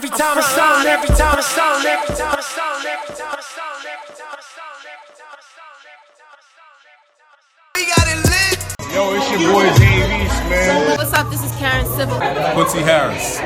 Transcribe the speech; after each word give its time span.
front 0.00 0.04
line 0.04 0.04
every 0.04 0.08
time 0.10 0.36
it's 0.38 0.58
on, 0.58 0.86
every 0.86 1.08
time 1.08 1.38
it's 1.38 1.56
on, 1.58 1.86
every 1.86 2.14
time 2.16 2.36
it's 2.36 2.58
on, 2.58 2.84
every 2.84 3.16
time 3.16 3.38
it's 3.38 3.56
on, 3.56 3.80
every 3.86 4.14
time 4.16 4.36
it's 4.36 4.58
on, 4.60 4.76
every 4.84 5.16
time 5.16 5.36
it's 5.40 5.56
on, 5.56 5.76
every 5.88 6.12
time 6.20 6.36
it's 6.36 6.52
on. 6.60 7.80
We 7.80 7.82
got 7.88 8.04
it 8.12 8.20
lit. 8.28 8.60
Yo, 8.92 9.16
it's 9.16 9.28
your 9.32 9.40
boy 9.52 9.64
Dave 9.80 10.12
East, 10.20 10.40
man. 10.52 10.96
What's 10.98 11.12
up? 11.14 11.30
This 11.30 11.42
is 11.44 11.52
Karen 11.56 11.86
Civil. 11.96 12.18
Quincy 12.52 12.80
Harris, 12.84 13.40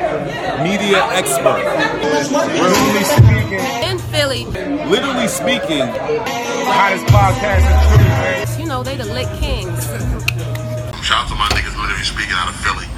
media 0.59 0.99
expert. 1.15 1.63
Literally 2.35 3.05
speaking, 3.07 3.63
In 3.87 3.97
Philly, 4.11 4.43
Literally 4.91 5.27
speaking, 5.29 5.87
hottest 6.67 7.05
podcast 7.07 7.63
in 7.63 7.79
Philly, 7.87 8.07
man. 8.11 8.59
you 8.59 8.65
know, 8.67 8.83
they 8.83 8.97
the 8.97 9.05
lit 9.05 9.27
kings. 9.39 9.85
Shout 11.01 11.23
out 11.23 11.29
to 11.29 11.35
my 11.35 11.47
niggas 11.55 11.75
literally 11.79 12.03
speaking 12.03 12.35
out 12.35 12.49
of 12.49 12.55
Philly. 12.59 12.90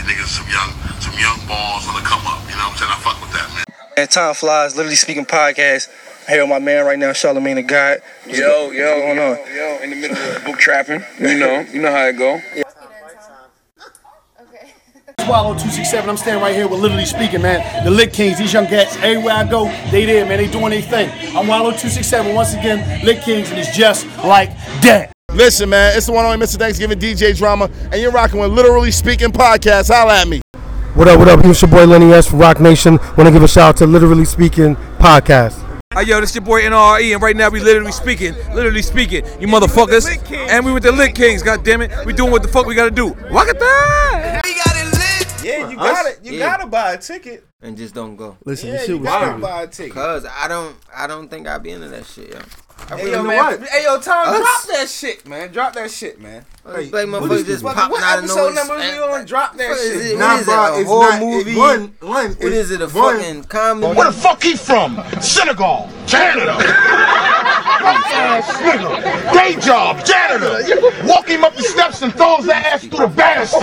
These 0.00 0.16
niggas 0.16 0.28
some 0.28 0.48
young 0.48 0.70
some 1.00 1.18
young 1.18 1.46
balls 1.46 1.86
on 1.86 1.94
the 1.94 2.00
come 2.00 2.26
up. 2.26 2.40
You 2.48 2.56
know 2.56 2.64
what 2.64 2.72
I'm 2.72 2.76
saying? 2.78 2.90
I 2.90 3.00
fuck 3.00 3.20
with 3.20 3.32
that, 3.32 3.52
man. 3.54 3.64
And 3.98 4.10
Time 4.10 4.34
Flies, 4.34 4.74
literally 4.74 4.96
speaking 4.96 5.26
podcast. 5.26 5.90
I 6.26 6.32
here 6.32 6.42
with 6.42 6.50
my 6.50 6.58
man 6.58 6.86
right 6.86 6.98
now, 6.98 7.12
Charlemagne 7.12 7.56
the 7.56 7.62
God. 7.62 7.98
Yo, 8.26 8.70
yo, 8.70 9.00
going 9.00 9.16
yo, 9.16 9.32
on? 9.32 9.38
yo, 9.54 9.78
in 9.82 9.90
the 9.90 9.96
middle 9.96 10.16
of 10.16 10.44
book 10.44 10.58
trapping. 10.58 11.04
You 11.18 11.38
know, 11.38 11.60
you 11.72 11.82
know 11.82 11.90
how 11.90 12.06
it 12.06 12.16
go. 12.16 12.40
Yeah. 12.56 12.62
Swallow 15.26 15.50
267. 15.50 16.08
I'm 16.08 16.16
standing 16.16 16.42
right 16.42 16.54
here 16.54 16.66
with 16.66 16.80
literally 16.80 17.04
speaking, 17.04 17.42
man. 17.42 17.84
The 17.84 17.90
Lit 17.90 18.12
Kings, 18.12 18.38
these 18.38 18.52
young 18.52 18.66
cats, 18.66 18.96
everywhere 18.96 19.34
I 19.34 19.48
go, 19.48 19.64
they 19.90 20.06
there, 20.06 20.24
man. 20.24 20.38
They 20.38 20.50
doing 20.50 20.70
their 20.70 20.82
thing. 20.82 21.10
I'm 21.36 21.46
Wallow 21.46 21.70
267 21.70 22.34
once 22.34 22.54
again, 22.54 23.04
Lit 23.04 23.22
Kings, 23.22 23.50
and 23.50 23.58
it's 23.58 23.76
just 23.76 24.06
like 24.24 24.50
that. 24.82 25.12
Listen, 25.32 25.68
man, 25.70 25.96
it's 25.96 26.06
the 26.06 26.12
one 26.12 26.24
only 26.24 26.44
Mr. 26.44 26.56
Thanksgiving 26.58 26.98
DJ 26.98 27.36
Drama, 27.36 27.70
and 27.92 28.00
you're 28.00 28.10
rocking 28.10 28.40
with 28.40 28.50
Literally 28.50 28.90
Speaking 28.90 29.30
Podcast. 29.30 29.88
Holla 29.94 30.20
at 30.20 30.28
me. 30.28 30.40
What 30.94 31.06
up, 31.08 31.18
what 31.18 31.28
up? 31.28 31.44
It's 31.44 31.62
your 31.62 31.70
boy 31.70 31.84
Lenny 31.86 32.12
S 32.12 32.28
from 32.28 32.40
Roc 32.40 32.60
Nation. 32.60 32.96
Want 33.16 33.20
to 33.26 33.30
give 33.30 33.42
a 33.42 33.48
shout 33.48 33.68
out 33.70 33.76
to 33.78 33.86
Literally 33.86 34.24
Speaking 34.24 34.74
Podcast. 34.98 35.64
Hey 35.94 36.04
yo, 36.04 36.20
this 36.20 36.34
your 36.34 36.44
boy 36.44 36.62
NRE, 36.62 37.12
and 37.14 37.22
right 37.22 37.34
now 37.36 37.48
we 37.48 37.60
literally 37.60 37.92
speaking, 37.92 38.34
literally 38.54 38.82
speaking, 38.82 39.24
you 39.40 39.46
motherfuckers. 39.46 40.06
And 40.50 40.64
we 40.66 40.72
with 40.72 40.82
the 40.82 40.92
Lit 40.92 41.14
Kings, 41.14 41.42
god 41.42 41.64
damn 41.64 41.80
it. 41.82 41.90
We 42.04 42.12
doing 42.12 42.30
what 42.32 42.42
the 42.42 42.48
fuck 42.48 42.66
we 42.66 42.74
gotta 42.74 42.90
do. 42.90 43.08
Walk 43.30 43.48
it 43.48 43.58
down. 43.58 44.40
We 44.44 44.54
got 44.54 44.74
it 44.76 44.92
lit. 44.92 45.44
Yeah, 45.44 45.68
you 45.70 45.76
got 45.76 46.06
it. 46.06 46.20
You 46.24 46.32
Yeah. 46.32 46.46
gotta 46.50 46.66
buy 46.66 46.92
a 46.92 46.98
ticket. 46.98 47.44
and 47.62 47.76
just 47.76 47.94
don't 47.94 48.16
go. 48.16 48.36
Listen, 48.44 48.68
Yeah, 48.68 48.78
this 48.78 48.88
you 48.88 48.94
shit 48.94 49.00
was 49.02 49.08
gotta 49.10 49.26
stupid. 49.26 49.42
buy 49.42 49.62
a 49.62 49.66
ticket. 49.66 49.92
Cause 49.94 50.26
I 50.26 50.48
don't, 50.48 50.74
I 50.96 51.06
don't 51.06 51.28
think 51.28 51.46
I'd 51.46 51.62
be 51.62 51.70
into 51.70 51.88
that 51.88 52.06
shit, 52.06 52.30
yo. 52.30 52.38
I 52.88 52.96
Hey 52.96 53.04
really 53.04 53.10
yo, 53.12 53.22
man. 53.22 53.36
what? 53.60 53.68
Hey 53.68 53.84
yo, 53.84 54.00
Tom, 54.00 54.28
Us? 54.28 54.38
drop 54.38 54.76
that 54.78 54.88
shit, 54.88 55.26
man. 55.26 55.52
Drop 55.52 55.72
that 55.74 55.90
shit, 55.90 56.20
man. 56.20 56.44
Like 56.64 56.90
motherfuckers 56.90 57.46
just 57.46 57.64
What, 57.64 57.74
popping 57.74 57.92
what 57.92 58.02
out 58.04 58.18
of 58.18 58.24
episode 58.24 58.36
nowhere. 58.36 58.54
number 58.54 58.94
you 58.94 59.00
on? 59.02 59.24
Drop 59.24 59.56
that 59.56 59.70
What 59.70 59.78
is 59.78 60.02
shit. 60.02 60.12
it? 60.12 60.18
Nah, 60.18 60.26
What 60.28 60.40
is 60.40 60.42
it? 60.42 60.44
bro, 60.50 60.54
A 60.74 60.80
it's 60.80 60.88
horror 60.88 61.10
not- 61.10 61.22
it- 61.22 61.24
movie? 61.24 61.56
one- 61.56 61.92
one, 62.00 62.26
What 62.32 62.42
it- 62.42 62.52
is 62.52 62.70
it? 62.70 62.82
A 62.82 62.86
one- 62.88 63.16
fucking 63.18 63.44
comedy? 63.44 63.94
Where 63.96 64.06
the 64.06 64.12
fuck 64.12 64.42
he 64.42 64.56
from? 64.56 65.02
Senegal, 65.20 65.88
Canada. 66.06 66.56
ass 67.82 68.46
nigga. 68.60 69.32
Day 69.32 69.56
job, 69.60 70.04
janitor. 70.04 71.06
Walk 71.06 71.28
him 71.28 71.44
up 71.44 71.56
the 71.56 71.62
steps 71.62 72.02
and 72.02 72.14
throws 72.14 72.44
the 72.44 72.54
ass 72.54 72.82
through 72.84 72.98
the 72.98 73.06
banister. 73.08 73.58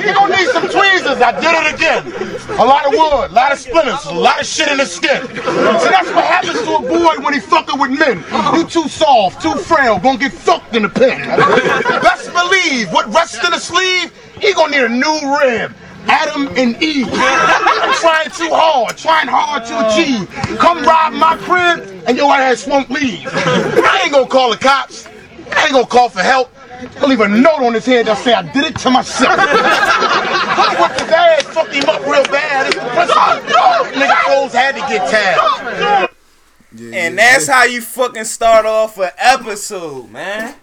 He 0.00 0.12
gonna 0.14 0.36
need 0.36 0.48
some 0.48 0.68
tweezers. 0.68 1.20
I 1.20 1.32
did 1.40 1.52
it 1.52 1.74
again. 1.74 2.58
A 2.58 2.64
lot 2.64 2.86
of 2.86 2.92
wood, 2.92 3.30
a 3.30 3.34
lot 3.34 3.52
of 3.52 3.58
splinters, 3.58 4.04
a 4.06 4.14
lot 4.14 4.40
of 4.40 4.46
shit 4.46 4.68
in 4.68 4.78
the 4.78 4.86
skin. 4.86 5.20
So 5.26 5.88
that's 5.90 6.08
what 6.10 6.24
happens 6.24 6.60
to 6.62 6.74
a 6.76 6.80
boy 6.80 7.16
when 7.22 7.34
he 7.34 7.40
fucking 7.40 7.78
with 7.78 7.90
men. 7.90 8.24
You 8.54 8.64
too 8.64 8.88
soft, 8.88 9.42
too 9.42 9.54
frail, 9.56 9.98
gonna 9.98 10.16
get 10.18 10.32
fucked 10.32 10.74
in 10.74 10.82
the 10.84 10.88
pen. 10.88 11.20
Best 11.82 12.32
believe 12.32 12.92
what 12.92 13.12
rests 13.12 13.44
in 13.44 13.50
the 13.50 13.58
sleeve, 13.58 14.12
he 14.40 14.52
gonna 14.54 14.72
need 14.72 14.84
a 14.84 14.88
new 14.88 15.38
rib. 15.38 15.74
Adam 16.06 16.48
and 16.56 16.82
Eve. 16.82 17.08
I'm 17.12 17.94
trying 17.94 18.30
too 18.30 18.50
hard, 18.52 18.96
trying 18.96 19.28
hard 19.28 19.64
to 19.66 19.88
achieve. 19.88 20.28
Come 20.58 20.82
rob 20.82 21.12
my 21.12 21.36
crib 21.36 22.04
and 22.06 22.16
your 22.16 22.32
ass 22.32 22.66
won't 22.66 22.90
leave. 22.90 23.28
I 23.32 24.00
ain't 24.04 24.12
gonna 24.12 24.26
call 24.26 24.50
the 24.50 24.56
cops. 24.56 25.06
I 25.52 25.64
ain't 25.64 25.72
gonna 25.72 25.86
call 25.86 26.08
for 26.08 26.20
help. 26.20 26.52
I'll 27.00 27.08
leave 27.08 27.20
a 27.20 27.28
note 27.28 27.62
on 27.62 27.74
his 27.74 27.86
head 27.86 28.06
that 28.06 28.18
say 28.18 28.32
I 28.32 28.42
did 28.42 28.64
it 28.64 28.78
to 28.80 28.90
myself. 28.90 29.36
I 29.38 30.74
whipped 30.80 31.00
his 31.00 31.10
ass, 31.10 31.42
fucked 31.44 31.72
him 31.72 31.88
up 31.88 32.02
real 32.02 32.24
bad. 32.24 32.66
It's 32.66 32.74
the. 32.74 32.82
Nigga 33.98 34.22
clothes 34.24 34.52
had 34.52 34.74
to 34.74 34.80
get 34.80 35.08
tagged. 35.08 36.14
And 36.92 37.18
that's 37.18 37.46
how 37.46 37.64
you 37.64 37.80
fucking 37.80 38.24
start 38.24 38.66
off 38.66 38.98
an 38.98 39.10
episode, 39.18 40.10
man. 40.10 40.56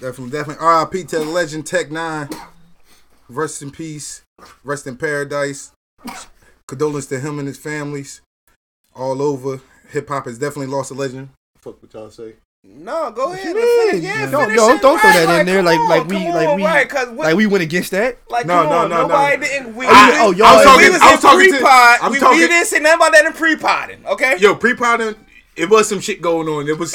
Definitely, 0.00 0.30
definitely. 0.30 0.64
R.I.P. 0.64 1.04
to 1.04 1.18
the 1.18 1.24
legend 1.24 1.66
Tech 1.66 1.90
Nine. 1.90 2.28
Rest 3.28 3.62
in 3.62 3.70
peace. 3.70 4.22
Rest 4.62 4.86
in 4.86 4.96
paradise. 4.96 5.72
Condolence 6.66 7.06
to 7.06 7.18
him 7.20 7.38
and 7.38 7.48
his 7.48 7.56
families. 7.58 8.20
All 8.94 9.22
over. 9.22 9.60
Hip 9.90 10.08
hop 10.08 10.26
has 10.26 10.38
definitely 10.38 10.66
lost 10.74 10.90
a 10.90 10.94
legend. 10.94 11.28
Fuck 11.58 11.82
what 11.82 11.92
y'all 11.94 12.10
say. 12.10 12.34
No, 12.64 13.12
go 13.12 13.32
ahead. 13.32 13.44
finish- 13.44 13.92
mean? 13.92 14.02
Yeah, 14.02 14.28
Don't- 14.28 14.46
finish 14.46 14.56
don't- 14.56 14.76
it 14.76 14.82
don't 14.82 14.98
throw 15.00 15.10
right, 15.10 15.26
that 15.26 15.40
in 15.40 15.46
there 15.46 15.62
like- 15.62 15.76
come 15.78 15.88
like 15.88 16.06
we- 16.08 16.16
like 16.32 16.48
on, 16.48 16.56
we- 16.56 16.64
right, 16.64 16.88
'cause 16.88 17.08
we- 17.10 17.16
Like 17.18 17.36
we 17.36 17.46
went 17.46 17.62
against 17.62 17.92
that. 17.92 18.18
Like, 18.28 18.44
No, 18.46 18.54
come 18.62 18.70
no, 18.70 18.78
on, 18.78 18.90
no, 18.90 19.06
no. 19.06 19.14
didn't. 19.36 19.76
We, 19.76 19.86
I- 19.86 20.10
we- 20.10 20.18
oh, 20.18 20.30
y'all- 20.32 20.46
I 20.48 20.56
was 20.56 20.64
we 20.78 20.90
was 20.90 21.00
I 21.00 21.14
was 21.14 21.24
in 21.44 21.50
pre-pod. 21.52 21.98
I'm 22.02 22.10
we, 22.12 22.18
talking- 22.18 22.40
we 22.40 22.46
didn't 22.48 22.66
say 22.66 22.80
nothing 22.80 22.96
about 22.96 23.12
that 23.12 23.26
in 23.26 23.32
pre-podding, 23.34 24.04
okay? 24.06 24.36
Yo, 24.38 24.56
pre-potting, 24.56 25.14
it 25.56 25.68
was 25.70 25.88
some 25.88 26.00
shit 26.00 26.20
going 26.20 26.48
on. 26.48 26.68
It 26.68 26.78
was 26.78 26.94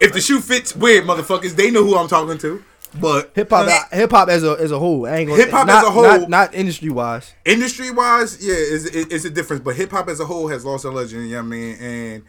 if 0.00 0.12
the 0.12 0.20
shoe 0.20 0.40
fits 0.40 0.74
weird, 0.76 1.04
motherfuckers, 1.04 1.56
they 1.56 1.70
know 1.70 1.84
who 1.84 1.96
I'm 1.96 2.08
talking 2.08 2.38
to. 2.38 2.62
But 3.00 3.32
Hip 3.34 3.50
hop, 3.50 3.92
hip 3.92 4.10
hop 4.10 4.28
as 4.28 4.42
a 4.42 4.52
as 4.52 4.70
a 4.70 4.78
whole. 4.78 5.06
I 5.06 5.16
ain't 5.16 5.30
Hip-hop 5.30 5.68
as 5.68 5.84
a 5.84 5.90
whole- 5.90 6.02
not, 6.04 6.30
not 6.30 6.54
industry 6.54 6.88
wise. 6.88 7.34
industry 7.44 7.90
wise, 7.90 8.38
yeah, 8.46 8.54
it's, 8.56 8.84
it's 8.86 9.24
a 9.26 9.30
difference. 9.30 9.62
But 9.62 9.76
hip 9.76 9.90
hop 9.90 10.08
as 10.08 10.18
a 10.20 10.24
whole 10.24 10.48
has 10.48 10.64
lost 10.64 10.84
a 10.86 10.90
legend. 10.90 11.24
You 11.28 11.34
know 11.36 11.42
what 11.42 11.46
I 11.46 11.48
mean? 11.48 11.76
And 11.78 12.22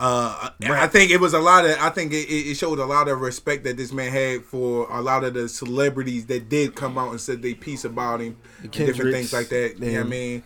uh, 0.00 0.50
I 0.64 0.86
think 0.88 1.10
it 1.12 1.20
was 1.20 1.34
a 1.34 1.38
lot 1.38 1.64
of. 1.66 1.76
I 1.78 1.90
think 1.90 2.12
it, 2.12 2.26
it 2.30 2.54
showed 2.56 2.78
a 2.80 2.84
lot 2.86 3.06
of 3.08 3.20
respect 3.20 3.62
that 3.64 3.76
this 3.76 3.92
man 3.92 4.10
had 4.10 4.44
for 4.44 4.88
a 4.90 5.00
lot 5.00 5.22
of 5.24 5.34
the 5.34 5.48
celebrities 5.48 6.26
that 6.26 6.48
did 6.48 6.74
come 6.74 6.98
out 6.98 7.10
and 7.10 7.20
said 7.20 7.42
they 7.42 7.54
piece 7.54 7.84
about 7.84 8.20
him 8.20 8.36
and 8.62 8.72
different 8.72 9.12
things 9.12 9.32
like 9.32 9.50
that. 9.50 9.74
You 9.78 9.80
know 9.80 9.86
what 9.86 9.96
I 9.96 10.00
and- 10.00 10.10
mean? 10.10 10.42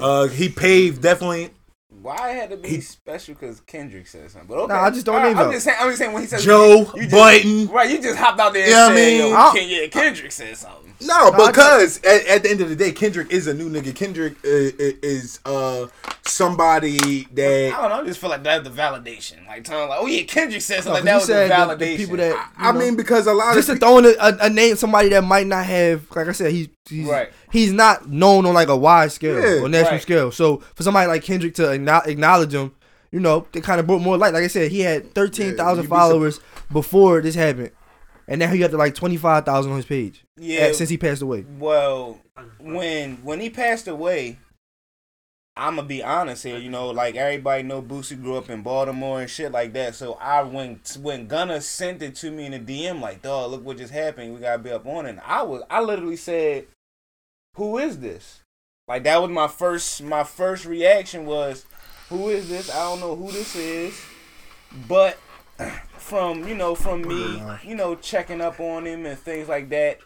Uh, 0.00 0.26
he 0.28 0.48
paved 0.50 1.00
definitely. 1.02 1.50
Why 2.04 2.32
it 2.32 2.34
had 2.36 2.50
to 2.50 2.58
be 2.58 2.82
special? 2.82 3.32
Because 3.32 3.60
Kendrick 3.60 4.06
said 4.06 4.30
something. 4.30 4.46
But 4.46 4.58
okay. 4.64 4.74
Nah, 4.74 4.82
I 4.82 4.90
just 4.90 5.06
don't 5.06 5.14
All 5.16 5.22
name 5.22 5.38
I'm 5.38 5.50
just 5.50 5.64
saying. 5.64 5.78
I'm 5.80 5.88
just 5.88 5.98
saying 5.98 6.12
when 6.12 6.22
he 6.22 6.28
said 6.28 6.40
Joe 6.40 6.80
you 6.94 7.02
just, 7.02 7.10
Budden. 7.12 7.68
Right, 7.68 7.90
you 7.90 8.02
just 8.02 8.18
hopped 8.18 8.38
out 8.38 8.52
there 8.52 8.62
and 8.64 8.70
Yeah, 8.70 8.84
I 8.84 8.88
said, 8.88 8.94
mean, 8.94 9.30
yo, 9.30 9.34
I- 9.36 9.52
Ken, 9.56 9.68
yeah, 9.70 9.86
Kendrick 9.88 10.30
said 10.32 10.54
something. 10.58 10.94
No, 11.00 11.30
I 11.32 11.46
because 11.50 11.98
at, 12.04 12.26
at 12.26 12.42
the 12.42 12.50
end 12.50 12.60
of 12.60 12.68
the 12.68 12.76
day, 12.76 12.92
Kendrick 12.92 13.32
is 13.32 13.46
a 13.46 13.54
new 13.54 13.70
nigga. 13.70 13.94
Kendrick 13.96 14.34
is, 14.44 14.72
is 15.02 15.40
uh 15.46 15.86
somebody 16.26 17.24
that 17.32 17.72
I 17.74 17.80
don't 17.80 17.88
know. 17.90 18.02
I 18.02 18.04
just 18.06 18.20
feel 18.20 18.30
like 18.30 18.42
that's 18.42 18.64
the 18.68 18.70
validation. 18.74 19.46
Like 19.46 19.64
telling 19.64 19.88
like, 19.88 19.98
oh 20.00 20.06
yeah, 20.06 20.22
Kendrick 20.24 20.60
said 20.62 20.84
No, 20.84 20.94
something. 20.94 21.04
'cause 21.06 21.28
like, 21.28 21.48
that 21.48 21.66
was 21.68 21.78
the 21.78 21.78
the- 21.78 21.84
validation. 21.84 21.96
the 21.96 21.96
people 21.96 22.16
that 22.18 22.50
I 22.58 22.72
mean 22.72 22.96
because 22.96 23.26
a 23.26 23.32
lot 23.32 23.54
just 23.54 23.68
of 23.68 23.76
to 23.76 23.80
throw 23.80 23.98
in 23.98 24.04
a, 24.06 24.08
a, 24.20 24.36
a 24.42 24.50
name 24.50 24.76
somebody 24.76 25.08
that 25.10 25.22
might 25.24 25.46
not 25.46 25.64
have 25.64 26.06
like 26.14 26.28
I 26.28 26.32
said 26.32 26.52
he's 26.52 26.68
he's, 26.88 27.06
Right. 27.06 27.30
he's 27.50 27.72
not 27.72 28.08
known 28.08 28.46
on 28.46 28.54
like 28.54 28.68
a 28.68 28.76
wide 28.76 29.12
scale 29.12 29.40
Yeah, 29.40 29.62
or 29.64 29.68
national 29.68 29.92
right. 29.92 30.02
scale. 30.02 30.30
So 30.32 30.58
for 30.74 30.82
somebody 30.82 31.06
like 31.08 31.22
Kendrick 31.22 31.54
to 31.56 31.70
acknowledge 31.72 32.52
him, 32.54 32.72
you 33.10 33.20
know, 33.20 33.46
they 33.52 33.60
kind 33.60 33.80
of 33.80 33.86
brought 33.86 34.02
more 34.02 34.16
light. 34.18 34.32
Like 34.32 34.44
I 34.44 34.48
said, 34.48 34.70
he 34.72 34.80
had 34.80 35.14
thirteen 35.14 35.50
Yeah, 35.50 35.56
thousand 35.56 35.84
you'd 35.84 35.90
be 35.90 35.96
followers 35.96 36.40
before 36.72 37.20
this 37.20 37.34
happened, 37.36 37.70
and 38.26 38.38
now 38.40 38.48
he 38.48 38.58
got 38.58 38.70
to 38.72 38.76
like 38.76 38.94
twenty 38.94 39.16
five 39.16 39.44
thousand 39.44 39.70
on 39.72 39.76
his 39.76 39.86
page. 39.86 40.24
Yeah. 40.36 40.60
eh, 40.60 40.72
since 40.72 40.90
he 40.90 40.98
passed 40.98 41.22
away. 41.22 41.44
Well, 41.58 42.18
when 42.58 43.16
when 43.22 43.40
he 43.40 43.50
passed 43.50 43.86
away, 43.86 44.38
I'm 45.56 45.76
gonna 45.76 45.86
be 45.86 46.02
honest 46.02 46.42
here. 46.42 46.58
You 46.58 46.68
know, 46.70 46.88
like 46.90 47.14
everybody 47.14 47.62
know, 47.62 47.80
Boosie 47.80 48.20
grew 48.20 48.34
up 48.36 48.50
in 48.50 48.62
Baltimore 48.62 49.20
and 49.20 49.30
shit 49.30 49.52
like 49.52 49.72
that. 49.74 49.94
So 49.94 50.14
I 50.14 50.42
when 50.42 50.80
when 51.00 51.28
Gunna 51.28 51.60
sent 51.60 52.02
it 52.02 52.16
to 52.16 52.32
me 52.32 52.46
in 52.46 52.54
a 52.54 52.58
DM, 52.58 53.00
like, 53.00 53.22
dog, 53.22 53.52
look 53.52 53.64
what 53.64 53.76
just 53.78 53.92
happened. 53.92 54.34
We 54.34 54.40
gotta 54.40 54.58
be 54.60 54.70
up 54.72 54.84
on 54.86 55.06
it. 55.06 55.10
And 55.10 55.20
I 55.20 55.42
was 55.42 55.62
I 55.70 55.80
literally 55.80 56.16
said, 56.16 56.66
"Who 57.54 57.78
is 57.78 58.00
this?" 58.00 58.42
Like 58.86 59.04
that 59.04 59.20
was 59.20 59.30
my 59.30 59.48
first 59.48 60.02
my 60.02 60.24
first 60.24 60.64
reaction 60.64 61.26
was, 61.26 61.66
"Who 62.08 62.28
is 62.28 62.48
this? 62.48 62.70
I 62.70 62.90
don't 62.90 63.00
know 63.00 63.16
who 63.16 63.32
this 63.32 63.56
is," 63.56 64.00
but 64.88 65.18
from 65.98 66.46
you 66.46 66.54
know 66.54 66.74
from 66.74 67.02
me 67.02 67.42
you 67.62 67.74
know 67.74 67.94
checking 67.94 68.40
up 68.40 68.60
on 68.60 68.86
him 68.86 69.06
and 69.06 69.18
things 69.18 69.48
like 69.48 69.68
that 69.70 70.00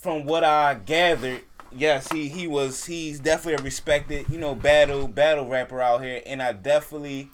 from 0.00 0.24
what 0.24 0.44
I 0.44 0.74
gathered, 0.74 1.42
yes, 1.70 2.10
he 2.10 2.28
he 2.28 2.46
was 2.46 2.86
he's 2.86 3.20
definitely 3.20 3.60
a 3.60 3.64
respected, 3.64 4.28
you 4.30 4.38
know, 4.38 4.54
battle 4.54 5.06
battle 5.06 5.46
rapper 5.46 5.80
out 5.80 6.02
here, 6.02 6.22
and 6.24 6.42
I 6.42 6.52
definitely 6.52 7.28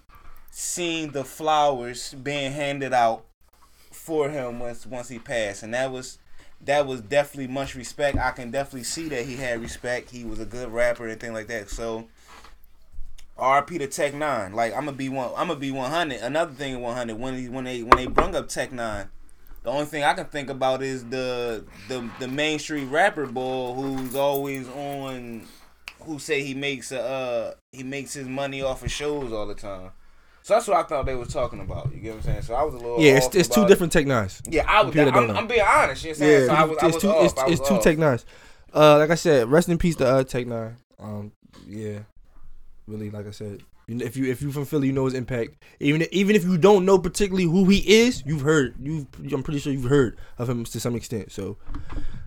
seen 0.51 1.13
the 1.13 1.25
flowers 1.25 2.15
being 2.15 2.53
handed 2.53 2.93
out 2.93 3.25
for 3.93 4.29
him 4.31 4.59
once 4.59 4.85
once 4.85 5.09
he 5.09 5.21
passed, 5.21 5.63
and 5.63 5.75
that 5.75 5.93
was 5.93 6.19
that 6.67 6.87
was 6.87 7.01
definitely 7.01 7.53
much 7.53 7.75
respect. 7.75 8.19
I 8.19 8.33
can 8.33 8.51
definitely 8.51 8.85
see 8.85 9.09
that 9.09 9.25
he 9.25 9.37
had 9.37 9.61
respect. 9.61 10.11
He 10.11 10.25
was 10.25 10.41
a 10.41 10.47
good 10.47 10.69
rapper 10.71 11.09
and 11.09 11.21
thing 11.21 11.33
like 11.33 11.47
that. 11.47 11.71
So 11.71 12.07
RP 13.39 13.79
to 13.79 13.87
Tech 13.87 14.15
Nine. 14.15 14.53
Like 14.53 14.73
I'm 14.75 14.85
gonna 14.85 14.97
be 14.97 15.09
one. 15.09 15.31
I'm 15.37 15.49
gonna 15.49 15.61
be 15.61 15.71
100. 15.71 16.21
Another 16.21 16.53
thing, 16.53 16.81
100. 16.81 17.19
When 17.19 17.35
he, 17.37 17.49
when 17.49 17.65
they 17.65 17.83
when 17.83 17.97
they 17.97 18.07
brung 18.07 18.35
up 18.35 18.49
Tech 18.49 18.73
Nine, 18.73 19.09
the 19.63 19.71
only 19.71 19.87
thing 19.87 20.05
I 20.05 20.15
can 20.15 20.27
think 20.27 20.51
about 20.51 20.83
is 20.83 21.05
the 21.05 21.65
the 21.89 22.09
the 22.19 22.29
Main 22.29 22.59
Street 22.59 22.87
rapper 22.87 23.27
boy 23.27 23.75
who's 23.75 24.15
always 24.15 24.69
on. 24.69 25.47
Who 26.03 26.19
say 26.21 26.43
he 26.43 26.55
makes 26.55 26.93
a 26.93 27.01
uh 27.01 27.55
he 27.73 27.83
makes 27.83 28.15
his 28.15 28.29
money 28.29 28.63
off 28.63 28.85
of 28.85 28.91
shows 28.91 29.33
all 29.33 29.47
the 29.47 29.55
time. 29.55 29.91
So 30.47 30.55
that's 30.55 30.69
what 30.69 30.77
I 30.77 30.85
thought 30.85 31.07
they 31.07 31.17
were 31.17 31.25
talking 31.25 31.59
about. 31.59 31.93
You 31.93 31.99
get 31.99 32.11
what 32.11 32.17
I'm 32.19 32.23
saying? 32.23 32.43
So 32.43 32.55
I 32.55 32.63
was 32.63 32.75
a 32.75 32.77
little 32.77 33.01
Yeah, 33.03 33.17
it's, 33.17 33.27
off 33.27 33.35
it's 33.35 33.49
two 33.49 33.63
about 33.63 33.69
different 33.69 33.93
Tech 33.93 34.07
Nines. 34.07 34.41
Yeah, 34.49 34.65
I 34.69 34.85
was. 34.85 34.95
That 34.95 35.13
I'm. 35.13 35.31
I'm 35.37 35.49
being 35.49 35.61
honest. 35.61 36.05
You 36.05 36.13
know 36.13 36.19
what 36.19 36.23
I'm 36.23 36.29
saying? 36.29 36.47
so 36.47 36.55
I 36.55 36.63
was, 36.63 36.79
I 36.79 36.87
it's 36.87 36.95
was 36.95 37.03
two. 37.03 37.09
off. 37.09 37.25
It's, 37.25 37.41
I 37.41 37.47
it's 37.49 37.69
two 37.69 37.75
off. 37.75 37.83
Tech 37.83 37.99
Nines. 37.99 38.25
Uh, 38.73 38.99
like 38.99 39.11
I 39.11 39.17
said, 39.17 39.49
rest 39.49 39.69
in 39.69 39.77
peace 39.77 39.97
to 39.97 40.07
uh, 40.07 40.23
Tech 40.23 40.47
Nine. 40.47 40.77
Um, 41.01 41.33
yeah, 41.67 41.99
really, 42.87 43.11
like 43.11 43.27
I 43.27 43.33
said, 43.33 43.65
if 43.89 44.17
you 44.17 44.31
if 44.31 44.41
you 44.41 44.53
from 44.53 44.67
Philly, 44.67 44.87
you 44.87 44.93
know 44.93 45.07
his 45.07 45.15
impact. 45.15 45.57
Even 45.81 46.07
even 46.13 46.37
if 46.37 46.45
you 46.45 46.59
don't 46.59 46.85
know 46.85 46.97
particularly 46.97 47.43
who 47.43 47.65
he 47.69 47.79
is, 48.03 48.23
you've 48.25 48.43
heard. 48.43 48.77
You, 48.81 49.09
I'm 49.33 49.43
pretty 49.43 49.59
sure 49.59 49.73
you've 49.73 49.91
heard 49.91 50.17
of 50.39 50.49
him 50.49 50.63
to 50.63 50.79
some 50.79 50.95
extent. 50.95 51.33
So, 51.33 51.59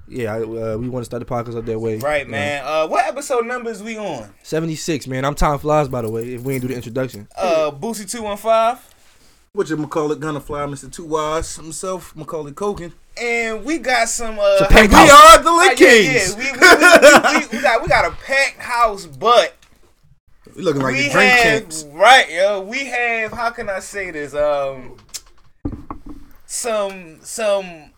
yeah, 0.09 0.33
I, 0.35 0.41
uh, 0.41 0.77
we 0.77 0.89
want 0.89 1.01
to 1.01 1.05
start 1.05 1.25
the 1.25 1.25
podcast 1.25 1.57
up 1.57 1.65
that 1.65 1.79
way. 1.79 1.97
Right, 1.97 2.27
man. 2.27 2.63
Uh, 2.65 2.87
what 2.87 3.05
episode 3.05 3.45
numbers 3.45 3.81
we 3.83 3.97
on? 3.97 4.33
Seventy 4.43 4.75
six, 4.75 5.07
man. 5.07 5.23
I'm 5.25 5.35
time 5.35 5.59
flies, 5.59 5.87
by 5.87 6.01
the 6.01 6.09
way. 6.09 6.33
If 6.33 6.41
we 6.41 6.53
ain't 6.53 6.61
do 6.61 6.67
the 6.67 6.75
introduction, 6.75 7.27
Uh, 7.37 7.71
Boosie 7.71 8.09
two 8.09 8.23
one 8.23 8.37
five. 8.37 8.79
What 9.53 9.69
you 9.69 9.87
call 9.87 10.11
it? 10.11 10.19
Gonna 10.19 10.39
fly, 10.39 10.61
Mr. 10.67 10.91
Two 10.91 11.05
Wise 11.05 11.55
himself, 11.55 12.15
Macaulay 12.15 12.51
Culkin. 12.51 12.91
And 13.19 13.65
we 13.65 13.79
got 13.79 14.07
some. 14.07 14.37
Uh, 14.39 14.67
We 14.69 14.75
are 14.75 15.39
the 15.43 15.51
Lit 15.51 15.81
Uh, 15.81 15.85
yeah, 15.85 15.91
yeah. 15.91 16.35
We, 16.37 16.43
we, 16.43 17.39
we, 17.41 17.47
we, 17.47 17.57
we 17.57 17.61
got 17.63 17.81
we 17.81 17.87
got 17.87 18.05
a 18.05 18.11
packed 18.11 18.59
house, 18.59 19.05
but 19.07 19.55
We 20.55 20.61
looking 20.61 20.81
like 20.83 20.93
we 20.93 21.03
the 21.07 21.09
drink 21.09 21.31
have 21.31 21.83
right, 21.93 22.29
yo. 22.31 22.61
We 22.61 22.85
have 22.85 23.31
how 23.33 23.49
can 23.49 23.69
I 23.69 23.79
say 23.79 24.11
this? 24.11 24.33
Um, 24.35 24.97
some 26.45 27.17
some 27.21 27.91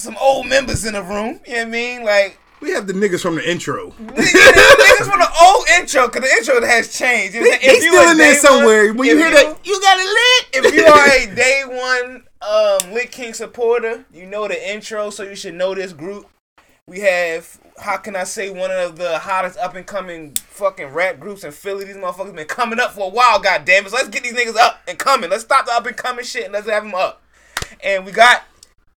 some 0.00 0.16
old 0.20 0.46
members 0.46 0.84
in 0.84 0.94
the 0.94 1.02
room. 1.02 1.40
You 1.46 1.52
know 1.54 1.58
what 1.60 1.66
I 1.66 1.70
mean? 1.70 2.04
Like 2.04 2.38
we 2.60 2.70
have 2.72 2.86
the 2.86 2.92
niggas 2.92 3.22
from 3.22 3.36
the 3.36 3.48
intro. 3.50 3.90
The 4.00 4.22
niggas 4.22 5.10
from 5.10 5.18
the 5.20 5.30
old 5.42 5.66
intro, 5.78 6.08
cause 6.08 6.22
the 6.22 6.28
intro 6.38 6.66
has 6.66 6.96
changed. 6.96 7.34
You 7.34 7.42
They- 7.44 7.50
saying? 7.58 7.60
they 7.62 7.80
still 7.80 8.10
in 8.10 8.18
there 8.18 8.34
somewhere. 8.34 8.92
When 8.92 9.08
you 9.08 9.14
if 9.14 9.18
hear 9.18 9.30
that, 9.30 9.66
you 9.66 9.80
got 9.80 9.98
it 9.98 10.62
lit. 10.62 10.66
if 10.66 10.74
you 10.74 10.84
are 10.84 11.08
a 11.08 11.34
day 11.34 11.62
one 11.66 12.24
um, 12.42 12.92
Lit 12.94 13.10
King 13.12 13.32
supporter, 13.34 14.04
you 14.12 14.26
know 14.26 14.46
the 14.48 14.70
intro, 14.72 15.10
so 15.10 15.22
you 15.22 15.34
should 15.36 15.54
know 15.54 15.74
this 15.74 15.92
group. 15.92 16.26
We 16.86 17.00
have, 17.00 17.58
how 17.78 17.98
can 17.98 18.16
I 18.16 18.24
say, 18.24 18.50
one 18.50 18.70
of 18.72 18.96
the 18.98 19.18
hottest 19.20 19.56
up 19.58 19.74
and 19.76 19.86
coming 19.86 20.34
fucking 20.34 20.88
rap 20.88 21.20
groups 21.20 21.44
in 21.44 21.52
Philly. 21.52 21.84
These 21.84 21.96
motherfuckers 21.96 22.34
been 22.34 22.46
coming 22.48 22.80
up 22.80 22.92
for 22.92 23.06
a 23.06 23.08
while, 23.08 23.38
goddamn 23.38 23.86
it. 23.86 23.90
So 23.90 23.96
let's 23.96 24.08
get 24.08 24.22
these 24.24 24.32
niggas 24.34 24.56
up 24.56 24.80
and 24.88 24.98
coming. 24.98 25.30
Let's 25.30 25.44
stop 25.44 25.66
the 25.66 25.72
up 25.72 25.86
and 25.86 25.96
coming 25.96 26.24
shit 26.24 26.44
and 26.44 26.52
let's 26.52 26.68
have 26.68 26.82
them 26.82 26.94
up. 26.94 27.22
And 27.84 28.04
we 28.04 28.10
got 28.12 28.42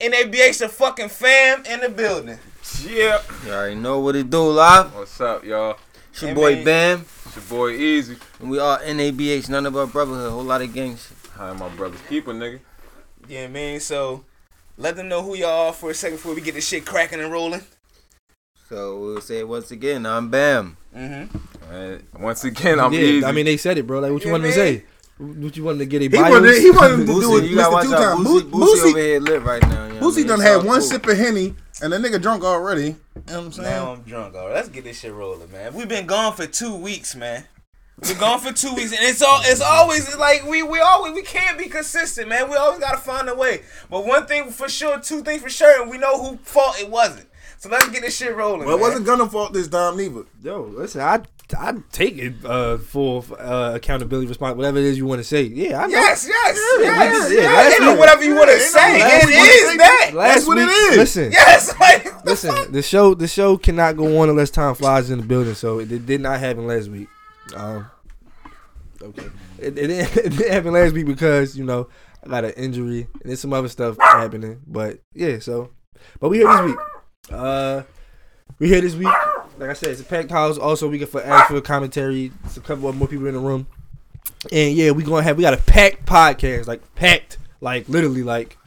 NABH 0.02 0.58
the 0.58 0.68
fucking 0.68 1.10
fam 1.10 1.64
in 1.66 1.80
the 1.82 1.90
building. 1.90 2.40
Yeah. 2.84 3.22
You 3.46 3.52
already 3.52 3.76
know 3.76 4.00
what 4.00 4.16
it 4.16 4.32
do, 4.32 4.50
live. 4.50 4.96
What's 4.96 5.22
up, 5.22 5.44
y'all? 5.44 5.78
It's 6.12 6.24
your 6.24 6.30
Hey, 6.30 6.36
boy 6.36 6.56
man. 6.56 6.64
Bam. 6.64 7.06
It's 7.26 7.36
your 7.36 7.46
boy 7.46 7.70
Easy. 7.74 8.18
And 8.40 8.50
we 8.50 8.58
are 8.58 8.80
NABH, 8.80 9.48
none 9.50 9.68
of 9.68 9.78
our 9.78 9.86
brotherhood, 9.86 10.32
whole 10.32 10.44
lot 10.44 10.64
of 10.64 10.74
gang 10.74 10.98
shit. 10.98 11.16
Hi, 11.36 11.54
my 11.54 11.70
brother's 11.70 12.02
keeper, 12.10 12.34
nigga. 12.34 12.62
Yeah, 13.28 13.48
man. 13.48 13.80
So 13.80 14.26
let 14.76 14.96
them 14.96 15.08
know 15.08 15.22
who 15.22 15.36
y'all 15.36 15.68
are 15.68 15.74
for 15.74 15.92
a 15.92 15.94
second 15.94 16.18
before 16.18 16.34
we 16.34 16.42
get 16.42 16.56
this 16.56 16.68
shit 16.68 16.84
cracking 16.84 17.20
and 17.20 17.32
rolling. 17.32 17.62
So 18.70 19.00
we'll 19.00 19.22
say 19.22 19.38
it 19.40 19.48
once 19.48 19.70
again, 19.70 20.08
I'm 20.08 20.32
Bam. 20.32 20.78
Mm-hmm. 20.96 21.72
And 21.72 22.04
once 22.20 22.44
again, 22.44 22.80
I'm 22.80 22.92
Yeah, 22.92 23.02
Easy. 23.02 23.26
I 23.26 23.32
mean, 23.34 23.46
they 23.46 23.58
said 23.58 23.78
it, 23.78 23.86
bro. 23.86 24.00
Like, 24.00 24.12
what 24.12 24.26
you 24.26 24.32
want 24.32 24.42
them 24.42 24.52
to 24.52 24.56
say? 24.58 24.84
What 25.22 25.56
you 25.56 25.64
want 25.64 25.78
them 25.78 25.88
to 25.88 25.92
get 25.92 26.02
a 26.02 26.06
He 26.06 26.08
bios? 26.10 26.32
wanted, 26.32 26.62
he 26.62 26.72
wanted 26.72 26.98
to 26.98 27.06
do 27.06 27.38
it. 27.38 27.44
you 27.44 27.56
gotta 27.56 27.70
Mr. 27.70 27.74
watch 27.74 27.86
Two 27.86 27.94
out. 27.94 28.16
Time. 28.18 28.26
Boosie, 28.26 28.42
Boosie, 28.42 28.52
Boosie 28.52 28.90
over 28.90 29.00
here 29.00 29.20
lit 29.20 29.42
right 29.44 29.62
now. 29.62 29.70
You 29.86 29.94
know 29.94 30.00
what 30.08 30.14
I 30.14 30.18
mean? 30.18 30.28
done 30.28 30.40
had 30.40 30.56
one 30.58 30.80
cool. 30.80 30.82
sip 30.82 31.06
of 31.08 31.18
henny, 31.18 31.54
and 31.84 31.94
the 31.94 31.98
nigga 31.98 32.20
drunk 32.20 32.44
already. 32.44 32.82
You 32.84 32.96
know 33.28 33.38
what 33.38 33.38
I'm 33.46 33.52
saying? 33.52 33.70
Now 33.70 33.92
I'm 33.94 34.02
drunk. 34.02 34.36
All 34.36 34.48
right, 34.48 34.56
let's 34.56 34.70
get 34.70 34.84
this 34.84 35.00
shit 35.00 35.14
rolling, 35.14 35.52
man. 35.52 35.76
We've 35.76 35.88
been 35.88 36.08
gone 36.08 36.34
for 36.34 36.48
two 36.48 36.76
weeks, 36.76 37.16
man. 37.16 37.46
We're 38.02 38.18
gone 38.18 38.40
for 38.40 38.52
two 38.52 38.74
weeks, 38.74 38.94
and 38.94 39.02
it's 39.04 39.22
all 39.22 39.42
it's 39.44 39.62
always 39.62 40.16
like 40.18 40.44
we 40.48 40.64
we 40.64 40.80
always 40.80 41.14
we 41.14 41.22
can't 41.22 41.56
be 41.56 41.68
consistent, 41.68 42.28
man. 42.28 42.50
We 42.50 42.56
always 42.56 42.80
gotta 42.80 42.98
find 42.98 43.30
a 43.30 43.36
way. 43.36 43.62
But 43.92 44.08
one 44.08 44.26
thing 44.26 44.50
for 44.50 44.68
sure, 44.68 45.00
two 45.00 45.22
things 45.22 45.44
for 45.44 45.50
sure, 45.52 45.82
and 45.84 45.92
we 45.92 46.00
know 46.00 46.18
who 46.20 46.38
fault 46.38 46.80
it 46.80 46.90
wasn't. 46.90 47.28
So 47.60 47.70
let's 47.70 47.88
get 47.90 48.02
this 48.02 48.18
shit 48.18 48.36
rolling. 48.36 48.62
Well, 48.66 48.70
it 48.76 48.80
man. 48.80 48.88
wasn't 48.90 49.06
gonna 49.06 49.30
fault 49.30 49.54
this 49.54 49.68
time 49.68 49.98
neither. 49.98 50.24
Yo, 50.42 50.62
listen, 50.64 51.02
I 51.02 51.22
I 51.58 51.74
take 51.92 52.18
it 52.18 52.34
uh, 52.46 52.78
for 52.78 53.24
uh, 53.40 53.76
accountability, 53.76 54.28
response, 54.28 54.56
whatever 54.56 54.78
it 54.80 54.86
is 54.86 54.98
you 54.98 55.06
want 55.06 55.20
to 55.20 55.24
say. 55.24 55.44
Yeah, 55.44 55.80
I 55.84 55.88
know. 55.88 55.94
Yes, 55.94 56.28
yes, 56.28 56.60
Yeah, 56.80 56.86
yes, 56.86 57.32
yeah, 57.32 57.38
yes. 57.40 57.46
last 57.54 57.82
Ain't 57.82 57.90
week- 57.92 58.00
whatever 58.00 58.24
you 58.24 58.36
want 58.36 58.50
to 58.50 58.60
say. 58.60 58.96
It 58.98 59.30
is 59.30 59.78
that. 59.78 60.12
That's 60.14 60.48
what 60.48 60.58
it 60.58 60.66
week- 60.68 60.92
is. 60.92 60.98
Listen, 60.98 61.32
Yes, 61.32 61.74
like 61.80 62.26
listen. 62.26 62.72
The 62.72 62.82
show, 62.82 63.14
the 63.14 63.28
show 63.28 63.58
cannot 63.58 63.98
go 63.98 64.20
on 64.22 64.30
unless 64.30 64.50
time 64.50 64.76
flies 64.76 65.10
in 65.10 65.20
the 65.20 65.26
building. 65.26 65.54
So 65.56 65.80
it, 65.80 65.92
it 65.92 66.06
did 66.06 66.22
not 66.22 66.40
happen 66.40 66.68
last 66.68 66.90
week. 66.90 67.08
Um, 67.56 67.90
okay, 69.02 69.28
it, 69.60 69.78
it, 69.78 69.88
didn't, 69.88 70.18
it 70.26 70.30
didn't 70.38 70.52
happen 70.52 70.74
last 70.74 70.94
week 70.94 71.06
because 71.06 71.58
you 71.58 71.64
know 71.66 71.88
I 72.24 72.30
got 72.30 72.46
an 72.46 72.52
injury 72.52 73.08
and 73.14 73.24
there's 73.26 73.40
some 73.40 73.54
other 73.54 73.68
stuff 73.70 73.98
happening. 74.00 74.62
But 74.68 75.00
yeah, 75.14 75.40
so 75.40 75.72
but 76.20 76.30
we 76.30 76.38
here 76.38 76.48
this 76.48 76.62
week. 76.62 76.78
Uh, 77.32 77.84
we 78.60 78.68
here 78.68 78.82
this 78.82 78.96
week. 78.96 79.08
Like 79.62 79.70
I 79.70 79.74
said, 79.74 79.90
it's 79.92 80.02
a 80.02 80.04
packed 80.06 80.32
house. 80.32 80.58
Also, 80.58 80.88
we 80.90 80.98
get 80.98 81.10
for 81.10 81.24
actual 81.24 81.62
commentary. 81.62 82.32
It's 82.46 82.58
a 82.58 82.62
couple 82.62 82.90
of 82.90 82.96
more 82.96 83.08
people 83.08 83.28
in 83.28 83.36
the 83.36 83.40
room. 83.40 83.68
And 84.52 84.76
yeah, 84.76 84.90
we 84.92 85.04
gonna 85.04 85.22
have 85.22 85.38
we 85.38 85.44
got 85.44 85.54
a 85.54 85.58
packed 85.58 86.06
podcast, 86.06 86.66
like 86.68 86.82
packed, 86.96 87.38
like 87.62 87.88
literally 87.88 88.24
like 88.24 88.58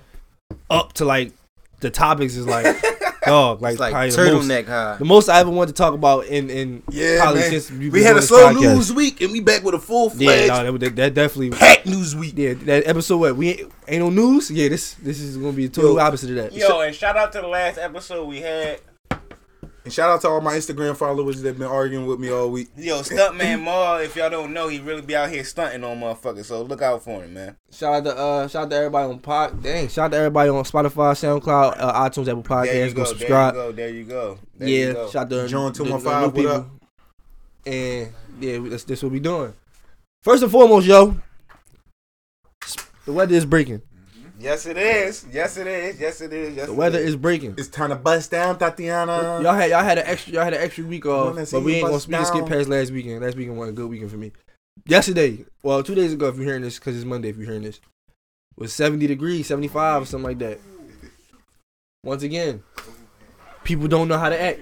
up 0.70 0.92
to 0.94 1.04
like 1.04 1.32
the 1.80 1.90
topics 1.90 2.36
is 2.36 2.46
like 2.46 2.64
dog, 3.26 3.60
like, 3.60 3.72
It's 3.72 3.80
like 3.80 3.90
probably 3.92 4.10
the 4.10 4.16
most- 4.34 4.48
turtleneck 4.48 4.66
high. 4.66 4.96
The 4.98 5.04
most 5.04 5.28
I 5.28 5.40
ever 5.40 5.50
wanted 5.50 5.74
to 5.74 5.82
talk 5.82 5.94
about 5.94 6.26
in 6.26 6.48
in 6.48 6.82
Yeah, 6.90 7.22
probably 7.22 7.40
man. 7.40 7.50
since 7.50 7.70
we've 7.72 7.92
We 7.92 8.04
had 8.04 8.16
a 8.16 8.22
slow 8.22 8.52
podcast. 8.52 8.60
news 8.76 8.92
week, 8.92 9.20
and 9.20 9.32
we 9.32 9.40
back 9.40 9.64
with 9.64 9.74
a 9.74 9.80
full 9.80 10.12
Yeah, 10.14 10.46
fledged 10.46 10.48
no, 10.64 10.78
that, 10.78 10.94
that 10.96 11.14
definitely 11.14 11.50
packed 11.50 11.86
news 11.86 12.14
week. 12.14 12.34
Yeah, 12.36 12.54
that 12.54 12.86
episode 12.86 13.16
what 13.18 13.34
we 13.36 13.48
ain't, 13.50 13.72
ain't 13.88 14.02
no 14.04 14.10
news. 14.10 14.48
Yeah, 14.50 14.68
this 14.68 14.94
this 14.94 15.18
is 15.20 15.36
gonna 15.36 15.52
be 15.52 15.66
the 15.66 15.72
total 15.74 15.94
Yo. 15.96 16.00
opposite 16.00 16.30
of 16.30 16.36
that. 16.36 16.52
Yo, 16.52 16.80
and 16.82 16.94
shout 16.94 17.16
out 17.16 17.32
to 17.32 17.40
the 17.40 17.48
last 17.48 17.78
episode 17.78 18.26
we 18.26 18.40
had. 18.42 18.80
And 19.84 19.92
shout 19.92 20.08
out 20.08 20.22
to 20.22 20.28
all 20.28 20.40
my 20.40 20.54
Instagram 20.54 20.96
followers 20.96 21.42
that 21.42 21.58
been 21.58 21.66
arguing 21.66 22.06
with 22.06 22.18
me 22.18 22.30
all 22.30 22.50
week. 22.50 22.68
Yo, 22.74 23.00
Stuntman 23.02 23.62
Maul, 23.62 23.98
if 23.98 24.16
y'all 24.16 24.30
don't 24.30 24.54
know, 24.54 24.68
he 24.68 24.78
really 24.80 25.02
be 25.02 25.14
out 25.14 25.28
here 25.28 25.44
stunting 25.44 25.84
on 25.84 26.00
motherfuckers. 26.00 26.46
So 26.46 26.62
look 26.62 26.80
out 26.80 27.02
for 27.02 27.22
him, 27.22 27.34
man. 27.34 27.56
Shout 27.70 27.94
out 27.94 28.04
to 28.04 28.16
uh 28.18 28.48
shout 28.48 28.62
out 28.64 28.70
to 28.70 28.76
everybody 28.76 29.12
on 29.12 29.18
pod. 29.18 29.62
Dang, 29.62 29.88
shout 29.88 30.06
out 30.06 30.10
to 30.12 30.16
everybody 30.16 30.48
on 30.48 30.64
Spotify, 30.64 31.12
SoundCloud, 31.12 31.74
uh, 31.78 32.08
iTunes, 32.08 32.28
Apple 32.28 32.40
There 32.42 32.42
Podcasts. 32.42 32.88
you 32.88 32.94
Go, 32.94 33.02
go, 33.02 33.04
subscribe. 33.04 33.54
There 33.54 33.60
you 33.66 33.72
go. 33.72 33.72
There 33.76 33.88
you 33.90 34.04
go. 34.04 34.38
There 34.56 34.68
yeah, 34.68 34.86
you 34.86 34.92
go. 34.94 35.10
shout 35.10 35.22
out 35.24 35.30
to 35.30 35.48
John 35.48 35.72
the- 35.72 35.78
the- 35.78 35.84
215, 35.84 36.22
what 36.22 36.34
new 36.34 36.48
up? 36.48 36.70
And 37.66 38.12
yeah, 38.40 38.58
that's 38.70 38.84
this 38.84 39.02
what 39.02 39.12
we 39.12 39.20
doing. 39.20 39.52
First 40.22 40.42
and 40.42 40.50
foremost, 40.50 40.86
yo, 40.86 41.14
the 43.04 43.12
weather 43.12 43.34
is 43.34 43.44
breaking. 43.44 43.82
Yes, 44.44 44.66
it 44.66 44.76
is. 44.76 45.26
Yes, 45.32 45.56
it 45.56 45.66
is. 45.66 45.98
Yes, 45.98 46.20
it 46.20 46.30
is. 46.32 46.54
Yes, 46.54 46.66
The 46.66 46.72
it 46.72 46.76
weather 46.76 46.98
is. 46.98 47.06
is 47.10 47.16
breaking. 47.16 47.54
It's 47.56 47.68
time 47.68 47.88
to 47.88 47.96
bust 47.96 48.30
down, 48.30 48.58
Thotiana. 48.58 49.42
Y'all 49.42 49.54
had 49.54 49.70
y'all 49.70 49.82
had 49.82 49.96
an 49.96 50.06
extra 50.06 50.34
y'all 50.34 50.44
had 50.44 50.52
an 50.52 50.60
extra 50.60 50.84
week 50.84 51.06
off, 51.06 51.34
Wanna 51.34 51.46
but 51.50 51.60
we 51.62 51.70
you 51.72 51.76
ain't 51.78 51.84
gonna 51.86 51.94
bust 51.94 52.08
we 52.08 52.14
can 52.14 52.26
skip 52.26 52.46
past 52.46 52.68
last 52.68 52.90
weekend. 52.92 53.22
Last 53.24 53.36
weekend 53.36 53.56
was 53.56 53.70
a 53.70 53.72
good 53.72 53.88
weekend 53.88 54.10
for 54.10 54.18
me. 54.18 54.32
Yesterday, 54.86 55.46
well, 55.62 55.82
two 55.82 55.94
days 55.94 56.12
ago, 56.12 56.28
if 56.28 56.36
you're 56.36 56.44
hearing 56.44 56.60
this, 56.60 56.78
because 56.78 56.94
it's 56.94 57.06
Monday, 57.06 57.30
if 57.30 57.38
you're 57.38 57.46
hearing 57.46 57.62
this, 57.62 57.80
was 58.58 58.74
70 58.74 59.06
degrees, 59.06 59.46
75 59.46 60.02
or 60.02 60.04
something 60.04 60.28
like 60.28 60.38
that. 60.40 60.58
Once 62.04 62.22
again, 62.22 62.62
people 63.62 63.88
don't 63.88 64.08
know 64.08 64.18
how 64.18 64.28
to 64.28 64.38
act. 64.38 64.60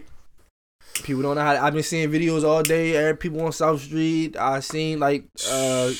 People 1.02 1.22
don't 1.22 1.34
know 1.34 1.42
how. 1.42 1.54
To, 1.54 1.60
I've 1.62 1.74
been 1.74 1.82
seeing 1.82 2.08
videos 2.08 2.44
all 2.44 2.62
day. 2.62 3.12
People 3.14 3.40
on 3.40 3.50
South 3.50 3.80
Street. 3.80 4.36
I 4.36 4.60
seen 4.60 5.00
like, 5.00 5.24
uh, 5.50 5.90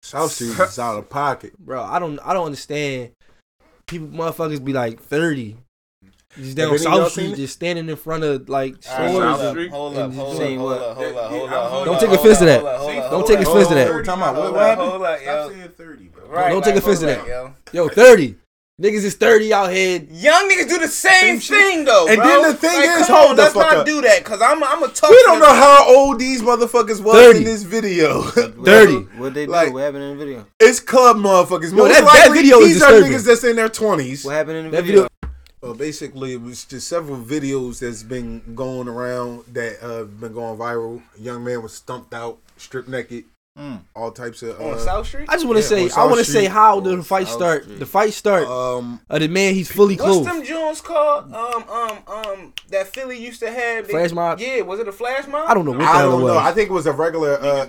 South 0.00 0.30
Street 0.30 0.50
is 0.60 0.78
out 0.78 0.98
of 0.98 1.10
pocket. 1.10 1.58
bro. 1.58 1.82
I 1.82 1.98
don't. 1.98 2.20
I 2.24 2.32
don't 2.34 2.46
understand. 2.46 3.10
People, 3.86 4.08
motherfuckers, 4.08 4.64
be 4.64 4.72
like 4.72 5.00
30. 5.02 5.56
Just 6.36 6.56
down 6.56 6.72
Have 6.72 6.76
any 6.80 6.86
of 6.86 6.92
y'all 6.92 7.02
South 7.04 7.12
Street, 7.12 7.36
just 7.36 7.54
standing 7.54 7.88
in 7.88 7.96
front 7.96 8.22
of 8.24 8.48
like 8.48 8.74
stores. 8.82 9.10
hold 9.12 9.22
hold 9.22 9.40
up, 9.40 9.56
hold 9.70 9.96
up, 9.96 10.12
hold 10.12 10.36
up, 10.42 10.96
hold 10.96 11.16
up, 11.16 11.30
hold 11.30 11.50
up, 11.50 11.84
Don't 11.86 11.98
take 12.00 12.08
hold 12.08 12.18
offense 12.20 12.38
to 12.40 12.44
that. 12.44 12.60
hold 12.60 12.68
up, 12.74 12.80
hold 12.80 12.96
up, 12.98 13.10
Don't 13.10 13.26
take 13.26 13.38
up, 13.38 13.46
offense 13.46 13.68
to 13.68 13.74
that. 13.74 13.86
hold 13.88 14.00
up, 14.00 14.04
Time 14.04 14.22
out. 14.22 14.34
What- 14.34 14.42
hold 14.42 14.54
what 14.54 14.62
happened? 14.66 14.88
hold 14.90 15.02
up, 15.02 15.18
Stop 15.20 15.26
yo. 15.26 15.48
saying 15.56 15.68
30, 15.70 16.04
bro. 16.08 16.48
Don't 16.50 16.62
take 16.64 16.74
like, 16.74 16.82
offense 16.82 16.98
to 17.00 17.06
that. 17.06 17.26
yo. 17.26 17.54
Yo, 17.72 17.88
30. 17.88 18.36
Niggas 18.78 19.04
is 19.04 19.14
30 19.14 19.54
out 19.54 19.72
here. 19.72 20.02
Young 20.10 20.50
niggas 20.50 20.68
do 20.68 20.78
the 20.78 20.86
same, 20.88 21.40
thing 21.40 21.86
though, 21.86 22.06
And 22.08 22.18
bro. 22.18 22.26
then 22.26 22.42
the 22.50 22.54
thing 22.58 22.78
like, 22.78 23.00
is, 23.00 23.08
hold 23.08 23.30
on, 23.30 23.36
the 23.36 23.42
let's 23.44 23.54
not 23.54 23.74
up. 23.78 23.86
do 23.86 24.02
that, 24.02 24.22
cause 24.22 24.42
I'm 24.42 24.62
I'm 24.62 24.82
a 24.82 24.88
talk. 24.88 25.08
We 25.08 25.22
don't 25.24 25.38
know 25.38 25.46
how 25.54 25.86
old 25.88 26.18
these 26.18 26.42
motherfuckers 26.42 27.02
was 27.02 27.14
30. 27.14 27.38
in 27.38 27.44
this 27.44 27.62
video. 27.62 28.20
30. 28.22 28.96
What 29.18 29.32
they 29.32 29.46
do? 29.46 29.52
Like- 29.52 29.72
what 29.72 29.82
happened 29.82 30.04
in 30.04 30.18
the 30.18 30.22
video? 30.26 30.46
it's 30.60 30.78
club 30.78 31.16
motherfuckers. 31.16 31.70
Yo, 31.70 31.76
Most 31.78 31.88
that- 31.94 32.04
that 32.04 32.04
likely, 32.28 32.36
video 32.42 32.58
is 32.58 32.74
these 32.74 32.82
are 32.82 32.90
disturbing. 32.90 33.12
niggas 33.12 33.24
that's 33.24 33.44
in 33.44 33.56
their 33.56 33.70
twenties. 33.70 34.24
What 34.26 34.32
happened 34.34 34.58
in 34.58 34.64
the 34.66 34.70
That 34.72 34.84
video? 34.84 35.00
video. 35.04 35.08
Well, 35.62 35.74
basically, 35.74 36.34
it 36.34 36.42
was 36.42 36.66
just 36.66 36.86
several 36.86 37.16
videos 37.16 37.78
that's 37.78 38.02
been 38.02 38.42
going 38.54 38.88
around 38.88 39.44
that 39.54 39.82
uh 39.82 40.04
been 40.04 40.34
going 40.34 40.58
viral. 40.58 41.00
A 41.16 41.20
young 41.22 41.42
man 41.42 41.62
was 41.62 41.72
stumped 41.72 42.12
out, 42.12 42.40
stripped 42.58 42.90
naked, 42.90 43.24
all 43.94 44.10
types 44.12 44.42
of 44.42 44.60
On 44.60 44.74
uh, 44.74 44.78
South 44.78 45.06
Street? 45.06 45.28
I 45.28 45.34
just 45.34 45.46
want 45.46 45.56
to 45.56 45.62
yeah, 45.62 45.88
say, 45.88 46.00
I 46.00 46.04
want 46.04 46.18
to 46.18 46.24
say 46.24 46.44
how 46.46 46.80
the 46.80 47.02
fight 47.02 47.26
start. 47.28 47.66
The 47.78 47.86
fight 47.86 48.12
start. 48.12 48.46
Um, 48.46 49.00
uh, 49.08 49.18
the 49.18 49.28
man 49.28 49.54
he's 49.54 49.70
fully 49.72 49.96
What's 49.96 50.04
clothed. 50.04 50.28
them 50.28 50.44
Jones 50.44 50.80
called? 50.80 51.32
Um, 51.32 51.64
um, 51.68 51.98
um, 52.06 52.54
that 52.68 52.88
Philly 52.88 53.18
used 53.18 53.40
to 53.40 53.50
have. 53.50 53.86
They- 53.86 53.92
Flash 53.92 54.12
mob? 54.12 54.40
Yeah, 54.40 54.60
was 54.62 54.80
it 54.80 54.88
a 54.88 54.92
flash 54.92 55.26
mob? 55.26 55.48
I 55.48 55.54
don't 55.54 55.64
know 55.64 55.72
what 55.72 55.80
I 55.82 55.98
hell 55.98 56.10
don't 56.10 56.20
it 56.22 56.26
know. 56.26 56.34
was. 56.34 56.42
I 56.44 56.52
think 56.52 56.68
it 56.70 56.72
was 56.72 56.86
a 56.86 56.92
regular 56.92 57.40
uh, 57.40 57.66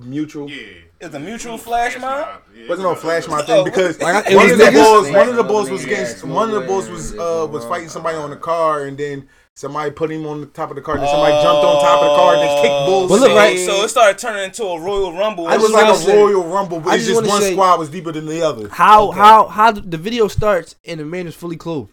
mutual. 0.00 0.50
Yeah. 0.50 0.64
It's 1.00 1.14
a 1.14 1.20
mutual 1.20 1.58
flash 1.58 1.98
mob. 1.98 2.42
Wasn't 2.68 2.86
no 2.88 2.94
flash 2.94 3.26
mob 3.28 3.44
Oh, 3.48 3.64
thing 3.64 3.64
because 3.64 4.00
Like, 4.00 4.30
it 4.30 4.34
one 4.36 4.44
was 4.44 4.52
of 4.52 4.58
the 4.58 4.64
niggas? 4.64 4.72
bulls, 4.84 5.10
one 5.10 5.28
of 5.28 5.36
the 5.36 5.42
bulls 5.44 5.70
was 5.70 5.84
against, 5.84 6.24
one 6.24 6.48
of 6.50 6.60
the 6.60 6.66
bulls 6.66 6.88
was 6.88 7.12
uh 7.14 7.46
was 7.50 7.64
fighting 7.66 7.88
somebody 7.90 8.16
on 8.16 8.30
the 8.30 8.36
car, 8.36 8.84
and 8.84 8.96
then 8.96 9.28
somebody 9.54 9.90
put 9.90 10.10
him 10.10 10.26
on 10.26 10.40
the 10.40 10.46
top 10.46 10.70
of 10.70 10.76
the 10.76 10.82
car, 10.82 10.94
and 10.96 11.04
then 11.04 11.10
somebody 11.10 11.32
jumped 11.42 11.64
on 11.64 11.82
top 11.82 12.02
of 12.02 12.10
the 12.10 12.16
car 12.16 12.34
and 12.34 12.42
then 12.42 12.62
kicked 12.62 12.72
oh. 12.72 12.86
bulls. 12.86 13.10
But 13.10 13.20
look, 13.20 13.30
so, 13.30 13.36
right- 13.36 13.58
so 13.58 13.84
it 13.84 13.88
started 13.88 14.18
turning 14.18 14.44
into 14.44 14.64
a 14.64 14.80
Royal 14.80 15.12
Rumble. 15.12 15.48
It 15.48 15.60
was 15.60 15.70
like 15.70 15.92
a 15.92 15.96
say- 15.96 16.16
Royal 16.16 16.44
Rumble, 16.44 16.80
but 16.80 16.90
I 16.90 16.96
it's 16.96 17.06
just 17.06 17.20
just 17.20 17.28
one 17.30 17.40
say- 17.42 17.52
squad 17.52 17.78
was 17.78 17.88
deeper 17.88 18.12
than 18.12 18.26
the 18.26 18.42
other. 18.42 18.68
How 18.68 19.08
Okay. 19.08 19.18
how 19.18 19.46
how 19.48 19.72
the 19.72 19.80
the 19.80 19.98
video 19.98 20.28
starts 20.28 20.76
and 20.84 21.00
the 21.00 21.04
man 21.04 21.26
is 21.26 21.34
fully 21.34 21.56
clothed. 21.56 21.92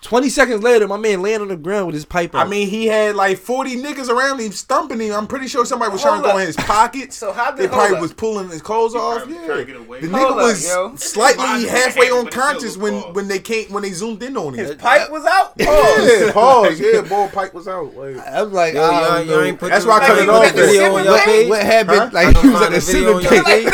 Twenty 0.00 0.28
seconds 0.28 0.62
later, 0.62 0.86
my 0.86 0.96
man 0.96 1.22
laying 1.22 1.40
on 1.40 1.48
the 1.48 1.56
ground 1.56 1.86
with 1.86 1.94
his 1.94 2.04
pipe 2.04 2.32
out. 2.34 2.46
I 2.46 2.48
mean, 2.48 2.68
he 2.68 2.86
had 2.86 3.16
like 3.16 3.36
forty 3.36 3.74
niggas 3.76 4.08
around 4.08 4.38
him 4.40 4.52
stumping 4.52 5.00
him. 5.00 5.12
I'm 5.12 5.26
pretty 5.26 5.48
sure 5.48 5.64
somebody 5.66 5.90
was 5.92 6.00
trying 6.02 6.14
Hold 6.22 6.26
to 6.26 6.32
go 6.32 6.38
in 6.38 6.46
his 6.46 6.56
pockets. 6.56 7.16
So 7.18 7.32
how 7.32 7.50
They 7.50 7.62
did 7.64 7.70
probably 7.70 7.88
hold 7.88 7.96
up. 7.96 8.02
was 8.02 8.12
pulling 8.12 8.48
his 8.48 8.62
clothes 8.62 8.94
off. 8.94 9.28
Yeah, 9.28 9.44
trying 9.46 9.66
get 9.66 9.76
away. 9.76 10.00
the 10.00 10.08
Hold 10.08 10.22
nigga 10.22 10.30
up, 10.30 10.36
was 10.36 10.66
yo. 10.66 10.94
slightly 10.96 11.66
halfway 11.68 12.06
him, 12.06 12.12
on 12.14 12.24
but 12.24 12.28
it's 12.28 12.36
still 12.36 12.42
conscious 12.52 12.76
a 12.76 12.78
when 12.78 13.02
pause. 13.02 13.14
when 13.16 13.28
they 13.28 13.38
came 13.40 13.72
when 13.72 13.82
they 13.82 13.90
zoomed 13.90 14.22
in 14.22 14.36
on 14.36 14.54
him. 14.54 14.64
His 14.66 14.76
pipe 14.76 15.10
was 15.10 15.24
out. 15.26 15.54
Yeah, 15.56 16.30
pause. 16.32 16.78
Yeah, 16.88 17.00
bull 17.02 17.28
pipe 17.28 17.52
was 17.52 17.66
out. 17.66 17.92
Like, 17.96 18.16
I'm 18.24 18.52
like, 18.52 18.74
Yo, 18.74 18.82
I 18.82 19.18
y'all, 19.22 19.24
know. 19.26 19.42
ain't 19.42 19.58
put 19.58 19.70
That's 19.70 19.84
why 19.84 19.98
I 19.98 20.06
cut 20.06 20.18
it 20.18 20.28
off 20.28 20.44
put 20.44 20.54
the 20.54 20.62
there. 20.62 20.66
video 20.70 20.96
on 20.96 21.04
your 21.04 21.18
page. 21.18 21.48
What 21.48 21.62
happened? 21.62 21.98
Huh? 21.98 22.10
Like 22.12 22.36
he 22.38 22.48
was 22.48 22.62
at 22.62 22.70
the 22.70 22.78
the 22.78 22.80
video 22.80 23.20
sipping 23.20 23.28
on 23.38 23.44
page. 23.44 23.66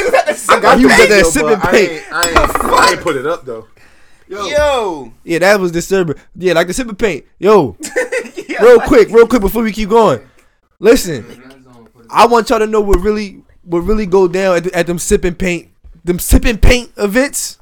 I 0.49 0.61
got 0.61 0.79
He 0.79 0.87
was 0.87 0.97
the 0.97 1.03
at 1.03 1.09
that 1.11 1.27
sipping 1.27 1.49
but 1.61 1.65
I 1.67 1.71
paint. 1.71 1.93
ain't, 1.93 2.13
I 2.13 2.91
ain't 2.93 3.01
put 3.03 3.17
it 3.17 3.27
up 3.27 3.45
though. 3.45 3.69
Yo, 4.29 4.47
Yo. 4.47 5.13
Yeah, 5.25 5.39
that 5.41 5.61
was 5.61 5.73
disturbing. 5.73 6.17
Yeah, 6.35 6.55
like 6.55 6.67
the 6.67 6.75
sipping 6.75 6.97
paint. 6.97 7.25
Yo, 7.39 7.77
real 8.61 8.81
quick, 8.81 9.09
real 9.11 9.27
quick 9.27 9.43
before 9.43 9.63
we 9.63 9.73
keep 9.73 9.91
going. 9.91 10.21
Listen, 10.79 11.25
I 12.11 12.27
want 12.27 12.51
y'all 12.51 12.59
to 12.59 12.67
know 12.67 12.81
what 12.81 13.01
really 13.01 13.43
what 13.63 13.81
really 13.81 14.07
go 14.07 14.27
down 14.29 14.57
at, 14.57 14.67
at 14.69 14.87
them 14.87 14.99
sipping 14.99 15.35
paint 15.35 15.71
them 16.05 16.19
sipping 16.19 16.59
paint 16.59 16.93
events. 16.97 17.59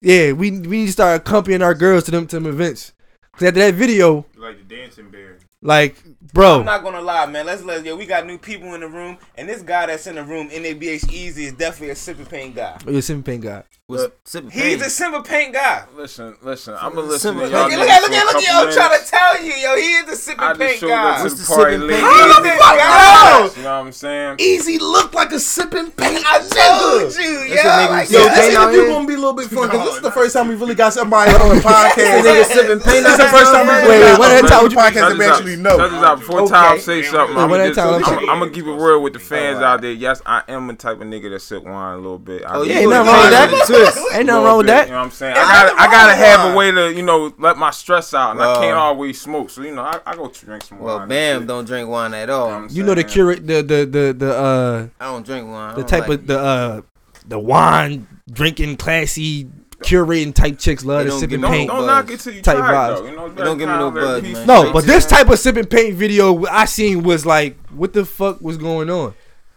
Yeah, 0.00 0.32
we 0.32 0.50
we 0.52 0.78
need 0.80 0.86
to 0.86 0.92
start 0.92 1.20
accompanying 1.20 1.62
our 1.62 1.74
girls 1.74 2.04
to 2.04 2.10
them 2.10 2.26
to 2.28 2.36
them 2.36 2.46
events. 2.46 2.92
Cause 3.32 3.48
after 3.48 3.60
that 3.60 3.74
video, 3.74 4.24
Like 4.36 4.56
the 4.66 4.76
dancing 4.76 5.10
bear. 5.10 5.38
like, 5.60 5.96
bro. 6.32 6.60
I'm 6.60 6.64
not 6.64 6.82
gonna 6.82 7.00
lie, 7.02 7.26
man. 7.26 7.46
Let's 7.46 7.62
let 7.62 7.84
yo. 7.84 7.96
We 7.96 8.06
got 8.06 8.26
new 8.26 8.38
people 8.38 8.74
in 8.74 8.80
the 8.80 8.88
room, 8.88 9.18
and 9.36 9.48
this 9.48 9.62
guy 9.62 9.86
that's 9.86 10.06
in 10.06 10.14
the 10.14 10.24
room, 10.24 10.48
NABH 10.48 11.12
Easy, 11.12 11.46
is 11.46 11.52
definitely 11.52 11.90
a 11.90 11.96
sipping 11.96 12.26
paint 12.26 12.54
guy. 12.54 12.78
oh, 12.86 12.90
you 12.90 12.98
a 12.98 13.02
sipping 13.02 13.22
paint 13.22 13.42
guy. 13.42 13.62
Was 13.88 14.08
sipping 14.24 14.50
He's 14.50 14.62
paint. 14.62 14.82
a 14.82 14.90
simple 14.90 15.22
paint 15.22 15.54
guy. 15.54 15.84
Listen, 15.94 16.34
listen. 16.42 16.74
I'm 16.74 16.92
gonna 16.96 17.06
listen 17.06 17.36
to 17.36 17.42
y'all. 17.48 17.70
Look 17.70 17.70
at, 17.70 17.78
look 17.78 17.88
at, 17.88 18.02
look 18.02 18.10
at, 18.10 18.26
look 18.26 18.34
at, 18.34 18.42
yo, 18.42 18.66
I'm 18.66 18.74
trying 18.74 18.98
to 18.98 19.06
tell 19.06 19.40
you, 19.44 19.52
yo, 19.52 19.76
he 19.76 19.94
is 20.02 20.08
a 20.10 20.16
sipping 20.16 20.56
paint 20.58 20.80
guy. 20.80 20.90
up 20.90 21.16
to 21.18 21.22
What's 21.22 21.34
the 21.38 21.42
the 21.46 21.54
party 21.54 21.74
sipping 21.78 21.86
late. 21.86 22.02
paint? 22.02 22.10
He's 22.18 22.34
a 22.34 22.58
guy. 22.58 23.38
You 23.46 23.62
know 23.62 23.78
what 23.78 23.86
I'm 23.86 23.92
saying? 23.92 24.36
Easy 24.40 24.78
looked 24.80 25.14
like 25.14 25.30
a 25.30 25.38
sipping 25.38 25.92
paint. 25.92 26.18
I 26.26 26.38
told 26.42 27.14
you, 27.14 27.46
That's 27.46 27.62
yo. 27.62 27.94
Like, 27.94 28.10
Yo, 28.10 28.18
this 28.26 28.34
paint 28.40 28.56
out 28.58 28.74
interview 28.74 28.90
gonna 28.90 29.06
be 29.06 29.14
a 29.14 29.22
little 29.22 29.34
bit 29.34 29.46
fun 29.54 29.70
because 29.70 29.86
this 29.86 29.94
is 29.94 30.02
the 30.02 30.10
first 30.10 30.34
time 30.34 30.48
we 30.48 30.56
really 30.56 30.74
got 30.74 30.92
somebody 30.92 31.30
on 31.30 31.54
the 31.54 31.62
podcast. 31.62 32.26
nigga 32.26 32.42
sipping 32.44 32.80
paint 32.82 33.06
This 33.06 33.12
is 33.12 33.18
the 33.22 33.30
first 33.30 33.52
time 33.54 33.68
we 33.70 33.72
here. 33.72 33.82
really 33.86 34.02
Wait, 34.02 34.02
wait, 34.02 34.10
got 34.10 34.18
one 34.18 34.30
at 34.34 34.50
a 34.50 34.56
on 34.56 34.64
the 34.68 34.74
podcast 34.74 34.82
Check 34.82 34.94
that 34.94 35.12
we 35.12 35.18
this 35.18 35.30
actually 35.30 35.56
know. 35.62 35.78
Check 35.78 35.90
this 35.94 36.02
out. 36.02 36.18
Before 36.18 36.40
Okay. 36.42 36.50
Tom 36.50 36.78
say 36.80 37.02
something, 37.06 37.36
I'm 37.38 37.50
one 37.50 37.60
at 37.62 37.66
a 37.70 37.70
just, 37.70 37.78
time, 37.78 37.94
I'm, 37.94 38.02
check 38.02 38.18
it. 38.20 38.28
I'm 38.34 38.38
gonna 38.42 38.50
keep 38.50 38.66
it 38.66 38.72
real 38.74 39.00
with 39.00 39.12
the 39.12 39.20
fans 39.20 39.62
out 39.62 39.80
there. 39.80 39.92
Yes, 39.92 40.20
I 40.26 40.42
am 40.48 40.66
the 40.66 40.74
type 40.74 40.98
of 41.00 41.06
nigga 41.06 41.30
that 41.30 41.38
sip 41.38 41.62
wine 41.62 41.94
a 41.94 42.02
little 42.02 42.18
bit. 42.18 42.42
I 42.44 42.56
Oh, 42.56 42.62
yeah, 42.66 42.78
ain't 42.82 42.86
a 42.90 42.90
nothing 42.90 43.06
wrong 43.14 43.22
with 43.22 43.30
that. 43.30 43.75
Twist. 43.76 43.98
Ain't 44.14 44.22
A 44.22 44.24
nothing 44.24 44.44
wrong 44.44 44.56
with 44.58 44.66
that. 44.66 44.86
You 44.86 44.92
know 44.92 44.98
what 44.98 45.04
I'm 45.04 45.10
saying? 45.10 45.36
I 45.36 45.40
gotta, 45.42 45.80
I 45.82 45.86
gotta 45.90 46.14
have 46.16 46.52
a 46.52 46.56
way 46.56 46.70
to, 46.72 46.92
you 46.94 47.02
know, 47.02 47.32
let 47.38 47.56
my 47.56 47.70
stress 47.70 48.12
out, 48.14 48.32
and 48.32 48.42
I 48.42 48.54
can't 48.60 48.76
always 48.76 49.20
smoke. 49.20 49.50
So 49.50 49.62
you 49.62 49.74
know, 49.74 49.82
I, 49.82 50.00
I 50.06 50.14
go 50.16 50.28
drink 50.28 50.64
some 50.64 50.78
Well, 50.78 50.94
wine. 50.96 51.02
and 51.02 51.08
Bam 51.10 51.46
don't 51.46 51.64
drink 51.64 51.88
wine 51.88 52.14
at 52.14 52.22
You 52.22 52.26
know 52.26 52.40
all. 52.40 52.66
You 52.70 52.82
know 52.84 52.94
the 52.94 53.02
saying? 53.02 53.12
curate 53.12 53.46
the 53.46 53.62
the 53.62 53.84
the 53.86 54.12
the 54.16 54.34
uh 54.36 54.88
I 55.00 55.10
don't 55.12 55.24
drink 55.26 55.48
wine. 55.48 55.74
The 55.76 55.84
type 55.84 56.08
like 56.08 56.20
of 56.20 56.26
the 56.26 56.38
uh 56.38 56.80
the 57.28 57.38
wine 57.38 58.06
drinking 58.30 58.76
classy 58.76 59.48
curating 59.82 60.32
type 60.34 60.58
chicks 60.58 60.84
love 60.84 61.00
They 61.00 61.04
the 61.04 61.10
don't 61.10 61.20
sipping 61.20 61.30
give 61.40 61.42
Don't, 61.42 61.50
paint. 61.52 61.68
no 61.68 61.76
don't 61.76 61.86
knock 61.86 62.10
it 62.10 62.18
till 62.20 62.32
you 62.32 62.40
Type 62.42 62.56
try 62.56 62.72
vibes. 62.72 62.92
it, 62.92 63.02
though. 63.02 63.10
You 63.10 63.16
know, 63.16 63.28
don't 63.28 63.58
give 63.58 63.68
me 63.68 63.74
no 63.76 63.90
buzz, 63.90 64.22
man. 64.22 64.46
No, 64.46 64.72
but 64.72 64.84
this 64.84 65.04
type 65.06 65.28
of 65.28 65.38
sipping 65.38 65.66
paint 65.66 65.94
video 65.96 66.46
I 66.46 66.64
seen 66.64 67.02
was 67.02 67.26
like, 67.26 67.58
what 67.70 67.92
the 67.92 68.04
fuck 68.06 68.40
was 68.40 68.56
going 68.56 68.88
on? 68.88 69.14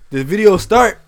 The 0.10 0.24
video 0.26 0.58
start, 0.58 1.00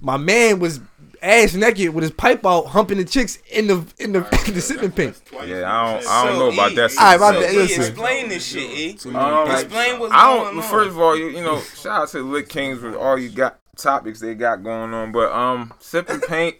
my 0.00 0.16
man 0.16 0.58
was 0.58 0.80
ass 1.24 1.54
naked 1.54 1.94
with 1.94 2.02
his 2.02 2.10
pipe 2.12 2.44
out, 2.44 2.66
humping 2.66 2.98
the 2.98 3.04
chicks 3.04 3.38
in 3.50 3.66
the 3.66 3.86
in 3.98 4.12
the, 4.12 4.18
in 4.46 4.54
the 4.54 4.60
sipping 4.60 4.92
paint. 4.92 5.20
Yeah, 5.32 5.70
I 5.70 5.92
don't, 5.92 6.06
I 6.08 6.26
don't 6.26 6.38
know 6.38 6.52
about 6.52 6.72
E, 6.72 6.74
that. 6.76 6.96
All 6.98 7.04
right, 7.04 7.20
my 7.20 7.32
so, 7.32 7.40
bad, 7.40 7.54
listen. 7.54 7.80
explain 7.82 8.28
this 8.28 8.46
shit, 8.46 8.70
E. 8.70 8.98
Um, 9.14 9.50
Explain 9.50 9.98
what's 9.98 10.12
I 10.12 10.36
going 10.36 10.44
don't. 10.54 10.56
on. 10.58 10.62
First 10.70 10.90
of 10.90 11.00
all, 11.00 11.16
you, 11.16 11.28
you 11.28 11.42
know, 11.42 11.60
shout 11.60 12.02
out 12.02 12.08
to 12.10 12.18
the 12.18 12.24
Lit 12.24 12.48
Kings 12.48 12.80
with 12.80 12.94
all 12.94 13.18
you 13.18 13.30
got 13.30 13.58
topics 13.76 14.20
they 14.20 14.34
got 14.34 14.62
going 14.62 14.94
on. 14.94 15.12
But 15.12 15.32
um, 15.32 15.72
sipping 15.80 16.20
paint. 16.20 16.56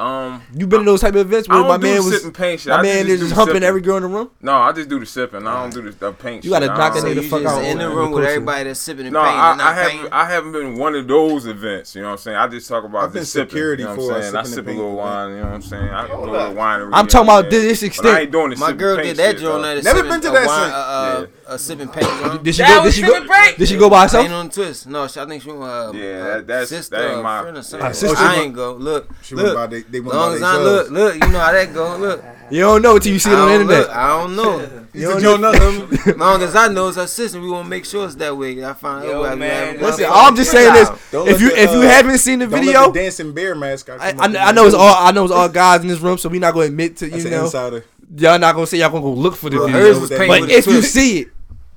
Um, 0.00 0.42
You 0.54 0.66
been 0.66 0.80
in 0.80 0.86
those 0.86 1.02
type 1.02 1.14
of 1.14 1.20
events 1.20 1.48
I 1.48 1.52
where 1.52 1.62
don't 1.62 1.68
my 1.68 1.76
man 1.76 1.96
the 1.96 2.02
was 2.02 2.16
sipping 2.16 2.32
paint 2.32 2.60
shit. 2.60 2.70
my 2.70 2.76
I 2.78 2.82
man 2.82 3.04
just 3.04 3.08
is 3.10 3.20
just 3.20 3.32
humping 3.34 3.54
sipping. 3.56 3.66
every 3.68 3.80
girl 3.82 3.96
in 3.98 4.02
the 4.04 4.08
room. 4.08 4.30
No, 4.40 4.54
I 4.54 4.72
just 4.72 4.88
do 4.88 4.98
the 4.98 5.04
sipping. 5.06 5.46
I 5.46 5.60
don't 5.62 5.74
do 5.74 5.82
the, 5.82 5.90
the 5.90 6.12
paint. 6.12 6.44
You 6.44 6.50
gotta. 6.50 6.70
I 6.72 6.76
knock 6.78 6.94
that 6.94 7.02
don't- 7.02 7.12
nigga 7.12 7.16
the 7.16 7.28
fuck 7.28 7.44
out 7.44 7.62
in 7.64 7.78
the 7.78 7.88
room 7.90 8.10
with 8.12 8.24
everybody 8.24 8.64
that's 8.64 8.80
sipping 8.80 9.06
and 9.06 9.12
No, 9.12 9.22
painting 9.22 9.38
I, 9.40 9.52
and 9.52 9.60
I 9.62 9.74
haven't. 9.74 9.90
painting. 9.92 10.12
I 10.12 10.24
haven't 10.24 10.52
been 10.52 10.78
one 10.78 10.94
of 10.94 11.06
those 11.06 11.46
events. 11.46 11.94
You 11.94 12.00
know 12.02 12.08
what 12.08 12.12
I'm 12.12 12.18
saying? 12.18 12.36
I 12.38 12.48
just 12.48 12.66
talk 12.68 12.84
about 12.84 13.04
I've 13.04 13.12
been 13.12 13.20
the 13.22 13.26
sipping. 13.26 13.48
security 13.50 13.82
you 13.82 13.88
know 13.90 13.94
for 13.96 14.00
what 14.06 14.12
a 14.12 14.16
I'm 14.16 14.22
saying? 14.22 14.36
I 14.36 14.42
sip 14.44 14.66
a 14.66 14.70
little 14.70 14.96
wine. 14.96 15.30
You 15.30 15.36
know 15.36 15.42
what 15.44 15.52
I'm 15.54 15.62
saying? 15.62 15.88
I 15.90 16.06
do 16.06 16.12
a 16.12 16.16
Hold 16.16 16.30
little 16.30 16.46
up. 16.48 16.54
wine. 16.56 16.90
I'm 16.94 17.06
talking 17.06 17.28
about 17.28 17.50
this 17.50 17.80
But 17.80 17.84
I 17.84 17.86
extent. 17.88 18.18
ain't 18.20 18.32
doing 18.32 18.50
the 18.50 18.56
My 18.56 18.72
girl 18.72 18.96
did 18.96 19.16
that 19.18 19.32
shit, 19.32 19.40
joint 19.42 19.62
though. 19.62 19.68
at 19.68 19.76
a 19.78 19.82
Never 19.82 20.02
been 20.04 20.20
to 20.22 20.30
that 20.30 20.46
wine, 20.46 20.64
shit. 20.66 20.72
Uh, 20.74 20.76
uh, 20.76 21.26
uh, 21.50 21.54
a 21.54 21.58
sipping 21.58 21.88
paint. 21.88 22.42
Did 22.44 22.54
she 22.54 22.62
That 22.62 22.68
go? 22.68 22.74
Did 22.76 22.84
was 22.84 22.94
she 22.94 23.02
go? 23.02 23.12
sipping 23.14 23.28
paint? 23.28 23.58
Did 23.58 23.68
she 23.68 23.76
go 23.76 23.90
by 23.90 24.02
herself? 24.02 24.22
Paint 24.24 24.34
on 24.34 24.50
twist. 24.50 24.86
No, 24.86 25.06
she- 25.08 25.20
I 25.20 25.26
think 25.26 25.42
she 25.42 25.48
went. 25.50 25.62
Uh, 25.62 25.92
Yeah, 25.94 26.22
that- 26.24 26.46
that's- 26.46 26.68
sister, 26.68 26.96
that 26.96 27.08
ain't 27.10 27.18
or 27.18 27.22
my- 27.22 27.40
friend 27.42 27.56
or 27.56 27.60
yeah. 27.60 27.62
something. 27.64 27.88
Uh, 27.88 27.92
sister- 27.92 28.16
I 28.18 28.36
ain't 28.36 28.54
go. 28.54 28.72
Look, 28.74 29.08
She 29.22 29.34
went 29.34 29.48
look. 29.48 29.56
by 29.56 29.66
they, 29.66 29.80
they 29.82 30.00
went 30.00 30.14
long 30.14 30.30
by 30.30 30.36
as 30.36 30.42
I 30.42 30.56
look, 30.58 30.90
look, 30.90 31.14
you 31.14 31.20
know 31.28 31.38
how 31.38 31.52
that 31.52 31.74
go. 31.74 31.96
Look, 31.96 32.24
You 32.50 32.60
don't 32.62 32.82
know 32.82 32.96
until 32.96 33.12
you 33.12 33.18
see 33.18 33.30
it 33.30 33.34
I 33.34 33.38
on 33.40 33.46
the 33.46 33.52
don't 33.52 33.60
internet. 33.62 33.80
look. 33.88 33.96
I 33.96 34.08
don't 34.08 34.36
know. 34.36 34.70
You 34.92 35.06
don't 35.20 35.22
know. 35.22 35.36
nothing. 35.52 36.18
long 36.18 36.42
as 36.42 36.56
I 36.56 36.66
know 36.66 36.88
it's 36.88 36.96
her 36.96 37.06
sister, 37.06 37.40
we 37.40 37.48
want 37.48 37.66
to 37.66 37.70
make 37.70 37.84
sure 37.84 38.04
it's 38.06 38.16
that 38.16 38.36
way. 38.36 38.64
I 38.64 38.72
find 38.72 39.04
Yo, 39.04 39.24
out. 39.24 39.38
man, 39.38 39.78
Listen, 39.80 40.06
all 40.06 40.26
I'm 40.26 40.34
just 40.34 40.50
saying 40.50 40.74
is, 40.74 40.90
Don't 41.12 41.28
if 41.28 41.34
let 41.34 41.40
you 41.40 41.50
if 41.50 41.70
you 41.70 41.78
uh, 41.78 41.82
haven't 41.82 42.18
seen 42.18 42.40
the 42.40 42.48
video, 42.48 42.90
dancing 42.90 43.32
bear 43.32 43.54
mascot. 43.54 44.00
I, 44.00 44.10
come 44.10 44.20
I, 44.20 44.24
up 44.24 44.30
in 44.30 44.36
I 44.36 44.44
there. 44.46 44.54
know 44.54 44.66
it's 44.66 44.74
all 44.74 44.94
I 45.06 45.12
know 45.12 45.24
it's 45.24 45.32
all 45.32 45.48
guys 45.48 45.82
in 45.82 45.86
this 45.88 46.00
room, 46.00 46.18
so 46.18 46.28
we 46.28 46.40
not 46.40 46.54
gonna 46.54 46.66
admit 46.66 46.96
to 46.98 47.08
you 47.08 47.24
an 47.24 47.30
know. 47.30 47.82
Y'all 48.16 48.38
not 48.40 48.56
gonna 48.56 48.66
say 48.66 48.78
y'all 48.78 48.90
gonna 48.90 49.02
go 49.02 49.12
look 49.12 49.36
for 49.36 49.48
the 49.48 49.58
Well, 49.58 49.66
video, 49.68 49.80
hers 49.86 50.00
was 50.00 50.10
painted 50.10 50.40
but 50.40 50.50
if 50.50 50.66
you 50.66 50.82
see 50.82 51.20
it, 51.20 51.28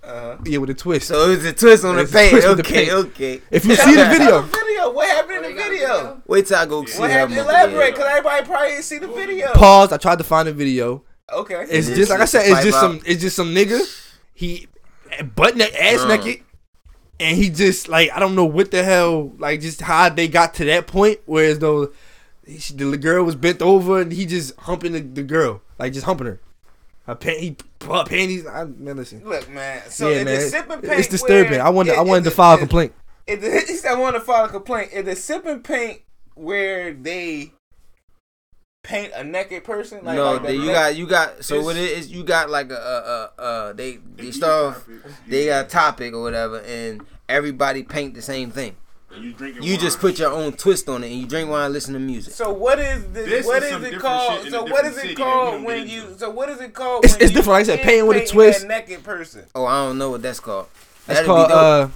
Uh-huh. 0.04 0.38
yeah, 0.46 0.58
with 0.58 0.70
a 0.70 0.74
twist. 0.74 1.08
So 1.08 1.30
it's 1.32 1.46
a 1.46 1.54
twist 1.54 1.86
on 1.86 1.96
the 1.96 2.02
It's 2.04 2.12
paint. 2.12 2.32
twist 2.32 2.48
with 2.48 2.58
the 2.58 2.64
Okay, 2.64 2.86
paint. 2.86 2.92
okay. 3.08 3.42
if 3.52 3.66
you 3.66 3.76
see 3.76 3.96
the 3.96 4.06
video, 4.06 4.42
Video. 4.42 4.92
What 4.92 5.08
happened 5.08 5.46
in 5.46 5.56
the 5.56 5.62
video? 5.64 6.22
Wait 6.28 6.46
till 6.46 6.58
I 6.58 6.66
go 6.66 6.84
see 6.86 7.00
What 7.00 7.10
happened? 7.10 7.38
mother. 7.38 7.50
Elaborate, 7.50 7.94
because 7.96 8.08
everybody 8.10 8.46
probably 8.46 8.68
didn't 8.70 8.84
see 8.84 8.98
the 8.98 9.08
video. 9.08 9.54
pause. 9.54 9.92
I 9.94 9.98
tried 9.98 10.18
to 10.18 10.24
find 10.26 10.48
the 10.48 10.54
video. 10.54 11.04
Okay. 11.32 11.66
It's 11.70 11.88
just 11.88 12.12
like 12.12 12.20
I 12.20 12.26
said. 12.26 12.44
It's 12.52 12.64
just 12.66 12.80
some. 12.80 13.00
It's 13.06 13.22
just 13.22 13.36
some 13.36 13.56
nigga. 13.56 13.80
He 14.34 14.68
butt 15.36 15.56
neck, 15.56 15.74
ass 15.74 16.02
Uh. 16.02 16.08
naked, 16.10 16.44
and 17.20 17.38
he 17.38 17.50
just 17.50 17.88
like 17.88 18.12
I 18.12 18.20
don't 18.20 18.36
know 18.36 18.46
what 18.46 18.72
the 18.72 18.84
hell. 18.84 19.32
Like 19.38 19.62
just 19.62 19.82
how 19.82 20.10
they 20.10 20.28
got 20.28 20.54
to 20.56 20.66
that 20.66 20.86
point, 20.88 21.20
whereas 21.26 21.60
though 21.60 21.92
he- 22.46 22.74
the 22.76 22.98
girl 22.98 23.24
was 23.24 23.36
bent 23.36 23.62
over 23.62 24.02
and 24.02 24.12
he 24.12 24.26
just 24.26 24.54
humping 24.58 24.92
the, 24.92 25.00
the 25.00 25.24
girl, 25.24 25.62
like 25.80 25.94
just 25.94 26.06
humping 26.06 26.28
her. 26.28 26.42
Her 27.06 27.16
pan, 27.16 27.40
he 27.40 27.58
panties. 27.80 28.46
I 28.48 28.64
man, 28.64 28.96
listen. 28.98 29.24
Look, 29.28 29.50
man. 29.50 29.82
So 29.90 30.10
yeah, 30.10 30.18
is 30.18 30.26
man. 30.26 30.36
the 30.36 30.42
sipping 30.42 30.82
paint 30.82 31.00
It's 31.00 31.08
disturbing. 31.10 31.52
where 31.54 31.66
I 31.66 31.70
wanted. 31.70 31.92
it- 31.94 31.98
I 32.00 32.02
wanted 32.02 32.24
to 32.26 32.32
file 32.40 32.56
a 32.56 32.60
complaint. 32.60 32.94
It, 33.28 33.42
he 33.42 33.76
said 33.76 33.92
I 33.92 33.96
want 34.00 34.16
to 34.16 34.22
file 34.22 34.46
a 34.46 34.50
complaint. 34.50 34.92
Is 34.94 35.06
the 35.06 35.16
sipping 35.16 35.62
paint 35.62 36.02
where 36.36 36.94
they 36.94 37.52
paint 38.84 39.12
a 39.16 39.24
naked 39.24 39.64
person? 39.64 40.04
Like, 40.04 40.16
no, 40.16 40.34
like 40.34 40.42
the 40.44 40.48
they, 40.50 40.54
you 40.56 40.66
neck- 40.66 40.76
got 40.76 40.96
you 40.96 41.08
got. 41.08 41.44
So 41.44 41.56
It's- 41.56 41.66
what 41.66 41.76
it 41.76 41.92
is? 41.98 42.12
You 42.12 42.24
got 42.24 42.50
like 42.50 42.72
a 42.72 42.80
uh 42.80 43.30
uh 43.38 43.42
uh 43.42 43.74
they 43.74 43.98
they 44.16 44.32
start 44.32 44.76
off, 44.78 44.88
they 45.28 45.48
got 45.48 45.66
a 45.66 45.68
topic 45.68 46.14
or 46.14 46.22
whatever, 46.22 46.60
and 46.62 47.02
everybody 47.28 47.84
paint 47.84 48.14
the 48.14 48.22
same 48.22 48.50
thing. 48.52 48.76
And 49.16 49.24
you 49.24 49.34
drink 49.34 49.58
You 49.62 49.78
just 49.78 50.00
put 50.00 50.18
your 50.20 50.32
own 50.32 50.54
twist 50.54 50.90
on 50.90 51.04
it, 51.04 51.12
and 51.12 51.22
you 51.22 51.28
drink 51.28 51.50
wine, 51.50 51.66
and 51.66 51.74
listen 51.74 51.94
to 51.94 52.00
music. 52.00 52.34
So 52.34 52.52
what 52.52 52.80
is 52.80 53.04
the, 53.06 53.22
this 53.22 53.46
what 53.46 53.64
is, 53.64 53.72
is 53.72 53.84
it 53.94 54.00
called? 54.00 54.48
So 54.48 54.64
what 54.64 54.86
is 54.86 54.98
it 54.98 55.16
called 55.16 55.64
when 55.64 55.88
you? 55.88 56.16
So 56.18 56.30
what 56.30 56.50
is 56.50 56.60
it 56.62 56.74
called? 56.74 57.06
It's, 57.06 57.16
it's 57.16 57.32
different. 57.32 57.48
Like 57.48 57.62
I 57.62 57.64
said, 57.64 57.82
pain 57.82 58.08
with 58.08 58.18
a 58.18 58.26
twist. 58.26 58.68
naked 58.68 59.04
person. 59.04 59.46
Oh, 59.54 59.66
I 59.66 59.86
don't 59.86 59.98
know 59.98 60.10
what 60.10 60.22
that's 60.22 60.40
called. 60.40 60.68
That's 61.06 61.20
That'd 61.20 61.26
called. 61.26 61.52
Uh, 61.52 61.90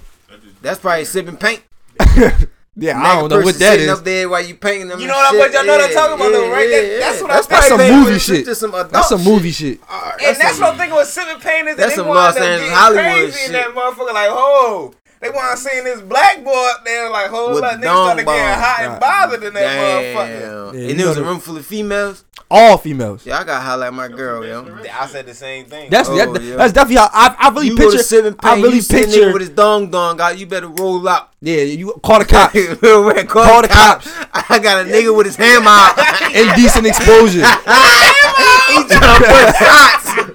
that's 0.62 0.78
probably 0.80 1.04
sipping 1.04 1.36
paint. 1.36 1.62
Yeah, 2.80 2.94
Nigga 2.94 3.02
I 3.02 3.20
don't 3.20 3.30
know 3.30 3.40
what 3.40 3.58
that 3.58 3.80
is. 3.80 3.88
Up 3.88 4.04
there 4.04 4.28
while 4.28 4.44
you 4.44 4.54
painting 4.54 4.86
them. 4.86 5.00
You 5.00 5.08
know 5.08 5.14
what? 5.14 5.34
I'm 5.34 5.50
talking 5.92 6.14
about, 6.14 6.30
yeah, 6.30 6.30
though, 6.30 6.52
right? 6.52 6.70
Yeah, 6.70 6.80
that, 6.80 6.98
that's 7.00 7.22
what 7.22 7.28
that's, 7.28 7.46
I'm 7.46 7.50
that's 7.50 7.68
some 7.68 8.04
movie 8.04 8.18
shit. 8.20 8.46
That's 8.46 9.08
some 9.08 9.24
movie 9.24 9.50
shit. 9.50 9.80
And 10.22 10.36
that's 10.36 10.60
what 10.60 10.72
I'm 10.72 10.78
thinking 10.78 10.94
with 10.94 11.08
sipping 11.08 11.40
painters. 11.40 11.76
That's 11.76 11.96
some 11.96 12.06
Los 12.06 12.36
Angeles 12.36 12.70
Hollywood 12.72 13.04
crazy 13.04 13.38
shit. 13.38 13.52
That 13.52 13.74
motherfucker 13.74 14.14
like, 14.14 14.28
oh, 14.30 14.94
they 15.20 15.30
wanna 15.30 15.56
seeing 15.56 15.84
this 15.84 16.00
black 16.00 16.44
boy 16.44 16.70
up 16.74 16.84
there, 16.84 17.10
like 17.10 17.28
whole 17.28 17.60
lot 17.60 17.74
of 17.74 17.80
niggas 17.80 18.04
started 18.04 18.26
getting 18.26 18.62
hot 18.62 18.78
and 18.80 19.00
bothered 19.00 19.42
in 19.42 19.54
that 19.54 20.14
motherfucker. 20.14 20.74
Yeah, 20.74 20.90
and 20.90 21.00
there 21.00 21.08
was 21.08 21.16
a 21.16 21.24
room 21.24 21.40
full 21.40 21.56
of 21.56 21.66
females. 21.66 22.24
All 22.50 22.78
females. 22.78 23.26
Yeah, 23.26 23.40
I 23.40 23.44
gotta 23.44 23.84
at 23.86 23.92
my 23.92 24.08
girl, 24.08 24.46
yo. 24.46 24.78
I 24.94 25.06
said 25.06 25.26
the 25.26 25.34
same 25.34 25.66
thing. 25.66 25.90
That's 25.90 26.08
oh, 26.08 26.16
that, 26.16 26.42
yeah. 26.42 26.56
that's 26.56 26.72
definitely 26.72 26.96
how 26.96 27.10
I, 27.12 27.36
I 27.38 27.48
really 27.50 27.66
you 27.68 27.76
picture. 27.76 27.98
Seven 27.98 28.34
pain, 28.34 28.50
I 28.50 28.54
really 28.54 28.78
you 28.78 28.82
picture 28.82 29.32
with 29.32 29.42
his 29.42 29.50
dong 29.50 29.90
dong 29.90 30.20
out. 30.20 30.38
You 30.38 30.46
better 30.46 30.68
roll 30.68 31.06
up. 31.08 31.34
Yeah, 31.42 31.62
you 31.62 31.92
call 32.02 32.20
the 32.20 32.24
cops. 32.24 32.54
call, 32.80 33.12
call 33.24 33.62
the 33.62 33.68
cops. 33.68 34.10
cops. 34.10 34.50
I 34.50 34.58
got 34.60 34.86
a 34.86 34.88
nigga 34.88 35.14
with 35.14 35.26
his 35.26 35.36
hammer 35.36 35.66
out. 35.68 35.98
Indecent 36.34 36.86
exposure. 36.86 37.40
he, 37.40 38.72
he 38.72 38.88
trying 38.88 39.20
to 39.20 39.28
put 39.28 39.56
shots. 39.56 40.27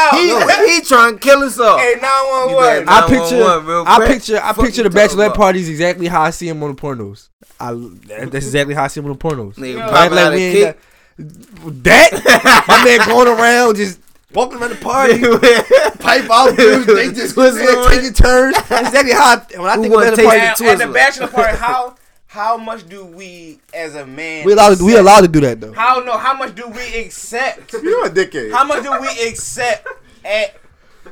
He, 0.10 0.74
he 0.74 0.82
trying 0.82 1.16
to 1.16 1.20
kill 1.20 1.44
us 1.44 1.60
all. 1.60 1.78
Hey, 1.78 1.96
911. 2.02 2.88
I 2.88 3.08
picture, 3.08 3.44
I 3.88 4.08
picture, 4.08 4.40
I 4.42 4.54
picture 4.54 4.84
the 4.84 4.90
bachelorette 4.90 5.36
parties 5.36 5.70
exactly 5.70 6.08
how 6.08 6.22
I 6.22 6.30
see 6.32 6.48
him 6.48 6.62
on 6.64 6.76
the 6.76 6.82
pornos. 6.82 7.30
I, 7.60 7.74
that's 8.22 8.46
exactly 8.46 8.76
how 8.76 8.84
I 8.84 8.88
see 8.88 9.00
him 9.00 9.06
on 9.08 9.14
the 9.14 9.18
pornos. 9.18 9.56
Nigga, 9.56 9.92
right, 9.92 10.12
like 10.12 10.34
we 10.34 10.74
that 11.20 12.64
my 12.68 12.84
man 12.86 13.08
going 13.08 13.28
around 13.28 13.76
just 13.76 14.00
walking 14.34 14.58
around 14.60 14.70
the 14.70 14.76
party, 14.78 15.20
pipe 16.00 16.30
out, 16.32 16.56
dudes, 16.56 16.86
they 16.86 17.12
just 17.12 17.36
taking 17.36 18.14
turns. 18.14 18.56
That's 18.70 18.88
exactly 18.88 19.12
how 19.14 19.36
I, 19.36 19.60
when 19.60 19.70
I 19.70 19.76
think 19.76 19.94
about 19.94 20.16
the 20.16 20.24
party. 20.24 20.40
At, 20.40 20.62
at 20.62 20.78
the 20.78 20.88
bachelor 20.94 21.28
party, 21.28 21.58
how 21.58 21.96
how 22.30 22.58
much 22.58 22.88
do 22.88 23.04
we 23.04 23.60
as 23.74 23.96
a 23.96 24.06
man 24.06 24.46
we 24.46 24.54
allowed 24.54 24.80
we 24.80 24.96
allowed 24.96 25.22
to 25.22 25.28
do 25.28 25.40
that 25.40 25.60
though? 25.60 25.74
How 25.74 26.00
no? 26.02 26.16
How 26.16 26.36
much 26.36 26.54
do 26.54 26.68
we 26.68 27.00
accept? 27.00 27.74
You're 27.84 28.06
a 28.06 28.10
dickhead. 28.10 28.52
How 28.52 28.64
much 28.64 28.84
do 28.84 28.92
we 29.02 29.08
accept 29.28 29.88
at 30.24 30.56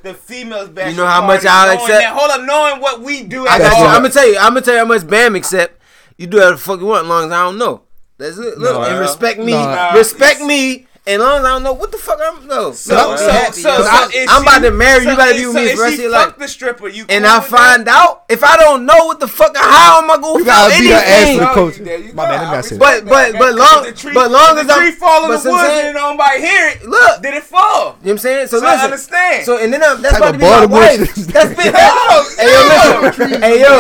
the 0.03 0.13
females 0.13 0.69
back? 0.69 0.91
You 0.91 0.97
know 0.97 1.07
how 1.07 1.25
much 1.25 1.43
I'll 1.43 1.73
accept. 1.73 1.89
That, 1.89 2.13
hold 2.15 2.29
up, 2.29 2.45
knowing 2.45 2.79
what 2.81 3.01
we 3.01 3.23
do. 3.23 3.47
I'm 3.47 3.59
gonna 3.59 4.09
tell 4.11 4.29
you. 4.29 4.37
I'm 4.37 4.49
gonna 4.49 4.61
tell 4.61 4.73
you 4.73 4.79
how 4.79 4.85
much 4.85 5.07
Bam 5.07 5.35
accept. 5.35 5.81
You 6.17 6.27
do 6.27 6.37
whatever 6.37 6.55
the 6.55 6.61
fuck 6.61 6.79
you 6.79 6.85
want, 6.85 7.05
as 7.05 7.09
long 7.09 7.25
as 7.25 7.31
I 7.31 7.43
don't 7.45 7.57
know. 7.57 7.81
That's 8.19 8.37
it. 8.37 8.59
Look, 8.59 8.75
no, 8.75 8.83
and 8.83 8.99
respect 8.99 9.39
me. 9.39 9.53
No. 9.53 9.91
Respect 9.95 10.41
me 10.41 10.86
and 11.07 11.21
long 11.21 11.39
as 11.39 11.45
I 11.45 11.49
don't 11.49 11.63
know 11.63 11.73
what 11.73 11.91
the 11.91 11.97
fuck 11.97 12.19
I'm 12.21 12.45
no. 12.47 12.73
So, 12.73 13.15
so, 13.15 13.27
so, 13.51 13.51
so 13.51 13.69
I, 13.69 14.09
am 14.29 14.43
about 14.43 14.59
to 14.59 14.71
marry 14.71 15.05
you. 15.05 15.13
About 15.13 15.31
to 15.31 15.39
be 15.39 15.47
with 15.47 15.55
me 15.55 15.69
for 15.69 15.75
the 15.75 15.81
rest 15.81 15.93
of 15.95 15.99
your 16.01 16.11
life. 16.11 16.37
the 16.37 16.47
stripper. 16.47 16.89
You 16.89 17.05
and 17.07 17.25
I 17.25 17.39
find 17.39 17.87
out 17.87 18.25
if 18.27 18.43
I 18.43 18.57
don't 18.57 18.85
know 18.85 19.05
what 19.05 19.21
the 19.21 19.27
fuck. 19.27 19.55
How 19.55 20.03
am 20.03 20.11
I 20.11 20.17
gonna 20.19 20.43
find 20.43 20.73
anything? 20.73 20.83
You 20.83 20.91
gotta 20.91 21.07
Ask 21.07 21.39
the 21.39 21.45
coach. 21.55 21.79
My 22.13 22.25
go. 22.25 22.29
man, 22.29 22.43
I'm 22.43 22.77
But 22.77 23.05
but 23.05 23.39
but 23.39 23.55
long 23.55 23.93
tree, 23.93 24.13
but 24.13 24.31
long 24.31 24.57
as 24.57 24.67
the 24.67 24.73
tree 24.73 24.87
I'm, 24.87 24.93
fall 24.95 25.23
in 25.23 25.31
the 25.31 25.49
woods 25.49 25.63
saying, 25.63 25.85
and 25.87 25.95
nobody 25.95 26.41
hear 26.41 26.69
it. 26.69 26.83
Look, 26.83 27.21
did 27.21 27.33
it 27.35 27.43
fall? 27.43 27.63
You 27.63 27.71
know 27.71 27.95
what 27.95 28.11
I'm 28.11 28.17
saying? 28.17 28.47
So, 28.47 28.59
so 28.59 28.65
listen, 28.65 28.79
I 28.79 28.83
understand. 28.83 29.45
So 29.45 29.63
and 29.63 29.71
then 29.71 29.83
I'm, 29.83 30.01
that's 30.01 30.17
about 30.17 30.31
to 30.33 30.37
be 30.37 30.43
my 30.43 30.65
wife. 30.65 31.15
That's 31.37 31.55
been 31.55 31.71
Hey 31.71 32.51
yo, 32.51 32.59
listen. 32.67 33.41
Hey 33.41 33.61
yo, 33.61 33.79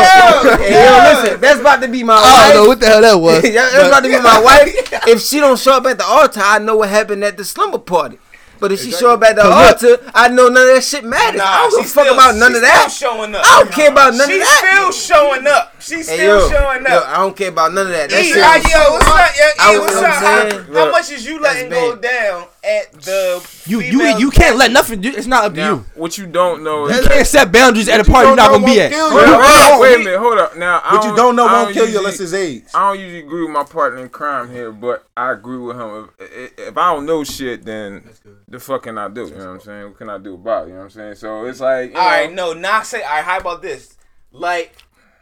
hey 0.63 0.85
yo, 0.85 0.95
listen. 1.11 1.41
That's 1.41 1.59
about 1.59 1.81
to 1.81 1.87
be 1.87 2.03
my. 2.03 2.15
wife. 2.15 2.23
I 2.23 2.53
don't 2.53 2.63
know 2.63 2.67
what 2.69 2.79
the 2.79 2.85
hell 2.87 3.01
that 3.01 3.15
was. 3.15 3.41
That's 3.53 3.87
about 3.87 4.03
to 4.03 4.09
be 4.09 4.19
my 4.19 4.41
wife. 4.47 5.07
If 5.07 5.21
she 5.21 5.39
don't 5.39 5.59
show 5.59 5.73
up 5.73 5.85
at 5.85 5.97
the 5.97 6.05
altar, 6.05 6.41
I 6.43 6.59
know 6.59 6.77
what 6.77 6.89
happened 6.89 7.16
at 7.23 7.37
the 7.37 7.45
slumber 7.45 7.79
party. 7.79 8.19
But 8.59 8.71
if 8.71 8.79
exactly. 8.79 8.91
she 8.91 8.99
show 8.99 9.13
up 9.13 9.23
at 9.23 9.35
the 9.35 9.45
altar, 9.45 10.11
I 10.15 10.29
know 10.29 10.47
none 10.47 10.67
of 10.67 10.75
that 10.75 10.83
shit 10.83 11.03
matters. 11.03 11.39
Nah, 11.39 11.45
I 11.45 11.69
don't 11.69 11.81
give 11.81 11.85
a 11.85 11.93
fuck 11.93 12.11
about 12.11 12.35
none 12.35 12.55
of 12.55 12.61
that. 12.61 12.89
Showing 12.91 13.35
up. 13.35 13.45
I 13.45 13.59
don't 13.59 13.69
nah, 13.69 13.75
care 13.75 13.91
about 13.91 14.13
none 14.13 14.31
of 14.31 14.39
that. 14.39 14.89
She's 14.91 15.03
still 15.03 15.15
showing 15.15 15.47
up. 15.47 15.76
She's 15.79 16.09
hey, 16.09 16.15
still 16.17 16.39
yo, 16.39 16.49
showing 16.49 16.85
up. 16.85 16.89
Yo, 16.89 17.03
I 17.05 17.17
don't 17.17 17.35
care 17.35 17.49
about 17.49 17.73
none 17.73 17.85
of 17.87 17.91
that. 17.93 18.09
That 18.09 18.23
e, 18.23 18.27
shit 18.27 18.37
yo, 18.37 18.91
what's 18.91 19.07
up? 19.07 19.73
Yo, 19.73 19.79
what's 19.79 19.95
up? 19.95 20.13
How, 20.13 20.73
how 20.73 20.91
much 20.91 21.11
is 21.11 21.25
you 21.25 21.39
letting 21.39 21.69
go 21.69 21.95
down 21.95 22.47
at 22.63 22.91
the 22.93 23.61
you 23.65 23.81
you 23.81 24.03
you 24.17 24.29
can't 24.31 24.57
let 24.57 24.71
nothing. 24.71 25.01
Do, 25.01 25.09
it's 25.09 25.27
not 25.27 25.45
up 25.45 25.53
now, 25.53 25.69
to 25.69 25.75
you. 25.75 25.85
What 25.95 26.17
you 26.17 26.25
don't 26.25 26.63
know, 26.63 26.87
you 26.89 27.01
can't 27.03 27.27
set 27.27 27.51
boundaries 27.51 27.87
at 27.89 27.99
a 27.99 28.03
party 28.03 28.27
you're 28.27 28.35
not 28.35 28.51
gonna 28.51 28.65
be 28.65 28.81
at. 28.81 28.91
Wait, 28.91 29.13
wait, 29.13 29.81
wait 29.81 29.95
a 29.95 29.99
minute, 29.99 30.19
hold 30.19 30.37
up. 30.37 30.57
Now, 30.57 30.81
what 30.91 31.03
you 31.03 31.15
don't 31.15 31.35
know 31.35 31.47
I 31.47 31.63
won't 31.63 31.73
kill 31.73 31.87
you 31.87 31.99
unless 31.99 32.19
it's 32.19 32.33
age. 32.33 32.63
I 32.73 32.89
don't 32.89 32.99
usually 32.99 33.19
agree 33.19 33.41
with 33.41 33.51
my 33.51 33.63
partner 33.63 34.01
in 34.01 34.09
crime 34.09 34.51
here, 34.51 34.71
but 34.71 35.07
I 35.15 35.31
agree 35.31 35.57
with 35.57 35.77
him. 35.77 36.09
If, 36.19 36.59
if 36.59 36.77
I 36.77 36.93
don't 36.93 37.05
know 37.05 37.23
shit, 37.23 37.63
then 37.63 38.09
the 38.47 38.59
fuck 38.59 38.83
can 38.83 38.97
I 38.97 39.07
do? 39.09 39.25
You 39.25 39.31
know 39.31 39.37
what 39.37 39.47
I'm 39.47 39.59
saying? 39.61 39.83
What 39.85 39.97
can 39.97 40.09
I 40.09 40.17
do 40.17 40.33
about? 40.33 40.67
You 40.67 40.73
know 40.73 40.79
what 40.79 40.85
I'm 40.85 40.89
saying? 40.91 41.15
So 41.15 41.45
it's 41.45 41.59
like, 41.59 41.95
all 41.95 42.05
right, 42.05 42.33
no, 42.33 42.53
not 42.53 42.85
say. 42.85 43.03
All 43.03 43.09
right, 43.09 43.23
how 43.23 43.37
about 43.37 43.61
this? 43.61 43.95
Like 44.31 44.75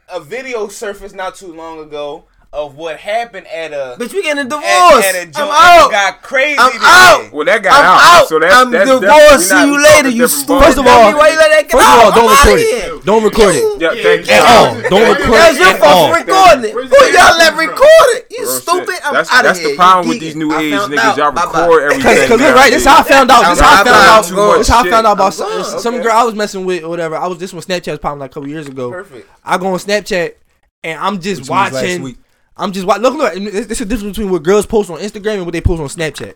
a 0.10 0.20
video 0.20 0.68
surfaced 0.68 1.16
not 1.16 1.36
too 1.36 1.54
long 1.54 1.80
ago 1.80 2.26
of 2.54 2.76
what 2.76 2.98
happened 2.98 3.48
at 3.48 3.74
a 3.74 3.96
bitch. 4.00 4.14
We 4.14 4.24
getting 4.24 4.46
a 4.46 4.50
divorce. 4.50 5.06
At, 5.06 5.16
at 5.16 5.28
a 5.28 5.32
joint 5.32 5.52
I'm 5.52 5.84
out. 5.84 5.92
Got 5.92 6.22
crazy. 6.22 6.58
I'm 6.60 6.72
today. 6.72 6.86
out. 6.86 7.34
Well, 7.34 7.46
that 7.46 7.64
got 7.64 7.74
I'm 7.74 7.86
out. 7.86 8.00
out. 8.02 8.28
So 8.28 8.40
that's, 8.40 8.56
I'm 8.56 8.72
that's, 8.72 8.90
divorced. 8.90 9.50
See 9.50 9.66
you 9.66 9.76
later. 9.76 10.10
You 10.10 10.28
stupid. 10.28 10.64
First 10.64 10.78
of 10.80 10.88
all, 10.88 11.12
why 11.14 11.30
you 11.30 11.38
let 11.38 11.52
that 11.52 11.68
get 11.68 11.76
first 11.76 11.86
out? 11.86 12.00
of 12.00 12.04
all, 12.06 12.12
don't 12.16 12.32
record 12.32 12.60
it. 12.60 13.06
Don't 13.06 13.24
record 13.24 13.56
it. 13.56 13.66
Yeah, 13.82 13.94
thank 13.96 14.28
you. 14.28 14.34
At 14.34 14.44
all. 14.48 14.66
Don't 14.90 15.08
record 15.14 15.36
it. 15.36 15.44
That's 15.44 15.60
your 15.60 15.76
fault 15.78 16.04
for 16.08 16.20
recording 16.24 16.64
it. 16.66 16.74
Who 16.74 17.02
y'all 17.12 17.36
let 17.38 17.54
record 17.60 18.10
it? 18.16 18.28
You 18.32 18.46
stupid. 18.48 19.00
I'm 19.04 19.16
out 19.16 19.24
of 19.24 19.30
here. 19.30 19.44
That's 19.44 19.60
the 19.60 19.76
problem 19.76 20.08
with 20.10 20.20
these 20.20 20.36
new 20.36 20.52
age 20.56 20.80
niggas. 20.88 21.18
Y'all 21.18 21.32
record 21.36 21.92
everything. 21.92 22.28
Cause 22.28 22.40
look, 22.40 22.56
right. 22.56 22.72
This 22.72 22.86
how 22.86 23.00
I 23.00 23.04
found 23.04 23.32
out. 23.32 23.50
This 23.52 23.60
how 23.60 23.82
I 23.82 23.84
found 23.84 24.36
out. 24.36 24.58
This 24.58 24.68
how 24.68 24.84
I 24.84 24.90
found 24.90 25.08
out 25.08 25.14
about 25.20 25.34
some 25.34 26.02
girl 26.02 26.14
I 26.14 26.24
was 26.24 26.36
messing 26.36 26.66
with 26.66 26.84
or 26.84 26.90
whatever. 26.90 27.16
I 27.16 27.28
was 27.28 27.38
this 27.38 27.54
when 27.54 27.62
Snapchat 27.64 27.92
was 27.92 28.00
popping 28.00 28.20
like 28.20 28.32
a 28.32 28.34
couple 28.34 28.50
years 28.50 28.68
ago. 28.68 28.92
Perfect. 28.92 29.28
I 29.44 29.58
go 29.58 29.68
on 29.68 29.80
Snapchat 29.80 30.36
and 30.84 31.00
I'm 31.00 31.20
just 31.20 31.50
watching 31.50 32.18
I'm 32.58 32.72
just 32.72 32.86
watching. 32.86 33.04
Look, 33.04 33.16
look, 33.16 33.34
it's 33.36 33.82
a 33.82 33.86
difference 33.86 34.18
between 34.18 34.32
what 34.32 34.44
girls 34.44 34.66
post 34.66 34.90
on 34.90 35.00
Instagram 35.00 35.36
and 35.36 35.46
what 35.46 35.54
they 35.54 35.62
post 35.62 35.82
on 35.82 35.88
Snapchat. 35.88 36.36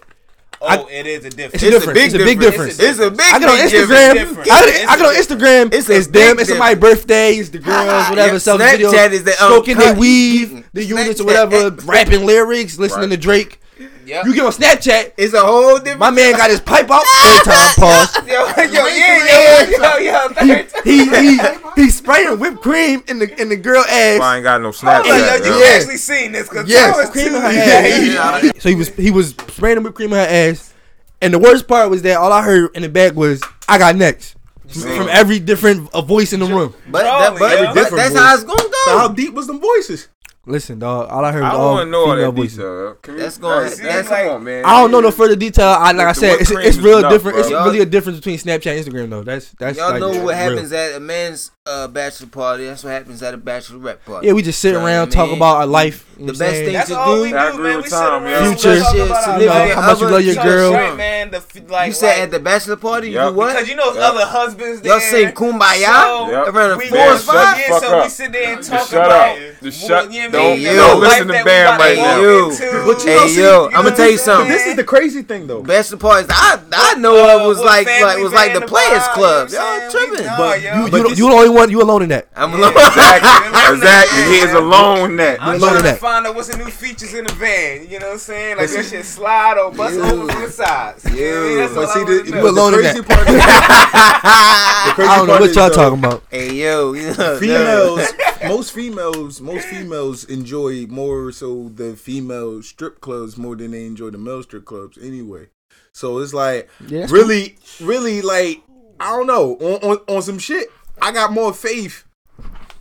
Oh, 0.62 0.67
I, 0.67 0.91
it 0.91 1.08
is 1.08 1.23
a 1.23 1.29
difference. 1.29 1.63
It's, 1.63 1.71
difference. 1.71 1.86
A 1.86 1.93
big 1.93 2.05
it's 2.05 2.13
a 2.15 2.17
big 2.17 2.39
difference. 2.39 2.77
difference. 2.77 2.99
It's 2.99 3.08
a 3.08 3.12
big. 3.12 3.34
I 3.34 3.39
get 3.39 3.49
on 3.49 3.58
Instagram. 3.58 4.38
I, 4.51 4.86
I, 4.89 4.97
get 4.97 5.05
on 5.05 5.15
Instagram. 5.15 5.73
It's, 5.73 5.89
it's 5.89 6.08
them. 6.08 6.39
It's 6.39 6.49
somebody's 6.49 6.79
birthday. 6.79 7.32
It's 7.36 7.49
the 7.49 7.60
girls. 7.60 8.10
Whatever. 8.10 8.34
yeah, 8.34 8.39
Snapchat 8.39 8.79
videos, 8.79 9.12
is 9.12 9.23
the 9.23 9.32
uh, 9.41 9.45
um, 9.45 9.51
stroking 9.51 9.77
their 9.77 9.95
weave, 9.95 10.69
the 10.73 10.84
units 10.84 11.21
or 11.21 11.25
whatever, 11.25 11.69
rapping 11.86 12.25
lyrics, 12.25 12.77
listening 12.77 13.10
right. 13.10 13.15
to 13.15 13.21
Drake. 13.21 13.62
Yep. 14.10 14.26
You 14.26 14.34
get 14.34 14.45
on 14.45 14.52
Snapchat, 14.52 15.13
it's 15.17 15.36
a 15.36 15.39
whole 15.39 15.78
different. 15.78 16.00
My 16.00 16.10
man 16.10 16.32
got 16.32 16.50
his 16.50 16.60
pipe 16.60 16.89
out. 16.89 17.04
Third 17.13 17.43
time, 17.43 17.74
pause. 17.76 18.15
yo, 18.28 18.48
yo, 18.63 18.88
yeah, 18.88 19.69
yeah, 19.69 19.98
yo, 20.00 20.34
yo, 20.41 20.65
He 20.84 21.06
he 21.06 21.38
he, 21.38 21.39
he 21.76 21.89
spraying 21.91 22.39
whipped 22.39 22.60
cream 22.63 23.04
in 23.08 23.19
the 23.19 23.39
in 23.39 23.50
the 23.50 23.56
girl 23.56 23.84
ass. 23.84 24.17
Well, 24.17 24.24
I 24.24 24.38
ain't 24.38 24.43
got 24.43 24.62
no 24.63 24.69
Snapchat. 24.69 25.06
Like, 25.06 25.43
yo, 25.43 25.54
you 25.54 25.60
yeah. 25.60 25.76
actually 25.76 25.98
seen 25.98 26.32
this? 26.32 26.50
Cause 26.50 26.67
yes, 26.67 27.12
cream 27.12 27.28
in 27.28 27.34
her 27.34 27.48
ass. 27.50 28.43
Yeah. 28.43 28.52
So 28.58 28.69
he 28.69 28.76
was 28.76 28.89
he 28.95 29.12
was 29.12 29.30
spraying 29.30 29.84
whipped 29.84 29.95
cream 29.95 30.12
in 30.12 30.17
her 30.17 30.28
ass, 30.28 30.74
and 31.22 31.32
the 31.32 31.39
worst 31.39 31.67
part 31.67 31.91
was 31.91 32.02
that 32.02 32.17
all 32.17 32.34
I 32.34 32.41
heard 32.41 32.76
in 32.76 32.82
the 32.82 32.89
back 32.89 33.13
was 33.13 33.43
"I 33.67 33.78
got 33.78 33.95
next." 33.95 34.38
From, 34.69 34.82
from 34.82 35.10
every 35.10 35.39
different 35.39 35.91
uh, 35.95 36.02
voice 36.02 36.32
in 36.32 36.39
the 36.39 36.45
room, 36.45 36.76
but, 36.91 37.02
that, 37.02 37.32
but, 37.32 37.39
but 37.39 37.74
that's 37.74 37.89
voice. 37.89 38.13
how 38.13 38.36
it's 38.36 38.43
gonna 38.43 38.62
go. 38.62 38.72
So 38.86 38.98
how 39.00 39.08
deep 39.08 39.34
was 39.34 39.48
the 39.48 39.58
voices? 39.58 40.10
Listen, 40.49 40.79
dog. 40.79 41.09
All 41.09 41.23
I 41.23 41.31
heard 41.31 41.43
was 41.43 41.53
I 41.53 41.55
all 41.55 41.77
all 41.77 41.83
female 41.83 42.15
that 42.17 42.31
voices. 42.31 42.57
detail. 42.57 42.97
That's 43.03 43.38
going. 43.38 43.69
That's 43.83 44.09
like, 44.09 44.25
on, 44.31 44.43
man. 44.43 44.65
I 44.65 44.81
don't 44.81 44.89
know 44.91 44.99
no 44.99 45.12
further 45.12 45.35
detail. 45.35 45.67
I, 45.67 45.91
like 45.91 46.07
I 46.07 46.12
said, 46.13 46.41
it's, 46.41 46.49
it's 46.49 46.77
real 46.77 46.97
enough, 46.99 47.12
different. 47.12 47.35
bro. 47.35 47.41
It's 47.41 47.49
Y'all- 47.51 47.65
really 47.65 47.81
a 47.81 47.85
difference 47.85 48.17
between 48.17 48.39
Snapchat 48.39 48.75
and 48.77 48.85
Instagram, 48.85 49.09
though. 49.12 49.23
That's 49.23 49.51
that's 49.51 49.77
Y'all 49.77 49.91
like, 49.91 49.99
know 50.01 50.09
what 50.09 50.15
real. 50.15 50.29
happens 50.29 50.71
at 50.73 50.95
a 50.95 50.99
man's 50.99 51.51
uh, 51.69 51.88
bachelor 51.88 52.27
party. 52.27 52.65
That's 52.65 52.84
what 52.84 52.91
happens 52.91 53.21
at 53.21 53.34
a 53.34 53.38
bachelorette 53.38 54.03
party. 54.05 54.27
Yeah, 54.27 54.34
we 54.34 54.41
just 54.41 54.60
sit 54.60 54.73
you 54.73 54.79
around, 54.79 55.10
talk 55.10 55.32
about 55.32 55.58
our 55.58 55.67
life. 55.67 56.05
the 56.17 56.25
best 56.25 56.39
saying? 56.39 56.65
thing 56.65 56.73
That's 56.73 56.89
to 56.89 56.95
do. 56.95 57.21
We 57.21 57.29
do 57.29 57.36
man. 57.36 57.77
with. 57.77 57.91
Yeah. 57.91 58.47
Future, 58.47 58.84
shit, 58.84 59.08
you 59.41 59.49
how 59.49 59.82
much 59.88 60.01
you 60.01 60.10
love 60.10 60.23
your 60.23 60.43
girl. 60.43 60.71
Man, 60.95 61.32
the, 61.32 61.43
like, 61.69 61.88
you 61.88 61.93
said 61.93 62.08
like, 62.08 62.17
at 62.19 62.32
the 62.32 62.39
bachelor 62.39 62.75
party, 62.75 63.12
yep. 63.12 63.32
you 63.32 63.38
what? 63.38 63.53
Because 63.53 63.69
you 63.69 63.75
know 63.75 63.93
yep. 63.93 64.03
other 64.03 64.25
husbands 64.25 64.82
there. 64.82 64.91
Y'all 64.93 64.99
sing 64.99 65.29
Kumbaya 65.29 66.03
so 66.03 66.32
yep. 66.32 66.47
around 66.47 66.82
four 66.82 66.97
or. 66.97 67.60
Yeah, 67.60 67.79
so 67.79 67.97
up. 67.97 68.03
we 68.03 68.10
sit 68.10 68.32
there 68.32 68.53
and 68.55 68.63
talk 68.63 68.89
about. 68.91 69.38
Just 69.62 69.88
shut 69.88 70.05
up. 70.05 70.12
Don't 70.12 70.99
listen 70.99 71.27
to 71.27 71.43
Bam 71.43 71.79
right 71.79 71.97
now. 71.97 72.49
Hey 72.99 73.36
you 73.36 73.69
I'm 73.73 73.84
gonna 73.84 73.95
tell 73.95 74.10
you 74.10 74.17
something. 74.17 74.49
This 74.49 74.65
is 74.65 74.75
the 74.75 74.84
crazy 74.84 75.21
thing 75.21 75.47
though. 75.47 75.62
Bachelor 75.62 75.97
parties 75.97 76.29
I 76.29 76.62
I 76.71 76.95
know 76.95 77.39
of 77.39 77.47
was 77.47 77.60
like 77.60 77.88
like 77.88 78.19
was 78.19 78.34
like 78.34 78.53
the 78.53 78.62
players 78.62 79.08
club. 79.10 79.49
Y'all 79.49 79.89
tripping, 79.89 80.25
but 80.38 81.17
you 81.17 81.32
only 81.32 81.49
one. 81.60 81.69
You 81.69 81.82
alone 81.82 82.04
in 82.04 82.10
that. 82.10 82.28
I'm 82.36 82.54
alone. 82.54 82.74
Yeah, 82.76 82.88
exactly. 82.88 83.76
exactly. 83.76 84.24
He 84.24 84.38
is 84.39 84.54
alone 84.54 85.12
in 85.12 85.17
that. 85.17 85.41
I'm 85.41 85.56
alone 85.56 85.82
trying 85.82 85.93
to 85.93 86.00
find 86.00 86.28
out 86.28 86.36
what's 86.36 86.48
the 86.50 86.58
new 86.58 86.69
features 86.69 87.13
in 87.13 87.26
the 87.26 87.34
van. 87.34 87.88
You 87.89 88.00
know 88.00 88.08
what 88.08 88.13
I'm 88.13 88.19
saying? 88.19 88.58
Like 88.58 88.69
that 88.69 88.86
shit 88.86 89.06
slide 89.06 89.58
or 89.58 89.72
bust 89.72 89.98
yeah. 89.98 90.12
over 90.12 90.26
the 90.28 90.50
sides. 90.52 91.06
Yeah. 91.06 91.45
yeah. 91.45 91.72
But 91.74 91.88
see, 91.88 92.00
you 92.00 92.50
alone 92.50 92.76
in 92.76 92.84
that. 92.84 92.95
the 93.00 93.04
crazy 94.93 95.10
I 95.10 95.17
don't 95.17 95.28
know 95.28 95.39
what 95.39 95.54
y'all 95.54 95.63
uh, 95.63 95.69
talking 95.69 96.00
about. 96.00 96.24
Hey 96.30 96.54
yo, 96.54 96.93
females. 97.39 98.13
most 98.48 98.72
females, 98.72 99.41
most 99.41 99.67
females 99.67 100.24
enjoy 100.26 100.86
more 100.88 101.32
so 101.32 101.69
the 101.69 101.95
female 101.95 102.62
strip 102.62 103.02
clubs 103.02 103.38
more 103.38 103.56
than 103.56 103.72
they 103.72 103.86
enjoy 103.86 104.10
the 104.10 104.17
male 104.17 104.43
strip 104.43 104.65
clubs 104.65 104.98
anyway. 104.98 105.48
So 105.91 106.19
it's 106.19 106.34
like 106.34 106.69
yeah, 106.88 107.08
really, 107.10 107.58
true. 107.78 107.88
really 107.88 108.22
like 108.22 108.62
I 109.00 109.12
don't 109.12 109.28
know 109.28 109.56
on, 109.56 109.91
on, 109.91 109.98
on 110.15 110.22
some 110.22 110.39
shit 110.39 110.69
i 111.01 111.12
got 111.12 111.31
more 111.31 111.53
faith 111.53 112.05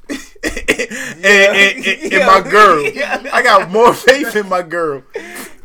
and, 0.09 1.25
and, 1.25 1.87
and, 1.87 2.13
and 2.13 2.27
my 2.27 2.41
girl. 2.49 2.85
I 3.33 3.43
got 3.43 3.71
more 3.71 3.93
faith 3.93 4.35
in 4.37 4.49
my 4.49 4.63
girl. 4.63 5.03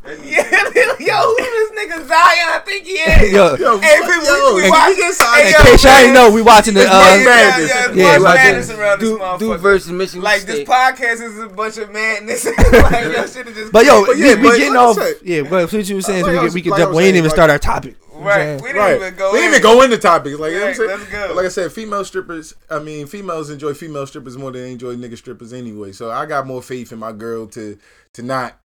Yeah, 0.06 0.12
yo, 1.00 1.16
who 1.22 1.36
this 1.38 1.72
nigga 1.72 2.06
Zion? 2.06 2.50
I 2.50 2.62
think 2.66 2.86
he 2.86 2.92
is. 2.94 3.32
Yo. 3.32 3.56
hey, 3.80 4.00
people, 4.02 4.26
yo, 4.26 4.56
we, 4.56 4.56
we 4.56 4.64
and 4.64 4.70
watch 4.72 4.96
he 4.96 5.02
hey. 5.02 5.48
In 5.48 5.52
yo, 5.54 5.60
case 5.64 5.84
y'all 5.86 5.94
ain't 5.94 6.14
know, 6.14 6.30
we 6.30 6.42
watching 6.42 6.74
the. 6.74 6.82
Uh, 6.86 6.92
March 6.92 7.20
Yeah, 7.20 7.26
Madness. 7.26 7.70
yeah, 7.70 7.88
it's 7.88 7.96
Yeah, 7.96 8.18
March 8.18 8.36
Madness 8.36 8.70
it. 8.70 8.80
around 8.80 9.00
this 9.00 9.10
Duke, 9.10 9.22
motherfucker. 9.22 9.40
Duke 9.40 9.60
versus 9.62 9.92
Michigan 9.94 10.22
like 10.24 10.42
State. 10.42 10.66
this 10.66 10.70
podcast 10.70 11.22
is 11.22 11.40
a 11.40 11.48
bunch 11.48 11.78
of 11.78 11.92
madness. 11.94 12.46
like 12.74 13.04
yo, 13.06 13.26
shit 13.28 13.48
is 13.48 13.56
just. 13.56 13.72
but 13.72 13.86
yo, 13.86 14.06
But 14.06 14.18
yeah, 14.18 14.26
yeah, 14.28 14.36
we 14.36 14.42
but 14.50 14.58
getting 14.58 14.76
off. 14.76 14.98
Yeah, 15.24 15.42
but 15.44 15.72
what 15.72 15.88
you 15.88 15.96
were 15.96 16.02
saying, 16.02 16.26
so 16.26 16.32
we 16.32 16.38
I 16.38 16.42
could 16.44 16.54
we 16.54 16.62
could 16.64 16.72
like 16.72 16.82
I 16.82 16.84
jump. 16.84 16.96
We 16.98 17.04
ain't 17.06 17.16
even 17.16 17.30
like- 17.30 17.36
start 17.36 17.50
our 17.50 17.60
topic. 17.60 17.96
You 18.14 18.20
know 18.20 18.26
what 18.26 18.34
I'm 18.40 18.48
right, 18.48 18.62
we 18.62 18.68
didn't 18.70 18.82
Right. 18.82 18.96
even 18.96 19.16
go. 19.16 19.32
we 19.34 19.40
didn't 19.40 19.54
in. 19.56 19.60
even 19.60 19.64
go 19.64 19.82
into 19.82 19.98
topics. 19.98 20.38
Like, 20.40 20.52
you 20.52 20.60
know 20.60 20.66
what 20.66 20.70
I'm 20.70 20.76
saying? 20.76 20.90
let's 20.90 21.12
go. 21.12 21.34
Like 21.36 21.46
I 21.46 21.50
said, 21.50 21.72
female 21.72 22.06
strippers, 22.06 22.54
I 22.70 22.80
mean, 22.80 23.08
females 23.08 23.50
enjoy 23.50 23.74
female 23.74 24.06
strippers 24.08 24.38
more 24.38 24.52
than 24.52 24.62
they 24.64 24.72
enjoy 24.72 24.96
nigga 24.96 25.18
strippers 25.18 25.52
anyway. 25.54 25.92
So 25.94 26.12
I 26.12 26.26
got 26.26 26.46
more 26.48 26.62
faith 26.62 26.92
in 26.92 27.00
my 27.00 27.12
girl 27.12 27.48
to 27.48 27.78
to 28.14 28.22
not. 28.22 28.60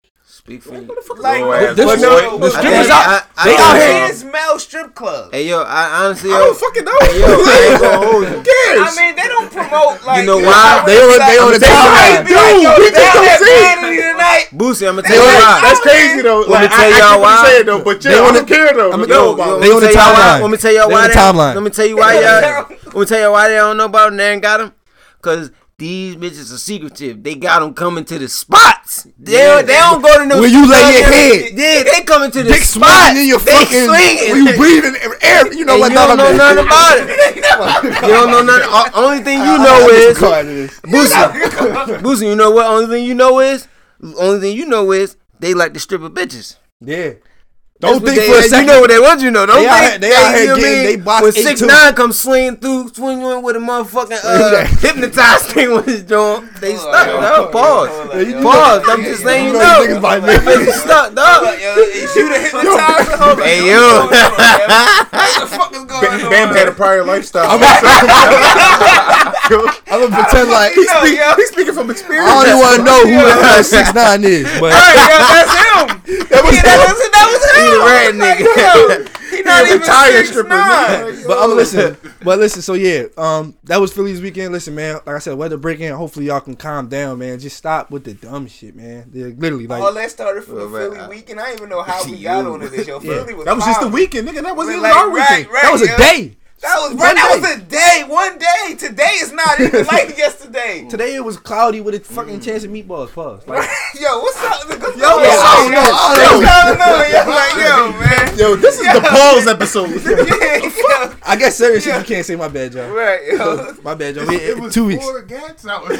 Speak 0.47 0.63
for 0.63 0.75
you. 0.79 0.87
Like, 1.19 1.43
Little 1.43 1.51
but- 1.51 1.59
ass 1.59 1.75
but 1.75 1.85
boy. 1.99 2.01
no, 2.07 2.37
The 2.39 2.49
strippers 2.55 2.87
I- 2.87 2.95
out. 2.95 3.03
I- 3.03 3.23
I 3.35 3.43
They 3.43 3.51
don't 3.51 3.67
out 3.67 3.73
know. 3.75 3.79
here. 3.83 4.05
It's 4.07 4.23
male 4.23 4.59
strip 4.59 4.95
club. 4.95 5.33
Hey 5.33 5.43
yo, 5.43 5.59
I 5.61 5.83
honestly, 6.07 6.31
I 6.31 6.37
don't 6.39 6.55
fucking 6.57 6.85
know. 6.87 6.95
Hey, 7.03 7.19
yo, 7.19 7.27
I 7.27 7.67
ain't 7.67 7.81
gonna 7.83 7.97
hold 8.07 8.23
you. 8.23 8.39
Cares? 8.47 8.79
I 8.79 8.89
mean, 8.95 9.11
they 9.19 9.27
don't 9.27 9.51
promote 9.51 10.05
like. 10.07 10.19
You 10.21 10.25
know 10.25 10.37
why? 10.39 10.83
They 10.87 11.03
on- 11.03 11.09
it's 11.11 11.19
they 11.27 11.35
on 11.37 11.51
like- 11.51 11.59
the 11.59 11.65
timeline. 11.67 12.25
Be 12.27 12.31
like, 12.31 12.55
Dude, 12.63 12.79
we 12.79 12.89
just 12.95 13.13
don't 13.13 13.39
see. 13.43 14.01
Tonight. 14.07 14.47
Boosie, 14.55 14.87
I'm 14.87 14.95
gonna 14.95 15.01
tell 15.03 15.19
you 15.19 15.27
why. 15.27 15.59
that's 15.67 15.79
crazy 15.81 16.21
though. 16.21 16.39
Let 16.39 16.47
me 16.47 16.53
Like, 16.55 16.71
tell 16.71 16.79
I, 16.79 16.85
I 16.87 16.97
y'all 16.97 17.19
why. 17.21 17.63
though, 17.65 17.79
but 17.83 18.01
They 18.01 18.15
on 18.17 18.33
don't 18.33 18.47
the- 18.47 18.55
care 18.55 18.73
though. 18.73 18.91
I'm 18.95 19.01
gonna- 19.03 19.07
know 19.07 19.23
Yo, 19.27 19.33
about 19.33 19.47
yo, 19.47 19.55
it. 19.57 19.59
They 19.59 19.67
let 19.67 19.75
on 19.75 19.81
the 19.83 19.87
tell 19.91 19.95
y'all 19.99 20.13
why- 20.13 20.19
timeline. 20.23 20.41
Let 20.41 20.49
me 20.51 20.57
tell 20.63 20.71
y'all 20.71 20.89
why. 20.89 21.03
on 21.03 21.09
the 21.09 21.15
timeline. 21.15 21.53
Let 21.55 21.63
me 21.63 21.69
tell 21.71 21.85
you 21.91 21.97
why 21.97 22.13
y'all. 22.13 22.21
Let 22.87 22.95
me 22.95 23.05
tell 23.05 23.19
y'all 23.19 23.31
why 23.33 23.47
they 23.49 23.55
don't 23.55 23.75
know 23.75 23.85
about 23.91 24.13
it. 24.13 24.15
They 24.15 24.31
ain't 24.31 24.41
got 24.41 24.57
them. 24.63 24.71
Cause 25.21 25.51
these 25.79 26.15
bitches 26.15 26.51
are 26.51 26.57
secretive. 26.57 27.21
They 27.21 27.35
got 27.35 27.59
them 27.59 27.73
coming 27.75 28.03
to 28.05 28.17
the 28.17 28.27
spots. 28.27 29.07
They, 29.19 29.33
Yeah. 29.33 29.61
they 29.61 29.73
don't 29.73 30.01
go 30.01 30.17
to 30.17 30.25
no. 30.25 30.39
Where 30.39 30.49
you 30.49 30.67
lay 30.67 30.97
your 30.97 31.03
head. 31.05 31.51
Yeah, 31.53 31.83
they 31.83 32.01
coming 32.03 32.31
to 32.31 32.41
the 32.43 32.49
Dick 32.49 32.63
spots. 32.63 32.93
swinging 33.09 33.21
in 33.23 33.27
your 33.29 33.39
they 33.39 33.51
fucking. 33.51 33.85
swinging. 33.85 34.31
When 34.31 34.45
you 34.47 34.57
breathing 34.57 34.95
air, 35.21 35.53
you 35.53 35.65
know 35.65 35.73
And 35.73 35.81
what? 35.81 35.91
you 35.91 35.97
don't 35.97 36.17
know 36.17 36.33
nothing 36.35 36.65
about 36.65 36.97
it. 36.97 37.35
You 38.07 38.13
don't 38.13 38.31
know 38.31 38.41
nothing. 38.41 38.93
Only 38.95 39.23
thing 39.23 39.39
you 39.39 39.57
know 39.59 39.87
is 39.89 40.17
Boosie. 40.17 41.99
Boosie, 42.01 42.27
you 42.27 42.35
know 42.35 42.49
what? 42.51 42.65
Only 42.65 42.87
thing 42.87 43.05
you 43.05 43.13
know 43.13 43.39
is, 43.39 43.67
only 44.17 44.39
thing 44.39 44.57
you 44.57 44.65
know 44.65 44.91
is 44.91 45.15
they 45.39 45.53
like 45.53 45.73
to 45.75 45.79
strip 45.79 46.01
of 46.01 46.13
bitches. 46.13 46.55
Yeah. 46.81 47.13
That's 47.79 47.93
Don't 47.93 48.03
think 48.03 48.17
they, 48.17 48.25
for 48.27 48.33
a 48.33 48.41
You 48.41 48.49
second. 48.49 48.65
know 48.67 48.81
what 48.81 48.89
they 48.89 48.97
want 48.99 49.21
you 49.21 49.29
know. 49.29 49.45
Don't 49.45 49.61
They 49.61 49.67
out 49.69 49.77
think 49.77 49.91
here- 49.91 49.99
they 49.99 50.15
out 50.15 50.33
here 50.33 50.41
you 50.41 50.47
know 50.49 50.55
getting- 50.55 50.73
mean? 50.73 50.83
they 50.85 50.95
box 50.97 51.21
when 51.21 51.37
eight 51.37 51.43
six 51.45 51.59
two. 51.59 51.67
nine 51.67 51.93
comes 51.93 52.19
swinging 52.19 52.55
through, 52.57 52.89
swinging 52.91 53.41
with 53.43 53.55
a 53.55 53.59
motherfucking 53.59 54.17
uh, 54.23 54.65
hypnotized 54.81 55.45
thing 55.53 55.69
with 55.75 55.85
his 55.85 56.01
joint. 56.03 56.49
They 56.59 56.75
stuck. 56.75 57.05
No, 57.05 57.49
pause. 57.53 57.89
Pause. 58.41 58.83
I'm 58.89 59.03
just 59.03 59.21
saying 59.21 59.45
you 59.45 59.51
You 59.53 59.59
know 59.59 59.61
know. 59.61 59.85
these 59.85 59.95
niggas 59.97 60.01
might 60.01 60.23
make- 60.25 60.41
They 60.41 60.71
stuck, 60.71 61.13
dog. 61.13 61.43
You 61.53 62.29
the 62.33 62.39
hypnotizer? 62.49 63.17
Hold 63.17 63.39
on. 63.41 63.45
Hey 63.45 63.69
yo. 63.69 64.09
What 64.09 65.41
the 65.41 65.45
fuck 65.45 65.71
is 65.73 65.83
going 65.85 66.01
Bam, 66.01 66.25
on? 66.25 66.29
Bam 66.31 66.55
had 66.55 66.67
a 66.69 66.71
prior 66.71 67.03
lifestyle. 67.05 67.45
I'm 67.51 67.59
gonna 70.01 70.15
pretend 70.17 70.49
like 70.49 70.73
he's, 70.73 70.87
Yo, 70.89 70.99
speak, 71.05 71.19
he's 71.37 71.49
speaking 71.49 71.73
from 71.73 71.89
experience. 71.91 72.27
I 72.29 72.33
don't 72.33 72.47
even 72.47 72.59
want 72.59 72.75
to 72.77 72.83
know 72.83 72.99
who 73.05 73.21
the 73.21 73.33
hell 73.37 73.63
six 73.63 73.93
nine 73.93 74.23
is, 74.23 74.43
but 74.59 74.73
Hey, 74.73 74.93
yo, 74.97 75.17
that's 75.21 75.53
him. 75.53 75.85
That 76.29 76.41
was 76.43 76.55
Yeah, 76.55 76.61
that 77.27 78.13
was 78.15 78.17
that 78.17 78.41
was 78.41 78.47
him. 78.47 78.47
He 78.47 78.47
the 78.47 78.99
red 78.99 79.03
nigga. 79.03 79.31
yo, 79.31 79.37
He 79.37 79.43
not 79.43 79.61
a 79.63 79.67
even 79.67 79.79
retired 79.81 80.25
stripper, 80.25 80.49
nine. 80.49 81.23
but 81.27 81.37
I'm 81.43 81.55
listen. 81.55 81.97
But 82.23 82.39
listen, 82.39 82.61
so 82.61 82.73
yeah, 82.73 83.03
um, 83.17 83.55
that 83.65 83.79
was 83.81 83.93
Philly's 83.93 84.21
weekend. 84.21 84.51
Listen, 84.53 84.75
man, 84.75 84.95
like 85.05 85.15
I 85.15 85.19
said, 85.19 85.37
weather 85.37 85.57
breaking. 85.57 85.89
Hopefully, 85.91 86.25
y'all 86.27 86.39
can 86.41 86.55
calm 86.55 86.87
down, 86.89 87.19
man. 87.19 87.39
Just 87.39 87.57
stop 87.57 87.91
with 87.91 88.03
the 88.03 88.13
dumb 88.13 88.47
shit, 88.47 88.75
man. 88.75 89.09
They're 89.13 89.29
literally 89.29 89.67
like 89.67 89.81
All 89.83 89.93
that 89.93 90.11
started 90.11 90.43
from 90.43 90.55
the 90.55 90.67
Well, 90.67 90.81
Philly 90.89 90.97
man, 90.97 91.09
weekend. 91.09 91.39
I 91.39 91.45
didn't 91.47 91.59
even 91.59 91.69
know 91.69 91.81
how 91.83 92.03
we 92.05 92.21
got 92.21 92.43
You. 92.45 92.53
onto 92.53 92.69
this. 92.69 92.87
Yo, 92.87 92.99
Yeah. 93.01 93.13
Philly 93.23 93.33
was 93.33 93.45
That 93.45 93.55
was 93.55 93.65
just 93.65 93.81
the 93.81 93.87
weekend, 93.89 94.27
nigga. 94.27 94.43
That 94.43 94.55
wasn't 94.55 94.81
Like, 94.81 94.91
even 94.93 95.07
our 95.07 95.13
right, 95.15 95.29
weekend. 95.37 95.53
right, 95.53 95.63
that 95.63 95.71
was 95.71 95.81
a 95.83 95.87
yo. 95.87 95.97
day. 95.97 96.37
That 96.61 96.75
was 96.81 96.89
One 96.89 96.99
right. 96.99 97.15
That 97.15 97.39
was 97.39 97.51
a 97.53 97.59
day. 97.69 98.03
One 98.07 98.39
day. 98.39 98.75
Today 98.75 99.13
is 99.21 99.31
not 99.31 99.59
even 99.61 99.85
like 99.91 100.17
yesterday. 100.17 100.87
Today 100.89 101.13
it 101.15 101.23
was 101.23 101.37
cloudy 101.37 101.81
with 101.81 101.93
a 101.93 101.99
fucking 101.99 102.39
chance 102.41 102.63
of 102.63 102.71
meatballs. 102.71 103.11
Pause. 103.13 103.47
Like, 103.47 103.69
Yo, 104.01 104.19
what's 104.21 104.43
up? 104.43 104.67
What's 104.67 104.97
Yo, 104.97 105.05
up? 105.05 105.21
yo, 105.21 105.29
I 105.29 105.53
don't 105.61 105.71
know, 105.71 105.79
I 105.79 106.15
don't 106.17 106.41
know. 106.41 106.49
I 106.49 106.65
don't 106.65 106.79
know. 106.79 106.97
Yo, 107.13 107.21
like, 107.29 107.53
yo, 107.61 107.91
man. 108.01 108.37
Yo, 108.39 108.55
this 108.55 108.79
is 108.79 108.87
the 108.91 109.01
pause 109.01 109.45
episode. 109.47 109.89
Yeah, 110.01 110.57
yo. 110.65 111.13
I 111.23 111.35
guess 111.37 111.57
serious 111.57 111.83
shit 111.83 111.93
Yeah. 111.93 111.99
you 111.99 112.05
can't 112.05 112.25
say 112.25 112.35
my 112.35 112.47
bad, 112.47 112.71
Joe. 112.71 112.89
Right, 112.91 113.19
yo. 113.27 113.75
My 113.83 113.93
bad, 113.93 114.15
Joe. 114.15 114.25
was 114.59 114.73
two 114.73 114.85
weeks. 114.85 115.03
Four 115.03 115.21
gats 115.23 115.67
out. 115.67 115.83
Yo, 115.83 115.95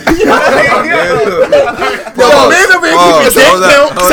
man 2.50 2.72
over 2.74 2.88
here 2.88 2.96
Pause. 2.98 3.34
keeping 3.34 3.46
Hold 3.46 3.62
that 3.62 3.78
up. 3.78 3.93
count. 3.93 4.10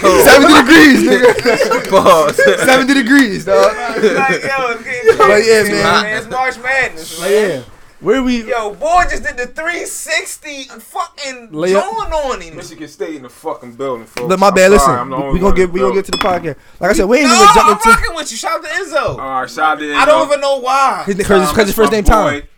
Hold. 0.00 0.20
Seventy 0.24 0.54
degrees, 0.64 0.98
nigga. 1.04 1.90
Pause. 1.90 2.36
Seventy 2.64 2.94
degrees, 2.94 3.44
dog. 3.44 3.74
Like, 3.76 4.42
yo, 4.44 4.76
it's 5.06 5.16
getting 5.16 5.28
But 5.28 5.44
yeah, 5.44 5.60
crazy, 5.62 5.72
man. 5.72 6.16
It's 6.18 6.30
March 6.30 6.58
Madness, 6.58 7.18
But 7.20 7.30
man. 7.30 7.50
yeah, 7.60 7.64
where 8.00 8.22
we? 8.22 8.48
Yo, 8.48 8.74
boy 8.74 9.02
just 9.08 9.22
did 9.22 9.36
the 9.36 9.46
360 9.46 10.64
fucking 10.64 11.48
Lay 11.52 11.72
joint 11.72 11.86
on 12.12 12.40
him. 12.40 12.56
Michigan 12.56 12.88
State 12.88 13.14
in 13.16 13.22
the 13.22 13.28
fucking 13.28 13.72
building, 13.76 14.06
folks. 14.06 14.28
Look, 14.28 14.38
my 14.40 14.48
I'm 14.48 14.54
bad. 14.54 14.60
sorry, 14.60 14.70
Listen, 14.72 14.94
I'm 14.94 15.10
the 15.10 15.30
we, 15.32 15.38
gonna 15.40 15.56
get 15.56 15.70
we 15.72 15.80
gonna 15.80 15.94
get 15.94 16.04
to 16.06 16.10
the 16.10 16.18
podcast. 16.18 16.56
Like 16.80 16.90
I 16.90 16.92
said, 16.92 17.04
we 17.06 17.18
ain't 17.18 17.28
No, 17.28 17.34
even 17.34 17.46
I'm 17.48 17.78
to 17.78 17.88
rocking 17.88 18.14
with 18.14 18.30
you. 18.30 18.36
Shout 18.36 18.58
out 18.58 18.64
to 18.64 18.68
Izzo. 18.70 19.08
All 19.10 19.16
right, 19.40 19.50
shout 19.50 19.76
out 19.76 19.78
to 19.80 19.94
I 19.94 20.04
don't 20.04 20.26
even 20.28 20.40
know 20.40 20.58
why. 20.60 21.04
his 21.06 21.14
because 21.16 21.50
Tom, 21.52 21.66
his 21.66 21.74
first 21.74 21.92
name 21.92 22.04
Tom. 22.04 22.24
boy. 22.30 22.48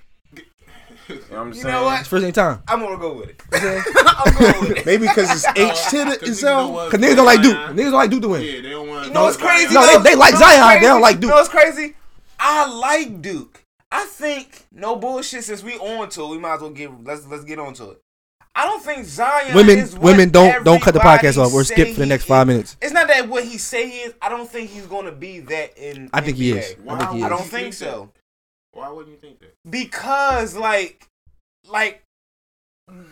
You 1.08 1.14
know 1.14 1.20
what 1.28 1.38
I'm 1.38 1.52
You 1.52 1.62
know 1.62 1.84
what? 1.84 1.98
His 2.00 2.08
first 2.08 2.24
name 2.24 2.32
Tom. 2.32 2.62
I'm 2.66 2.80
gonna 2.80 2.96
go 2.98 3.12
with 3.12 3.28
it. 3.28 3.40
I'm 3.54 4.34
going 4.34 4.60
with 4.68 4.78
it. 4.78 4.86
Maybe 4.86 5.06
because 5.06 5.30
it's 5.30 5.46
H 5.56 5.90
to 5.90 5.98
the 6.04 6.18
Izzo. 6.26 6.90
Cause 6.90 6.98
niggas 6.98 7.14
don't 7.14 7.26
like 7.26 7.42
Duke. 7.42 7.56
Niggas 7.56 7.76
don't 7.76 7.92
like 7.92 8.10
Duke 8.10 8.22
to 8.22 8.28
win. 8.30 8.42
Yeah, 8.42 8.60
they 8.62 8.70
don't 8.70 8.88
want. 8.88 9.06
You 9.06 9.12
know 9.12 9.22
what's 9.22 9.36
crazy? 9.36 9.72
No, 9.72 9.86
they- 9.86 10.02
they 10.10 10.16
like 10.16 10.32
You 10.34 10.40
know 10.40 10.46
what's 10.46 10.56
Zion, 10.58 10.80
they 10.82 10.86
don't 10.88 11.00
like 11.00 11.14
Duke. 11.16 11.22
You 11.22 11.28
know 11.28 11.34
what's 11.36 11.48
crazy? 11.48 11.94
I 12.38 12.72
like 12.72 13.22
Duke. 13.22 13.62
I 13.90 14.04
think 14.04 14.66
no 14.72 14.96
bullshit. 14.96 15.44
Since 15.44 15.62
we 15.62 15.74
on 15.74 16.08
to 16.10 16.22
it, 16.24 16.28
we 16.28 16.38
might 16.38 16.54
as 16.54 16.60
well 16.60 16.70
get 16.70 17.04
let's 17.04 17.26
let's 17.26 17.44
get 17.44 17.58
on 17.58 17.74
to 17.74 17.90
it. 17.90 18.00
I 18.54 18.64
don't 18.64 18.82
think 18.82 19.04
Zion. 19.04 19.54
Women, 19.54 19.78
is 19.78 19.92
what 19.94 20.02
women 20.02 20.30
don't 20.30 20.64
don't 20.64 20.82
cut 20.82 20.94
the 20.94 21.00
podcast 21.00 21.36
off 21.36 21.52
or 21.52 21.62
say 21.62 21.74
skip 21.74 21.88
for 21.94 22.00
the 22.00 22.06
next 22.06 22.24
five 22.24 22.46
minutes. 22.46 22.76
It's 22.80 22.92
not 22.92 23.06
that 23.08 23.28
what 23.28 23.44
he 23.44 23.58
say 23.58 23.88
he 23.88 23.98
is. 23.98 24.14
I 24.20 24.28
don't 24.30 24.48
think 24.48 24.70
he's 24.70 24.86
gonna 24.86 25.12
be 25.12 25.40
that 25.40 25.76
in. 25.76 26.08
I 26.12 26.20
think 26.22 26.36
he 26.38 26.52
NBA. 26.52 26.58
is. 26.58 26.76
I 26.88 26.98
think 26.98 27.10
he 27.12 27.22
I 27.22 27.28
don't 27.28 27.44
think 27.44 27.74
so 27.74 28.10
Why 28.72 28.88
wouldn't 28.88 29.12
you 29.14 29.20
think 29.20 29.40
that? 29.40 29.54
because 29.68 30.56
like 30.56 31.06
like 31.68 32.02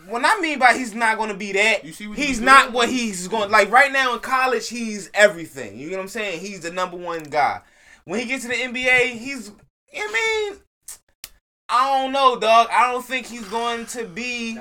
when 0.07 0.25
I 0.25 0.39
mean 0.41 0.57
by 0.59 0.73
he's 0.73 0.95
not 0.95 1.17
going 1.17 1.29
to 1.29 1.35
be 1.35 1.51
that, 1.51 1.83
You 1.83 1.91
see 1.91 2.07
what 2.07 2.17
he's 2.17 2.27
he's 2.27 2.41
not 2.41 2.65
doing? 2.65 2.73
what 2.75 2.89
he's 2.89 3.27
going 3.27 3.51
like 3.51 3.69
right 3.71 3.91
now 3.91 4.13
in 4.13 4.19
college. 4.19 4.69
He's 4.69 5.11
everything. 5.13 5.77
You 5.77 5.91
know 5.91 5.97
what 5.97 6.03
I'm 6.03 6.07
saying? 6.07 6.39
He's 6.39 6.61
the 6.61 6.71
number 6.71 6.95
one 6.97 7.23
guy. 7.23 7.59
When 8.05 8.19
he 8.19 8.25
gets 8.25 8.43
to 8.43 8.49
the 8.49 8.55
NBA, 8.55 9.17
he's. 9.17 9.51
I 9.97 10.51
mean, 10.51 10.59
I 11.69 12.01
don't 12.03 12.11
know, 12.11 12.39
dog. 12.39 12.67
I 12.71 12.91
don't 12.91 13.03
think 13.05 13.25
he's 13.27 13.47
going 13.47 13.85
to 13.87 14.05
be. 14.05 14.57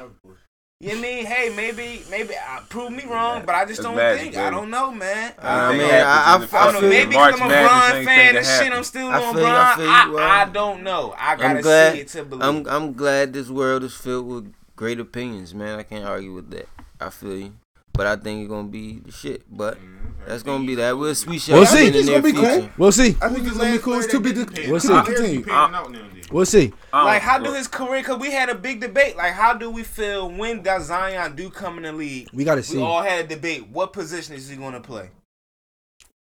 You 0.81 0.91
know 0.91 0.97
what 0.97 0.99
I 0.99 1.01
mean? 1.01 1.27
Hey, 1.27 1.53
maybe, 1.55 2.03
maybe 2.11 2.35
uh, 2.35 2.61
prove 2.69 2.91
me 2.93 3.05
wrong, 3.07 3.43
but 3.47 3.55
I 3.55 3.65
just 3.65 3.79
It's 3.79 3.87
don't 3.87 3.97
magic, 3.97 4.35
think. 4.35 4.37
I 4.37 4.51
don't 4.51 4.71
know, 4.71 4.91
man. 4.91 5.33
I 5.39 5.69
Anything 5.71 5.87
mean, 5.87 5.95
I- 5.95 5.99
happens 5.99 6.51
in 6.53 6.57
I- 6.57 6.63
the 6.63 6.69
I 6.69 6.73
don't 6.73 6.83
know. 6.83 6.89
Maybe 6.89 7.15
March 7.15 7.35
because 7.35 7.41
I'm 7.41 7.47
a 7.47 7.55
Madness, 7.55 7.71
Bron 7.71 8.05
fan 8.05 8.05
can 8.05 8.37
and 8.37 8.47
shit. 8.47 8.73
I'm 8.73 8.85
still 8.85 9.09
I 9.09 9.23
on 9.25 9.35
feel 9.35 9.47
I 9.47 9.51
Bron. 9.51 9.77
feel 9.77 9.85
you, 9.87 9.91
I, 9.93 10.09
well, 10.11 10.31
I 10.31 10.45
don't 10.51 10.83
know. 10.83 11.15
I 11.17 11.37
gotta 11.37 11.49
I'm 11.49 11.61
glad. 11.63 11.93
see 11.95 12.01
it 12.01 12.09
to 12.09 12.25
believe. 12.25 12.43
I'm 12.45 12.67
I'm 12.69 12.93
glad 12.93 13.33
this 13.33 13.49
world 13.49 13.85
is 13.85 13.95
filled 13.95 14.27
with 14.27 14.53
great 14.77 15.01
opinions, 15.01 15.55
man. 15.55 15.79
I 15.79 15.85
can't 15.85 16.05
argue 16.05 16.35
with 16.35 16.51
that. 16.51 16.69
I 17.01 17.09
feel 17.11 17.37
you, 17.37 17.53
but 17.95 18.07
I 18.07 18.17
think 18.17 18.43
it's 18.43 18.51
gonna 18.51 18.69
be 18.69 18.99
the 18.99 19.13
shit. 19.13 19.43
But 19.51 19.79
that's 20.27 20.43
gonna 20.43 20.67
be 20.67 20.75
that. 20.75 20.99
We'll 20.99 21.15
we 21.27 21.39
shall 21.39 21.57
We'll 21.57 21.67
see 21.67 21.77
see. 21.79 21.87
in 21.87 21.93
the 21.93 21.99
It's 22.01 22.09
gonna 22.11 22.23
be 22.23 22.33
cool. 22.33 22.71
We'll 22.77 22.93
see. 22.93 23.17
I 23.23 23.29
think 23.31 23.47
it's 23.47 23.57
gonna 23.57 23.73
be 23.73 23.79
cool. 23.79 23.99
It's 23.99 24.11
too 24.11 24.21
big 24.21 24.35
to. 24.35 24.71
We'll 24.71 24.81
see. 24.81 24.89
continue. 24.89 25.39
be 25.39 25.45
panning 25.45 25.51
out 25.55 25.73
now 25.73 25.87
and 25.87 25.95
then. 25.95 26.11
We'll 26.31 26.47
see. 26.47 26.73
Like, 26.93 27.23
how 27.23 27.39
do 27.39 27.53
his 27.53 27.69
career? 27.69 28.01
Because 28.01 28.19
we 28.19 28.33
had 28.33 28.49
a 28.49 28.55
big 28.55 28.81
debate. 28.81 29.17
Like, 29.17 29.33
how 29.35 29.55
do 29.55 29.71
we 29.71 29.83
feel 29.83 30.31
when 30.31 30.63
does 30.63 30.87
Zion 30.87 31.37
do 31.37 31.51
come 31.51 31.77
in 31.77 31.85
the 31.85 31.93
league? 31.93 32.29
We 32.33 32.45
gotta 32.45 32.63
see. 32.63 32.79
We 32.79 32.83
all 32.83 33.03
had 33.03 33.27
a 33.27 33.29
debate. 33.29 33.69
What 33.69 33.93
position 33.93 34.35
is 34.35 34.49
he 34.49 34.57
going 34.57 34.73
to 34.73 34.81
play? 34.81 35.11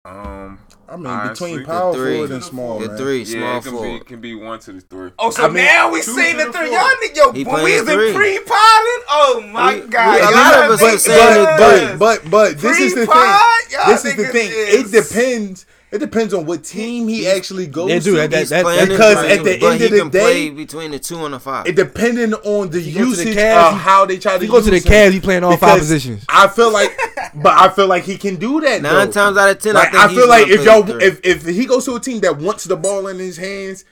Um, 0.04 0.60
I 0.88 0.98
mean, 0.98 1.08
honestly, 1.08 1.50
between 1.52 1.64
the 1.64 1.66
power 1.72 1.94
three. 1.94 2.14
forward 2.14 2.32
and 2.32 2.44
small, 2.44 2.80
The 2.80 2.88
man. 2.90 2.98
three, 2.98 3.24
yeah, 3.24 3.26
small 3.26 3.58
it 3.58 3.64
can 3.64 3.72
be, 3.72 3.78
forward. 3.78 3.96
it 4.02 4.06
can 4.08 4.22
be 4.22 4.36
one 4.36 4.60
to 4.60 4.72
the 4.74 4.82
three. 4.82 5.12
Oh, 5.18 5.30
so 5.32 5.44
I 5.44 5.48
mean, 5.48 5.66
now 5.66 5.92
we 5.92 6.02
two 6.02 6.12
seen 6.12 6.32
to 6.34 6.38
the 6.38 6.46
the 6.46 6.52
three. 6.54 6.68
four. 6.68 6.78
Y'all 6.78 6.90
nigga, 7.04 7.16
yo, 7.16 7.32
He 7.32 7.44
playing 7.46 7.80
in 7.80 7.86
pre-potting. 8.16 9.04
Oh 9.10 9.44
my 9.52 9.76
We- 9.76 9.82
god, 9.88 10.14
we- 10.16 10.20
a 10.20 10.24
y'all 10.24 10.32
lot 10.34 10.64
of 10.66 10.72
us 10.72 10.80
big 10.82 10.94
are 10.96 10.98
saying 10.98 11.44
guns. 11.58 11.90
three. 11.90 11.98
But 11.98 12.30
but 12.30 12.60
this 12.62 12.80
is 12.80 12.94
the 12.94 13.06
thing. 13.08 13.16
y'all 13.72 13.88
This 13.88 14.06
is 14.06 14.16
the 14.16 14.26
thing. 14.28 14.50
is- 14.52 14.94
It 14.94 15.04
depends. 15.04 15.66
It 15.92 16.00
depends 16.00 16.34
on 16.34 16.46
what 16.46 16.64
team 16.66 17.08
he 17.08 17.26
actually 17.26 17.68
goes 17.68 17.88
They 17.88 18.00
do 18.00 18.12
to. 18.12 18.18
that- 18.18 18.32
that- 18.32 18.40
He's 18.40 18.50
that- 18.50 18.64
playing 18.64 18.90
because 18.90 19.16
at 19.18 19.44
the 19.46 19.54
end 19.64 19.82
of 19.82 19.92
the 19.92 19.98
can 20.00 20.10
play 20.10 20.50
day- 20.50 20.50
between 20.50 20.92
the 20.92 21.00
two 21.00 21.24
and 21.24 21.34
the 21.34 21.40
five. 21.40 21.68
It 21.68 21.76
depending 21.76 22.34
on 22.34 22.70
the 22.70 22.80
If 22.80 22.88
you 22.88 22.94
go 22.94 23.00
to 23.12 23.16
the 23.16 23.24
usage 23.24 23.38
Cavs, 23.38 23.68
of 23.68 23.74
he- 23.74 23.80
how 23.80 24.06
they 24.06 24.18
try 24.18 24.38
to 24.38 24.44
you 24.46 24.52
go 24.52 24.60
to 24.60 24.66
the 24.70 24.76
use 24.76 24.84
him. 24.86 24.92
Cavs, 24.92 25.12
he 25.14 25.20
playing 25.22 25.44
all 25.46 25.56
five 25.56 25.80
positions. 25.80 26.26
I 26.28 26.48
feel 26.50 26.70
like, 26.72 26.92
but 27.36 27.54
I 27.54 27.70
feel 27.70 27.88
like 27.88 28.04
he 28.04 28.18
can 28.18 28.36
do 28.36 28.60
that. 28.62 28.82
Nine 28.82 29.06
though. 29.06 29.12
times 29.12 29.38
out 29.38 29.48
of 29.50 29.60
ten, 29.60 29.76
Like, 29.76 29.90
I 29.90 29.92
think 29.92 30.04
I 30.04 30.08
he's 30.10 30.18
feel 30.18 30.28
like 30.28 30.48
if 30.50 30.56
play 30.58 30.66
y'all 30.66 30.75
now, 30.82 30.98
if 31.00 31.20
if 31.24 31.46
he 31.46 31.66
goes 31.66 31.86
to 31.86 31.96
a 31.96 32.00
team 32.00 32.20
that 32.22 32.38
wants 32.38 32.66
the 32.66 32.76
ball 32.76 33.08
in 33.08 33.20
his 33.20 33.38
hands, 33.38 33.86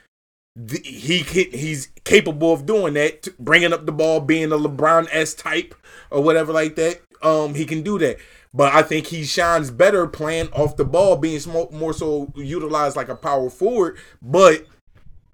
the, 0.55 0.79
he 0.79 1.19
he's 1.19 1.87
capable 2.03 2.53
of 2.53 2.65
doing 2.65 2.93
that, 2.93 3.27
bringing 3.39 3.73
up 3.73 3.85
the 3.85 3.91
ball, 3.91 4.19
being 4.19 4.51
a 4.51 4.57
LeBron 4.57 5.07
s 5.11 5.33
type 5.33 5.75
or 6.11 6.21
whatever 6.21 6.53
like 6.53 6.75
that. 6.75 7.01
Um, 7.21 7.55
he 7.55 7.65
can 7.65 7.83
do 7.83 7.97
that, 7.99 8.17
but 8.53 8.73
I 8.73 8.81
think 8.81 9.07
he 9.07 9.23
shines 9.23 9.71
better 9.71 10.07
playing 10.07 10.49
off 10.49 10.75
the 10.75 10.85
ball, 10.85 11.15
being 11.15 11.39
more 11.71 11.93
so 11.93 12.31
utilized 12.35 12.95
like 12.95 13.09
a 13.09 13.15
power 13.15 13.49
forward. 13.49 13.97
But 14.21 14.67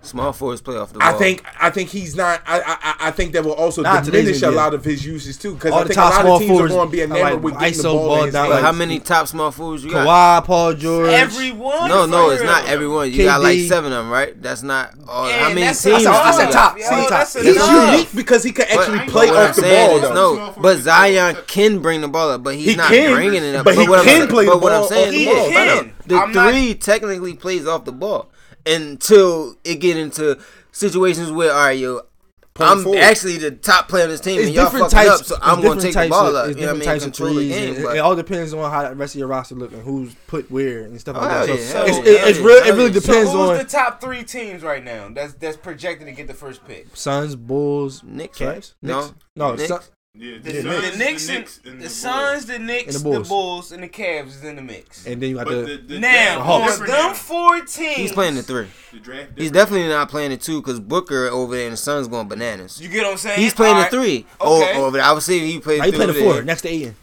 Small 0.02 0.32
forwards 0.32 0.62
play 0.62 0.78
off 0.78 0.94
the 0.94 1.00
ball. 1.00 1.10
I 1.10 1.18
think 1.18 1.44
I 1.60 1.70
think 1.70 1.90
he's 1.90 2.16
not. 2.16 2.42
I 2.48 2.62
I, 2.62 3.08
I 3.10 3.12
think 3.12 3.34
that 3.34 3.44
will 3.44 3.52
also 3.54 3.82
Not 3.82 4.06
diminish 4.06 4.42
a 4.44 4.50
lot 4.50 4.74
of 4.74 4.86
his 4.86 5.06
uses 5.06 5.38
too. 5.38 5.56
Because 5.56 5.74
I 5.74 5.84
think 5.84 5.98
a 5.98 6.00
lot 6.00 6.22
small 6.22 6.36
of 6.38 6.42
teams 6.42 6.60
are 6.62 6.68
going 6.70 6.88
to 6.88 6.92
be 6.92 7.02
enamored 7.02 7.22
like 7.34 7.44
with 7.44 7.60
getting 7.60 7.78
the 7.78 7.84
ball, 7.84 8.08
ball 8.08 8.32
down, 8.32 8.62
how 8.64 8.72
many 8.72 9.00
top 9.00 9.28
small 9.28 9.52
forwards 9.52 9.84
you 9.84 9.92
got? 9.92 10.08
Kawhi, 10.08 10.46
Paul 10.46 10.74
George. 10.76 11.10
Everyone. 11.10 11.90
No, 11.90 12.06
no, 12.06 12.30
it's 12.30 12.42
not 12.42 12.66
everyone. 12.68 13.12
You 13.12 13.24
got 13.26 13.42
like 13.42 13.60
seven 13.60 13.92
of 13.92 14.06
them, 14.06 14.10
right? 14.10 14.42
That's 14.42 14.64
not 14.64 14.94
all. 15.06 15.28
Yeah, 15.28 15.40
how 15.40 15.50
many 15.50 15.62
that's- 15.62 15.84
teams? 15.84 16.06
I 16.06 16.32
said- 16.32 16.52
top. 16.52 16.78
Top. 16.80 17.28
He's 17.34 17.58
unique 17.58 18.10
because 18.16 18.42
he 18.46 18.54
can 18.54 18.68
actually 18.70 19.00
play 19.10 19.28
off 19.30 19.54
the 19.58 19.62
ball. 19.64 19.98
is, 19.98 20.10
no, 20.12 20.56
but 20.62 20.78
Zion 20.78 21.36
can 21.46 21.80
bring 21.82 22.00
the 22.00 22.08
ball 22.08 22.30
up, 22.32 22.42
but 22.42 22.56
he's 22.56 22.68
He 22.72 22.76
not 22.78 22.88
can, 22.90 23.14
bringing 23.16 23.44
it 23.44 23.54
up. 23.54 23.66
but 23.66 23.76
he 23.78 23.88
what 23.88 24.00
I'm 24.00 24.06
can 24.06 24.18
saying- 24.20 24.30
play 24.30 24.46
the 24.46 24.52
but 24.52 24.62
what 24.62 24.72
I'm 24.72 24.80
ball 24.80 24.88
saying, 24.88 25.12
the. 25.12 25.18
He 25.18 25.26
can. 25.26 25.94
the 26.08 26.30
three 26.52 26.74
technically 26.76 27.34
plays 27.34 27.68
off 27.68 27.84
the 27.84 27.92
ball 27.92 28.32
until 28.70 29.56
it 29.64 29.76
get 29.76 29.98
into 29.98 30.40
situations 30.72 31.32
where 31.32 31.52
are 31.52 31.74
you? 31.74 32.02
Point 32.60 32.72
I'm 32.72 32.84
forward. 32.84 33.00
actually 33.00 33.38
the 33.38 33.52
top 33.52 33.88
player 33.88 34.04
on 34.04 34.10
this 34.10 34.20
team, 34.20 34.40
it's 34.40 34.48
and 34.48 34.56
y'all 34.56 34.70
fucking 34.70 35.10
up, 35.10 35.24
so 35.24 35.38
I'm 35.42 35.62
gonna 35.62 35.80
take 35.80 35.94
the 35.94 36.10
ball 36.10 36.36
up. 36.36 36.50
You 36.50 36.56
different 36.56 36.80
know 36.80 36.86
what 36.86 36.90
I 36.90 36.94
mean? 36.94 37.02
Control 37.02 37.34
the 37.36 37.48
game. 37.48 37.76
It, 37.76 37.80
it 37.80 38.00
all 38.00 38.16
depends 38.18 38.54
on 38.54 38.70
how 38.70 38.90
the 38.90 38.96
rest 38.96 39.16
of 39.16 39.20
your 39.20 39.30
roster 39.30 39.56
look 39.56 39.72
and 39.72 39.82
who's 39.82 40.14
put 40.28 40.52
where 40.52 40.84
and 40.84 41.00
stuff 41.00 41.16
like 41.16 41.32
oh, 41.32 41.46
that. 41.46 41.58
Yeah, 41.58 41.66
so 41.66 41.86
it's, 41.86 41.98
yeah, 42.00 42.28
it's 42.28 42.40
real, 42.40 42.58
it 42.58 42.74
really 42.74 42.92
depends 42.92 43.32
so 43.32 43.38
who's 43.38 43.50
on 43.52 43.58
the 43.60 43.64
top 43.64 44.02
three 44.02 44.24
teams 44.24 44.62
right 44.62 44.84
now. 44.84 45.08
That's 45.10 45.36
that's 45.36 45.56
projected 45.56 46.08
to 46.08 46.12
get 46.12 46.28
the 46.28 46.34
first 46.34 46.66
pick. 46.68 46.88
Suns, 46.98 47.38
Bulls, 47.38 48.04
Knicks. 48.04 48.42
Right? 48.42 48.56
Knicks? 48.56 48.76
No, 48.82 49.14
no, 49.38 49.56
Knicks? 49.56 49.70
Sun, 49.70 49.82
yeah, 50.20 50.38
the, 50.44 50.52
the, 50.52 50.64
Knicks. 50.64 50.92
the 50.92 50.98
Knicks, 50.98 51.28
the, 51.28 51.34
Knicks 51.34 51.60
and, 51.64 51.72
and 51.72 51.80
the, 51.80 51.84
the 51.86 51.90
Suns, 51.90 52.46
the 52.46 52.60
Knicks, 52.60 52.94
and 52.94 53.06
the, 53.06 53.10
Bulls. 53.10 53.24
the 53.24 53.30
Bulls, 53.30 53.72
and 53.72 53.84
the 53.84 53.88
Cavs 53.88 54.28
is 54.28 54.44
in 54.44 54.58
the 54.58 54.62
mix. 54.62 55.08
And 55.08 55.22
then 55.22 55.30
you 55.30 55.36
got 55.38 55.48
the, 55.48 55.82
the 55.88 55.98
now 55.98 56.42
on 56.42 56.86
them 56.86 57.14
four 57.14 57.62
teams. 57.62 57.96
He's 57.96 58.12
playing 58.12 58.36
the 58.36 58.44
three. 58.44 58.68
The 58.92 59.00
draft. 59.00 59.32
He's 59.38 59.52
definitely 59.52 59.88
not 59.88 60.10
playing 60.10 60.32
the 60.32 60.38
two 60.38 60.62
because 60.62 60.82
Booker 60.82 61.28
over 61.28 61.56
there 61.56 61.68
and 61.68 61.74
the 61.74 61.78
Suns 61.78 62.10
going 62.10 62.28
bananas. 62.28 62.82
You 62.82 62.90
get 62.90 63.04
what 63.04 63.14
I'm 63.14 63.18
saying? 63.18 63.40
He's 63.40 63.54
playing 63.54 63.76
All 63.76 63.90
the 63.90 63.98
right. 63.98 64.08
three. 64.08 64.26
Oh, 64.42 64.62
okay. 64.62 64.78
Over, 64.78 64.98
there. 64.98 65.06
I 65.06 65.14
was 65.14 65.24
saying 65.24 65.48
he 65.48 65.58
played. 65.60 65.86
He 65.86 65.92
played 65.94 66.10
the 66.10 66.14
four 66.14 66.42
next 66.42 66.64
to 66.64 66.74
Ian. 66.74 66.96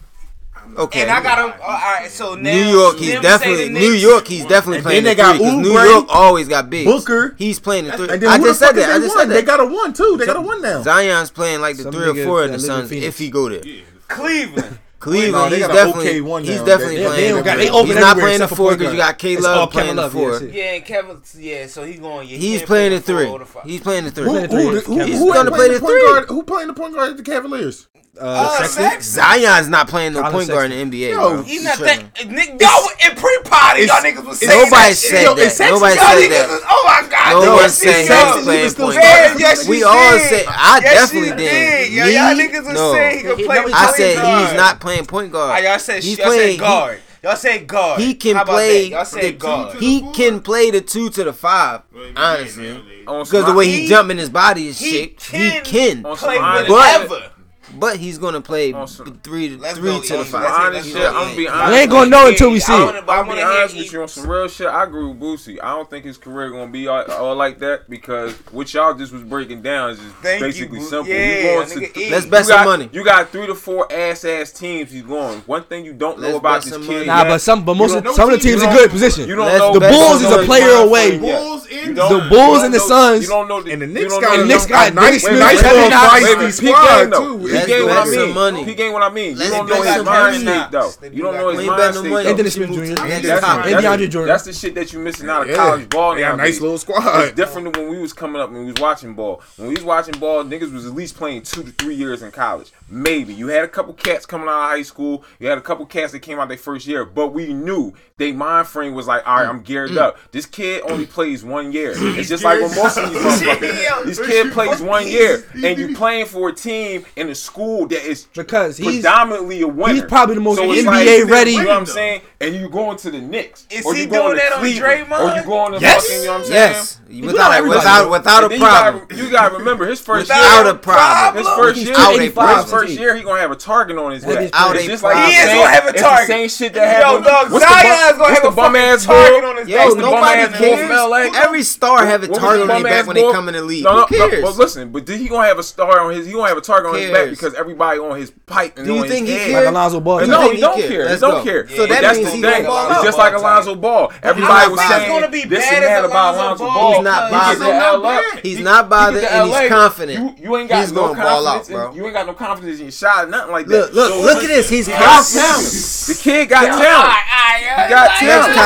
Okay. 0.75 1.01
And 1.01 1.11
I 1.11 1.21
got 1.21 1.39
him. 1.39 1.59
All 1.61 1.67
right. 1.67 2.09
So 2.09 2.35
now 2.35 2.51
New 2.51 2.69
York, 2.69 2.97
he's 2.97 3.19
definitely 3.19 3.69
New 3.69 3.91
York. 3.91 4.27
He's 4.27 4.45
definitely 4.45 4.81
playing. 4.81 5.03
Then 5.03 5.15
they 5.15 5.21
got 5.21 5.37
three, 5.37 5.57
New 5.57 5.71
York 5.71 6.05
always 6.09 6.47
got 6.47 6.69
big 6.69 6.85
Booker. 6.85 7.35
He's 7.37 7.59
playing 7.59 7.85
the 7.85 7.91
three. 7.93 8.09
I 8.27 8.37
just 8.37 8.59
said 8.59 8.73
that. 8.73 8.89
I 8.91 8.99
just 8.99 9.15
said 9.15 9.25
that. 9.25 9.33
They 9.33 9.41
got 9.41 9.59
a 9.59 9.65
one 9.65 9.93
too. 9.93 10.17
They 10.17 10.25
got 10.25 10.37
a 10.37 10.41
one 10.41 10.61
now. 10.61 10.81
Zion's 10.81 11.31
playing 11.31 11.61
like 11.61 11.77
the 11.77 11.91
three 11.91 12.09
or 12.09 12.25
four 12.25 12.43
of 12.43 12.51
the 12.51 12.59
Suns 12.59 12.91
if 12.91 13.17
he 13.17 13.29
go 13.29 13.49
there. 13.49 13.61
Cleveland. 14.07 14.79
Cleveland, 14.99 15.51
no, 15.51 15.55
he's 15.55 15.67
definitely 15.67 16.09
okay 16.09 16.21
one 16.21 16.43
he's 16.43 16.61
definitely 16.63 16.97
they, 16.97 17.05
playing. 17.05 17.35
They, 17.35 17.43
got, 17.43 17.57
they 17.57 17.69
he's 17.69 17.95
not 17.95 18.17
playing 18.17 18.39
the 18.39 18.47
four 18.47 18.75
because 18.75 18.91
you 18.91 18.97
got 18.97 19.19
K 19.19 19.37
Love 19.37 19.69
playing 19.69 19.95
the 19.95 20.09
four. 20.09 20.41
Yeah, 20.41 20.73
yeah, 20.73 20.79
Kevin. 20.79 21.21
Yeah, 21.37 21.67
so 21.67 21.83
he's 21.83 21.99
going. 21.99 22.27
Yeah, 22.27 22.37
he's 22.37 22.63
playing 22.63 22.93
the 22.93 22.99
three. 22.99 23.31
He's 23.63 23.81
playing 23.81 24.05
the 24.05 24.11
three. 24.11 24.25
Who, 24.25 24.39
who, 24.39 24.47
who, 24.47 24.79
who, 24.79 24.99
who, 24.99 25.17
who 25.17 25.31
playing 25.31 25.73
the 25.73 25.79
point 25.79 26.01
guard? 26.01 26.29
Who 26.29 26.43
playing 26.43 26.67
the 26.69 26.73
point 26.73 26.95
guard 26.95 27.11
at 27.11 27.17
the 27.17 27.23
Cavaliers? 27.23 27.87
Uh, 28.19 28.57
uh 28.59 28.99
Zion's 28.99 29.69
not 29.69 29.87
playing 29.87 30.13
no 30.13 30.29
point 30.31 30.47
guard 30.47 30.71
in 30.71 30.89
the 30.89 30.97
NBA. 30.97 31.11
Yo, 31.11 31.33
bro. 31.35 31.43
he's 31.43 31.63
not 31.63 31.77
that. 31.79 32.03
Nick, 32.27 32.59
yo, 32.59 32.69
in 33.05 33.15
pre 33.15 33.37
party, 33.45 33.83
y'all 33.83 34.01
niggas 34.01 34.25
was 34.25 34.39
saying 34.39 34.65
nobody. 34.65 34.93
Said 34.93 35.35
that. 35.35 35.51
Sexy, 35.51 35.73
nobody 35.73 35.97
said 35.97 36.29
that. 36.29 36.65
Oh 36.69 36.83
my 36.87 37.07
god, 37.09 37.33
no, 37.33 37.45
no 37.45 37.51
one 37.53 37.63
yes, 37.63 37.75
said 37.75 38.03
he 38.03 38.09
was 38.09 38.43
playing 38.43 38.73
point 38.73 38.95
guard. 38.95 39.39
Yes, 39.39 39.67
we 39.67 39.77
did. 39.77 39.85
all 39.85 40.19
said 40.19 40.45
I 40.47 40.79
yes, 40.83 41.11
definitely 41.11 41.37
did. 41.37 41.89
did. 41.89 41.93
Yo, 41.93 42.05
y'all 42.05 42.35
niggas 42.35 42.65
was 42.65 42.73
no. 42.73 42.93
saying 42.93 43.17
he 43.17 43.23
could 43.23 43.45
play. 43.45 43.63
I 43.73 43.93
said 43.95 44.15
he's 44.15 44.57
not 44.57 44.79
playing 44.79 45.05
point 45.05 45.31
guard. 45.31 45.51
Ah, 45.51 45.69
y'all 45.69 45.79
said 45.79 46.03
he's 46.03 46.19
playing 46.19 46.59
guard. 46.59 47.01
Y'all 47.23 47.35
say 47.35 47.65
guard. 47.65 47.99
He 47.99 48.13
can 48.13 48.45
play. 48.45 48.89
Y'all 48.89 49.05
say 49.05 49.33
guard. 49.33 49.77
He 49.77 50.11
can 50.13 50.39
play 50.39 50.71
the 50.71 50.81
two 50.81 51.09
to 51.09 51.23
the 51.23 51.33
five. 51.33 51.81
Honestly, 52.15 52.81
because 53.01 53.45
the 53.45 53.53
way 53.53 53.67
he 53.67 53.87
jumping 53.87 54.17
his 54.17 54.29
body 54.29 54.67
is 54.67 54.79
shit. 54.79 55.21
He 55.21 55.59
can 55.61 56.03
play 56.03 56.39
whatever. 56.39 57.31
But 57.75 57.97
he's 57.97 58.17
gonna 58.17 58.41
play 58.41 58.73
awesome. 58.73 59.19
three, 59.23 59.55
Let's 59.57 59.77
three 59.77 59.91
go, 59.91 60.01
to 60.01 60.17
the 60.17 60.25
five. 60.25 60.45
Honest 60.45 60.89
shit, 60.89 60.97
I'm 60.97 61.13
gonna 61.13 61.35
be 61.35 61.47
honest. 61.47 61.71
We 61.73 61.79
ain't 61.79 61.91
gonna 61.91 62.09
know 62.09 62.27
until 62.27 62.51
we 62.51 62.59
see 62.59 62.73
it. 62.73 62.75
I'm 62.75 63.05
gonna 63.05 63.35
be 63.35 63.41
honest 63.41 63.75
with 63.75 63.91
you 63.91 64.01
on 64.01 64.07
some 64.07 64.27
real 64.27 64.47
shit. 64.47 64.67
I 64.67 64.83
agree 64.83 65.05
with 65.05 65.19
Boosie. 65.19 65.59
I 65.61 65.75
don't 65.75 65.89
think 65.89 66.05
his 66.05 66.17
career 66.17 66.49
gonna 66.49 66.71
be 66.71 66.87
all, 66.87 67.03
all 67.11 67.35
like 67.35 67.59
that 67.59 67.89
because 67.89 68.33
what 68.51 68.73
y'all 68.73 68.93
just 68.93 69.11
was 69.11 69.23
breaking 69.23 69.61
down 69.61 69.91
is 69.91 69.99
just 69.99 70.15
Thank 70.15 70.41
basically 70.41 70.79
you, 70.79 70.85
simple. 70.85 71.13
Yeah, 71.13 71.65
going 71.65 71.69
to 71.69 72.09
let's 72.09 72.25
bet 72.25 72.45
some 72.45 72.57
got, 72.57 72.65
money. 72.65 72.89
You 72.91 73.03
got 73.03 73.29
three 73.29 73.47
to 73.47 73.55
four 73.55 73.91
ass 73.91 74.23
ass 74.23 74.51
teams. 74.51 74.91
He's 74.91 75.03
going. 75.03 75.39
One 75.41 75.63
thing 75.63 75.85
you 75.85 75.93
don't 75.93 76.19
let's 76.19 76.31
know 76.31 76.37
about 76.37 76.63
this 76.63 76.77
kid. 76.85 77.07
Nah, 77.07 77.23
but 77.25 77.39
some, 77.39 77.65
but 77.65 77.75
most 77.75 77.95
of, 77.95 78.07
some 78.15 78.29
of 78.29 78.35
the 78.35 78.41
teams 78.41 78.63
in 78.63 78.69
good 78.71 78.89
position. 78.89 79.27
You 79.27 79.35
don't 79.35 79.57
know. 79.57 79.73
The 79.73 79.79
Bulls 79.79 80.21
is 80.21 80.31
a 80.31 80.45
player 80.45 80.83
away. 80.83 81.17
The 81.17 82.27
Bulls 82.29 82.63
and 82.63 82.73
the 82.73 82.79
Suns. 82.79 83.23
You 83.23 83.29
don't 83.29 83.47
know. 83.47 83.57
And 83.57 83.81
the 83.81 83.87
Knicks 83.87 84.13
got 84.17 84.45
nice, 84.45 84.67
nice, 84.67 84.67
Knicks 84.67 84.67
got 84.67 84.93
nice. 84.93 85.61
got 85.61 86.41
Knicks 86.41 86.59
got 86.59 87.56
Let's 87.65 87.83
what 87.85 87.97
I 87.97 88.25
mean. 88.25 88.33
money. 88.33 88.65
P 88.65 88.75
game 88.75 88.93
what 88.93 89.03
I 89.03 89.09
mean. 89.09 89.37
You 89.37 89.49
don't 89.49 89.67
know 89.67 89.81
his 89.81 90.03
mind 90.03 90.41
state 90.41 90.71
though. 90.71 90.91
You 91.11 91.23
don't 91.23 91.35
know 91.35 91.49
his 91.49 91.65
mind 91.67 91.95
state. 91.95 92.25
Anthony 92.27 92.49
Smith 92.49 92.69
Jr. 92.71 92.81
And 92.81 93.23
DeAndre 93.25 94.09
Jordan. 94.09 94.27
That's 94.27 94.43
the 94.45 94.53
shit 94.53 94.75
that 94.75 94.93
you're 94.93 95.01
missing 95.01 95.29
out 95.29 95.49
of 95.49 95.55
college 95.55 95.89
ball. 95.89 96.15
They 96.15 96.21
got 96.21 96.35
a 96.35 96.37
nice 96.37 96.61
little 96.61 96.77
squad. 96.77 97.23
It's 97.23 97.35
different 97.35 97.73
than 97.73 97.83
when 97.83 97.91
we 97.91 97.99
was 97.99 98.13
coming 98.13 98.41
up 98.41 98.49
and 98.49 98.59
we 98.59 98.65
was 98.65 98.81
watching 98.81 99.13
ball. 99.13 99.41
When 99.57 99.69
we 99.69 99.75
was 99.75 99.83
watching 99.83 100.19
ball, 100.19 100.43
niggas 100.43 100.71
was 100.71 100.85
at 100.85 100.93
least 100.93 101.15
playing 101.15 101.43
two 101.43 101.63
to 101.63 101.71
three 101.71 101.95
years 101.95 102.21
in 102.21 102.31
college. 102.31 102.71
Maybe 102.89 103.33
you 103.33 103.47
had 103.47 103.63
a 103.63 103.67
couple 103.67 103.93
cats 103.93 104.25
coming 104.25 104.47
out 104.47 104.63
of 104.63 104.69
high 104.71 104.81
school. 104.81 105.23
You 105.39 105.47
had 105.49 105.57
a 105.57 105.61
couple 105.61 105.85
cats 105.85 106.11
that 106.13 106.19
came 106.19 106.39
out 106.39 106.47
their 106.47 106.57
first 106.57 106.87
year, 106.87 107.03
but 107.05 107.33
we 107.33 107.53
knew 107.53 107.93
their 108.17 108.33
mind 108.33 108.67
frame 108.67 108.93
was 108.93 109.07
like, 109.07 109.27
all 109.27 109.37
right, 109.37 109.47
I'm 109.47 109.61
geared 109.61 109.97
up. 109.97 110.17
This 110.31 110.45
kid 110.45 110.83
only 110.89 111.05
plays 111.05 111.43
one 111.43 111.71
year. 111.71 111.93
It's 112.17 112.29
just 112.29 112.43
like 112.43 112.59
with 112.61 112.75
most 112.75 112.97
of 112.97 113.11
these 113.11 113.21
motherfuckers. 113.21 113.87
This 114.05 114.19
kid 114.19 114.51
plays 114.53 114.81
one 114.81 115.07
year, 115.07 115.45
and 115.63 115.77
you 115.77 115.95
playing 115.95 116.25
for 116.25 116.49
a 116.49 116.53
team 116.53 117.05
in 117.15 117.27
the 117.27 117.35
school 117.47 117.87
that 117.87 118.05
is 118.05 118.27
because 118.33 118.77
he's 118.77 118.97
predominantly 118.97 119.61
a 119.61 119.67
winner. 119.67 119.93
He's 119.93 120.03
probably 120.03 120.35
the 120.35 120.41
most 120.41 120.57
so 120.57 120.67
NBA 120.67 120.85
like, 120.85 121.31
ready. 121.31 121.51
You 121.51 121.63
know 121.63 121.69
what 121.69 121.77
I'm 121.77 121.85
saying? 121.85 122.21
And 122.39 122.53
you 122.53 122.69
going 122.69 122.97
to 122.97 123.11
the 123.11 123.19
Knicks? 123.19 123.65
Is 123.71 123.85
or 123.85 123.95
he 123.95 124.01
you 124.01 124.07
doing 124.07 124.35
that 124.35 124.53
Cleveland, 124.53 125.11
on 125.11 125.19
Draymond? 125.19 125.33
Or 125.33 125.37
you 125.37 125.45
going 125.45 125.73
to 125.73 125.79
yes. 125.79 126.05
fucking? 126.05 126.19
You 126.19 126.25
know 126.27 126.33
what 126.33 126.41
I'm 126.41 126.45
saying? 126.45 126.73
Yes. 126.73 126.97
Without 127.09 127.63
without, 127.63 128.11
without 128.11 128.51
a 128.51 128.57
problem. 128.57 129.07
You 129.17 129.31
got 129.31 129.49
to 129.49 129.57
remember 129.57 129.87
his 129.87 130.01
first 130.01 130.27
without 130.27 130.65
year. 130.65 130.73
a 130.73 130.77
problem. 130.77 131.43
His 131.43 131.53
first 131.55 131.79
year. 131.79 131.95
Out 131.97 132.19
his 132.19 132.33
first, 132.33 132.69
first 132.69 132.99
year 132.99 133.15
he 133.15 133.23
gonna 133.23 133.39
have 133.39 133.51
a 133.51 133.55
target 133.55 133.97
on 133.97 134.11
his 134.11 134.25
back. 134.25 134.49
Out 134.53 134.75
it's 134.75 134.85
just 134.85 135.03
like 135.03 135.29
he 135.29 135.35
is 135.35 135.47
gonna 135.47 135.69
have 135.69 135.87
a 135.87 135.93
target. 135.93 136.27
Same 136.27 136.49
shit 136.49 136.73
that 136.73 137.01
happened. 137.01 137.25
Yo, 137.25 137.31
dog, 137.31 137.49
Zion 137.49 138.13
is 138.13 138.17
gonna 138.17 138.33
have 138.33 138.45
a 138.45 138.51
bum 138.51 138.75
ass 138.75 139.05
target 139.05 139.43
on 139.43 139.57
his 139.57 139.69
back. 139.69 139.97
Nobody 139.97 140.57
cares. 140.57 141.35
Every 141.35 141.63
star 141.63 142.05
have 142.05 142.23
a 142.23 142.27
target 142.27 142.69
on 142.69 142.75
his 142.75 142.83
back 142.83 143.07
when 143.07 143.15
they 143.15 143.31
come 143.31 143.47
in 143.47 143.55
the 143.55 143.63
league. 143.63 143.83
No, 143.83 144.05
no, 144.09 144.41
but 144.41 144.57
listen, 144.57 144.91
but 144.91 145.07
he 145.07 145.27
gonna 145.27 145.47
have 145.47 145.59
a 145.59 145.63
star 145.63 146.01
on 146.01 146.13
his. 146.13 146.25
He 146.25 146.33
gonna 146.33 146.49
have 146.49 146.57
a 146.57 146.61
target 146.61 146.89
on 146.89 146.99
his 146.99 147.11
back 147.11 147.29
because 147.37 147.53
everybody 147.53 147.99
on 147.99 148.17
his 148.17 148.31
pipe 148.31 148.77
and 148.77 148.85
Do 148.85 148.95
you 148.95 149.01
on 149.03 149.07
think 149.07 149.27
his 149.27 149.37
he 149.37 149.51
head. 149.51 149.63
Like 149.63 149.73
Alonzo 149.73 149.99
Ball. 149.99 150.27
No, 150.27 150.51
he 150.51 150.59
don't 150.59 150.79
care. 150.79 151.09
He 151.09 151.17
don't 151.19 151.43
care. 151.43 151.67
So 151.69 151.85
that 151.85 152.01
that's 152.01 152.17
means 152.17 152.31
the 152.31 152.41
thing. 152.41 152.63
Just 153.03 153.17
like 153.17 153.33
Alonzo 153.33 153.75
Ball. 153.75 154.11
Everybody 154.23 154.71
was 154.71 154.81
saying 154.87 155.09
gonna 155.09 155.29
be 155.29 155.45
this 155.45 155.63
and 155.71 156.05
about 156.05 156.35
Alonzo 156.35 156.65
Ball. 156.65 156.93
He's 156.93 157.03
not 157.03 157.31
bothered. 157.31 158.39
He's 158.43 158.59
not 158.59 158.89
bothered 158.89 159.23
and 159.23 159.49
he's 159.49 159.69
confident. 159.69 160.39
You 160.39 160.57
ain't 160.57 160.69
got 160.69 160.91
no 160.91 161.13
confidence. 161.13 161.95
You 161.95 162.05
ain't 162.05 162.13
got 162.13 162.27
no 162.27 162.33
confidence 162.33 162.79
in 162.79 162.85
your 162.85 162.91
shot, 162.91 163.29
nothing 163.29 163.51
like 163.51 163.65
that. 163.67 163.93
Look, 163.93 164.11
look, 164.11 164.23
look 164.23 164.43
at 164.43 164.47
this. 164.47 164.69
He's 164.69 164.87
confident. 164.87 165.63
The 166.07 166.19
kid 166.21 166.49
got 166.49 166.65
talent. 166.65 167.13
He 167.57 167.89
got 167.89 168.11
talent. 168.17 168.57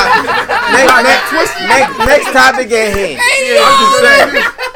Next 2.07 2.31
topic 2.31 2.71
at 2.71 2.93
hand. 2.95 3.21
I'm. 3.63 4.71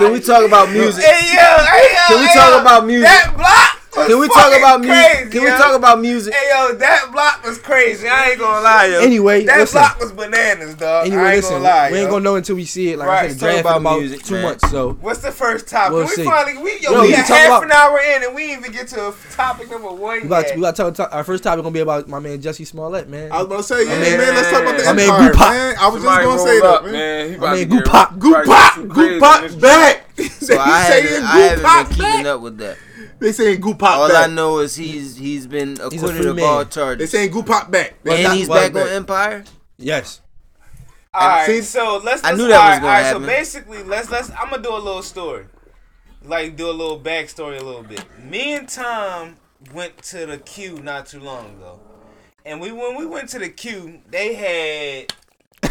Can 0.00 0.12
we 0.12 0.20
talk 0.20 0.46
about 0.46 0.70
music? 0.70 1.04
Hey, 1.04 1.36
yo, 1.36 1.42
hey, 1.42 1.92
yo, 1.92 2.00
Can 2.08 2.20
we 2.20 2.26
hey, 2.26 2.34
talk 2.34 2.50
yo. 2.56 2.60
about 2.62 2.86
music? 2.86 3.04
That 3.04 3.29
block. 3.36 3.76
Was 3.96 4.06
Can 4.06 4.20
we 4.20 4.28
talk 4.28 4.36
fucking 4.36 4.58
about 4.60 4.80
music? 4.82 5.04
crazy, 5.12 5.30
Can 5.30 5.42
we 5.42 5.48
talk 5.50 5.74
about 5.76 6.00
music? 6.00 6.32
Hey 6.32 6.48
yo, 6.48 6.74
that 6.76 7.08
block 7.10 7.44
was 7.44 7.58
crazy. 7.58 8.06
I 8.06 8.30
ain't 8.30 8.38
gonna 8.38 8.60
lie, 8.62 8.86
yo. 8.86 9.00
Anyway, 9.00 9.44
that 9.46 9.58
listen. 9.58 9.80
block 9.80 9.98
was 9.98 10.12
bananas, 10.12 10.74
dog. 10.76 11.06
Anyway, 11.08 11.20
I 11.20 11.26
ain't 11.26 11.36
listen, 11.38 11.54
gonna 11.54 11.64
lie, 11.64 11.90
we 11.90 11.98
ain't 11.98 12.08
gonna 12.10 12.22
know 12.22 12.36
until 12.36 12.54
we 12.54 12.64
see 12.66 12.90
it. 12.92 12.98
Like 12.98 13.08
I 13.08 13.10
Right, 13.12 13.30
said, 13.32 13.36
the 13.36 13.40
talk 13.40 13.50
draft 13.50 13.58
in 13.58 13.60
about 13.66 13.80
about 13.80 13.98
music, 13.98 14.22
two 14.22 14.34
man. 14.34 14.42
months. 14.44 14.70
So 14.70 14.92
What's 15.00 15.18
the 15.22 15.32
first 15.32 15.66
topic? 15.66 15.92
We'll 15.92 16.04
we 16.04 16.10
see. 16.12 16.24
finally 16.24 16.62
we 16.62 16.78
yo, 16.78 16.92
Yo, 16.92 17.00
we 17.02 17.06
we 17.08 17.12
a 17.14 17.16
can 17.16 17.26
talk 17.26 17.36
half 17.36 17.48
about- 17.48 17.64
an 17.64 17.72
hour 17.72 17.98
in 17.98 18.22
and 18.22 18.34
we 18.34 18.52
even 18.52 18.70
get 18.70 18.86
to 18.88 19.08
a 19.08 19.14
topic 19.32 19.68
number 19.68 19.90
one 19.90 20.22
we 20.22 20.28
got 20.28 20.46
yet. 20.46 20.54
we 20.54 20.62
got 20.62 20.76
to 20.76 20.92
talk. 20.92 21.12
Our 21.12 21.24
first 21.24 21.42
topic 21.42 21.64
gonna 21.64 21.72
be 21.74 21.80
about 21.80 22.06
my 22.08 22.20
man 22.20 22.40
Jesse 22.40 22.64
Smollett, 22.64 23.08
man. 23.08 23.32
I 23.32 23.38
was 23.42 23.48
gonna 23.48 23.62
say, 23.64 23.86
yeah, 23.86 23.98
man- 23.98 24.18
man, 24.18 24.34
let's 24.36 24.50
talk 24.52 24.62
about 24.62 24.78
the 24.78 24.84
my 24.84 24.92
man 24.92 25.10
Empire, 25.26 25.50
man. 25.50 25.76
I 25.80 25.88
was 25.88 26.02
Somebody 26.02 26.24
just 26.24 26.36
gonna 26.36 26.50
say 26.50 26.60
that, 26.60 26.66
up, 26.70 26.84
man. 26.84 26.92
man. 26.92 27.24
He 27.24 27.30
My 27.30 27.36
about 27.36 27.56
man 27.58 27.68
to 27.68 27.74
Goopop. 27.90 28.18
Goopop, 28.20 28.74
some 28.76 28.88
crazy 28.88 29.14
in 29.14 29.20
this 29.20 29.54
Goopop 29.56 29.60
back. 29.60 30.04
So 30.40 30.58
I 30.58 30.88
saying 30.88 31.22
haven't, 31.22 31.24
I 31.24 31.38
haven't 31.40 31.88
been 31.88 31.96
keeping 31.96 32.22
back. 32.24 32.26
up 32.26 32.40
with 32.42 32.58
that. 32.58 32.76
They 33.20 33.32
saying 33.32 33.60
Goopop 33.60 33.78
back. 33.80 33.98
All 33.98 34.16
I 34.16 34.26
know 34.26 34.58
is 34.60 34.76
he's 34.76 35.16
he's 35.16 35.46
been 35.46 35.78
a 35.80 35.90
acquitted 35.90 36.22
free 36.22 36.30
of 36.30 36.36
man. 36.36 36.44
all 36.44 36.64
They 36.64 36.70
charges. 36.70 37.10
saying 37.10 37.30
Goopop 37.30 37.70
back. 37.70 37.94
They 38.02 38.16
And 38.16 38.22
got 38.22 38.36
he's 38.36 38.48
Goopop 38.48 38.72
back 38.72 38.74
on 38.74 38.88
Empire. 38.88 39.44
Yes. 39.78 40.20
All 41.12 41.28
right, 41.28 41.46
See, 41.46 41.60
so 41.62 42.00
let's. 42.04 42.22
I 42.24 42.30
let's 42.30 42.38
knew 42.38 42.48
that 42.48 42.60
all 42.60 42.68
was 42.70 42.78
gonna 42.78 42.86
all 42.86 42.92
right, 42.92 43.02
happen. 43.02 43.22
So 43.22 43.26
basically, 43.26 43.82
let's 43.82 44.10
let's. 44.10 44.30
I'm 44.30 44.50
gonna 44.50 44.62
do 44.62 44.74
a 44.74 44.78
little 44.78 45.02
story, 45.02 45.46
like 46.24 46.56
do 46.56 46.70
a 46.70 46.72
little 46.72 47.00
backstory 47.00 47.60
a 47.60 47.64
little 47.64 47.82
bit. 47.82 48.04
Me 48.24 48.54
and 48.54 48.68
Tom 48.68 49.36
went 49.74 50.00
to 50.04 50.26
the 50.26 50.38
queue 50.38 50.78
not 50.78 51.06
too 51.06 51.20
long 51.20 51.46
ago, 51.56 51.80
and 52.44 52.60
we 52.60 52.70
when 52.72 52.96
we 52.96 53.06
went 53.06 53.28
to 53.30 53.38
the 53.40 53.48
queue, 53.48 54.00
they 54.08 54.34
had 54.34 55.12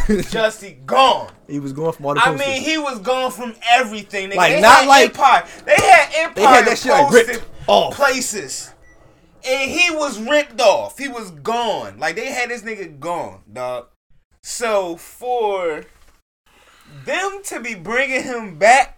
Jussie 0.32 0.86
gone. 0.86 1.32
He 1.48 1.60
was 1.60 1.74
gone 1.74 1.94
from 1.94 2.06
all 2.08 2.14
the 2.16 2.22
I 2.22 2.26
posters. 2.32 2.48
mean, 2.48 2.62
he 2.64 2.78
was 2.78 3.00
gone 3.00 3.32
from 3.32 3.54
everything. 3.70 4.30
Nigga. 4.32 4.36
Like, 4.36 4.54
they 4.56 4.62
not 4.62 4.88
like- 4.88 5.10
Empire. 5.10 5.46
They 5.66 5.76
had 5.76 6.10
Empire 6.16 6.34
They 6.36 6.42
had 6.44 6.66
that 6.66 6.78
shit, 6.78 6.92
like, 6.92 7.12
ripped 7.12 7.46
off. 7.68 7.96
places, 7.96 8.74
and 9.48 9.70
he 9.72 9.92
was 9.96 10.20
ripped 10.20 10.60
off. 10.62 10.98
He 10.98 11.08
was 11.08 11.32
gone. 11.32 12.00
Like 12.00 12.16
they 12.16 12.28
had 12.32 12.50
this 12.50 12.62
nigga 12.64 13.00
gone, 13.00 13.42
dog. 13.52 13.88
So 14.42 14.96
for 14.96 15.84
them 17.06 17.42
to 17.46 17.60
be 17.60 17.76
bringing 17.76 18.24
him 18.24 18.58
back 18.58 18.98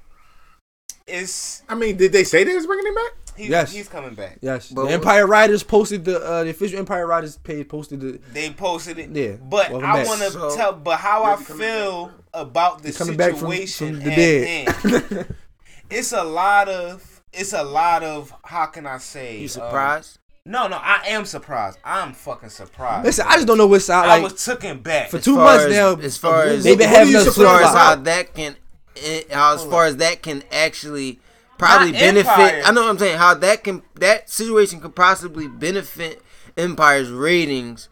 is, 1.08 1.64
I 1.68 1.76
mean, 1.76 1.98
did 1.98 2.12
they 2.14 2.24
say 2.24 2.44
they 2.44 2.56
was 2.56 2.66
bringing 2.66 2.88
him 2.88 2.96
back? 2.96 3.12
He's, 3.42 3.50
Yes. 3.50 3.72
he's 3.72 3.88
coming 3.90 4.14
back. 4.14 4.38
Yes, 4.42 4.70
But 4.70 4.86
the 4.86 4.92
Empire 4.92 5.26
Writers 5.26 5.64
posted 5.64 6.06
the 6.06 6.20
uh, 6.20 6.44
the 6.44 6.52
official 6.52 6.78
Empire 6.80 7.08
Writers 7.08 7.38
page 7.38 7.68
posted 7.68 8.00
the 8.00 8.20
They 8.34 8.52
posted 8.52 9.00
it. 9.00 9.10
Yeah, 9.12 9.38
But 9.42 9.72
welcome 9.72 9.90
I 9.90 9.94
back. 9.98 10.08
want 10.08 10.22
to 10.22 10.32
So- 10.32 10.56
tell, 10.56 10.74
but 10.74 10.98
how 10.98 11.24
I 11.24 11.36
feel 11.38 12.12
about 12.34 12.82
the 12.84 12.90
He's 12.90 12.98
coming 12.98 13.18
back 13.18 13.36
from, 13.36 13.50
situation 13.52 13.96
from 13.96 14.04
the 14.06 14.12
at 14.12 14.16
dead. 14.16 14.68
hand. 15.16 15.36
it's 15.90 16.12
a 16.14 16.24
lot 16.24 16.70
of 16.70 17.22
it's 17.34 17.54
a 17.54 17.64
lot 17.64 18.04
of 18.04 18.34
how 18.44 18.66
can 18.68 18.86
I 18.86 18.98
say 19.00 19.38
You 19.38 19.44
um, 19.46 19.50
surprised? 19.50 20.20
no, 20.46 20.68
no, 20.68 20.78
I 20.78 21.02
am 21.08 21.26
surprised. 21.26 21.78
I'm 21.84 22.14
fucking 22.14 22.50
surprised. 22.50 23.06
Listen, 23.06 23.26
I 23.28 23.36
just 23.36 23.48
don't 23.48 23.58
know 23.58 23.68
what 23.68 23.82
side. 23.82 24.06
I 24.06 24.16
Like 24.20 24.24
was 24.32 24.46
taken 24.46 24.80
back. 24.82 25.10
for 25.10 25.18
two 25.20 25.36
months 25.36 25.66
as- 25.66 25.72
now, 25.74 25.96
as 25.96 26.18
far 26.18 26.44
as 26.44 26.64
they've 26.64 26.78
been 26.78 26.90
what 26.90 26.98
having 27.00 27.16
are 27.16 27.18
you 27.18 27.22
us 27.22 27.28
as 27.28 27.44
far 27.44 27.62
as 27.62 27.70
how 27.74 27.96
that 27.96 28.34
can, 28.34 28.56
eh, 29.04 29.22
how 29.32 29.56
as 29.56 29.64
far 29.64 29.86
as 29.86 29.98
that 29.98 30.22
can 30.22 30.44
actually 30.52 31.20
probably 31.62 31.92
Not 31.92 32.00
benefit. 32.00 32.30
Empire. 32.30 32.62
I 32.66 32.72
know 32.72 32.82
what 32.82 32.90
I'm 32.90 33.00
saying. 33.00 33.18
How 33.18 33.34
that 33.36 33.64
can 33.64 33.84
that 33.96 34.30
situation 34.30 34.80
could 34.82 34.96
possibly 34.96 35.48
benefit 35.48 36.22
Empire's 36.58 37.10
ratings 37.10 37.90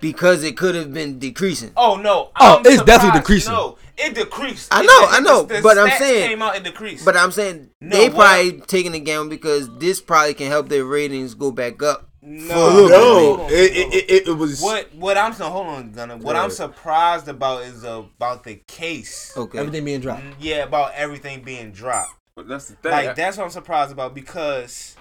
because 0.00 0.42
it 0.44 0.56
could 0.56 0.74
have 0.74 0.92
been 0.94 1.18
decreasing. 1.18 1.72
oh 1.76 1.96
no! 1.96 2.30
Oh, 2.40 2.56
I'm 2.58 2.62
it's 2.66 2.82
definitely 2.82 3.20
decreasing. 3.20 3.52
No, 3.52 3.76
it 3.98 4.14
decreased. 4.14 4.68
I 4.70 4.80
know, 4.82 4.86
it- 5.02 5.08
I 5.12 5.20
know, 5.20 5.42
the- 5.42 5.56
the 5.56 5.60
but 5.62 5.76
I'm 5.76 5.90
saying- 5.98 6.28
came 6.28 6.40
out. 6.42 6.56
It 6.56 6.62
decreased. 6.64 7.04
But 7.04 7.16
I'm 7.18 7.30
saying 7.32 7.68
No, 7.82 7.96
they 7.96 8.08
what- 8.08 8.16
probably 8.16 8.60
taking 8.66 8.94
it 8.94 9.04
down 9.04 9.28
because 9.28 9.68
this 9.78 10.00
probably 10.00 10.32
can 10.34 10.46
help 10.46 10.68
their 10.70 10.84
ratings 10.86 11.34
go 11.34 11.50
back 11.50 11.82
up. 11.82 12.08
no, 12.22 12.86
No, 12.86 13.46
it, 13.50 13.72
it, 13.76 14.10
it, 14.10 14.28
it 14.28 14.32
was. 14.32 14.60
What 14.62 14.94
what 14.94 15.18
I'm 15.18 15.32
so 15.34 15.50
hold 15.50 15.66
on, 15.66 15.92
Gunner. 15.92 16.16
What 16.16 16.34
I'm 16.36 16.50
surprised 16.50 17.28
about 17.28 17.62
is 17.62 17.84
about 17.84 18.44
the 18.44 18.56
case. 18.66 19.32
Okay. 19.36 19.58
Everything 19.58 19.84
being 19.84 20.00
dropped. 20.00 20.22
Yeah, 20.38 20.64
about 20.64 20.92
everything 20.94 21.42
being 21.42 21.72
dropped. 21.72 22.12
But 22.40 22.48
that's 22.48 22.68
the 22.68 22.76
thing. 22.76 22.92
Like 22.92 23.16
that's 23.16 23.36
what 23.36 23.44
I'm 23.44 23.50
surprised 23.50 23.92
about 23.92 24.14
because 24.14 24.96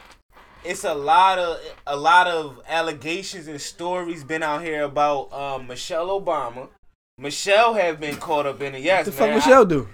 it's 0.65 0.83
a 0.83 0.93
lot 0.93 1.39
of 1.39 1.57
a 1.87 1.95
lot 1.95 2.27
of 2.27 2.61
allegations 2.67 3.47
and 3.47 3.61
stories 3.61 4.25
been 4.25 4.43
out 4.43 4.61
here 4.61 4.83
about 4.83 5.31
um, 5.31 5.67
Michelle 5.67 6.09
Obama. 6.19 6.67
Michelle 7.17 7.75
have 7.75 7.97
been 7.97 8.17
caught 8.17 8.45
up 8.45 8.61
in 8.61 8.75
it. 8.75 8.81
Yes, 8.81 9.05
What 9.05 9.05
the 9.05 9.11
fuck 9.13 9.27
man. 9.29 9.35
Michelle 9.37 9.65
do? 9.65 9.87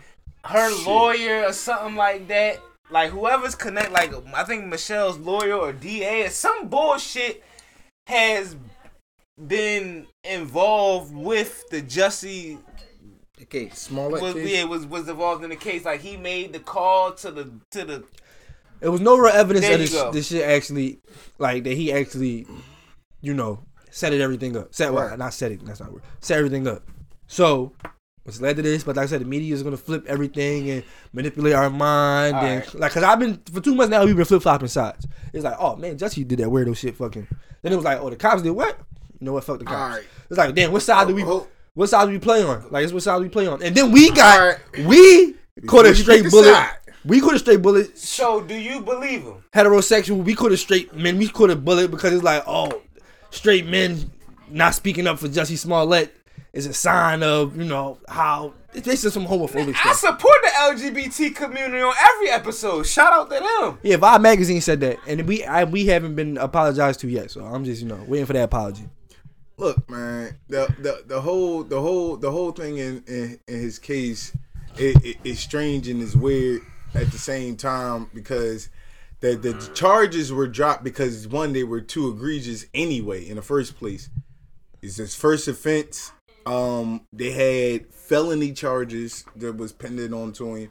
her 0.45 0.71
lawyer 0.85 1.43
or 1.45 1.53
something 1.53 1.95
like 1.95 2.27
that. 2.29 2.59
Like 2.89 3.11
whoever's 3.11 3.53
connect, 3.53 3.91
like 3.91 4.11
I 4.33 4.43
think 4.43 4.65
Michelle's 4.65 5.19
lawyer 5.19 5.53
or 5.53 5.71
DA 5.71 6.25
or 6.25 6.29
some 6.29 6.67
bullshit 6.67 7.43
has 8.07 8.55
been 9.47 10.07
involved 10.23 11.13
with 11.15 11.69
the 11.69 11.83
Jussie. 11.83 12.57
Okay. 13.41 13.69
Smollett 13.69 14.21
Was, 14.21 14.33
case? 14.33 14.49
yeah, 14.49 14.63
was 14.63 14.85
was 14.85 15.07
involved 15.09 15.43
in 15.43 15.49
the 15.49 15.55
case. 15.55 15.85
Like 15.85 16.01
he 16.01 16.17
made 16.17 16.53
the 16.53 16.59
call 16.59 17.13
to 17.13 17.31
the 17.31 17.51
to 17.71 17.85
the. 17.85 18.03
It 18.81 18.89
was 18.89 19.01
no 19.01 19.17
real 19.17 19.33
evidence 19.33 19.65
There 19.65 19.77
that 19.77 19.89
this, 19.89 20.03
this 20.13 20.27
shit 20.27 20.47
actually, 20.47 20.99
like 21.37 21.63
that 21.63 21.73
he 21.73 21.91
actually, 21.91 22.45
you 23.21 23.33
know, 23.33 23.63
set 23.89 24.13
it 24.13 24.21
everything 24.21 24.55
up. 24.55 24.73
Set 24.73 24.93
well, 24.93 25.15
not 25.17 25.33
set 25.33 25.51
it. 25.51 25.65
That's 25.65 25.79
not 25.79 25.91
word. 25.91 26.03
Set 26.19 26.37
everything 26.37 26.67
up. 26.67 26.83
So, 27.27 27.73
what's 28.23 28.39
led 28.39 28.57
to 28.57 28.61
this? 28.61 28.83
But 28.83 28.95
like 28.95 29.05
I 29.05 29.07
said, 29.07 29.21
the 29.21 29.25
media 29.25 29.53
is 29.53 29.63
gonna 29.63 29.77
flip 29.77 30.05
everything 30.07 30.69
and 30.69 30.83
manipulate 31.13 31.53
our 31.53 31.69
mind. 31.69 32.35
and 32.35 32.63
Alright. 32.63 32.75
like, 32.75 32.91
cause 32.91 33.03
I've 33.03 33.19
been 33.19 33.41
for 33.51 33.61
two 33.61 33.75
months 33.75 33.91
now, 33.91 34.05
we've 34.05 34.15
been 34.15 34.25
flip 34.25 34.43
flopping 34.43 34.67
sides. 34.67 35.07
It's 35.33 35.43
like, 35.43 35.55
oh 35.59 35.75
man, 35.75 35.97
Jussie 35.97 36.27
did 36.27 36.39
that 36.39 36.47
weirdo 36.47 36.75
shit. 36.77 36.95
Fucking. 36.95 37.27
Then 37.61 37.73
it 37.73 37.75
was 37.75 37.85
like, 37.85 37.99
oh, 37.99 38.09
the 38.09 38.15
cops 38.15 38.43
did 38.43 38.51
what? 38.51 38.77
You 39.19 39.25
know 39.25 39.33
what? 39.33 39.43
Fuck 39.43 39.59
the 39.59 39.65
cops. 39.65 40.03
It's 40.29 40.37
like, 40.37 40.53
damn, 40.53 40.71
what 40.71 40.81
side 40.81 41.07
do 41.07 41.15
we? 41.15 41.23
Oh. 41.23 41.47
What 41.75 41.87
side 41.89 42.05
do 42.05 42.11
we 42.11 42.19
play 42.19 42.41
on? 42.43 42.65
Like, 42.71 42.83
it's 42.83 42.93
what 42.93 43.03
side 43.03 43.17
do 43.17 43.23
we 43.23 43.29
play 43.29 43.45
on? 43.47 43.61
And 43.61 43.75
then 43.75 43.91
we 43.91 44.09
got 44.11 44.39
Alright. 44.39 44.85
we 44.87 45.35
caught 45.67 45.85
a 45.85 45.93
straight 45.93 46.23
pick 46.23 46.31
bullet. 46.31 46.53
side. 46.53 46.71
We 47.05 47.21
caught 47.21 47.35
a 47.35 47.39
straight 47.39 47.61
bullet 47.61 47.95
So 47.97 48.41
do 48.41 48.55
you 48.55 48.81
believe 48.81 49.21
him? 49.23 49.43
heterosexual, 49.53 50.23
we 50.23 50.33
could 50.33 50.51
have 50.51 50.59
straight 50.59 50.95
men, 50.95 51.17
we 51.19 51.27
could 51.27 51.49
have 51.51 51.63
bullet 51.63 51.91
because 51.91 52.13
it's 52.13 52.23
like, 52.23 52.43
oh, 52.47 52.81
straight 53.29 53.67
men 53.67 54.09
not 54.49 54.73
speaking 54.73 55.05
up 55.05 55.19
for 55.19 55.27
Jussie 55.27 55.57
Smollett 55.57 56.15
is 56.53 56.65
a 56.65 56.73
sign 56.73 57.21
of, 57.21 57.55
you 57.57 57.65
know, 57.65 57.97
how 58.07 58.53
it's 58.73 58.87
basically 58.87 59.11
some 59.11 59.25
homophobic 59.27 59.75
I 59.83 59.93
stuff. 59.93 59.97
support 59.97 60.35
the 60.43 60.49
LGBT 60.73 61.35
community 61.35 61.81
on 61.81 61.93
every 62.13 62.29
episode. 62.29 62.83
Shout 62.83 63.11
out 63.13 63.29
to 63.29 63.35
them. 63.35 63.79
Yeah, 63.83 63.97
Vibe 63.97 64.21
magazine 64.21 64.61
said 64.61 64.79
that, 64.81 64.97
and 65.07 65.27
we 65.27 65.43
I, 65.43 65.63
we 65.65 65.85
haven't 65.87 66.15
been 66.15 66.37
apologized 66.37 66.99
to 67.01 67.07
yet, 67.09 67.31
so 67.31 67.43
I'm 67.45 67.63
just 67.65 67.81
you 67.81 67.87
know 67.87 67.99
waiting 68.07 68.25
for 68.25 68.33
that 68.33 68.43
apology. 68.43 68.83
Look, 69.57 69.89
man, 69.89 70.37
the 70.47 70.73
the 70.79 71.03
the 71.05 71.21
whole 71.21 71.63
the 71.63 71.81
whole 71.81 72.17
the 72.17 72.31
whole 72.31 72.51
thing 72.51 72.77
in 72.77 73.03
in, 73.07 73.39
in 73.47 73.59
his 73.61 73.79
case 73.79 74.35
it, 74.77 75.17
it, 75.23 75.35
strange 75.37 75.87
and 75.87 76.01
is 76.01 76.15
weird 76.15 76.61
at 76.93 77.11
the 77.11 77.17
same 77.17 77.55
time 77.55 78.09
because 78.13 78.69
the 79.19 79.35
the 79.35 79.53
charges 79.73 80.31
were 80.31 80.47
dropped 80.47 80.83
because 80.83 81.27
one 81.27 81.53
they 81.53 81.63
were 81.63 81.81
too 81.81 82.09
egregious 82.09 82.65
anyway 82.73 83.27
in 83.27 83.35
the 83.35 83.41
first 83.41 83.77
place. 83.77 84.09
It's 84.81 84.97
his 84.97 85.15
first 85.15 85.47
offense. 85.47 86.11
Um, 86.45 87.07
they 87.11 87.31
had 87.31 87.87
felony 87.93 88.51
charges 88.51 89.25
that 89.37 89.57
was 89.57 89.71
pending 89.71 90.13
on 90.13 90.31
to 90.33 90.55
him, 90.55 90.69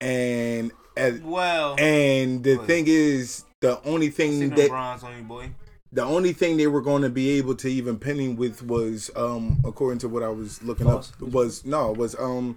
and 0.00 0.70
as, 0.96 1.20
Well, 1.20 1.74
and 1.80 2.44
the 2.44 2.58
thing 2.58 2.84
is, 2.86 3.44
the 3.60 3.82
only 3.84 4.10
thing 4.10 4.50
that 4.50 4.68
bronze 4.68 5.02
on 5.02 5.16
you, 5.16 5.22
boy. 5.24 5.50
The 5.92 6.02
only 6.04 6.32
thing 6.32 6.56
they 6.56 6.66
were 6.68 6.80
going 6.82 7.02
to 7.02 7.10
be 7.10 7.30
able 7.30 7.54
to 7.56 7.68
even 7.68 7.98
pin 7.98 8.18
him 8.18 8.36
with 8.36 8.62
was 8.62 9.10
um 9.16 9.60
according 9.64 9.98
to 10.00 10.08
what 10.08 10.22
I 10.22 10.28
was 10.28 10.62
looking 10.62 10.86
False? 10.86 11.12
up 11.12 11.20
was 11.22 11.64
no 11.64 11.92
was 11.92 12.14
um 12.18 12.56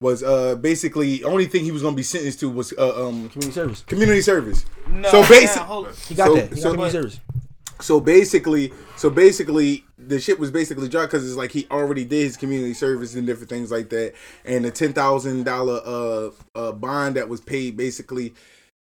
was 0.00 0.22
uh 0.22 0.54
basically 0.56 1.24
only 1.24 1.46
thing 1.46 1.64
he 1.64 1.72
was 1.72 1.82
going 1.82 1.94
to 1.94 1.96
be 1.96 2.02
sentenced 2.02 2.40
to 2.40 2.50
was 2.50 2.72
uh, 2.78 3.06
um 3.06 3.28
Community 3.30 3.52
service. 3.52 3.82
community 3.82 4.20
service. 4.20 4.64
No, 4.88 5.10
so 5.10 5.22
now, 5.22 5.28
basic 5.28 5.62
He 6.08 6.14
got 6.14 6.26
So- 6.28 6.34
that. 6.36 6.48
He 6.50 6.54
got 6.54 6.58
so- 6.62 6.70
community 6.72 6.92
service. 6.92 7.20
so 7.80 8.00
basically 8.00 8.72
so 8.96 9.08
basically 9.10 9.84
the 9.96 10.18
shit 10.20 10.38
was 10.38 10.50
basically 10.50 10.88
dropped 10.88 11.10
because 11.12 11.26
it's 11.26 11.36
like 11.36 11.52
he 11.52 11.66
already 11.70 12.04
did 12.04 12.22
his 12.24 12.36
community 12.36 12.74
service 12.74 13.14
and 13.14 13.26
different 13.26 13.48
things 13.50 13.70
like 13.70 13.88
that 13.90 14.14
and 14.44 14.64
the 14.64 14.70
ten 14.70 14.92
thousand 14.92 15.44
dollar 15.44 15.80
uh 15.84 16.30
uh 16.54 16.72
bond 16.72 17.16
that 17.16 17.28
was 17.28 17.40
paid 17.40 17.76
basically 17.76 18.34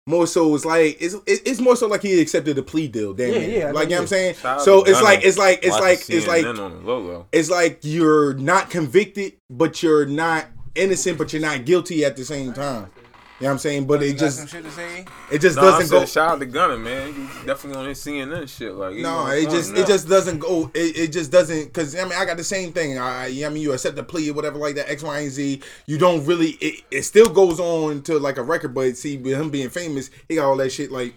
more 0.08 0.28
so 0.28 0.54
it's 0.54 0.65
like 0.65 0.98
it's 1.02 1.15
it's 1.26 1.60
more 1.60 1.76
so 1.76 1.88
like 1.88 2.04
he 2.04 2.22
accepted 2.22 2.58
a 2.60 2.63
plea 2.63 2.88
deal 2.88 3.13
damn 3.13 3.34
Yeah, 3.34 3.39
it. 3.39 3.58
yeah, 3.58 3.72
like 3.72 3.86
you 3.86 3.89
know 3.91 3.96
what 3.98 4.02
I'm 4.02 4.08
saying 4.08 4.36
Shout 4.36 4.60
out 4.60 4.62
so 4.63 4.84
it's 4.84 5.02
like 5.02 5.24
it's 5.24 5.38
like 5.38 5.60
it's 5.63 5.80
like 5.80 6.10
it's 6.10 6.28
like 6.28 6.46
CNN 6.46 6.60
on 6.60 7.26
it's 7.32 7.50
like 7.50 7.80
you're 7.82 8.36
not 8.36 8.69
convicted, 8.69 9.34
but 9.50 9.82
you're 9.82 10.06
not 10.06 10.46
innocent, 10.75 11.17
but 11.17 11.34
you're 11.34 11.42
not 11.42 11.65
guilty 11.65 12.06
at 12.06 12.15
the 12.17 12.25
same 12.25 12.54
time. 12.54 12.92
You 13.40 13.44
know 13.44 13.50
what 13.50 13.52
I'm 13.54 13.60
saying? 13.60 13.86
But 13.86 14.00
You 14.02 14.08
it 14.08 14.12
got 14.13 14.19
just 14.19 14.38
some 14.38 14.48
shit 14.48 14.63
to 14.63 14.71
say? 14.71 15.06
it 15.29 15.40
just 15.40 15.58
No, 15.58 15.63
I 15.63 15.71
doesn't 15.71 15.88
said 15.88 16.00
go. 16.00 16.06
shout 16.06 16.29
out 16.31 16.40
to 16.40 16.46
Gunner, 16.46 16.77
man. 16.77 17.13
He 17.13 17.46
definitely 17.46 17.77
on 17.77 17.86
his 17.90 18.00
CNN 18.00 18.48
shit. 18.48 18.73
Like 18.73 18.96
No, 18.96 19.27
it 19.27 19.50
just 19.50 19.73
now. 19.73 19.81
it 19.81 19.88
just 19.88 20.08
doesn't 20.08 20.40
go. 20.40 20.71
It, 20.73 20.98
it 20.98 21.12
just 21.12 21.31
doesn't 21.33 21.65
because 21.65 21.96
I 21.98 22.04
mean 22.06 22.13
I 22.13 22.23
got 22.23 22.38
the 22.38 22.46
same 22.46 22.71
thing. 22.71 22.98
I, 22.98 23.25
I 23.46 23.50
mean 23.50 23.58
you 23.62 23.73
accept 23.73 23.98
the 23.98 24.04
plea 24.04 24.29
or 24.29 24.33
whatever 24.36 24.58
like 24.58 24.75
that 24.75 24.90
X 24.90 25.04
Y 25.04 25.19
and 25.19 25.31
Z. 25.31 25.62
You 25.86 25.98
don't 25.98 26.25
really. 26.25 26.52
It, 26.62 26.83
it 26.92 27.02
still 27.04 27.27
goes 27.27 27.60
on 27.60 28.04
to 28.04 28.17
like 28.19 28.38
a 28.38 28.42
record, 28.44 28.73
but 28.73 28.96
see 28.96 29.17
with 29.17 29.38
him 29.38 29.50
being 29.50 29.69
famous, 29.69 30.12
he 30.29 30.36
got 30.36 30.46
all 30.46 30.56
that 30.58 30.69
shit 30.71 30.90
like 30.90 31.13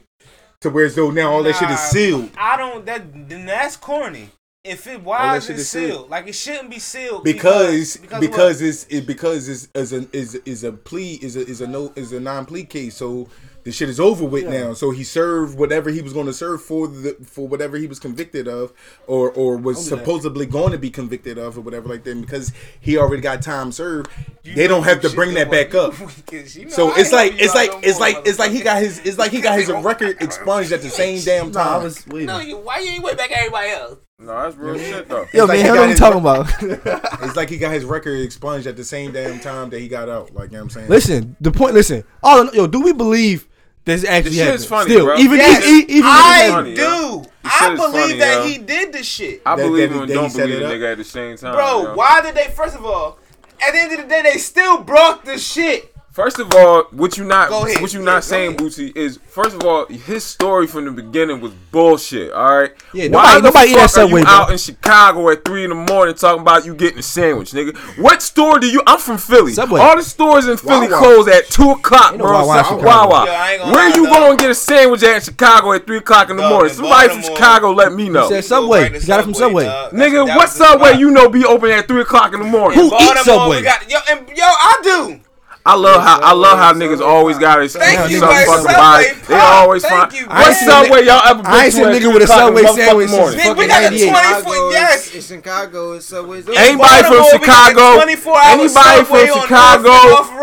to 0.60 0.70
where 0.70 0.86
as 0.86 0.96
though 0.96 1.12
now 1.12 1.30
all 1.30 1.44
that 1.44 1.54
shit 1.54 1.70
is 1.70 1.78
sealed. 1.78 2.30
I 2.36 2.56
don't. 2.56 2.84
That 2.84 3.28
then 3.28 3.46
that's 3.46 3.76
corny. 3.76 4.30
If 4.64 4.86
it 4.86 4.96
All 4.96 5.00
why 5.02 5.32
that 5.32 5.36
is 5.38 5.44
shit 5.46 5.56
it 5.56 5.58
is 5.60 5.68
sealed? 5.68 5.90
sealed. 5.92 6.10
Like 6.10 6.26
it 6.26 6.34
shouldn't 6.34 6.70
be 6.70 6.78
sealed 6.78 7.24
because 7.24 7.96
because 7.96 8.20
because, 8.20 8.60
what? 8.60 8.68
it's 8.68 8.84
it 8.90 9.06
because 9.06 9.48
it's 9.48 9.68
is 9.74 9.92
a 9.92 10.08
is 10.16 10.34
is 10.34 10.64
a 10.64 10.72
plea 10.72 11.14
is 11.22 11.36
a 11.36 11.46
is 11.46 11.60
a 11.60 11.66
no 11.66 11.92
is 11.96 12.12
a 12.12 12.20
non 12.20 12.44
plea 12.44 12.64
case. 12.64 12.96
So 12.96 13.28
the 13.64 13.72
shit 13.72 13.88
is 13.88 14.00
over 14.00 14.24
with 14.24 14.46
now. 14.48 14.72
So 14.74 14.90
he 14.90 15.04
served 15.04 15.58
whatever 15.58 15.90
he 15.90 16.02
was 16.02 16.12
going 16.12 16.26
to 16.26 16.32
serve 16.32 16.60
for 16.62 16.88
the 16.88 17.16
for 17.24 17.46
whatever 17.46 17.76
he 17.76 17.86
was 17.86 17.98
convicted 18.00 18.48
of, 18.48 18.72
or 19.06 19.30
or 19.30 19.56
was 19.56 19.76
Don't 19.88 19.98
that. 19.98 20.04
supposedly 20.04 20.44
going 20.46 20.72
to 20.72 20.78
be 20.78 20.90
convicted 20.90 21.38
of, 21.38 21.56
or 21.56 21.60
whatever 21.60 21.88
like 21.88 22.02
that. 22.04 22.10
And 22.10 22.22
because 22.22 22.52
he 22.80 22.98
already 22.98 23.22
got 23.22 23.40
time 23.42 23.70
served, 23.72 24.10
You 24.42 24.54
they 24.54 24.66
don't 24.66 24.82
have 24.84 25.00
to 25.02 25.10
bring 25.10 25.34
that 25.34 25.50
that 25.50 25.70
back 25.70 25.74
up. 25.74 25.94
You 26.32 26.64
know 26.64 26.70
So 26.70 26.92
it's 26.96 27.12
like 27.12 27.34
it's 27.40 27.54
like 27.54 27.70
no 27.70 27.80
it's 27.82 28.00
like 28.00 28.16
it's 28.26 28.38
like 28.38 28.50
he 28.50 28.60
got 28.62 28.82
his 28.82 28.98
it's 29.00 29.18
like 29.18 29.30
he 29.30 29.40
got 29.40 29.58
his 29.58 29.68
record 29.68 30.16
expunged 30.20 30.72
at 30.72 30.82
the 30.82 30.90
same 31.02 31.22
damn 31.22 31.52
Nah, 31.52 31.60
I 31.60 31.64
time. 31.74 31.82
was 31.84 32.06
wait. 32.08 32.26
No, 32.26 32.38
you, 32.40 32.58
why 32.58 32.80
you 32.80 32.90
ain't 32.90 33.04
way 33.04 33.14
back 33.14 33.30
everybody 33.30 33.70
else? 33.70 33.98
No, 34.20 34.26
that's 34.42 34.56
real 34.56 34.76
shit 34.78 35.08
though. 35.08 35.26
Yo, 35.32 35.44
It's 35.44 35.48
like 35.48 35.48
man, 35.48 35.64
he 35.64 35.70
what 35.70 35.76
got 35.76 35.86
are 35.86 35.88
you 35.90 35.94
talking 35.94 36.22
rec- 36.24 36.62
about? 36.90 37.22
it's 37.22 37.36
like 37.36 37.48
he 37.48 37.56
got 37.56 37.72
his 37.72 37.84
record 37.84 38.18
expunged 38.20 38.66
at 38.66 38.76
the 38.76 38.82
same 38.84 39.12
damn 39.12 39.38
time 39.38 39.70
that 39.70 39.78
he 39.78 39.86
got 39.86 40.08
out. 40.08 40.34
Like 40.34 40.50
you 40.50 40.56
know 40.56 40.58
what 40.58 40.62
I'm 40.64 40.70
saying. 40.70 40.88
Listen, 40.88 41.36
the 41.40 41.52
point. 41.52 41.74
Listen, 41.74 42.02
all 42.22 42.40
in- 42.48 42.52
yo, 42.52 42.66
do 42.66 42.80
we 42.82 42.92
believe 42.92 43.46
this 43.84 44.04
actually 44.04 44.32
shit 44.32 44.40
happened? 44.40 44.54
is 44.60 44.66
funny, 44.66 44.90
Still, 44.90 45.04
bro. 45.04 45.16
even 45.18 45.36
Yes, 45.38 45.64
e- 45.64 45.84
even 45.88 46.02
I 46.10 46.42
if 46.46 46.50
funny, 46.52 46.74
do. 46.74 46.82
yo. 46.82 47.24
I 47.44 47.74
believe 47.76 47.92
funny, 47.92 48.18
that 48.18 48.42
yo. 48.42 48.48
he 48.48 48.58
did 48.58 48.92
the 48.92 49.02
shit. 49.04 49.40
I 49.46 49.54
That- 49.54 49.62
believe 49.62 49.90
that- 49.90 49.94
him 49.96 50.02
and 50.02 50.12
don't 50.12 50.32
believe 50.34 50.54
it 50.56 50.58
the 50.66 50.74
nigga 50.74 50.92
at 50.92 50.98
the 50.98 51.04
same 51.04 51.36
time. 51.36 51.54
Bro, 51.54 51.82
yo. 51.82 51.94
why 51.94 52.20
did 52.20 52.34
they? 52.34 52.48
First 52.48 52.74
of 52.74 52.84
all, 52.84 53.20
at 53.64 53.70
the 53.72 53.78
end 53.78 53.92
of 53.92 53.98
the 54.00 54.04
day, 54.08 54.22
they 54.22 54.38
still 54.38 54.78
broke 54.82 55.24
the 55.24 55.38
shit. 55.38 55.94
First 56.18 56.40
of 56.40 56.52
all, 56.52 56.82
what 56.90 57.16
you 57.16 57.22
not 57.22 57.52
ahead. 57.52 57.80
what 57.80 57.92
you 57.94 58.00
Yeah, 58.00 58.04
not 58.06 58.24
saying, 58.24 58.48
ahead. 58.56 58.58
Bootsy, 58.60 58.96
is 58.96 59.20
first 59.28 59.54
of 59.54 59.62
all, 59.64 59.86
his 59.86 60.24
story 60.24 60.66
from 60.66 60.84
the 60.86 60.90
beginning 60.90 61.40
was 61.40 61.52
bullshit. 61.70 62.32
All 62.32 62.58
right. 62.58 62.72
Yeah, 62.92 63.04
Why 63.06 63.38
nobody- 63.38 63.40
the 63.40 63.42
nobody 63.42 63.70
eat 63.70 63.76
fuck 63.90 63.96
are 63.98 64.08
you 64.08 64.24
bro. 64.24 64.24
out 64.26 64.50
in 64.50 64.58
Chicago 64.58 65.30
at 65.30 65.44
three 65.44 65.62
in 65.62 65.70
the 65.70 65.76
morning 65.76 66.16
talking 66.16 66.40
about 66.42 66.66
you 66.66 66.74
getting 66.74 66.98
a 66.98 67.02
sandwich, 67.04 67.52
nigga? 67.52 67.76
What 67.98 68.20
store 68.20 68.58
do 68.58 68.66
you? 68.68 68.82
I'm 68.84 68.98
from 68.98 69.18
Philly. 69.18 69.52
Subway. 69.52 69.80
All 69.80 69.96
the 69.96 70.02
stores 70.02 70.48
in 70.48 70.56
Philly 70.56 70.88
Wawa. 70.88 70.98
close 70.98 71.28
at 71.28 71.48
two 71.50 71.70
o'clock, 71.70 72.10
Ain't 72.14 72.18
no 72.18 72.24
bro. 72.24 72.32
Wawa 72.46 72.58
in 72.58 72.64
So- 72.64 72.76
Wawa. 72.78 73.24
Yo, 73.26 73.32
I 73.32 73.52
ain't 73.52 73.60
gonna 73.62 73.72
Where 73.74 73.88
you 73.96 74.06
gonna 74.08 74.36
get 74.36 74.50
a 74.50 74.54
sandwich 74.56 75.04
at 75.04 75.14
in 75.14 75.20
Chicago 75.20 75.72
at 75.72 75.86
three 75.86 75.98
o'clock 75.98 76.30
in 76.30 76.36
the 76.36 76.42
Dog, 76.42 76.50
morning? 76.50 76.70
in 76.70 76.76
Somebody 76.78 77.08
from 77.10 77.22
Chicago, 77.22 77.70
let 77.70 77.92
me 77.92 78.08
know. 78.08 78.24
You 78.24 78.28
said 78.30 78.44
Subway. 78.44 78.88
Go 78.88 78.96
You 78.98 79.06
got 79.06 79.20
it 79.20 79.22
from 79.22 79.34
Subway. 79.34 79.66
dog. 79.66 79.92
Nigga, 79.92 80.26
That's- 80.26 80.26
that 80.26 80.36
what 80.36 80.48
Subway 80.50 80.96
you 80.96 81.12
know 81.12 81.28
be 81.28 81.44
open 81.44 81.70
at 81.70 81.86
three 81.86 82.00
o'clock 82.02 82.34
in 82.34 82.40
the 82.40 82.46
morning? 82.46 82.76
Who 82.76 82.86
eats 82.92 83.22
Subway? 83.24 83.62
Yo, 83.62 83.98
yo, 84.34 84.44
I 84.44 84.74
do. 84.82 85.20
I 85.68 85.74
love 85.74 86.00
how 86.00 86.18
I 86.22 86.32
love 86.32 86.56
how 86.56 86.72
niggas 86.72 87.04
always 87.04 87.36
got 87.36 87.56
to 87.56 87.68
Thank 87.68 88.10
you, 88.10 88.20
something 88.20 88.40
fucking 88.48 88.72
Subway 88.72 88.72
buy. 88.72 89.12
They 89.28 89.34
always 89.36 89.84
find 89.84 90.10
what 90.10 90.30
I 90.32 90.48
ain't 90.48 90.56
seen 90.56 90.68
a 90.68 90.72
Subway 90.72 91.04
y'all 91.04 91.20
ever 91.28 91.42
been 91.42 91.52
I 91.52 91.64
ain't 91.64 91.74
to 91.74 91.76
seen 91.76 91.84
a 91.84 91.92
nigga 91.92 92.08
with 92.08 92.22
a 92.22 92.24
o'clock 92.24 92.56
in 92.56 92.64
Subway 92.88 93.06
sandwich? 93.06 93.36
Nigga, 93.36 93.52
we 93.52 93.68
fucking 93.68 93.68
got 93.68 93.92
the 93.92 94.08
98. 94.08 94.48
24 94.48 94.72
yes. 94.72 95.14
In 95.14 95.20
Chicago, 95.20 95.92
it's 95.92 96.06
Subway's. 96.06 96.48
Anybody 96.48 97.02
from 97.04 97.20
Baltimore, 97.20 97.40
we 97.40 97.46
got 97.46 97.76
the 97.76 98.16
Chicago, 98.16 98.40
anybody 98.48 99.04
from 99.04 99.24
Chicago 99.28 99.92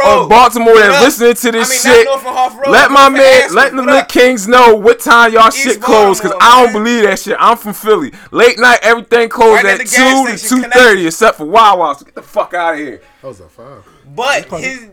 or 0.05 0.29
Baltimore 0.29 0.77
that 0.77 1.01
listening 1.01 1.33
to 1.33 1.51
this 1.57 1.73
shit, 1.81 2.05
not 2.05 2.21
North 2.21 2.25
and 2.29 2.37
Half 2.37 2.53
Road, 2.61 2.69
let 2.69 2.91
my 2.91 3.09
man, 3.09 3.53
let 3.57 3.71
the 3.73 3.81
What 3.81 4.05
Lit? 4.05 4.07
Kings 4.07 4.47
know 4.47 4.75
what 4.75 4.99
time 4.99 5.33
y'all 5.33 5.49
shit 5.49 5.81
closed, 5.81 6.21
cause 6.21 6.33
I 6.39 6.61
don't 6.61 6.71
believe 6.71 7.01
that 7.01 7.17
shit. 7.17 7.35
I'm 7.39 7.57
from 7.57 7.73
Philly. 7.73 8.13
Late 8.29 8.59
night, 8.59 8.77
everything 8.83 9.29
closed 9.29 9.65
at 9.65 9.73
at 9.73 9.77
the 9.79 9.85
gas 9.85 10.45
two 10.45 10.59
to 10.59 10.61
two 10.61 10.69
thirty, 10.69 11.07
except 11.07 11.37
for 11.37 11.45
Wawa. 11.45 11.95
So 11.97 12.05
get 12.05 12.13
the 12.13 12.21
fuck 12.21 12.53
out 12.53 12.73
of 12.73 12.79
here. 12.79 13.01
That 13.23 13.27
was 13.27 13.39
a 13.39 13.49
five. 13.49 13.83
But 14.15 14.45
his, 14.59 14.89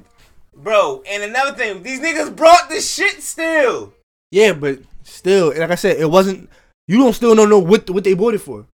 bro, 0.62 1.02
and 1.08 1.22
another 1.22 1.52
thing, 1.52 1.82
these 1.82 2.00
niggas 2.00 2.34
brought 2.34 2.68
the 2.68 2.80
shit 2.80 3.22
still. 3.22 3.92
Yeah, 4.30 4.52
but 4.52 4.78
still, 5.04 5.48
like 5.48 5.70
I 5.70 5.74
said, 5.74 5.98
it 5.98 6.10
wasn't. 6.10 6.48
You 6.88 6.98
don't 6.98 7.12
still 7.12 7.34
don't 7.34 7.48
know 7.50 7.58
what 7.58 7.88
what 7.90 8.04
they 8.04 8.14
bought 8.14 8.34
it 8.34 8.38
for. 8.40 8.66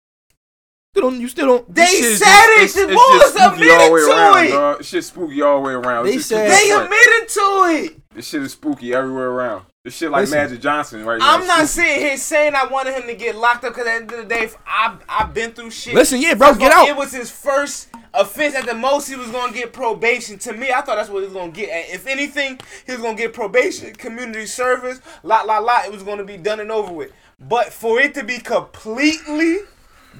Still 0.94 1.10
don't. 1.10 1.20
You 1.20 1.28
still 1.28 1.46
don't. 1.46 1.74
They 1.74 1.82
This 1.82 1.90
shit 1.92 2.04
is 2.04 2.18
said 2.18 2.26
just- 2.26 2.48
it. 2.48 2.62
it's- 2.62 2.74
The 2.74 2.92
it's 2.92 3.10
boys 3.10 3.20
just 3.20 3.34
spooky 3.36 3.70
all 3.70 3.92
way 3.92 4.00
admitted 4.00 4.06
to 4.06 4.12
around, 4.12 4.44
it. 4.46 4.50
dog. 4.50 4.84
Shit 4.84 5.04
spooky 5.04 5.42
all 5.42 5.56
the 5.56 5.66
way 5.68 5.72
around. 5.74 6.04
They 6.06 6.10
It's 6.14 6.16
just 6.16 6.28
said- 6.28 6.50
They 6.50 6.70
admitted 6.70 7.28
to 7.28 7.40
it. 7.84 8.00
This 8.14 8.28
shit 8.28 8.42
is 8.42 8.52
spooky 8.52 8.94
everywhere 8.94 9.28
around. 9.30 9.64
This 9.84 9.94
shit 9.94 10.10
like 10.10 10.22
Listen. 10.22 10.38
Magic 10.38 10.60
Johnson 10.60 11.04
right 11.04 11.18
now. 11.18 11.34
I'm 11.34 11.46
not 11.46 11.62
It's 11.62 11.72
spooky. 11.72 11.88
sitting 11.88 12.06
here 12.06 12.16
saying 12.16 12.54
I 12.56 12.64
wanted 12.66 12.94
him 12.94 13.02
to 13.08 13.14
get 13.14 13.36
locked 13.36 13.64
up 13.64 13.74
because 13.74 13.86
at 13.86 13.90
the 13.90 13.92
end 14.02 14.12
of 14.12 14.28
the 14.28 14.34
day, 14.34 14.50
I've, 14.66 14.98
I've 15.08 15.34
been 15.34 15.52
through 15.52 15.70
shit. 15.70 15.94
Listen, 15.94 16.20
yeah, 16.20 16.34
bro, 16.34 16.48
First 16.48 16.60
get 16.60 16.72
all, 16.72 16.82
out. 16.84 16.88
It 16.88 16.96
was 16.96 17.12
his 17.12 17.30
first 17.30 17.88
offense. 18.16 18.54
At 18.54 18.66
the 18.66 18.74
most, 18.74 19.08
he 19.08 19.16
was 19.16 19.30
to 19.30 19.50
get 19.52 19.72
probation. 19.72 20.38
To 20.40 20.52
me, 20.52 20.70
I 20.70 20.80
thought 20.80 20.96
that's 20.96 21.08
what 21.08 21.22
he 21.22 21.28
was 21.28 21.34
to 21.34 21.50
get. 21.50 21.68
If 21.90 22.06
anything, 22.06 22.60
he 22.86 22.92
was 22.92 23.02
to 23.02 23.14
get 23.14 23.32
probation, 23.32 23.94
community 23.94 24.46
service, 24.46 25.00
lot, 25.22 25.46
lot, 25.46 25.64
lot. 25.64 25.86
It 25.86 25.92
was 25.92 26.02
to 26.02 26.24
be 26.24 26.36
done 26.36 26.60
and 26.60 26.70
over 26.70 26.92
with. 26.92 27.12
But 27.38 27.72
for 27.72 28.00
it 28.00 28.14
to 28.14 28.24
be 28.24 28.38
completely 28.38 29.58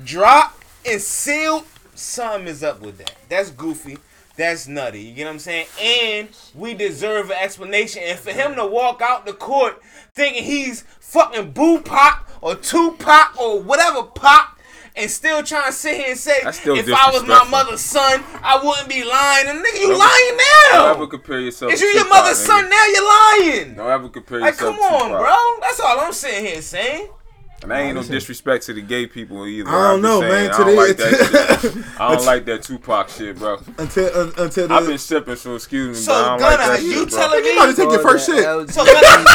dropped 0.04 0.64
and 0.86 1.00
sealed, 1.00 1.64
something 1.94 2.46
is 2.46 2.62
up 2.62 2.80
with 2.80 2.98
that. 2.98 3.14
That's 3.28 3.50
goofy. 3.50 3.98
That's 4.36 4.68
nutty. 4.68 5.00
You 5.00 5.14
get 5.14 5.24
what 5.24 5.32
I'm 5.32 5.38
saying? 5.38 5.66
And 5.80 6.28
we 6.54 6.74
deserve 6.74 7.30
an 7.30 7.38
explanation. 7.40 8.02
And 8.04 8.18
for 8.18 8.32
him 8.32 8.54
to 8.56 8.66
walk 8.66 9.00
out 9.00 9.24
the 9.24 9.32
court 9.32 9.80
thinking 10.14 10.44
he's 10.44 10.82
fucking 11.00 11.52
Boo 11.52 11.80
Pop 11.80 12.28
or 12.42 12.54
Tupac 12.54 13.40
or 13.40 13.62
whatever 13.62 14.02
Pop 14.02 14.55
and 14.96 15.10
still 15.10 15.42
trying 15.42 15.66
to 15.66 15.72
sit 15.72 15.96
here 15.96 16.06
and 16.10 16.18
say, 16.18 16.38
if 16.42 16.88
I 16.92 17.10
was 17.12 17.22
my 17.24 17.44
mother's 17.44 17.80
son, 17.82 18.24
I 18.42 18.60
wouldn't 18.62 18.88
be 18.88 19.04
lying. 19.04 19.46
And 19.48 19.64
nigga, 19.64 19.80
you 19.80 19.88
lying 19.96 20.38
Don't 20.72 20.88
ever 20.90 20.98
now. 21.00 21.06
compare 21.06 21.40
yourself. 21.40 21.72
Is 21.72 21.80
to 21.80 21.86
you 21.86 21.92
your 21.92 22.08
mother's 22.08 22.38
nigga. 22.38 22.46
son 22.46 22.70
now? 22.70 22.86
You're 22.86 23.04
lying. 23.54 23.74
Don't 23.74 23.90
ever 23.90 24.08
compare 24.08 24.40
Like, 24.40 24.54
yourself 24.54 24.76
come 24.76 24.88
to 24.90 24.94
on, 24.96 25.10
Tupac. 25.10 25.20
bro. 25.20 25.56
That's 25.60 25.80
all 25.80 26.00
I'm 26.00 26.12
sitting 26.12 26.44
here 26.46 26.62
saying. 26.62 27.08
And 27.62 27.72
I 27.72 27.80
ain't 27.80 27.96
no 27.96 28.02
disrespect 28.02 28.66
to 28.66 28.74
the 28.74 28.82
gay 28.82 29.06
people 29.06 29.44
either. 29.46 29.68
I 29.68 29.72
don't 29.72 29.94
I'm 29.96 30.02
know, 30.02 30.20
saying, 30.20 30.32
man. 30.32 30.50
I 30.52 30.56
don't 30.58 30.66
Today- 30.66 30.76
like 30.76 30.96
that 30.98 31.60
shit. 31.62 31.84
I 32.00 32.14
don't 32.14 32.26
like 32.26 32.44
that 32.44 32.62
Tupac 32.62 33.08
shit, 33.08 33.38
bro. 33.38 33.58
Until 33.78 34.06
uh, 34.06 34.30
until 34.44 34.68
the, 34.68 34.74
I've 34.74 34.86
been 34.86 34.98
sipping, 34.98 35.36
so 35.36 35.54
excuse 35.56 35.88
me, 35.96 36.02
So, 36.02 36.12
but 36.12 36.22
I 36.22 36.28
don't 36.28 36.38
Gunna, 36.38 36.56
like 36.56 36.80
that 36.80 36.82
you 36.86 36.92
shit, 36.92 37.10
bro. 37.10 37.18
telling 37.18 37.42
me? 37.42 37.48
you 37.48 37.56
about 37.58 37.66
to 37.66 37.76
take 37.82 37.90
your 37.90 38.02
first 38.02 38.26
shit. 38.26 38.70
So, 38.70 38.84
Gunna, 38.84 39.26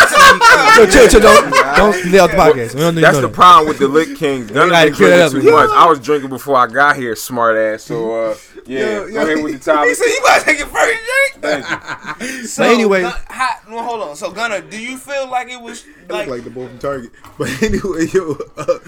Chill, 0.76 0.88
chill, 0.88 1.08
chill. 1.10 1.20
Don't 1.20 1.76
don't 1.76 2.06
lay 2.12 2.20
out 2.20 2.30
the 2.32 2.38
podcast. 2.38 2.76
We 2.76 2.82
don't 2.82 2.96
need 2.96 3.02
That's 3.04 3.20
the 3.20 3.28
problem 3.28 3.68
with 3.68 3.80
the 3.80 3.88
Lit 3.88 4.18
Kings. 4.18 4.52
Gunna 4.52 4.72
gotta 4.72 4.88
been 4.92 4.96
drinking 4.98 5.22
up, 5.22 5.32
too 5.32 5.52
much. 5.52 5.70
I 5.72 5.86
was 5.88 6.00
drinking 6.00 6.30
before 6.30 6.58
I 6.58 6.68
got 6.68 6.96
here, 6.96 7.16
smart 7.16 7.58
ass. 7.58 7.84
So 7.84 8.32
uh, 8.32 8.36
yeah, 8.66 8.80
Yo, 8.80 9.02
go 9.02 9.08
yo, 9.08 9.22
ahead 9.22 9.44
with 9.44 9.54
the 9.54 9.72
he 9.72 9.78
topic. 9.78 9.96
said 9.96 10.06
you 10.06 10.20
about 10.20 10.40
to 10.40 10.46
take 10.46 10.58
your 10.60 10.68
first 10.68 11.00
drink. 11.42 11.64
Thank 11.66 12.22
you. 12.22 12.48
So, 12.48 12.64
anyway- 12.64 13.02
Gun- 13.02 13.14
how, 13.28 13.50
well, 13.70 13.84
hold 13.84 14.02
on. 14.10 14.16
So, 14.16 14.32
Gunna, 14.32 14.62
do 14.62 14.80
you 14.80 14.98
feel 14.98 15.30
like 15.30 15.50
it 15.50 15.60
was 15.62 15.86
like, 16.10 16.28
look 16.28 16.36
like 16.38 16.44
the 16.44 16.50
boy 16.50 16.68
from 16.68 16.80
Target. 16.80 17.12
But 17.38 17.62
anyway, 17.64 18.06
yo, 18.14 18.38
uh, 18.58 18.80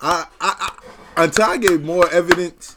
I, 0.00 0.26
I, 0.40 0.72
I, 1.16 1.24
until 1.24 1.44
I 1.44 1.56
get 1.58 1.82
more 1.82 2.10
evidence, 2.12 2.74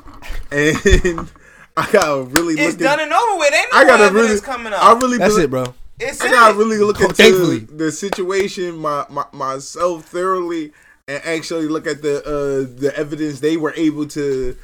and 0.51 1.29
I 1.75 1.89
gotta 1.91 2.23
really 2.23 2.53
it's 2.55 2.73
look. 2.75 2.79
done 2.79 2.99
and 2.99 3.11
over 3.11 3.37
with? 3.39 3.53
Ain't 3.53 3.67
no 3.71 3.77
I 3.79 3.85
gotta 3.85 4.03
evidence 4.05 4.29
really, 4.29 4.41
coming 4.41 4.73
up. 4.73 4.83
I 4.83 4.93
really, 4.93 5.17
That's 5.17 5.35
be- 5.37 5.43
it, 5.43 5.49
bro. 5.49 5.73
it's 5.99 6.21
I 6.21 6.29
gotta 6.29 6.53
it. 6.53 6.57
really 6.57 6.77
look 6.77 6.99
into 7.01 7.13
Thankfully. 7.13 7.59
the 7.59 7.91
situation, 7.91 8.77
my, 8.77 9.05
my 9.09 9.25
myself 9.31 10.05
thoroughly, 10.05 10.73
and 11.07 11.21
actually 11.25 11.67
look 11.67 11.87
at 11.87 12.01
the 12.01 12.19
uh 12.19 12.79
the 12.79 12.93
evidence 12.95 13.39
they 13.39 13.57
were 13.57 13.73
able 13.75 14.05
to, 14.09 14.55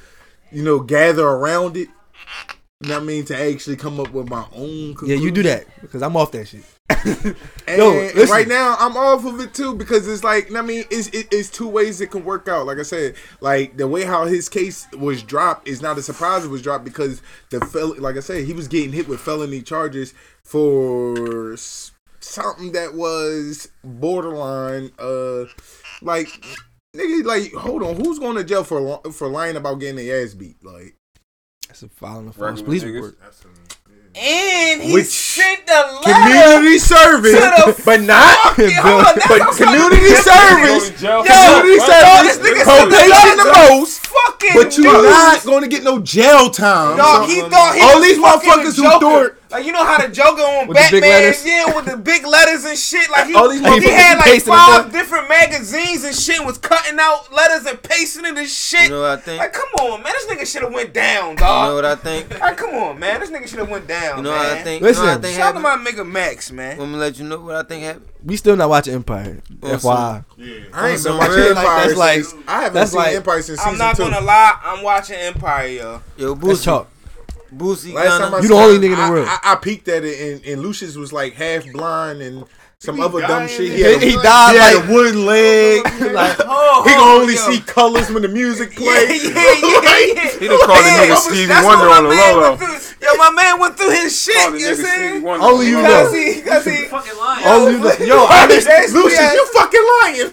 you 0.51 0.63
know, 0.63 0.79
gather 0.79 1.25
around 1.25 1.77
it. 1.77 1.89
You 2.81 2.89
know 2.89 2.95
what 2.95 3.03
I 3.03 3.05
mean? 3.05 3.25
To 3.25 3.37
actually 3.37 3.75
come 3.75 3.99
up 3.99 4.11
with 4.11 4.29
my 4.29 4.45
own. 4.53 4.95
Yeah, 5.05 5.17
you 5.17 5.31
do 5.31 5.43
that 5.43 5.65
because 5.81 6.01
I'm 6.01 6.15
off 6.15 6.31
that 6.31 6.47
shit. 6.47 6.63
Yo, 7.67 8.09
right 8.27 8.47
now, 8.47 8.75
I'm 8.79 8.97
off 8.97 9.25
of 9.25 9.39
it 9.39 9.53
too 9.53 9.75
because 9.75 10.07
it's 10.07 10.23
like, 10.23 10.53
I 10.55 10.61
mean, 10.61 10.85
it's 10.89 11.07
it, 11.09 11.27
it's 11.31 11.49
two 11.49 11.67
ways 11.67 12.01
it 12.01 12.07
can 12.07 12.23
work 12.23 12.47
out. 12.47 12.65
Like 12.65 12.79
I 12.79 12.83
said, 12.83 13.15
like 13.41 13.77
the 13.77 13.87
way 13.87 14.05
how 14.05 14.25
his 14.25 14.49
case 14.49 14.87
was 14.97 15.21
dropped 15.21 15.67
is 15.67 15.81
not 15.81 15.97
a 15.97 16.01
surprise. 16.01 16.45
It 16.45 16.49
was 16.49 16.61
dropped 16.61 16.85
because 16.85 17.21
the 17.51 17.59
fel- 17.65 17.99
like 17.99 18.17
I 18.17 18.21
said, 18.21 18.45
he 18.45 18.53
was 18.53 18.67
getting 18.67 18.91
hit 18.91 19.07
with 19.07 19.19
felony 19.19 19.61
charges 19.61 20.13
for 20.43 21.55
something 22.19 22.71
that 22.73 22.93
was 22.95 23.69
borderline, 23.83 24.91
uh, 24.99 25.45
like 26.01 26.27
nigga, 26.95 27.23
like 27.25 27.53
hold 27.53 27.83
on, 27.83 27.95
who's 27.95 28.19
going 28.19 28.35
to 28.37 28.43
jail 28.43 28.63
for 28.63 29.01
for 29.11 29.27
lying 29.27 29.55
about 29.55 29.79
getting 29.79 29.95
their 29.97 30.23
ass 30.23 30.33
beat? 30.33 30.63
Like, 30.63 30.95
That's 31.67 31.83
a 31.83 31.89
filing 31.89 32.27
a 32.29 32.33
false 32.33 32.61
police 32.61 32.83
niggas. 32.83 32.93
report. 32.95 33.17
and 34.15 34.81
he 34.81 34.93
Which 34.93 35.05
sent 35.07 35.65
the 35.67 36.01
letter. 36.05 36.19
community 36.19 36.79
service, 36.79 37.31
to 37.33 37.39
the 37.39 37.81
but 37.85 38.01
not, 38.01 38.37
fucking- 38.55 38.71
hold 38.75 39.05
on, 39.05 39.13
that's 39.15 39.27
but 39.27 39.39
what 39.39 39.41
I'm 39.41 39.55
community 39.55 40.13
talking 40.15 40.23
service. 40.23 40.89
to 40.89 40.97
jail 40.97 41.23
for 41.23 41.29
Yo, 41.29 41.59
Community 41.59 41.77
what? 41.79 42.01
dog, 42.01 42.25
this 42.25 42.35
service, 42.35 42.49
nigga 42.49 42.65
sent 42.65 42.89
the 42.89 42.95
probation 42.97 43.37
the 43.37 43.69
most, 43.69 44.07
Fucking 44.07 44.49
but 44.55 44.77
you 44.77 44.83
dude. 44.83 45.03
not 45.05 45.43
going 45.45 45.61
to 45.63 45.69
get 45.69 45.83
no 45.83 45.99
jail 45.99 46.49
time. 46.49 46.97
Dog, 46.97 47.29
he 47.29 47.41
thought 47.41 47.75
he 47.75 47.81
all 47.81 47.99
was 47.99 48.03
these 48.03 48.17
fucking 48.17 48.49
motherfuckers 48.49 48.75
the 48.75 48.81
who 48.81 48.89
Joker. 48.89 48.99
thought 49.29 49.38
Like 49.51 49.65
you 49.65 49.71
know 49.71 49.83
how 49.83 49.97
the 50.05 50.13
Joker 50.13 50.41
on 50.43 50.67
With 50.67 50.77
the 50.77 50.99
Batman, 51.01 51.33
yeah, 51.43 51.75
with 51.75 51.85
the 51.85 51.97
big 51.97 52.23
letters 52.25 52.65
and 52.65 52.77
shit. 52.77 53.09
Like 53.09 53.27
he, 53.27 53.33
All 53.33 53.49
these 53.49 53.61
he 53.61 53.89
had 53.89 54.17
like 54.19 54.41
five 54.43 54.91
different 54.91 55.27
magazines 55.27 56.03
and 56.03 56.15
shit. 56.15 56.37
and 56.37 56.45
Was 56.45 56.59
cutting 56.59 56.99
out 56.99 57.33
letters 57.33 57.65
and 57.65 57.81
pasting 57.81 58.25
it 58.25 58.37
and 58.37 58.47
shit. 58.47 58.83
You 58.83 58.89
know 58.89 59.01
what 59.01 59.09
I 59.11 59.21
think? 59.21 59.39
Like 59.39 59.53
come 59.53 59.69
on, 59.79 60.03
man, 60.03 60.13
this 60.13 60.25
nigga 60.27 60.45
should 60.51 60.61
have 60.61 60.73
went 60.73 60.93
down, 60.93 61.35
dog. 61.35 61.63
You 61.63 61.69
know 61.69 61.75
what 61.75 61.85
I 61.85 61.95
think? 61.95 62.39
Like 62.39 62.57
come 62.57 62.75
on, 62.75 62.99
man, 62.99 63.19
this 63.21 63.31
nigga 63.31 63.47
should 63.47 63.59
have 63.59 63.69
went 63.69 63.87
down. 63.87 64.17
You 64.17 64.23
know 64.23 64.31
man. 64.31 64.39
what 64.49 64.57
I 64.57 64.61
think? 64.63 64.83
Listen, 64.83 65.03
you 65.03 65.07
know 65.09 65.15
what 65.15 65.19
I 65.19 65.21
think 65.27 65.37
Shout 65.37 65.55
out 65.55 65.57
to 65.57 65.59
my 65.83 65.91
nigga 65.91 66.07
Max, 66.07 66.51
man. 66.51 66.77
Let 66.77 66.87
me 66.87 66.95
let 66.95 67.17
you 67.17 67.25
know 67.25 67.39
what 67.39 67.55
I 67.55 67.63
think 67.63 67.83
happened. 67.83 68.05
We 68.23 68.35
still 68.37 68.55
not 68.55 68.69
watching 68.69 68.93
Empire. 68.93 69.41
On 69.63 69.69
FYI. 69.71 70.23
I 70.73 70.89
ain't 70.89 70.99
On 70.99 71.03
been 71.03 71.17
watching 71.17 71.35
real- 71.35 71.47
Empire 71.49 71.87
that's 71.87 71.95
like- 71.97 72.23
since, 72.23 72.43
I 72.47 72.61
haven't 72.61 72.73
that's 72.75 72.91
seen 72.91 72.99
like- 72.99 73.15
Empire 73.15 73.41
since 73.41 73.59
I'm 73.61 73.65
season 73.73 73.77
not 73.79 73.97
gonna 73.97 74.21
lie, 74.21 74.59
I'm 74.63 74.83
watching 74.83 75.15
Empire, 75.15 75.67
yo. 75.67 76.01
Yo, 76.17 76.35
That's 76.35 76.59
Boosie, 76.59 76.63
chalk. 76.65 76.87
Boosie, 77.55 77.93
Last 77.93 78.17
time 78.19 78.27
I 78.33 78.41
Gunna. 78.41 78.41
You 78.43 78.47
the 78.49 78.55
only 78.55 78.77
nigga 78.87 78.91
in 78.93 78.97
the 78.99 79.03
I, 79.03 79.09
world. 79.11 79.27
I, 79.29 79.39
I 79.43 79.55
peeked 79.55 79.87
at 79.87 80.03
it, 80.05 80.19
and, 80.33 80.45
and 80.45 80.61
Lucious 80.61 80.95
was 80.95 81.11
like 81.13 81.33
half 81.33 81.65
blind 81.71 82.21
and 82.21 82.45
some 82.79 82.95
He 82.95 83.01
other 83.01 83.19
dumb 83.21 83.47
shit. 83.47 83.71
He, 83.73 83.81
had 83.81 84.01
a- 84.01 84.05
he 84.05 84.13
died 84.15 84.53
He 84.53 84.59
had 84.59 84.75
like 84.75 84.89
a 84.89 84.93
wooden 84.93 85.25
leg. 85.25 85.83
like 86.13 86.37
Oh, 86.47 86.83
he 86.87 86.91
can 86.91 87.19
only 87.21 87.33
yo. 87.35 87.39
see 87.51 87.59
colors 87.59 88.09
when 88.09 88.21
the 88.23 88.29
music 88.29 88.69
Yeah, 88.79 88.85
play. 88.85 89.19
yeah, 89.19 89.33
yeah, 89.35 90.13
yeah. 90.15 90.39
He 90.39 90.47
just 90.47 90.63
called 90.65 90.79
the 90.79 90.95
nigga 90.95 91.17
Stevie 91.17 91.51
what 91.59 91.65
Wonder 91.65 91.89
on 91.91 92.03
the 92.03 92.09
man 92.09 92.35
low 92.37 92.55
went. 92.55 92.61
Yo, 93.01 93.11
Yo, 93.11 93.17
my 93.17 93.31
man 93.31 93.59
went 93.59 93.75
through 93.77 93.91
his 93.91 94.15
shit. 94.21 94.35
You 94.35 94.43
know 94.43 94.69
what 94.71 94.77
saying? 94.79 95.27
Only 95.27 95.67
you 95.67 95.77
Because 95.77 96.13
know. 96.13 96.19
he, 96.19 96.35
because 96.41 96.65
he, 96.65 96.75
Fucking 96.85 97.17
lying. 97.19 97.45
Only 97.47 97.71
you 97.73 97.79
know. 97.79 97.93
Yo, 97.99 98.05
Yo, 98.05 98.15
Lucious, 98.23 99.19
understand. 99.19 99.33
You 99.35 99.45
fucking 99.51 99.85
lying. 99.99 100.15
Yo, 100.15 100.23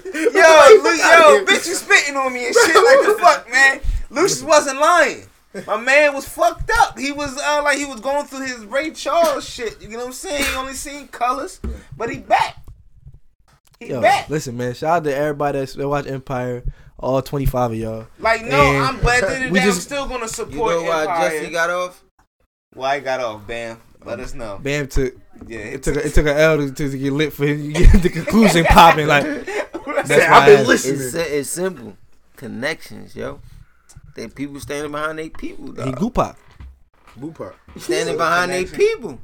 Lu- 0.87 0.95
yo, 0.95 1.45
bitch, 1.47 1.67
you 1.67 1.75
spitting 1.75 2.17
on 2.17 2.33
me 2.33 2.47
and 2.47 2.55
shit 2.55 2.75
like 2.77 3.01
the 3.07 3.17
fuck, 3.21 3.51
man. 3.51 3.81
Lucious 4.11 4.43
wasn't 4.43 4.79
lying. 4.81 5.25
My 5.67 5.77
man 5.81 6.15
was 6.15 6.29
fucked 6.29 6.71
up. 6.81 6.99
He 6.99 7.13
was 7.13 7.37
uh, 7.39 7.61
like 7.63 7.79
he 7.79 7.85
was 7.85 8.01
going 8.01 8.27
through 8.27 8.47
his 8.47 8.65
Ray 8.65 8.91
Charles 8.91 9.49
shit. 9.49 9.81
You 9.83 9.89
know 9.91 9.99
what 9.99 10.07
I'm 10.07 10.13
saying? 10.13 10.45
He 10.45 10.55
only 10.57 10.75
seen 10.75 11.09
colors, 11.09 11.61
but 11.97 12.11
he 12.11 12.19
back. 12.19 12.57
He 13.79 13.89
Yo, 13.89 14.01
back. 14.01 14.29
listen, 14.31 14.57
man. 14.57 14.75
Shout 14.75 14.97
out 14.99 15.05
to 15.05 15.15
everybody 15.15 15.59
that's- 15.59 15.75
that 15.75 15.89
watch 15.89 16.07
Empire. 16.07 16.65
All 16.99 17.21
25 17.21 17.73
of 17.73 17.77
y'all. 17.77 18.07
Like 18.19 18.43
no, 18.43 18.59
And 18.59 18.85
I'm 18.85 19.01
but 19.01 19.23
at 19.23 19.29
the 19.29 19.35
end 19.35 19.45
of 19.45 19.49
the 19.51 19.53
we 19.53 19.59
day, 19.59 19.65
I'm 19.67 19.71
just- 19.73 19.83
still 19.83 20.07
gonna 20.07 20.23
You 20.23 20.29
support 20.29 20.73
know 20.73 20.83
why 20.85 21.03
Empire. 21.03 21.31
Jussie 21.31 21.53
got 21.53 21.69
off? 21.71 22.03
Why 22.73 22.97
he 22.97 23.01
got 23.05 23.21
off? 23.21 23.47
Bam. 23.47 23.81
Let 24.05 24.21
us 24.21 24.33
know. 24.35 24.59
Bam 24.63 24.87
took. 24.89 25.15
Yeah, 25.47 25.59
It 25.59 25.83
took 25.83 25.97
a, 25.97 26.07
it 26.07 26.15
took 26.15 26.27
an 26.27 26.37
L 26.39 26.57
to, 26.57 26.71
to 26.73 26.97
get 26.99 27.13
lit 27.13 27.33
for 27.35 27.45
him 27.47 27.73
to 27.75 27.81
get 27.81 28.03
the 28.03 28.09
conclusion 28.09 28.65
popping. 28.65 29.07
Like 29.09 29.25
that's 29.85 30.11
I've 30.11 30.47
been 30.47 30.67
listening. 30.67 31.01
It's, 31.03 31.15
it's 31.15 31.51
simple. 31.51 31.97
Connections, 32.37 33.15
yo. 33.15 33.41
They 34.17 34.29
people 34.29 34.59
standing 34.61 34.93
behind 34.93 35.19
their 35.19 35.29
people, 35.29 35.67
He 35.67 35.73
dog. 35.73 35.97
goop 35.97 36.15
pop. 36.15 36.39
Boo 37.17 37.35
Standing 37.77 38.17
behind 38.17 38.51
their 38.51 38.65
people. 38.65 39.19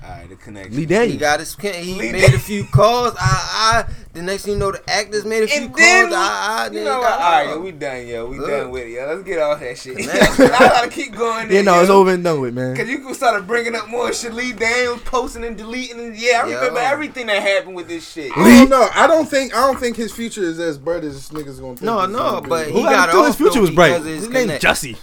All 0.00 0.10
right, 0.10 0.28
the 0.28 0.36
connection. 0.36 0.76
Lee 0.76 1.08
He 1.08 1.16
got 1.16 1.40
his. 1.40 1.56
He 1.56 1.94
Lee 1.94 2.12
made 2.12 2.32
a 2.32 2.38
few 2.38 2.64
calls. 2.64 3.14
I, 3.18 3.84
I. 3.86 3.92
The 4.12 4.22
next 4.22 4.44
thing 4.44 4.54
you 4.54 4.58
know, 4.58 4.72
the 4.72 4.82
actors 4.88 5.24
made 5.24 5.42
a 5.42 5.46
few 5.48 5.62
And 5.66 5.74
then 5.74 6.04
calls. 6.04 6.10
we, 6.10 6.16
I, 6.16 6.66
I. 6.66 6.70
you 6.72 6.84
know 6.84 7.00
got 7.00 7.20
All 7.20 7.30
right, 7.32 7.48
yo, 7.48 7.60
we 7.60 7.70
done, 7.72 8.06
yo. 8.06 8.26
We 8.26 8.38
Look. 8.38 8.48
done 8.48 8.70
with 8.70 8.84
it, 8.84 8.90
yo. 8.90 9.06
Let's 9.06 9.22
get 9.24 9.38
off 9.40 9.60
that 9.60 9.76
shit. 9.76 9.98
I 10.08 10.36
gotta 10.48 10.88
keep 10.88 11.14
going. 11.16 11.46
Yeah, 11.48 11.52
there, 11.54 11.62
no, 11.64 11.74
yo. 11.76 11.80
it's 11.82 11.90
over 11.90 12.10
and 12.12 12.22
done 12.24 12.40
with, 12.40 12.54
man. 12.54 12.76
Cause 12.76 12.88
you 12.88 13.12
started 13.14 13.46
bringing 13.46 13.74
up 13.74 13.88
more 13.88 14.12
shit. 14.12 14.32
Lee 14.34 14.52
Daniels 14.52 15.02
posting 15.02 15.44
and 15.44 15.56
deleting, 15.56 15.98
and 15.98 16.16
yeah, 16.16 16.42
I 16.44 16.48
Yo. 16.48 16.56
remember 16.58 16.80
everything 16.80 17.26
that 17.26 17.42
happened 17.42 17.74
with 17.76 17.88
this 17.88 18.08
shit. 18.08 18.30
I 18.36 18.58
don't 18.60 18.70
know. 18.70 18.88
I 18.94 19.06
don't 19.08 19.28
think. 19.28 19.54
I 19.54 19.66
don't 19.66 19.78
think 19.80 19.96
his 19.96 20.12
future 20.12 20.42
is 20.42 20.58
as 20.60 20.78
bright 20.78 21.02
as 21.04 21.14
this 21.14 21.28
nigga's 21.30 21.58
gonna 21.60 21.72
think. 21.74 21.82
No, 21.82 22.00
it's 22.00 22.12
no, 22.12 22.40
but 22.40 22.68
Who 22.68 22.78
he 22.78 22.82
got 22.84 22.90
got 22.92 23.10
thought 23.10 23.20
off 23.22 23.26
his 23.26 23.36
future 23.36 23.60
was 23.60 23.70
bright? 23.70 23.88
because 23.94 24.06
of 24.06 24.12
His 24.12 24.24
his 24.24 24.28
name 24.32 24.42
connect. 24.46 24.64
Jussie. 24.64 24.96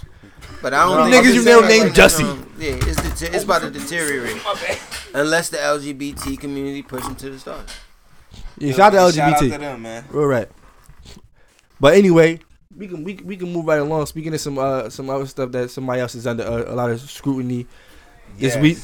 But 0.66 0.74
I 0.74 0.84
don't 0.84 0.96
No, 0.96 1.04
think 1.04 1.14
niggas 1.24 1.28
you 1.28 1.34
just 1.34 1.46
know 1.46 1.60
saying, 1.68 1.80
named 1.84 1.96
like, 1.96 2.10
Jussie. 2.10 2.24
um, 2.28 2.50
Yeah, 2.58 2.70
it's 2.72 3.20
det- 3.20 3.32
it's 3.36 3.44
about 3.44 3.62
to 3.62 3.70
deteriorate 3.70 4.36
unless 5.14 5.48
the 5.48 5.58
LGBT 5.58 6.36
community 6.40 6.82
push 6.82 7.04
him 7.04 7.14
to 7.14 7.30
the 7.30 7.38
stars. 7.38 7.68
Yeah, 8.58 8.72
shout 8.72 8.92
out 8.96 9.10
to 9.12 9.16
Shout 9.16 9.32
out 9.34 9.38
to 9.38 9.44
LGBT. 9.44 9.58
them, 9.60 9.82
man. 9.82 10.04
Real 10.10 10.26
right. 10.26 10.48
But 11.78 11.94
anyway, 11.94 12.40
we 12.76 12.88
can 12.88 13.04
we, 13.04 13.14
can- 13.14 13.26
we 13.28 13.36
can 13.36 13.52
move 13.52 13.64
right 13.66 13.78
along. 13.78 14.06
Speaking 14.06 14.34
of 14.34 14.40
some 14.40 14.58
uh 14.58 14.90
some 14.90 15.08
other 15.08 15.26
stuff 15.26 15.52
that 15.52 15.70
somebody 15.70 16.00
else 16.00 16.16
is 16.16 16.26
under 16.26 16.42
uh, 16.42 16.64
a 16.66 16.74
lot 16.74 16.90
of 16.90 17.00
scrutiny 17.00 17.68
this 18.36 18.54
Yes. 18.56 18.60
week. 18.60 18.78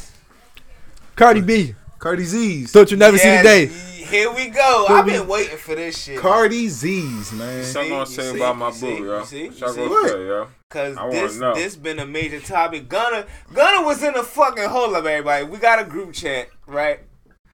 Cardi 1.17 1.41
B. 1.41 1.75
Cardi 1.99 2.23
Z's. 2.23 2.71
Thought 2.71 2.93
you 2.93 2.97
never 2.97 3.19
see 3.19 3.29
the 3.39 3.43
day. 3.43 3.67
Here 3.67 4.31
we 4.31 4.51
go. 4.51 4.85
Here 4.87 4.97
I've 4.99 5.05
we- 5.07 5.13
been 5.15 5.27
waiting 5.27 5.57
for 5.59 5.75
this 5.75 6.01
shit. 6.01 6.21
Cardi 6.21 6.69
Z's, 6.69 7.33
man. 7.33 7.65
Something 7.65 7.93
I'm 7.93 8.07
See, 8.07 8.15
saying 8.15 8.37
you 8.37 8.41
about 8.45 8.57
my 8.57 8.69
you 8.69 8.73
see, 8.73 8.99
boo, 8.99 9.05
yo. 9.05 9.19
you 9.19 9.25
see, 9.27 9.49
What 9.49 9.59
you 9.59 9.67
y'all 9.67 9.89
gonna 9.89 10.09
say, 10.09 10.27
yo? 10.29 10.49
Cause 10.73 10.97
this 11.11 11.39
know. 11.39 11.53
this 11.55 11.77
been 11.77 11.99
a 11.99 12.07
major 12.07 12.41
topic. 12.41 12.89
Gunna 12.89 13.27
Gunna 13.53 13.85
was 13.85 14.03
in 14.03 14.15
a 14.17 14.23
fucking 14.23 14.71
hold 14.71 14.95
up, 14.95 15.05
everybody. 15.05 15.45
We 15.45 15.59
got 15.59 15.79
a 15.79 15.85
group 15.85 16.15
chat, 16.15 16.49
right? 16.67 17.01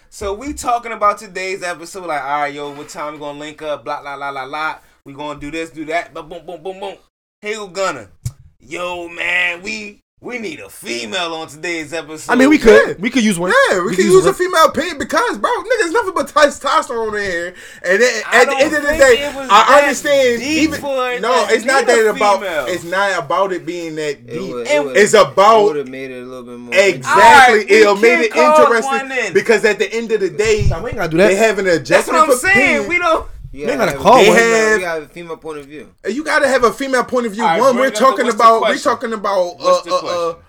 So 0.08 0.32
we 0.32 0.52
talking 0.52 0.92
about 0.92 1.18
today's 1.18 1.64
episode, 1.64 2.06
like, 2.06 2.22
all 2.22 2.42
right, 2.42 2.54
yo, 2.54 2.72
what 2.72 2.88
time 2.88 3.14
we 3.14 3.18
gonna 3.18 3.40
link 3.40 3.60
up? 3.60 3.84
Blah 3.84 4.02
blah 4.02 4.14
blah 4.14 4.30
blah 4.30 4.46
blah. 4.46 4.78
We 5.04 5.14
gonna 5.14 5.40
do 5.40 5.50
this, 5.50 5.70
do 5.70 5.84
that. 5.86 6.14
But 6.14 6.28
boom, 6.28 6.46
boom, 6.46 6.62
boom, 6.62 6.78
boom. 6.78 6.96
Go 7.42 7.66
Gunna. 7.66 8.08
Yo, 8.60 9.08
man, 9.08 9.62
we 9.62 10.00
we 10.20 10.38
need 10.38 10.58
a 10.58 10.68
female 10.68 11.32
on 11.34 11.46
today's 11.46 11.92
episode. 11.92 12.32
I 12.32 12.34
mean, 12.34 12.48
we 12.50 12.58
could 12.58 13.00
we 13.00 13.08
could 13.08 13.22
use 13.22 13.38
one. 13.38 13.52
Yeah, 13.70 13.80
we, 13.84 13.90
could 13.90 13.98
can 13.98 14.06
use 14.06 14.26
a 14.26 14.34
female 14.34 14.68
pig 14.72 14.98
because, 14.98 15.38
bro, 15.38 15.48
niggas 15.50 15.92
nothing 15.92 16.14
but 16.14 16.26
testosterone 16.26 17.14
in 17.24 17.30
here. 17.30 17.54
And 17.84 18.02
then, 18.02 18.22
at 18.32 18.46
the 18.46 18.56
end 18.56 18.74
of 18.74 18.82
the 18.82 18.88
day, 18.88 19.30
I 19.48 19.80
understand. 19.82 20.42
Even 20.42 20.80
no, 21.22 21.46
it's 21.48 21.64
not 21.64 21.86
that 21.86 22.08
about. 22.16 22.68
It's 22.68 22.82
not 22.82 23.16
about 23.24 23.52
it 23.52 23.64
being 23.64 23.94
that 23.94 24.26
deep. 24.26 24.34
It 24.34 24.40
would- 24.52 24.66
It- 24.66 24.70
it 24.72 24.84
would- 24.84 24.96
it's 24.96 25.14
it 25.14 25.20
about 25.22 25.64
would 25.64 25.76
have 25.76 25.88
made 25.88 26.10
it 26.10 26.22
a 26.22 26.26
little 26.26 26.42
bit 26.42 26.58
more. 26.58 26.74
exactly. 26.74 27.12
Alright, 27.22 27.70
we 27.70 27.76
It'll 27.76 27.96
made 27.96 28.20
it 28.24 28.34
interesting 28.36 29.10
in. 29.26 29.32
because 29.32 29.64
at 29.64 29.78
the 29.78 29.92
end 29.92 30.10
of 30.10 30.20
the 30.20 30.30
day, 30.30 30.66
Nah, 30.68 30.82
we 30.82 30.90
ain't 30.90 30.98
gotta 30.98 31.10
do 31.10 31.16
that. 31.18 31.28
they 31.28 31.36
have 31.36 31.58
an 31.60 31.64
That's 31.66 32.08
what 32.08 32.16
I'm 32.16 32.32
saying. 32.36 32.56
opinion. 32.56 32.88
We 32.88 32.98
don't. 32.98 33.26
You 33.52 33.66
They 33.66 33.76
gotta 33.76 33.92
gotta 33.92 33.98
call 34.02 34.18
They 34.22 34.28
one. 34.28 34.36
have- 34.36 34.72
You 34.74 34.80
gotta 34.80 35.00
have 35.00 35.02
a 35.04 35.08
female 35.08 35.36
point 35.38 35.58
of 35.58 35.66
view. 35.66 35.94
You 36.06 36.24
gotta 36.24 36.48
have 36.48 36.64
a 36.64 36.72
female 36.72 37.04
point 37.04 37.26
of 37.26 37.32
view. 37.32 37.42
Alright, 37.42 37.60
One, 37.60 37.76
we're 37.76 37.86
up 37.86 37.94
the- 37.94 37.98
talking 37.98 38.24
what's 38.26 38.36
the 38.36 38.42
about. 38.42 38.60
We're 38.62 38.78
talking 38.78 39.12
about. 39.14 39.40
Uh, 39.52 39.54
What's 39.56 39.82
the 39.82 39.92
uh, 39.92 39.96
uh, 39.96 40.00
question? 40.00 40.44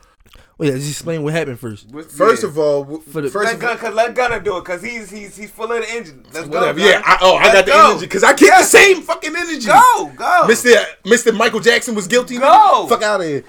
Wait, 0.57 0.73
let's 0.73 0.83
just 0.85 0.97
explain 0.99 1.23
what 1.23 1.31
happened 1.33 1.57
first. 1.57 1.87
first 2.09 2.43
Yeah. 2.43 2.49
of 2.49 2.57
all, 2.59 3.01
For 3.09 3.21
the- 3.21 3.29
first 3.29 3.45
Let 3.45 3.55
of 3.55 3.63
all, 3.63 3.75
cause 3.77 3.93
let 3.93 4.13
Gunna 4.13 4.41
do 4.41 4.57
it, 4.57 4.65
cause 4.65 4.81
he's 4.83 5.09
he's 5.09 5.37
he's 5.37 5.49
full 5.49 5.71
of 5.71 5.81
the 5.81 5.89
engine. 5.89 6.25
Let's 6.33 6.49
go. 6.49 6.59
whatever. 6.59 6.77
Gunna. 6.79 6.91
Yeah, 6.91 7.01
I, 7.05 7.17
oh, 7.21 7.35
I 7.37 7.43
Let's 7.43 7.53
got 7.53 7.65
the 7.67 7.71
go. 7.71 7.89
energy 7.91 8.05
because 8.07 8.23
I 8.25 8.33
keep 8.33 8.49
the 8.49 8.63
same 8.63 9.01
fucking 9.03 9.33
energy. 9.33 9.67
Go, 9.67 10.11
go. 10.17 10.41
Mr. 10.49 10.83
Mr. 11.05 11.33
Michael 11.33 11.61
Jackson 11.61 11.95
was 11.95 12.07
guilty. 12.07 12.37
Go. 12.37 12.41
nigga. 12.45 12.89
Fuck 12.89 13.01
out 13.03 13.21
of 13.21 13.27
here. 13.27 13.43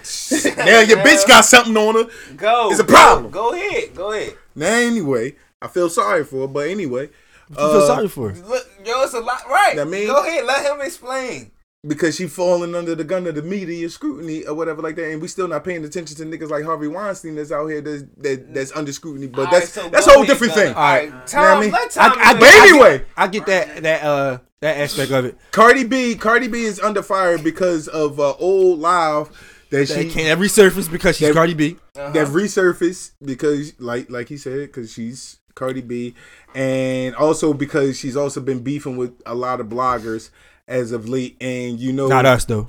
now 0.56 0.78
your 0.82 0.98
bitch 0.98 1.26
got 1.26 1.44
something 1.44 1.76
on 1.76 1.96
her. 1.96 2.10
Go. 2.36 2.70
It's 2.70 2.78
a 2.78 2.84
go, 2.84 2.92
problem. 2.94 3.32
Go, 3.32 3.52
ahead. 3.54 3.92
Go 3.96 4.12
ahead. 4.12 4.34
Now 4.54 4.68
anyway, 4.72 5.34
I 5.60 5.66
feel 5.66 5.90
sorry 5.90 6.22
for 6.24 6.42
her, 6.42 6.46
but 6.46 6.68
anyway, 6.68 7.10
You 7.50 7.56
feel 7.56 7.86
sorry 7.86 8.08
for 8.08 8.30
her. 8.30 8.36
Look, 8.46 8.64
yo, 8.84 9.02
it's 9.02 9.14
a 9.14 9.20
lot. 9.20 9.42
Right. 9.48 9.74
That 9.76 9.86
mean- 9.88 10.06
go 10.06 10.24
ahead. 10.24 10.44
Let 10.46 10.64
him 10.64 10.80
explain. 10.80 11.50
because 11.88 12.14
she 12.16 12.26
falling 12.26 12.74
under 12.74 12.94
the 12.94 13.02
gun 13.04 13.26
of 13.26 13.34
the 13.34 13.40
media 13.42 13.88
scrutiny 13.88 14.44
or 14.44 14.52
whatever 14.54 14.82
like 14.82 14.96
that, 14.96 15.10
and 15.10 15.20
we 15.22 15.26
still 15.28 15.48
not 15.48 15.64
paying 15.64 15.82
attention 15.84 16.14
to 16.16 16.24
niggas 16.24 16.50
like 16.50 16.62
Harvey 16.64 16.88
Weinstein 16.88 17.34
that's 17.36 17.50
out 17.50 17.66
here 17.68 17.80
that's 17.80 18.02
that, 18.18 18.52
that's 18.54 18.72
under 18.76 18.92
scrutiny. 18.92 19.28
But 19.28 19.46
All 19.46 19.52
that's 19.52 19.74
right, 19.76 19.84
so 19.84 19.88
that's 19.88 20.04
go 20.06 20.12
a 20.12 20.14
whole 20.14 20.22
ahead, 20.24 20.32
different 20.34 20.54
Gunna. 20.54 20.66
thing. 20.66 20.74
All 20.76 20.82
right, 20.82 21.04
You 21.04 21.10
know 21.10 21.22
Tom, 21.26 21.42
what 21.42 21.56
I 21.56 21.60
mean? 21.62 21.70
let 21.72 21.90
Tom. 21.90 22.12
I, 22.18 22.22
I, 22.22 22.32
But 22.34 22.42
it. 22.42 22.48
I 22.48 22.68
anyway. 22.68 22.98
get, 22.98 23.06
I 23.16 23.26
get 23.28 23.46
that 23.46 23.82
that 23.84 24.02
uh 24.04 24.38
that 24.60 24.76
aspect 24.76 25.10
of 25.10 25.24
it. 25.24 25.38
Cardi 25.52 25.84
B, 25.84 26.14
Cardi 26.16 26.48
B 26.48 26.64
is 26.64 26.78
under 26.80 27.02
fire 27.02 27.38
because 27.38 27.88
of 27.88 28.20
uh, 28.20 28.34
old 28.34 28.78
live 28.78 29.28
that 29.70 29.88
That 29.88 30.02
she 30.02 30.10
can't 30.10 30.38
resurface 30.38 30.90
because 30.92 31.16
she's 31.16 31.28
That- 31.28 31.34
Cardi 31.34 31.54
B. 31.54 31.78
Uh-huh. 31.96 32.10
that 32.12 32.26
resurfaced 32.28 33.12
because 33.24 33.72
like 33.80 34.10
like 34.10 34.28
he 34.28 34.36
said 34.36 34.58
because 34.68 34.92
she's 34.92 35.38
Cardi 35.54 35.80
B 35.82 36.14
and 36.54 37.14
also 37.16 37.52
because 37.52 37.98
she's 37.98 38.16
also 38.16 38.40
been 38.40 38.60
beefing 38.60 38.96
with 38.96 39.12
a 39.26 39.34
lot 39.34 39.60
of 39.60 39.66
bloggers 39.68 40.30
as 40.68 40.92
of 40.92 41.08
late 41.08 41.36
and 41.40 41.78
you 41.80 41.92
know 41.92 42.08
Not 42.08 42.26
us 42.26 42.44
though. 42.44 42.68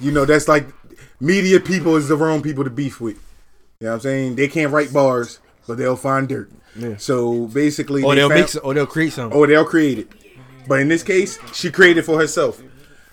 you 0.00 0.10
know 0.12 0.24
that's 0.24 0.48
like 0.48 0.66
media 1.20 1.60
people 1.60 1.96
is 1.96 2.08
the 2.08 2.16
wrong 2.16 2.42
people 2.42 2.64
to 2.64 2.70
beef 2.70 3.00
with 3.00 3.16
you 3.80 3.86
know 3.86 3.90
what 3.90 3.94
I'm 3.94 4.00
saying 4.00 4.34
they 4.36 4.48
can't 4.48 4.72
write 4.72 4.92
bars 4.92 5.38
but 5.66 5.78
they'll 5.78 5.96
find 5.96 6.28
dirt 6.28 6.50
Yeah. 6.76 6.96
so 6.98 7.46
basically 7.46 8.02
Or 8.02 8.14
they 8.14 8.20
they'll 8.20 8.28
found- 8.28 8.40
make 8.40 8.48
some, 8.48 8.62
or 8.64 8.74
they'll 8.74 8.86
create 8.86 9.12
something. 9.12 9.36
or 9.38 9.46
they'll 9.46 9.64
create 9.64 9.98
it. 9.98 10.08
But 10.68 10.80
in 10.80 10.88
this 10.88 11.02
case, 11.02 11.38
she 11.52 11.70
created 11.70 12.04
for 12.04 12.18
herself. 12.20 12.62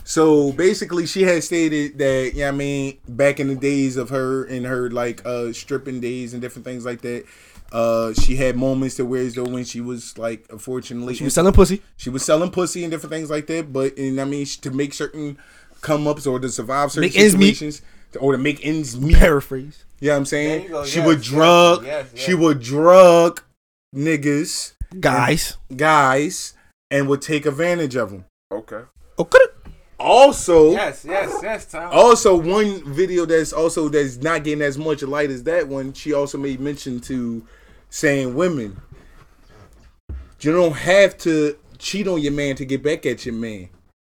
So 0.03 0.51
basically, 0.53 1.05
she 1.05 1.23
had 1.23 1.43
stated 1.43 1.97
that, 1.97 2.31
yeah, 2.35 2.49
I 2.49 2.51
mean, 2.51 2.97
back 3.09 3.39
in 3.39 3.47
the 3.47 3.55
days 3.55 3.97
of 3.97 4.09
her 4.09 4.43
and 4.45 4.65
her 4.65 4.89
like 4.91 5.25
uh 5.25 5.51
stripping 5.53 5.99
days 5.99 6.33
and 6.33 6.41
different 6.41 6.65
things 6.65 6.85
like 6.85 7.01
that, 7.01 7.25
uh, 7.72 8.13
she 8.13 8.36
had 8.36 8.55
moments 8.55 8.95
to 8.95 9.05
where 9.05 9.22
as 9.24 9.36
though 9.36 9.43
when 9.45 9.63
she 9.65 9.82
was 9.82 10.18
like, 10.18 10.45
unfortunately, 10.49 11.13
She 11.15 11.24
was 11.24 11.34
selling 11.34 11.53
pussy. 11.53 11.82
she 11.97 12.09
was 12.09 12.24
selling 12.24 12.51
pussy 12.51 12.84
and 12.84 12.91
different 12.91 13.11
things 13.13 13.30
like 13.30 13.47
that. 13.47 13.72
But 13.74 13.97
and 13.97 14.20
I 14.22 14.26
mean, 14.26 14.45
to 14.45 14.72
make 14.72 14.93
certain 14.93 15.38
come 15.82 16.07
ups 16.07 16.26
or 16.26 16.39
to 16.39 16.49
survive 16.49 16.91
certain 16.91 17.09
Make 17.09 17.18
ends 17.18 17.36
meet. 17.36 17.55
situations, 17.55 17.82
or 18.20 18.32
to 18.34 18.38
make 18.38 18.65
ends 18.65 18.99
meet. 18.99 19.18
Paraphrase. 19.18 19.84
Yeah, 19.99 20.15
I'm 20.15 20.26
saying 20.26 20.68
go, 20.70 20.86
she 20.86 20.99
yes, 20.99 21.07
would 21.07 21.22
drug, 21.22 21.86
yes, 21.86 22.07
she 22.15 22.32
yes. 22.32 22.39
would 22.39 22.59
drug 22.61 23.41
niggas, 23.95 24.74
Guys. 24.99 25.57
guys, 25.76 26.53
and 26.91 27.07
would 27.09 27.22
take 27.22 27.45
advantage 27.45 27.95
of 27.95 28.11
them. 28.11 28.26
Okay. 28.51 28.82
Okay. 29.20 29.39
Also, 29.99 30.72
Yes, 30.74 31.03
yes, 31.03 31.39
yes, 31.41 31.65
Tom. 31.72 31.89
also 31.91 32.36
one 32.36 32.84
video 32.93 33.26
that's 33.26 33.51
also 33.51 33.89
that's 33.89 34.18
not 34.18 34.43
getting 34.43 34.61
as 34.61 34.78
much 34.78 35.01
light 35.01 35.32
as 35.32 35.43
that 35.45 35.68
one. 35.68 35.91
She 35.93 36.13
also 36.13 36.38
made 36.38 36.59
mention 36.59 36.99
to 37.01 37.43
saying 37.97 38.35
women, 38.35 38.79
you 40.41 40.51
don't 40.51 40.75
have 40.75 41.17
to 41.17 41.57
cheat 41.79 42.07
on 42.07 42.21
your 42.21 42.31
man 42.31 42.55
to 42.55 42.65
get 42.65 42.83
back 42.83 43.05
at 43.07 43.25
your 43.25 43.33
man. 43.33 43.69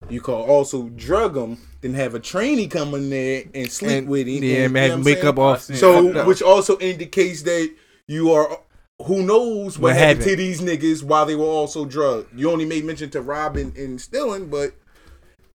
You 0.09 0.19
can 0.21 0.33
also 0.33 0.89
drug 0.89 1.35
him, 1.37 1.57
then 1.81 1.93
have 1.93 2.13
a 2.13 2.19
trainee 2.19 2.67
come 2.67 2.93
in 2.93 3.09
there 3.09 3.43
and 3.53 3.71
sleep 3.71 3.91
And- 3.99 4.09
with 4.09 4.27
him. 4.27 4.43
yeah, 4.43 4.65
and, 4.65 4.73
man, 4.73 4.83
you 4.83 4.89
know 4.89 4.93
what 4.95 4.99
I'm 4.99 5.05
wake 5.05 5.15
saying? 5.15 5.27
up 5.27 5.39
off- 5.39 5.61
So, 5.63 6.19
up. 6.19 6.27
which 6.27 6.41
also 6.41 6.77
indicates 6.79 7.43
that 7.43 7.73
you 8.07 8.31
are. 8.31 8.59
Who 9.05 9.21
knows 9.23 9.77
what, 9.77 9.89
What 9.93 9.95
happened 9.95 10.23
to 10.23 10.35
these 10.35 10.59
niggas 10.59 11.03
while 11.03 11.25
they 11.27 11.35
were 11.35 11.45
also 11.45 11.85
drugged? 11.85 12.37
You 12.37 12.49
only 12.51 12.65
made 12.65 12.83
mention 12.83 13.09
to 13.11 13.21
robbing 13.21 13.73
and 13.77 14.01
stealing, 14.01 14.47
but 14.47 14.73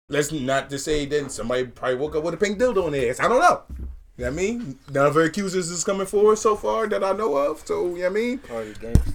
let's 0.10 0.32
not 0.32 0.70
to 0.70 0.78
say 0.78 1.06
that 1.08 1.32
somebody 1.32 1.64
probably 1.66 1.96
woke 1.98 2.16
up 2.16 2.24
with 2.24 2.36
a 2.36 2.38
pink 2.38 2.60
dildo 2.60 2.86
in 2.86 2.94
their 2.94 3.10
ass. 3.10 3.20
I 3.20 3.28
don't 3.28 3.40
know. 3.40 3.64
You 4.22 4.28
know 4.28 4.34
what 4.34 4.40
I 4.40 4.44
mean? 4.44 4.80
None 4.92 5.06
of 5.08 5.16
her 5.16 5.22
accusers 5.24 5.72
is 5.72 5.84
coming 5.84 6.06
forward 6.06 6.38
so 6.38 6.56
far 6.56 6.86
that 6.88 7.04
I 7.04 7.12
know 7.14 7.36
of. 7.36 7.66
So, 7.66 7.88
you 7.88 7.88
know 7.88 7.98
what 8.02 8.06
I 8.06 8.10
mean? 8.10 8.38
Cardi 8.38 8.74
gangster. 8.80 9.14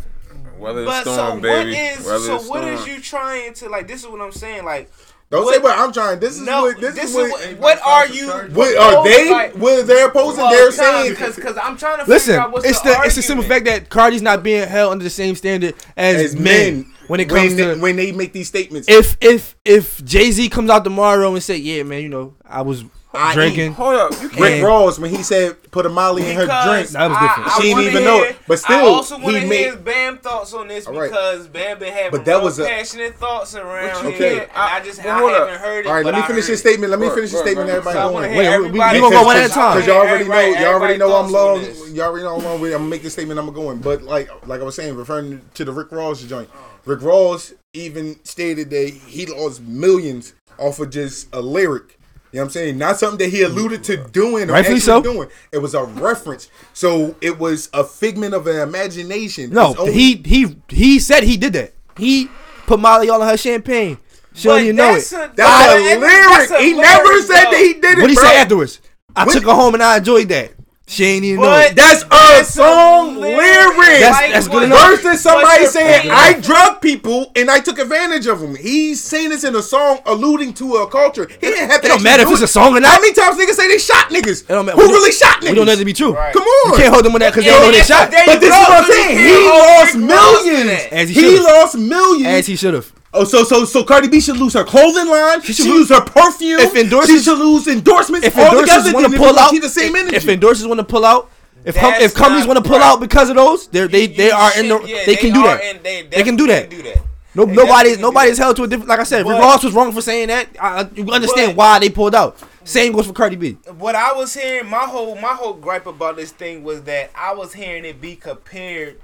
Weather 0.59 0.85
But 0.85 1.03
storm, 1.03 1.17
so 1.17 1.41
baby. 1.41 1.71
what 1.71 1.79
is 1.99 2.05
Weather 2.07 2.19
so 2.25 2.33
what 2.35 2.43
storm. 2.63 2.65
is 2.75 2.87
you 2.89 3.01
trying 3.01 3.55
to 3.55 3.69
like? 3.69 3.87
This 3.87 4.03
is 4.03 4.09
what 4.09 4.21
I'm 4.21 4.33
saying. 4.33 4.65
Like, 4.65 4.91
Don't 5.31 5.53
say 5.53 5.61
what 5.61 5.79
I'm 5.79 5.93
trying. 5.93 6.19
This 6.19 6.35
is 6.35 6.41
No, 6.43 6.63
what 6.63 6.81
this, 6.81 6.97
this 6.97 7.05
is 7.05 7.15
is 7.15 7.31
what. 7.31 7.41
what, 7.53 7.61
what 7.61 7.83
are 7.87 8.09
you? 8.09 8.27
What 8.53 8.77
are 8.77 9.05
they? 9.05 9.31
Like- 9.31 9.55
What 9.55 9.87
they're 9.87 10.09
opposing? 10.09 10.43
Well, 10.43 10.51
they're 10.51 10.73
saying 10.73 11.11
because 11.11 11.37
because 11.37 11.57
I'm 11.57 11.77
trying 11.77 12.05
to 12.05 12.11
Listen, 12.11 12.33
figure 12.33 12.41
out 12.41 12.53
what's 12.53 12.67
it's 12.67 12.81
the, 12.81 12.89
the 12.91 13.01
it's 13.05 13.15
the 13.15 13.23
simple 13.23 13.45
fact 13.47 13.67
that 13.67 13.89
Cardi's 13.91 14.23
not 14.23 14.43
being 14.43 14.67
held 14.67 14.91
under 14.91 15.05
the 15.05 15.11
same 15.11 15.37
standard 15.37 15.75
as, 15.97 16.17
as 16.17 16.35
men, 16.35 16.43
men 16.45 16.93
when 17.07 17.21
it 17.21 17.29
comes 17.29 17.55
when 17.55 17.57
to 17.59 17.65
they, 17.75 17.79
when 17.81 17.95
they 17.97 18.11
make 18.11 18.33
these 18.33 18.49
statements. 18.49 18.89
if 18.89 19.17
if 19.21 19.55
if 19.65 20.05
Jay 20.05 20.33
Z 20.33 20.49
comes 20.49 20.69
out 20.69 20.83
tomorrow 20.83 21.33
and 21.33 21.43
say, 21.45 21.59
yeah, 21.59 21.85
man, 21.85 22.03
you 22.03 22.09
know, 22.09 22.35
I 22.45 22.63
was 22.63 22.83
I 23.17 23.35
drinking. 23.35 23.73
Hold 23.75 23.95
up, 23.97 24.13
you 24.23 24.29
Rick 24.39 24.63
Ross 24.63 24.99
when 24.99 25.11
he 25.11 25.23
said 25.23 25.57
put 25.71 25.87
a 25.87 25.89
Molly 25.89 26.23
in 26.29 26.37
her 26.37 26.47
drink, 26.47 26.89
That 26.91 27.11
was 27.11 27.19
different. 27.19 27.49
I 27.49 27.57
She 27.57 27.63
didn't 27.63 27.77
wanna 27.79 27.89
even 27.89 28.05
know 28.05 28.23
it. 28.23 28.37
But 28.47 28.55
I 28.55 28.57
still, 28.57 28.87
also 28.87 29.19
want 29.19 29.35
he 29.35 29.41
to 29.41 29.47
made- 29.47 29.59
hear 29.59 29.77
Bam 29.77 30.19
thoughts 30.19 30.53
on 30.55 30.69
this 30.69 30.87
All 30.87 30.95
right. 30.95 31.11
because 31.11 31.49
Bam 31.49 31.79
been 31.79 31.93
having 31.93 32.11
But 32.13 32.25
that 32.25 32.43
was 32.43 32.59
a- 32.59 32.65
passionate 32.65 33.17
thoughts 33.17 33.55
around 33.55 34.05
you 34.05 34.11
here. 34.13 34.31
mean? 34.31 34.39
and 34.41 34.51
I 34.55 34.81
just 34.81 35.05
Well, 35.05 35.27
I 35.27 35.33
haven't 35.39 35.61
heard 35.61 35.87
it. 35.87 35.89
All 35.89 35.95
right, 35.95 36.05
let 36.05 36.15
me 36.15 36.23
finish 36.23 36.45
heard 36.45 36.53
this 36.53 36.61
statement. 36.61 36.91
Let 36.91 37.01
me 37.01 37.09
finish 37.11 37.31
the 37.31 37.37
right, 37.39 37.47
statement. 37.47 37.71
Everybody 37.71 37.99
going. 37.99 38.37
Wait, 38.37 38.59
we- 38.73 38.79
gonna 38.79 39.11
go 39.11 39.25
one 39.25 39.37
at 39.37 39.47
a 39.51 39.53
time. 39.53 39.77
Because 39.77 39.87
y'all 39.87 39.97
already 40.07 40.25
know, 40.29 40.41
y'all 40.41 40.75
already 40.75 40.99
know 40.99 41.17
I'm 41.17 41.31
long. 41.33 41.59
thoughts 41.65 41.79
on 41.81 41.85
this. 41.87 41.93
Y'all 41.95 42.07
already 42.07 42.25
know 42.25 42.37
I'm 42.37 42.45
long. 42.45 42.57
I'm 42.65 42.71
gonna 42.71 42.79
make 42.85 43.03
the 43.03 43.11
statement. 43.11 43.39
I'm 43.39 43.53
going, 43.53 43.79
but 43.79 44.03
like, 44.03 44.31
like 44.47 44.61
I 44.61 44.65
was 44.65 44.75
saying, 44.75 44.95
referring 44.97 45.43
to 45.55 45.65
the 45.65 45.73
Rick 45.73 45.89
Ross 45.93 46.21
joint. 46.23 46.49
Rick 46.85 47.03
Ross 47.03 47.53
even 47.75 48.17
stated 48.25 48.71
that 48.71 48.89
he 49.09 49.27
lost 49.27 49.61
millions 49.63 50.35
off 50.59 50.79
of 50.81 50.91
just 50.91 51.29
a 51.33 51.41
lyric. 51.41 51.96
You 52.33 52.39
know 52.39 52.43
what 52.43 52.45
I'm 52.47 52.51
saying? 52.51 52.79
Not 52.79 52.99
something 52.99 53.19
that 53.19 53.29
he 53.35 53.43
alluded 53.43 53.85
to 53.85 53.97
doing 53.97 54.51
or 54.51 54.55
Rightfully 54.55 54.77
actually 54.77 54.81
so. 54.81 55.03
doing. 55.03 55.29
It 55.53 55.59
was 55.59 55.75
a 55.75 55.85
reference. 55.85 56.51
So 56.75 57.15
it 57.21 57.39
was 57.39 57.71
a 57.73 57.85
figment 57.85 58.35
of 58.35 58.47
an 58.47 58.57
imagination. 58.57 59.51
No, 59.51 59.71
It's 59.71 59.81
only- 59.81 59.93
he 59.93 60.23
he 60.25 60.57
he 60.69 60.99
said 60.99 61.23
he 61.23 61.37
did 61.37 61.53
that. 61.55 61.73
He 61.97 62.29
put 62.67 62.81
Molly 62.81 63.09
all 63.09 63.23
in 63.23 63.29
her 63.29 63.37
champagne. 63.37 63.99
Sure, 64.35 64.59
you 64.59 64.75
know 64.75 64.93
that's 64.95 65.13
it. 65.13 65.17
a- 65.17 65.33
That's 65.35 65.73
I- 65.73 65.79
a 65.79 65.93
and 65.93 66.01
lyric. 66.03 66.27
that's 66.29 66.51
a 66.51 66.59
he 66.61 66.73
never 66.75 67.05
lyric, 67.05 67.25
said 67.27 67.45
though. 67.47 67.51
that 67.53 67.61
he 67.61 67.73
did 67.75 67.99
it. 67.99 68.01
What 68.03 68.11
he 68.11 68.17
bro. 68.17 68.25
say 68.25 68.37
afterwards? 68.37 68.81
I 69.15 69.25
What- 69.25 69.33
took 69.33 69.45
her 69.45 69.53
home 69.55 69.73
and 69.75 69.83
I 69.83 69.97
enjoyed 69.97 70.29
that. 70.29 70.53
She 70.89 71.05
ain't 71.05 71.25
even 71.25 71.43
know 71.43 71.49
But 71.49 71.73
it. 71.73 71.77
That's 71.77 72.05
a 72.05 72.09
That's 72.09 72.49
a 72.51 72.53
song 72.53 73.17
lyric. 73.21 73.37
lyric. 73.39 73.99
That's- 74.01 74.13
Like, 74.23 74.33
that's 74.33 74.47
good 74.47 74.55
what- 74.55 74.63
enough. 74.63 75.01
Versus 75.03 75.21
somebody 75.21 75.67
saying 75.67 76.03
point? 76.03 76.15
I 76.15 76.33
drug 76.35 76.81
people 76.81 77.33
and 77.35 77.51
I 77.51 77.59
took 77.59 77.81
advantage 77.81 78.29
of 78.29 78.39
them. 78.41 78.55
He's 78.55 79.03
saying 79.03 79.31
this 79.31 79.43
in 79.43 79.57
a 79.57 79.63
song 79.63 79.99
alluding 80.07 80.55
to 80.55 80.77
a 80.77 80.87
culture. 80.87 81.27
He 81.29 81.49
didn't 81.49 81.71
have 81.71 81.81
to. 81.81 81.87
It 81.87 81.89
don't 81.89 81.97
actually 81.97 82.05
matter 82.05 82.23
if 82.23 82.31
it's 82.31 82.41
it. 82.41 82.45
a 82.45 82.49
song 82.49 82.77
or 82.77 82.81
not. 82.81 82.95
How 82.95 83.01
many 83.01 83.13
times 83.15 83.37
niggas 83.37 83.55
say 83.55 83.67
they 83.67 83.79
shot 83.79 84.11
niggas? 84.11 84.43
It 84.43 84.49
don't 84.49 84.65
matter. 84.65 84.81
Who 84.81 84.87
We 84.87 84.95
really 84.95 85.11
shot 85.13 85.41
niggas? 85.41 85.51
We 85.51 85.55
don't 85.57 85.67
know 85.67 85.73
that 85.73 85.79
to 85.81 85.85
be 85.85 85.93
true. 85.93 86.13
Right. 86.15 86.33
Come 86.33 86.45
on, 86.45 86.71
You 86.73 86.79
can't 86.79 86.93
hold 86.93 87.05
them 87.05 87.15
on 87.15 87.19
that 87.21 87.31
because 87.33 87.45
they 87.45 87.51
Yeah, 87.51 87.59
don't 87.59 87.73
know 87.73 87.79
they 87.79 87.83
shot. 87.85 88.11
there 88.13 88.23
But 88.27 88.41
this 88.41 88.55
is 88.55 88.57
what 88.57 88.71
I'm 88.71 88.91
saying. 88.93 89.19
He 89.19 89.33
lost 89.49 89.95
Rick 89.95 90.11
Ross 90.11 90.43
to 90.43 90.49
millions. 90.49 90.83
As 90.93 91.09
he 91.09 91.15
He 91.15 91.41
lost 91.41 91.75
millions. 91.75 92.27
As 92.29 92.47
he 92.47 92.55
should 92.55 92.75
have. 92.75 92.93
Oh, 93.17 93.25
so 93.25 93.45
so 93.45 93.65
so 93.65 93.83
Cardi 93.85 94.09
B 94.09 94.21
should 94.21 94.37
lose 94.37 94.55
her 94.55 94.65
clothing 94.65 95.09
line. 95.09 95.41
She 95.43 95.53
should 95.53 95.65
should 95.67 95.73
lose- 95.75 95.91
lose 95.91 95.99
her 95.99 96.05
perfume. 96.05 96.61
If 96.61 96.75
endorsements- 96.77 97.09
she 97.25 97.25
should 97.31 97.39
lose 97.39 97.67
endorsements. 97.67 98.27
If 98.27 98.37
all 98.39 98.45
endorsers 98.45 98.61
together, 98.85 98.93
want 98.93 99.13
to 99.13 99.19
pull 99.19 99.39
out, 99.39 99.51
keep 99.51 99.63
the 99.63 99.69
same 99.69 99.97
energy. 99.97 100.17
if 100.17 100.25
endorsers 100.25 100.67
want 100.69 100.79
to 100.81 100.85
pull 100.85 101.05
out, 101.05 101.31
if 101.65 101.75
com- 101.77 101.93
That's 101.93 102.05
if 102.05 102.15
companies 102.15 102.47
want 102.47 102.59
to 102.63 102.69
pull 102.69 102.79
right. 102.79 102.87
out 102.87 103.01
because 103.01 103.29
of 103.31 103.37
those, 103.37 103.67
they 103.69 103.87
they 103.87 104.07
they 104.07 104.27
You 104.29 104.33
are 104.33 104.53
in 104.59 104.69
the 104.69 104.81
yeah, 104.85 105.05
they 105.07 105.17
can 105.17 105.33
do 105.33 105.43
that. 105.43 105.61
and 105.63 105.83
they 105.83 106.03
They 106.03 106.23
can 106.23 106.37
do 106.37 106.47
that. 106.49 106.71
definitely 106.71 106.83
do 106.93 106.95
that. 106.95 107.03
No, 107.35 107.45
They 107.45 107.53
nobody 107.53 107.91
definitely 107.91 108.03
nobody 108.03 108.31
is 108.31 108.39
held 108.39 108.57
to 108.57 108.63
a 108.63 108.67
different. 108.67 108.89
Like 108.89 109.01
I 109.01 109.05
said, 109.05 109.19
Rick 109.27 109.37
But- 109.37 109.41
Ross 109.41 109.65
was 109.65 109.73
wrong 109.75 109.93
for 109.93 110.01
saying 110.01 110.29
that. 110.29 110.49
I, 110.61 110.81
I- 110.83 110.89
you 110.95 111.11
understand 111.11 111.51
But- 111.51 111.57
why 111.57 111.79
they 111.79 111.91
pulled 111.91 112.15
out. 112.15 112.37
Same 112.65 112.93
goes 112.93 113.07
for 113.07 113.13
Cardi 113.13 113.37
B. 113.37 113.57
what 113.79 113.95
I 113.95 114.13
was 114.13 114.35
hearing, 114.35 114.69
my 114.69 114.79
whole 114.87 115.15
my 115.17 115.35
whole 115.35 115.53
gripe 115.55 115.87
about 115.87 116.17
this 116.17 116.31
thing 116.33 116.65
was 116.65 116.83
that 116.83 117.11
I 117.15 117.33
was 117.35 117.53
hearing 117.53 117.85
it 117.85 118.01
be 118.01 118.17
compared 118.17 118.97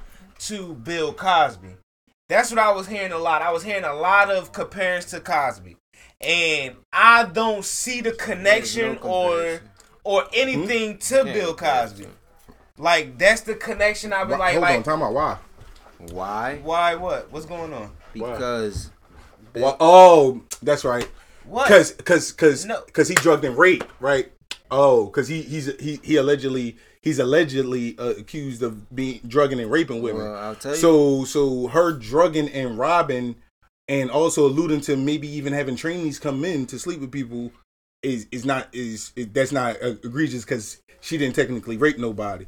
to 0.47 0.75
Bill 0.83 1.13
Cosby. 1.13 1.69
That's 2.33 2.51
what 2.51 2.59
I 2.59 2.73
was 2.73 2.87
hearing 2.87 3.13
a 3.13 3.19
lot. 3.19 3.43
I 3.43 3.53
was 3.53 3.63
hearing 3.63 3.85
a 3.85 3.93
lot 3.93 4.31
of 4.31 4.53
comparisons 4.53 5.11
to 5.11 5.21
Cosby, 5.21 5.77
and 6.19 6.77
I 6.91 7.25
don't 7.25 7.63
see 7.63 8.01
the 8.01 8.13
connection 8.13 8.97
or 9.03 9.61
or 10.03 10.25
anything 10.33 10.93
hmm? 10.93 10.99
to 10.99 11.25
Bill 11.25 11.55
Cosby. 11.55 12.07
Like 12.79 13.19
that's 13.19 13.43
the 13.43 13.55
connection. 13.55 14.15
I 14.15 14.25
was 14.25 14.39
like, 14.39 14.53
Hold 14.53 14.63
like 14.63 14.77
on, 14.79 14.83
time 14.83 15.03
out. 15.03 15.13
Why? 15.13 15.37
Why? 16.11 16.61
why? 16.63 16.95
What? 16.95 17.31
What's 17.31 17.45
going 17.45 17.71
on? 17.75 17.93
Because 18.15 18.91
Well, 19.55 19.77
oh, 19.79 20.41
that's 20.63 20.87
right. 20.87 21.11
What? 21.45 21.69
Cause, 21.69 21.93
cause, 21.93 22.33
cause, 22.33 22.65
No. 22.65 22.81
cause 22.95 23.09
he 23.09 23.15
drugged 23.15 23.45
and 23.45 23.59
raped, 23.59 23.91
right? 24.01 24.33
Oh, 24.71 25.09
cause 25.09 25.29
he 25.29 25.43
he's 25.43 25.67
he 25.79 26.01
he 26.03 26.17
allegedly 26.17 26.79
he's 27.03 27.19
allegedly 27.19 27.99
uh, 27.99 28.15
accused 28.19 28.63
of 28.63 28.95
being 28.95 29.21
drugging 29.27 29.61
and 29.61 29.71
raping 29.71 30.03
women. 30.03 30.23
Well, 30.23 30.37
I'll 30.37 30.55
tell 30.55 30.73
you. 30.73 30.79
So 30.79 31.25
so 31.25 31.67
her 31.69 31.93
drugging 31.93 32.49
and 32.49 32.79
robbing, 32.79 33.37
and 33.89 34.11
also 34.11 34.47
alluding 34.47 34.81
to 34.83 34.97
maybe 34.97 35.29
even 35.29 35.53
having 35.53 35.77
trainees 35.77 36.19
come 36.19 36.45
in 36.45 36.67
to 36.67 36.79
sleep 36.79 37.01
with 37.01 37.13
people 37.13 37.53
is 38.03 38.27
is 38.33 38.45
not 38.45 38.69
is, 38.73 39.13
is 39.17 39.29
that's 39.29 39.53
not 39.53 39.77
uh, 39.83 39.95
egregious 40.03 40.45
because 40.45 40.81
she 41.01 41.19
didn't 41.19 41.35
technically 41.35 41.77
rape 41.77 41.99
nobody. 41.99 42.47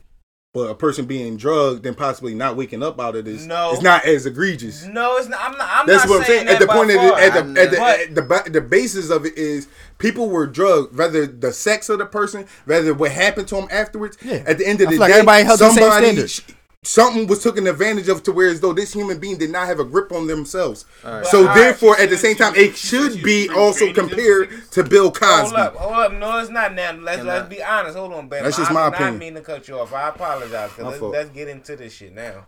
But 0.54 0.70
a 0.70 0.74
person 0.76 1.04
being 1.06 1.36
drugged 1.36 1.84
and 1.84 1.96
possibly 1.96 2.32
not 2.32 2.56
waking 2.56 2.80
up 2.80 3.00
out 3.00 3.16
of 3.16 3.24
this, 3.24 3.44
No. 3.44 3.72
it's 3.72 3.82
not 3.82 4.04
as 4.06 4.24
egregious. 4.24 4.84
No, 4.84 5.16
it's 5.16 5.28
not. 5.28 5.40
I'm 5.42 5.58
not. 5.58 5.68
I'm 5.68 5.84
That's 5.88 6.04
not 6.04 6.10
what 6.10 6.20
I'm 6.20 6.26
saying. 6.26 6.46
that 6.46 6.54
At 6.54 6.60
the 6.60 6.66
by 6.68 6.74
point 6.76 6.90
of 6.92 6.96
far. 6.98 7.08
the, 7.08 7.16
at 7.16 7.32
the 7.32 7.60
at 7.60 7.70
the, 7.72 7.80
at 7.82 8.14
the 8.14 8.22
ba- 8.22 8.50
the 8.50 8.60
basis 8.60 9.10
of 9.10 9.26
it 9.26 9.36
is 9.36 9.66
people 9.98 10.30
were 10.30 10.46
drugged, 10.46 10.96
whether 10.96 11.26
the 11.26 11.52
sex 11.52 11.88
of 11.88 11.98
the 11.98 12.06
person, 12.06 12.46
whether 12.66 12.94
what 12.94 13.10
happened 13.10 13.48
to 13.48 13.56
them 13.56 13.66
afterwards. 13.68 14.16
Yeah. 14.24 14.44
At 14.46 14.58
the 14.58 14.66
end 14.68 14.80
of 14.80 14.86
I 14.86 14.90
the 14.90 14.92
feel 14.92 15.00
like 15.00 15.08
day, 15.10 15.14
everybody 15.18 15.42
held 15.44 15.58
the 15.58 15.70
same 15.70 15.82
somebody 15.90 16.06
standard. 16.22 16.56
Sh- 16.84 16.88
something 16.88 17.26
was 17.26 17.42
taken 17.42 17.66
advantage 17.66 18.08
of 18.08 18.22
to 18.24 18.32
where 18.32 18.48
as 18.48 18.60
though 18.60 18.72
this 18.72 18.92
human 18.92 19.18
being 19.18 19.36
did 19.38 19.50
not 19.50 19.66
have 19.66 19.80
a 19.80 19.84
grip 19.84 20.12
on 20.12 20.26
themselves. 20.26 20.84
right. 21.02 21.24
So 21.26 21.42
But, 21.44 21.48
all 21.50 21.54
therefore, 21.56 21.98
at 21.98 22.10
the 22.10 22.16
same 22.16 22.36
time, 22.36 22.54
it 22.54 22.76
should 22.76 23.22
be 23.22 23.48
also 23.48 23.92
compared 23.92 24.50
to 24.72 24.84
Bill 24.84 25.10
Cosby. 25.10 25.56
Hold 25.56 25.66
up, 25.66 25.76
hold 25.76 25.94
up. 25.94 26.12
No, 26.12 26.38
it's 26.38 26.50
not 26.50 26.74
now. 26.74 26.92
Let's 26.92 27.18
Can 27.18 27.26
let's 27.26 27.46
I- 27.46 27.48
be 27.48 27.62
honest. 27.62 27.96
Hold 27.96 28.12
on, 28.12 28.28
baby. 28.28 28.44
That's 28.44 28.56
just 28.56 28.70
I 28.70 28.74
my 28.74 28.88
do 28.90 28.94
opinion. 28.94 29.14
not 29.14 29.18
mean 29.20 29.34
to 29.34 29.40
cut 29.40 29.68
you 29.68 29.78
off. 29.78 29.92
I 29.92 30.08
apologize. 30.08 30.70
Cause 30.72 30.84
let's, 30.84 31.00
let's 31.02 31.30
get 31.30 31.48
into 31.48 31.76
this 31.76 31.92
shit 31.94 32.14
now. 32.14 32.46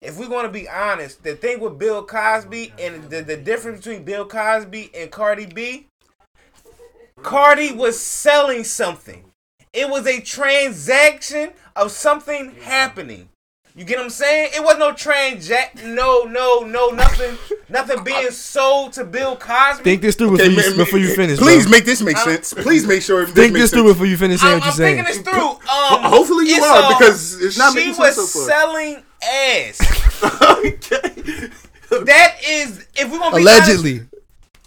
If 0.00 0.16
we're 0.16 0.28
gonna 0.28 0.48
be 0.48 0.68
honest, 0.68 1.24
the 1.24 1.34
thing 1.34 1.58
with 1.58 1.76
Bill 1.78 2.04
Cosby 2.04 2.72
and 2.78 3.04
the, 3.10 3.20
the 3.22 3.36
difference 3.36 3.84
between 3.84 4.04
Bill 4.04 4.24
Cosby 4.26 4.90
and 4.94 5.10
Cardi 5.10 5.46
B, 5.46 5.86
Cardi 7.22 7.72
was 7.72 7.98
selling 7.98 8.62
something. 8.62 9.24
It 9.78 9.88
was 9.88 10.08
a 10.08 10.20
transaction 10.20 11.50
of 11.76 11.92
something 11.92 12.52
happening. 12.62 13.28
You 13.76 13.84
get 13.84 13.98
what 13.98 14.04
I'm 14.06 14.10
saying? 14.10 14.50
It 14.56 14.64
was 14.64 14.76
no 14.76 14.92
transact, 14.92 15.84
no, 15.84 16.24
no, 16.24 16.62
no, 16.66 16.88
nothing, 16.88 17.38
nothing 17.68 18.02
being 18.02 18.32
sold 18.32 18.92
to 18.94 19.04
Bill 19.04 19.36
Cosby. 19.36 19.84
Think 19.84 20.02
this 20.02 20.16
through 20.16 20.34
Okay, 20.34 20.48
before, 20.48 20.64
you, 20.64 20.70
ma- 20.70 20.76
ma- 20.78 20.84
before 20.84 20.98
you 20.98 21.14
finish. 21.14 21.38
Please 21.38 21.62
bro. 21.62 21.70
make 21.70 21.84
this 21.84 22.02
make 22.02 22.16
sense. 22.16 22.52
Please 22.52 22.88
make 22.88 23.02
sure 23.02 23.24
this 23.24 23.32
think 23.36 23.52
this 23.52 23.70
through 23.70 23.82
sense. 23.84 23.92
before 23.92 24.06
you 24.06 24.16
finish 24.16 24.40
saying 24.40 24.54
I'm, 24.54 24.58
what 24.58 24.64
I'm 24.64 24.68
you're 24.80 24.86
saying. 24.96 25.04
thinking 25.04 25.24
this 25.24 25.32
through. 25.32 25.50
Um, 25.50 26.02
hopefully 26.10 26.48
you 26.48 26.60
are, 26.60 26.82
um, 26.82 26.94
because 26.98 27.40
it's 27.40 27.56
not 27.56 27.72
she 27.72 27.86
making 27.86 27.98
was 28.00 28.16
sense 28.16 28.32
so 28.32 28.40
far. 28.40 28.48
selling 28.48 29.02
ass. 29.22 29.78
that 31.90 32.36
is, 32.44 32.84
if 32.96 33.12
we're 33.12 33.18
gonna 33.20 33.36
be 33.36 33.42
Allegedly. 33.42 33.98
honest, 34.00 34.14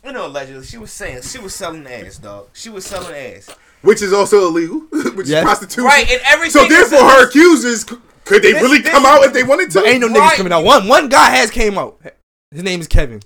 you 0.05 0.11
know, 0.13 0.27
allegedly, 0.27 0.63
she 0.65 0.77
was 0.77 0.89
saying 0.91 1.21
she 1.23 1.37
was 1.37 1.53
selling 1.53 1.85
ass, 1.85 2.17
dog. 2.17 2.47
She 2.53 2.69
was 2.69 2.85
selling 2.85 3.13
ass. 3.13 3.49
Which 3.81 4.01
is 4.01 4.13
also 4.13 4.47
illegal, 4.47 4.79
which 5.15 5.27
Yes. 5.27 5.39
is 5.39 5.43
prostitution. 5.43 5.83
Right, 5.85 6.09
and 6.09 6.21
everything 6.25 6.61
So 6.61 6.67
therefore, 6.67 6.99
is- 6.99 7.13
her 7.13 7.27
accusers 7.27 7.83
could 7.83 8.43
they 8.43 8.53
This- 8.53 8.61
really 8.61 8.79
this 8.79 8.91
come 8.91 9.03
is- 9.03 9.09
out 9.09 9.23
if 9.25 9.33
they 9.33 9.43
wanted 9.43 9.71
to? 9.71 9.79
But 9.79 9.87
ain't 9.89 10.01
no 10.01 10.07
Right. 10.07 10.33
niggas 10.33 10.37
coming 10.37 10.53
out. 10.53 10.63
One 10.63 10.87
one 10.87 11.09
guy 11.09 11.29
has 11.31 11.49
came 11.51 11.77
out. 11.77 11.99
His 12.51 12.63
name 12.63 12.79
is 12.81 12.87
Kevin. 12.87 13.21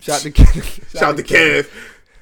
Shout 0.00 0.20
to 0.22 0.30
Kevin. 0.30 0.62
Shout 0.92 1.02
out 1.02 1.16
to 1.16 1.22
Kev. 1.22 1.68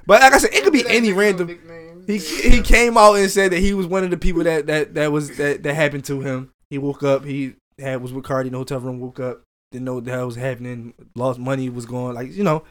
But 0.07 0.21
like 0.21 0.33
I 0.33 0.39
said, 0.39 0.53
it 0.55 0.65
could 0.65 0.73
be 0.73 0.85
any 0.89 1.13
random. 1.13 1.59
He 2.07 2.19
he 2.19 2.61
came 2.63 2.97
out 2.99 3.15
and 3.15 3.31
said 3.31 3.53
that 3.53 3.61
he 3.61 3.75
was 3.75 3.87
one 3.87 4.03
of 4.05 4.11
the 4.11 4.17
people 4.17 4.43
that 4.45 4.67
that 4.67 4.95
that 4.95 5.13
was 5.13 5.37
that 5.37 5.63
that 5.63 5.75
happened 5.75 6.05
to 6.07 6.21
him. 6.21 6.51
He 6.71 6.79
woke 6.79 7.03
up. 7.03 7.25
He 7.25 7.55
had 7.79 8.03
was 8.03 8.13
with 8.13 8.25
Cardi 8.25 8.49
in 8.49 8.53
the 8.53 8.59
hotel 8.59 8.81
room. 8.81 8.99
Woke 8.99 9.21
up. 9.21 9.43
Didn't 9.71 9.85
know 9.85 9.95
what 9.95 10.05
the 10.05 10.11
hell 10.11 10.27
was 10.27 10.37
happening. 10.37 10.95
Lost 11.15 11.39
money. 11.39 11.69
Was 11.71 11.87
going 11.87 12.15
like 12.15 12.35
you 12.35 12.43
know. 12.45 12.65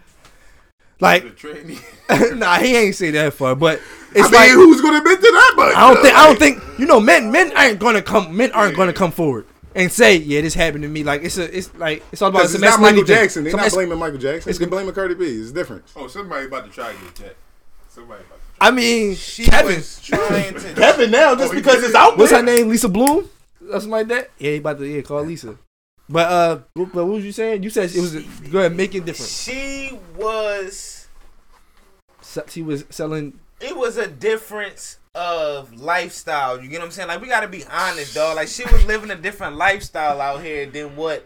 Like 1.02 1.24
nah, 2.36 2.58
he 2.60 2.76
ain't 2.78 2.96
say 2.96 3.12
that 3.12 3.34
far, 3.34 3.56
but 3.56 3.82
it's 4.14 4.20
I 4.20 4.24
mean, 4.24 4.32
like 4.34 4.50
who's 4.52 4.82
gonna 4.82 4.98
admit 5.00 5.20
to 5.20 5.22
that? 5.32 5.54
But 5.58 5.76
I 5.76 5.94
don't 5.94 6.02
think 6.04 6.16
I 6.16 6.28
don't 6.28 6.40
think 6.40 6.80
you 6.80 6.86
know 6.86 7.00
men 7.00 7.32
men 7.32 7.52
aren't 7.58 7.80
gonna 7.80 8.02
come 8.02 8.36
men 8.38 8.52
aren't 8.52 8.76
gonna 8.78 8.94
come 8.94 9.12
forward 9.12 9.46
and 9.74 9.92
say 9.92 10.18
yeah 10.18 10.42
this 10.42 10.54
happened 10.54 10.84
to 10.84 10.90
me 10.90 11.04
like 11.04 11.24
it's 11.24 11.38
a 11.38 11.58
it's 11.58 11.74
like 11.76 12.04
it's 12.12 12.22
all 12.22 12.30
about 12.30 12.40
Because 12.40 12.52
some 12.54 12.64
it's 12.64 12.72
not 12.78 12.82
Michael. 12.82 13.04
Jackson. 13.04 13.44
They're 13.46 13.54
not 13.56 13.72
blaming 13.72 13.98
Michael 13.98 14.20
Jackson. 14.20 14.50
it's- 14.50 14.58
They're 14.60 14.68
blaming 14.68 14.94
Cardi 14.94 15.16
B. 15.16 15.26
It's 15.26 15.52
different. 15.52 15.84
Oh, 15.96 16.08
somebody 16.08 16.46
about 16.46 16.66
to 16.66 16.72
try 16.72 16.92
to 16.94 17.00
get 17.00 17.16
that. 17.16 17.36
Somebody 17.90 18.24
about 18.26 18.36
to 18.36 18.42
I 18.60 18.70
mean 18.72 19.16
She 19.16 19.46
Kevin 19.46 19.76
was 19.78 20.02
trying 20.02 20.54
to. 20.54 20.74
Kevin 20.76 21.10
now, 21.10 21.34
just 21.36 21.52
Oh, 21.52 21.56
because 21.56 21.76
did 21.76 21.84
it's 21.86 21.90
it. 21.92 21.96
out 21.96 22.18
what's 22.18 22.32
her 22.32 22.44
name 22.44 22.70
Lisa 22.70 22.90
Bloom 22.90 23.28
or 23.70 23.72
something 23.80 23.90
like 23.90 24.08
that 24.10 24.30
yeah 24.38 24.52
he 24.52 24.58
about 24.58 24.78
to 24.80 24.86
yeah 24.86 25.02
call 25.02 25.24
Lisa 25.24 25.58
but 26.12 26.32
uh 26.32 26.60
what, 26.74 26.94
but 26.94 27.06
what 27.06 27.16
was 27.16 27.26
you 27.26 27.32
saying 27.32 27.64
you 27.64 27.70
said 27.70 27.90
it 27.90 28.00
was 28.00 28.16
go 28.50 28.60
ahead 28.60 28.76
make 28.76 28.94
it 28.94 29.06
different 29.06 29.30
She 29.30 29.98
was. 30.18 31.08
Se- 32.22 32.44
she 32.50 32.62
was 32.62 32.86
selling 32.90 33.40
It 33.60 33.76
was 33.76 33.98
a 33.98 34.08
difference 34.08 34.98
of 35.14 35.74
lifestyle. 35.74 36.62
You 36.62 36.70
get 36.70 36.80
what 36.80 36.86
I'm 36.86 36.92
saying? 36.92 37.08
Like 37.08 37.22
we 37.22 37.28
gotta 37.28 37.48
be 37.48 37.64
honest, 37.66 38.16
dog. 38.16 38.36
Like 38.36 38.48
she 38.48 38.64
was 38.64 38.86
living 38.86 39.12
a 39.12 39.16
different 39.16 39.58
lifestyle 39.58 40.22
out 40.22 40.42
here 40.42 40.66
than 40.66 40.96
what 40.96 41.26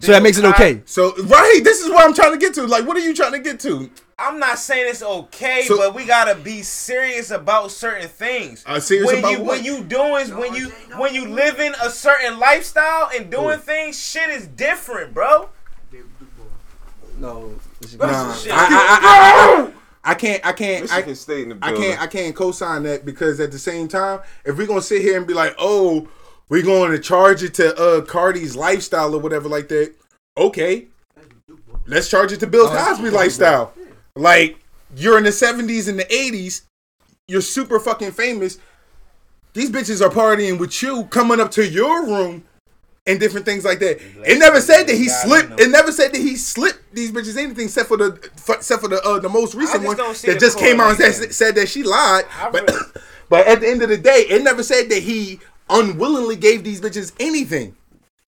So 0.00 0.12
that 0.12 0.22
makes 0.22 0.38
it 0.38 0.44
okay. 0.44 0.82
So 0.84 1.14
right, 1.16 1.60
this 1.62 1.80
is 1.80 1.88
what 1.90 2.04
I'm 2.06 2.14
trying 2.14 2.32
to 2.32 2.38
get 2.38 2.54
to. 2.54 2.66
Like, 2.66 2.86
what 2.86 2.96
are 2.96 3.00
you 3.00 3.14
trying 3.14 3.32
to 3.32 3.38
get 3.40 3.60
to? 3.60 3.90
I'm 4.18 4.38
not 4.38 4.58
saying 4.58 4.86
it's 4.90 5.02
okay, 5.02 5.64
So- 5.66 5.76
but 5.76 5.94
we 5.94 6.04
gotta 6.04 6.34
be 6.36 6.62
serious 6.62 7.30
about 7.30 7.70
certain 7.72 8.08
things. 8.08 8.62
Uh, 8.66 8.78
serious 8.80 9.06
when 9.06 9.18
about 9.18 9.32
you 9.32 9.38
what? 9.40 9.46
when 9.56 9.64
you 9.64 9.82
doing 9.84 10.36
when 10.36 10.54
you 10.54 10.68
when 10.96 11.14
you 11.14 11.26
living 11.28 11.72
a 11.82 11.90
certain 11.90 12.38
lifestyle 12.38 13.10
and 13.14 13.30
doing 13.30 13.56
Oh. 13.58 13.62
things, 13.62 13.98
shit 14.00 14.30
is 14.30 14.46
different, 14.46 15.14
bro. 15.14 15.48
No, 17.18 17.52
Nah, 17.98 18.34
Shit. 18.34 18.50
I, 18.52 18.56
I, 18.56 18.66
I, 18.66 19.70
I, 20.06 20.10
I 20.10 20.14
can't, 20.14 20.44
I 20.44 20.52
can't, 20.52 20.90
I, 20.92 20.96
Michigan 20.96 21.14
State 21.14 21.42
in 21.44 21.48
the 21.50 21.58
I 21.62 21.72
can't, 21.72 22.00
I 22.02 22.06
can't 22.08 22.34
co-sign 22.34 22.82
that 22.84 23.04
because 23.04 23.38
at 23.40 23.52
the 23.52 23.58
same 23.58 23.88
time, 23.88 24.20
if 24.44 24.56
we're 24.56 24.66
gonna 24.66 24.82
sit 24.82 25.00
here 25.02 25.16
and 25.16 25.26
be 25.26 25.32
like, 25.34 25.54
oh, 25.58 26.08
we're 26.48 26.62
going 26.62 26.90
to 26.90 26.98
charge 26.98 27.42
it 27.42 27.54
to 27.54 27.74
uh 27.76 28.00
Cardi's 28.02 28.56
lifestyle 28.56 29.14
or 29.14 29.18
whatever 29.20 29.48
like 29.48 29.68
that, 29.68 29.94
okay, 30.36 30.88
let's 31.86 32.08
charge 32.08 32.32
it 32.32 32.40
to 32.40 32.46
Bill 32.46 32.68
Cosby 32.68 33.10
lifestyle. 33.10 33.72
Like 34.16 34.58
you're 34.96 35.18
in 35.18 35.24
the 35.24 35.30
'70s 35.30 35.88
and 35.88 35.98
the 35.98 36.04
'80s, 36.04 36.62
you're 37.26 37.40
super 37.40 37.80
fucking 37.80 38.12
famous. 38.12 38.58
These 39.54 39.70
bitches 39.70 40.00
are 40.04 40.10
partying 40.10 40.58
with 40.58 40.82
you, 40.82 41.04
coming 41.04 41.40
up 41.40 41.50
to 41.52 41.66
your 41.68 42.06
room. 42.06 42.44
And 43.06 43.20
different 43.20 43.44
things 43.44 43.66
like 43.66 43.80
that. 43.80 44.00
It 44.26 44.38
never 44.38 44.62
said 44.62 44.84
that 44.84 44.94
he 44.94 45.08
slipped. 45.10 45.60
It 45.60 45.68
never 45.68 45.92
said 45.92 46.12
that 46.12 46.20
he 46.20 46.36
slipped 46.36 46.94
these 46.94 47.12
bitches 47.12 47.36
anything 47.36 47.66
except 47.66 47.88
for 47.88 47.98
the 47.98 48.30
except 48.48 48.80
for 48.80 48.88
the 48.88 49.02
uh, 49.02 49.18
the 49.18 49.28
most 49.28 49.54
recent 49.54 49.84
one 49.84 49.96
that 49.98 50.38
just 50.40 50.58
came 50.58 50.80
out 50.80 50.98
and 50.98 51.14
said, 51.14 51.34
said 51.34 51.54
that 51.56 51.68
she 51.68 51.82
lied. 51.82 52.24
But 52.50 52.70
but 53.28 53.46
at 53.46 53.60
the 53.60 53.68
end 53.68 53.82
of 53.82 53.90
the 53.90 53.98
day, 53.98 54.24
it 54.30 54.42
never 54.42 54.62
said 54.62 54.88
that 54.88 55.02
he 55.02 55.38
unwillingly 55.68 56.36
gave 56.36 56.64
these 56.64 56.80
bitches 56.80 57.12
anything. 57.20 57.76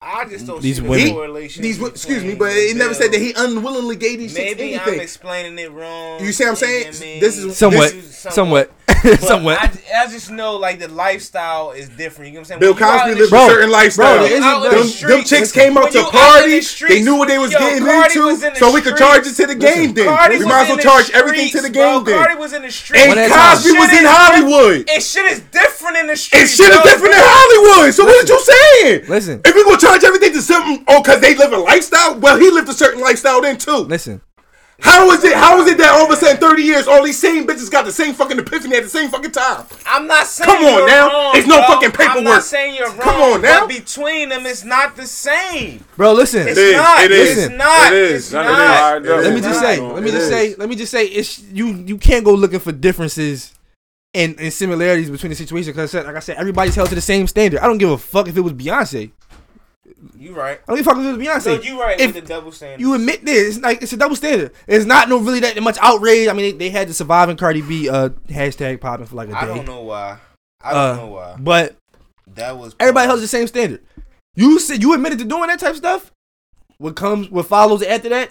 I 0.02 0.26
just 0.26 0.46
don't 0.46 0.62
These 0.62 0.76
see 0.78 0.82
the 0.84 0.90
women- 0.90 1.14
correlation. 1.14 1.64
These, 1.64 1.82
excuse 1.82 2.24
me, 2.24 2.36
but 2.36 2.52
it 2.52 2.78
never 2.78 2.94
said 2.94 3.12
that 3.12 3.20
he 3.20 3.34
unwillingly 3.36 3.96
gave 3.96 4.20
these 4.20 4.32
shits 4.34 4.44
Maybe 4.44 4.76
I'm 4.76 4.82
anything. 4.82 5.00
explaining 5.02 5.58
it 5.58 5.72
wrong. 5.72 6.24
You 6.24 6.32
see 6.32 6.44
what 6.44 6.52
I'm 6.52 6.56
saying? 6.56 6.88
and 6.88 6.96
I 6.96 7.00
mean, 7.00 7.20
This 7.20 7.38
is 7.38 7.58
Somewhat, 7.58 7.92
this 7.94 8.06
is 8.06 8.16
somewhat, 8.34 8.70
But 8.70 8.77
somewhat. 9.20 9.58
I, 9.60 10.04
I 10.04 10.08
just 10.08 10.32
know 10.32 10.56
like 10.58 10.80
the 10.80 10.88
lifestyle 10.88 11.72
is 11.72 11.90
different. 11.90 12.30
You 12.30 12.36
know 12.36 12.40
what 12.42 12.42
I'm 12.42 12.46
saying? 12.46 12.60
Bill 12.60 12.74
When 12.74 12.80
you 12.82 12.86
out 12.86 13.02
Cosby 13.06 13.20
lived 13.20 13.30
Bro, 13.32 13.46
a 13.46 13.50
certain 13.50 13.72
lifestyle. 13.72 14.18
bro, 14.18 14.24
there 14.24 14.32
isn't- 14.38 14.44
out 14.44 14.62
them- 14.64 14.72
the 14.72 14.78
them, 14.78 14.88
them 14.88 14.88
streets- 14.90 15.30
chicks 15.30 15.52
came 15.52 15.78
out 15.78 15.92
to 15.92 15.98
you 16.00 16.04
out 16.06 16.12
the 16.12 16.18
party. 16.18 16.60
They 16.94 17.02
knew 17.02 17.16
what 17.16 17.28
they 17.28 17.38
was 17.38 17.52
Yo, 17.52 17.60
getting 17.60 17.84
Cardi 17.86 18.14
into, 18.20 18.26
was 18.26 18.44
in 18.44 18.54
the 18.54 18.60
so 18.60 18.74
we 18.74 18.82
could 18.82 18.98
charge 18.98 19.28
it 19.28 19.34
to 19.36 19.48
the 19.48 19.56
game. 19.56 19.94
Then 19.94 20.06
Cardi 20.06 20.40
we 20.40 20.46
might 20.46 20.62
as 20.64 20.68
well 20.70 20.78
the 20.78 20.84
charge 20.84 21.10
everything 21.12 21.50
to 21.52 21.62
the 21.62 21.70
game. 21.70 22.04
bro. 22.04 22.14
Cardi 22.18 22.36
was 22.36 22.54
in 22.54 22.62
the 22.64 22.72
streets. 22.72 23.04
and 23.04 23.16
One 23.20 23.30
Cosby 23.30 23.72
was 23.74 23.92
in 23.94 24.06
Hollywood. 24.06 24.90
And 24.90 25.04
shit 25.04 25.26
is 25.32 25.40
different 25.52 25.98
in 25.98 26.08
the 26.08 26.12
And 26.12 26.20
shit 26.20 26.70
is 26.72 26.82
different 26.84 27.14
in 27.14 27.22
Hollywood. 27.24 27.94
So 27.94 28.06
what 28.06 28.16
are 28.18 28.28
you 28.28 28.40
saying? 28.42 29.06
Listen. 29.08 29.42
If 29.46 29.56
we 29.56 29.64
gonna 29.64 29.78
charge 29.78 30.04
everything 30.04 30.34
to 30.34 30.42
something, 30.42 30.84
oh, 30.88 31.02
cause 31.02 31.20
they 31.22 31.36
live 31.36 31.54
a 31.54 31.58
lifestyle. 31.58 32.20
Well, 32.20 32.38
he 32.38 32.50
lived 32.52 32.70
a 32.70 32.74
certain 32.74 33.02
lifestyle 33.02 33.42
then 33.42 33.58
too. 33.58 33.78
Listen, 33.88 34.22
How 34.80 35.10
is 35.12 35.24
it? 35.24 35.34
How 35.36 35.60
is 35.60 35.68
it 35.72 35.78
that 35.80 35.92
all 35.96 36.06
of 36.06 36.12
a 36.12 36.16
sudden, 36.16 36.38
thirty 36.40 36.62
years, 36.62 36.88
all 36.88 37.04
these 37.04 37.18
same 37.18 37.48
bitches 37.48 37.72
got 37.72 37.86
the 37.86 37.92
same 37.92 38.14
fucking 38.14 38.38
epiphany 38.38 38.76
at 38.76 38.84
the 38.84 38.90
same 38.90 39.10
fucking 39.10 39.32
time? 39.32 39.66
I'm 39.88 40.06
not 40.06 40.28
saying 40.28 40.50
Come 40.50 40.64
on 40.66 40.78
you're 40.78 40.88
now. 40.88 41.08
wrong, 41.08 41.32
It's 41.36 41.48
no 41.48 41.58
bro. 41.58 41.68
fucking 41.68 41.92
paperwork. 41.92 42.18
I'm 42.18 42.24
not 42.24 42.44
saying 42.44 42.76
you're 42.76 42.90
wrong. 42.90 43.00
Come 43.00 43.22
on 43.22 43.42
now. 43.42 43.62
But 43.62 43.70
between 43.70 44.30
them, 44.30 44.46
it's 44.46 44.64
not 44.64 44.96
the 44.96 45.08
same. 45.08 45.84
bro. 45.96 46.14
Listen. 46.14 46.48
It's 46.48 46.60
is, 46.60 46.76
not. 46.76 47.04
it 47.04 47.12
is, 47.12 47.38
It's 47.46 47.54
not. 47.56 47.92
it 47.92 47.98
is, 47.98 48.12
It's 48.26 48.34
it 48.34 48.38
is. 48.40 48.44
not. 48.46 48.98
It 48.98 49.06
is. 49.08 49.24
let 49.26 49.34
me 49.34 49.42
just 49.42 49.60
say. 49.60 49.80
Let 49.82 50.04
me 50.04 50.12
just 50.12 50.24
is. 50.24 50.30
say. 50.30 50.56
Let 50.56 50.70
me 50.70 50.76
just 50.76 50.92
say. 50.92 51.06
It's 51.08 51.42
you. 51.44 51.68
You 51.74 51.98
can't 51.98 52.24
go 52.24 52.34
looking 52.36 52.60
for 52.60 52.72
differences 52.72 53.56
and, 54.14 54.40
and 54.40 54.54
similarities 54.54 55.10
between 55.10 55.32
the 55.32 55.36
situation 55.36 55.72
because, 55.74 55.90
I 55.96 55.98
said, 56.00 56.06
like 56.06 56.16
I 56.16 56.20
said, 56.20 56.38
everybody's 56.38 56.76
held 56.76 56.90
to 56.90 56.96
the 56.96 57.02
same 57.02 57.26
standard. 57.26 57.60
I 57.62 57.66
don't 57.66 57.80
give 57.80 57.90
a 57.90 57.98
fuck 57.98 58.28
if 58.28 58.38
it 58.38 58.42
was 58.42 58.54
Beyonce. 58.54 59.12
You 60.20 60.34
right. 60.36 60.60
I 60.60 60.64
don't 60.68 60.78
give 60.78 60.88
a 60.88 60.90
fuck 60.90 60.98
if 61.00 61.06
it 61.06 61.18
was 61.18 61.28
Beyonce. 61.28 61.42
So 61.42 61.62
you 61.62 61.80
right 61.80 62.00
If 62.00 62.14
with 62.16 62.24
the 62.24 62.28
double 62.28 62.52
standard. 62.52 62.80
You 62.82 62.94
admit 62.96 63.24
this. 63.24 63.56
It's 63.58 63.64
like 63.64 63.82
it's 63.82 63.94
a 63.94 63.98
double 63.98 64.16
standard. 64.16 64.52
It's 64.68 64.86
not 64.86 65.10
no 65.10 65.20
really 65.20 65.40
that 65.42 65.62
much 65.62 65.78
outrage. 65.82 66.28
I 66.28 66.34
mean, 66.34 66.58
they, 66.58 66.66
they 66.66 66.70
had 66.70 66.88
the 66.88 66.94
surviving 66.94 67.38
Cardi 67.38 67.62
B 67.62 67.88
uh 67.90 68.10
hashtag 68.30 68.82
popping 68.82 69.06
for 69.06 69.16
like 69.16 69.30
a 69.30 69.34
day. 69.34 69.38
I 69.38 69.46
don't 69.46 69.66
know 69.66 69.82
why. 69.82 70.18
I 70.62 70.74
don't 70.74 70.82
Uh, 70.82 70.96
know 71.02 71.08
why. 71.08 71.36
But 71.40 71.76
That 72.36 72.58
was 72.58 72.76
everybody 72.80 73.08
holds 73.08 73.22
the 73.22 73.28
same 73.28 73.48
standard. 73.48 73.82
You 74.36 74.60
said 74.60 74.82
you 74.82 74.94
admitted 74.94 75.20
to 75.20 75.26
doing 75.26 75.48
that 75.48 75.60
type 75.60 75.72
of 75.72 75.78
stuff. 75.78 76.12
What 76.80 76.96
comes, 76.96 77.30
what 77.32 77.48
follows 77.48 77.82
after 77.82 78.10
that? 78.10 78.30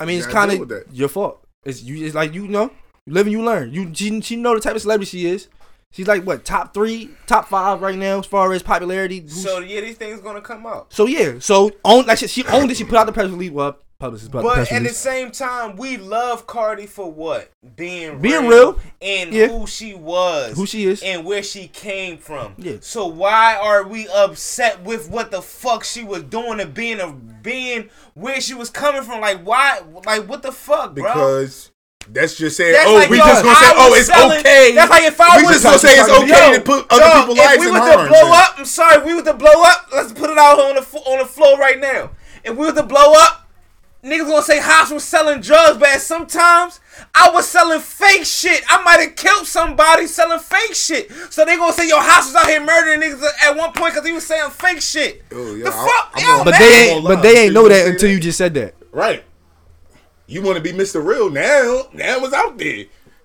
I 0.00 0.04
mean, 0.04 0.18
You 0.18 0.24
it's 0.24 0.32
kind 0.32 0.52
of 0.52 0.58
with 0.60 0.68
that. 0.70 0.84
your 0.92 1.08
fault. 1.08 1.42
It's 1.64 1.82
you. 1.82 2.04
It's 2.06 2.14
like 2.14 2.34
you 2.34 2.46
know, 2.48 2.70
you 3.06 3.12
live 3.14 3.26
and 3.26 3.32
you 3.32 3.42
learn. 3.42 3.72
You 3.72 3.90
she, 3.94 4.20
she 4.20 4.36
know 4.36 4.54
the 4.54 4.60
type 4.60 4.76
of 4.76 4.82
celebrity 4.82 5.10
she 5.10 5.26
is. 5.26 5.48
She's 5.90 6.06
like 6.06 6.24
what 6.24 6.44
top 6.44 6.74
three, 6.74 7.10
top 7.26 7.48
five 7.48 7.80
right 7.80 7.96
now 7.96 8.18
as 8.18 8.26
far 8.26 8.52
as 8.52 8.62
popularity. 8.62 9.20
Who's- 9.20 9.42
So 9.42 9.58
yeah, 9.60 9.80
these 9.80 9.96
things 9.96 10.20
gonna 10.20 10.40
come 10.42 10.66
out. 10.66 10.92
so 10.92 11.06
yeah, 11.06 11.34
so 11.40 11.70
own 11.84 12.06
like 12.06 12.18
she, 12.18 12.26
she 12.28 12.44
owned 12.46 12.70
it. 12.70 12.76
She 12.76 12.84
put 12.84 12.98
out 12.98 13.06
the 13.06 13.12
press 13.12 13.30
release. 13.30 13.50
Well, 13.50 13.78
publicist 13.98 14.30
put 14.30 14.38
out 14.38 14.42
the 14.42 14.48
But 14.48 14.54
press 14.54 14.72
at 14.72 14.82
the 14.82 14.90
same 14.90 15.30
time, 15.30 15.76
we 15.76 15.96
love 15.96 16.46
Cardi 16.46 16.86
for 16.86 17.10
what? 17.10 17.50
Being 17.74 18.20
Being 18.20 18.46
real, 18.46 18.72
real. 18.74 18.80
and 19.00 19.32
Yeah. 19.32 19.48
who 19.48 19.66
she 19.66 19.94
was, 19.94 20.56
Who 20.56 20.66
she 20.66 20.84
is. 20.84 21.02
and 21.02 21.24
where 21.24 21.42
she 21.42 21.68
came 21.68 22.18
from. 22.18 22.54
Yeah. 22.58 22.76
So 22.80 23.06
why 23.06 23.56
are 23.56 23.82
we 23.88 24.06
upset 24.08 24.82
with 24.84 25.10
what 25.10 25.30
the 25.30 25.40
fuck 25.42 25.84
she 25.84 26.04
was 26.04 26.22
doing 26.22 26.60
and 26.60 26.72
being 26.74 27.00
a 27.00 27.10
being 27.12 27.88
where 28.14 28.40
she 28.42 28.52
was 28.54 28.68
coming 28.68 29.02
from? 29.02 29.22
Like 29.22 29.42
why? 29.42 29.80
Like 30.04 30.28
what 30.28 30.42
the 30.42 30.52
fuck, 30.52 30.94
bro? 30.94 31.04
Because 31.14 31.70
that's 32.06 32.36
just 32.36 32.56
saying, 32.56 32.72
That's 32.72 32.88
oh, 32.88 32.94
like, 32.94 33.10
we 33.10 33.18
yo, 33.18 33.24
just 33.24 33.42
gonna 33.44 33.56
say, 33.56 33.72
oh, 33.76 33.94
it's 33.94 34.06
selling- 34.06 34.38
okay. 34.40 34.72
That's 34.74 34.90
like 34.90 35.02
if 35.04 35.20
I 35.20 35.36
we 35.38 35.42
was 35.42 35.52
just 35.52 35.64
gonna 35.64 35.78
say 35.78 35.98
it's 35.98 36.08
okay 36.08 36.52
Yo, 36.52 36.58
to 36.58 36.60
put 36.64 36.86
other 36.90 37.00
dog, 37.02 37.20
people's 37.20 37.38
if 37.38 37.44
lives 37.44 37.60
we 37.60 37.66
in 37.68 37.72
was 37.74 37.82
harm. 37.82 38.04
to 38.06 38.08
blow 38.08 38.32
up, 38.32 38.54
I'm 38.58 38.64
sorry, 38.64 38.96
if 38.98 39.04
we 39.04 39.14
was 39.14 39.24
to 39.24 39.34
blow 39.34 39.62
up. 39.64 39.86
Let's 39.92 40.12
put 40.12 40.30
it 40.30 40.38
out 40.38 40.58
on 40.60 40.74
the 40.76 40.82
on 41.10 41.18
the 41.18 41.24
floor 41.26 41.58
right 41.58 41.78
now. 41.78 42.10
If 42.44 42.56
we 42.56 42.64
was 42.66 42.74
to 42.74 42.82
blow 42.84 43.12
up, 43.14 43.46
niggas 44.02 44.26
gonna 44.26 44.42
say 44.42 44.60
House 44.60 44.90
was 44.90 45.04
selling 45.04 45.40
drugs, 45.42 45.76
but 45.78 46.00
sometimes 46.00 46.80
I 47.14 47.30
was 47.30 47.46
selling 47.46 47.80
fake 47.80 48.24
shit. 48.24 48.62
I 48.70 48.82
might 48.82 49.00
have 49.00 49.16
killed 49.16 49.46
somebody 49.46 50.06
selling 50.06 50.38
fake 50.38 50.74
shit. 50.74 51.10
So 51.30 51.44
they 51.44 51.56
gonna 51.56 51.72
say 51.74 51.88
your 51.88 52.00
House 52.00 52.26
was 52.26 52.36
out 52.36 52.46
here 52.48 52.64
murdering 52.64 53.00
niggas 53.00 53.22
at 53.44 53.54
one 53.56 53.72
point 53.72 53.92
because 53.94 54.06
he 54.06 54.12
was 54.14 54.26
saying 54.26 54.50
fake 54.50 54.80
shit. 54.80 55.24
Oh, 55.32 55.54
yeah, 55.56 55.64
the 55.64 55.70
I- 55.70 55.86
fuck, 55.86 56.10
I'm 56.14 56.22
yo, 56.24 56.30
on- 56.38 56.44
but 56.46 56.50
man. 56.52 56.60
they 56.60 56.90
ain't. 56.90 57.04
But 57.04 57.22
they 57.22 57.38
ain't 57.44 57.54
know 57.54 57.68
that 57.68 57.86
until 57.88 58.08
you 58.10 58.18
just 58.20 58.38
said 58.38 58.54
that. 58.54 58.74
Right. 58.92 59.24
You 60.28 60.42
want 60.42 60.56
to 60.58 60.62
be 60.62 60.72
Mr. 60.72 61.04
Real 61.04 61.30
now? 61.30 61.88
Now 61.94 62.22
it's 62.22 62.34
out 62.34 62.58
there. 62.58 62.84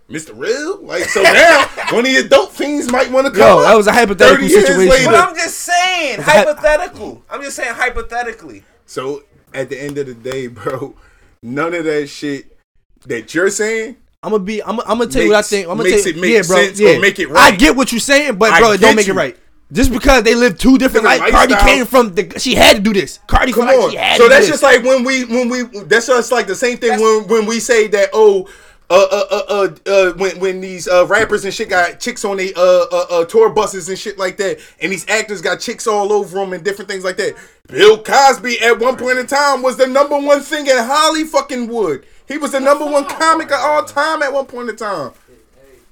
Mr. 0.10 0.32
Real? 0.38 0.82
Like, 0.82 1.04
so 1.04 1.22
now 1.22 1.66
one 1.92 2.06
of 2.06 2.12
your 2.12 2.28
dope 2.28 2.52
fiends 2.52 2.90
might 2.90 3.12
want 3.12 3.28
to 3.28 3.32
come 3.32 3.42
Yo, 3.42 3.60
up 3.60 3.66
that 3.66 3.76
was 3.76 3.88
a 3.88 3.92
hypothetical 3.92 4.48
situation. 4.48 4.90
later. 4.90 5.12
But 5.12 5.16
I'm 5.16 5.36
just 5.36 5.60
saying, 5.60 6.20
It's 6.20 6.24
hypothetical. 6.24 7.22
I'm 7.30 7.42
just 7.42 7.58
saying 7.58 7.76
hypothetically. 7.76 8.64
So 8.86 9.24
at 9.54 9.70
the 9.70 9.80
end 9.80 9.98
of 9.98 10.08
the 10.08 10.14
day, 10.14 10.48
bro, 10.48 10.96
none 11.42 11.74
of 11.74 11.84
that 11.84 12.08
shit 12.08 12.58
that 13.06 13.34
you're 13.34 13.50
saying. 13.50 13.98
I'm 14.24 14.32
gonna 14.32 14.44
be. 14.44 14.64
I'm. 14.64 14.80
I'm 14.82 15.00
gonna 15.00 15.08
tell 15.08 15.22
you 15.22 15.30
what 15.30 15.40
I 15.40 15.42
think. 15.42 15.68
I'm 15.68 15.76
gonna 15.76 15.90
makes 15.90 16.04
tell 16.04 16.12
it 16.12 16.16
you. 16.16 16.22
make 16.22 16.32
yeah, 16.32 16.42
bro. 16.48 16.56
sense 16.56 16.80
or 16.80 16.84
yeah. 16.84 17.00
make 17.00 17.20
it 17.20 17.28
right. 17.28 17.54
I 17.54 17.58
get 17.58 17.76
what 17.76 17.92
you're 17.92 18.00
saying, 18.00 18.38
but 18.38 18.58
bro, 18.58 18.72
it 18.72 18.80
don't 18.80 18.96
make 18.96 19.08
you. 19.08 19.12
it 19.12 19.18
right. 19.18 19.38
Just 19.74 19.92
because 19.92 20.24
they 20.24 20.36
live 20.36 20.58
two 20.58 20.78
different 20.78 21.06
Different 21.08 21.32
lives, 21.32 21.32
Cardi 21.32 21.56
came 21.56 21.86
from 21.86 22.14
the. 22.16 22.40
She 22.40 22.56
had 22.56 22.78
to 22.78 22.82
do 22.82 22.94
this. 22.94 23.20
Cardi 23.28 23.52
Come 23.52 23.68
from 23.68 23.76
on. 23.76 23.82
like 23.82 23.92
she 23.92 23.98
had 23.98 24.18
So 24.18 24.24
to 24.24 24.30
that's 24.30 24.46
do 24.46 24.52
just 24.52 24.62
this. 24.62 24.76
like 24.76 24.84
when 24.86 25.04
we 25.04 25.26
when 25.26 25.50
we 25.50 25.64
that's 25.86 26.08
just 26.08 26.32
like 26.32 26.48
the 26.48 26.56
same 26.56 26.78
thing 26.78 27.02
when 27.02 27.28
when 27.28 27.46
we 27.46 27.60
say 27.60 27.88
that 27.88 28.10
oh. 28.14 28.48
Uh, 28.90 29.08
uh, 29.12 29.26
uh, 29.32 29.42
uh, 29.50 29.90
uh, 29.90 30.14
when 30.18 30.40
when 30.40 30.62
these 30.62 30.88
uh, 30.88 31.08
rappers 31.08 31.46
and 31.46 31.54
shit 31.54 31.70
got 31.70 32.00
chicks 32.00 32.24
on 32.24 32.38
the 32.38 32.54
uh, 32.56 32.86
uh, 32.96 33.22
uh, 33.22 33.26
tour 33.26 33.50
buses 33.50 33.90
and 33.90 33.98
shit 33.98 34.20
like 34.20 34.38
that, 34.38 34.60
and 34.82 34.92
these 34.92 35.08
actors 35.10 35.42
got 35.42 35.60
chicks 35.60 35.88
all 35.88 36.12
over 36.14 36.38
them 36.38 36.54
and 36.54 36.64
different 36.64 36.92
things 36.92 37.04
like 37.04 37.16
that. 37.18 37.34
Bill 37.70 37.98
Cosby 38.04 38.60
at 38.62 38.78
one 38.78 38.96
point 38.98 39.18
in 39.18 39.26
time 39.26 39.64
was 39.64 39.78
the 39.78 39.88
number 39.88 40.20
one 40.20 40.42
thing 40.42 40.68
in 40.68 40.76
Holly 40.78 41.24
fucking 41.24 41.70
Wood. 41.70 42.06
He 42.28 42.38
was 42.38 42.52
the 42.52 42.60
number 42.60 42.86
one 42.86 43.06
comic 43.06 43.48
of 43.52 43.60
all 43.62 43.84
time 43.86 44.22
at 44.22 44.32
one 44.32 44.46
point 44.46 44.70
in 44.70 44.76
time. 44.76 45.12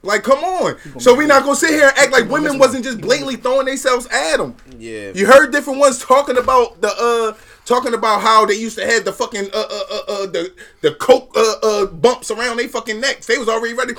Like, 0.04 0.24
come 0.24 0.40
on. 0.40 0.78
So 1.00 1.14
we 1.14 1.28
not 1.28 1.44
gonna 1.44 1.56
sit 1.56 1.70
here 1.72 1.88
and 1.88 1.98
act 1.98 2.12
like 2.12 2.28
women 2.30 2.58
wasn't 2.58 2.84
just 2.84 3.02
blatantly 3.02 3.36
throwing 3.36 3.68
themselves 3.68 4.08
at 4.08 4.38
them. 4.38 4.56
Yeah. 4.80 5.12
You 5.14 5.28
heard 5.28 5.52
different 5.52 5.80
ones 5.80 6.00
talking 6.00 6.38
about 6.38 6.82
the 6.82 6.90
uh 6.90 7.38
talking 7.66 7.94
about 7.94 8.22
how 8.22 8.46
they 8.46 8.56
used 8.56 8.78
to 8.80 8.86
have 8.86 9.06
the 9.06 9.14
fucking 9.14 9.50
uh 9.54 9.58
uh 9.70 9.84
uh, 9.92 10.02
uh 10.08 10.26
the 10.26 10.54
the 10.82 10.94
coke 10.96 11.32
uh 11.36 11.56
uh 11.62 11.86
bumps 11.86 12.32
around 12.32 12.58
their 12.58 12.68
fucking 12.68 13.00
necks. 13.00 13.28
They 13.28 13.38
was 13.38 13.48
already 13.48 13.76
ready. 13.76 13.94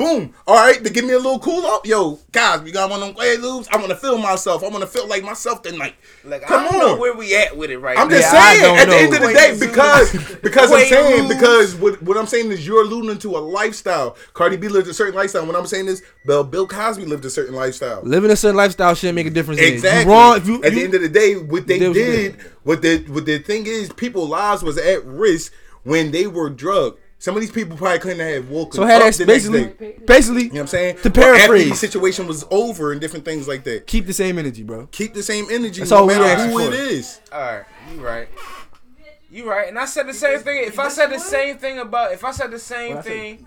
Boom. 0.00 0.32
All 0.46 0.54
right, 0.56 0.82
to 0.82 0.88
give 0.90 1.04
me 1.04 1.12
a 1.12 1.18
little 1.18 1.38
cool 1.38 1.62
off. 1.66 1.84
Yo, 1.84 2.18
guys, 2.32 2.62
we 2.62 2.72
got 2.72 2.88
one 2.88 3.02
of 3.02 3.08
them 3.08 3.16
Quaaludes. 3.16 3.68
I 3.70 3.76
want 3.76 3.90
to 3.90 3.96
feel 3.96 4.16
myself. 4.16 4.64
I 4.64 4.68
want 4.68 4.80
to 4.80 4.86
feel 4.86 5.06
like 5.06 5.22
myself 5.22 5.60
tonight. 5.60 5.94
Like 6.24 6.40
Come 6.46 6.64
I 6.66 6.70
don't 6.70 6.78
know 6.78 6.92
on. 6.94 6.98
where 7.00 7.14
we 7.14 7.36
at 7.36 7.54
with 7.54 7.70
it 7.70 7.76
right 7.80 7.98
I'm 7.98 8.08
now. 8.08 8.16
just 8.16 8.32
Yeah, 8.32 8.48
saying. 8.50 8.62
don't 8.62 8.78
At 8.78 8.88
the 8.88 8.96
end 8.96 9.14
of 9.14 9.20
the 9.20 9.34
day, 9.34 9.56
because 9.60 10.12
because 10.40 10.72
I'm 10.72 10.86
saying 10.88 11.24
Quaaludes. 11.24 11.28
because 11.28 11.74
what, 11.76 12.02
what 12.02 12.16
I'm 12.16 12.26
saying 12.26 12.50
is 12.50 12.66
you're 12.66 12.82
alluding 12.82 13.18
to 13.18 13.36
a 13.36 13.40
lifestyle. 13.40 14.16
Cardi 14.32 14.56
B 14.56 14.68
lived 14.68 14.88
a 14.88 14.94
certain 14.94 15.14
lifestyle. 15.14 15.44
What 15.44 15.54
I'm 15.54 15.66
saying 15.66 15.86
is 15.88 16.02
Bill 16.24 16.44
Bill 16.44 16.66
Cosby 16.66 17.04
lived 17.04 17.26
a 17.26 17.30
certain 17.30 17.54
lifestyle. 17.54 18.00
living 18.02 18.30
a 18.30 18.36
certain 18.36 18.56
lifestyle 18.56 18.94
shouldn't 18.94 19.16
make 19.16 19.26
a 19.26 19.30
difference. 19.30 19.60
Exactly. 19.60 20.10
You 20.10 20.18
wrong 20.18 20.36
if 20.38 20.46
you. 20.46 20.64
at 20.64 20.72
you- 20.72 20.78
the 20.78 20.84
end 20.84 20.94
of 20.94 21.02
the 21.02 21.10
day, 21.10 21.34
what 21.36 21.66
they 21.66 21.78
did, 21.78 22.36
what 22.62 22.80
the 22.80 23.04
what 23.08 23.26
the 23.26 23.38
thing 23.38 23.66
is, 23.66 23.92
people's 23.92 24.30
lives 24.30 24.62
was 24.62 24.78
at 24.78 25.04
risk 25.04 25.52
when 25.82 26.10
they 26.10 26.26
were 26.26 26.48
drugged. 26.48 26.98
Some 27.20 27.36
of 27.36 27.42
these 27.42 27.50
people 27.52 27.76
probably 27.76 27.98
couldn't 28.00 28.18
have 28.18 28.48
woken 28.48 28.72
so 28.72 28.84
had 28.84 29.02
up 29.02 29.12
that 29.12 29.18
the 29.18 29.26
next 29.26 29.46
basically, 29.48 29.64
day. 29.88 29.98
basically 30.06 30.42
You 30.44 30.48
know 30.48 30.54
what 30.54 30.60
I'm 30.62 30.66
saying? 30.68 30.96
To 30.96 31.00
Or 31.00 31.06
after 31.06 31.20
paraphrase. 31.20 31.68
the 31.68 31.76
situation 31.76 32.26
was 32.26 32.44
over 32.50 32.92
and 32.92 33.00
different 33.00 33.24
things 33.26 33.46
like 33.46 33.62
that. 33.64 33.86
keep 33.86 34.06
the 34.06 34.12
same 34.14 34.38
energy, 34.38 34.62
bro. 34.62 34.86
Keep 34.90 35.12
the 35.14 35.22
same 35.22 35.44
energy 35.50 35.80
That's 35.80 35.90
no 35.90 35.98
all 35.98 36.06
we 36.06 36.14
matter 36.18 36.46
who 36.48 36.58
for. 36.58 36.68
it 36.68 36.74
is. 36.80 37.20
All 37.30 37.38
right, 37.40 37.64
you 37.92 38.00
right. 38.04 38.28
You 39.30 39.48
right, 39.48 39.68
and 39.68 39.78
I 39.78 39.84
said 39.84 40.08
the 40.08 40.14
same 40.14 40.40
thing. 40.40 40.64
If 40.64 40.78
I 40.80 40.88
said 40.88 41.08
the 41.10 41.18
same 41.20 41.56
thing 41.58 41.78
about, 41.78 42.12
if 42.12 42.24
I 42.24 42.32
said 42.32 42.50
the 42.50 42.58
same 42.58 42.96
What 42.96 43.04
I 43.04 43.08
say? 43.08 43.34
thing 43.36 43.46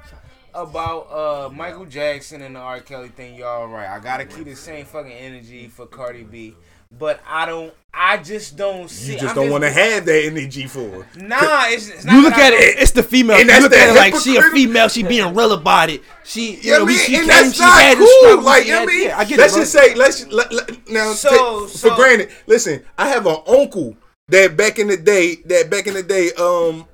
about 0.53 1.11
uh 1.11 1.49
Michael 1.51 1.85
Jackson 1.85 2.43
and 2.43 2.55
the 2.55 2.59
R. 2.59 2.79
Kelly 2.79 3.09
thing, 3.09 3.35
y'all 3.35 3.67
right. 3.67 3.87
I 3.89 3.99
gotta 3.99 4.23
keep 4.25 4.45
the 4.45 4.55
same 4.55 4.85
fucking 4.85 5.11
energy 5.11 5.67
for 5.67 5.87
Cardi 5.87 6.23
B, 6.23 6.55
but 6.97 7.21
I 7.27 7.45
don't. 7.45 7.73
I 7.95 8.17
just 8.17 8.57
don't 8.57 8.89
see. 8.89 9.13
You 9.13 9.19
just 9.19 9.35
I'm 9.35 9.43
don't 9.43 9.51
want 9.51 9.63
to 9.65 9.69
have 9.69 10.05
that 10.05 10.23
energy 10.25 10.65
for 10.65 10.79
her. 10.89 11.07
Nah, 11.15 11.65
it's, 11.67 11.89
it's 11.89 12.03
not 12.03 12.15
You 12.15 12.23
look 12.23 12.33
at 12.33 12.51
I 12.51 12.55
it, 12.55 12.79
it's 12.79 12.89
the 12.91 13.03
female. 13.03 13.35
And 13.37 13.45
you 13.45 13.51
that's 13.51 13.61
look 13.61 13.71
the 13.71 13.77
at 13.77 13.89
it 13.89 13.95
like 13.95 14.15
she 14.19 14.35
a 14.37 14.41
female. 14.41 14.87
She 14.89 15.03
being 15.03 15.35
real 15.35 15.51
about 15.53 15.91
it. 15.91 16.01
She, 16.23 16.55
you 16.55 16.59
Yeah, 16.63 16.77
know, 16.77 16.83
I 16.85 16.87
mean, 16.87 16.97
she 16.97 17.15
and 17.17 17.21
came, 17.21 17.27
that's 17.27 17.53
she 17.55 17.61
not 17.61 17.81
had 17.81 17.97
cool. 17.99 18.07
struggle, 18.07 18.43
Like, 18.45 18.63
she 18.63 18.73
I 18.73 18.85
mean, 18.87 19.03
yeah, 19.09 19.17
I 19.19 19.25
get 19.25 19.37
let's 19.37 19.55
it. 19.55 19.59
just 19.59 19.73
say, 19.73 19.93
let's 19.93 20.25
let, 20.27 20.51
let- 20.51 20.89
now 20.89 21.13
So- 21.13 21.29
take, 21.67 21.69
so- 21.75 21.89
for 21.89 21.95
granted. 21.95 22.29
Listen, 22.47 22.83
I 22.97 23.09
have 23.09 23.27
an 23.27 23.37
uncle 23.47 23.95
that 24.29 24.57
back 24.57 24.79
in 24.79 24.87
the 24.87 24.97
day, 24.97 25.35
that 25.45 25.69
back 25.69 25.85
in 25.85 25.93
the 25.93 26.01
day, 26.03 26.31
um, 26.39 26.87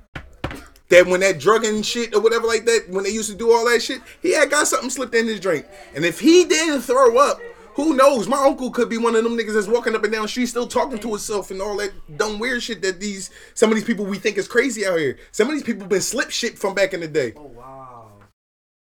that 0.90 1.06
when 1.06 1.20
that 1.20 1.38
drugging 1.38 1.80
shit 1.80 2.14
or 2.14 2.20
whatever 2.20 2.46
like 2.46 2.66
that, 2.66 2.84
when 2.90 3.04
they 3.04 3.10
used 3.10 3.30
to 3.30 3.36
do 3.36 3.50
all 3.52 3.64
that 3.70 3.80
shit, 3.80 4.02
he 4.20 4.34
had 4.34 4.50
got 4.50 4.66
something 4.66 4.90
slipped 4.90 5.14
in 5.14 5.26
his 5.26 5.40
drink, 5.40 5.64
and 5.94 6.04
if 6.04 6.20
he 6.20 6.44
didn't 6.44 6.82
throw 6.82 7.16
up. 7.16 7.38
Who 7.74 7.94
knows? 7.94 8.28
My 8.28 8.44
uncle 8.44 8.70
could 8.70 8.88
be 8.88 8.98
one 8.98 9.14
of 9.14 9.24
them 9.24 9.36
niggas 9.36 9.54
that's 9.54 9.66
walking 9.66 9.94
up 9.94 10.02
and 10.04 10.12
down 10.12 10.22
the 10.22 10.28
street 10.28 10.46
still 10.46 10.66
talking 10.66 10.98
to 10.98 11.08
himself 11.08 11.50
and 11.50 11.62
all 11.62 11.76
that 11.76 11.92
dumb 12.16 12.38
weird 12.38 12.62
shit 12.62 12.82
that 12.82 13.00
these 13.00 13.30
some 13.54 13.70
of 13.70 13.76
these 13.76 13.84
people 13.84 14.04
we 14.04 14.18
think 14.18 14.36
is 14.38 14.48
crazy 14.48 14.86
out 14.86 14.98
here. 14.98 15.18
Some 15.32 15.48
of 15.48 15.54
these 15.54 15.62
people 15.62 15.86
been 15.86 16.00
slip 16.00 16.30
shit 16.30 16.58
from 16.58 16.74
back 16.74 16.94
in 16.94 17.00
the 17.00 17.08
day. 17.08 17.32
Oh 17.36 17.42
wow. 17.42 18.08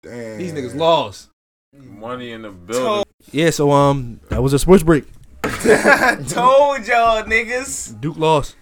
Damn. 0.02 0.38
These 0.38 0.52
niggas 0.52 0.74
lost. 0.74 1.30
Money 1.72 2.32
in 2.32 2.42
the 2.42 2.50
building. 2.50 3.04
Yeah, 3.32 3.50
so 3.50 3.72
um, 3.72 4.20
that 4.28 4.42
was 4.42 4.52
a 4.52 4.58
sports 4.58 4.82
break. 4.82 5.04
Told 5.42 6.86
y'all 6.86 7.22
niggas. 7.24 8.00
Duke 8.00 8.16
lost. 8.16 8.56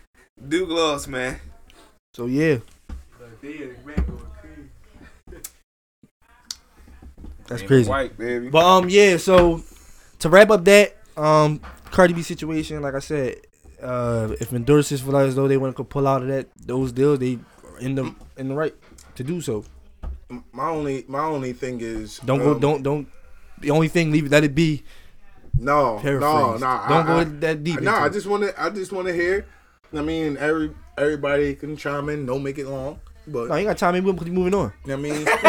Duke 0.48 0.68
lost, 0.68 1.08
man. 1.08 1.40
So 2.14 2.26
yeah, 2.26 2.58
that's 7.46 7.62
crazy. 7.62 7.88
White 7.88 8.16
baby. 8.16 8.48
But 8.48 8.64
um, 8.64 8.88
yeah. 8.88 9.16
So 9.16 9.62
to 10.22 10.28
wrap 10.28 10.50
up 10.50 10.64
that 10.64 10.96
um 11.16 11.60
Cardi 11.90 12.14
B 12.14 12.22
situation, 12.22 12.80
like 12.80 12.94
I 12.94 13.00
said, 13.00 13.36
uh, 13.82 14.34
if 14.40 14.52
endorses 14.52 15.00
feel 15.02 15.12
like 15.12 15.26
as 15.28 15.36
though 15.36 15.46
they 15.48 15.56
want 15.58 15.76
to 15.76 15.84
pull 15.84 16.08
out 16.08 16.22
of 16.22 16.28
that 16.28 16.48
those 16.56 16.92
deals, 16.92 17.18
they 17.18 17.38
are 17.64 17.78
in 17.80 17.94
the 17.94 18.14
in 18.36 18.48
the 18.48 18.54
right 18.54 18.74
to 19.16 19.22
do 19.24 19.40
so. 19.40 19.64
My 20.52 20.68
only 20.70 21.04
my 21.08 21.24
only 21.24 21.52
thing 21.52 21.80
is 21.80 22.18
Don't 22.24 22.38
go. 22.38 22.52
um, 22.52 22.60
Don't 22.60 22.82
don't. 22.82 23.06
The 23.60 23.70
only 23.70 23.88
thing, 23.88 24.10
leave 24.10 24.26
it. 24.26 24.32
Let 24.32 24.42
it 24.44 24.54
be. 24.54 24.82
No, 25.58 25.96
no, 25.96 26.00
Paraphrase. 26.00 26.22
no. 26.22 26.58
Don't 26.58 26.64
I, 26.64 27.06
go 27.06 27.16
I, 27.18 27.24
that 27.24 27.62
deep 27.62 27.80
No, 27.80 27.90
into 27.94 28.00
I 28.02 28.08
just 28.08 28.26
want 28.26 28.42
to. 28.44 28.50
I 28.60 28.70
just 28.70 28.90
want 28.92 29.06
to 29.08 29.14
hear. 29.14 29.46
I 29.92 30.00
mean, 30.00 30.38
every 30.38 30.72
everybody 30.96 31.54
can 31.54 31.76
chime 31.76 32.08
in. 32.08 32.24
Don't 32.24 32.42
make 32.42 32.58
it 32.58 32.66
long. 32.66 32.98
But 33.26 33.48
No, 33.48 33.54
you 33.56 33.66
got 33.66 33.76
time. 33.78 33.92
Maybe 33.94 34.10
we're 34.10 34.32
moving 34.32 34.54
on. 34.54 34.72
I 34.88 34.96
mean, 34.96 35.24
Nah, 35.24 35.30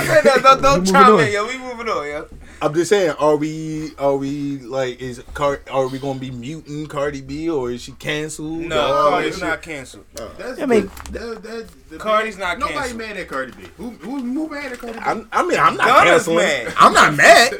say 0.00 0.20
that. 0.22 0.40
Don't, 0.42 0.62
don't 0.62 0.84
chime 0.86 1.14
on. 1.14 1.20
in, 1.20 1.32
yo. 1.32 1.46
We 1.46 1.58
moving 1.58 1.88
on, 1.88 2.06
yo. 2.06 2.28
I'm 2.62 2.74
just 2.74 2.90
saying. 2.90 3.12
Are 3.18 3.36
we? 3.36 3.92
Are 3.98 4.16
we 4.16 4.58
like? 4.58 5.00
Is 5.00 5.22
Car? 5.34 5.60
Are 5.70 5.88
we 5.88 5.98
gonna 5.98 6.18
be 6.18 6.30
muting 6.30 6.86
Cardi 6.88 7.20
B 7.22 7.48
or 7.48 7.70
is 7.70 7.82
she 7.82 7.92
canceled? 7.92 8.60
No, 8.60 8.78
All 8.80 9.10
Cardi's 9.10 9.40
that 9.40 9.46
not 9.46 9.62
canceled. 9.62 10.04
Oh. 10.18 10.30
That's 10.38 10.60
I 10.60 10.66
mean- 10.66 10.90
that, 11.12 11.42
that, 11.42 11.68
the 11.88 11.96
Cardi's 11.98 12.36
man- 12.36 12.58
not 12.58 12.68
Nobody 12.68 12.78
canceled. 12.78 12.98
mad 12.98 13.16
at 13.16 13.28
Cardi 13.28 13.52
B. 13.52 13.62
Who 13.78 13.90
who, 13.90 14.18
who 14.20 14.48
mad 14.48 14.72
at 14.72 14.78
Cardi 14.78 14.92
B? 14.98 15.04
I'm, 15.04 15.28
I 15.32 15.42
mean, 15.46 15.58
I'm 15.58 15.76
not 15.76 15.86
Gunna's 15.86 16.26
canceling. 16.26 16.36
mad. 16.36 16.74
I'm 16.76 16.92
not 16.92 17.14
mad. 17.14 17.52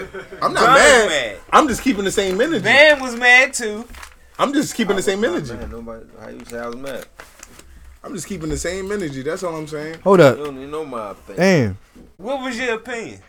I'm 0.42 0.53
not 0.53 0.66
Gunna's 0.66 0.82
mad. 0.82 1.09
mad. 1.09 1.36
I'm 1.53 1.68
just 1.68 1.82
keeping 1.82 2.05
the 2.05 2.12
same 2.12 2.40
energy. 2.40 2.59
Van 2.62 3.01
was 3.01 3.16
mad 3.16 3.55
too. 3.55 3.86
I'm 4.38 4.53
just 4.53 4.74
keeping 4.74 4.96
the 4.96 5.03
same 5.03 5.24
energy. 5.24 5.55
Man, 5.55 5.70
nobody. 5.70 6.05
How 6.20 6.28
you 6.28 6.44
say 6.44 6.59
I 6.59 6.66
was 6.66 6.76
mad? 6.76 7.07
I'm 8.03 8.14
just 8.14 8.26
keeping 8.26 8.48
the 8.48 8.57
same 8.57 8.90
energy. 8.92 9.22
That's 9.22 9.42
all 9.42 9.55
I'm 9.55 9.66
saying. 9.66 9.98
Hold 10.03 10.20
You 10.20 10.24
up. 10.26 10.36
don't 10.38 10.57
even 10.57 10.70
know 10.70 10.84
my 10.86 11.11
opinion. 11.11 11.36
Damn. 11.36 11.78
What 12.16 12.42
was 12.42 12.59
your 12.59 12.74
opinion? 12.76 13.20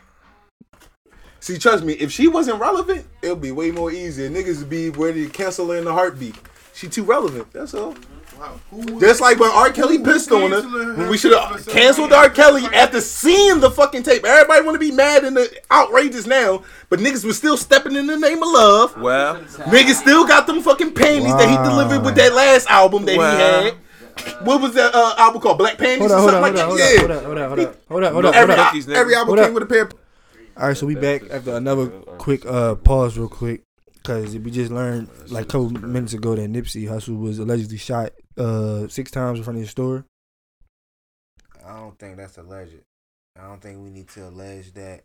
See, 1.41 1.57
trust 1.57 1.83
me, 1.83 1.93
if 1.93 2.11
she 2.11 2.27
wasn't 2.27 2.59
relevant, 2.61 3.05
it'll 3.23 3.35
be 3.35 3.51
way 3.51 3.71
more 3.71 3.91
easier. 3.91 4.29
Niggas 4.29 4.59
would 4.59 4.69
be 4.69 4.91
ready 4.91 5.25
to 5.25 5.31
cancel 5.31 5.69
her 5.71 5.77
in 5.77 5.87
a 5.87 5.91
heartbeat. 5.91 6.35
She 6.73 6.87
too 6.87 7.03
relevant. 7.03 7.51
That's 7.51 7.73
all. 7.73 7.95
Wow. 8.39 8.59
Just 8.99 9.21
like 9.21 9.39
when 9.39 9.51
R. 9.51 9.71
Kelly 9.71 9.99
pissed 9.99 10.31
on 10.31 10.51
her, 10.51 10.61
when 10.95 11.09
we 11.09 11.17
should 11.17 11.33
have 11.37 11.65
canceled 11.67 12.13
R. 12.13 12.29
Kelly 12.29 12.63
after 12.73 13.01
seeing 13.01 13.59
the 13.59 13.69
fucking 13.69 14.03
tape. 14.03 14.23
Everybody 14.25 14.63
want 14.65 14.75
to 14.75 14.79
be 14.79 14.91
mad 14.91 15.23
and 15.25 15.37
outrageous 15.71 16.25
now, 16.25 16.63
but 16.89 16.99
niggas 16.99 17.25
was 17.25 17.37
still 17.37 17.57
stepping 17.57 17.95
in 17.95 18.07
the 18.07 18.17
name 18.17 18.41
of 18.41 18.49
love. 18.49 18.97
Well, 19.01 19.37
Niggas 19.37 19.95
still 19.95 20.25
got 20.25 20.47
them 20.47 20.61
fucking 20.61 20.93
panties 20.93 21.33
that 21.33 21.49
he 21.49 21.69
delivered 21.69 22.03
with 22.05 22.15
that 22.15 22.33
last 22.33 22.67
album 22.69 23.05
that 23.05 23.17
Well. 23.17 23.61
he 23.63 23.65
had. 23.69 23.75
What 24.45 24.61
was 24.61 24.73
that 24.75 24.93
uh, 24.93 25.15
album 25.17 25.41
called? 25.41 25.57
Black 25.57 25.77
Panties 25.77 26.11
Hold 26.11 26.11
or 26.11 26.17
something 26.31 26.35
on. 26.35 26.41
like 26.41 26.51
on. 26.51 26.55
that? 26.55 26.65
Hold 26.67 26.79
yeah. 26.79 27.17
on. 27.17 27.23
Hold 27.25 27.37
on. 27.37 27.47
Hold 27.47 27.59
on. 27.59 27.75
Hold 27.89 28.03
on. 28.03 28.13
Hold 28.13 28.25
on. 28.25 28.33
Every, 28.35 28.55
Hold 28.55 28.59
on. 28.59 28.65
Cookies, 28.71 28.87
nigga. 28.87 28.95
every 28.95 29.15
album 29.15 29.27
Hold 29.27 29.39
up. 29.39 29.45
came 29.45 29.53
with 29.53 29.63
a 29.63 29.65
pair. 29.67 29.81
of- 29.83 29.93
All 30.61 30.67
right, 30.67 30.77
so 30.77 30.85
we 30.85 30.93
back 30.93 31.23
after 31.31 31.55
another 31.55 31.87
quick 31.87 32.45
uh 32.45 32.75
pause, 32.75 33.17
real 33.17 33.27
quick, 33.27 33.63
because 33.95 34.37
we 34.37 34.51
just 34.51 34.69
learned 34.69 35.09
like 35.29 35.45
a 35.45 35.47
couple 35.47 35.71
minutes 35.71 36.13
ago 36.13 36.35
that 36.35 36.51
Nipsey 36.51 36.87
Hussle 36.87 37.19
was 37.19 37.39
allegedly 37.39 37.77
shot 37.77 38.11
uh 38.37 38.87
six 38.87 39.09
times 39.09 39.39
in 39.39 39.43
front 39.43 39.57
of 39.57 39.61
his 39.61 39.71
store. 39.71 40.05
I 41.65 41.79
don't 41.79 41.97
think 41.97 42.17
that's 42.17 42.37
alleged. 42.37 42.75
I 43.39 43.47
don't 43.47 43.59
think 43.59 43.81
we 43.81 43.89
need 43.89 44.07
to 44.09 44.27
allege 44.27 44.71
that. 44.73 45.01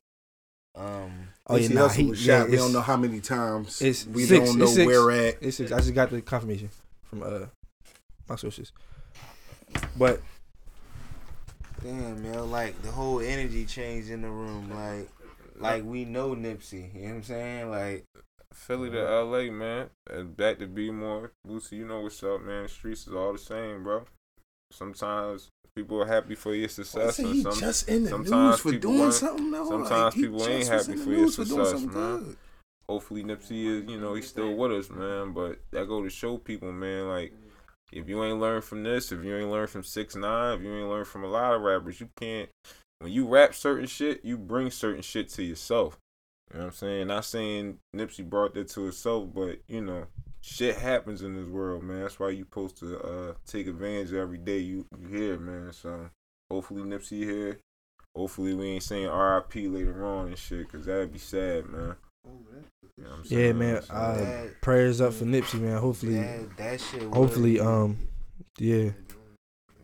Um, 0.74 1.28
Oh 1.46 1.56
yeah, 1.56 1.68
Nipsey 1.68 1.74
nah, 1.74 1.88
Hussle 1.88 1.94
he 1.94 2.04
was 2.04 2.26
yeah, 2.26 2.40
shot. 2.40 2.50
We 2.50 2.56
don't 2.58 2.74
know 2.74 2.82
how 2.82 2.98
many 2.98 3.20
times. 3.20 3.80
It's 3.80 4.06
we 4.06 4.24
six, 4.24 4.50
don't 4.50 4.58
know 4.58 4.66
six. 4.66 4.86
where 4.86 5.10
at. 5.10 5.36
It's 5.40 5.56
six. 5.56 5.72
I 5.72 5.78
just 5.78 5.94
got 5.94 6.10
the 6.10 6.20
confirmation 6.20 6.68
from 7.04 7.22
uh 7.22 7.46
my 8.28 8.36
sources. 8.36 8.72
But 9.96 10.20
damn, 11.82 12.22
man, 12.22 12.50
like 12.50 12.82
the 12.82 12.90
whole 12.90 13.20
energy 13.20 13.64
changed 13.64 14.10
in 14.10 14.20
the 14.20 14.28
room. 14.28 14.70
Like, 14.70 15.08
like 15.58 15.84
we 15.84 16.04
know 16.04 16.34
Nipsey. 16.34 16.94
You 16.94 17.00
know 17.00 17.08
what 17.08 17.14
I'm 17.16 17.22
saying? 17.22 17.70
Like, 17.70 18.04
Philly 18.52 18.90
to 18.90 19.22
LA, 19.22 19.50
man. 19.50 19.90
And 20.10 20.36
back 20.36 20.58
to 20.58 20.66
B-more. 20.66 21.32
Lucy, 21.44 21.76
you 21.76 21.86
know 21.86 22.00
what's 22.00 22.22
up, 22.22 22.42
man. 22.42 22.64
The 22.64 22.68
streets 22.68 23.06
is 23.06 23.14
all 23.14 23.32
the 23.32 23.38
same, 23.38 23.82
bro. 23.82 24.04
Sometimes 24.70 25.50
people 25.76 26.02
are 26.02 26.06
happy 26.06 26.34
for 26.34 26.54
your 26.54 26.64
oh, 26.64 26.68
success. 26.68 27.16
Say 27.16 27.24
and 27.24 27.34
he 27.34 27.42
some, 27.42 27.54
just 27.54 27.88
in 27.88 28.04
the 28.04 28.10
sometimes 28.10 28.64
news 28.64 28.74
for 28.74 28.78
doing 28.80 29.12
something. 29.12 29.50
though? 29.50 29.68
Sometimes 29.68 29.90
Like, 29.90 30.14
people 30.14 30.46
ain't 30.46 30.68
happy 30.68 30.96
for 30.96 31.10
your 31.10 31.28
success, 31.28 31.70
something 31.70 31.92
man. 31.92 32.18
good. 32.18 32.36
Hopefully 32.88 33.24
Nipsey 33.24 33.66
is, 33.66 33.90
you 33.90 34.00
know, 34.00 34.14
he's 34.14 34.28
still 34.28 34.54
with 34.54 34.72
us, 34.72 34.90
man. 34.90 35.32
But 35.32 35.58
that 35.72 35.86
go 35.86 36.02
to 36.02 36.10
show 36.10 36.38
people, 36.38 36.72
man, 36.72 37.08
like 37.08 37.32
if 37.92 38.08
you 38.08 38.22
ain't 38.24 38.40
learned 38.40 38.64
from 38.64 38.82
this, 38.82 39.12
if 39.12 39.24
you 39.24 39.36
ain't 39.36 39.50
learned 39.50 39.70
from 39.70 39.82
six 39.82 40.16
nine, 40.16 40.58
if 40.58 40.64
you 40.64 40.74
ain't 40.74 40.88
learned 40.88 41.06
from 41.06 41.24
a 41.24 41.28
lot 41.28 41.54
of 41.54 41.62
rappers, 41.62 42.00
you 42.00 42.08
can't. 42.16 42.48
When 43.00 43.12
you 43.12 43.26
rap 43.28 43.54
certain 43.54 43.86
shit, 43.86 44.24
you 44.24 44.38
bring 44.38 44.70
certain 44.70 45.02
shit 45.02 45.28
to 45.30 45.42
yourself. 45.42 45.98
You 46.52 46.58
know 46.58 46.64
what 46.66 46.72
I'm 46.72 46.76
saying? 46.76 47.06
Not 47.08 47.24
saying 47.24 47.78
Nipsey 47.94 48.28
brought 48.28 48.54
that 48.54 48.68
to 48.68 48.82
himself, 48.84 49.28
but 49.34 49.58
you 49.68 49.80
know, 49.82 50.06
shit 50.40 50.76
happens 50.76 51.22
in 51.22 51.34
this 51.34 51.46
world, 51.46 51.82
man. 51.82 52.02
That's 52.02 52.18
why 52.20 52.30
you 52.30 52.44
supposed 52.44 52.78
to 52.78 52.98
uh, 53.00 53.32
take 53.46 53.66
advantage 53.66 54.12
of 54.12 54.18
every 54.18 54.38
day 54.38 54.58
you 54.58 54.86
you 54.98 55.08
hear, 55.08 55.38
man. 55.38 55.72
So 55.72 56.08
hopefully 56.50 56.82
Nipsey 56.82 57.24
here. 57.24 57.58
Hopefully 58.14 58.54
we 58.54 58.66
ain't 58.68 58.82
saying 58.82 59.08
R.I.P. 59.08 59.68
later 59.68 60.04
on 60.06 60.28
and 60.28 60.38
shit, 60.38 60.70
cause 60.72 60.86
that'd 60.86 61.12
be 61.12 61.18
sad, 61.18 61.66
man. 61.66 61.96
You 62.24 63.04
know 63.04 63.10
what 63.10 63.18
I'm 63.18 63.24
yeah, 63.26 63.52
man. 63.52 63.82
So- 63.82 63.92
Uh, 63.94 64.16
That- 64.16 64.60
prayers 64.62 65.00
up 65.02 65.12
for 65.12 65.24
Nipsey, 65.26 65.60
man. 65.60 65.76
Hopefully, 65.78 66.14
that, 66.14 66.56
that 66.56 66.80
shit. 66.80 67.02
hopefully, 67.12 67.60
um, 67.60 67.98
yeah. 68.58 68.90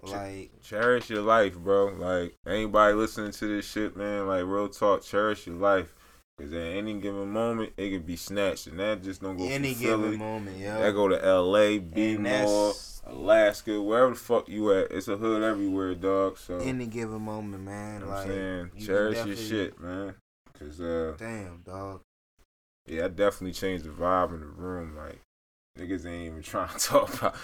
Like, 0.02 0.50
cherish 0.62 1.10
your 1.10 1.22
life, 1.22 1.56
bro. 1.56 1.86
Like 1.86 2.34
anybody 2.46 2.94
listening 2.94 3.32
to 3.32 3.46
this 3.46 3.70
shit, 3.70 3.96
man. 3.96 4.26
Like 4.26 4.44
real 4.44 4.68
talk, 4.68 5.02
cherish 5.02 5.46
your 5.46 5.56
life. 5.56 5.94
Cause 6.40 6.52
at 6.54 6.58
any 6.58 6.94
given 6.94 7.30
moment, 7.30 7.72
it 7.76 7.90
could 7.90 8.06
be 8.06 8.16
snatched, 8.16 8.66
and 8.66 8.80
that 8.80 9.02
just 9.02 9.20
don't 9.20 9.36
go 9.36 9.46
any 9.46 9.74
given 9.74 10.00
Philly. 10.00 10.16
moment, 10.16 10.56
yeah. 10.58 10.78
That 10.78 10.92
go 10.92 11.06
to 11.06 11.22
L.A., 11.22 11.78
B-more, 11.78 12.72
Alaska, 13.04 13.80
wherever 13.80 14.10
the 14.10 14.16
fuck 14.16 14.48
you 14.48 14.72
at. 14.72 14.90
It's 14.90 15.08
a 15.08 15.16
hood 15.18 15.42
everywhere, 15.42 15.94
dog. 15.94 16.38
So 16.38 16.56
any 16.58 16.86
given 16.86 17.20
moment, 17.20 17.62
man. 17.62 18.00
you 18.00 18.06
know 18.06 18.12
like, 18.12 18.22
I'm 18.22 18.28
saying, 18.28 18.70
you 18.74 18.86
cherish 18.86 19.26
your 19.26 19.36
shit, 19.36 19.78
man. 19.78 20.14
Cause 20.58 20.80
uh, 20.80 21.14
Damn, 21.18 21.62
dog. 21.64 22.00
yeah, 22.86 23.04
I 23.04 23.08
definitely 23.08 23.52
changed 23.52 23.84
the 23.84 23.90
vibe 23.90 24.32
in 24.32 24.40
the 24.40 24.46
room. 24.46 24.96
Like 24.96 25.20
niggas 25.78 26.06
ain't 26.06 26.26
even 26.26 26.42
trying 26.42 26.68
to 26.68 26.78
talk 26.78 27.14
about. 27.14 27.36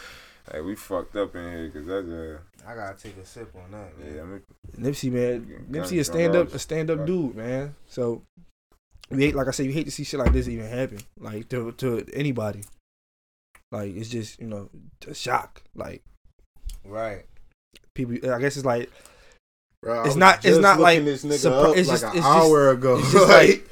Like 0.53 0.64
we 0.64 0.74
fucked 0.74 1.16
up 1.16 1.34
in 1.36 1.42
here, 1.44 1.70
cause 1.70 1.86
that's 1.86 2.09
a. 2.09 2.40
I 2.66 2.74
gotta 2.74 2.96
take 3.03 3.16
a 3.16 3.24
sip 3.24 3.55
on 3.55 3.70
that. 3.72 3.99
Man. 3.99 4.14
yeah. 4.14 4.22
I 4.22 4.24
mean, 4.24 4.42
Nipsey, 4.78 5.11
man. 5.12 5.46
Yeah, 5.70 5.80
Nipsey 5.80 6.01
a 6.01 6.05
stand 6.05 6.36
up, 6.36 6.53
a 6.55 6.59
stand 6.59 6.90
up 6.90 7.05
dude, 7.07 7.34
man. 7.36 7.74
So 7.86 8.22
we 9.11 9.24
hate, 9.24 9.34
like 9.34 9.49
I 9.49 9.51
said, 9.53 9.66
you 9.66 9.72
hate 9.72 9.84
to 9.84 9.90
see 9.90 10.05
shit 10.05 10.20
like 10.20 10.32
this 10.32 10.49
even 10.49 10.66
happen, 10.68 10.99
like 11.18 11.49
to 11.51 11.72
to 11.72 12.05
anybody. 12.12 12.64
Like 13.72 13.94
it's 13.96 14.09
just 14.09 14.40
you 14.40 14.46
know 14.46 14.70
a 15.07 15.14
shock. 15.14 15.62
Like 15.74 16.03
Right. 16.84 17.24
people, 17.94 18.14
I 18.32 18.38
guess 18.40 18.57
it's 18.57 18.64
like 18.66 18.90
Bro, 19.82 20.05
It's 20.05 20.16
not- 20.16 20.36
it's 20.36 20.46
just 20.46 20.61
not 20.61 20.80
like 20.80 21.05
this 21.05 21.24
nigga 21.24 21.51
surpri- 21.51 21.70
up 21.70 21.76
it's 21.76 21.88
like 21.88 22.01
just- 22.01 22.03
an 22.05 22.09
it's 22.18 22.26
just- 22.26 22.26
hour 22.26 22.70
ago. 22.70 22.99
it's 22.99 23.12
just 23.12 23.28
like, 23.28 23.49
like- 23.49 23.68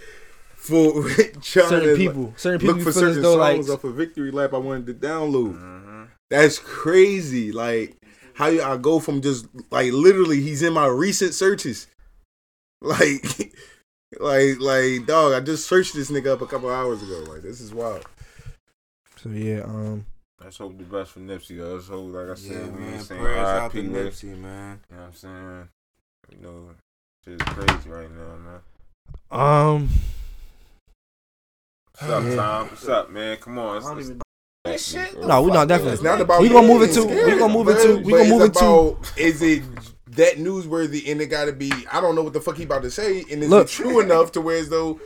for 0.55 1.03
trying 1.43 1.43
certain 1.43 1.89
to 1.91 1.97
people, 1.97 2.33
certain 2.37 2.61
people 2.61 2.75
look 2.77 2.85
for 2.85 2.93
certain 2.93 3.23
though 3.23 3.37
songs 3.39 3.69
like 3.69 3.75
off 3.79 3.85
a 3.85 3.91
victory 3.91 4.31
lap 4.31 4.53
I 4.55 4.59
wanted 4.59 4.87
to 4.87 4.95
download. 4.95 5.55
mhm. 5.55 5.86
That's 6.31 6.59
crazy. 6.59 7.53
Like 7.53 7.97
how 8.35 8.47
I 8.49 8.77
go 8.77 8.99
from 9.01 9.23
just 9.23 9.47
like 9.71 9.93
literally 9.93 10.41
he's 10.41 10.63
in 10.63 10.73
my 10.73 10.87
recent 10.87 11.35
searches. 11.35 11.87
Like 12.83 13.25
like 14.21 14.61
like 14.61 15.07
dog, 15.07 15.33
I 15.33 15.41
just 15.41 15.67
searched 15.67 15.95
this 15.95 16.11
nigga 16.11 16.29
up 16.29 16.43
a 16.43 16.47
couple 16.47 16.69
hours 16.71 17.03
ago. 17.03 17.25
Like 17.27 17.41
this 17.43 17.61
is 17.61 17.73
wild. 17.73 18.05
So 19.17 19.31
yeah, 19.31 19.61
um, 19.63 20.05
Let's 20.45 20.59
hope 20.59 20.77
the 20.77 20.85
best 20.85 21.13
for 21.13 21.21
Nipsey. 21.21 21.57
though. 21.57 21.75
Let's 21.75 21.89
hope, 21.89 22.13
like 22.15 22.29
I 22.29 22.35
said, 22.35 22.53
Yeah, 22.53 22.69
we 22.69 22.81
man. 22.81 22.93
ain't 22.95 23.03
saying 23.03 23.21
Prayers 23.23 23.49
out 23.49 23.73
to 23.73 23.83
Nipsey, 23.83 24.39
man. 24.39 24.81
You 24.91 24.97
know 24.97 25.03
what 25.03 25.09
I'm 25.09 25.15
saying? 25.15 25.69
You 26.31 26.39
know, 26.43 26.71
shit's 27.25 27.45
crazy 27.45 27.89
right 27.89 28.11
now, 28.15 28.37
man. 28.45 28.61
um, 29.31 29.89
What's 31.99 32.13
up, 32.13 32.25
Yeah. 32.25 32.35
Tom? 32.37 32.67
What's 32.69 32.89
up, 32.89 33.11
man? 33.11 33.37
Come 33.39 33.59
on. 33.59 33.99
It's, 33.99 34.11
it's, 34.69 34.95
no, 34.95 35.43
we 35.43 35.51
not 35.51 35.69
definitely. 35.69 35.95
It's 35.95 36.03
not 36.03 36.21
about 36.21 36.41
we 36.41 36.49
gonna 36.49 36.67
move 36.67 36.83
it 36.83 36.93
to. 36.95 37.07
being 37.07 37.25
We 37.25 37.39
gonna 37.39 37.53
move 37.53 37.69
it 37.69 37.83
to. 37.83 37.97
We 37.99 38.13
but 38.13 38.19
gonna 38.19 38.29
move 38.29 38.43
it 38.43 38.55
to. 38.55 38.97
Is 39.17 39.43
it 39.43 39.63
that 40.17 40.37
newsworthy 40.37 41.11
and 41.11 41.21
it 41.21 41.27
got 41.27 41.47
to 41.47 41.53
be? 41.53 41.73
I 41.93 42.01
don't 42.01 42.15
know 42.15 42.23
what 42.23 42.33
the 42.33 42.41
fuck 42.41 42.57
he 42.57 42.65
about 42.65 42.83
to 42.83 42.91
say, 42.91 43.21
and 43.31 43.43
is 43.43 43.49
Look. 43.51 43.67
it 43.67 43.71
true 43.71 44.01
enough 44.01 44.33
to 44.33 44.41
where 44.41 44.59
as 44.59 44.69
though. 44.69 45.01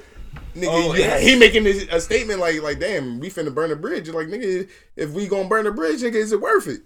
Nigga, 0.55 0.67
Oh, 0.69 0.95
yeah, 0.95 1.19
he 1.19 1.37
making 1.37 1.65
this, 1.65 1.87
a 1.91 2.01
statement 2.01 2.41
like, 2.41 2.61
like, 2.63 2.79
damn, 2.81 3.21
we 3.21 3.31
finna 3.31 3.53
burn 3.55 3.71
a 3.71 3.77
bridge. 3.77 4.09
Like, 4.09 4.29
nigga, 4.29 4.69
if 4.97 5.11
we 5.11 5.27
gonna 5.29 5.49
burn 5.49 5.67
a 5.67 5.73
bridge, 5.73 6.01
nigga, 6.03 6.15
is 6.15 6.33
it 6.33 6.41
worth 6.41 6.67
it? 6.69 6.83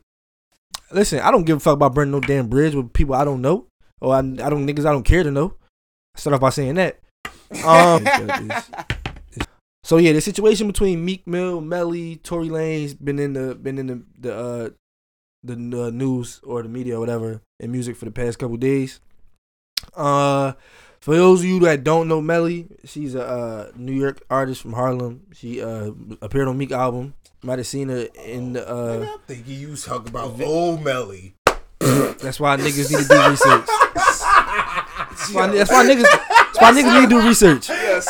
Listen, 0.93 1.21
I 1.21 1.31
don't 1.31 1.45
give 1.45 1.59
a 1.59 1.61
fuck 1.61 1.75
about 1.75 1.95
burning 1.95 2.13
no 2.13 2.21
damn 2.21 2.49
bridge 2.49 2.75
with 2.75 2.93
people 2.93 3.15
I 3.15 3.25
don't 3.25 3.43
know, 3.43 3.67
or 4.01 4.15
I, 4.15 4.19
I 4.19 4.23
don't 4.23 4.67
niggas 4.67 4.87
I 4.87 4.93
don't 4.93 5.03
care 5.03 5.23
to 5.23 5.31
know. 5.31 5.55
I 6.15 6.21
start 6.21 6.35
off 6.35 6.41
by 6.41 6.51
saying 6.51 6.75
that. 6.77 7.01
Um, 7.65 8.05
so 9.85 9.99
yeah, 9.99 10.13
the 10.13 10.21
situation 10.23 10.67
between 10.67 11.05
Meek 11.05 11.27
Mill, 11.27 11.61
Melly, 11.61 12.17
Tory 12.17 12.49
Lanez 12.49 12.97
been 12.99 13.19
in 13.19 13.35
the 13.35 13.55
been 13.55 13.79
in 13.79 13.87
the 13.87 14.03
the 14.19 14.35
uh, 14.35 14.69
the 15.43 15.53
uh, 15.55 15.91
news 15.91 16.41
or 16.43 16.63
the 16.63 16.71
media 16.71 16.97
or 16.97 17.01
whatever 17.01 17.43
in 17.61 17.71
music 17.71 17.95
for 17.95 18.07
the 18.07 18.11
past 18.11 18.39
couple 18.39 18.57
days. 18.57 19.01
Uh, 19.95 20.55
for 21.01 21.15
those 21.15 21.41
of 21.41 21.47
you 21.47 21.61
that 21.61 21.85
don't 21.85 22.09
know 22.09 22.23
Melly, 22.23 22.67
she's 22.85 23.15
a 23.15 23.27
uh, 23.27 23.71
New 23.77 23.93
York 23.93 24.25
artist 24.31 24.63
from 24.63 24.73
Harlem. 24.73 25.27
She 25.35 25.61
uh, 25.61 25.91
appeared 26.23 26.49
on 26.49 26.57
Meek 26.57 26.73
album. 26.73 27.13
Might 27.43 27.59
have 27.59 27.67
seen 27.67 27.91
her 27.91 28.09
in 28.25 28.55
the. 28.55 28.67
Uh, 28.67 29.07
I 29.07 29.19
think 29.27 29.47
you 29.47 29.77
talk 29.77 30.09
about 30.09 30.41
old 30.41 30.83
Melly. 30.83 31.35
that's 31.79 32.41
why 32.41 32.57
niggas 32.57 32.91
need 32.91 33.03
to 33.03 33.09
do 33.09 33.29
research. 33.29 33.67
That's 35.15 35.33
why, 35.33 35.47
that's 35.47 35.71
why 35.71 35.85
niggas. 35.87 36.03
That's 36.03 36.61
why 36.61 36.73
niggas 36.73 37.01
need 37.01 37.09
to 37.09 37.09
do 37.09 37.27
research. 37.27 37.69
Yeah, 37.71 38.01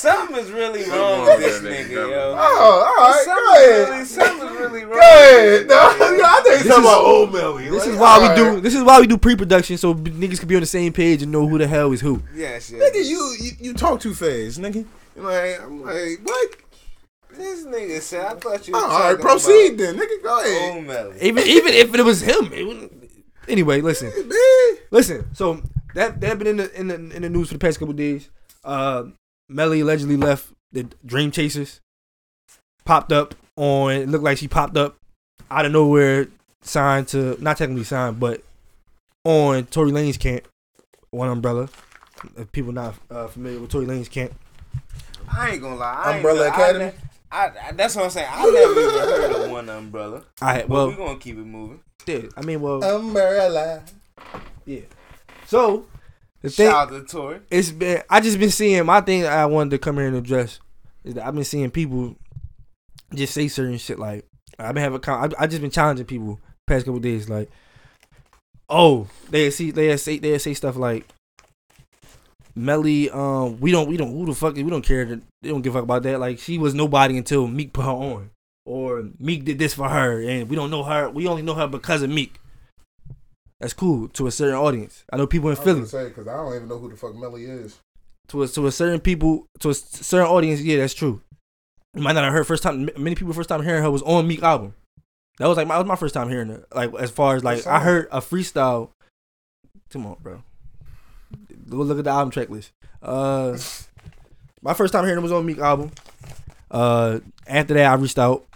something, 0.00 0.36
something 0.36 0.44
is 0.44 0.50
really 0.50 0.88
wrong 0.90 1.24
with 1.26 1.38
this 1.40 1.60
nigga, 1.60 1.88
nigga, 1.88 2.10
yo. 2.10 2.34
Oh, 2.38 2.96
all 2.98 3.06
right, 3.06 3.22
Something 3.24 3.44
go 3.44 3.52
ahead. 3.54 3.88
Really, 3.90 4.04
something's 4.04 4.60
really 4.60 4.84
wrong. 4.84 4.94
Go 4.94 4.98
ahead. 5.00 5.58
with 5.60 5.68
No, 5.68 5.92
this 5.92 6.08
nigga, 6.10 6.18
yo. 6.18 6.24
I 6.24 6.34
think 6.34 6.44
This 6.44 6.60
it's 6.60 6.68
talking 6.68 6.84
is- 6.84 6.90
about 6.90 7.04
old 7.04 7.32
Melly. 7.32 7.68
This 7.70 7.86
is 7.86 7.96
why 7.96 8.18
we 8.20 8.26
all 8.28 8.36
do. 8.54 8.60
This 8.60 8.74
is 8.74 8.82
why 8.82 9.00
we 9.00 9.06
do 9.06 9.18
pre-production 9.18 9.76
so 9.78 9.94
niggas 9.94 10.38
can 10.38 10.48
be 10.48 10.54
on 10.56 10.60
the 10.60 10.66
same 10.66 10.92
page 10.92 11.22
and 11.22 11.30
know 11.32 11.46
who 11.46 11.58
the 11.58 11.66
hell 11.66 11.92
is 11.92 12.00
who. 12.00 12.22
Yes, 12.34 12.70
yes. 12.70 12.82
Nigga, 12.82 13.04
you, 13.06 13.36
you 13.40 13.50
you 13.60 13.74
talk 13.74 14.00
too 14.00 14.14
fast, 14.14 14.60
nigga. 14.60 14.84
Like, 15.16 15.60
I'm 15.60 15.82
like, 15.82 16.20
what? 16.22 16.56
This 17.36 17.64
nigga 17.64 18.00
said, 18.00 18.24
I 18.26 18.34
thought 18.34 18.66
you. 18.68 18.74
Oh, 18.76 18.80
were 18.86 18.92
all 18.92 19.12
right, 19.12 19.20
proceed 19.20 19.78
then, 19.78 19.96
nigga. 19.96 20.22
Go 20.22 20.40
ahead. 20.40 20.74
Old 20.76 20.84
Melly. 20.84 21.16
Even 21.20 21.44
even 21.46 21.72
if 21.74 21.94
it 21.94 22.02
was 22.02 22.20
him. 22.22 22.52
it 22.52 22.66
wouldn't- 22.66 22.92
anyway, 23.48 23.80
listen. 23.80 24.08
Man. 24.28 24.76
Listen. 24.90 25.26
So 25.34 25.62
that 25.94 26.20
that 26.20 26.38
been 26.38 26.46
in 26.48 26.56
the 26.58 26.80
in 26.80 26.88
the 26.88 26.94
in 26.94 27.22
the 27.22 27.28
news 27.28 27.48
for 27.48 27.54
the 27.54 27.58
past 27.60 27.78
couple 27.78 27.94
days. 27.94 28.28
Uh, 28.64 29.04
Melly 29.50 29.80
allegedly 29.80 30.16
left 30.16 30.52
the 30.72 30.86
Dream 31.04 31.30
Chasers. 31.30 31.80
Popped 32.84 33.12
up 33.12 33.34
on. 33.56 33.92
It 33.92 34.08
looked 34.08 34.24
like 34.24 34.38
she 34.38 34.48
popped 34.48 34.76
up 34.76 34.96
out 35.50 35.66
of 35.66 35.72
nowhere, 35.72 36.28
signed 36.62 37.08
to 37.08 37.36
not 37.42 37.56
technically 37.56 37.84
signed, 37.84 38.18
but 38.20 38.42
on 39.24 39.64
Tory 39.66 39.90
Lanez 39.90 40.18
camp, 40.18 40.46
one 41.10 41.28
umbrella. 41.28 41.68
If 42.36 42.52
people 42.52 42.72
not 42.72 42.94
uh, 43.10 43.26
familiar 43.26 43.60
with 43.60 43.70
Tory 43.70 43.86
Lanez 43.86 44.10
camp, 44.10 44.32
I 45.30 45.50
ain't 45.52 45.62
gonna 45.62 45.76
lie. 45.76 46.02
I 46.04 46.16
Umbrella 46.16 46.46
ain't, 46.46 46.52
I 46.54 46.62
Academy? 46.68 46.84
ne- 46.86 46.94
I, 47.32 47.50
I, 47.68 47.72
that's 47.72 47.94
what 47.96 48.04
I'm 48.06 48.10
saying. 48.10 48.28
I 48.30 48.42
never 48.50 48.72
even 48.80 48.84
heard 48.98 49.44
of 49.44 49.50
one 49.50 49.68
umbrella. 49.68 50.24
All 50.42 50.48
right, 50.48 50.68
well, 50.68 50.88
we 50.88 50.94
gonna 50.96 51.18
keep 51.18 51.36
it 51.36 51.44
moving. 51.44 51.80
yeah, 52.06 52.22
I 52.36 52.42
mean, 52.42 52.60
well, 52.60 52.82
Umbrella. 52.82 53.82
yeah. 54.64 54.80
So 55.46 55.86
the 56.42 56.50
thing, 56.50 56.70
Shout 56.70 56.92
out 56.92 56.98
to 56.98 57.04
Tory. 57.04 57.40
it's 57.50 57.70
been 57.70 58.02
I 58.08 58.20
just 58.20 58.38
been 58.38 58.50
seeing 58.50 58.84
my 58.86 59.00
thing 59.00 59.26
I 59.26 59.46
wanted 59.46 59.70
to 59.70 59.78
come 59.78 59.96
here 59.96 60.06
and 60.06 60.16
address 60.16 60.60
is 61.04 61.14
that 61.14 61.26
I've 61.26 61.34
been 61.34 61.44
seeing 61.44 61.70
people 61.70 62.16
just 63.14 63.34
say 63.34 63.48
certain 63.48 63.78
shit 63.78 63.98
like 63.98 64.24
I've 64.58 64.74
been 64.74 64.82
having 64.82 65.00
I 65.06 65.28
I 65.38 65.46
just 65.46 65.60
been 65.62 65.70
challenging 65.70 66.06
people 66.06 66.38
past 66.66 66.84
couple 66.86 67.00
days 67.00 67.28
like 67.28 67.50
oh 68.68 69.06
they 69.30 69.50
see 69.50 69.70
they 69.70 69.96
say 69.96 70.18
they 70.18 70.38
say 70.38 70.54
stuff 70.54 70.76
like 70.76 71.04
Melly 72.54 73.10
um 73.10 73.60
we 73.60 73.70
don't 73.70 73.88
we 73.88 73.96
don't 73.96 74.12
who 74.12 74.26
the 74.26 74.34
fuck 74.34 74.54
we 74.56 74.62
don't 74.64 74.84
care 74.84 75.04
that 75.04 75.20
they 75.42 75.48
don't 75.48 75.62
give 75.62 75.74
a 75.74 75.78
fuck 75.78 75.84
about 75.84 76.02
that 76.02 76.20
like 76.20 76.38
she 76.38 76.58
was 76.58 76.74
nobody 76.74 77.16
until 77.16 77.46
Meek 77.46 77.72
put 77.72 77.84
her 77.84 77.90
on 77.90 78.30
or 78.66 79.08
Meek 79.18 79.44
did 79.44 79.58
this 79.58 79.74
for 79.74 79.88
her 79.88 80.20
and 80.22 80.48
we 80.48 80.56
don't 80.56 80.70
know 80.70 80.82
her 80.82 81.08
we 81.10 81.26
only 81.26 81.42
know 81.42 81.54
her 81.54 81.66
because 81.66 82.02
of 82.02 82.10
Meek 82.10 82.39
that's 83.60 83.72
cool 83.74 84.08
to 84.08 84.26
a 84.26 84.30
certain 84.30 84.56
audience 84.56 85.04
I 85.12 85.16
know 85.16 85.26
people 85.26 85.50
in 85.50 85.56
I 85.56 85.60
Philly 85.62 85.86
say 85.86 86.08
because 86.08 86.26
I 86.26 86.36
don't 86.36 86.54
even 86.56 86.68
know 86.68 86.78
who 86.78 86.90
the 86.90 86.96
fuck 86.96 87.14
Melly 87.14 87.44
is. 87.44 87.78
to 88.28 88.42
a 88.42 88.48
to 88.48 88.66
a 88.66 88.72
certain 88.72 89.00
people 89.00 89.46
to 89.60 89.70
a 89.70 89.74
certain 89.74 90.28
audience, 90.28 90.60
yeah, 90.62 90.78
that's 90.78 90.94
true. 90.94 91.20
You 91.94 92.02
might 92.02 92.12
not 92.12 92.24
have 92.24 92.32
heard 92.32 92.46
first 92.46 92.62
time. 92.62 92.88
Many 92.96 93.16
people 93.16 93.32
first 93.32 93.48
time 93.48 93.62
hearing 93.62 93.82
her 93.82 93.90
was 93.90 94.02
on 94.02 94.26
Meek 94.28 94.42
album. 94.42 94.74
That 95.38 95.48
was 95.48 95.56
like 95.56 95.66
my 95.66 95.74
that 95.74 95.80
was 95.80 95.88
my 95.88 95.96
first 95.96 96.14
time 96.14 96.28
hearing 96.28 96.48
her. 96.48 96.64
Like 96.74 96.94
as 96.94 97.10
far 97.10 97.34
as 97.34 97.42
like 97.42 97.66
I 97.66 97.80
heard 97.80 98.08
a 98.12 98.20
freestyle. 98.20 98.90
Come 99.90 100.06
on, 100.06 100.16
bro. 100.22 100.42
Go 101.68 101.78
look 101.78 101.98
at 101.98 102.04
the 102.04 102.10
album 102.10 102.30
track 102.30 102.48
list. 102.48 102.70
Uh, 103.02 103.58
my 104.62 104.74
first 104.74 104.92
time 104.92 105.04
hearing 105.04 105.18
it 105.18 105.22
was 105.22 105.32
on 105.32 105.44
Meek 105.44 105.58
album. 105.58 105.90
Uh, 106.70 107.20
after 107.46 107.74
that 107.74 107.86
I 107.86 107.94
reached 107.94 108.18
out. 108.18 108.46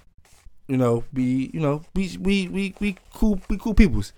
You 0.68 0.76
know, 0.78 1.04
we 1.12 1.50
you 1.52 1.60
know 1.60 1.82
we 1.94 2.16
we 2.20 2.48
we 2.48 2.74
we 2.80 2.96
cool 3.12 3.40
we 3.48 3.58
cool 3.58 3.74
peoples. 3.74 4.12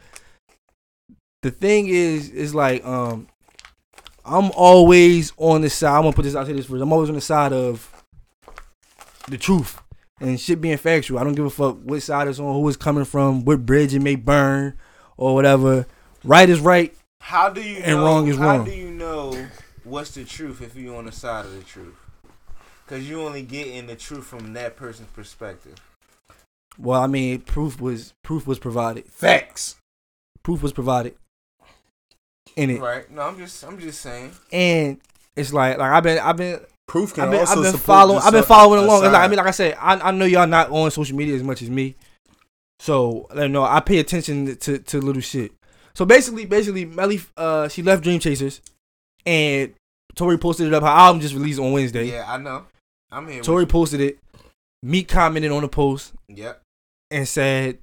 The 1.47 1.53
thing 1.53 1.87
is 1.87 2.29
is 2.31 2.57
like 2.57 2.85
um 2.85 3.29
I'm 4.25 4.51
always 4.51 5.33
on 5.37 5.61
the 5.61 5.71
side. 5.71 5.95
I'm 5.97 6.03
gonna 6.03 6.13
put 6.13 6.23
this 6.25 6.35
out 6.35 6.45
here 6.49 6.57
this 6.57 6.67
first. 6.67 6.83
I'm 6.83 6.93
always 6.93 7.09
on 7.09 7.15
the 7.15 7.21
side 7.21 7.53
of 7.53 7.89
the 9.29 9.39
truth 9.39 9.81
and 10.21 10.41
shit 10.41 10.61
being 10.61 10.77
factual. 10.77 11.21
I 11.21 11.23
don't 11.23 11.37
give 11.37 11.45
a 11.45 11.51
fuck 11.51 11.79
what 11.85 12.03
side 12.03 12.27
it's 12.27 12.41
on, 12.41 12.53
who 12.53 12.67
it's 12.67 12.77
coming 12.77 13.05
from, 13.05 13.45
what 13.45 13.65
bridge 13.65 13.95
it 13.95 14.01
may 14.01 14.17
burn, 14.17 14.77
or 15.17 15.37
whatever. 15.37 15.87
Right 16.25 16.51
is 16.51 16.59
right. 16.59 16.93
How 17.21 17.49
do 17.49 17.63
you 17.63 17.77
And 17.77 17.99
know, 17.99 18.05
wrong 18.05 18.27
is 18.27 18.39
how 18.39 18.57
wrong. 18.57 18.65
do 18.65 18.73
you 18.73 18.91
know 18.91 19.47
what's 19.85 20.11
the 20.17 20.25
truth 20.25 20.61
if 20.61 20.75
you're 20.75 20.97
on 20.97 21.05
the 21.05 21.13
side 21.13 21.45
of 21.45 21.55
the 21.57 21.63
truth? 21.63 21.95
Cause 22.89 23.03
you 23.05 23.23
only 23.23 23.43
get 23.43 23.69
in 23.69 23.87
the 23.87 23.95
truth 23.95 24.27
from 24.27 24.53
that 24.55 24.75
person's 24.75 25.11
perspective. 25.11 25.77
Well, 26.77 27.01
I 27.01 27.07
mean, 27.07 27.43
proof 27.43 27.81
was 27.81 28.15
proof 28.25 28.49
was 28.49 28.59
provided. 28.59 29.07
Facts. 29.07 29.77
Proof 30.43 30.61
was 30.61 30.73
provided 30.73 31.15
in 32.57 32.71
it, 32.71 32.81
Right? 32.81 33.11
No, 33.11 33.23
I'm 33.23 33.37
just 33.37 33.63
I'm 33.65 33.79
just 33.79 34.01
saying. 34.01 34.33
and 34.53 35.01
it's 35.37 35.53
like 35.53 35.79
like 35.79 35.93
I've 35.93 36.03
been 36.03 36.19
I've 36.19 36.37
been 36.37 36.61
Proof 36.87 37.15
can 37.15 37.25
I've 37.25 37.31
been, 37.33 37.41
also 37.41 37.57
I've 37.63 37.73
been 37.73 37.81
following. 37.81 38.23
I've 38.23 38.33
been 38.33 38.45
following 38.45 38.85
along. 38.85 39.03
Like, 39.03 39.15
I 39.15 39.27
mean, 39.27 39.39
like 39.39 39.49
I 39.49 39.51
said, 39.51 39.77
I, 39.81 39.95
I 39.97 40.11
know 40.13 40.25
y'all 40.25 40.47
not 40.47 40.71
on 40.71 40.89
social 40.93 41.17
media 41.17 41.35
as 41.35 41.43
much 41.43 41.61
as 41.61 41.69
me, 41.69 41.97
so 42.79 43.27
you 43.35 43.49
know 43.49 43.65
I 43.65 43.81
pay 43.81 43.99
attention 43.99 44.57
to 44.57 44.79
to 44.79 45.01
little 45.01 45.21
shit. 45.21 45.53
So 45.95 46.05
basically, 46.05 46.45
basically, 46.45 46.85
Melly, 46.85 47.21
uh, 47.37 47.69
she 47.69 47.83
left 47.83 48.05
Dream 48.05 48.21
Chasers, 48.21 48.61
and 49.25 49.75
Tory 50.15 50.39
posted 50.39 50.69
it 50.69 50.75
up. 50.75 50.83
Her 50.85 50.89
album 50.89 51.21
just 51.21 51.35
released 51.35 51.59
on 51.59 51.73
Wednesday. 51.73 52.05
Yeah, 52.05 52.25
I 52.29 52.37
know. 52.39 52.67
I'm 53.11 53.27
here. 53.27 53.43
Tory 53.43 53.67
posted 53.67 54.01
it. 54.01 54.19
Meek 54.83 55.09
commented 55.09 55.51
on 55.51 55.63
the 55.63 55.69
post. 55.69 56.13
Yep. 56.29 56.63
and 57.11 57.27
said, 57.27 57.79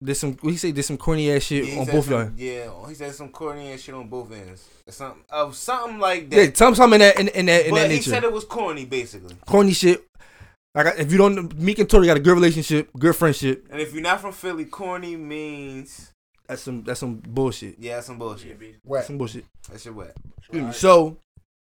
"There's 0.00 0.18
some." 0.20 0.34
What 0.34 0.50
he 0.50 0.56
say? 0.56 0.70
There's 0.72 0.86
some 0.86 0.96
corny 0.98 1.30
ass 1.30 1.42
shit 1.42 1.64
Yeah, 1.66 1.80
on 1.80 1.86
both 1.86 2.04
some- 2.06 2.12
y'all. 2.14 2.30
Yeah, 2.36 2.88
he 2.88 2.94
said 2.94 3.14
some 3.14 3.28
corny 3.30 3.72
ass 3.72 3.80
shit 3.80 3.94
on 3.94 4.08
both 4.08 4.32
ends. 4.32 4.68
Something 4.88 5.24
of 5.30 5.56
something 5.56 5.98
like 5.98 6.30
that. 6.30 6.36
Yeah, 6.36 6.50
some 6.54 6.74
something 6.74 7.00
in 7.00 7.06
that 7.06 7.18
in, 7.20 7.28
in 7.28 7.46
that 7.46 7.64
in 7.66 7.70
but 7.72 7.80
that 7.82 7.90
he 7.90 8.00
said 8.02 8.24
it 8.24 8.32
was 8.32 8.44
corny, 8.44 8.84
basically. 8.84 9.34
corny 9.46 9.72
shit. 9.72 10.04
Like 10.74 10.98
if 10.98 11.10
you 11.10 11.16
don't, 11.18 11.58
Meek 11.58 11.78
and 11.78 11.88
Tory 11.88 12.06
got 12.06 12.18
a 12.18 12.20
good 12.20 12.34
relationship, 12.34 12.90
good 12.98 13.16
friendship. 13.16 13.66
And 13.70 13.80
if 13.80 13.94
you're 13.94 14.02
not 14.02 14.20
from 14.20 14.32
Philly, 14.32 14.66
corny 14.66 15.16
means 15.16 16.12
That's 16.46 16.62
some 16.62 16.84
that's 16.84 17.00
some 17.00 17.16
bullshit. 17.26 17.76
yeah, 17.78 17.94
that's 17.94 18.08
some 18.08 18.18
bullshit. 18.18 18.58
Wet. 18.84 19.06
Some 19.06 19.16
bullshit. 19.18 19.46
That 19.72 19.80
shit 19.80 19.94
wet. 19.94 20.14
Mm, 20.52 20.74
so 20.74 21.16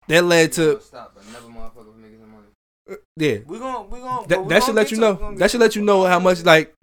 that 0.07 0.23
led 0.23 0.51
to 0.53 0.79
Stop, 0.81 1.13
but 1.15 1.25
never 1.33 1.47
motherfuckers 1.47 1.95
niggas 1.99 2.21
and 2.21 2.31
money. 2.31 2.97
yeah. 3.17 3.37
We 3.47 3.57
gon' 3.59 3.89
we 3.89 3.99
gon' 3.99 4.27
That, 4.27 4.47
that 4.47 4.63
should 4.63 4.75
let 4.75 4.91
you 4.91 4.97
know. 4.97 5.33
That 5.35 5.49
should 5.49 5.59
let 5.61 5.75
you 5.75 5.81
know 5.83 6.05
how 6.05 6.19
much 6.19 6.43
like 6.43 6.73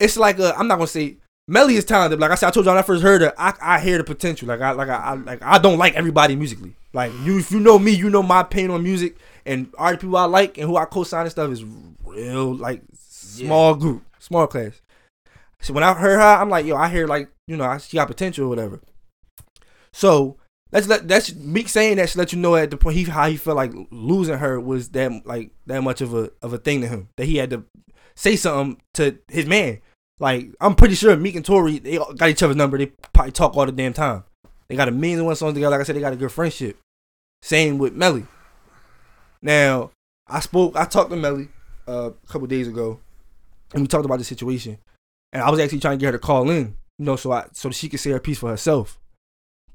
it's 0.00 0.16
like 0.16 0.38
a, 0.38 0.56
I'm 0.56 0.68
not 0.68 0.76
gonna 0.76 0.86
say 0.86 1.16
Melly 1.46 1.76
is 1.76 1.84
talented. 1.84 2.20
Like 2.20 2.30
I 2.30 2.34
said, 2.34 2.48
I 2.48 2.50
told 2.50 2.66
you 2.66 2.70
when 2.70 2.78
I 2.78 2.82
first 2.82 3.02
heard 3.02 3.22
her, 3.22 3.32
I, 3.38 3.54
I 3.60 3.80
hear 3.80 3.98
the 3.98 4.04
potential. 4.04 4.48
Like 4.48 4.60
I 4.60 4.72
like 4.72 4.88
I, 4.88 4.96
I 4.96 5.14
like 5.14 5.42
I 5.42 5.58
don't 5.58 5.78
like 5.78 5.94
everybody 5.94 6.36
musically. 6.36 6.74
Like 6.92 7.12
you, 7.22 7.38
if 7.38 7.50
you 7.50 7.60
know 7.60 7.78
me, 7.78 7.92
you 7.92 8.10
know 8.10 8.22
my 8.22 8.42
pain 8.42 8.70
on 8.70 8.82
music 8.82 9.16
and 9.46 9.72
all 9.78 9.90
the 9.90 9.98
people 9.98 10.16
I 10.16 10.24
like 10.24 10.58
and 10.58 10.68
who 10.68 10.76
I 10.76 10.84
co-sign 10.84 11.22
and 11.22 11.30
stuff 11.30 11.50
is 11.50 11.64
real 12.04 12.54
like 12.54 12.82
small 12.94 13.74
group, 13.74 14.04
small 14.18 14.46
class. 14.46 14.80
So 15.60 15.72
when 15.72 15.82
I 15.82 15.94
heard 15.94 16.18
her, 16.18 16.22
I'm 16.22 16.50
like, 16.50 16.66
yo, 16.66 16.76
I 16.76 16.88
hear 16.88 17.06
like, 17.06 17.30
you 17.46 17.56
know, 17.56 17.78
she 17.78 17.96
got 17.96 18.08
potential 18.08 18.46
or 18.46 18.48
whatever. 18.48 18.80
So 19.92 20.36
that's 20.70 20.86
let 20.86 21.08
that's 21.08 21.34
Meek 21.34 21.68
saying 21.68 21.96
that 21.96 22.10
should 22.10 22.18
let 22.18 22.32
you 22.32 22.38
know 22.38 22.56
at 22.56 22.70
the 22.70 22.76
point 22.76 22.96
he 22.96 23.04
how 23.04 23.28
he 23.28 23.36
felt 23.36 23.56
like 23.56 23.72
losing 23.90 24.38
her 24.38 24.60
was 24.60 24.90
that 24.90 25.10
like 25.24 25.50
that 25.66 25.82
much 25.82 26.00
of 26.00 26.14
a 26.14 26.30
of 26.42 26.52
a 26.52 26.58
thing 26.58 26.82
to 26.82 26.88
him 26.88 27.08
that 27.16 27.24
he 27.24 27.38
had 27.38 27.50
to 27.50 27.64
say 28.14 28.36
something 28.36 28.80
to 28.94 29.18
his 29.28 29.46
man. 29.46 29.80
Like 30.18 30.48
I'm 30.60 30.74
pretty 30.74 30.94
sure 30.94 31.16
Meek 31.16 31.36
and 31.36 31.44
Tory 31.44 31.78
they 31.78 31.96
got 31.96 32.28
each 32.28 32.42
other's 32.42 32.56
number. 32.56 32.78
They 32.78 32.86
probably 32.86 33.32
talk 33.32 33.56
all 33.56 33.66
the 33.66 33.72
damn 33.72 33.92
time. 33.92 34.24
They 34.68 34.76
got 34.76 34.88
a 34.88 34.92
million 34.92 35.20
and 35.20 35.26
one 35.26 35.36
songs 35.36 35.54
together. 35.54 35.70
Like 35.70 35.80
I 35.80 35.84
said, 35.84 35.96
they 35.96 36.00
got 36.00 36.12
a 36.12 36.16
good 36.16 36.32
friendship. 36.32 36.78
Same 37.42 37.78
with 37.78 37.94
Melly. 37.94 38.26
Now 39.40 39.92
I 40.26 40.40
spoke. 40.40 40.76
I 40.76 40.84
talked 40.84 41.10
to 41.10 41.16
Melly 41.16 41.48
uh, 41.86 42.10
a 42.10 42.26
couple 42.26 42.46
days 42.46 42.68
ago, 42.68 43.00
and 43.72 43.82
we 43.82 43.88
talked 43.88 44.04
about 44.04 44.18
the 44.18 44.24
situation. 44.24 44.78
And 45.32 45.42
I 45.42 45.50
was 45.50 45.60
actually 45.60 45.80
trying 45.80 45.98
to 45.98 46.00
get 46.00 46.12
her 46.12 46.18
to 46.18 46.24
call 46.24 46.50
in, 46.50 46.76
you 46.98 47.04
know, 47.04 47.16
so 47.16 47.32
I 47.32 47.46
so 47.52 47.70
she 47.70 47.88
could 47.88 48.00
say 48.00 48.10
her 48.10 48.20
piece 48.20 48.38
for 48.38 48.50
herself. 48.50 48.98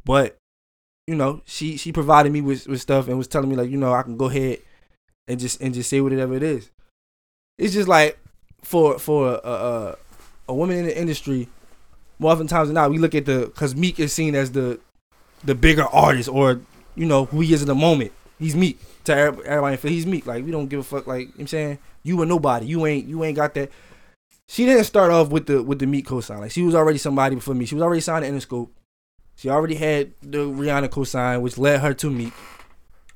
But 0.04 0.38
you 1.08 1.16
know, 1.16 1.42
she 1.46 1.78
she 1.78 1.92
provided 1.92 2.32
me 2.32 2.42
with, 2.42 2.68
with 2.68 2.82
stuff 2.82 3.08
and 3.08 3.18
was 3.18 3.28
telling 3.28 3.50
me 3.50 3.56
like, 3.56 3.70
you 3.70 3.78
know, 3.78 3.94
I 3.94 4.04
can 4.04 4.18
go 4.18 4.26
ahead 4.26 4.60
and 5.28 5.40
just 5.40 5.62
and 5.62 5.74
just 5.74 5.90
say 5.90 6.02
whatever 6.02 6.36
it 6.36 6.44
is. 6.44 6.70
It's 7.58 7.74
just 7.74 7.88
like 7.88 8.20
for 8.64 9.00
for 9.00 9.40
a 9.44 9.98
a 10.48 10.54
woman 10.54 10.78
in 10.78 10.86
the 10.86 10.98
industry, 10.98 11.48
more 12.20 12.32
often 12.32 12.48
times 12.48 12.68
than 12.70 12.76
not, 12.76 12.92
we 12.92 12.98
look 12.98 13.16
at 13.16 13.26
the 13.26 13.46
because 13.46 13.76
Meek 13.76 14.00
is 14.00 14.14
seen 14.14 14.36
as 14.36 14.52
the 14.52 14.80
the 15.44 15.56
bigger 15.56 15.84
artist 15.84 16.30
or 16.30 16.62
you 16.96 17.06
know 17.06 17.26
who 17.26 17.42
he 17.42 17.54
is 17.54 17.62
in 17.62 17.68
the 17.68 17.76
moment. 17.76 18.12
He's 18.40 18.56
Meek 18.56 18.80
to 19.06 19.14
everybody. 19.14 19.78
He's 19.90 20.06
Meek. 20.06 20.26
Like 20.26 20.46
we 20.46 20.52
don't 20.52 20.68
give 20.68 20.80
a 20.80 20.84
fuck. 20.84 21.08
Like 21.08 21.22
you 21.22 21.26
know 21.26 21.32
what 21.34 21.42
I'm 21.42 21.48
saying 21.48 21.80
you 22.04 22.18
were 22.18 22.26
nobody. 22.26 22.66
You 22.66 22.86
ain't 22.86 23.08
you 23.08 23.24
ain't 23.24 23.36
got 23.36 23.54
that. 23.56 23.72
She 24.48 24.66
didn't 24.66 24.84
start 24.84 25.12
off 25.12 25.30
with 25.30 25.48
the 25.48 25.64
with 25.64 25.80
the 25.80 25.88
Meek 25.88 26.06
cosign. 26.08 26.40
Like 26.40 26.52
she 26.52 26.62
was 26.62 26.76
already 26.76 26.98
somebody 26.98 27.36
before 27.36 27.56
me. 27.56 27.66
She 27.66 27.76
was 27.76 27.82
already 27.82 28.02
signed 28.02 28.26
to 28.26 28.32
Interscope. 28.32 28.70
She 29.36 29.50
already 29.50 29.76
had 29.76 30.12
the 30.22 30.40
Rihanna 30.40 30.90
cosign, 30.90 31.42
which 31.42 31.58
led 31.58 31.80
her 31.80 31.94
to 31.96 32.10
Meek. 32.12 32.34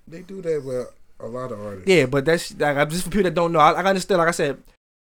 They 0.07 0.21
do 0.21 0.41
that 0.41 0.63
with 0.63 0.87
a 1.19 1.27
lot 1.27 1.51
of 1.51 1.59
artists. 1.59 1.87
Yeah, 1.87 2.05
but 2.05 2.25
that's 2.25 2.57
like 2.57 2.77
I'm 2.77 2.89
just 2.89 3.03
for 3.03 3.09
people 3.09 3.23
that 3.23 3.35
don't 3.35 3.51
know. 3.51 3.59
I, 3.59 3.73
I 3.73 3.83
understand. 3.83 4.19
Like 4.19 4.29
I 4.29 4.31
said, 4.31 4.57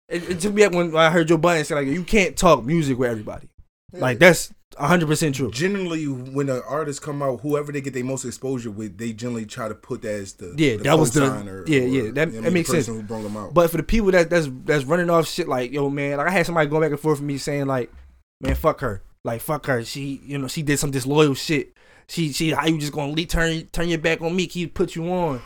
it, 0.08 0.30
it 0.30 0.40
took 0.40 0.54
me 0.54 0.64
up 0.64 0.72
when 0.72 0.94
I 0.96 1.10
heard 1.10 1.28
Joe 1.28 1.36
Budden 1.36 1.64
say 1.64 1.74
like 1.74 1.86
you 1.86 2.04
can't 2.04 2.36
talk 2.36 2.64
music 2.64 2.98
with 2.98 3.10
everybody. 3.10 3.48
Like 3.92 4.18
that's 4.18 4.52
hundred 4.76 5.06
percent 5.06 5.34
true. 5.34 5.50
Generally, 5.50 6.04
when 6.06 6.48
an 6.48 6.62
artist 6.68 7.02
come 7.02 7.22
out, 7.22 7.40
whoever 7.40 7.72
they 7.72 7.80
get 7.80 7.94
their 7.94 8.04
most 8.04 8.24
exposure 8.24 8.70
with, 8.70 8.98
they 8.98 9.12
generally 9.12 9.46
try 9.46 9.68
to 9.68 9.74
put 9.74 10.02
that 10.02 10.14
as 10.14 10.34
the 10.34 10.54
Yeah, 10.56 10.76
the 10.76 10.84
that 10.84 10.98
was 10.98 11.12
the 11.12 11.24
yeah 11.24 11.50
or, 11.50 11.66
yeah 11.66 11.80
you 11.80 12.12
that, 12.12 12.32
know 12.32 12.40
that 12.42 12.52
makes 12.52 12.70
the 12.70 12.82
sense. 12.82 12.86
Who 12.86 13.02
brought 13.02 13.22
them 13.22 13.36
out. 13.36 13.54
But 13.54 13.70
for 13.70 13.76
the 13.78 13.82
people 13.82 14.10
that 14.12 14.30
that's 14.30 14.48
that's 14.64 14.84
running 14.84 15.10
off 15.10 15.26
shit 15.26 15.48
like 15.48 15.72
yo 15.72 15.88
man, 15.90 16.18
like 16.18 16.28
I 16.28 16.30
had 16.30 16.46
somebody 16.46 16.68
going 16.68 16.82
back 16.82 16.90
and 16.90 17.00
forth 17.00 17.20
with 17.20 17.26
me 17.26 17.38
saying 17.38 17.66
like, 17.66 17.92
man 18.40 18.54
fuck 18.54 18.80
her, 18.80 19.02
like 19.24 19.40
fuck 19.40 19.66
her. 19.66 19.84
She 19.84 20.20
you 20.24 20.38
know 20.38 20.48
she 20.48 20.62
did 20.62 20.78
some 20.78 20.90
disloyal 20.90 21.34
shit. 21.34 21.74
She 22.08 22.32
she 22.32 22.50
how 22.50 22.66
you 22.66 22.78
just 22.78 22.92
gonna 22.92 23.12
leave, 23.12 23.28
turn 23.28 23.66
turn 23.72 23.88
your 23.88 23.98
back 23.98 24.20
on 24.20 24.36
me? 24.36 24.48
He 24.48 24.66
put 24.66 24.96
you 24.96 25.10
on. 25.10 25.40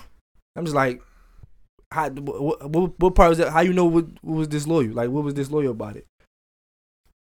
I'm 0.57 0.65
just 0.65 0.77
like, 0.77 1.01
how 1.93 2.11
what, 2.11 2.71
what, 2.71 2.93
what 2.99 3.15
part 3.15 3.31
was 3.31 3.39
that? 3.39 3.53
How 3.53 3.61
you 3.61 3.73
know 3.73 3.85
what, 3.85 4.07
what 4.23 4.37
was 4.37 4.49
disloyal? 4.49 4.93
Like 4.93 5.11
what 5.11 5.25
was 5.25 5.35
disloyal 5.35 5.73
about 5.73 5.97
it? 5.97 6.07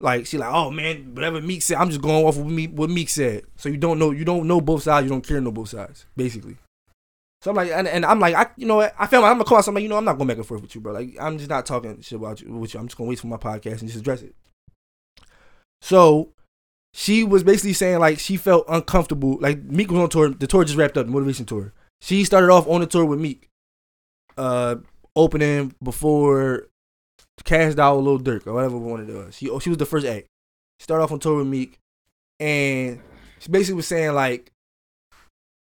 Like 0.01 0.27
she 0.27 0.39
like, 0.39 0.53
oh 0.53 0.71
man, 0.71 1.15
whatever 1.15 1.41
Meek 1.41 1.63
said, 1.63 1.77
I'm 1.77 1.89
just 1.89 2.03
going 2.03 2.25
off 2.25 2.39
of 2.39 2.47
Meek, 2.47 2.71
what 2.71 2.91
Meek 2.91 3.09
said. 3.09 3.45
So 3.57 3.69
you 3.69 3.77
don't 3.77 3.99
know, 3.99 4.13
you 4.13 4.25
don't 4.25 4.47
know 4.47 4.61
both 4.61 4.85
sides, 4.85 5.05
you 5.05 5.11
don't 5.11 5.27
care 5.27 5.41
know 5.41 5.51
both 5.51 5.71
sides, 5.71 6.07
basically. 6.17 6.57
So 7.43 7.51
I'm 7.51 7.57
like, 7.57 7.71
and, 7.71 7.87
and 7.87 8.05
I'm 8.05 8.19
like, 8.19 8.35
I, 8.35 8.47
you 8.57 8.67
know, 8.67 8.77
what? 8.77 8.95
I 8.99 9.07
feel 9.07 9.21
like 9.21 9.31
I'm 9.31 9.37
gonna 9.39 9.49
call 9.49 9.63
somebody, 9.63 9.85
you 9.85 9.89
know, 9.89 9.97
I'm 9.97 10.05
not 10.05 10.17
going 10.17 10.29
back 10.29 10.39
and 10.39 10.47
forth 10.47 10.63
with 10.63 10.75
you, 10.75 10.81
bro. 10.81 10.93
Like, 10.93 11.17
I'm 11.21 11.39
just 11.39 11.51
not 11.51 11.67
talking 11.67 12.01
shit 12.01 12.19
about 12.19 12.41
you 12.41 12.53
with 12.53 12.75
you. 12.75 12.81
I'm 12.81 12.89
just 12.89 12.97
gonna 12.97 13.11
wait 13.11 13.21
for 13.21 13.29
my 13.29 13.37
podcast 13.37 13.81
and 13.81 13.89
just 13.89 13.97
address 13.97 14.23
it. 14.23 14.35
So 15.83 16.33
she 16.95 17.23
was 17.25 17.45
basically 17.45 17.75
saying 17.75 17.99
like 17.99 18.19
she 18.19 18.37
felt 18.37 18.65
uncomfortable. 18.69 19.39
Like 19.41 19.63
Meek 19.63 19.91
was 19.91 20.01
on 20.01 20.09
tour. 20.09 20.31
The 20.31 20.47
tour 20.47 20.65
just 20.65 20.77
wrapped 20.77 20.97
up, 20.97 21.07
the 21.07 21.13
motivation 21.13 21.45
tour. 21.45 21.73
She 22.01 22.25
started 22.25 22.51
off 22.51 22.69
on 22.69 22.81
the 22.81 22.87
tour 22.87 23.05
with 23.05 23.21
Meek, 23.21 23.48
uh, 24.39 24.77
opening 25.17 25.75
before 25.83 26.69
Kash 27.45 27.75
Doll, 27.75 28.03
Lil 28.03 28.19
Durk, 28.21 28.47
or 28.47 28.55
whatever 28.55 28.79
one 28.79 29.09
it 29.09 29.13
was. 29.13 29.37
She 29.37 29.51
oh, 29.51 29.59
she 29.59 29.69
was 29.69 29.79
the 29.79 29.87
first 29.87 30.07
act. 30.07 30.27
Started 30.81 31.05
off 31.05 31.13
on 31.13 31.19
tour 31.19 31.39
with 31.39 31.47
Meek, 31.47 31.79
and 32.41 33.01
she 33.41 33.51
basically 33.51 33.75
was 33.77 33.87
saying 33.87 34.13
like 34.15 34.51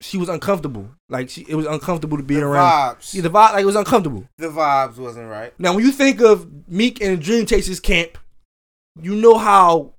she 0.02 0.18
was 0.18 0.28
uncomfortable. 0.28 0.90
Like 1.08 1.30
she, 1.30 1.46
it 1.48 1.54
was 1.54 1.64
uncomfortable 1.66 2.18
to 2.18 2.22
be 2.22 2.34
The 2.36 2.44
around. 2.44 2.96
vibes. 2.96 3.14
Yeah, 3.14 3.22
the 3.22 3.30
vibe, 3.30 3.52
like 3.54 3.62
it 3.62 3.66
was 3.66 3.76
uncomfortable. 3.76 4.28
The 4.36 4.48
vibes 4.48 4.98
wasn't 4.98 5.30
right. 5.30 5.52
Now, 5.58 5.74
when 5.74 5.84
you 5.84 5.90
think 5.90 6.20
of 6.20 6.68
Meek 6.68 7.00
and 7.02 7.20
Dream 7.20 7.46
Chasers 7.46 7.80
camp, 7.80 8.18
you 9.00 9.14
know 9.16 9.38
how, 9.38 9.94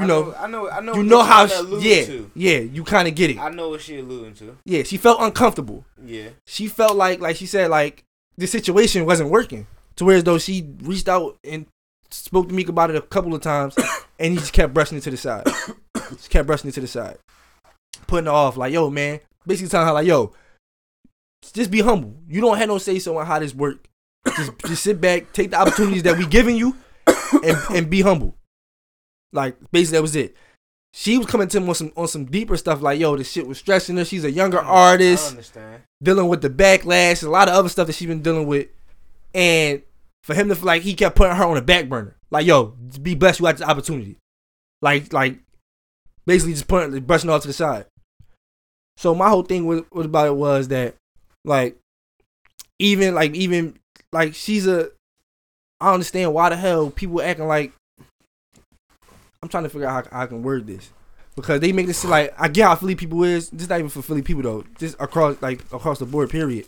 you 0.00 0.06
know, 0.06 0.34
I 0.38 0.46
know- 0.46 0.70
I 0.70 0.80
know 0.80 0.94
you 0.94 1.02
know 1.02 1.22
how, 1.22 1.46
she- 1.46 1.76
yeah, 1.80 2.04
to. 2.06 2.30
yeah, 2.34 2.58
you 2.58 2.82
kind 2.84 3.06
of 3.08 3.14
get 3.14 3.30
it. 3.30 3.38
I 3.38 3.50
know 3.50 3.68
what 3.70 3.80
she 3.82 3.98
alluding 3.98 4.34
to. 4.34 4.56
Yeah, 4.64 4.82
she 4.84 4.96
felt 4.96 5.20
uncomfortable. 5.20 5.84
Yeah. 6.04 6.28
She 6.46 6.66
felt 6.68 6.96
like, 6.96 7.20
like 7.20 7.36
she 7.36 7.46
said, 7.46 7.70
like 7.70 8.04
the 8.38 8.46
situation 8.46 9.04
wasn't 9.06 9.30
working. 9.30 9.66
To 9.96 10.06
where 10.06 10.16
as 10.16 10.24
though 10.24 10.38
she 10.38 10.66
reached 10.82 11.08
out 11.08 11.36
and 11.44 11.66
spoke 12.10 12.48
to 12.48 12.54
Meek 12.54 12.68
about 12.70 12.88
it 12.90 12.96
a 12.96 13.02
couple 13.02 13.34
of 13.34 13.42
times, 13.42 13.76
and 14.18 14.32
he 14.32 14.38
just 14.38 14.52
kept 14.54 14.72
brushing 14.72 14.96
it 14.96 15.02
to 15.02 15.10
the 15.10 15.16
side. 15.18 15.46
just 16.10 16.30
kept 16.30 16.46
brushing 16.46 16.68
it 16.68 16.72
to 16.74 16.80
the 16.80 16.86
side, 16.86 17.18
putting 18.06 18.26
it 18.26 18.30
off. 18.30 18.56
Like, 18.56 18.72
yo, 18.72 18.88
man, 18.88 19.20
basically 19.46 19.68
telling 19.68 19.86
her 19.88 19.92
like, 19.92 20.06
yo, 20.06 20.32
just 21.52 21.70
be 21.70 21.80
humble. 21.80 22.14
You 22.28 22.40
don't 22.40 22.56
have 22.56 22.68
no 22.68 22.78
say 22.78 22.98
so 22.98 23.18
on 23.18 23.26
how 23.26 23.38
this 23.38 23.54
work. 23.54 23.86
Just, 24.36 24.52
just 24.66 24.82
sit 24.84 25.00
back, 25.00 25.32
take 25.32 25.50
the 25.50 25.60
opportunities 25.60 26.04
that 26.04 26.16
we 26.16 26.26
giving 26.26 26.56
you, 26.56 26.76
and 27.44 27.56
and 27.74 27.90
be 27.90 28.00
humble. 28.00 28.34
Like 29.32 29.56
basically 29.70 29.98
that 29.98 30.02
was 30.02 30.16
it. 30.16 30.36
She 30.94 31.16
was 31.16 31.26
coming 31.26 31.48
to 31.48 31.56
him 31.56 31.68
on 31.68 31.74
some 31.74 31.92
on 31.96 32.08
some 32.08 32.26
deeper 32.26 32.56
stuff 32.56 32.82
like, 32.82 33.00
yo, 33.00 33.16
this 33.16 33.32
shit 33.32 33.46
was 33.46 33.58
stressing 33.58 33.96
her. 33.96 34.04
She's 34.04 34.24
a 34.24 34.30
younger 34.30 34.58
mm, 34.58 34.66
artist, 34.66 35.26
I 35.26 35.30
understand. 35.30 35.82
dealing 36.02 36.28
with 36.28 36.42
the 36.42 36.50
backlash, 36.50 37.24
a 37.24 37.30
lot 37.30 37.48
of 37.48 37.54
other 37.54 37.70
stuff 37.70 37.86
that 37.86 37.94
she's 37.94 38.08
been 38.08 38.22
dealing 38.22 38.46
with, 38.46 38.68
and 39.34 39.82
for 40.22 40.34
him 40.34 40.48
to 40.48 40.54
feel 40.54 40.66
like 40.66 40.82
he 40.82 40.94
kept 40.94 41.16
putting 41.16 41.34
her 41.34 41.44
on 41.44 41.54
the 41.54 41.62
back 41.62 41.88
burner. 41.88 42.16
Like, 42.30 42.46
yo, 42.46 42.74
be 43.00 43.14
blessed 43.14 43.40
you 43.40 43.44
got 43.44 43.56
this 43.56 43.66
opportunity. 43.66 44.18
Like, 44.82 45.12
like 45.12 45.38
basically 46.26 46.52
just 46.52 46.68
putting 46.68 46.98
brushing 47.00 47.30
off 47.30 47.42
to 47.42 47.48
the 47.48 47.54
side. 47.54 47.86
So 48.96 49.14
my 49.14 49.28
whole 49.28 49.42
thing 49.42 49.66
was, 49.66 49.82
was 49.90 50.06
about 50.06 50.26
it 50.28 50.36
was 50.36 50.68
that 50.68 50.94
like 51.44 51.76
even 52.78 53.14
like 53.14 53.34
even 53.34 53.78
like 54.12 54.34
she's 54.34 54.66
a 54.66 54.90
I 55.80 55.92
understand 55.92 56.32
why 56.34 56.50
the 56.50 56.56
hell 56.56 56.90
people 56.90 57.22
acting 57.22 57.48
like 57.48 57.72
I'm 59.42 59.48
trying 59.48 59.64
to 59.64 59.68
figure 59.68 59.88
out 59.88 60.06
how, 60.06 60.16
how 60.16 60.22
I 60.22 60.26
can 60.26 60.42
word 60.42 60.66
this. 60.66 60.90
Because 61.34 61.60
they 61.60 61.72
make 61.72 61.86
this 61.86 62.04
like 62.04 62.34
I 62.38 62.48
get 62.48 62.68
how 62.68 62.74
Philly 62.76 62.94
people 62.94 63.24
is. 63.24 63.48
This 63.50 63.68
not 63.68 63.78
even 63.78 63.88
for 63.88 64.02
Philly 64.02 64.22
people 64.22 64.42
though. 64.42 64.64
Just 64.78 64.96
across 65.00 65.40
like 65.40 65.60
across 65.72 65.98
the 65.98 66.06
board, 66.06 66.30
period. 66.30 66.66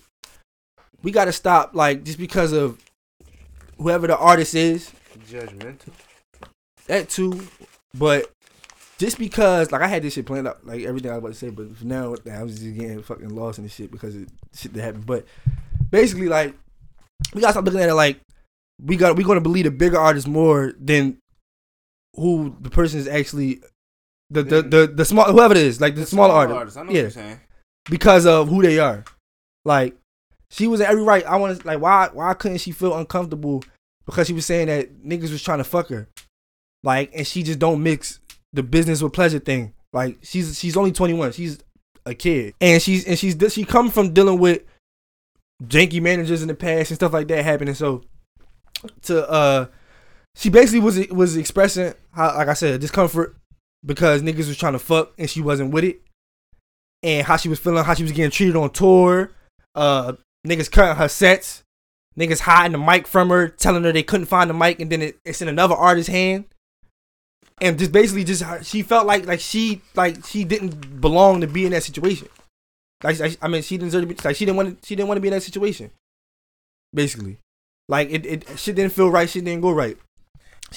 We 1.03 1.13
gotta 1.13 1.33
stop 1.33 1.75
like 1.75 2.03
just 2.03 2.19
because 2.19 2.53
of 2.53 2.83
whoever 3.77 4.07
the 4.07 4.17
artist 4.17 4.55
is. 4.55 4.91
Judgmental. 5.29 5.93
That 6.87 7.11
too. 7.11 7.47
But 7.93 8.31
just 8.99 9.19
because 9.19 9.71
like 9.71 9.83
I 9.83 9.87
had 9.87 10.03
this 10.03 10.15
shit 10.15 10.25
planned 10.25 10.49
out, 10.49 10.67
like 10.67 10.83
everything 10.83 11.11
I 11.11 11.15
was 11.15 11.19
about 11.19 11.29
to 11.29 11.35
say, 11.35 11.51
but 11.51 11.77
for 11.77 11.85
now 11.85 12.15
I 12.33 12.43
was 12.43 12.59
just 12.59 12.75
getting 12.75 13.03
fucking 13.03 13.29
lost 13.29 13.59
in 13.59 13.65
this 13.65 13.75
shit 13.75 13.91
because 13.91 14.17
of 14.17 14.27
shit 14.55 14.73
that 14.73 14.83
happened. 14.83 15.05
But 15.05 15.27
basically 15.91 16.29
like 16.29 16.55
we 17.35 17.43
gotta 17.43 17.53
stop 17.53 17.67
looking 17.67 17.81
at 17.81 17.91
it 17.91 17.95
like 17.95 18.19
we 18.83 18.97
got 18.97 19.17
we 19.17 19.25
gonna 19.25 19.43
believe 19.43 19.65
the 19.65 19.71
bigger 19.71 19.99
artists 19.99 20.27
more 20.27 20.73
than 20.81 21.19
who 22.17 22.57
the 22.61 22.71
person 22.71 23.01
is 23.01 23.09
actually 23.09 23.61
the 24.31 24.43
the 24.43 24.63
the, 24.63 24.87
the 24.87 25.05
small 25.05 25.31
whoever 25.31 25.55
it 25.55 25.59
is 25.59 25.81
like 25.81 25.95
the, 25.95 26.07
smaller 26.07 26.31
smaller 26.31 26.41
artist. 26.41 26.57
artists, 26.57 26.77
I 26.77 26.81
know 26.81 26.87
what 26.87 26.95
yeah, 26.95 27.03
you're 27.03 27.11
saying. 27.11 27.41
because 27.91 28.27
of 28.27 28.49
who 28.49 28.63
they 28.63 28.79
are. 28.79 29.05
Like 29.65 29.97
she 30.51 30.67
was 30.67 30.81
in 30.81 30.87
every 30.87 31.03
right. 31.03 31.25
I 31.25 31.37
want 31.37 31.61
to 31.61 31.67
like 31.67 31.81
why 31.81 32.09
why 32.13 32.35
couldn't 32.35 32.59
she 32.59 32.73
feel 32.73 32.97
uncomfortable 32.97 33.65
because 34.07 34.27
she 34.27 34.33
was 34.33 34.47
saying 34.47 34.69
that 34.69 35.03
niggas 35.05 35.31
was 35.33 35.43
trying 35.43 35.59
to 35.59 35.65
fuck 35.65 35.89
her, 35.89 36.09
like 36.83 37.11
and 37.15 37.27
she 37.27 37.43
just 37.43 37.59
don't 37.59 37.83
mix 37.83 38.21
the 38.53 38.63
business 38.63 39.03
with 39.03 39.13
pleasure 39.13 39.39
thing. 39.39 39.75
Like 39.93 40.19
she's 40.23 40.59
she's 40.59 40.77
only 40.77 40.93
twenty 40.93 41.15
one. 41.15 41.33
She's 41.33 41.59
a 42.07 42.15
kid 42.15 42.55
and 42.61 42.83
she's 42.83 43.07
and 43.07 43.19
she's 43.19 43.37
she 43.53 43.65
come 43.65 43.91
from 43.91 44.13
dealing 44.13 44.39
with 44.39 44.63
janky 45.65 46.03
managers 46.03 46.43
in 46.43 46.49
the 46.49 46.55
past 46.55 46.91
and 46.91 46.97
stuff 46.97 47.13
like 47.13 47.29
that 47.29 47.45
happening. 47.45 47.75
So 47.75 48.03
to 49.03 49.29
uh 49.31 49.67
she 50.35 50.51
basically 50.51 50.81
was 50.81 51.09
was 51.09 51.37
expressing 51.37 51.95
how 52.13 52.37
like 52.37 52.49
I 52.49 52.55
said 52.55 52.81
discomfort 52.81 53.37
because 53.85 54.23
niggas 54.23 54.49
was 54.49 54.57
trying 54.57 54.73
to 54.73 54.79
fuck 54.79 55.13
and 55.19 55.29
she 55.29 55.41
wasn't 55.41 55.73
with 55.73 55.85
it, 55.85 56.01
and 57.03 57.27
how 57.27 57.37
she 57.37 57.49
was 57.49 57.59
feeling, 57.59 57.85
how 57.85 57.95
she 57.95 58.03
was 58.03 58.13
getting 58.13 58.31
treated 58.31 58.57
on 58.57 58.71
tour, 58.71 59.33
uh 59.75 60.15
niggas 60.47 60.71
cutting 60.71 60.97
her 60.97 61.09
sets, 61.09 61.63
niggas 62.19 62.41
hiding 62.41 62.73
the 62.73 62.79
mic 62.79 63.07
from 63.07 63.31
her, 63.31 63.49
telling 63.49 63.85
her 63.85 63.93
they 63.93 64.03
couldn't 64.03 64.27
find 64.27 64.51
the 64.51 64.55
mic, 64.55 64.81
and 64.81 64.91
then 64.91 65.03
it, 65.03 65.19
it's 65.25 65.43
in 65.43 65.49
another 65.49 65.75
artist's 65.75 66.11
hand, 66.11 66.47
and 67.61 67.79
just 67.79 67.93
basically 67.93 68.25
just 68.25 68.43
she 68.65 68.83
felt 68.83 69.07
like 69.07 69.27
like 69.27 69.41
she 69.41 69.81
like 69.95 70.25
she 70.27 70.45
didn't 70.45 71.01
belong 71.01 71.41
to 71.41 71.47
be 71.47 71.65
in 71.65 71.73
that 71.73 71.83
situation. 71.83 72.29
Like, 73.03 73.37
I 73.43 73.49
mean, 73.49 73.63
she 73.63 73.77
didn't 73.77 73.89
deserve 73.89 74.09
to 74.09 74.15
be, 74.15 74.17
like 74.25 74.37
she 74.37 74.47
didn't 74.47 74.57
want 74.57 74.81
to, 74.81 74.87
she 74.87 74.97
didn't 74.97 75.09
want 75.09 75.19
to 75.19 75.21
be 75.21 75.29
in 75.29 75.35
that 75.35 75.43
situation. 75.43 75.91
Basically, 76.95 77.39
like 77.89 78.09
it, 78.11 78.25
it 78.25 78.59
shit 78.59 78.77
didn't 78.77 78.93
feel 78.93 79.11
right. 79.11 79.29
Shit 79.29 79.45
didn't 79.45 79.61
go 79.61 79.73
right. 79.73 79.99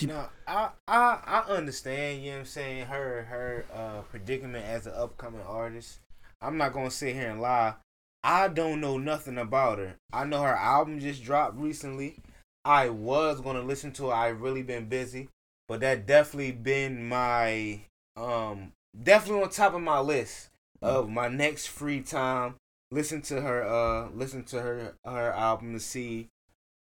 No, 0.02 0.28
I, 0.48 0.70
I 0.88 1.20
I 1.26 1.40
understand, 1.50 2.22
you 2.22 2.30
know 2.30 2.38
what 2.38 2.40
I'm 2.42 2.46
saying, 2.46 2.86
her 2.86 3.24
her 3.24 3.66
uh 3.74 4.02
predicament 4.02 4.66
as 4.66 4.86
an 4.86 4.94
upcoming 4.96 5.42
artist. 5.42 6.00
I'm 6.42 6.58
not 6.58 6.74
gonna 6.74 6.92
sit 6.92 7.16
here 7.16 7.30
and 7.32 7.42
lie. 7.42 7.76
I 8.24 8.48
don't 8.50 8.82
know 8.82 8.98
nothing 8.98 9.38
about 9.38 9.80
her. 9.80 9.96
I 10.12 10.26
know 10.26 10.42
her 10.44 10.56
album 10.56 11.00
just 11.00 11.24
dropped 11.24 11.58
recently. 11.58 12.18
I 12.66 12.90
was 12.90 13.42
gonna 13.42 13.62
listen 13.62 13.92
to 13.94 14.12
it. 14.12 14.14
I 14.14 14.28
really 14.28 14.62
been 14.62 14.86
busy. 14.88 15.30
But 15.68 15.80
that 15.82 16.06
definitely 16.06 16.52
been 16.52 17.08
my 17.08 17.82
um 18.16 18.74
definitely 19.02 19.44
on 19.44 19.50
top 19.50 19.74
of 19.74 19.82
my 19.82 20.00
list 20.00 20.50
of 20.82 21.10
my 21.10 21.28
next 21.28 21.68
free 21.68 22.02
time. 22.02 22.56
Listen 22.92 23.22
to 23.24 23.42
her 23.42 23.64
uh 23.64 24.10
listen 24.14 24.44
to 24.46 24.62
her 24.62 24.94
her 25.06 25.32
album 25.32 25.74
to 25.74 25.80
see 25.80 26.28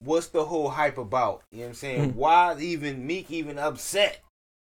what's 0.03 0.27
the 0.27 0.45
whole 0.45 0.69
hype 0.69 0.97
about? 0.97 1.43
You 1.51 1.59
know 1.59 1.63
what 1.63 1.69
I'm 1.69 1.75
saying? 1.75 2.13
Mhm. 2.13 2.15
Why 2.15 2.55
even 2.59 3.05
Meek 3.05 3.31
even 3.31 3.57
upset? 3.57 4.19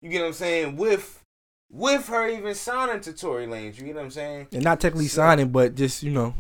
You 0.02 0.10
get 0.10 0.22
what 0.22 0.28
I'm 0.28 0.34
saying? 0.34 0.76
With 0.78 1.24
with 1.72 2.08
her 2.08 2.28
even 2.28 2.56
signing 2.56 3.02
to 3.02 3.14
Tory 3.14 3.46
Lanez, 3.46 3.78
you 3.78 3.86
get 3.86 3.96
what 3.96 4.06
I'm 4.06 4.12
saying? 4.12 4.48
And 4.52 4.64
not 4.64 4.80
technically 4.80 5.08
signing, 5.08 5.50
but 5.50 5.76
just 5.76 6.02
you 6.02 6.12
know, 6.12 6.34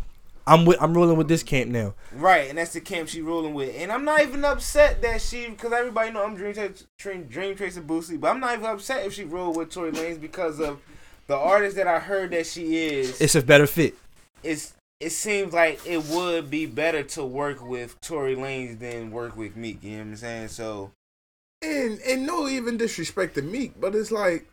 I'm 0.48 0.66
with 0.66 0.82
I'm 0.82 0.96
rolling 0.96 1.18
with 1.18 1.28
this 1.28 1.44
camp 1.44 1.70
now. 1.70 1.94
Right, 2.12 2.50
and 2.50 2.58
that's 2.58 2.74
the 2.74 2.82
camp 2.82 3.10
she 3.10 3.22
rolling 3.22 3.54
with. 3.54 3.76
And 3.78 3.92
I'm 3.92 4.04
not 4.04 4.22
even 4.22 4.44
upset 4.44 5.02
that 5.04 5.22
she, 5.22 5.48
because 5.50 5.72
everybody 5.72 6.12
know 6.12 6.24
I'm 6.24 6.36
Dream 6.36 6.56
Dream, 6.98 7.24
Dream 7.26 7.56
Tracer 7.56 7.82
Boosie, 7.82 8.20
but 8.20 8.30
I'm 8.30 8.40
not 8.40 8.54
even 8.54 8.66
upset 8.66 9.06
if 9.06 9.14
she 9.14 9.24
rolled 9.26 9.58
with 9.58 9.70
Tory 9.70 9.92
Lanez 9.92 10.20
because 10.20 10.60
of 10.60 10.80
the 11.28 11.36
artist 11.36 11.76
that 11.76 11.86
I 11.86 12.00
heard 12.00 12.32
that 12.32 12.48
she 12.48 12.88
is. 12.88 13.22
It's 13.22 13.36
a 13.36 13.44
better 13.44 13.68
fit. 13.68 13.96
It's 14.42 14.74
it 15.00 15.12
seems 15.12 15.54
like 15.54 15.80
it 15.86 16.04
would 16.06 16.50
be 16.50 16.66
better 16.66 17.04
to 17.04 17.24
work 17.24 17.66
with 17.66 18.00
Tory 18.02 18.36
Lanez 18.36 18.80
than 18.80 19.12
work 19.12 19.38
with 19.38 19.56
Meek. 19.56 19.84
You 19.84 19.92
know 19.92 19.98
what 20.00 20.08
I'm 20.10 20.16
saying? 20.18 20.48
So 20.50 20.92
And 21.62 22.00
and 22.08 22.26
no 22.26 22.48
even 22.48 22.78
disrespect 22.78 23.36
to 23.36 23.42
Meek, 23.42 23.80
but 23.80 23.96
it's 23.96 24.12
like 24.12 24.48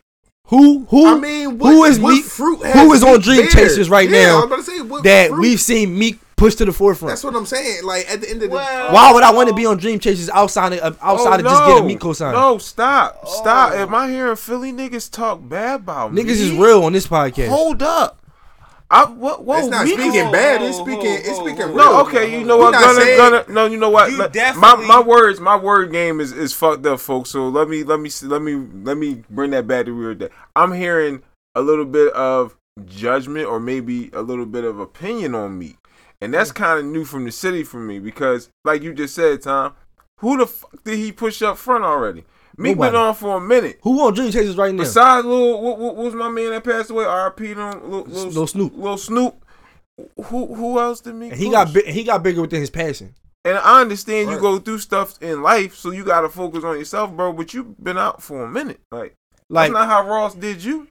Who 0.47 0.85
who 0.89 1.07
I 1.07 1.19
mean, 1.19 1.57
what- 1.57 1.71
who 1.73 1.83
is 1.85 1.99
what 1.99 2.13
Meek? 2.13 2.25
fruit 2.25 2.63
has 2.65 2.75
Who 2.75 2.93
is 2.93 3.03
on 3.03 3.19
Dream 3.19 3.41
bear? 3.41 3.49
Chasers 3.49 3.89
right 3.89 4.09
Yeah, 4.09 4.17
I 4.19 4.23
now? 4.23 4.43
about 4.43 4.55
to 4.57 4.63
say, 4.63 4.81
what 4.81 5.03
that 5.03 5.29
fruit? 5.29 5.39
we've 5.41 5.59
seen 5.61 5.97
Meek 5.99 6.19
push 6.37 6.53
to 6.55 6.65
the 6.65 6.71
forefront. 6.71 7.09
That's 7.09 7.23
what 7.23 7.35
I'm 7.35 7.45
saying. 7.47 7.83
Like 7.83 8.09
at 8.09 8.21
the 8.21 8.29
end 8.29 8.43
of 8.43 8.49
the 8.51 8.55
Why 8.55 9.11
would 9.11 9.23
I 9.23 9.31
want 9.33 9.49
to 9.49 9.55
be 9.55 9.65
on 9.65 9.77
Dream 9.77 9.99
Chasers 9.99 10.29
outside 10.29 10.71
of 10.73 10.79
uh, 10.79 10.97
outside 11.01 11.41
Oh, 11.41 11.45
of 11.45 11.51
just 11.51 11.61
getting 11.63 11.77
a 11.77 11.79
no. 11.81 11.85
Meek 11.87 11.99
co-sign? 11.99 12.33
No, 12.33 12.57
stop, 12.59 13.27
stop. 13.27 13.71
Oh. 13.73 13.77
Am 13.79 13.93
I 13.95 14.09
hearing 14.09 14.35
Philly 14.37 14.71
niggas 14.71 15.11
talk 15.11 15.39
bad 15.41 15.81
about 15.81 16.13
me? 16.13 16.21
Niggas 16.23 16.39
is 16.39 16.51
real 16.51 16.83
on 16.83 16.93
this 16.93 17.07
podcast. 17.07 17.49
Hold 17.49 17.81
up. 17.83 18.19
I 18.89 19.05
what? 19.05 19.43
Whoa, 19.43 19.57
It's 19.57 19.67
not 19.67 19.85
Meek- 19.85 19.99
speaking 19.99 20.31
bad. 20.31 20.61
It's 20.61 20.77
speaking. 20.77 21.01
It's 21.05 21.35
speaking. 21.37 21.75
No, 21.75 22.01
okay, 22.05 22.31
you 22.31 22.45
know 22.45 22.57
what? 22.57 22.71
not 22.71 22.81
Gonna, 22.83 23.01
saying- 23.01 23.17
gonna, 23.17 23.45
no, 23.49 23.65
you 23.65 23.77
know 23.77 23.89
what? 23.89 24.11
You 24.11 24.17
my 24.17 24.27
definitely- 24.27 24.85
my 24.87 25.01
words, 25.01 25.39
my 25.39 25.57
word 25.57 25.91
game 25.91 26.21
is 26.21 26.31
is 26.31 26.53
fucked 26.53 26.85
up, 26.85 26.99
folks. 26.99 27.29
So 27.29 27.49
let 27.49 27.67
me 27.67 27.83
let 27.83 27.99
me 27.99 28.09
let 28.23 28.41
me 28.41 28.55
let 28.83 28.97
me 28.97 29.23
bring 29.29 29.51
that 29.51 29.67
back 29.67 29.85
to 29.85 29.91
real 29.91 30.15
day. 30.15 30.29
I'm 30.55 30.71
hearing 30.71 31.21
a 31.53 31.61
little 31.61 31.85
bit 31.85 32.13
of 32.13 32.55
judgment 32.85 33.47
or 33.47 33.59
maybe 33.59 34.09
a 34.13 34.21
little 34.21 34.45
bit 34.45 34.63
of 34.63 34.79
opinion 34.79 35.35
on 35.35 35.59
me, 35.59 35.77
and 36.21 36.33
that's 36.33 36.51
mm. 36.51 36.55
kind 36.55 36.79
of 36.79 36.85
new 36.85 37.03
from 37.03 37.25
the 37.25 37.31
city 37.31 37.63
for 37.63 37.79
me 37.79 37.99
because, 37.99 38.49
like 38.63 38.83
you 38.83 38.93
just 38.93 39.15
said, 39.15 39.41
Tom, 39.41 39.73
who 40.19 40.37
the 40.37 40.47
fuck 40.47 40.83
did 40.85 40.97
he 40.97 41.11
push 41.11 41.41
up 41.41 41.57
front 41.57 41.83
already? 41.83 42.23
Meek 42.57 42.77
been 42.77 42.95
on 42.95 43.13
for 43.13 43.37
a 43.37 43.41
minute. 43.41 43.79
Who 43.83 44.01
on 44.05 44.13
Dream 44.13 44.31
Chasers 44.31 44.57
right 44.57 44.73
now? 44.73 44.83
Besides 44.83 45.25
little, 45.25 45.61
what, 45.61 45.77
what, 45.77 45.95
what 45.95 46.05
was 46.05 46.15
my 46.15 46.29
man 46.29 46.49
that 46.51 46.63
passed 46.63 46.89
away? 46.89 47.05
R.I.P. 47.05 47.53
Little, 47.53 47.79
little, 47.81 48.29
Lil 48.31 48.47
Snoop. 48.47 48.75
Little 48.75 48.97
Snoop. 48.97 49.45
Who 50.25 50.53
who 50.53 50.79
else 50.79 51.01
did 51.01 51.15
Meek? 51.15 51.31
And 51.31 51.39
he 51.39 51.45
push? 51.47 51.53
got 51.53 51.73
bi- 51.73 51.91
he 51.91 52.03
got 52.03 52.23
bigger 52.23 52.41
within 52.41 52.59
his 52.61 52.69
passion. 52.69 53.15
And 53.45 53.57
I 53.57 53.81
understand 53.81 54.29
you 54.29 54.39
go 54.39 54.59
through 54.59 54.79
stuff 54.79 55.21
in 55.21 55.41
life, 55.41 55.75
so 55.75 55.91
you 55.91 56.03
gotta 56.03 56.29
focus 56.29 56.63
on 56.63 56.77
yourself, 56.77 57.11
bro. 57.13 57.31
But 57.33 57.53
you've 57.53 57.81
been 57.83 57.97
out 57.97 58.21
for 58.21 58.43
a 58.43 58.49
minute, 58.49 58.79
like, 58.91 59.15
Like- 59.49 59.71
that's 59.71 59.73
not 59.73 59.87
how 59.87 60.07
Ross 60.07 60.35
did 60.35 60.63
you. 60.63 60.87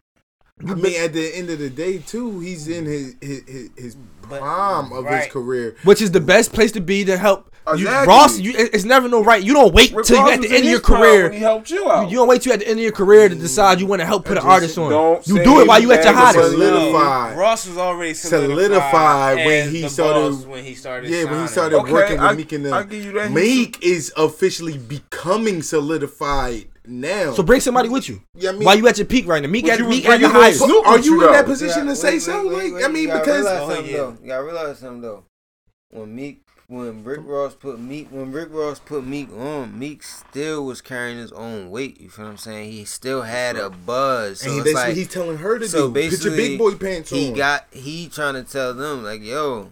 I 0.67 0.75
mean, 0.75 0.99
at 1.03 1.13
the 1.13 1.37
end 1.37 1.51
of 1.51 1.59
the 1.59 1.69
day, 1.69 1.99
too, 1.99 2.41
he's 2.41 2.67
in 2.67 2.87
his 2.87 3.15
his 3.21 3.71
his, 3.77 3.97
his 4.29 4.39
prime 4.39 4.93
of 4.93 5.07
his 5.07 5.27
career. 5.27 5.77
Which 5.85 6.01
is 6.03 6.11
the 6.11 6.21
best 6.21 6.53
place 6.53 6.73
to 6.73 6.81
be 6.81 7.05
to 7.05 7.17
help. 7.17 7.53
You, 7.77 7.89
Ross, 7.89 8.39
you, 8.39 8.53
it's 8.57 8.85
never 8.85 9.09
no 9.09 9.25
right. 9.25 9.43
You 9.43 9.53
don't 9.53 9.75
wait 9.75 9.93
Rick 9.93 10.07
till 10.07 10.19
you 10.19 10.23
Ross 10.23 10.35
at 10.35 10.41
the 10.43 10.49
end 10.55 10.65
of 10.67 10.71
your 10.71 10.79
career. 10.79 11.33
he 11.33 11.41
helped 11.41 11.69
you 11.69 11.91
out. 11.91 12.09
You 12.09 12.19
don't 12.19 12.29
wait 12.29 12.43
till 12.43 12.51
you 12.51 12.55
at 12.55 12.61
the 12.61 12.69
end 12.69 12.79
of 12.79 12.83
your 12.85 12.93
career 12.93 13.29
to 13.29 13.35
decide 13.35 13.81
you 13.81 13.87
want 13.87 14.01
to 14.01 14.07
help 14.07 14.25
put 14.25 14.39
an 14.39 14.45
artist 14.45 14.79
on. 14.79 14.93
You 15.25 15.43
do 15.43 15.61
it 15.63 15.67
while 15.67 15.81
you 15.83 15.91
at 15.91 16.05
your 16.05 16.13
that 16.13 16.15
hottest. 16.15 16.53
Solidified. 16.53 17.37
Ross 17.37 17.67
was 17.67 17.77
already 17.77 18.15
solidified 18.15 18.57
solidified, 18.57 19.37
when 19.47 19.71
he 19.71 19.89
started. 19.89 20.31
boss 20.31 20.45
when 20.45 20.65
he 20.65 20.75
started. 20.77 21.11
yeah, 21.11 21.25
when 21.25 21.41
he 21.43 21.49
signing. 21.49 21.49
started 21.49 21.77
Okay, 21.79 21.93
working 21.93 22.21
with 22.21 22.37
Meek 22.37 22.53
and 22.53 22.69
I 22.69 22.81
them. 22.83 22.89
give 22.89 23.05
you 23.05 23.13
that. 23.15 23.33
Meek 23.33 23.83
is 23.83 24.13
officially 24.17 24.79
becoming 24.79 25.61
solidified 25.61 26.67
now. 26.87 27.33
So 27.33 27.43
bring 27.43 27.61
somebody 27.61 27.89
with 27.89 28.09
you. 28.09 28.23
Yeah, 28.35 28.51
I 28.51 28.53
mean- 28.53 28.65
while 28.65 28.77
you 28.77 28.87
at 28.89 28.99
your 28.99 29.07
peak 29.07 29.27
right 29.27 29.43
now. 29.43 29.49
Meek 29.49 29.69
at 29.69 29.79
you 29.79 29.89
Meek 29.89 30.07
at 30.07 30.21
the 30.21 30.29
highest. 30.29 30.61
Snoop 30.65 30.87
Are 30.87 30.99
you 30.99 31.05
you, 31.21 31.27
in 31.27 31.33
that 31.33 31.47
though. 31.47 31.53
position 31.53 31.87
to 31.87 31.97
say 31.97 32.19
so? 32.19 32.43
Like, 32.43 32.85
I 32.85 32.89
mean, 32.89 33.07
because 33.11 33.45
realize 33.45 33.79
Oh, 33.79 33.81
yeah. 33.83 33.97
though. 33.97 34.17
You 34.23 34.27
gotta 34.29 34.45
realize 34.45 34.79
something 34.79 35.01
though. 35.03 35.25
When 35.91 36.15
Meek, 36.15 36.43
when 36.69 37.05
Rick 37.05 37.21
Ross 37.25 37.55
put 37.55 37.79
Meek, 37.79 38.09
when 38.11 38.33
Rick 38.33 38.49
Ross 38.51 38.81
put 38.81 39.07
Meek 39.07 39.33
on, 39.33 39.79
Meek 39.79 40.03
still 40.03 40.65
was 40.65 40.81
carrying 40.81 41.17
his 41.17 41.31
own 41.33 41.71
weight. 41.71 42.01
You 42.01 42.09
feel 42.11 42.25
what 42.25 42.33
I'm 42.33 42.37
saying? 42.39 42.73
He 42.73 42.85
still 42.85 43.23
had 43.23 43.57
a 43.57 43.71
buzz. 43.71 44.41
So 44.41 44.51
and 44.51 44.59
it's 44.61 44.73
that's 44.75 44.89
like, 44.89 44.97
he's 44.97 45.09
telling 45.09 45.39
her 45.39 45.59
to 45.61 45.69
so 45.69 45.89
do. 45.89 45.93
Put 45.93 46.01
your 46.03 46.11
basically, 46.11 46.37
big 46.37 46.59
boy 46.59 46.75
pants 46.75 47.11
he 47.11 47.29
on. 47.29 47.35
got 47.35 47.67
he 47.71 48.09
trying 48.09 48.35
to 48.35 48.43
tell 48.43 48.75
them 48.75 49.05
like, 49.05 49.23
yo, 49.23 49.71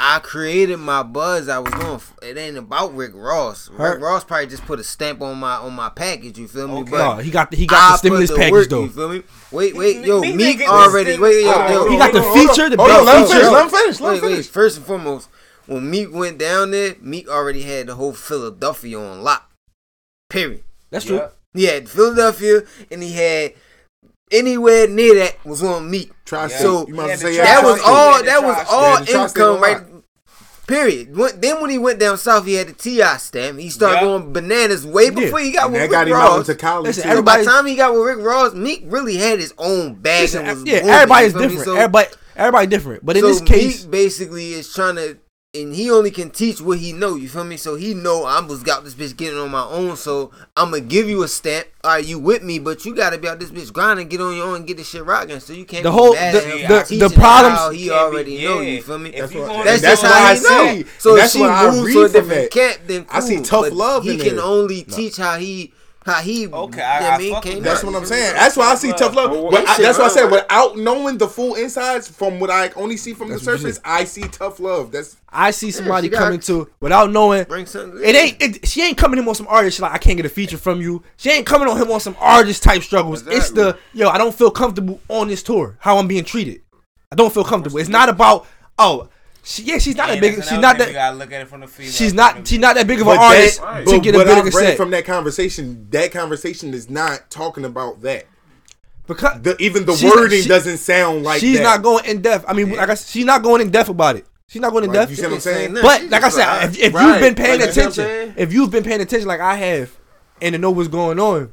I 0.00 0.20
created 0.20 0.76
my 0.76 1.02
buzz. 1.02 1.48
I 1.48 1.58
was 1.58 1.72
doing. 1.72 2.00
It 2.22 2.38
ain't 2.38 2.56
about 2.56 2.94
Rick 2.94 3.12
Ross. 3.14 3.68
Her- 3.76 3.94
Rick 3.94 4.02
Ross 4.02 4.22
probably 4.24 4.46
just 4.46 4.64
put 4.64 4.78
a 4.78 4.84
stamp 4.84 5.20
on 5.22 5.38
my 5.38 5.56
on 5.56 5.74
my 5.74 5.88
package. 5.88 6.38
You 6.38 6.46
feel 6.46 6.68
me? 6.68 6.74
Okay. 6.82 6.90
But 6.92 7.16
No, 7.16 7.22
he 7.22 7.30
got 7.30 7.50
the, 7.50 7.56
he 7.56 7.66
got 7.66 7.88
the 7.88 7.94
I 7.94 7.96
stimulus 7.96 8.30
the 8.30 8.36
package 8.36 8.52
work, 8.52 8.68
though. 8.68 8.82
You 8.84 8.88
feel 8.90 9.08
me? 9.08 9.22
Wait, 9.50 9.74
wait, 9.76 10.04
yo, 10.06 10.20
Meek 10.20 10.36
Meek, 10.36 10.60
already. 10.68 11.16
the 11.16 11.22
Wait, 11.22 11.44
yo, 11.44 11.52
stim- 11.52 11.72
yo, 11.72 11.90
He 11.90 11.96
got 11.98 12.12
the 12.12 12.22
Hold 12.22 12.36
on, 12.38 12.48
feature, 12.48 12.68
the 12.70 12.76
hold 12.76 12.88
big 12.88 12.96
on, 12.98 13.04
let 13.06 13.16
him 13.16 13.22
feature. 13.26 13.34
finish, 13.38 13.50
let 13.52 13.62
him 13.64 13.70
finish, 13.70 14.00
let 14.00 14.08
him 14.08 14.14
Wait, 14.14 14.22
wait. 14.22 14.30
finish. 14.30 14.46
First 14.48 14.76
and 14.76 14.86
foremost, 14.86 15.28
when 15.66 15.90
Meek 15.90 16.12
went 16.14 16.38
down 16.38 16.70
there, 16.70 16.94
Meek 17.00 17.28
already 17.28 17.62
had 17.62 17.88
the 17.88 17.94
whole 17.96 18.12
Philadelphia 18.12 18.98
on 18.98 19.22
lock. 19.22 19.50
Period. 20.30 20.62
That's 20.90 21.04
true. 21.04 21.16
Yeah. 21.16 21.28
He 21.54 21.64
had 21.64 21.88
Philadelphia, 21.88 22.62
and 22.90 23.02
he 23.02 23.12
had 23.14 23.54
anywhere 24.30 24.86
near 24.88 25.14
that 25.16 25.44
was 25.44 25.62
on 25.62 25.90
Meek. 25.90 26.12
Tri-state. 26.24 26.60
So 26.60 26.86
you 26.86 26.94
might 26.94 27.06
Yeah, 27.06 27.12
as 27.14 27.22
well 27.22 27.32
the 27.32 27.36
say 27.38 27.42
that 27.44 27.64
was 27.64 27.80
all. 27.84 28.22
That 28.22 28.42
was 28.42 28.66
all 28.70 29.00
Yeah, 29.04 29.24
income, 29.24 29.60
right? 29.60 29.82
Period. 30.66 31.16
When- 31.16 31.40
Then 31.40 31.62
when 31.62 31.70
he 31.70 31.78
went 31.78 31.98
down 31.98 32.18
south, 32.18 32.44
he 32.44 32.54
had 32.54 32.68
the 32.68 32.72
T.I. 32.74 33.16
stamp. 33.16 33.58
He 33.58 33.70
started 33.70 33.96
Yeah. 33.96 34.02
going 34.02 34.32
bananas 34.34 34.84
way 34.86 35.04
Yeah. 35.04 35.10
before 35.10 35.38
he 35.40 35.52
got 35.52 35.64
And 35.64 35.72
with 35.72 35.80
that 35.80 35.84
Rick 35.84 35.90
got 35.92 36.06
him 36.08 36.12
Ross. 36.14 36.30
out 36.30 36.38
into 36.40 36.54
college. 36.56 36.86
Listen, 36.88 37.02
too. 37.10 37.16
So 37.16 37.22
by 37.22 37.38
the 37.38 37.44
time 37.46 37.64
he 37.64 37.74
got 37.74 37.94
with 37.94 38.02
Rick 38.02 38.18
Ross, 38.18 38.52
Meek 38.52 38.84
really 38.86 39.16
had 39.16 39.38
his 39.38 39.54
own 39.56 39.94
bag. 39.94 40.22
Listen, 40.22 40.46
and 40.46 40.60
was 40.60 40.68
yeah, 40.68 40.80
moving, 40.80 40.90
everybody's 40.90 41.32
you 41.32 41.32
feel 41.32 41.40
me? 41.40 41.46
different. 41.48 41.64
So- 41.64 41.74
everybody, 41.76 42.08
everybody 42.36 42.66
different. 42.66 43.06
But 43.06 43.16
in 43.16 43.22
so 43.22 43.28
this 43.28 43.40
case, 43.40 43.82
Meek 43.84 43.90
basically 43.90 44.52
is 44.52 44.70
trying 44.70 44.96
to, 44.96 45.16
and 45.54 45.74
he 45.74 45.90
only 45.90 46.10
can 46.10 46.28
teach 46.30 46.60
what 46.60 46.78
he 46.78 46.92
know. 46.92 47.14
You 47.14 47.26
feel 47.26 47.42
me? 47.44 47.56
So 47.56 47.74
he 47.76 47.94
know 47.94 48.24
I 48.24 48.38
was 48.40 48.62
got 48.62 48.84
this 48.84 48.94
bitch 48.94 49.16
getting 49.16 49.38
on 49.38 49.50
my 49.50 49.64
own. 49.64 49.96
So 49.96 50.30
I'm 50.54 50.70
gonna 50.70 50.82
give 50.82 51.08
you 51.08 51.22
a 51.22 51.28
stamp. 51.28 51.66
All 51.82 51.92
right, 51.92 52.04
you 52.04 52.18
with 52.18 52.42
me? 52.42 52.58
But 52.58 52.84
you 52.84 52.94
gotta 52.94 53.16
be 53.16 53.28
out 53.28 53.40
this 53.40 53.50
bitch 53.50 53.72
grinding, 53.72 54.08
get 54.08 54.20
on 54.20 54.36
your 54.36 54.46
own, 54.48 54.56
and 54.56 54.66
get 54.66 54.76
this 54.76 54.90
shit 54.90 55.04
rocking. 55.06 55.40
So 55.40 55.54
you 55.54 55.64
can't. 55.64 55.84
The 55.84 55.90
be 55.90 55.94
whole- 55.96 56.12
mad 56.12 56.34
the- 56.34 56.38
at 56.38 56.44
him 56.44 56.68
the- 56.68 56.80
teaching 56.82 56.98
the 56.98 57.06
him 57.06 57.12
problems- 57.12 57.56
how 57.58 57.70
he 57.70 57.78
Can't 57.88 57.88
be- 57.88 57.92
already 58.16 58.44
know. 58.44 58.60
yeah. 58.60 58.70
You 58.72 58.82
feel 58.82 58.98
me? 58.98 59.10
That's 59.10 59.32
what- 59.34 59.64
That's 59.64 59.80
that's 59.82 59.82
just 59.82 60.02
what 60.02 60.12
how 60.12 60.24
I 60.26 60.34
he 60.34 60.40
know. 60.42 60.82
see. 60.82 60.90
So 60.98 61.10
And 61.10 61.18
if 61.18 61.22
that's 61.22 61.32
she 61.32 61.40
what 61.40 61.50
I 61.50 61.70
moves 61.70 61.92
to 61.94 62.00
a 62.02 62.08
different 62.08 62.28
that. 62.42 62.50
camp, 62.50 62.78
then 62.86 63.06
I 63.10 63.20
see 63.20 63.40
tough 63.40 63.62
but 63.62 63.72
love 63.72 64.04
He 64.04 64.10
in 64.12 64.18
can 64.18 64.36
there. 64.36 64.44
only 64.44 64.82
teach 64.82 65.16
how 65.16 65.38
he 65.38 65.72
how 66.08 66.20
he. 66.20 66.46
Okay, 66.48 66.78
you 66.78 66.82
I- 66.84 67.00
know 67.00 67.06
I 67.06 67.14
I 67.14 67.18
mean, 67.18 67.40
came 67.42 67.62
That's 67.62 67.84
what 67.84 67.94
I'm 67.94 68.04
saying. 68.04 68.34
That's 68.34 68.56
why 68.56 68.72
I 68.72 68.74
see 68.74 68.92
tough 68.92 69.14
love. 69.14 69.30
Well, 69.30 69.50
But 69.50 69.68
I- 69.68 69.78
that's 69.80 69.98
why 69.98 70.06
I 70.06 70.08
said 70.08 70.30
without 70.30 70.76
knowing 70.76 71.18
the 71.18 71.28
full 71.28 71.54
insides 71.54 72.08
from 72.08 72.40
what 72.40 72.50
I 72.50 72.70
only 72.76 72.96
see 72.96 73.12
from 73.14 73.28
the 73.28 73.34
That's 73.34 73.46
what 73.46 73.52
you 73.52 73.58
surface, 73.58 73.80
I 73.84 74.04
see 74.04 74.22
tough 74.22 74.58
love. 74.58 74.90
That's 74.90 75.16
I 75.28 75.50
see 75.50 75.70
somebody 75.70 76.06
she 76.06 76.10
got- 76.10 76.18
coming 76.18 76.40
to 76.40 76.68
without 76.80 77.12
knowing. 77.12 77.44
Bring 77.44 77.66
something. 77.66 78.00
It 78.02 78.16
ain't. 78.16 78.42
It, 78.42 78.66
she 78.68 78.82
ain't 78.82 78.96
coming 78.98 79.16
to 79.16 79.22
him 79.22 79.28
on 79.28 79.34
some 79.34 79.46
artist. 79.48 79.76
She 79.76 79.82
like 79.82 79.92
I 79.92 79.98
can't 79.98 80.16
get 80.16 80.26
a 80.26 80.30
feature 80.30 80.58
from 80.58 80.80
you. 80.80 81.02
She 81.16 81.30
ain't 81.30 81.46
coming 81.46 81.68
on 81.68 81.76
him 81.80 81.90
on 81.90 82.00
some 82.00 82.16
artist 82.18 82.62
type 82.62 82.82
struggles. 82.82 83.26
It's 83.26 83.50
the 83.50 83.76
yo. 83.92 84.08
I 84.08 84.18
don't 84.18 84.34
feel 84.34 84.50
comfortable 84.50 85.00
on 85.08 85.28
this 85.28 85.42
tour. 85.42 85.76
How 85.80 85.98
I'm 85.98 86.08
being 86.08 86.24
treated. 86.24 86.62
I 87.12 87.16
don't 87.16 87.32
feel 87.32 87.44
comfortable. 87.44 87.78
It's 87.78 87.88
not 87.88 88.08
about 88.08 88.46
oh. 88.78 89.08
She, 89.42 89.62
yeah, 89.62 89.78
she's 89.78 89.96
not 89.96 90.08
Yeah, 90.08 90.14
that 90.16 90.20
big. 90.20 90.34
She's 90.44 90.52
not 90.52 90.76
thing. 90.76 90.88
You 90.88 90.92
that. 90.92 90.98
gotta 90.98 91.16
look 91.16 91.32
at 91.32 91.40
it 91.40 91.48
from 91.48 91.60
the 91.60 91.66
female. 91.66 91.92
She's 91.92 92.12
not. 92.12 92.38
of 92.38 92.48
She's 92.48 92.58
not 92.58 92.74
that 92.76 92.86
big 92.86 93.00
of 93.00 93.06
but 93.06 93.16
an 93.16 93.22
artist 93.22 93.60
that, 93.62 93.86
to 93.86 93.92
but 93.92 94.02
get 94.02 94.14
a 94.14 94.18
what 94.18 94.26
bigger 94.26 94.40
I 94.40 94.42
read 94.44 94.52
set. 94.52 94.76
from 94.76 94.90
that 94.90 95.04
conversation, 95.06 95.86
that 95.90 96.12
conversation 96.12 96.74
is 96.74 96.90
not 96.90 97.30
talking 97.30 97.64
about 97.64 98.02
that. 98.02 98.26
because 99.06 99.40
The, 99.40 99.56
even 99.58 99.86
the 99.86 100.10
wording 100.14 100.42
she- 100.42 100.48
doesn't 100.48 100.78
sound 100.78 101.22
like 101.24 101.40
she's 101.40 101.58
that. 101.58 101.62
not 101.64 101.82
going 101.82 102.04
in 102.04 102.20
depth. 102.20 102.44
I 102.46 102.52
mean, 102.52 102.70
like 102.72 102.90
I, 102.90 102.94
said, 102.94 103.08
she's 103.10 103.24
not 103.24 103.42
going 103.42 103.62
in 103.62 103.70
depth 103.70 103.88
about 103.88 104.16
it. 104.16 104.26
She's 104.48 104.60
not 104.62 104.70
going 104.72 104.84
in 104.84 104.90
Like, 104.90 105.00
depth. 105.00 105.10
you 105.10 105.16
see 105.16 105.22
what 105.24 105.32
I'm 105.34 105.40
saying? 105.40 105.74
But 105.74 106.04
like 106.10 106.24
I 106.24 106.28
said, 106.30 106.64
if, 106.64 106.78
if 106.78 106.94
Right. 106.94 107.06
you've 107.06 107.20
been 107.20 107.34
paying 107.34 107.60
Like, 107.60 107.68
you 107.68 107.72
see 107.72 107.80
what 107.80 107.98
I'm 107.98 108.04
attention, 108.04 108.34
if 108.38 108.52
you've 108.52 108.70
been 108.70 108.84
paying 108.84 109.00
attention 109.00 109.28
like 109.28 109.40
I 109.40 109.54
have, 109.56 109.96
and 110.42 110.52
to 110.52 110.58
know 110.58 110.70
what's 110.70 110.88
going 110.88 111.18
on, 111.20 111.52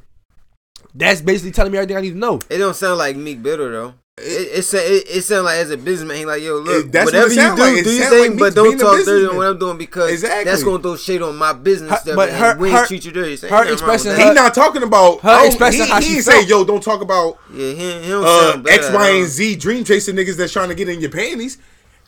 that's 0.94 1.20
basically 1.20 1.50
telling 1.52 1.72
me 1.72 1.78
everything 1.78 1.96
I 1.96 2.00
need 2.00 2.12
to 2.12 2.16
know. 2.18 2.40
It 2.48 2.58
don't 2.58 2.74
sound 2.76 2.98
like 2.98 3.16
Meek 3.16 3.42
bitter 3.42 3.70
though. 3.70 3.94
It, 4.18 4.64
it, 4.72 5.08
it, 5.10 5.22
sounds 5.24 5.44
like 5.44 5.56
as 5.58 5.70
a 5.70 5.76
businessman, 5.76 6.26
like 6.26 6.42
yo, 6.42 6.56
look, 6.56 6.90
that's 6.90 7.04
whatever 7.04 7.26
what 7.26 7.36
you 7.36 7.54
do, 7.54 7.74
like. 7.74 7.84
do 7.84 7.90
your 7.92 8.08
thing, 8.08 8.30
like 8.30 8.38
but 8.38 8.54
don't 8.54 8.78
talk 8.78 9.04
dirty 9.04 9.26
on 9.26 9.36
what 9.36 9.46
I'm 9.46 9.58
doing 9.58 9.76
because 9.76 10.10
exactly. 10.10 10.44
that's 10.44 10.62
gonna 10.62 10.82
throw 10.82 10.96
shade 10.96 11.20
on 11.20 11.36
my 11.36 11.52
business. 11.52 11.90
Her, 11.90 11.96
stuff, 11.98 12.16
but 12.16 12.30
her, 12.30 12.54
her, 12.54 12.66
her 12.66 12.86
treat 12.86 13.04
you 13.04 13.12
dirty. 13.12 13.36
Say, 13.36 13.50
her 13.50 13.70
expression, 13.70 14.16
he's 14.16 14.32
not 14.32 14.54
talking 14.54 14.82
about 14.82 15.20
her 15.20 15.40
oh, 15.42 15.46
expression. 15.46 15.84
He, 15.84 15.90
how 15.90 16.00
he 16.00 16.22
say, 16.22 16.46
yo, 16.46 16.64
don't 16.64 16.82
talk 16.82 17.02
about 17.02 17.38
yeah, 17.52 17.72
he, 17.72 18.04
he 18.06 18.12
uh, 18.14 18.62
X, 18.66 18.90
Y, 18.90 19.10
and 19.10 19.24
uh, 19.24 19.28
Z 19.28 19.56
dream 19.56 19.84
chasing 19.84 20.16
niggas 20.16 20.38
that's 20.38 20.50
trying 20.50 20.70
to 20.70 20.74
get 20.74 20.88
in 20.88 20.98
your 21.02 21.10
panties. 21.10 21.58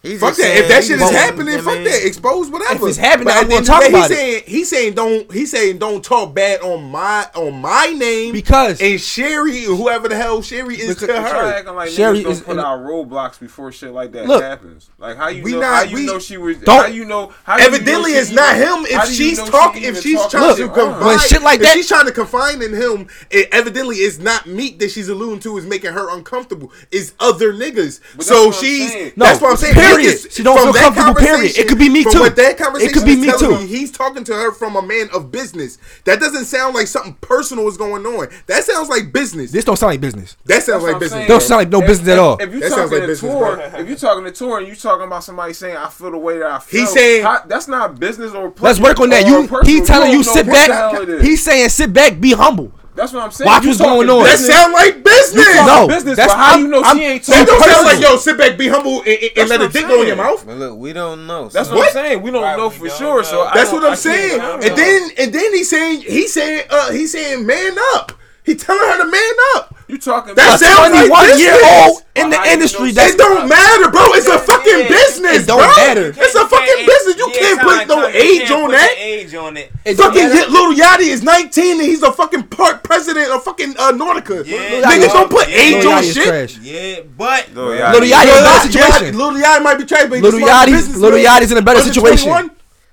He's 0.03 0.21
fuck 0.21 0.37
that. 0.37 0.57
If 0.57 0.69
that 0.69 0.85
shit 0.85 1.01
is 1.01 1.11
happening, 1.11 1.57
fuck 1.59 1.75
that. 1.83 2.07
Expose 2.07 2.51
whatever. 2.51 2.87
If 2.87 2.91
it's 2.91 2.99
happening, 2.99 3.31
I 3.31 3.43
won't 3.43 3.67
talk 3.67 3.87
about 3.87 4.09
he's 4.09 4.11
it. 4.11 4.15
Saying, 4.15 4.43
he's 4.47 4.71
saying 4.71 4.95
don't. 4.95 5.33
He's 5.33 5.51
saying 5.51 5.79
don't 5.79 6.05
talk 6.05 6.35
bad 6.35 6.61
on 6.61 6.85
my 6.91 7.27
on 7.35 7.61
my 7.61 7.87
name 7.87 8.33
because 8.33 8.81
and 8.81 9.01
Sherry 9.01 9.65
whoever 9.65 10.09
the 10.09 10.15
hell 10.15 10.41
Sherry 10.41 10.77
is 10.77 10.95
because, 10.95 11.09
to 11.09 11.21
her. 11.21 11.53
Acting 11.53 11.75
like 11.75 11.91
Sherry 11.91 12.21
is 12.21 12.41
put 12.41 12.59
out 12.59 12.79
roadblocks 12.81 13.41
before 13.41 13.73
shit 13.73 13.91
like 13.91 14.13
that 14.13 14.27
look, 14.27 14.41
happens. 14.41 14.89
Like 14.99 15.17
how 15.17 15.29
you 15.29 15.43
know 15.51 15.61
not, 15.61 15.75
how 15.75 15.83
you 15.91 15.97
we, 15.97 16.07
know 16.07 16.21
she 16.21 16.37
was. 16.37 16.59
Don't, 16.59 16.81
how 16.81 16.87
you 16.87 17.05
know? 17.05 17.33
How 17.43 17.57
evidently, 17.57 18.11
you 18.11 18.17
know 18.17 18.21
it's 18.21 18.31
not 18.31 18.55
him. 18.55 18.87
If 18.87 19.13
she's 19.13 19.43
talking, 19.43 19.83
if 19.83 20.01
she's 20.01 20.25
trying 20.29 20.57
to 20.57 20.69
confine, 20.69 21.19
shit 21.19 21.43
like 21.43 21.59
that, 21.61 21.75
she's 21.75 21.89
trying 21.89 22.07
to 22.07 22.13
confine 22.13 22.63
in 22.63 22.73
him. 22.73 23.09
Evidently, 23.51 23.97
it's 23.97 24.19
not 24.19 24.47
Meek 24.47 24.79
that 24.79 24.93
she's 24.93 25.09
alluding 25.09 25.41
to 25.41 25.59
is 25.59 25.67
making 25.67 25.93
her 25.93 26.15
uncomfortable. 26.15 26.71
It's 26.93 27.15
other 27.19 27.53
niggas. 27.53 28.23
So 28.23 28.53
she's. 28.53 29.13
That's 29.17 29.41
what 29.41 29.51
I'm 29.51 29.57
saying 29.57 29.88
period. 29.95 30.33
She 30.33 30.43
don't 30.43 30.59
feel 30.59 30.73
comfortable. 30.73 31.15
Period. 31.15 31.57
It 31.59 31.69
could 31.69 31.79
be 31.79 31.89
me 31.89 32.05
too. 32.05 32.25
it 32.25 32.93
could 32.93 33.05
be 33.05 33.17
me 33.17 33.33
too. 33.39 33.57
Him, 33.57 33.67
he's 33.67 33.91
talking 33.91 34.25
to 34.25 34.33
her 34.33 34.53
from 34.53 34.77
a 34.77 34.83
man 34.83 35.09
of 35.15 35.31
business. 35.31 35.79
That 36.05 36.21
doesn't 36.21 36.45
sound 36.45 36.75
like 36.75 36.87
something 36.87 37.15
personal 37.21 37.69
is 37.69 37.77
going 37.77 38.05
on. 38.07 38.29
That 38.47 38.65
sounds 38.65 38.89
like 38.89 39.13
business. 39.13 39.51
This 39.51 39.65
don't 39.65 39.77
sound 39.77 39.93
like 39.93 40.01
business. 40.01 40.37
That 40.45 40.63
sounds 40.63 40.83
That's 40.83 40.93
like 40.93 41.01
business. 41.01 41.29
Don't 41.29 41.43
sound 41.43 41.59
like 41.61 41.69
no 41.71 41.81
if, 41.81 41.87
business 41.87 42.09
if, 42.09 42.13
at 42.13 42.19
all. 42.19 42.37
If 42.41 42.53
you 42.53 42.61
talking 42.61 42.79
like 42.79 42.91
to 42.91 43.07
business, 43.07 43.33
tour, 43.33 43.61
if 43.61 43.89
you 43.89 43.97
talking 43.97 44.25
to 44.25 44.33
tour 44.33 44.59
and 44.59 44.69
you 44.69 44.75
talking 44.75 45.07
about 45.07 45.25
somebody 45.25 45.53
saying 45.53 45.77
I 45.77 45.89
feel 45.89 46.11
the 46.11 46.19
way 46.19 46.39
that 46.39 46.51
I 46.51 46.59
feel, 46.59 46.81
he's 46.81 46.93
saying 46.93 47.25
that's 47.47 47.69
not 47.69 47.99
business 47.99 48.33
or. 48.33 48.53
Let's 48.61 48.81
work 48.81 49.01
on 49.01 49.11
that. 49.11 49.27
You 49.27 49.49
he 49.65 49.81
telling 49.81 50.13
you 50.13 50.23
sit 50.23 50.47
back. 50.47 51.09
He's 51.23 51.43
saying 51.43 51.69
sit 51.71 51.93
back, 51.93 52.21
be 52.21 52.33
humble. 52.33 52.73
That's 52.99 53.13
what 53.13 53.23
I'm 53.23 53.31
saying. 53.31 53.47
Watch 53.47 53.63
you 53.63 53.69
what's 53.71 53.81
going 53.81 54.11
on. 54.11 54.25
Business. 54.25 54.49
That 54.49 54.59
sound 54.59 54.73
like 54.73 55.05
business. 55.05 55.47
You 55.47 55.67
no, 55.67 55.87
business. 55.87 56.17
That's 56.17 56.33
how 56.33 56.55
I'm, 56.55 56.61
you 56.63 56.67
know 56.67 56.83
I'm, 56.83 56.97
she 56.97 57.05
ain't 57.05 57.23
talking. 57.23 57.47
That 57.47 57.47
don't 57.47 57.63
sound 57.63 57.87
like 57.87 58.01
yo. 58.01 58.17
Sit 58.17 58.37
back, 58.37 58.59
be 58.59 58.67
humble, 58.67 58.99
and, 59.07 59.09
and, 59.09 59.31
and 59.39 59.49
let 59.49 59.61
a 59.63 59.69
dick 59.69 59.87
go 59.87 60.03
in 60.03 60.09
your 60.09 60.17
mouth. 60.17 60.45
But 60.45 60.57
look, 60.57 60.77
we 60.77 60.93
don't 60.93 61.29
know. 61.29 61.49
So. 61.49 61.59
That's 61.59 61.71
what, 61.71 61.79
what, 61.79 61.87
I'm 61.87 61.93
saying. 61.93 62.23
We 62.23 62.33
don't 62.33 62.43
right, 62.43 62.57
know 62.59 62.71
for 62.71 62.89
don't 62.89 62.99
sure. 62.99 63.17
Know. 63.19 63.23
So 63.23 63.51
that's 63.55 63.71
what 63.71 63.85
I'm 63.85 63.93
I 63.93 63.95
saying. 63.95 64.41
And 64.41 64.77
then 64.77 65.11
and 65.17 65.33
then 65.33 65.55
he's 65.55 65.71
saying 65.71 66.01
he 66.03 66.27
saying 66.27 66.65
uh 66.71 66.91
he's 66.91 67.13
saying 67.13 67.47
man 67.47 67.77
up. 67.95 68.13
He 68.49 68.55
telling 68.57 68.81
her 68.81 69.05
to 69.05 69.11
man 69.13 69.35
up. 69.57 69.77
You 69.89 69.99
talking 70.01 70.35
that 70.37 70.57
sounds 70.57 70.89
21 70.89 71.13
like 71.13 71.37
year 71.37 71.53
old 71.53 72.01
in 72.17 72.33
the 72.33 72.41
industry. 72.49 72.97
it 72.97 73.17
don't 73.21 73.45
matter, 73.45 73.93
bro. 73.93 74.17
It's 74.17 74.25
a 74.25 74.41
fucking 74.41 74.89
business, 74.89 75.45
it 75.45 75.53
don't. 75.53 75.61
Matter. 75.61 76.17
It's 76.17 76.33
a 76.33 76.49
fucking 76.49 76.81
business. 76.89 77.21
You 77.21 77.29
can't 77.37 77.61
put 77.61 77.89
no 77.89 78.09
age 78.09 78.49
on 78.51 78.73
that. 78.73 78.97
Age 78.97 79.35
on 79.35 79.57
it. 79.61 79.69
Fucking 79.85 80.33
little 80.33 80.73
Yachty 80.73 81.13
is 81.13 81.23
19 81.23 81.77
and 81.77 81.89
he's 81.89 82.03
a 82.03 82.11
fucking 82.11 82.49
part 82.49 82.83
president 82.83 83.29
of 83.29 83.45
fucking 83.45 83.77
uh, 83.77 83.93
Nautica. 83.93 84.45
Yeah, 84.49 84.81
Niggas 84.89 85.13
don't 85.13 85.31
put 85.31 85.49
age 85.49 85.85
on 85.85 86.03
shit. 86.03 86.57
Yeah, 86.65 87.05
but 87.17 87.53
Little 87.53 87.77
Yachty 87.77 88.33
in 88.33 88.33
a 88.33 88.49
better 88.49 88.73
situation. 88.73 89.13
Little 89.13 89.37
Yachty 89.37 89.63
might 89.63 89.77
be 89.77 89.85
trash, 89.85 90.09
but 90.09 90.23
Little 90.25 90.41
Yachty's 90.41 91.53
in 91.53 91.59
a 91.59 91.63
better 91.63 91.81
situation. 91.85 92.51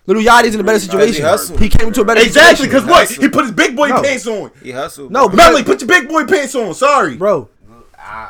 Little 0.07 0.21
Yachty's 0.21 0.53
in 0.53 0.61
a 0.61 0.63
better 0.63 0.79
situation. 0.79 1.57
He, 1.57 1.63
he 1.63 1.69
came 1.69 1.91
to 1.91 2.01
a 2.01 2.05
better 2.05 2.21
exactly, 2.21 2.65
situation. 2.65 2.65
Exactly, 2.65 2.67
because 2.67 2.85
what? 2.85 3.23
He 3.23 3.29
put 3.29 3.45
his 3.45 3.51
big 3.53 3.75
boy 3.75 3.89
no. 3.89 4.03
pants 4.03 4.27
on. 4.27 4.51
He 4.61 4.71
hustled. 4.71 5.11
No, 5.11 5.27
Melly, 5.29 5.63
put 5.63 5.81
your 5.81 5.87
big 5.87 6.07
boy 6.07 6.25
pants 6.25 6.53
on. 6.53 6.73
Sorry. 6.75 7.17
Bro, 7.17 7.49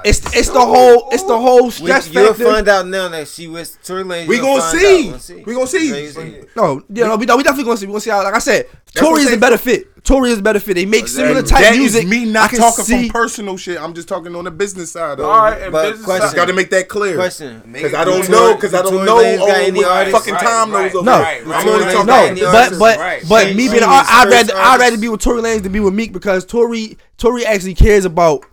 it's 0.03 0.19
it's 0.35 0.49
the 0.49 0.59
whole 0.59 1.09
it's 1.11 1.23
the 1.23 1.37
whole 1.37 1.71
stress 1.71 2.07
you'll 2.13 2.27
factor. 2.27 2.43
You'll 2.43 2.53
find 2.53 2.67
out 2.67 2.87
now 2.87 3.09
that 3.09 3.27
she 3.27 3.47
was 3.47 3.77
Tory 3.83 4.03
Lanez. 4.03 4.27
We 4.27 4.39
gonna 4.39 4.61
see. 4.61 5.17
See. 5.17 5.43
We 5.43 5.53
gonna 5.53 5.67
see. 5.67 6.43
No, 6.55 6.83
yeah, 6.89 7.03
we, 7.03 7.09
no, 7.09 7.15
we, 7.17 7.25
no, 7.25 7.37
we 7.37 7.43
definitely 7.43 7.65
gonna 7.65 7.77
see. 7.77 7.85
We 7.85 7.91
gonna 7.91 8.01
see 8.01 8.09
how. 8.11 8.23
Like 8.23 8.35
I 8.35 8.39
said, 8.39 8.67
Tory 8.93 9.23
is 9.23 9.33
a 9.33 9.37
better 9.37 9.57
fit. 9.57 10.03
Tory 10.05 10.29
is 10.29 10.37
a 10.37 10.41
better 10.41 10.59
fit. 10.59 10.75
They 10.75 10.85
make 10.85 11.01
exactly. 11.01 11.33
similar 11.33 11.47
type 11.47 11.61
that 11.63 11.75
music. 11.75 12.07
me 12.07 12.25
not 12.25 12.51
talking 12.51 12.85
see. 12.85 13.07
from 13.07 13.09
personal 13.09 13.57
shit. 13.57 13.81
I'm 13.81 13.95
just 13.95 14.07
talking 14.07 14.35
on 14.35 14.43
the 14.43 14.51
business 14.51 14.91
side. 14.91 15.17
Though. 15.17 15.29
All 15.29 15.45
right, 15.45 15.71
but 15.71 15.89
business 15.89 16.05
question. 16.05 16.35
Got 16.35 16.45
to 16.45 16.53
make 16.53 16.69
that 16.69 16.87
clear. 16.87 17.15
Question. 17.15 17.63
Because 17.71 17.95
I 17.95 18.05
don't 18.05 18.29
know. 18.29 18.53
Because 18.53 18.75
I 18.75 18.83
don't 18.83 19.03
know. 19.03 19.17
Oh, 19.17 20.11
fucking 20.11 20.33
right, 20.35 20.43
time 20.43 20.71
right, 20.71 20.93
knows. 20.93 21.07
Right, 21.07 21.41
over. 21.41 21.49
Right, 21.49 21.65
no, 21.65 21.79
right, 21.79 22.05
right, 22.05 22.35
no. 22.37 22.51
But 22.51 22.79
but 22.79 23.27
but 23.27 23.55
me 23.55 23.67
being, 23.67 23.81
I'd 23.83 24.27
rather 24.29 24.53
I'd 24.55 24.79
rather 24.79 24.97
be 24.97 25.09
with 25.09 25.21
Tory 25.21 25.41
Lanez 25.41 25.63
than 25.63 25.71
be 25.71 25.79
with 25.79 25.95
Meek 25.95 26.13
because 26.13 26.45
Tory 26.45 26.97
Tory 27.17 27.43
actually 27.43 27.73
cares 27.73 28.05
about 28.05 28.45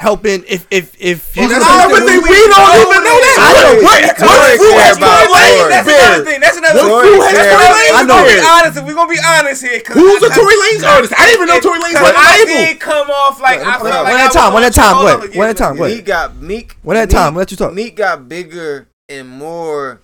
helping 0.00 0.40
if 0.48 0.64
if 0.72 0.96
if 0.96 1.36
well, 1.36 1.44
that's 1.44 1.60
not 1.60 1.92
we, 1.92 2.00
we 2.00 2.40
don't 2.48 2.72
even 2.80 3.04
know 3.04 3.18
that. 3.20 3.84
What 3.84 4.00
what 4.16 4.56
fruit 4.56 4.80
has 4.80 4.96
been 4.96 5.28
laid. 5.28 5.68
That's 5.68 5.92
another 5.92 6.24
thing. 6.24 6.40
That's 6.40 6.56
another 6.56 6.80
thing 6.80 7.04
fruit 7.04 7.20
has 7.20 7.36
been 7.36 7.60
laid. 7.68 7.92
I 7.92 8.02
know. 8.08 8.24
Be 8.24 8.40
honest. 8.40 8.80
We're 8.80 8.96
gonna 8.96 9.12
be 9.12 9.20
honest 9.20 9.60
here. 9.60 9.84
Who's 9.92 10.24
a 10.24 10.32
Tory 10.32 10.56
Lanez 10.56 10.88
artist? 10.88 11.12
I 11.12 11.28
didn't 11.28 11.44
even 11.44 11.52
know 11.52 11.60
Tory 11.60 11.84
Lanez 11.84 12.00
was 12.00 12.16
label. 12.16 12.64
I 12.64 12.76
come 12.80 13.10
off 13.12 13.40
like 13.44 13.60
one 13.60 13.92
at 13.92 14.30
a 14.30 14.32
time. 14.32 14.52
One 14.56 14.64
at 14.64 14.72
a 14.72 14.74
time. 14.74 14.96
What? 15.04 15.36
One 15.36 15.48
at 15.48 15.54
a 15.54 15.60
time. 15.60 15.76
What? 15.76 15.90
He 15.92 16.00
got 16.00 16.36
Meek. 16.40 16.80
One 16.80 16.96
at 16.96 17.04
a 17.04 17.12
time. 17.12 17.36
Let 17.36 17.50
you 17.50 17.58
talk. 17.60 17.74
Meek 17.74 17.96
got 17.96 18.26
bigger 18.26 18.88
and 19.10 19.28
more 19.28 20.00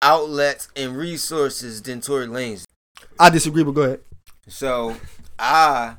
outlets 0.00 0.68
and 0.76 0.96
resources 0.96 1.82
than 1.82 2.00
Tory 2.00 2.28
Lanez. 2.28 2.64
I 3.18 3.30
disagree, 3.30 3.64
but 3.64 3.72
go 3.72 3.82
ahead. 3.82 4.00
So 4.46 4.94
I 5.36 5.96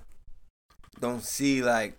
don't 1.02 1.24
see 1.24 1.62
like 1.62 1.96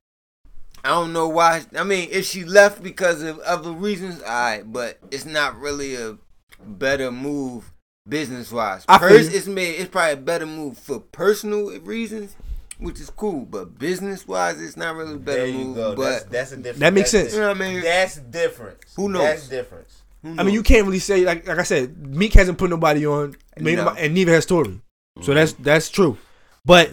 I 0.85 0.89
don't 0.89 1.13
know 1.13 1.29
why. 1.29 1.63
I 1.77 1.85
mean, 1.85 2.09
if 2.11 2.27
she 2.27 2.45
left 2.45 2.83
because 2.83 3.23
of 3.23 3.39
other 3.41 3.73
reasons, 3.73 4.23
I. 4.23 4.63
but 4.65 4.99
it's 5.11 5.27
not 5.27 5.59
really 5.59 5.95
a 5.95 6.19
better 6.65 7.11
move 7.11 7.73
business 8.09 8.51
wise. 8.51 8.85
First, 8.99 9.33
it's 9.33 9.47
made. 9.47 9.73
It's 9.73 9.91
probably 9.91 10.15
a 10.15 10.17
better 10.17 10.47
move 10.47 10.79
for 10.79 11.01
personal 11.01 11.71
reasons, 11.81 12.35
which 12.79 13.01
is 13.01 13.11
cool. 13.11 13.45
But 13.45 13.79
business 13.79 14.27
wise, 14.27 14.61
it's 14.61 14.77
not 14.77 14.97
really 14.97 15.19
better 15.19 15.47
move. 15.47 15.77
Go. 15.77 15.95
But 15.95 16.05
that's, 16.05 16.25
that's, 16.25 16.53
a 16.53 16.57
difference. 16.57 16.79
That 16.79 16.95
makes 16.95 17.11
sense. 17.11 17.35
You 17.35 17.41
know 17.41 17.49
what 17.49 17.57
I 17.57 17.61
mean? 17.61 17.83
That's 17.83 18.17
different. 18.17 18.79
Who 18.97 19.09
knows? 19.09 19.23
That's 19.23 19.49
different. 19.49 19.87
I 20.23 20.43
mean, 20.43 20.53
you 20.55 20.63
can't 20.63 20.85
really 20.85 20.99
say 20.99 21.25
like 21.25 21.47
like 21.47 21.59
I 21.59 21.63
said, 21.63 21.97
Meek 21.97 22.35
hasn't 22.35 22.59
put 22.59 22.69
nobody 22.69 23.07
on, 23.07 23.37
no. 23.59 23.75
nobody, 23.75 24.01
and 24.03 24.15
neither 24.15 24.33
has 24.33 24.45
Tory. 24.45 24.69
Mm-hmm. 24.69 25.23
So 25.23 25.35
that's 25.35 25.55
that's 25.55 25.89
true. 25.89 26.19
But 26.65 26.91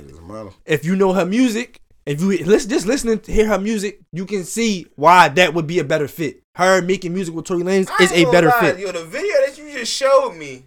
if 0.66 0.86
you 0.86 0.96
know 0.96 1.12
her 1.12 1.26
music, 1.26 1.82
if 2.08 2.22
you 2.22 2.30
listen, 2.46 2.70
just 2.70 2.86
listening 2.86 3.20
to 3.20 3.34
hear 3.34 3.48
her 3.48 3.60
music, 3.60 4.00
you 4.14 4.26
can 4.26 4.46
see 4.46 4.88
why 4.96 5.28
that 5.28 5.54
would 5.54 5.68
be 5.68 5.80
a 5.80 5.84
better 5.84 6.08
fit. 6.08 6.42
Her 6.56 6.82
making 6.82 7.14
music 7.14 7.36
with 7.36 7.44
Tory 7.44 7.64
Lanez 7.64 7.90
is 8.00 8.14
a 8.14 8.24
better 8.32 8.48
lie. 8.48 8.62
fit. 8.62 8.80
Yo, 8.80 8.94
the 8.94 9.04
video 9.04 9.34
that 9.46 9.58
you 9.58 9.70
just 9.74 9.92
showed 9.92 10.32
me. 10.32 10.64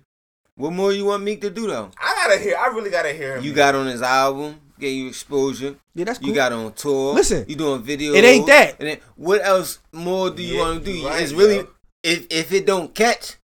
What 0.57 0.75
more 0.75 0.93
you 0.93 1.07
want 1.07 1.23
Meek 1.23 1.41
to 1.41 1.49
do 1.49 1.67
though? 1.67 1.91
I 1.99 2.15
gotta 2.15 2.39
hear. 2.39 2.57
I 2.59 2.67
really 2.67 2.91
gotta 2.91 3.15
hear 3.15 3.37
him. 3.37 3.43
You 3.43 3.53
man. 3.53 3.57
got 3.57 3.75
on 3.75 3.87
his 3.87 4.03
album, 4.03 4.61
gave 4.79 4.95
you 4.95 5.09
exposure. 5.09 5.77
Yeah, 5.95 6.05
that's 6.05 6.19
cool. 6.19 6.29
You 6.29 6.35
got 6.35 6.53
on 6.53 6.75
tour. 6.75 7.15
Listen, 7.15 7.47
you 7.49 7.57
doing 7.57 7.81
video. 7.83 8.13
It 8.13 8.23
ain't 8.23 8.47
that. 8.47 8.79
And 8.79 8.89
then, 8.89 8.99
what 9.17 9.43
else 9.43 9.79
more 9.95 10.29
do 10.29 10.43
you 10.43 10.57
yeah, 10.57 10.61
want 10.61 10.85
to 10.85 10.93
do? 10.93 11.07
Right, 11.07 11.23
it's 11.23 11.33
really 11.33 11.57
yo. 11.57 11.69
if 12.03 12.27
if 12.29 12.53
it 12.53 12.67
don't 12.67 12.95
catch, 12.95 13.37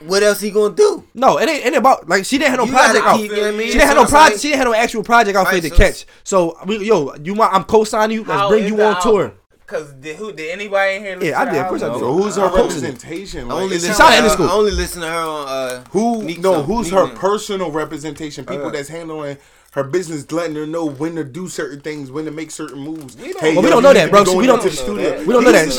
what 0.00 0.22
else 0.22 0.40
he 0.40 0.50
gonna 0.50 0.74
do? 0.74 1.04
No, 1.14 1.38
it 1.38 1.48
ain't, 1.48 1.64
it 1.64 1.66
ain't 1.68 1.76
about 1.76 2.08
like 2.08 2.24
she 2.24 2.38
didn't 2.38 2.50
have 2.50 2.58
no 2.58 2.66
you 2.66 2.72
project 2.72 3.04
out. 3.04 3.16
Keep, 3.16 3.30
you 3.30 3.36
know 3.36 3.48
I 3.48 3.50
mean? 3.52 3.66
She 3.66 3.72
didn't 3.72 3.88
have 3.88 3.96
no 3.96 4.04
project. 4.06 4.40
She 4.40 4.48
didn't 4.48 4.58
have 4.58 4.68
no 4.68 4.74
actual 4.74 5.02
project 5.02 5.36
outfit 5.36 5.54
right, 5.54 5.62
to 5.62 5.68
so 5.70 5.76
catch. 5.76 6.06
So 6.24 6.56
yo, 6.68 7.14
you 7.16 7.34
might 7.34 7.50
I'm 7.52 7.64
co-signing 7.64 8.16
you. 8.18 8.24
Let's 8.24 8.48
bring 8.48 8.66
you 8.66 8.74
on 8.74 8.96
album? 8.96 9.02
tour. 9.02 9.32
Cause 9.66 9.92
did, 9.94 10.16
who 10.16 10.32
did 10.32 10.50
anybody 10.50 10.96
in 10.96 11.02
here? 11.02 11.16
Listen 11.16 11.30
yeah, 11.30 11.40
I 11.40 11.44
did. 11.46 11.60
Of 11.60 11.68
course, 11.68 11.82
I 11.82 11.88
did. 11.88 11.98
So 12.00 12.12
who's 12.12 12.36
her 12.36 12.54
representation? 12.54 13.48
Like, 13.48 13.62
only 13.62 13.78
listen, 13.78 14.46
her, 14.46 14.50
only 14.50 14.70
listen 14.70 15.00
to 15.02 15.08
her 15.08 15.14
on. 15.14 15.48
Uh, 15.48 15.84
who? 15.90 16.22
No, 16.38 16.62
who's 16.62 16.90
her 16.90 17.08
personal 17.14 17.70
representation? 17.70 18.44
People 18.44 18.66
uh, 18.66 18.70
that's 18.70 18.88
handling 18.88 19.38
her 19.72 19.82
business 19.82 20.30
letting 20.30 20.54
her 20.54 20.66
know 20.66 20.84
when 20.84 21.14
to 21.14 21.24
do 21.24 21.48
certain 21.48 21.80
things, 21.80 22.10
when 22.10 22.26
to 22.26 22.30
make 22.30 22.50
certain 22.50 22.78
moves. 22.78 23.16
We 23.16 23.32
don't, 23.32 23.40
hey, 23.40 23.54
well, 23.54 23.54
yo, 23.54 23.60
we 23.62 23.70
don't 23.70 23.82
know 23.82 23.92
that, 23.94 24.10
bro. 24.10 24.24
So 24.24 24.36
we 24.36 24.46
don't. 24.46 24.62
Know 24.62 24.96
that. 24.96 25.26
we 25.26 25.32
don't 25.32 25.44
know 25.44 25.52
that. 25.52 25.72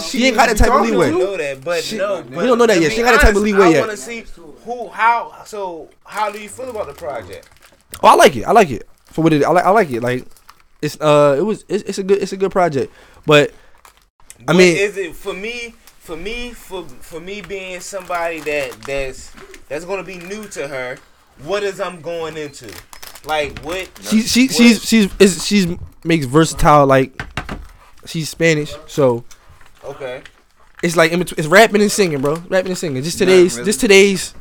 She, 0.00 0.18
she 0.18 0.26
ain't 0.26 0.36
got 0.36 0.48
that 0.48 0.56
type 0.56 0.70
of 0.70 0.82
leeway. 0.82 1.10
We 1.10 1.18
don't 1.18 1.30
know 1.30 1.36
that, 1.36 1.64
but 1.64 1.82
she, 1.82 1.98
no, 1.98 2.22
we 2.22 2.46
don't 2.46 2.56
know 2.56 2.66
that 2.66 2.80
yet. 2.80 2.92
She 2.92 2.98
ain't 2.98 3.06
got 3.06 3.20
that 3.20 3.26
type 3.26 3.34
of 3.34 3.42
leeway 3.42 3.70
yet. 3.70 3.76
I 3.78 3.86
want 3.86 3.90
to 3.90 3.96
see 3.96 4.24
who, 4.64 4.88
how. 4.88 5.42
So, 5.44 5.90
how 6.04 6.30
do 6.30 6.40
you 6.40 6.48
feel 6.48 6.70
about 6.70 6.86
the 6.86 6.94
project? 6.94 7.48
Oh, 8.00 8.08
I 8.08 8.14
like 8.14 8.36
it. 8.36 8.44
I 8.44 8.52
like 8.52 8.70
it 8.70 8.88
for 9.06 9.22
what 9.22 9.32
it. 9.32 9.42
I 9.42 9.50
like. 9.50 9.64
I 9.64 9.70
like 9.70 9.90
it. 9.90 10.02
Like, 10.02 10.24
it's 10.80 11.00
uh, 11.00 11.34
it 11.36 11.42
was. 11.42 11.64
It's, 11.68 11.82
it's 11.82 11.98
a 11.98 12.04
good. 12.04 12.22
It's 12.22 12.32
a 12.32 12.36
good 12.36 12.52
project, 12.52 12.92
but. 13.26 13.52
I 14.38 14.44
but 14.46 14.56
mean, 14.56 14.76
is 14.76 14.96
it 14.96 15.16
for 15.16 15.34
me? 15.34 15.74
For 15.98 16.16
me, 16.16 16.52
for 16.52 16.84
for 16.84 17.20
me 17.20 17.42
being 17.42 17.80
somebody 17.80 18.40
that 18.40 18.72
that's 18.82 19.32
that's 19.68 19.84
gonna 19.84 20.02
be 20.02 20.18
new 20.18 20.46
to 20.48 20.66
her, 20.66 20.98
what 21.44 21.62
is 21.62 21.80
I'm 21.80 22.00
going 22.00 22.36
into? 22.36 22.72
Like 23.24 23.58
what? 23.60 23.88
She 24.02 24.22
she 24.22 24.46
what? 24.46 24.54
she's 24.54 24.84
she's 24.84 25.10
is, 25.18 25.46
she's 25.46 25.66
makes 26.04 26.26
versatile. 26.26 26.86
Like 26.86 27.22
she's 28.06 28.28
Spanish, 28.28 28.74
so 28.86 29.24
okay. 29.84 30.22
It's 30.82 30.96
like 30.96 31.12
in 31.12 31.20
between, 31.20 31.38
it's 31.38 31.46
rapping 31.46 31.80
and 31.80 31.92
singing, 31.92 32.20
bro. 32.20 32.36
Rapping 32.48 32.72
and 32.72 32.78
singing. 32.78 33.02
Just 33.02 33.18
today's 33.18 33.54
really. 33.54 33.66
just 33.66 33.80
today's 33.80 34.34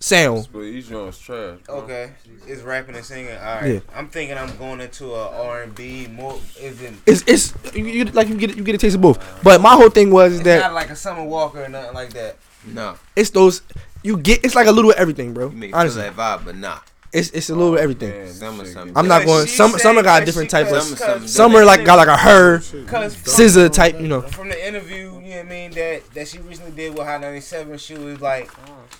sound. 0.00 0.48
But 0.52 0.60
these 0.60 0.88
trash. 0.88 1.16
Bro. 1.26 1.58
Okay, 1.68 2.12
it's 2.46 2.62
rapping 2.62 2.96
and 2.96 3.04
singing. 3.04 3.36
All 3.36 3.60
right, 3.60 3.74
yeah. 3.74 3.80
I'm 3.94 4.08
thinking 4.08 4.36
I'm 4.36 4.56
going 4.56 4.80
into 4.80 5.12
a 5.12 5.30
R 5.30 5.62
and 5.62 5.74
B 5.74 6.08
more. 6.08 6.38
Is 6.60 6.82
it? 6.82 6.94
it's 7.06 7.22
it's 7.26 7.54
you, 7.74 7.84
you, 7.84 8.04
like 8.06 8.28
you 8.28 8.36
get 8.36 8.56
you 8.56 8.64
get 8.64 8.74
a 8.74 8.78
taste 8.78 8.96
of 8.96 9.00
both. 9.00 9.42
But 9.42 9.60
my 9.60 9.74
whole 9.74 9.90
thing 9.90 10.10
was 10.10 10.34
it's 10.34 10.44
that 10.44 10.60
not 10.60 10.74
like 10.74 10.90
a 10.90 10.96
Summer 10.96 11.24
Walker 11.24 11.64
or 11.64 11.68
nothing 11.68 11.94
like 11.94 12.12
that. 12.14 12.36
No, 12.66 12.96
it's 13.14 13.30
those 13.30 13.62
you 14.02 14.16
get. 14.16 14.44
It's 14.44 14.54
like 14.54 14.66
a 14.66 14.72
little 14.72 14.90
of 14.90 14.96
everything, 14.96 15.32
bro. 15.32 15.50
You 15.50 15.56
make 15.56 15.76
honestly, 15.76 16.02
that 16.02 16.14
vibe, 16.14 16.44
but 16.44 16.56
nah 16.56 16.78
it's 17.14 17.30
it's 17.30 17.48
a 17.48 17.54
little 17.54 17.74
of 17.74 17.80
oh, 17.80 17.82
everything. 17.82 18.10
Man, 18.10 18.28
Summer, 18.32 18.64
summer. 18.66 18.92
I'm 18.96 19.08
not 19.08 19.24
going. 19.24 19.46
she 19.46 19.54
Some 19.54 19.70
summer 19.78 20.02
got 20.02 20.22
a 20.22 20.26
different 20.26 20.50
type 20.50 20.66
of. 20.66 20.82
Summer, 20.82 20.96
summer. 20.96 21.26
Summer 21.28 21.64
like 21.64 21.84
got 21.84 21.96
like 21.96 22.08
a 22.08 22.16
her 22.16 22.60
scissor 22.60 23.68
type, 23.68 24.00
you 24.00 24.08
know. 24.08 24.20
From 24.22 24.48
the 24.48 24.66
interview, 24.68 25.20
you 25.22 25.30
know 25.30 25.36
what 25.36 25.38
I 25.38 25.42
mean, 25.44 25.70
that 25.72 26.10
that 26.14 26.28
she 26.28 26.38
recently 26.40 26.72
did 26.72 26.96
with 26.98 27.06
Hot 27.06 27.20
97, 27.20 27.78
she 27.78 27.94
was 27.94 28.20
like 28.20 28.50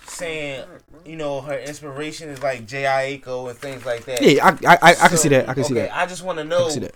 saying, 0.07 0.65
you 1.05 1.17
know, 1.17 1.41
her 1.41 1.59
inspiration 1.59 2.29
is 2.29 2.43
like 2.43 2.67
Jhené 2.67 3.21
Aiko 3.23 3.51
and 3.51 3.59
things 3.59 3.85
like 3.85 4.05
that. 4.07 4.23
Yeah, 4.23 4.47
I 4.47 4.51
I 4.75 4.79
I, 4.81 4.91
I 4.91 4.95
can 5.09 5.11
So, 5.11 5.17
see 5.17 5.29
that. 5.31 5.49
I 5.49 5.55
can 5.55 5.65
see 5.65 5.75
okay, 5.75 5.83
that. 5.89 5.97
I 5.97 6.07
just 6.07 6.23
want 6.25 6.39
to 6.39 6.45
I 6.45 6.47
know 6.47 6.63
can 6.65 6.71
see 6.71 6.81
that. 6.81 6.95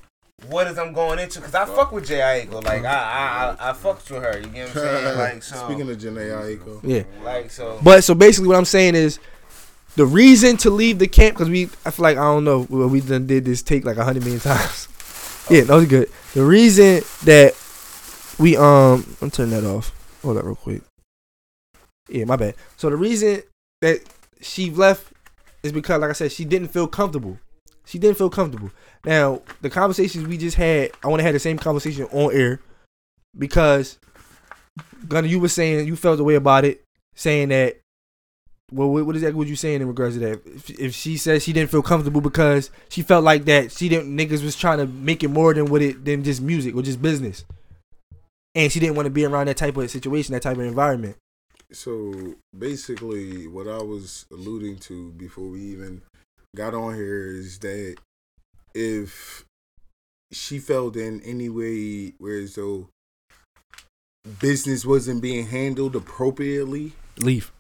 what 0.49 0.67
is 0.69 0.79
I'm 0.79 0.93
going 0.93 1.19
into 1.19 1.41
because 1.41 1.55
I 1.55 1.65
fuck 1.67 1.91
with 1.93 2.09
Jhené 2.09 2.47
Aiko. 2.47 2.65
Like 2.65 2.85
I 2.85 2.95
I 2.95 3.57
I, 3.67 3.71
I 3.71 3.73
fucked 3.73 4.09
with 4.11 4.23
her. 4.23 4.39
You 4.39 4.47
get 4.47 4.69
what 4.75 4.85
I'm 4.85 5.03
saying? 5.03 5.19
Like 5.19 5.43
so. 5.43 5.57
Speaking 5.65 5.91
of 5.91 5.97
Jhené 5.99 6.59
Aiko, 6.59 6.81
Yeah. 6.85 7.03
like 7.25 7.51
so. 7.51 7.81
But 7.83 8.05
so 8.05 8.15
basically, 8.15 8.49
what 8.49 8.57
I'm 8.57 8.65
saying 8.65 8.95
is, 8.95 9.19
the 9.99 10.07
reason 10.07 10.57
to 10.59 10.71
leave 10.71 11.01
the 11.01 11.09
camp 11.09 11.35
because 11.35 11.51
we, 11.51 11.65
I 11.85 11.91
feel 11.91 12.05
like 12.05 12.17
I 12.17 12.23
don't 12.23 12.45
know, 12.45 12.61
we 12.61 13.01
done 13.01 13.27
did 13.27 13.45
this 13.45 13.63
take 13.63 13.85
like 13.85 13.97
a 13.97 14.05
hundred 14.05 14.23
million 14.23 14.41
times. 14.41 14.89
Yeah, 15.51 15.63
that 15.63 15.75
was 15.77 15.87
good. 15.87 16.11
The 16.35 16.45
reason 16.45 17.01
that 17.25 17.55
we 18.39 18.55
um, 18.59 19.17
I'm 19.23 19.31
turning 19.31 19.53
that 19.53 19.65
off. 19.65 19.93
Hold 20.21 20.37
up, 20.37 20.45
real 20.45 20.57
quick. 20.57 20.83
Yeah, 22.11 22.27
my 22.27 22.37
bad. 22.37 22.55
So 22.77 22.91
the 22.91 22.97
reason 22.97 23.43
that 23.81 24.01
she 24.43 24.71
left 24.71 25.11
is 25.63 25.73
because, 25.73 26.03
like 26.03 26.11
I 26.11 26.13
said, 26.13 26.33
she 26.33 26.45
didn't 26.45 26.69
feel 26.69 26.87
comfortable. 26.87 27.39
She 27.87 27.99
didn't 27.99 28.19
feel 28.19 28.29
comfortable. 28.29 28.71
Now, 29.07 29.41
the 29.63 29.71
conversations 29.71 30.29
we 30.29 30.37
just 30.37 30.59
had, 30.59 30.91
I 31.03 31.09
want 31.09 31.21
to 31.21 31.25
have 31.25 31.33
the 31.33 31.41
same 31.41 31.57
conversation 31.57 32.05
on 32.13 32.35
air 32.35 32.61
because 33.39 33.99
Gunner, 35.09 35.29
you 35.29 35.41
were 35.41 35.49
saying 35.49 35.87
you 35.87 35.97
felt 35.97 36.19
the 36.19 36.25
way 36.25 36.35
about 36.35 36.67
it, 36.67 36.85
saying 37.15 37.49
that. 37.49 37.79
Well, 38.71 38.91
what 38.91 39.07
what 39.07 39.17
exactly 39.17 39.39
was 39.39 39.49
you 39.49 39.57
saying 39.57 39.81
in 39.81 39.89
regards 39.89 40.17
to 40.17 40.21
that? 40.21 40.47
If, 40.47 40.71
if 40.71 40.95
she 40.95 41.17
says 41.17 41.43
she 41.43 41.55
didn't 41.55 41.71
feel 41.71 41.83
comfortable 41.83 42.21
because 42.21 42.71
she 42.91 43.03
felt 43.03 43.25
like 43.25 43.47
that 43.47 43.73
she 43.73 43.89
didn't 43.89 44.15
niggas 44.15 44.45
was 44.45 44.57
trying 44.57 44.79
to 44.79 44.87
make 44.87 45.25
it 45.25 45.29
more 45.29 45.55
than 45.55 45.67
what 45.67 45.81
it 45.81 46.05
than 46.05 46.23
just 46.23 46.43
music 46.43 46.75
or 46.75 46.83
just 46.83 47.01
business, 47.01 47.45
and 48.55 48.71
she 48.71 48.79
didn't 48.79 48.97
want 48.97 49.07
to 49.07 49.11
be 49.11 49.25
around 49.25 49.47
that 49.47 49.57
type 49.57 49.77
of 49.77 49.91
situation, 49.91 50.35
that 50.35 50.43
type 50.43 50.59
of 50.59 50.65
environment. 50.65 51.17
So 51.73 52.35
basically, 52.57 53.47
what 53.47 53.67
I 53.69 53.79
was 53.79 54.27
alluding 54.31 54.79
to 54.81 55.13
before 55.13 55.49
we 55.49 55.61
even 55.61 56.03
got 56.55 56.75
on 56.75 56.95
here 56.95 57.27
is 57.27 57.59
that 57.61 57.97
if 58.75 59.45
she 60.33 60.59
felt 60.59 60.97
in 60.97 61.23
any 61.23 61.49
way 61.49 62.13
where 62.19 62.39
as 62.39 62.55
though 62.55 62.89
business 64.41 64.85
wasn't 64.85 65.23
being 65.23 65.47
handled 65.47 65.97
appropriately, 65.97 66.93
Leave, 67.19 67.51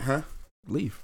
huh? 0.00 0.22
Leave. 0.66 1.00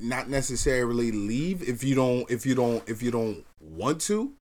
Not 0.00 0.28
necessarily 0.28 1.12
leave 1.12 1.62
if 1.66 1.84
you 1.84 1.94
don't 1.94 2.30
if 2.30 2.44
you 2.44 2.54
don't 2.54 2.86
if 2.88 3.00
you 3.02 3.10
don't 3.10 3.44
want 3.60 4.00
to, 4.02 4.32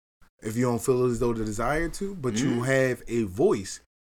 if 0.41 0.57
you 0.57 0.65
don't 0.65 0.79
feel 0.81 1.05
as 1.05 1.19
though 1.19 1.33
the 1.33 1.45
desire 1.45 1.89
to, 1.89 2.15
but 2.15 2.35
you 2.37 2.49
Mm. 2.55 2.65
have 2.65 3.03
a 3.07 3.23
voice. 3.23 3.79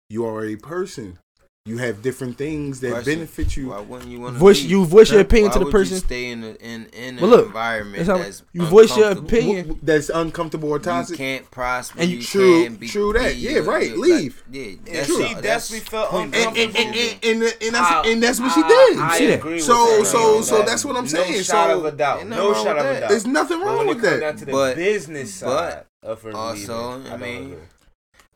You 0.10 0.26
are 0.26 0.46
a 0.46 0.56
person. 0.56 1.18
You 1.66 1.78
have 1.78 2.02
different 2.02 2.38
things 2.38 2.82
that 2.82 2.92
Question. 2.92 3.20
benefit 3.20 3.56
you. 3.56 3.70
Why 3.70 3.80
wouldn't 3.80 4.12
you 4.12 4.20
want 4.20 4.36
to 4.36 4.40
Voice- 4.40 4.64
you 4.64 4.84
voice 4.84 5.10
your 5.10 5.22
opinion 5.22 5.48
Why 5.48 5.54
to 5.54 5.60
the 5.60 5.66
would 5.66 5.72
person. 5.72 5.94
You 5.94 6.00
stay 6.02 6.30
in 6.32 6.44
a, 6.44 6.48
in 6.56 6.88
in 6.88 7.16
But 7.16 7.24
an 7.24 7.30
look, 7.30 7.46
environment 7.46 8.06
that's 8.06 8.10
how- 8.10 8.18
that's 8.26 8.44
you 8.52 8.66
voice 8.66 8.98
your 8.98 9.12
opinion. 9.12 9.80
That's 9.82 10.10
uncomfortable 10.10 10.68
or 10.72 10.76
You 10.80 10.84
toxic. 10.84 11.18
can't 11.18 11.50
prosper. 11.52 12.02
And 12.02 12.12
you, 12.12 12.18
you- 12.18 12.24
True, 12.24 12.64
can't 12.64 12.80
be, 12.82 12.88
true 12.90 13.14
that. 13.14 13.30
be 13.36 13.40
Yeah, 13.40 13.60
right. 13.60 13.98
Leave. 13.98 14.44
Like, 14.52 14.56
yeah, 14.58 14.62
Yeah, 14.64 14.76
that's 14.94 15.08
she 15.08 15.36
definitely 15.42 15.80
felt 15.90 16.10
point 16.10 16.36
and, 16.36 16.36
and, 16.36 16.58
and, 16.58 16.76
uncomfortable. 16.76 17.20
and, 17.32 17.44
and, 17.44 17.56
and 17.62 17.76
that's 17.76 17.92
I- 17.94 18.08
and 18.12 18.24
that's 18.24 18.40
what 18.42 18.52
she 18.52 18.62
did. 18.62 18.98
I 19.00 19.18
See 19.18 19.26
that? 19.28 19.40
agree 19.40 19.54
with 19.54 19.64
So- 19.64 19.74
her 20.00 20.04
so- 20.04 20.38
on 20.40 20.44
so 20.44 20.58
that. 20.58 20.66
that's 20.66 20.84
what 20.84 20.98
I'm 20.98 21.04
No 21.06 21.08
saying. 21.10 21.44
shot 21.44 21.70
So- 21.70 21.80
of 21.80 21.86
a 21.86 21.92
doubt. 21.94 22.28
No 22.28 22.50
nothing 22.50 22.64
shot 22.66 22.78
of 22.78 22.86
a 22.88 23.00
doubt. 23.00 23.10
There's 23.10 23.26
nothing 23.26 23.62
wrong 23.62 23.88
with 23.88 24.02
that. 24.02 24.20
down 24.20 24.36
to 24.36 24.44
the 24.44 24.52
But- 24.52 24.76
business 24.76 25.34
side 25.34 25.86
of 26.02 26.22
her 26.24 26.36
also, 26.36 27.02
I 27.10 27.16
mean, 27.16 27.44
agree. 27.44 27.56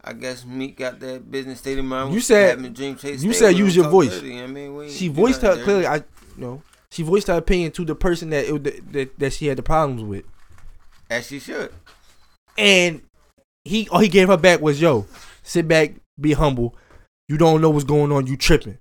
I 0.08 0.14
guess 0.14 0.46
Meek 0.46 0.78
got 0.78 1.00
that 1.02 1.30
business 1.30 1.60
state 1.60 1.78
of 1.78 1.86
mind. 1.86 2.14
You 2.14 2.20
said- 2.22 2.58
having 2.58 2.74
Dream 2.74 2.96
Chase 2.96 3.24
you 3.24 3.34
said 3.34 3.58
use 3.58 3.76
your 3.76 3.90
voice. 3.90 4.10
dirty. 4.12 4.40
I 4.42 4.48
mean, 4.48 4.76
we 4.76 4.90
She 4.90 5.08
voiced 5.10 5.42
her 5.42 5.50
nothing 5.50 5.64
clearly. 5.66 5.86
I 5.88 5.96
you 5.98 6.04
know 6.38 6.62
she 6.92 7.04
voiced 7.04 7.28
her 7.28 7.34
opinion 7.36 7.72
to 7.74 7.84
the 7.86 7.96
person 7.96 8.30
that 8.30 8.46
it, 8.46 8.64
that, 8.64 8.94
that 8.94 9.20
that 9.20 9.34
she 9.34 9.48
had 9.48 9.58
the 9.58 9.64
problems 9.64 10.04
with, 10.04 10.24
as 11.10 11.28
she 11.28 11.40
should. 11.40 11.72
and 12.58 13.02
he 13.66 13.90
all 13.90 14.00
he 14.00 14.08
gave 14.08 14.30
her 14.30 14.38
back 14.38 14.62
was 14.62 14.80
yo, 14.82 15.06
sit 15.44 15.68
back, 15.68 15.92
be 16.20 16.34
humble. 16.34 16.76
You 17.28 17.38
don't 17.38 17.60
know 17.62 17.70
what's 17.70 17.84
going 17.84 18.12
on. 18.14 18.26
You 18.28 18.38
tripping. 18.38 18.78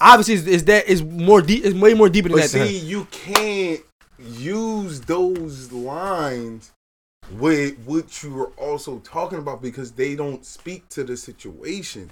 Obviously, 0.00 0.34
is, 0.34 0.46
is 0.48 0.64
that 0.64 0.88
is 0.88 1.00
more 1.04 1.40
deep. 1.40 1.64
It's 1.64 1.76
way 1.76 1.94
more 1.94 2.08
deeper 2.08 2.28
than 2.28 2.38
But 2.38 2.42
that. 2.50 2.50
to 2.50 2.58
her. 2.58 2.66
see, 2.66 2.78
you 2.78 3.06
can't 3.12 3.80
use 4.18 5.00
those 5.02 5.70
lines 5.70 6.72
with 7.30 7.78
what 7.84 8.22
you 8.22 8.30
were 8.34 8.50
also 8.58 8.98
talking 9.00 9.38
about 9.38 9.62
because 9.62 9.92
they 9.92 10.14
don't 10.14 10.44
speak 10.44 10.88
to 10.90 11.04
the 11.04 11.16
situation. 11.16 12.10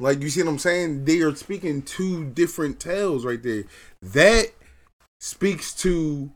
Like 0.00 0.20
you 0.20 0.28
see 0.28 0.42
what 0.42 0.50
I'm 0.50 0.58
saying? 0.58 1.04
They 1.04 1.20
are 1.20 1.34
speaking 1.34 1.82
two 1.82 2.24
different 2.24 2.80
tales 2.80 3.24
right 3.24 3.42
there. 3.42 3.64
That 4.02 4.50
speaks 5.20 5.72
to 5.76 6.30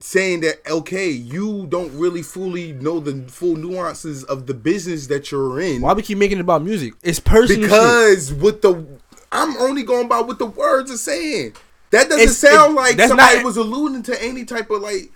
saying 0.00 0.40
that 0.40 0.56
okay, 0.70 1.08
you 1.10 1.66
don't 1.68 1.92
really 1.98 2.22
fully 2.22 2.72
know 2.72 3.00
the 3.00 3.28
full 3.30 3.56
nuances 3.56 4.22
of 4.24 4.46
the 4.46 4.54
business 4.54 5.06
that 5.08 5.30
you're 5.32 5.60
in. 5.60 5.80
Why 5.82 5.94
we 5.94 6.02
keep 6.02 6.18
making 6.18 6.38
it 6.38 6.42
about 6.42 6.62
music? 6.62 6.94
It's 7.02 7.18
personal. 7.18 7.62
shit. 7.62 7.70
Because 7.70 8.32
with 8.34 8.62
the 8.62 8.86
I'm 9.32 9.56
only 9.56 9.82
going 9.82 10.06
by 10.06 10.20
what 10.20 10.38
the 10.38 10.46
words 10.46 10.90
are 10.90 10.96
saying. 10.98 11.54
That 11.90 12.04
doesn't 12.08 12.20
It's- 12.20 12.38
sound 12.38 12.72
it- 12.72 12.76
like 12.76 13.00
somebody 13.00 13.36
not- 13.36 13.44
was 13.44 13.56
alluding 13.56 14.02
to 14.04 14.22
any 14.22 14.44
type 14.44 14.70
of 14.70 14.82
like 14.82 15.10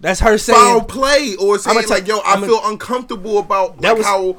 that's 0.00 0.20
her 0.20 0.38
saying. 0.38 0.58
foul 0.58 0.82
play 0.82 1.34
or 1.36 1.58
saying 1.58 1.88
tell- 1.88 1.96
like, 1.98 2.06
"Yo, 2.06 2.18
I 2.18 2.34
I'ma- 2.34 2.46
feel 2.46 2.60
uncomfortable 2.64 3.38
about 3.38 3.80
That 3.80 3.90
like 3.90 3.98
was- 3.98 4.06
how 4.06 4.36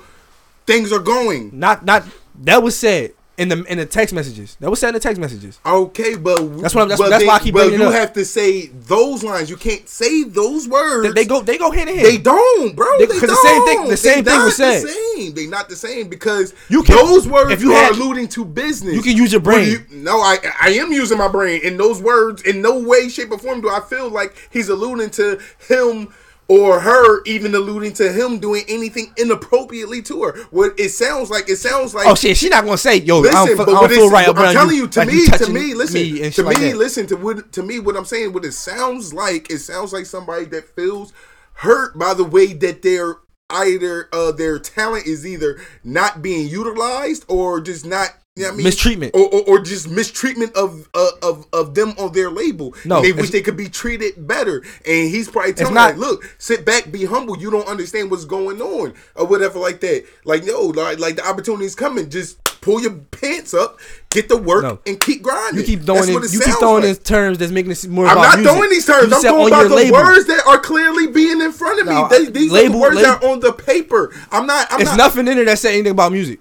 things 0.65 0.91
are 0.91 0.99
going." 0.99 1.51
Not 1.53 1.85
not 1.85 2.03
that 2.43 2.63
was 2.63 2.77
said 2.77 3.13
in 3.39 3.47
the 3.49 3.63
in 3.63 3.77
the 3.77 3.85
text 3.85 4.13
messages. 4.13 4.57
That 4.59 4.69
was 4.69 4.79
said 4.79 4.89
in 4.89 4.93
the 4.95 4.99
text 4.99 5.19
messages. 5.19 5.59
Okay, 5.65 6.15
but 6.15 6.37
That's 6.61 6.75
what 6.75 6.81
I'm- 6.81 6.89
that's- 6.89 6.99
but 6.99 7.09
that's 7.09 7.25
why 7.25 7.35
I 7.35 7.39
keep 7.39 7.53
but 7.53 7.61
bringing 7.69 7.79
you 7.79 7.87
up. 7.87 7.93
have 7.93 8.13
to 8.13 8.25
say 8.25 8.67
those 8.67 9.23
lines. 9.23 9.49
You 9.49 9.55
can't 9.57 9.87
say 9.87 10.23
those 10.23 10.67
words. 10.67 11.07
They, 11.07 11.13
they 11.23 11.25
go 11.25 11.41
they 11.41 11.57
go 11.57 11.71
hand 11.71 11.89
in 11.89 11.95
hand. 11.95 12.07
They 12.07 12.17
don't, 12.17 12.75
bro. 12.75 12.85
They- 12.99 13.05
They, 13.05 13.19
'cause 13.19 13.29
the 13.29 13.35
same 13.37 13.65
thing- 13.65 13.83
the 13.83 13.89
They 13.91 13.95
same 13.95 14.25
thing 14.25 14.43
was 14.43 14.55
said. 14.57 14.83
The 14.83 14.89
same. 14.89 15.33
They 15.33 15.45
not 15.47 15.69
the 15.69 15.75
same 15.75 16.07
because 16.09 16.53
You 16.69 16.83
can- 16.83 16.95
those 16.95 17.27
words 17.27 17.51
if 17.53 17.61
you 17.61 17.71
are 17.73 17.83
had- 17.85 17.93
alluding 17.93 18.27
to 18.29 18.43
business. 18.45 18.93
You 18.93 19.01
can 19.01 19.15
use 19.15 19.31
your 19.31 19.41
brain. 19.41 19.67
you- 19.69 19.85
no, 19.91 20.19
I 20.19 20.37
I 20.61 20.69
am 20.71 20.91
using 20.91 21.17
my 21.17 21.27
brain, 21.29 21.61
in 21.63 21.77
those 21.77 22.01
words 22.01 22.41
in 22.43 22.61
no 22.61 22.77
way, 22.79 23.09
shape, 23.09 23.31
or 23.31 23.37
form 23.39 23.61
do 23.61 23.69
I 23.69 23.79
feel 23.79 24.09
like 24.09 24.35
he's 24.49 24.69
alluding 24.69 25.09
to 25.11 25.39
him. 25.67 26.09
Or 26.51 26.79
her 26.79 27.21
even 27.25 27.53
alluding 27.53 27.93
to 27.93 28.11
him 28.11 28.39
doing 28.39 28.63
anything 28.67 29.13
inappropriately 29.17 30.01
to 30.01 30.23
her. 30.23 30.39
What 30.49 30.79
it 30.79 30.89
sounds 30.89 31.29
like, 31.29 31.47
it 31.47 31.57
sounds 31.57 31.93
like 31.93 32.07
oh 32.07 32.15
shit, 32.15 32.37
she's 32.37 32.49
not 32.49 32.65
gonna 32.65 32.75
say 32.77 32.97
yo. 32.97 33.19
Listen, 33.19 33.37
I 33.37 33.45
don't, 33.45 33.57
but 33.57 33.69
I 33.69 33.71
don't 33.71 33.89
feel 33.89 33.97
it's- 34.07 34.11
right 34.11 34.27
I'm 34.27 34.53
telling 34.53 34.75
you, 34.75 34.87
to 34.87 34.99
like 34.99 35.07
me, 35.09 35.25
to 35.27 35.51
me, 35.51 35.73
listen, 35.75 36.01
me 36.01 36.29
to 36.31 36.43
like 36.43 36.57
me, 36.57 36.69
that. 36.71 36.77
listen 36.77 37.05
to 37.07 37.15
what 37.17 37.51
to 37.51 37.61
me 37.61 37.79
what 37.79 37.95
I'm 37.95 38.03
saying. 38.05 38.33
What 38.33 38.45
it 38.45 38.53
sounds 38.53 39.13
like, 39.13 39.51
it 39.51 39.59
sounds 39.59 39.93
like 39.93 40.07
somebody 40.07 40.45
that 40.45 40.75
feels 40.75 41.13
hurt 41.53 41.97
by 41.99 42.15
the 42.15 42.23
way 42.23 42.53
that 42.53 42.81
they're 42.81 43.17
either 43.51 44.09
uh 44.11 44.31
their 44.31 44.57
talent 44.57 45.05
is 45.05 45.25
either 45.27 45.59
not 45.83 46.21
being 46.23 46.47
utilized 46.47 47.25
or 47.27 47.61
just 47.61 47.85
not. 47.85 48.09
You 48.39 48.45
know 48.45 48.51
I 48.51 48.55
mean? 48.55 48.63
Mistreatment. 48.63 49.13
or, 49.15 49.27
or, 49.27 49.41
or 49.47 49.59
just 49.59 49.89
mistreatment 49.89 50.55
of 50.55 50.87
uh, 50.93 51.09
of 51.21 51.45
of 51.53 51.75
them 51.75 51.93
on 51.99 52.13
their 52.13 52.29
label. 52.29 52.73
No, 52.85 52.97
and 52.97 53.05
they 53.05 53.11
wish 53.11 53.29
they 53.31 53.41
could 53.41 53.57
be 53.57 53.67
treated 53.69 54.27
better. 54.27 54.63
And 54.85 55.09
he's 55.09 55.29
probably 55.29 55.53
telling 55.53 55.73
not- 55.73 55.91
like, 55.91 55.97
look, 55.97 56.35
sit 56.37 56.65
back, 56.65 56.91
be 56.91 57.05
humble. 57.05 57.37
You 57.37 57.51
don't 57.51 57.67
understand 57.67 58.09
what's 58.11 58.25
going 58.25 58.61
on, 58.61 58.93
or 59.15 59.27
whatever 59.27 59.59
like 59.59 59.81
that. 59.81 60.05
Like 60.25 60.45
no, 60.45 60.61
like, 60.61 60.99
like 60.99 61.15
the 61.17 61.27
opportunity's 61.27 61.75
coming. 61.75 62.09
Just 62.09 62.37
pull 62.61 62.81
your 62.81 62.91
pants 63.11 63.53
up, 63.53 63.79
get 64.09 64.27
to 64.27 64.35
work, 64.35 64.63
No. 64.63 64.79
and 64.85 64.99
keep 64.99 65.21
grinding. 65.21 65.61
You 65.61 65.65
keep 65.65 65.83
throwing 65.85 66.01
That's 66.13 66.33
it 66.33 66.33
you 66.33 66.39
keep 66.41 66.55
throwing 66.59 66.83
like. 66.83 66.97
in 66.97 67.03
terms 67.03 67.37
that's 67.37 67.51
making 67.53 67.71
it 67.71 67.87
more 67.87 68.05
I'm 68.07 68.15
not 68.17 68.37
music. 68.37 68.53
throwing 68.53 68.69
these 68.69 68.85
terms. 68.85 69.09
You 69.09 69.15
I'm 69.15 69.21
throwing 69.21 69.47
about 69.53 69.69
the 69.69 69.75
label. 69.75 69.97
words 69.97 70.25
that 70.27 70.45
are 70.47 70.59
clearly 70.59 71.07
being 71.07 71.41
in 71.41 71.51
front 71.53 71.79
of 71.79 71.87
me. 71.87 71.93
No, 71.93 72.07
They- 72.09 72.25
these 72.31 72.51
are 72.53 72.69
the 72.69 72.77
words 72.77 72.95
label- 72.97 73.09
that 73.11 73.23
are 73.23 73.29
on 73.29 73.39
the 73.39 73.53
paper. 73.53 74.13
I'm 74.31 74.45
not. 74.45 74.67
I'm 74.71 74.81
It's 74.81 74.89
not, 74.91 74.97
nothing 74.97 75.27
in 75.27 75.35
there 75.37 75.45
that 75.45 75.59
said 75.59 75.71
anything 75.73 75.91
about 75.91 76.11
music. 76.11 76.39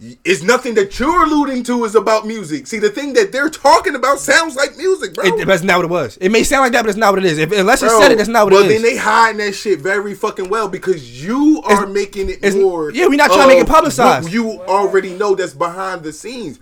It's 0.00 0.44
nothing 0.44 0.74
that 0.74 0.96
you're 1.00 1.24
alluding 1.24 1.64
to 1.64 1.84
is 1.84 1.96
about 1.96 2.24
music. 2.24 2.68
See, 2.68 2.78
the 2.78 2.88
thing 2.88 3.14
that 3.14 3.32
they're 3.32 3.50
talking 3.50 3.96
about 3.96 4.20
sounds 4.20 4.54
like 4.54 4.76
music, 4.76 5.12
bro. 5.14 5.24
It, 5.24 5.44
that's 5.44 5.64
not 5.64 5.78
what 5.78 5.86
it 5.86 5.90
was. 5.90 6.16
It 6.20 6.28
may 6.30 6.44
sound 6.44 6.62
like 6.62 6.72
that, 6.72 6.82
but 6.82 6.90
it's 6.90 6.96
not 6.98 7.14
what 7.14 7.24
it 7.24 7.24
is. 7.24 7.38
If, 7.38 7.50
unless 7.50 7.82
you 7.82 7.88
Bro, 7.88 8.00
said 8.00 8.12
it, 8.12 8.18
that's 8.18 8.28
not 8.28 8.44
what 8.44 8.52
well, 8.52 8.62
it 8.62 8.70
is. 8.70 8.80
then 8.80 8.92
they 8.92 8.96
hiding 8.96 9.38
that 9.38 9.54
shit 9.54 9.80
very 9.80 10.14
fucking 10.14 10.48
well 10.48 10.68
because 10.68 11.24
you 11.24 11.60
are 11.64 11.84
making 11.88 12.28
it 12.30 12.36
it's- 12.38 12.54
more. 12.54 12.92
yeah, 12.92 13.06
we're 13.08 13.16
not 13.16 13.26
trying 13.32 13.48
to 13.48 13.54
make 13.56 13.58
it 13.64 13.66
publicized. 13.68 14.30
You 14.32 14.60
already 14.62 15.14
know 15.14 15.34
that's 15.34 15.54
behind 15.54 16.04
the 16.04 16.12
scenes. 16.12 16.60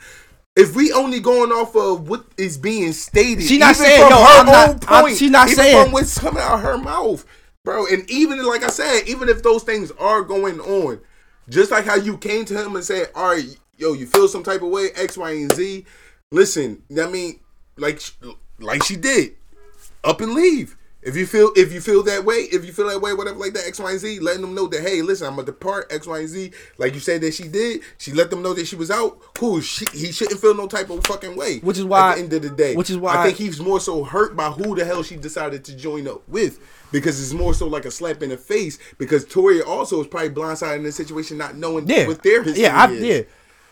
If 0.56 0.74
we 0.74 0.90
only 0.92 1.20
going 1.20 1.52
off 1.52 1.76
of 1.76 2.08
what 2.08 2.24
is 2.38 2.56
being 2.56 2.94
stated, 2.94 3.44
She 3.44 3.58
not 3.58 3.76
saying, 3.76 4.00
from 4.00 4.12
yo, 4.12 4.16
her 4.16 4.24
I'm 4.24 4.48
own 4.48 4.78
I'm- 4.88 5.02
point, 5.04 5.18
she 5.18 5.28
not 5.28 5.50
saying- 5.50 5.84
from 5.84 5.92
what's 5.92 6.18
coming 6.18 6.42
out 6.42 6.54
of 6.54 6.60
her 6.62 6.78
mouth, 6.78 7.26
bro. 7.66 7.84
And 7.86 8.10
even 8.10 8.42
like 8.46 8.62
I 8.62 8.68
said, 8.70 9.02
even 9.06 9.28
if 9.28 9.42
those 9.42 9.62
things 9.62 9.92
are 9.98 10.22
going 10.22 10.58
on, 10.60 11.00
just 11.48 11.70
like 11.70 11.84
how 11.84 11.96
you 11.96 12.16
came 12.18 12.44
to 12.46 12.54
him 12.54 12.76
and 12.76 12.84
said, 12.84 13.10
"All 13.14 13.30
right, 13.30 13.56
yo, 13.76 13.92
you 13.92 14.06
feel 14.06 14.28
some 14.28 14.42
type 14.42 14.62
of 14.62 14.68
way, 14.68 14.90
X, 14.94 15.16
Y, 15.16 15.30
and 15.30 15.52
Z." 15.52 15.84
Listen, 16.32 16.82
I 17.00 17.06
mean, 17.06 17.40
like, 17.76 18.00
like 18.58 18.82
she 18.84 18.96
did, 18.96 19.36
up 20.02 20.20
and 20.20 20.34
leave. 20.34 20.76
If 21.06 21.14
you 21.14 21.24
feel 21.24 21.52
if 21.54 21.72
you 21.72 21.80
feel 21.80 22.02
that 22.02 22.24
way, 22.24 22.48
if 22.50 22.64
you 22.66 22.72
feel 22.72 22.88
that 22.88 23.00
way, 23.00 23.14
whatever 23.14 23.38
like 23.38 23.52
that, 23.52 23.64
X, 23.64 23.78
Y, 23.78 23.90
and 23.92 24.00
Z, 24.00 24.18
letting 24.18 24.40
them 24.42 24.56
know 24.56 24.66
that 24.66 24.82
hey, 24.82 25.02
listen, 25.02 25.28
I'm 25.28 25.34
gonna 25.36 25.46
depart 25.46 25.86
X, 25.92 26.04
Y, 26.04 26.18
and 26.18 26.28
Z. 26.28 26.50
Like 26.78 26.94
you 26.94 27.00
said 27.00 27.20
that 27.20 27.32
she 27.32 27.46
did, 27.46 27.82
she 27.96 28.10
let 28.12 28.28
them 28.28 28.42
know 28.42 28.52
that 28.54 28.66
she 28.66 28.74
was 28.74 28.90
out. 28.90 29.20
Cool. 29.34 29.60
She, 29.60 29.86
he 29.92 30.10
shouldn't 30.10 30.40
feel 30.40 30.54
no 30.56 30.66
type 30.66 30.90
of 30.90 31.04
fucking 31.06 31.36
way. 31.36 31.60
Which 31.60 31.78
is 31.78 31.84
why- 31.84 32.10
at 32.10 32.14
the 32.16 32.22
end 32.22 32.32
of 32.32 32.42
the 32.42 32.50
day, 32.50 32.74
which 32.74 32.90
is 32.90 32.96
why- 32.98 33.18
I 33.18 33.24
think 33.26 33.36
he's 33.38 33.60
more 33.60 33.78
so 33.78 34.02
hurt 34.02 34.34
by 34.34 34.50
who 34.50 34.74
the 34.74 34.84
hell 34.84 35.04
she 35.04 35.14
decided 35.14 35.64
to 35.66 35.76
join 35.76 36.08
up 36.08 36.28
with. 36.28 36.58
Because 36.90 37.22
it's 37.22 37.32
more 37.32 37.54
so 37.54 37.68
like 37.68 37.84
a 37.84 37.90
slap 37.92 38.22
in 38.24 38.30
the 38.30 38.36
face. 38.36 38.78
Because 38.98 39.24
Tory 39.24 39.62
also 39.62 40.00
is 40.00 40.08
probably 40.08 40.30
blindsided 40.30 40.78
in 40.78 40.82
this 40.82 40.96
situation, 40.96 41.38
not 41.38 41.56
knowing 41.56 41.88
Yeah, 41.88 42.08
what 42.08 42.22
their 42.24 42.42
history 42.42 42.64
yeah, 42.64 42.80
I, 42.82 42.90
is. 42.90 43.02
yeah. 43.04 43.22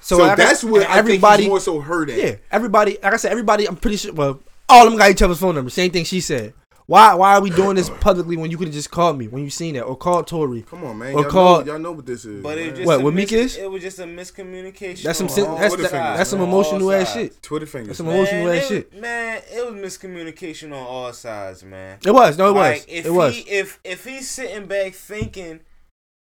So, 0.01 0.23
I- 0.23 0.37
that's 0.37 0.63
what 0.63 0.83
I 0.83 0.87
think 0.87 0.97
everybody 0.99 1.49
more 1.49 1.59
so 1.59 1.81
hurt 1.81 2.11
at. 2.11 2.17
Yeah, 2.17 2.37
everybody. 2.53 2.97
Like 3.03 3.15
I 3.15 3.17
said, 3.17 3.33
everybody. 3.33 3.67
I'm 3.67 3.75
pretty 3.77 3.97
sure. 3.97 4.13
Well, 4.13 4.39
all 4.69 4.85
of 4.87 4.93
them 4.93 4.99
got 4.99 5.11
each 5.11 5.23
other's 5.23 5.39
phone 5.41 5.57
number. 5.57 5.71
Same 5.71 5.91
thing 5.91 6.05
she 6.05 6.21
said. 6.21 6.55
Why? 6.87 7.15
Why 7.15 7.35
are 7.35 7.41
we 7.41 7.49
doing 7.49 7.77
this 7.77 7.89
publicly 7.89 8.37
when 8.37 8.51
you 8.51 8.59
could 8.59 8.67
have 8.69 8.75
just 8.75 8.91
called 8.91 9.17
me 9.17 9.27
when 9.27 9.43
you 9.43 9.49
seen 9.49 9.75
it 9.75 9.81
or 9.81 9.97
called 9.97 10.27
Tory? 10.27 10.63
Come 10.63 10.85
on, 10.85 10.99
man. 10.99 11.15
Or 11.15 11.23
Y'all, 11.23 11.31
called. 11.31 11.67
know, 11.67 11.73
y'all 11.73 11.81
know 11.81 11.93
what 11.93 12.05
this 12.05 12.27
is. 12.27 12.43
But 12.43 12.59
it 12.59 12.61
man. 12.61 12.71
was 12.71 12.79
just 12.79 12.87
What, 12.87 13.01
a 13.01 13.05
what 13.05 13.15
mis- 13.15 13.31
Meek 13.31 13.41
is? 13.41 13.57
It 13.57 13.71
was 13.71 13.83
just 13.83 13.99
a 14.01 14.05
miscommunication. 14.05 15.03
That's 15.03 15.19
some 15.19 15.29
on 15.29 15.49
all 15.51 15.57
that's 15.57 15.75
sides, 15.75 15.91
that, 15.91 16.17
that's 16.19 16.31
some 16.31 16.43
emotional 16.43 16.93
ass 16.93 17.15
shit. 17.15 17.43
Twitter 17.43 17.65
fingers. 17.65 17.89
That's 17.89 17.97
some 17.99 18.07
Man, 18.09 18.17
emotional 18.17 18.51
ass 18.51 18.67
shit. 18.69 19.01
Man, 19.01 19.43
it 19.51 19.73
was 19.73 19.81
miscommunication 19.81 20.67
on 20.73 20.87
all 20.87 21.13
sides, 21.15 21.65
man. 21.65 22.01
It 22.05 22.11
was. 22.11 22.37
No, 22.37 22.51
it 22.51 22.55
was. 22.55 22.85
If 22.87 23.07
It 23.07 23.11
was. 23.11 23.35
He, 23.35 23.41
if 23.51 23.81
if 23.83 24.05
he's 24.05 24.29
sitting 24.29 24.67
back 24.67 24.93
thinking, 24.93 25.61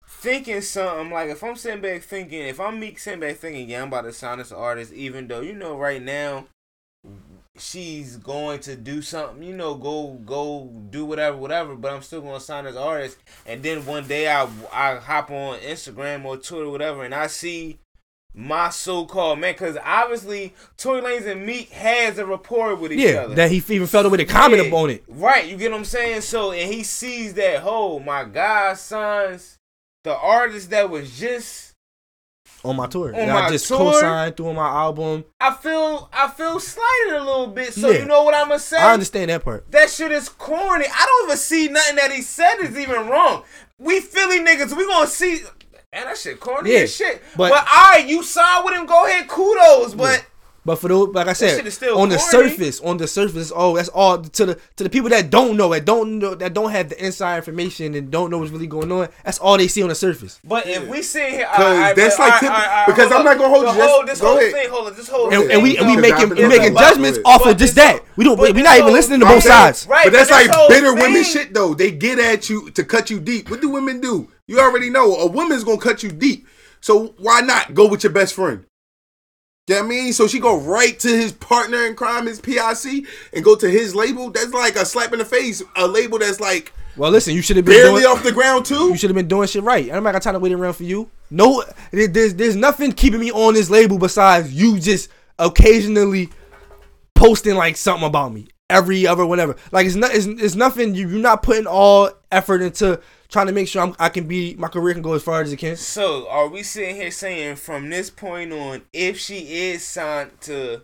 thinking 0.09 0.62
something 0.62 1.11
like 1.11 1.28
if 1.28 1.45
I'm 1.45 1.57
sitting 1.57 1.82
back 1.82 2.03
thinking, 2.03 2.41
if 2.41 2.59
I'm 2.59 2.81
Meek 2.81 2.99
sitting 2.99 3.20
back 3.20 3.36
thinking, 3.36 3.69
yeah, 3.69 3.82
I'm 3.82 3.89
about 3.89 4.03
to 4.03 4.15
sign 4.15 4.39
this 4.39 4.51
artist, 4.53 4.95
even 4.95 5.28
though 5.28 5.41
you 5.43 5.53
know 5.53 5.77
right 5.77 6.03
now 6.03 6.47
she's 7.59 8.16
going 8.16 8.59
to 8.60 8.76
do 8.76 9.01
something, 9.02 9.43
you 9.43 9.55
know, 9.56 9.74
go 9.74 10.14
go 10.24 10.70
do 10.90 11.05
whatever, 11.05 11.36
whatever. 11.36 11.74
But 11.76 11.93
I'm 11.93 12.02
still 12.02 12.20
gonna 12.20 12.40
sign 12.40 12.64
this 12.64 12.76
artist, 12.76 13.18
and 13.47 13.62
then 13.62 13.86
one 13.86 14.06
day 14.06 14.28
I 14.28 14.48
I 14.72 14.97
hop 14.97 15.31
on 15.31 15.59
Instagram 15.60 16.24
or 16.24 16.36
Twitter, 16.36 16.68
whatever, 16.68 17.05
and 17.05 17.14
I 17.14 17.26
see 17.28 17.78
my 18.36 18.68
so-called 18.68 19.39
man, 19.39 19.52
because 19.55 19.76
obviously 19.85 20.55
Tory 20.76 21.01
Lanez 21.02 21.24
and 21.26 21.47
Meek 21.47 21.70
has 21.70 22.18
a 22.18 22.26
rapport 22.26 22.74
with 22.74 22.93
each 22.93 22.98
Yeah, 22.98 23.20
other. 23.20 23.35
that 23.36 23.51
he 23.52 23.59
even 23.59 23.86
felt 23.86 24.06
a 24.06 24.09
way 24.09 24.16
to 24.18 24.24
comment 24.24 24.66
Yeah, 24.66 24.74
on 24.74 24.90
it. 24.90 25.05
Right, 25.06 25.47
you 25.47 25.56
get 25.56 25.70
what 25.70 25.78
I'm 25.78 25.85
saying? 25.85 26.22
So 26.22 26.51
and 26.51 26.72
he 26.72 26.82
sees 26.82 27.35
that, 27.35 27.62
oh 27.64 28.01
my 28.01 28.24
God, 28.24 28.76
sons, 28.76 29.59
the 30.02 30.16
artist 30.16 30.70
that 30.70 30.90
was 30.90 31.16
just 31.16 31.74
on 32.65 32.77
my 32.77 32.86
tour. 32.86 33.09
On 33.09 33.15
and 33.15 33.31
my 33.31 33.43
I 33.47 33.51
just 33.51 33.69
tour? 33.69 33.78
co-signed 33.93 34.36
through 34.36 34.55
my 34.55 34.69
album. 34.69 35.24
I 35.41 35.53
feel 35.55 36.09
I 36.12 36.28
feel 36.28 36.59
slighted 36.61 37.15
a 37.20 37.23
little 37.24 37.49
bit. 37.49 37.74
So 37.74 37.91
Yeah. 37.91 37.99
you 38.01 38.05
know 38.07 38.23
what 38.24 38.35
I'm 38.35 38.49
gonna 38.49 38.59
say? 38.59 38.78
I 38.78 38.93
understand 38.95 39.31
that 39.31 39.45
part. 39.45 39.70
That 39.70 39.91
shit 39.91 40.11
is 40.12 40.28
corny. 40.28 40.86
I 40.86 41.07
don't 41.07 41.28
even 41.28 41.36
see 41.36 41.69
nothing 41.69 41.97
that 41.97 42.11
he 42.12 42.23
said 42.23 42.55
is 42.62 42.78
even 42.78 43.09
wrong. 43.09 43.43
We 43.78 44.01
Philly 44.01 44.41
niggas, 44.41 44.77
we 44.77 44.86
gonna 44.86 45.07
see 45.07 45.43
and 45.93 46.07
that 46.09 46.16
shit 46.19 46.41
corny 46.41 46.73
Yeah, 46.73 46.81
as 46.81 46.95
shit. 46.97 47.23
but- 47.36 47.51
But, 47.51 47.61
alright, 47.69 48.07
you 48.07 48.23
signed 48.24 48.65
with 48.65 48.74
him, 48.74 48.85
go 48.86 49.07
ahead, 49.07 49.28
kudos. 49.28 49.95
But 49.95 50.24
But 50.66 50.77
for 50.77 50.89
the 50.89 50.97
like 50.97 51.27
I 51.28 51.35
said, 51.35 51.70
still 51.70 51.99
on 51.99 52.09
the 52.09 52.16
corny. 52.16 52.49
surface, 52.49 52.81
on 52.81 52.97
the 52.97 53.07
surface, 53.07 53.53
oh, 53.55 53.77
that's 53.77 53.91
all 53.91 54.23
to 54.23 54.47
the 54.47 54.55
to 54.77 54.85
the 54.85 54.89
people 54.89 55.11
that 55.11 55.28
don't 55.28 55.59
know, 55.59 55.69
that 55.74 55.85
don't 55.85 56.19
know, 56.19 56.35
that 56.35 56.55
don't 56.55 56.70
have 56.70 56.89
the 56.89 57.05
inside 57.05 57.36
information 57.36 57.95
and 57.95 58.11
don't 58.11 58.31
know 58.31 58.39
what's 58.39 58.51
really 58.51 58.66
going 58.66 58.91
on. 58.91 59.09
That's 59.27 59.39
all 59.39 59.59
they 59.59 59.69
see 59.69 59.82
on 59.82 59.91
the 59.91 59.95
surface. 59.95 60.41
But 60.43 60.66
if 60.66 60.89
we 60.89 61.03
sit 61.03 61.32
here, 61.32 61.47
Cause 61.55 61.61
alright, 61.77 61.95
that's 61.95 62.16
but 62.16 62.23
like 62.23 62.32
alright, 62.32 62.41
tip- 62.41 62.51
alright, 62.51 62.69
alright, 62.69 62.86
because 62.86 63.12
I'm 63.12 63.24
not 63.27 63.36
gonna 63.36 63.49
hold 63.51 63.62
you. 63.66 63.74
Just 63.74 63.91
whole, 63.91 64.07
this 64.07 64.20
whole 64.20 64.39
ahead. 64.39 64.53
thing, 64.53 64.70
hold 64.70 64.86
on, 64.86 64.95
this 64.97 65.09
whole 65.09 65.31
And, 65.31 65.43
thing. 65.43 65.51
and 65.53 65.62
we 65.62 65.77
and 65.77 65.86
we 65.86 65.97
making 65.99 66.31
we 66.31 66.49
making 66.49 66.73
but- 66.73 66.81
judgments 66.81 67.19
but- 67.23 67.31
off 67.31 67.43
but 67.45 67.51
of 67.53 67.59
just 67.59 67.74
that. 67.74 68.01
We 68.16 68.24
don't. 68.24 68.39
We're 68.39 68.55
not 68.55 68.78
even 68.78 68.93
listening 68.95 69.20
to 69.20 69.27
both 69.27 69.43
sides. 69.43 69.86
Right, 69.86 70.05
but 70.05 70.15
that's 70.15 70.31
like 70.31 70.49
whole 70.49 70.69
bitter 70.69 70.95
women 70.95 71.24
shit 71.24 71.53
though. 71.53 71.74
They 71.74 71.91
get 71.91 72.19
at 72.19 72.49
you 72.49 72.70
to 72.70 72.85
cut 72.85 73.11
you 73.11 73.20
deep. 73.20 73.51
What 73.51 73.61
do 73.61 73.69
women 73.69 74.01
do? 74.01 74.28
You 74.47 74.61
already 74.61 74.89
know 74.89 75.15
a 75.16 75.27
woman's 75.27 75.62
gonna 75.65 75.77
cut 75.78 76.03
you 76.03 76.11
deep. 76.11 76.47
So 76.81 77.15
why 77.19 77.41
not 77.43 77.74
go 77.74 77.86
with 77.86 78.03
your 78.03 78.12
best 78.12 78.32
friend? 78.35 78.65
You 79.66 79.77
know 79.77 79.81
what 79.81 79.86
I 79.86 79.89
mean? 79.89 80.12
So 80.12 80.28
she 80.28 80.41
go 80.41 80.59
right 80.59 80.99
to 80.99 81.09
his 81.09 81.32
partner 81.32 81.86
in 81.86 81.97
crime, 81.97 82.27
his 82.27 82.39
PIC, 82.39 83.07
and 83.32 83.43
go 83.43 83.57
to 83.57 83.70
his 83.70 83.95
label. 83.95 84.31
That's 84.31 84.53
like 84.53 84.77
a 84.77 84.85
slap 84.85 85.15
in 85.15 85.20
the 85.20 85.24
face. 85.24 85.62
A 85.77 85.86
label 85.86 86.19
that's 86.19 86.39
like 86.39 86.74
Well, 86.99 87.11
listen, 87.11 87.35
you 87.35 87.41
should 87.41 87.57
have 87.57 87.65
been 87.65 87.74
barely 87.74 88.03
doing, 88.03 88.15
off 88.15 88.23
the 88.23 88.32
ground 88.32 88.66
too. 88.66 88.89
You 88.89 88.97
should 88.99 89.09
have 89.09 89.16
been 89.16 89.27
doing 89.27 89.49
shit 89.49 89.62
right. 89.62 89.91
I'm 89.91 90.05
not 90.05 90.12
got 90.12 90.20
time 90.20 90.35
to 90.35 90.39
wait 90.39 90.53
around 90.53 90.74
for 90.74 90.82
you. 90.82 91.09
No, 91.31 91.65
there's 91.93 92.35
there's 92.35 92.57
nothing 92.57 92.93
keeping 92.93 93.20
me 93.20 93.32
on 93.32 93.55
this 93.55 93.70
label 93.70 93.99
besides 93.99 94.53
you 94.53 94.78
just 94.78 95.09
occasionally 95.39 96.28
posting 97.15 97.55
like 97.55 97.78
something 97.78 98.07
about 98.07 98.35
me 98.35 98.49
every 98.69 99.07
other 99.07 99.24
whatever. 99.24 99.57
Like 99.73 99.86
it's 99.86 99.97
not 99.97 100.15
it's, 100.15 100.27
it's 100.27 100.57
nothing. 100.57 100.95
You, 100.95 101.09
you're 101.09 101.20
not 101.20 101.43
putting 101.43 101.66
all 101.66 102.11
effort 102.31 102.61
into 102.61 103.01
trying 103.35 103.48
to 103.48 103.52
make 103.52 103.66
sure 103.69 103.82
I'm, 103.82 103.94
I 103.98 104.09
can 104.09 104.27
be 104.28 104.55
my 104.55 104.69
career 104.69 104.94
can 104.94 105.02
go 105.02 105.12
as 105.15 105.23
far 105.24 105.40
as 105.43 105.52
it 105.52 105.56
can. 105.59 105.77
So 105.77 106.28
are 106.31 106.48
we 106.48 106.62
sitting 106.62 106.94
here 106.97 107.11
saying 107.11 107.56
from 107.56 107.90
this 107.90 108.09
point 108.09 108.52
on, 108.52 108.82
if 108.93 109.19
she 109.19 109.39
is 109.70 109.85
signed 109.85 110.40
to 110.43 110.82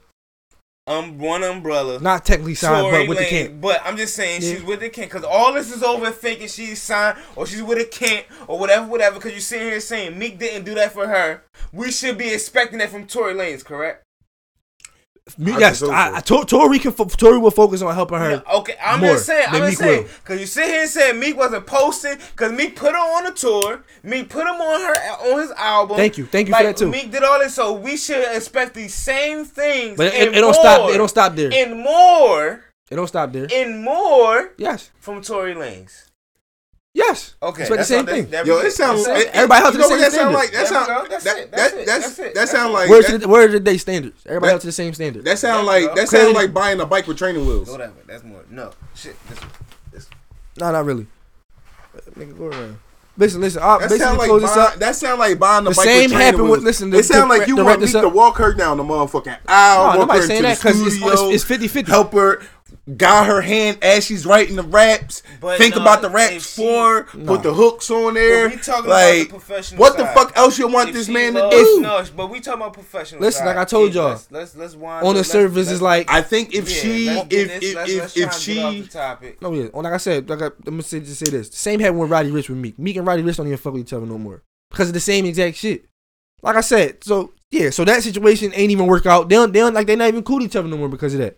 um 0.88 1.18
one 1.18 1.44
umbrella, 1.44 2.00
Not 2.00 2.24
technically 2.24 2.56
signed, 2.56 2.82
Tory 2.90 3.02
but 3.04 3.08
with 3.10 3.18
the 3.18 3.24
Lanez- 3.24 3.28
camp. 3.28 3.60
But 3.60 3.80
I'm 3.84 3.96
just 3.96 4.14
saying 4.16 4.42
Yeah. 4.42 4.50
she's 4.54 4.62
with 4.64 4.80
the 4.80 4.88
Kent 4.90 5.12
because 5.12 5.24
all 5.24 5.52
this 5.52 5.70
is 5.72 5.84
over 5.84 6.10
thinking 6.10 6.48
she's 6.48 6.82
signed 6.82 7.18
or 7.36 7.46
she's 7.46 7.62
with 7.62 7.78
a 7.78 7.84
Kent 7.84 8.26
or 8.48 8.58
whatever, 8.58 8.86
whatever. 8.88 9.14
Because 9.16 9.30
you're 9.32 9.40
sitting 9.40 9.68
here 9.68 9.78
saying 9.80 10.18
Meek 10.18 10.38
didn't 10.40 10.64
do 10.64 10.74
that 10.74 10.92
for 10.92 11.06
her. 11.06 11.44
We 11.72 11.92
should 11.92 12.18
be 12.18 12.32
expecting 12.34 12.78
that 12.80 12.90
from 12.90 13.06
Tory 13.06 13.34
Lanez, 13.34 13.64
correct? 13.64 14.02
Me- 15.38 15.52
yes, 15.58 15.82
I. 15.82 16.16
I, 16.16 16.20
Tor- 16.20 16.44
Tory 16.44 16.78
can 16.78 16.92
Tory 16.92 17.38
will 17.38 17.50
focus 17.50 17.82
on 17.82 17.94
helping 17.94 18.18
her. 18.18 18.30
Yeah, 18.46 18.54
okay, 18.58 18.74
I'm 18.84 19.00
just 19.00 19.26
saying. 19.26 19.46
I'm 19.48 19.62
just 19.70 19.78
saying 19.78 20.06
because 20.22 20.40
you 20.40 20.46
sit 20.46 20.66
here 20.66 20.80
and 20.82 20.88
say 20.90 21.12
Meek 21.12 21.36
wasn't 21.36 21.66
posting 21.66 22.16
because 22.32 22.52
Meek 22.52 22.76
put 22.76 22.92
her 22.92 22.98
on 22.98 23.26
a 23.26 23.32
tour. 23.32 23.82
Meek 24.02 24.28
put 24.28 24.42
him 24.42 24.60
on 24.60 24.80
her 24.80 25.32
on 25.32 25.40
his 25.40 25.50
album. 25.52 25.96
Thank 25.96 26.18
you. 26.18 26.26
Thank 26.26 26.48
you 26.48 26.54
for 26.54 26.62
that, 26.62 26.76
too. 26.76 26.88
Meek 26.90 27.10
did 27.10 27.22
all 27.22 27.38
this, 27.38 27.54
so 27.54 27.72
we 27.74 27.96
should 27.96 28.24
expect 28.36 28.74
these 28.74 28.94
same 28.94 29.44
things. 29.44 29.96
But 29.96 30.08
it- 30.14 30.28
and 30.28 30.36
it 30.36 30.40
don't 30.40 30.54
stop- 30.54 30.90
it 30.90 30.96
don't 30.96 31.08
stop 31.08 31.34
there. 31.34 31.50
And 31.52 31.80
more, 31.80 32.64
It 32.90 32.96
don't 32.96 33.06
stop 33.08 33.32
there. 33.32 33.46
and 33.52 33.82
more 33.84 34.52
Yes, 34.56 34.90
from 35.00 35.22
Tory 35.22 35.54
Lanez. 35.54 36.09
Yes. 36.94 37.34
Okay, 37.42 37.62
it's 37.62 37.70
like 37.70 37.80
the 37.80 37.84
same 37.84 38.06
thing. 38.06 38.30
that 38.30 38.46
Yo, 38.46 38.58
it 38.58 38.70
sounds. 38.72 39.06
It, 39.06 39.16
it. 39.18 39.26
Everybody 39.34 39.62
held 39.62 39.74
you 39.74 39.80
to 39.82 39.88
know 39.88 39.96
the 39.96 40.02
what 40.02 40.12
same 40.12 40.12
that 40.12 40.12
sound 40.12 40.34
standard. 40.34 40.34
like? 40.38 40.50
That 40.50 40.56
There 40.58 40.66
sound. 40.66 40.86
go. 40.86 41.08
That's 41.08 41.24
that, 41.24 41.38
it. 41.38 41.50
That's 41.52 41.72
that, 41.72 41.80
it. 41.80 41.86
that's 41.86 42.04
That's 42.04 42.18
it. 42.18 42.34
that 42.34 42.48
sound 42.48 42.72
like. 42.72 42.88
Where's 42.90 43.06
that, 43.06 43.20
the, 43.20 43.28
where 43.28 43.44
are 43.44 43.48
the 43.48 43.60
day 43.60 43.78
standards? 43.78 44.22
Everybody 44.26 44.46
that- 44.46 44.50
held 44.52 44.60
to 44.62 44.66
the 44.68 44.72
same 44.72 44.94
standard. 44.94 45.24
that 45.24 45.38
sound 45.38 45.66
like 45.66 45.94
that 45.94 46.08
sound 46.08 46.34
like 46.34 46.52
buying 46.52 46.80
a 46.80 46.86
bike 46.86 47.06
with 47.06 47.18
training 47.18 47.46
wheels. 47.46 47.70
Whatever. 47.70 47.94
That's 48.06 48.24
more. 48.24 48.44
No 48.50 48.70
shit. 48.94 49.16
This, 49.28 49.38
this. 49.92 50.10
No, 50.58 50.70
not 50.72 50.84
really. 50.84 51.06
Nigga, 52.16 52.36
go 52.38 52.46
around. 52.46 52.78
Listen, 53.16 53.40
listen. 53.42 53.62
I'll 53.62 53.78
That 53.78 53.90
basically 53.90 53.98
sound 54.06 54.18
like 54.18 54.28
close 54.28 54.40
this 54.42 54.54
buying, 54.54 54.66
up. 54.72 54.74
that 54.76 54.96
sound 54.96 55.18
like 55.18 55.38
buying 55.38 55.64
the, 55.64 55.70
The 55.70 55.76
bike 55.76 55.84
same 55.84 55.96
with 56.02 56.10
training 56.12 56.24
happened 56.26 56.42
with- 56.44 56.50
wheels. 56.52 56.64
listen, 56.64 56.94
It 56.94 57.04
sound 57.04 57.28
like 57.28 57.48
you 57.48 57.56
wrap 57.56 57.66
want 57.66 57.80
this 57.80 57.92
me 57.94 58.00
to 58.00 58.06
up. 58.06 58.14
walk 58.14 58.36
her 58.38 58.54
down 58.54 58.76
the 58.78 58.82
motherfucking 58.84 59.36
aisle, 59.46 59.92
No, 59.92 59.98
walk 60.06 60.12
her 60.16 60.22
saying 60.22 60.38
into 60.44 60.48
that 60.48 60.58
the 60.58 60.62
'cause 60.62 60.80
it's- 60.80 60.92
studio, 60.94 61.12
it's- 61.28 61.34
it's 61.34 61.44
50-50. 61.44 61.88
help 61.88 62.12
her, 62.14 62.40
guide 62.96 63.26
her 63.26 63.40
hand 63.40 63.78
as 63.82 64.04
she's 64.04 64.24
writing 64.26 64.56
the 64.56 64.62
raps, 64.62 65.22
But 65.40 65.58
think 65.58 65.76
no, 65.76 65.82
about 65.82 66.02
the 66.02 66.08
raps 66.10 66.54
she- 66.54 66.62
for 66.62 67.02
her, 67.04 67.18
Nah. 67.18 67.26
put 67.34 67.42
the 67.42 67.52
hooks 67.54 67.90
on 67.90 68.14
there. 68.14 68.48
But 68.48 68.56
we 68.56 68.62
talking 68.62 68.90
like, 68.90 69.14
about 69.14 69.22
the 69.24 69.24
professional 69.30 69.80
what 69.80 69.96
the 69.96 70.04
side. 70.06 70.14
fuck 70.14 70.36
else 70.36 70.58
you 70.58 70.68
want 70.68 70.88
If 70.90 70.94
this 70.94 71.06
she 71.06 71.12
man 71.12 71.34
to 71.34 71.48
do? 71.50 71.80
No, 71.80 72.04
but 72.16 72.30
we 72.30 72.40
talking 72.40 72.60
about 72.62 72.72
professional. 72.72 73.20
Listen, 73.20 73.40
side. 73.40 73.46
like 73.46 73.56
I 73.58 73.64
told 73.64 73.84
Let's- 73.94 73.94
y'all, 73.96 74.08
let's 74.10 74.30
let's, 74.30 74.56
let's 74.56 74.74
wind 74.74 75.06
On 75.06 75.14
the 75.14 75.20
up- 75.20 75.26
surface, 75.26 75.56
let's- 75.56 75.70
it's 75.72 75.80
like 75.82 76.10
I 76.10 76.22
think 76.22 76.54
if 76.54 76.68
yeah, 76.70 76.76
she, 76.82 77.06
let's 77.06 77.26
if 77.30 77.48
this- 77.48 77.62
if 77.70 77.74
let's- 77.76 77.90
if, 77.90 77.98
let's 78.00 78.16
if 78.16 78.22
try 78.22 78.22
and 78.22 78.44
get 78.44 78.64
off 78.64 78.72
she, 78.74 78.80
the 78.82 78.88
topic. 78.88 79.42
no, 79.42 79.52
yeah. 79.52 79.68
Like 79.72 79.92
I 79.92 79.96
said, 79.98 80.28
like 80.28 80.42
I, 80.42 80.46
I'm 80.46 80.52
gonna 80.66 80.82
say, 80.82 81.00
just 81.00 81.18
say 81.24 81.30
this. 81.30 81.48
The 81.48 81.56
same 81.56 81.80
happened 81.80 82.00
with 82.00 82.10
Roddy 82.10 82.30
Ricch 82.30 82.48
with 82.48 82.58
Meek. 82.58 82.78
Meek 82.78 82.96
and 82.96 83.06
Roddy 83.06 83.22
Ricch 83.22 83.36
don't 83.36 83.46
even 83.46 83.58
fuck 83.58 83.72
with 83.72 83.82
each 83.82 83.92
other 83.92 84.06
no 84.06 84.18
more 84.18 84.42
because 84.70 84.88
of 84.88 84.94
the 84.94 85.00
same 85.00 85.24
exact 85.26 85.56
shit. 85.56 85.84
Like 86.42 86.56
I 86.56 86.60
said, 86.62 87.04
so 87.04 87.32
yeah, 87.50 87.70
so 87.70 87.84
that 87.84 88.02
situation 88.02 88.52
ain't 88.54 88.70
even 88.70 88.86
work 88.86 89.06
out. 89.06 89.28
They 89.28 89.34
don't, 89.34 89.52
they 89.52 89.58
don't 89.60 89.74
like 89.74 89.86
they 89.86 89.96
not 89.96 90.08
even 90.08 90.22
cool 90.22 90.38
to 90.38 90.44
each 90.46 90.56
other 90.56 90.68
no 90.68 90.76
more 90.78 90.88
because 90.88 91.12
of 91.14 91.20
that. 91.20 91.36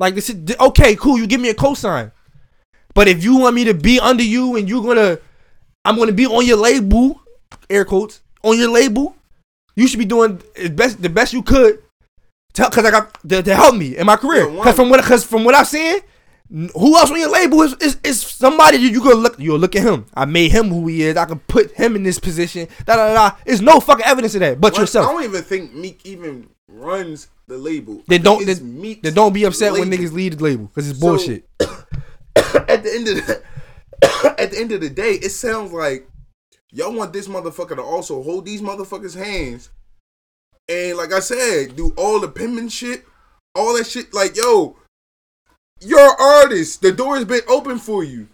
Like 0.00 0.14
this, 0.14 0.30
is, 0.30 0.56
okay, 0.58 0.96
cool. 0.96 1.18
You 1.18 1.26
give 1.26 1.42
me 1.42 1.50
a 1.50 1.54
cosign, 1.54 2.10
but 2.94 3.06
if 3.06 3.22
you 3.22 3.36
want 3.36 3.54
me 3.54 3.64
to 3.64 3.74
be 3.74 4.00
under 4.00 4.22
you 4.22 4.56
and 4.56 4.66
you're 4.68 4.82
gonna, 4.82 5.18
I'm 5.84 5.96
gonna 5.98 6.12
be 6.12 6.26
on 6.26 6.44
your 6.46 6.56
label, 6.56 7.20
air 7.68 7.84
quotes, 7.84 8.22
on 8.42 8.58
your 8.58 8.70
label. 8.70 9.14
You 9.76 9.86
should 9.86 9.98
be 9.98 10.06
doing 10.06 10.40
the 10.56 10.70
best, 10.70 11.00
the 11.00 11.10
best 11.10 11.34
you 11.34 11.42
could, 11.42 11.82
to, 12.54 12.70
cause 12.70 12.84
I 12.84 12.90
got 12.90 13.16
to, 13.28 13.42
to 13.42 13.54
help 13.54 13.76
me 13.76 13.96
in 13.96 14.06
my 14.06 14.16
career. 14.16 14.50
Yeah, 14.50 14.64
Cause 14.64 14.74
from 14.74 14.88
what, 14.88 15.04
cause 15.04 15.22
from 15.22 15.44
what 15.44 15.54
I'm 15.54 15.64
seeing, 15.66 16.00
who 16.50 16.96
else 16.96 17.10
on 17.10 17.18
your 17.18 17.30
label 17.30 17.62
is, 17.62 17.74
is, 17.74 17.98
is 18.02 18.20
somebody 18.20 18.78
that 18.78 18.92
you 18.92 19.00
could 19.00 19.18
look. 19.18 19.38
You'll 19.38 19.58
look 19.58 19.76
at 19.76 19.82
him. 19.82 20.06
I 20.14 20.24
made 20.24 20.50
him 20.50 20.68
who 20.68 20.86
he 20.88 21.02
is. 21.02 21.16
I 21.16 21.26
can 21.26 21.38
put 21.40 21.72
him 21.72 21.94
in 21.94 22.02
this 22.02 22.18
position. 22.18 22.66
Da 22.86 22.96
da 22.96 23.08
da. 23.08 23.14
da. 23.14 23.36
There's 23.44 23.60
no 23.60 23.80
fucking 23.80 24.04
evidence 24.04 24.34
of 24.34 24.40
that, 24.40 24.60
but 24.60 24.76
yourself. 24.76 25.06
I 25.06 25.12
don't 25.12 25.24
even 25.24 25.42
think 25.42 25.74
Meek 25.74 26.00
even 26.04 26.48
runs 26.68 27.28
the 27.50 27.58
label. 27.58 28.02
Then 28.06 28.22
don't 28.22 28.48
It's 28.48 28.60
then, 28.60 28.80
Meek's 28.80 29.02
then 29.02 29.14
don't 29.14 29.32
be 29.32 29.44
upset 29.44 29.72
when 29.72 29.90
niggas 29.90 30.12
leave 30.12 30.38
the 30.38 30.44
label 30.44 30.66
because 30.66 30.88
it's 30.88 30.98
So- 30.98 31.06
bullshit. 31.06 31.48
at 31.60 32.82
the 32.82 32.92
end 32.94 33.08
of 33.08 33.16
the 33.16 33.42
at 34.40 34.50
the 34.50 34.58
end 34.58 34.72
of 34.72 34.80
the 34.80 34.88
day, 34.88 35.12
it 35.12 35.30
sounds 35.30 35.72
like 35.72 36.08
y'all 36.72 36.92
want 36.94 37.12
this 37.12 37.28
motherfucker 37.28 37.76
to 37.76 37.82
also 37.82 38.22
hold 38.22 38.46
these 38.46 38.62
motherfuckers' 38.62 39.14
hands, 39.14 39.68
and 40.68 40.96
like 40.96 41.12
I 41.12 41.20
said, 41.20 41.76
do 41.76 41.92
all 41.96 42.20
the 42.20 42.28
penmanship, 42.28 43.04
all 43.54 43.76
that 43.76 43.86
shit. 43.86 44.14
Like 44.14 44.36
yo, 44.36 44.76
you're 45.80 46.00
an 46.00 46.16
artist. 46.18 46.80
The 46.80 46.92
door 46.92 47.16
has 47.16 47.24
been 47.26 47.42
open 47.48 47.78
for 47.78 48.02
you. 48.04 48.28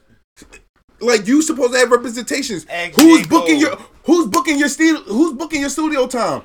Like 1.00 1.26
you 1.26 1.42
supposed 1.42 1.72
to 1.72 1.78
have 1.78 1.90
representations. 1.90 2.66
Who's 2.94 3.26
booking 3.26 3.58
your 3.58 3.76
Who's 4.06 4.28
booking 4.28 4.58
your 4.58 4.68
studio? 4.68 5.02
Who's 5.02 5.32
booking 5.32 5.60
your 5.60 5.68
studio 5.68 6.06
time? 6.06 6.42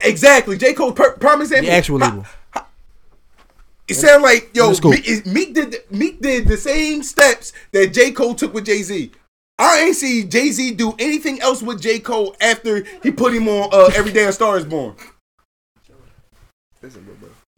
Exactly, 0.00 0.56
J 0.56 0.74
Cole. 0.74 0.92
Per, 0.92 1.16
prime 1.16 1.40
example. 1.40 1.66
The 1.66 1.72
actual 1.72 1.98
label. 1.98 2.26
it 3.88 3.94
sound 3.94 4.22
like 4.22 4.50
yo 4.54 4.68
Let's. 4.68 4.84
Meek, 4.84 5.26
Meek 5.26 5.54
did 5.54 5.76
Meek 5.90 6.20
did 6.20 6.46
the 6.46 6.56
same 6.56 7.02
steps 7.02 7.52
that 7.72 7.92
J 7.92 8.12
Cole 8.12 8.34
took 8.34 8.54
with 8.54 8.66
Jay 8.66 8.82
Z. 8.82 9.10
I 9.58 9.80
ain't 9.80 9.96
see 9.96 10.24
Jay 10.24 10.50
Z 10.50 10.72
do 10.72 10.94
anything 10.98 11.40
else 11.40 11.62
with 11.62 11.80
J 11.80 11.98
Cole 11.98 12.36
after 12.40 12.84
he 13.02 13.10
put 13.10 13.32
him 13.32 13.48
on 13.48 13.70
uh, 13.72 13.90
Every 13.94 14.12
Day 14.12 14.24
a 14.24 14.32
Star 14.32 14.58
Is 14.58 14.66
Born. 14.66 14.94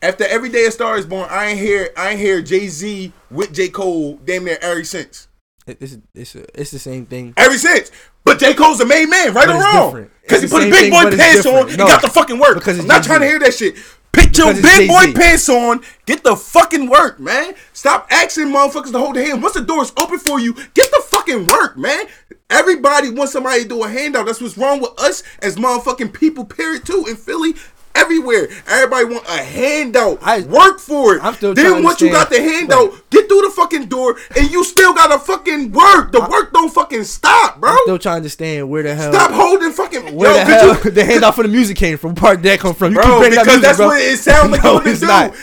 After 0.00 0.24
Every 0.24 0.48
Day 0.48 0.64
a 0.66 0.70
Star 0.70 0.96
Is 0.96 1.06
Born, 1.06 1.26
I 1.28 1.46
ain't 1.46 1.58
hear 1.58 1.90
I 1.96 2.10
ain't 2.10 2.20
hear 2.20 2.40
Jay 2.40 2.68
Z 2.68 3.12
with 3.30 3.52
J 3.52 3.68
Cole 3.68 4.20
damn 4.24 4.44
near 4.44 4.58
ever 4.62 4.84
since. 4.84 5.27
It- 5.68 5.78
It's 5.80 5.96
it's 6.14 6.34
it's 6.54 6.70
the 6.70 6.78
same 6.78 7.06
thing. 7.06 7.34
Ever 7.36 7.56
since. 7.58 7.90
But 8.24 8.38
J 8.38 8.54
Cole's 8.54 8.78
the 8.78 8.86
main 8.86 9.08
man, 9.10 9.32
right 9.34 9.46
But 9.46 9.56
or 9.56 9.60
wrong? 9.60 10.10
Because 10.22 10.42
he 10.42 10.48
put 10.48 10.62
a 10.62 10.70
big 10.70 10.90
thing, 10.90 10.90
boy 10.90 11.16
pants 11.16 11.46
on 11.46 11.52
No. 11.54 11.60
and 11.68 11.76
got 11.78 12.02
the 12.02 12.08
fucking 12.10 12.38
work. 12.38 12.54
Because 12.54 12.78
I'm 12.78 12.86
not 12.86 12.98
Jay-Z. 13.02 13.06
trying 13.08 13.20
to 13.20 13.26
hear 13.26 13.38
that 13.40 13.54
shit. 13.54 13.76
Put 14.12 14.36
your 14.36 14.54
big 14.54 14.88
boy 14.88 15.12
pants 15.14 15.48
on. 15.48 15.80
Get 16.06 16.24
the 16.24 16.34
fucking 16.34 16.88
work, 16.88 17.20
man. 17.20 17.54
Stop 17.72 18.06
asking 18.10 18.46
motherfuckers 18.46 18.92
to 18.92 18.98
hold 18.98 19.16
their 19.16 19.24
hand. 19.26 19.42
Once 19.42 19.54
the 19.54 19.60
door's 19.62 19.92
open 19.98 20.18
for 20.18 20.40
you, 20.40 20.54
get 20.54 20.90
the 20.90 21.02
fucking 21.06 21.46
work, 21.46 21.76
man. 21.76 22.04
Everybody 22.50 23.10
wants 23.10 23.32
somebody 23.34 23.62
to 23.62 23.68
do 23.68 23.82
a 23.84 23.88
handout. 23.88 24.26
That's 24.26 24.40
what's 24.40 24.56
wrong 24.56 24.80
with 24.80 24.98
us 24.98 25.22
as 25.40 25.56
motherfucking 25.56 26.14
people, 26.14 26.44
period, 26.46 26.86
too, 26.86 27.04
in 27.08 27.16
Philly. 27.16 27.54
Everywhere, 27.98 28.48
everybody 28.66 29.04
want 29.06 29.26
a 29.26 29.42
handout. 29.42 30.18
I 30.22 30.42
Work 30.42 30.78
for 30.78 31.16
it. 31.16 31.24
I'm 31.24 31.34
still 31.34 31.52
then 31.52 31.82
once 31.82 32.00
you 32.00 32.10
got 32.10 32.30
the 32.30 32.40
handout, 32.40 33.10
get 33.10 33.28
through 33.28 33.42
the 33.42 33.50
fucking 33.50 33.86
door, 33.86 34.16
and 34.36 34.50
you 34.50 34.62
still 34.64 34.94
gotta 34.94 35.18
fucking 35.18 35.72
work. 35.72 36.12
The 36.12 36.20
work 36.20 36.52
don't 36.52 36.72
fucking 36.72 37.04
stop, 37.04 37.60
bro. 37.60 37.70
I'm 37.70 37.78
still 37.82 37.98
trying 37.98 38.14
to 38.14 38.16
understand 38.18 38.70
where 38.70 38.84
the 38.84 38.94
hell. 38.94 39.12
Stop 39.12 39.32
holding 39.32 39.72
fucking. 39.72 40.14
Where 40.14 40.30
yo, 40.30 40.36
the 40.36 40.44
hell 40.44 40.84
you- 40.84 40.90
the 40.92 41.04
handout 41.04 41.34
for 41.34 41.42
the 41.42 41.48
music 41.48 41.76
came 41.76 41.98
from? 41.98 42.14
Part 42.14 42.42
that 42.42 42.60
come 42.60 42.74
from? 42.74 42.94
You 42.94 43.00
bro, 43.00 43.20
because 43.28 43.46
music, 43.46 43.62
that's 43.62 43.78
bro. 43.78 43.88
what 43.88 44.00
it 44.00 44.18
sounds 44.18 44.52
like. 44.52 44.64
no, 44.64 44.80
it's 44.84 45.02
not. 45.02 45.34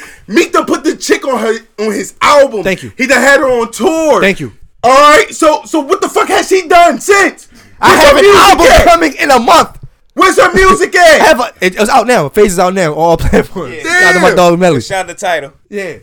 done 0.53 0.65
put 0.65 0.83
the 0.83 0.95
chick 0.95 1.25
on 1.27 1.39
her 1.39 1.53
on 1.79 1.91
his 1.91 2.15
album. 2.21 2.63
Thank 2.63 2.83
you. 2.83 2.93
He 2.97 3.05
done 3.05 3.21
had 3.21 3.41
her 3.41 3.49
on 3.49 3.71
tour. 3.71 4.21
Thank 4.21 4.39
you. 4.39 4.53
All 4.83 4.91
right. 4.91 5.27
So 5.31 5.63
so 5.65 5.81
what 5.81 6.01
the 6.01 6.09
fuck 6.09 6.29
has 6.29 6.47
she 6.47 6.67
done 6.67 6.99
since? 7.01 7.49
I 7.81 7.89
have 7.89 8.17
an 8.17 8.25
album 8.25 8.67
at? 8.67 8.85
coming 8.85 9.13
in 9.19 9.31
a 9.31 9.39
month. 9.39 9.84
Where's 10.15 10.37
her 10.39 10.51
music 10.53 10.95
at? 10.95 11.21
have 11.21 11.39
a, 11.39 11.53
it, 11.61 11.75
it's 11.79 11.89
out 11.89 12.07
now. 12.07 12.29
Phase 12.29 12.53
is 12.53 12.59
out 12.59 12.73
now 12.73 12.91
on 12.93 12.97
all 12.97 13.17
platforms. 13.25 13.75
Yeah. 13.75 13.83
Shout 13.83 14.03
out 14.03 14.13
to 14.13 14.19
my 14.21 14.33
dog 14.33 14.59
Melly. 14.59 14.81
Shout 14.81 15.01
out 15.01 15.07
the 15.07 15.13
title. 15.13 15.53
Yeah. 15.69 15.97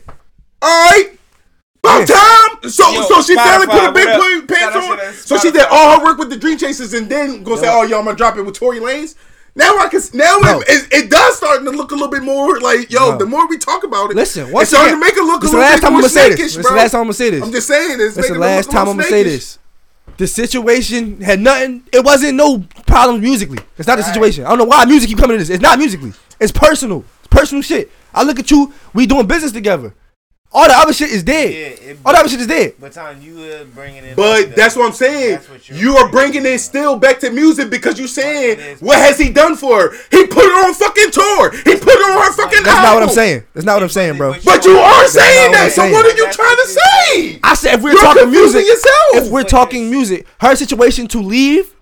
All 0.61 0.69
right. 0.89 1.17
About 1.83 2.07
time. 2.07 2.69
So 2.69 2.89
Yo, 2.91 3.01
so 3.01 3.21
she 3.21 3.35
finally 3.35 3.67
put 3.67 3.83
a 3.83 3.91
big 3.91 4.05
what 4.07 4.43
up? 4.43 4.47
pants 4.47 4.75
on. 4.77 4.97
to 4.97 5.03
that 5.03 5.15
So 5.15 5.37
she 5.37 5.51
did 5.51 5.65
all 5.69 5.99
her 5.99 6.05
work 6.05 6.17
with 6.17 6.29
the 6.29 6.37
Dream 6.37 6.57
Chasers, 6.57 6.93
and 6.93 7.09
then 7.09 7.43
gonna 7.43 7.57
say, 7.57 7.65
Yeah. 7.65 7.73
"Oh, 7.75 7.83
yo, 7.83 7.99
I'm 7.99 8.05
gonna 8.05 8.15
drop 8.15 8.37
it 8.37 8.43
with 8.43 8.55
Tory 8.55 8.79
Lanez." 8.79 9.15
Now 9.55 9.77
I 9.77 9.87
can. 9.89 10.01
Now 10.13 10.37
No. 10.41 10.61
it, 10.61 10.67
it, 10.69 10.93
it 11.05 11.09
does 11.11 11.35
starting 11.37 11.65
to 11.65 11.71
look 11.71 11.91
a 11.91 11.93
little 11.95 12.07
bit 12.09 12.23
more 12.23 12.59
like 12.61 12.89
yo. 12.89 13.11
No. 13.11 13.17
The 13.17 13.25
more 13.25 13.47
we 13.49 13.57
talk 13.57 13.83
about 13.83 14.11
it, 14.11 14.15
Listen, 14.15 14.43
it's 14.45 14.53
once 14.53 14.69
starting 14.69 14.93
again, 14.93 14.99
to 15.01 15.05
make 15.05 15.17
it 15.17 15.23
look 15.25 15.41
a 15.43 15.45
little 15.45 15.59
bit 15.59 15.83
I'm 15.83 15.91
more 15.93 16.01
gonna 16.01 16.09
say 16.09 16.29
this. 16.29 16.39
snakish, 16.39 16.55
This 16.55 16.65
bro. 16.65 16.71
the 16.71 16.77
last 16.77 16.91
time 16.91 16.99
I'm 17.01 17.05
gonna 17.07 17.13
say 17.15 17.29
this. 17.31 17.43
I'm 17.43 17.51
just 17.51 17.67
saying 17.67 17.97
this. 17.97 18.17
It's 18.17 18.29
the 18.29 18.35
last 18.39 18.71
time 18.71 18.87
I'm 18.87 18.97
gonna 18.97 19.09
say 19.09 19.23
this. 19.23 19.59
The 20.17 20.27
situation 20.27 21.21
had 21.21 21.39
nothing. 21.39 21.83
It 21.91 22.03
wasn't 22.03 22.35
no 22.35 22.59
problems 22.85 23.21
musically. 23.21 23.59
It's 23.77 23.87
not 23.87 23.97
the 23.97 24.03
situation. 24.03 24.45
I 24.45 24.49
don't 24.49 24.59
know 24.59 24.65
why 24.65 24.85
music 24.85 25.09
keep 25.09 25.17
coming 25.17 25.35
to 25.35 25.39
this. 25.39 25.49
It's 25.49 25.61
not 25.61 25.79
musically. 25.79 26.13
It's 26.39 26.51
personal. 26.51 27.03
It's 27.19 27.27
personal 27.27 27.61
shit. 27.61 27.91
I 28.13 28.23
look 28.23 28.39
at 28.39 28.51
you. 28.51 28.73
We 28.93 29.07
doing 29.07 29.25
business 29.25 29.51
together. 29.51 29.93
All 30.55 30.67
the 30.67 30.73
other 30.75 30.93
shit 30.93 31.09
is 31.11 31.23
dead. 31.23 31.49
it- 31.51 31.97
All 32.05 32.13
the 32.13 32.19
other 32.19 32.29
shit 32.29 32.41
is 32.41 32.47
dead. 32.47 32.75
But 32.79 32.93
Tom, 32.93 33.19
you 33.21 33.39
uh, 33.41 33.63
bringing 33.73 34.03
it. 34.03 34.15
But 34.15 34.55
that's 34.55 34.75
what 34.75 34.85
I'm 34.85 34.93
saying. 34.93 35.39
What 35.39 35.67
You 35.69 35.97
are 35.97 36.09
bringing 36.11 36.45
it 36.45 36.59
still 36.59 36.97
back 36.97 37.19
to 37.21 37.31
music 37.31 37.69
because 37.71 37.97
you 37.99 38.07
saying 38.07 38.77
what 38.79 38.97
has 38.97 39.17
he 39.17 39.31
done 39.31 39.55
for 39.55 39.81
her? 39.89 39.97
He 40.11 40.27
put 40.27 40.43
her 40.45 40.67
on 40.67 40.73
fucking 40.75 41.11
tour. 41.11 41.51
He 41.51 41.75
put 41.75 41.93
her 41.97 42.17
on 42.17 42.23
her 42.25 42.33
fucking. 42.33 42.63
That's 42.63 42.83
not 42.83 42.93
what 42.93 43.03
I'm 43.03 43.09
saying. 43.09 43.43
That's 43.53 43.65
not 43.65 43.73
what 43.75 43.83
I'm 43.83 43.89
saying, 43.89 44.17
bro. 44.17 44.33
But 44.45 44.63
you 44.65 44.77
are 44.77 45.01
That's 45.01 45.15
not 45.15 45.21
saying 45.23 45.51
that. 45.53 45.71
So 45.71 45.91
what 45.91 46.05
are 46.05 46.15
you 46.15 46.31
trying 46.31 46.55
to 46.55 46.67
say? 46.67 47.39
I 47.43 47.53
said 47.55 47.73
if 47.75 47.81
we're 47.81 47.93
You're 47.93 48.01
talking 48.01 48.29
music, 48.31 48.65
yourself. 48.65 48.93
if 49.15 49.31
we're 49.31 49.43
talking 49.43 49.89
music, 49.89 50.27
her 50.39 50.55
situation 50.55 51.07
to 51.09 51.19
leave 51.19 51.73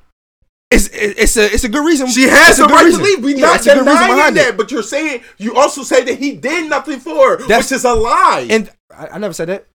is 0.72 0.90
it's 0.94 1.38
a 1.38 1.46
it's 1.54 1.64
a 1.66 1.70
good 1.70 1.86
reason. 1.86 2.08
She 2.08 2.24
has 2.24 2.52
it's 2.52 2.60
a 2.60 2.62
the 2.64 2.68
good 2.70 2.74
right 2.74 2.86
reason. 2.86 3.00
to 3.02 3.06
leave. 3.06 3.24
We 3.24 3.36
Yeah, 3.36 3.42
not 3.48 3.56
it's 3.58 3.68
a 3.68 3.74
good 3.76 3.86
reason 3.88 4.08
denying 4.10 4.34
that, 4.36 4.48
it. 4.50 4.58
but 4.58 4.72
you're 4.72 4.84
saying 4.84 5.22
you 5.38 5.56
also 5.56 5.84
say 5.84 6.04
that 6.06 6.18
he 6.18 6.36
did 6.36 6.70
nothing 6.70 7.00
for 7.00 7.38
her, 7.38 7.46
which 7.48 7.72
is 7.72 7.84
a 7.86 7.94
lie. 7.94 8.48
And 8.50 8.72
I, 8.96 9.08
I 9.08 9.18
never 9.18 9.34
said 9.34 9.50
that. 9.50 9.68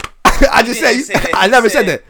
I 0.52 0.62
just 0.62 0.80
said, 0.80 0.92
didn't 0.92 1.04
say 1.04 1.12
that. 1.14 1.30
I 1.34 1.46
never 1.46 1.68
said, 1.68 1.86
said- 1.86 2.00
that. 2.00 2.04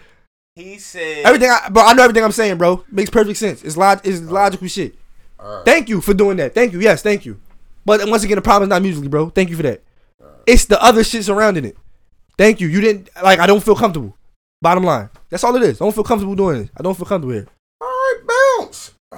He 0.57 0.79
said 0.79 1.25
Everything, 1.27 1.51
I, 1.51 1.69
bro. 1.69 1.83
I 1.83 1.95
know 1.95 2.05
everything 2.05 2.23
I'm 2.23 2.31
saying, 2.31 2.59
bro. 2.59 2.85
Makes 2.89 3.11
perfect 3.11 3.39
sense. 3.39 3.65
It's 3.65 3.77
log, 3.77 4.01
it's 4.07 4.21
logical 4.21 4.69
shit. 4.69 4.95
Thank 5.65 5.89
you 5.89 6.01
for 6.01 6.15
doing 6.15 6.37
that. 6.37 6.55
Thank 6.55 6.73
you. 6.73 6.81
Yes, 6.81 7.03
thank 7.03 7.27
you. 7.27 7.41
But 7.85 8.09
once 8.09 8.23
again, 8.23 8.37
the 8.37 8.43
problem 8.43 8.69
is 8.69 8.71
not 8.71 8.81
musically, 8.81 9.09
bro. 9.09 9.31
Thank 9.31 9.51
you 9.51 9.57
for 9.57 9.65
that. 9.65 9.83
It's 10.47 10.65
the 10.67 10.81
other 10.83 11.03
shit 11.03 11.25
surrounding 11.25 11.65
it. 11.65 11.77
Thank 12.39 12.61
you. 12.61 12.69
You 12.69 12.81
didn't 12.81 13.11
like. 13.23 13.41
I 13.41 13.47
don't 13.49 13.63
feel 13.63 13.75
comfortable. 13.75 14.17
Bottom 14.63 14.85
line. 14.85 15.11
That's 15.29 15.43
all 15.43 15.55
it 15.57 15.63
is. 15.63 15.81
I 15.81 15.85
don't 15.85 15.95
feel 15.95 16.05
comfortable 16.05 16.35
doing 16.37 16.63
this. 16.63 16.71
I 16.79 16.83
don't 16.83 16.95
feel 16.97 17.05
comfortable 17.07 17.35
here. 17.35 17.49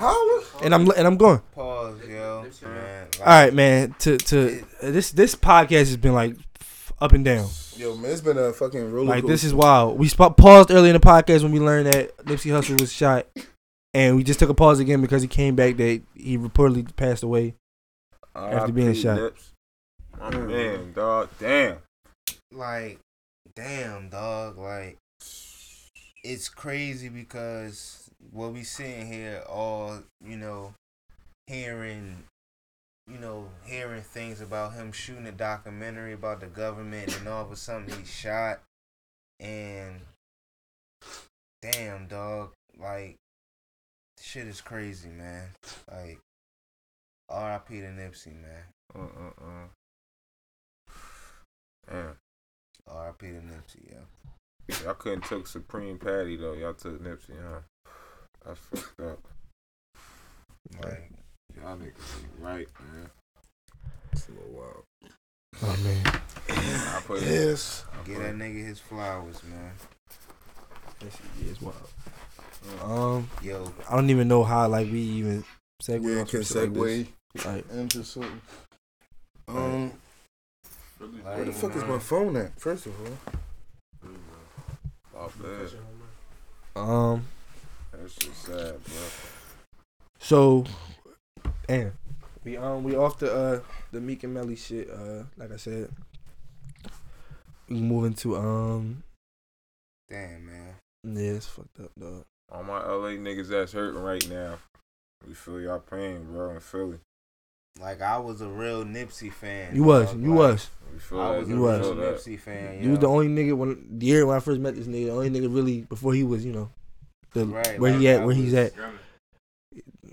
All 0.00 0.08
right, 0.08 0.40
bounce. 0.40 0.50
Holla. 0.50 0.64
And 0.64 0.74
I'm 0.74 0.90
and 0.90 1.06
I'm 1.06 1.16
going. 1.16 1.40
Pause, 1.54 2.00
yo, 2.08 2.46
man. 2.62 3.06
All 3.20 3.26
right, 3.26 3.54
man. 3.54 3.94
To 4.00 4.16
to 4.16 4.64
this 4.82 5.10
this 5.12 5.34
podcast 5.34 5.86
has 5.86 5.96
been 5.96 6.14
like 6.14 6.36
f- 6.60 6.92
up 7.00 7.12
and 7.12 7.24
down. 7.24 7.48
Yo, 7.76 7.94
man, 7.96 8.10
it's 8.10 8.20
been 8.20 8.38
a 8.38 8.52
fucking 8.52 8.92
roller 8.92 9.08
Like 9.08 9.26
this 9.26 9.44
is 9.44 9.52
wild. 9.54 9.98
We 9.98 10.08
sp- 10.08 10.36
paused 10.36 10.70
early 10.70 10.88
in 10.88 10.94
the 10.94 11.00
podcast 11.00 11.42
when 11.42 11.52
we 11.52 11.60
learned 11.60 11.86
that 11.86 12.16
Nipsey 12.18 12.50
Hussle 12.50 12.80
was 12.80 12.92
shot, 12.92 13.26
and 13.92 14.16
we 14.16 14.24
just 14.24 14.38
took 14.38 14.50
a 14.50 14.54
pause 14.54 14.80
again 14.80 15.00
because 15.00 15.22
he 15.22 15.28
came 15.28 15.56
back 15.56 15.76
that 15.76 16.02
he 16.14 16.38
reportedly 16.38 16.94
passed 16.96 17.22
away 17.22 17.54
after 18.34 18.72
being 18.72 18.88
R.I.P. 18.88 19.02
shot. 19.02 19.16
Nips. 19.16 19.52
My 20.18 20.30
mm. 20.30 20.48
man, 20.48 20.92
dog. 20.94 21.28
Damn. 21.38 21.76
like, 22.52 22.98
damn, 23.54 24.08
dog. 24.08 24.58
Like, 24.58 24.96
it's 26.24 26.48
crazy 26.48 27.08
because 27.08 28.05
what 28.32 28.52
we 28.52 28.62
sitting 28.62 29.06
here 29.06 29.42
all, 29.48 29.98
you 30.24 30.36
know, 30.36 30.74
hearing, 31.46 32.24
you 33.10 33.18
know, 33.18 33.48
hearing 33.64 34.02
things 34.02 34.40
about 34.40 34.74
him 34.74 34.92
shooting 34.92 35.26
a 35.26 35.32
documentary 35.32 36.12
about 36.12 36.40
the 36.40 36.46
government, 36.46 37.16
and 37.16 37.28
all 37.28 37.44
of 37.44 37.52
a 37.52 37.56
sudden 37.56 37.88
he's 37.98 38.12
shot, 38.12 38.60
and 39.40 40.00
damn, 41.62 42.06
dog, 42.06 42.52
like, 42.78 43.16
shit 44.20 44.46
is 44.46 44.60
crazy, 44.60 45.08
man. 45.08 45.48
Like, 45.90 46.18
R.I.P. 47.28 47.80
to 47.80 47.86
Nipsey, 47.86 48.34
man. 48.34 48.64
Uh 48.94 49.00
uh 49.00 49.32
uh. 51.92 52.12
R.I.P. 52.88 53.26
to 53.26 53.40
Nipsey, 53.40 53.90
yeah 53.90 54.04
Y'all 54.84 54.94
couldn't 54.94 55.24
took 55.24 55.46
Supreme 55.46 55.98
Patty 55.98 56.36
though. 56.36 56.54
Y'all 56.54 56.74
took 56.74 57.00
Nipsey, 57.02 57.34
huh? 57.40 57.60
That's 58.46 58.60
fucked 58.60 59.00
up. 59.00 59.18
Like, 60.82 61.10
Y'all 61.56 61.76
niggas 61.76 62.20
ain't 62.20 62.40
right, 62.40 62.68
man. 62.92 63.10
It's 64.12 64.28
a 64.28 64.32
little 64.32 64.50
wild. 64.52 64.84
Oh 65.62 65.76
man. 65.82 66.20
I 66.48 67.00
put 67.06 67.22
it. 67.22 67.28
Yes. 67.28 67.84
I 67.92 68.06
Get 68.06 68.18
that 68.18 68.34
nigga 68.36 68.66
his 68.66 68.78
flowers, 68.78 69.42
man. 69.44 69.72
This 71.00 71.18
is 71.44 71.60
wild. 71.62 71.74
Um, 72.82 73.28
Yo, 73.42 73.72
I 73.88 73.96
don't 73.96 74.10
even 74.10 74.28
know 74.28 74.44
how 74.44 74.68
like 74.68 74.90
we 74.90 75.00
even 75.00 75.44
segue. 75.82 76.16
Yeah, 76.16 76.24
can 76.24 76.40
segue 76.40 76.98
like 76.98 77.08
this. 77.34 77.46
Like, 77.46 77.70
into 77.70 78.04
something. 78.04 78.40
Um, 79.48 79.92
where 80.98 81.36
the 81.38 81.44
like, 81.44 81.54
fuck 81.54 81.76
is 81.76 81.84
my 81.84 81.98
phone 81.98 82.36
at? 82.36 82.58
First 82.60 82.86
of 82.86 82.92
all, 83.00 84.10
Oh, 85.18 85.32
bad. 85.40 85.70
um, 86.82 87.26
That's 88.06 88.14
just 88.24 88.42
sad, 88.44 88.84
bro. 88.84 88.96
so, 90.20 90.64
and 91.68 91.90
we 92.44 92.56
um 92.56 92.84
we 92.84 92.94
off 92.94 93.18
the 93.18 93.34
uh 93.34 93.60
the 93.90 94.00
Meek 94.00 94.22
and 94.22 94.32
Melly 94.32 94.54
shit. 94.54 94.88
Uh, 94.88 95.24
like 95.36 95.50
I 95.52 95.56
said, 95.56 95.90
we 97.68 97.80
moving 97.80 98.14
to 98.14 98.36
um 98.36 99.02
Damn, 100.08 100.46
man. 100.46 100.74
yeah, 101.02 101.32
it's 101.32 101.46
fucked 101.46 101.80
up, 101.80 101.90
dog. 101.98 102.22
All 102.52 102.62
my 102.62 102.78
LA 102.78 103.16
niggas 103.18 103.48
that's 103.48 103.72
hurting 103.72 104.00
right 104.00 104.24
now. 104.30 104.58
We 105.26 105.34
feel 105.34 105.60
y'all 105.60 105.80
pain, 105.80 106.26
bro, 106.30 106.50
in 106.50 106.60
Philly. 106.60 106.98
Like 107.80 108.02
I 108.02 108.18
was 108.18 108.40
a 108.40 108.48
real 108.48 108.84
Nipsey 108.84 109.32
fan. 109.32 109.74
You 109.74 109.82
was, 109.82 110.12
dog. 110.12 110.22
you 110.22 110.30
Like, 110.30 110.38
was. 110.38 110.70
I 111.10 111.38
was 111.38 111.48
You 111.48 111.56
a 111.56 111.60
was. 111.60 111.80
real 111.80 111.96
Nipsey 111.96 112.38
fan. 112.38 112.84
You 112.84 112.90
was 112.90 113.00
the 113.00 113.08
only 113.08 113.26
nigga 113.26 113.56
when 113.56 113.98
the 113.98 114.06
year 114.06 114.24
when 114.24 114.36
I 114.36 114.40
first 114.40 114.60
met 114.60 114.76
this 114.76 114.86
nigga, 114.86 115.06
the 115.06 115.10
only 115.12 115.30
nigga 115.30 115.52
really 115.52 115.80
before 115.82 116.14
he 116.14 116.22
was, 116.22 116.44
you 116.44 116.52
know, 116.52 116.70
the 117.36 117.46
Right, 117.46 117.78
where 117.80 117.92
he 117.98 118.08
at, 118.08 118.24
where 118.24 118.34
he's 118.34 118.52
was- 118.52 118.72
at. 118.72 118.74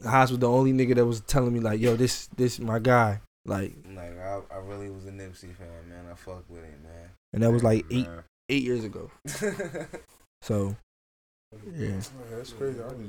Haas 0.03 0.31
was 0.31 0.39
the 0.39 0.49
only 0.49 0.73
nigga 0.73 0.95
that 0.95 1.05
was 1.05 1.21
telling 1.21 1.53
me 1.53 1.59
like, 1.61 1.79
yo, 1.79 1.95
this 1.95 2.27
this 2.35 2.59
my 2.59 2.79
guy. 2.79 3.21
Like 3.45 3.73
Like 3.95 4.17
I, 4.19 4.39
I 4.51 4.57
really 4.57 4.89
was 4.89 5.05
a 5.05 5.11
Nipsey 5.11 5.55
fan, 5.55 5.67
man. 5.89 6.05
I 6.11 6.15
fuck 6.15 6.43
with 6.49 6.63
him, 6.63 6.81
man. 6.83 7.09
and 7.33 7.43
that 7.43 7.51
was 7.51 7.63
like 7.63 7.85
eight 7.91 8.07
eight 8.49 8.63
years 8.63 8.83
ago. 8.83 9.09
So 10.41 10.75
yeah. 11.73 12.01
That's 12.31 12.51
crazy. 12.51 12.79
I 12.81 12.89
Damn, 12.89 12.99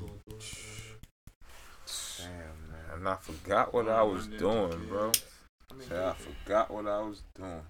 man. 2.70 2.80
And 2.94 3.08
I 3.08 3.16
forgot 3.16 3.74
what 3.74 3.88
I 3.88 4.02
was 4.02 4.26
doing, 4.28 4.86
bro. 4.88 5.10
Shit, 5.88 5.98
I 5.98 6.12
forgot 6.14 6.70
what 6.70 6.86
I 6.86 7.00
was 7.00 7.22
doing. 7.34 7.60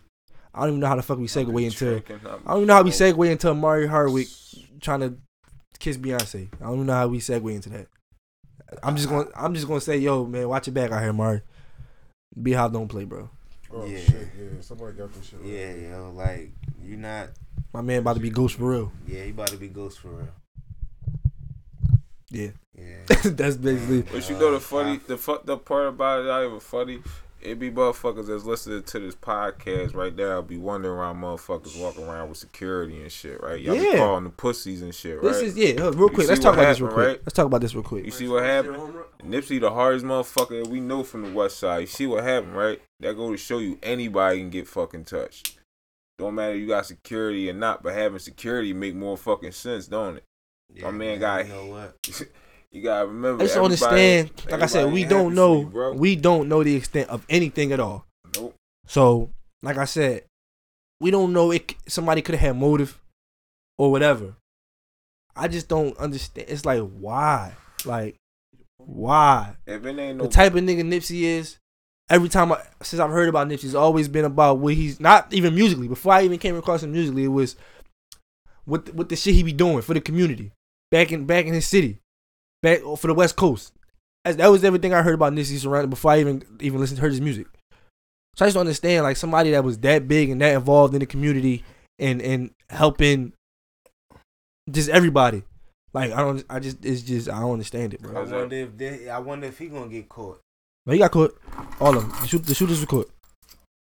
I 0.54 0.60
don't 0.60 0.68
even 0.68 0.80
know 0.80 0.86
how 0.88 0.96
the 0.96 1.02
fuck 1.02 1.18
we 1.18 1.26
segue 1.26 1.64
into. 1.64 2.00
tricking, 2.00 2.20
I 2.26 2.36
don't 2.52 2.56
even 2.58 2.66
know 2.66 2.74
how 2.74 2.82
we 2.82 2.90
segue 2.90 3.30
into 3.30 3.54
Mario 3.54 3.88
Hardwick 3.88 4.28
trying 4.80 5.00
to 5.00 5.14
kiss 5.78 5.96
Beyonce. 5.96 6.48
I 6.60 6.64
don't 6.64 6.74
even 6.74 6.86
know 6.86 6.92
how 6.94 7.08
we 7.08 7.18
segue 7.18 7.54
into 7.54 7.68
that. 7.70 7.86
I'm 8.82 8.96
just 8.96 9.08
going. 9.08 9.28
I'm 9.36 9.54
just 9.54 9.66
going 9.66 9.78
to 9.80 9.84
say, 9.84 9.98
yo, 9.98 10.24
man, 10.26 10.48
watch 10.48 10.66
your 10.66 10.74
back 10.74 10.90
out 10.90 11.00
here, 11.00 11.10
Amari. 11.10 11.42
Beyhive 12.38 12.72
don't 12.72 12.88
play, 12.88 13.04
bro. 13.04 13.30
Oh 13.72 13.84
Yeah. 13.84 13.98
shit, 13.98 14.28
yeah. 14.38 14.60
Somebody 14.60 14.96
got 14.96 15.12
this 15.12 15.26
shit. 15.26 15.40
right. 15.40 15.48
Yeah, 15.48 15.74
yo, 15.74 16.12
like 16.14 16.50
you 16.82 16.96
not. 16.96 17.30
My 17.72 17.80
man 17.80 17.98
about 18.00 18.14
to 18.14 18.20
be 18.20 18.30
ghost 18.30 18.56
for 18.56 18.70
real. 18.70 18.92
Yeah, 19.06 19.24
he 19.24 19.30
about 19.30 19.48
to 19.48 19.56
be 19.56 19.68
ghost 19.68 19.98
for 20.00 20.08
real. 20.08 20.28
Yeah. 22.30 22.50
Yeah. 22.76 22.96
That's 23.24 23.56
basically. 23.56 24.02
But 24.02 24.28
you 24.28 24.36
know 24.36 24.50
the 24.50 24.56
uh, 24.56 24.60
funny, 24.60 24.98
the 25.06 25.16
fucked 25.16 25.48
up 25.48 25.64
part 25.64 25.88
about 25.88 26.20
it, 26.20 26.24
not 26.24 26.44
even 26.44 26.60
funny. 26.60 27.00
It 27.44 27.58
be 27.58 27.70
motherfuckers 27.70 28.26
that's 28.28 28.44
listening 28.44 28.82
to 28.84 28.98
this 28.98 29.14
podcast 29.14 29.94
right 29.94 30.14
now 30.16 30.40
be 30.40 30.56
wondering 30.56 30.96
why 30.98 31.12
motherfuckers 31.12 31.78
walk 31.78 31.98
around 31.98 32.30
with 32.30 32.38
security 32.38 33.02
and 33.02 33.12
shit, 33.12 33.40
right? 33.42 33.60
Y'all 33.60 33.74
be 33.74 33.82
Yeah. 33.82 33.98
calling 33.98 34.24
the 34.24 34.30
pussies 34.30 34.80
and 34.80 34.94
shit, 34.94 35.16
right? 35.16 35.22
This 35.32 35.42
is 35.42 35.56
yeah. 35.56 35.82
uh, 35.84 35.90
Real 35.92 36.08
You 36.08 36.14
quick, 36.14 36.28
let's 36.28 36.40
talk 36.40 36.56
what 36.56 36.62
about 36.62 36.68
this 36.70 36.80
real 36.80 36.90
happened, 36.90 37.06
quick. 37.16 37.20
Let's 37.26 37.34
talk 37.34 37.46
about 37.46 37.60
this 37.60 37.74
real 37.74 37.84
quick. 37.84 38.04
You 38.06 38.10
see 38.10 38.28
what 38.28 38.44
happened? 38.44 38.76
Nipsey, 39.22 39.60
the 39.60 39.70
hardest 39.70 40.06
motherfucker 40.06 40.62
that 40.64 40.70
we 40.70 40.80
know 40.80 41.02
from 41.04 41.22
the 41.22 41.30
West 41.32 41.58
Side. 41.58 41.80
You 41.80 41.86
see 41.86 42.06
what 42.06 42.24
happened, 42.24 42.56
right? 42.56 42.80
That 43.00 43.14
go 43.14 43.30
to 43.30 43.36
show 43.36 43.58
you 43.58 43.78
anybody 43.82 44.38
can 44.38 44.48
get 44.50 44.66
fucking 44.66 45.04
touched. 45.04 45.58
Don't 46.18 46.36
matter 46.36 46.54
you 46.54 46.66
got 46.68 46.86
security 46.86 47.50
or 47.50 47.54
not, 47.54 47.82
but 47.82 47.92
having 47.92 48.20
security 48.20 48.72
make 48.72 48.94
more 48.94 49.16
fucking 49.18 49.52
sense, 49.52 49.86
don't 49.86 50.16
it? 50.16 50.24
Yeah, 50.72 50.84
My 50.84 50.90
man 50.92 50.98
man, 50.98 51.20
got. 51.20 51.46
you 51.46 51.52
know 51.52 51.66
what? 51.66 51.96
you 52.74 52.82
gotta 52.82 53.06
remember. 53.06 53.42
I 53.42 53.46
just 53.46 53.56
understand. 53.56 54.30
Like 54.50 54.62
I 54.62 54.66
said, 54.66 54.92
we 54.92 55.04
don't 55.04 55.34
know. 55.34 55.60
you, 55.60 55.92
we 55.96 56.16
don't 56.16 56.48
know 56.48 56.64
the 56.64 56.74
extent 56.74 57.08
of 57.08 57.24
anything 57.30 57.72
at 57.72 57.78
all. 57.78 58.04
Nope. 58.36 58.54
So, 58.86 59.30
like 59.62 59.78
I 59.78 59.84
said, 59.84 60.24
we 61.00 61.12
don't 61.12 61.32
know 61.32 61.52
it. 61.52 61.74
Somebody 61.86 62.20
could 62.20 62.34
have 62.34 62.42
had 62.42 62.56
motive, 62.56 63.00
or 63.78 63.90
whatever. 63.92 64.34
I 65.36 65.48
just 65.48 65.68
don't 65.68 65.96
understand. 65.98 66.48
It's 66.50 66.64
like 66.64 66.80
why, 66.80 67.52
like 67.84 68.16
why? 68.78 69.56
If 69.66 69.84
it 69.84 69.98
ain't 69.98 70.18
no 70.18 70.24
The 70.24 70.30
type 70.30 70.54
of 70.54 70.60
nigga 70.62 70.82
Nipsey 70.82 71.22
is. 71.22 71.58
Every 72.10 72.28
time 72.28 72.52
I, 72.52 72.60
since 72.82 73.00
I've 73.00 73.10
heard 73.10 73.30
about 73.30 73.48
Nipsey, 73.48 73.64
it's 73.64 73.74
always 73.74 74.08
been 74.08 74.26
about 74.26 74.58
what 74.58 74.74
he's 74.74 75.00
not 75.00 75.32
even 75.32 75.54
musically. 75.54 75.88
Before 75.88 76.12
I 76.12 76.22
even 76.22 76.38
came 76.38 76.54
across 76.54 76.82
him 76.82 76.92
musically, 76.92 77.24
it 77.24 77.28
was 77.28 77.56
what 78.66 78.84
the, 78.84 78.92
what 78.92 79.08
the 79.08 79.16
shit 79.16 79.34
he 79.34 79.42
be 79.42 79.54
doing 79.54 79.80
for 79.80 79.94
the 79.94 80.02
community 80.02 80.52
back 80.90 81.12
in 81.12 81.24
back 81.24 81.46
in 81.46 81.54
his 81.54 81.66
city, 81.66 81.98
back 82.64 82.80
for 82.98 83.06
the 83.06 83.14
West 83.14 83.36
Coast. 83.36 83.72
As, 84.24 84.36
that 84.38 84.48
was 84.48 84.64
everything 84.64 84.92
I 84.94 85.02
heard 85.02 85.14
about 85.14 85.32
Nipsey 85.34 85.58
surrounded 85.58 85.90
before 85.90 86.12
I 86.12 86.20
even 86.20 86.42
even 86.60 86.80
listened 86.80 86.98
heard 86.98 87.12
his 87.12 87.20
music. 87.20 87.46
So 88.36 88.44
I 88.44 88.48
just 88.48 88.54
don't 88.54 88.62
understand 88.62 89.04
like 89.04 89.16
somebody 89.16 89.52
that 89.52 89.62
was 89.62 89.78
that 89.78 90.08
big 90.08 90.30
and 90.30 90.40
that 90.40 90.54
involved 90.54 90.94
in 90.94 91.00
the 91.00 91.06
community 91.06 91.62
and 91.98 92.20
and 92.22 92.50
helping 92.70 93.32
just 94.70 94.88
everybody. 94.88 95.42
Like 95.92 96.10
I 96.12 96.16
don't, 96.22 96.44
I 96.50 96.58
just 96.58 96.84
it's 96.84 97.02
just 97.02 97.28
I 97.28 97.38
don't 97.40 97.52
understand 97.52 97.94
it, 97.94 98.00
I 98.02 98.06
bro. 98.08 98.24
wonder 98.24 98.56
if 98.56 98.76
they, 98.76 99.08
I 99.08 99.18
wonder 99.18 99.46
if 99.46 99.58
he 99.58 99.66
gonna 99.68 99.88
get 99.88 100.08
caught. 100.08 100.40
No, 100.86 100.92
he 100.92 100.98
got 100.98 101.12
caught. 101.12 101.38
All 101.80 101.96
of 101.96 102.02
them. 102.02 102.12
The, 102.20 102.26
shoot, 102.26 102.44
the 102.44 102.54
shooters 102.54 102.80
were 102.80 102.86
caught. 102.86 103.10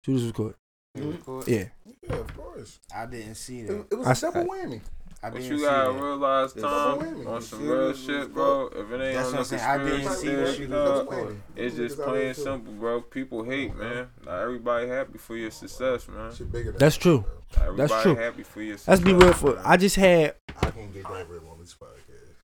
Shooters 0.06 0.22
was 0.24 0.32
caught. 0.32 0.56
He 0.94 1.00
was 1.02 1.16
caught? 1.24 1.48
Yeah. 1.48 1.64
Yeah, 2.02 2.16
of 2.16 2.36
course. 2.36 2.78
I 2.94 3.06
didn't 3.06 3.34
see 3.34 3.62
that. 3.62 3.86
it 3.90 3.94
was 3.98 4.06
I 4.06 4.10
a 4.10 4.12
s- 4.12 4.20
double 4.20 4.40
I- 4.40 4.44
whammy. 4.44 4.80
I 5.20 5.30
But 5.30 5.40
didn't 5.40 5.58
you 5.58 5.64
gotta 5.64 5.92
that. 5.92 6.00
realize, 6.00 6.52
Tom, 6.52 6.98
double 7.00 7.28
on 7.28 7.42
some 7.42 7.66
real 7.66 7.90
it, 7.90 7.96
shit, 7.96 8.32
bro. 8.32 8.66
If 8.68 8.76
it 8.92 9.02
ain't 9.02 9.14
That's 9.14 9.16
on 9.16 9.24
what 9.24 9.32
no 9.32 9.38
I'm 9.38 9.44
saying. 9.44 9.62
I 9.62 9.78
didn't 9.78 10.00
conspiracy 10.06 10.20
see 10.20 10.28
what 10.36 10.56
theory, 10.56 10.68
was 10.68 11.08
doing. 11.08 11.42
it's 11.56 11.76
just 11.76 11.98
Niggas 11.98 12.00
out 12.00 12.08
plain 12.08 12.34
simple, 12.34 12.72
bro. 12.74 13.00
People 13.00 13.42
hate, 13.42 13.74
man. 13.76 14.06
Not 14.24 14.40
everybody 14.42 14.86
happy 14.86 15.18
for 15.18 15.36
your 15.36 15.50
success, 15.50 16.06
man. 16.08 16.32
Shit 16.32 16.52
bigger 16.52 16.70
than 16.70 16.78
That's 16.78 16.96
true. 16.96 17.24
Everybody 17.56 17.76
That's 17.76 18.02
true. 18.02 18.14
happy 18.14 18.42
for 18.44 18.62
your 18.62 18.76
Let's 18.86 19.00
be 19.00 19.12
real 19.12 19.32
for. 19.32 19.60
I 19.64 19.76
just 19.76 19.96
had. 19.96 20.36
I 20.62 20.70
can't 20.70 20.92
get 20.94 21.02
that 21.08 21.28
real 21.28 21.48
on 21.50 21.58
this 21.58 21.74
podcast. 21.74 22.34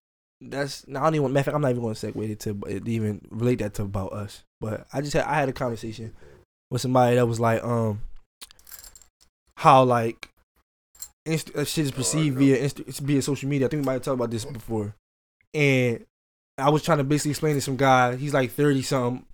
That's. 0.41 0.89
No, 0.89 0.99
I 1.01 1.05
don't 1.05 1.15
even. 1.15 1.33
Matter 1.33 1.39
of 1.41 1.45
fact, 1.47 1.55
I'm 1.55 1.63
not 1.63 1.71
even 1.71 1.83
going 1.83 1.95
to 1.95 2.07
segue 2.13 2.29
it 2.31 2.41
to 2.41 2.59
it 2.67 2.89
even 2.89 3.21
relate 3.31 3.61
that 3.61 3.75
to 3.75 3.83
about 3.83 4.13
us. 4.13 4.43
But 4.61 4.89
I 4.93 5.01
just 5.01 5.13
had. 5.13 5.27
I 5.27 5.35
had 5.35 5.49
a 5.49 5.53
conversation 5.53 6.13
with 6.73 6.81
somebody 6.81 7.15
that 7.15 7.27
was 7.27 7.39
like, 7.39 7.63
um, 7.63 8.01
how 9.59 9.85
like, 9.85 10.31
inst- 11.27 11.55
uh, 11.55 11.65
shit 11.65 11.87
is 11.87 11.91
perceived 11.91 12.39
via 12.39 12.57
inst- 12.57 13.01
via 13.01 13.23
social 13.23 13.49
media. 13.49 13.67
I 13.67 13.71
think 13.71 13.83
we 13.83 13.87
might 13.87 13.95
have 13.95 14.03
talked 14.03 14.15
about 14.15 14.31
this 14.31 14.45
before, 14.45 14.95
and 15.53 16.05
I 16.59 16.71
was 16.71 16.83
trying 16.83 16.99
to 16.99 17.05
basically 17.05 17.33
explain 17.33 17.55
to 17.55 17.61
some 17.61 17.77
guy. 17.77 18.17
He's 18.17 18.35
like 18.35 18.53
thirty 18.53 18.83
something, 18.83 19.25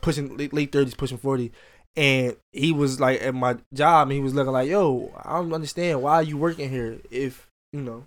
pushing 0.00 0.36
late 0.36 0.72
thirties, 0.72 0.94
pushing 0.94 1.18
forty. 1.18 1.52
And 1.96 2.36
he 2.52 2.72
was 2.72 3.00
like 3.00 3.22
at 3.22 3.34
my 3.34 3.56
job, 3.72 4.08
and 4.08 4.12
he 4.12 4.20
was 4.20 4.34
looking 4.34 4.52
like, 4.52 4.68
"Yo, 4.68 5.12
I 5.24 5.38
don't 5.38 5.52
understand 5.52 6.02
why 6.02 6.14
are 6.16 6.22
you 6.22 6.36
working 6.36 6.68
here 6.68 6.98
if 7.10 7.48
you 7.72 7.80
know, 7.80 8.06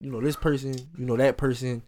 you 0.00 0.10
know 0.10 0.20
this 0.20 0.36
person, 0.36 0.74
you 0.98 1.04
know 1.04 1.16
that 1.16 1.36
person, 1.36 1.82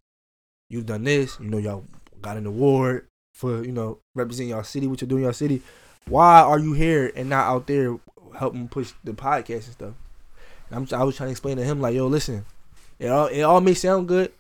you've 0.68 0.86
done 0.86 1.04
this, 1.04 1.38
you 1.40 1.48
know 1.48 1.58
y'all 1.58 1.84
got 2.22 2.36
an 2.36 2.46
award 2.46 3.06
for 3.34 3.64
you 3.64 3.72
know 3.72 3.98
representing 4.14 4.50
y'all 4.50 4.62
city, 4.62 4.86
what 4.86 5.00
you're 5.00 5.08
doing 5.08 5.22
in 5.22 5.26
your 5.26 5.32
city. 5.32 5.60
Why 6.06 6.40
are 6.40 6.58
you 6.58 6.72
here 6.72 7.10
and 7.16 7.28
not 7.28 7.46
out 7.48 7.66
there 7.66 7.98
helping 8.38 8.68
push 8.68 8.92
the 9.02 9.12
podcast 9.12 9.64
and 9.64 9.72
stuff?" 9.72 9.94
I'm, 10.70 10.86
I 10.92 11.04
was 11.04 11.16
trying 11.16 11.28
to 11.28 11.32
explain 11.32 11.56
to 11.56 11.64
him 11.64 11.80
like, 11.80 11.94
"Yo, 11.94 12.06
listen, 12.06 12.44
it 12.98 13.08
all 13.08 13.26
it 13.26 13.42
all 13.42 13.60
may 13.60 13.74
sound 13.74 14.08
good, 14.08 14.32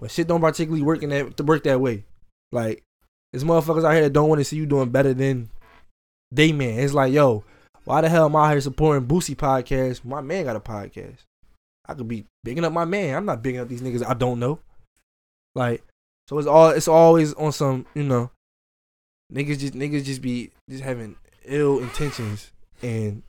but 0.00 0.10
shit 0.10 0.26
don't 0.26 0.40
particularly 0.40 0.82
work 0.82 1.02
in 1.02 1.10
that 1.10 1.36
to 1.36 1.44
work 1.44 1.64
that 1.64 1.80
way. 1.80 2.04
Like, 2.50 2.82
there's 3.32 3.44
motherfuckers 3.44 3.84
out 3.84 3.92
here 3.92 4.02
that 4.02 4.12
don't 4.12 4.28
want 4.28 4.40
to 4.40 4.44
see 4.44 4.56
you 4.56 4.66
doing 4.66 4.90
better 4.90 5.14
than 5.14 5.48
they 6.30 6.52
man. 6.52 6.78
It's 6.80 6.92
like, 6.92 7.12
yo, 7.12 7.44
why 7.84 8.00
the 8.00 8.08
hell 8.08 8.26
am 8.26 8.36
I 8.36 8.50
here 8.50 8.60
supporting 8.60 9.06
Boosie 9.06 9.36
podcast? 9.36 10.04
My 10.04 10.20
man 10.20 10.44
got 10.44 10.56
a 10.56 10.60
podcast. 10.60 11.18
I 11.86 11.94
could 11.94 12.08
be 12.08 12.26
bigging 12.44 12.64
up 12.64 12.72
my 12.72 12.84
man. 12.84 13.16
I'm 13.16 13.24
not 13.24 13.42
bigging 13.42 13.60
up 13.60 13.68
these 13.68 13.82
niggas 13.82 14.06
I 14.06 14.14
don't 14.14 14.38
know. 14.38 14.58
Like, 15.54 15.82
so 16.28 16.38
it's 16.38 16.48
all 16.48 16.70
it's 16.70 16.88
always 16.88 17.34
on 17.34 17.52
some, 17.52 17.86
you 17.94 18.02
know, 18.02 18.30
niggas 19.32 19.58
just 19.58 19.74
niggas 19.74 20.04
just 20.04 20.22
be 20.22 20.50
just 20.68 20.82
having 20.82 21.16
ill 21.44 21.78
intentions 21.80 22.52
and 22.82 23.22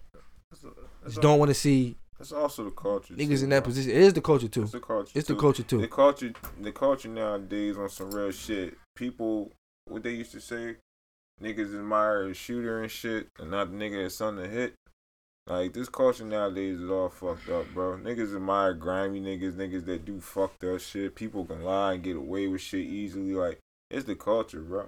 just 1.06 1.22
don't 1.22 1.40
want 1.40 1.50
to 1.50 1.56
see 1.56 1.96
It's 2.24 2.32
also 2.32 2.64
the 2.64 2.72
culture. 2.72 3.16
niggas 3.16 3.40
too, 3.40 3.44
in 3.44 3.50
that 3.50 3.64
bro. 3.64 3.72
position. 3.72 3.92
It 3.92 3.98
is 3.98 4.14
the 4.14 4.22
culture 4.22 4.48
too. 4.48 4.62
It's 4.64 4.72
the 4.72 4.80
culture. 4.80 5.12
It's 5.14 5.28
the 5.28 5.34
too. 5.34 5.40
culture 5.42 5.64
too. 5.64 5.82
The 5.82 5.88
culture, 5.90 6.32
the 6.62 6.72
culture 6.72 7.10
nowadays 7.10 7.78
on 7.78 7.90
some 7.90 8.12
real 8.12 8.32
shit. 8.32 8.78
People, 8.96 9.52
what 9.90 10.04
they 10.04 10.12
used 10.12 10.32
to 10.32 10.40
say, 10.40 10.78
niggas 11.42 11.76
admire 11.76 12.30
a 12.30 12.34
shooter 12.34 12.82
and 12.82 12.90
shit, 12.90 13.28
and 13.38 13.52
not 13.52 13.72
the 13.72 13.76
nigga 13.76 14.04
that's 14.04 14.22
on 14.22 14.38
the 14.38 14.48
hit. 14.48 14.74
Like 15.48 15.74
this 15.74 15.90
culture 15.90 16.24
nowadays 16.24 16.80
is 16.80 16.90
all 16.90 17.10
fucked 17.10 17.50
up, 17.50 17.66
bro. 17.74 17.98
Niggas 17.98 18.34
admire 18.34 18.74
grimy 18.74 19.20
niggas, 19.20 19.56
niggas 19.56 19.86
that 19.88 20.06
do 20.06 20.22
fucked 20.22 20.64
up 20.64 20.80
shit. 20.80 21.16
People 21.16 21.44
can 21.44 21.62
lie 21.62 21.96
and 21.96 22.04
get 22.04 22.16
away 22.16 22.48
with 22.48 22.62
shit 22.62 22.86
easily. 22.86 23.34
Like 23.34 23.60
it's 23.92 24.06
the 24.06 24.16
culture, 24.16 24.62
bro. 24.62 24.88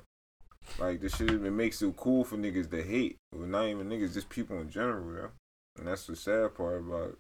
Like 0.79 1.01
the 1.01 1.09
shit 1.09 1.31
it 1.31 1.41
makes 1.51 1.81
it 1.81 1.97
cool 1.97 2.23
for 2.23 2.37
niggas 2.37 2.71
to 2.71 2.81
hate, 2.81 3.17
but 3.33 3.49
not 3.49 3.67
even 3.67 3.89
niggas, 3.89 4.13
just 4.13 4.29
people 4.29 4.57
in 4.57 4.69
general, 4.69 5.03
bro. 5.03 5.29
And 5.77 5.87
that's 5.87 6.07
the 6.07 6.15
sad 6.15 6.55
part 6.55 6.79
about 6.79 7.09
it. 7.09 7.17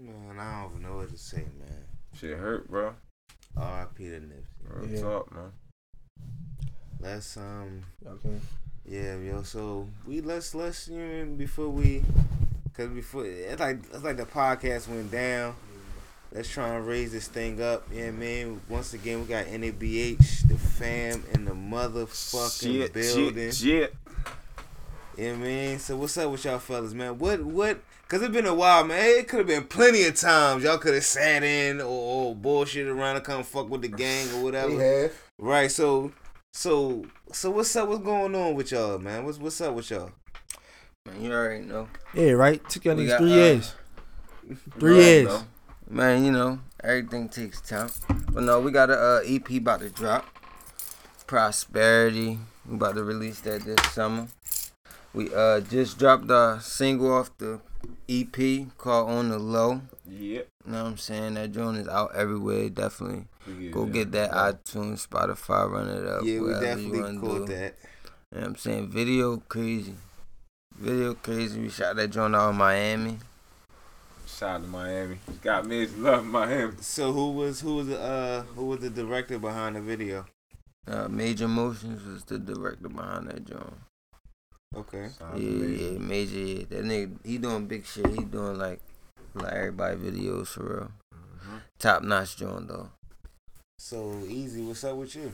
Man, 0.00 0.38
I 0.38 0.62
don't 0.62 0.70
even 0.72 0.82
know 0.82 0.96
what 0.96 1.10
to 1.10 1.18
say, 1.18 1.44
man. 1.58 1.84
Shit 2.18 2.36
hurt, 2.38 2.68
bro. 2.70 2.94
R.I.P. 3.56 4.04
to 4.04 4.20
Nipsey. 4.20 4.44
Real 4.64 4.88
Yeah. 4.88 5.00
talk, 5.00 5.34
man. 5.34 5.52
Let's 7.00 7.36
um, 7.36 7.82
Okay. 8.06 8.38
yeah, 8.86 9.16
yo. 9.16 9.42
So 9.42 9.88
we 10.06 10.20
let's 10.20 10.54
let's 10.54 10.88
you 10.88 10.98
know 10.98 11.24
before 11.36 11.68
we, 11.68 12.02
cause 12.74 12.88
before 12.88 13.24
it's 13.26 13.60
like 13.60 13.78
it's 13.92 14.04
like 14.04 14.16
the 14.16 14.24
podcast 14.26 14.88
went 14.88 15.10
down. 15.10 15.54
Let's 16.32 16.48
try 16.48 16.68
and 16.76 16.86
raise 16.86 17.10
this 17.12 17.26
thing 17.26 17.60
up. 17.60 17.86
Yeah, 17.92 18.10
man. 18.12 18.60
Once 18.68 18.92
again, 18.94 19.20
we 19.20 19.26
got 19.26 19.46
NABH, 19.46 20.46
the 20.48 20.56
fam 20.56 21.24
in 21.34 21.44
the 21.44 21.50
motherfucking 21.52 22.60
Shit, 22.62 22.92
building. 22.92 23.50
shit, 23.50 23.54
shit. 23.54 23.94
Yeah, 25.20 25.34
man. 25.34 25.78
So 25.78 25.98
what's 25.98 26.16
up 26.16 26.30
with 26.32 26.46
y'all 26.46 26.58
fellas, 26.58 26.94
man? 26.94 27.18
What 27.18 27.44
what? 27.44 27.82
Cause 28.08 28.22
it's 28.22 28.32
been 28.32 28.46
a 28.46 28.54
while, 28.54 28.84
man. 28.86 29.18
It 29.18 29.28
could 29.28 29.40
have 29.40 29.46
been 29.46 29.64
plenty 29.64 30.04
of 30.04 30.14
times 30.14 30.64
y'all 30.64 30.78
could 30.78 30.94
have 30.94 31.04
sat 31.04 31.42
in 31.42 31.82
or, 31.82 31.84
or 32.30 32.34
bullshit 32.34 32.86
around 32.86 33.16
and 33.16 33.24
come 33.24 33.42
fuck 33.42 33.68
with 33.68 33.82
the 33.82 33.88
gang 33.88 34.32
or 34.34 34.42
whatever. 34.42 34.70
We 34.70 34.82
have. 34.82 35.12
Right. 35.36 35.70
So 35.70 36.12
So 36.52 37.04
so 37.32 37.50
what's 37.50 37.76
up? 37.76 37.88
What's 37.90 38.02
going 38.02 38.34
on 38.34 38.54
with 38.54 38.72
y'all, 38.72 38.98
man? 38.98 39.26
What's 39.26 39.36
what's 39.36 39.60
up 39.60 39.74
with 39.74 39.90
y'all? 39.90 40.10
Man, 41.04 41.20
you 41.22 41.30
already 41.30 41.66
know. 41.66 41.88
Yeah, 42.14 42.30
right. 42.30 42.66
Took 42.70 42.86
y'all 42.86 42.94
We 42.96 43.04
niggas 43.04 43.18
three 43.18 43.32
uh, 43.32 43.34
years. 43.34 43.74
Three 44.78 44.92
Right, 44.94 45.00
years. 45.04 45.28
though. 45.28 45.42
Man, 45.90 46.24
you 46.24 46.32
know, 46.32 46.60
everything 46.82 47.28
takes 47.28 47.60
time. 47.60 47.90
But 48.32 48.44
no, 48.44 48.58
we 48.58 48.70
got 48.70 48.88
a 48.88 48.98
uh, 48.98 49.20
EP 49.26 49.50
about 49.50 49.80
to 49.80 49.90
drop. 49.90 50.24
Prosperity. 51.26 52.38
We 52.66 52.76
about 52.76 52.94
to 52.94 53.04
release 53.04 53.40
that 53.40 53.66
this 53.66 53.82
summer. 53.92 54.26
We 55.12 55.34
uh 55.34 55.60
just 55.60 55.98
dropped 55.98 56.30
our 56.30 56.60
single 56.60 57.12
off 57.12 57.30
the 57.38 57.60
EP 58.08 58.66
called 58.78 59.10
On 59.10 59.28
the 59.30 59.38
Low. 59.38 59.82
Yep. 60.08 60.48
You 60.66 60.72
know 60.72 60.82
what 60.84 60.90
I'm 60.90 60.96
saying? 60.98 61.34
That 61.34 61.52
joint 61.52 61.78
is 61.78 61.88
out 61.88 62.14
everywhere. 62.14 62.68
Definitely 62.68 63.24
Yeah, 63.46 63.70
go 63.70 63.86
get 63.86 64.12
that 64.12 64.30
iTunes, 64.30 65.06
Spotify, 65.06 65.70
run 65.70 65.88
it 65.88 66.06
up. 66.06 66.22
Yeah, 66.24 66.40
we 66.40 66.52
definitely 66.52 67.12
you 67.14 67.20
caught 67.20 67.46
do. 67.46 67.54
that. 67.54 67.74
You 68.32 68.38
know 68.38 68.40
what 68.40 68.46
I'm 68.46 68.56
saying? 68.56 68.88
Video 68.90 69.36
crazy. 69.48 69.94
Video 70.76 71.14
crazy. 71.14 71.60
We 71.60 71.68
shot 71.70 71.96
that 71.96 72.08
joint 72.08 72.34
out 72.36 72.50
in 72.50 72.56
Miami. 72.56 73.18
Shout 74.26 74.56
out 74.56 74.62
to 74.62 74.68
Miami. 74.68 75.18
Got 75.42 75.66
me 75.66 75.86
love 75.86 76.24
Miami. 76.24 76.74
So 76.80 77.12
who 77.12 77.32
was 77.32 77.60
who 77.60 77.76
was 77.76 77.88
the 77.88 78.00
uh 78.00 78.42
who 78.54 78.66
was 78.66 78.80
the 78.80 78.90
director 78.90 79.38
behind 79.38 79.76
the 79.76 79.80
video? 79.80 80.26
Uh, 80.86 81.08
Major 81.08 81.48
Motions 81.48 82.04
was 82.06 82.24
the 82.24 82.38
director 82.38 82.88
behind 82.88 83.28
that 83.28 83.44
joint. 83.44 83.74
Okay. 84.76 85.08
Yeah, 85.36 85.36
yeah, 85.36 85.98
Major. 85.98 86.38
Yeah. 86.38 86.64
That 86.68 86.84
nigga, 86.84 87.16
he 87.24 87.38
doing 87.38 87.66
big 87.66 87.84
shit. 87.84 88.06
He 88.06 88.24
doing 88.24 88.56
like, 88.56 88.80
like 89.34 89.52
everybody 89.52 89.96
videos 89.96 90.48
for 90.48 90.62
real. 90.62 90.92
Mm-hmm. 91.12 91.56
Top 91.78 92.02
notch 92.04 92.36
joint 92.36 92.68
though. 92.68 92.88
So 93.78 94.22
easy. 94.28 94.62
What's 94.62 94.84
up 94.84 94.96
with 94.96 95.16
you? 95.16 95.32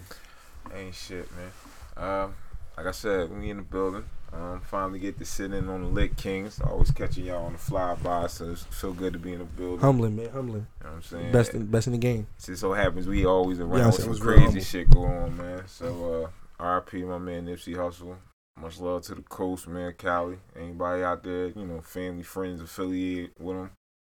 Ain't 0.75 0.95
shit, 0.95 1.29
man. 1.37 1.51
Um, 1.97 2.35
like 2.79 2.87
I 2.87 2.91
said, 2.93 3.31
we 3.31 3.51
in 3.51 3.59
the 3.59 3.63
building. 3.63 4.05
Um, 4.33 4.61
finally 4.63 4.99
get 4.99 5.19
to 5.19 5.25
sit 5.25 5.53
in 5.53 5.69
on 5.69 5.83
the 5.83 5.89
Lit 5.89 6.17
Kings. 6.17 6.61
Always 6.61 6.91
catching 6.91 7.27
y'all 7.27 7.45
on 7.45 7.53
the 7.53 7.59
fly 7.59 7.95
by, 7.95 8.27
so 8.29 8.51
it's 8.53 8.67
so 8.71 8.93
good 8.93 9.13
to 9.13 9.19
be 9.19 9.35
in 9.35 9.41
the 9.41 9.45
building. 9.45 9.81
Humbling, 9.81 10.17
man. 10.17 10.31
Humbling. 10.31 10.67
You 10.81 10.85
know 10.87 10.91
what 10.91 10.97
I'm 10.97 11.03
saying? 11.03 11.33
Best 11.33 11.55
in, 11.55 11.67
best 11.67 11.87
in 11.87 11.93
the 11.93 11.99
game. 11.99 12.27
It 12.39 12.47
just 12.47 12.61
so 12.63 12.73
happens 12.73 13.07
we 13.07 13.27
always 13.27 13.61
around 13.61 13.79
Yeah, 13.79 13.87
with 13.87 13.97
some 13.97 14.19
crazy 14.19 14.61
shit 14.61 14.89
going 14.89 15.13
on, 15.13 15.37
man. 15.37 15.63
So 15.67 16.31
uh 16.59 16.63
RP 16.63 17.07
my 17.07 17.19
man 17.19 17.47
Nipsey 17.47 17.77
Hussle. 17.77 18.17
Much 18.61 18.81
love 18.81 19.03
to 19.03 19.15
the 19.15 19.23
coast, 19.23 19.69
man, 19.69 19.93
Cali. 19.99 20.39
Anybody 20.59 21.03
out 21.03 21.23
there, 21.23 21.49
you 21.49 21.67
know, 21.67 21.81
family, 21.83 22.23
friends 22.23 22.61
affiliated 22.61 23.33
with 23.39 23.57
them. 23.57 23.71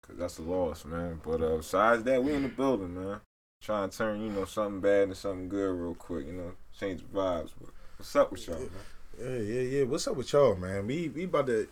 Cause 0.06 0.16
that's 0.16 0.38
a 0.38 0.42
loss, 0.42 0.84
man. 0.86 1.20
But 1.22 1.42
uh 1.42 1.58
besides 1.58 2.02
that, 2.04 2.24
we 2.24 2.32
in 2.32 2.44
the 2.44 2.48
building, 2.48 2.94
man. 2.94 3.20
Trying 3.62 3.90
to 3.90 3.96
turn, 3.96 4.22
you 4.22 4.30
know, 4.30 4.46
something 4.46 4.80
bad 4.80 5.04
into 5.04 5.14
something 5.14 5.48
good 5.48 5.72
real 5.72 5.94
quick, 5.94 6.26
you 6.26 6.32
know, 6.32 6.52
change 6.78 7.00
the 7.02 7.18
vibes. 7.18 7.50
But 7.60 7.70
what's 7.98 8.16
up 8.16 8.32
with 8.32 8.46
y'all, 8.46 8.58
man? 8.58 8.70
Yeah, 9.20 9.36
yeah, 9.36 9.60
yeah. 9.60 9.82
What's 9.84 10.08
up 10.08 10.16
with 10.16 10.32
y'all, 10.32 10.56
man? 10.56 10.86
We 10.86 11.10
we 11.10 11.24
about 11.24 11.46
to 11.48 11.68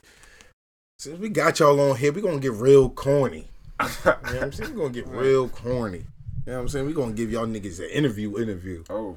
since 0.99 1.19
we 1.19 1.31
got 1.31 1.59
y'all 1.61 1.81
on 1.81 1.97
here, 1.97 2.13
we 2.13 2.21
gonna 2.21 2.39
get 2.39 2.53
real 2.53 2.91
corny. 2.91 3.47
you 3.81 3.87
know 4.05 4.13
what 4.13 4.43
I'm 4.43 4.53
saying? 4.53 4.75
we 4.75 4.77
gonna 4.77 4.93
get 4.93 5.07
real 5.09 5.49
corny. 5.49 5.99
You 5.99 6.05
know 6.47 6.53
what 6.55 6.61
I'm 6.61 6.69
saying? 6.69 6.87
we 6.87 6.93
gonna 6.93 7.13
give 7.13 7.33
y'all 7.33 7.47
niggas 7.47 7.79
an 7.79 7.89
interview 7.91 8.37
interview. 8.39 8.85
Oh. 8.91 9.17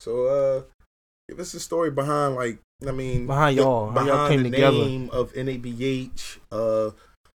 So 0.00 0.26
uh 0.26 0.62
give 1.28 1.40
us 1.40 1.54
a 1.54 1.60
story 1.60 1.90
behind 1.90 2.34
like 2.34 2.58
I 2.86 2.92
mean 2.92 3.26
Behind 3.26 3.58
the- 3.58 3.62
y'all, 3.62 3.90
how 3.90 3.96
y'all 4.00 4.04
behind 4.06 4.30
came 4.32 4.42
the 4.44 4.50
together. 4.50 4.76
name 4.78 5.10
of 5.12 5.32
NABH, 5.34 6.38
uh 6.50 6.90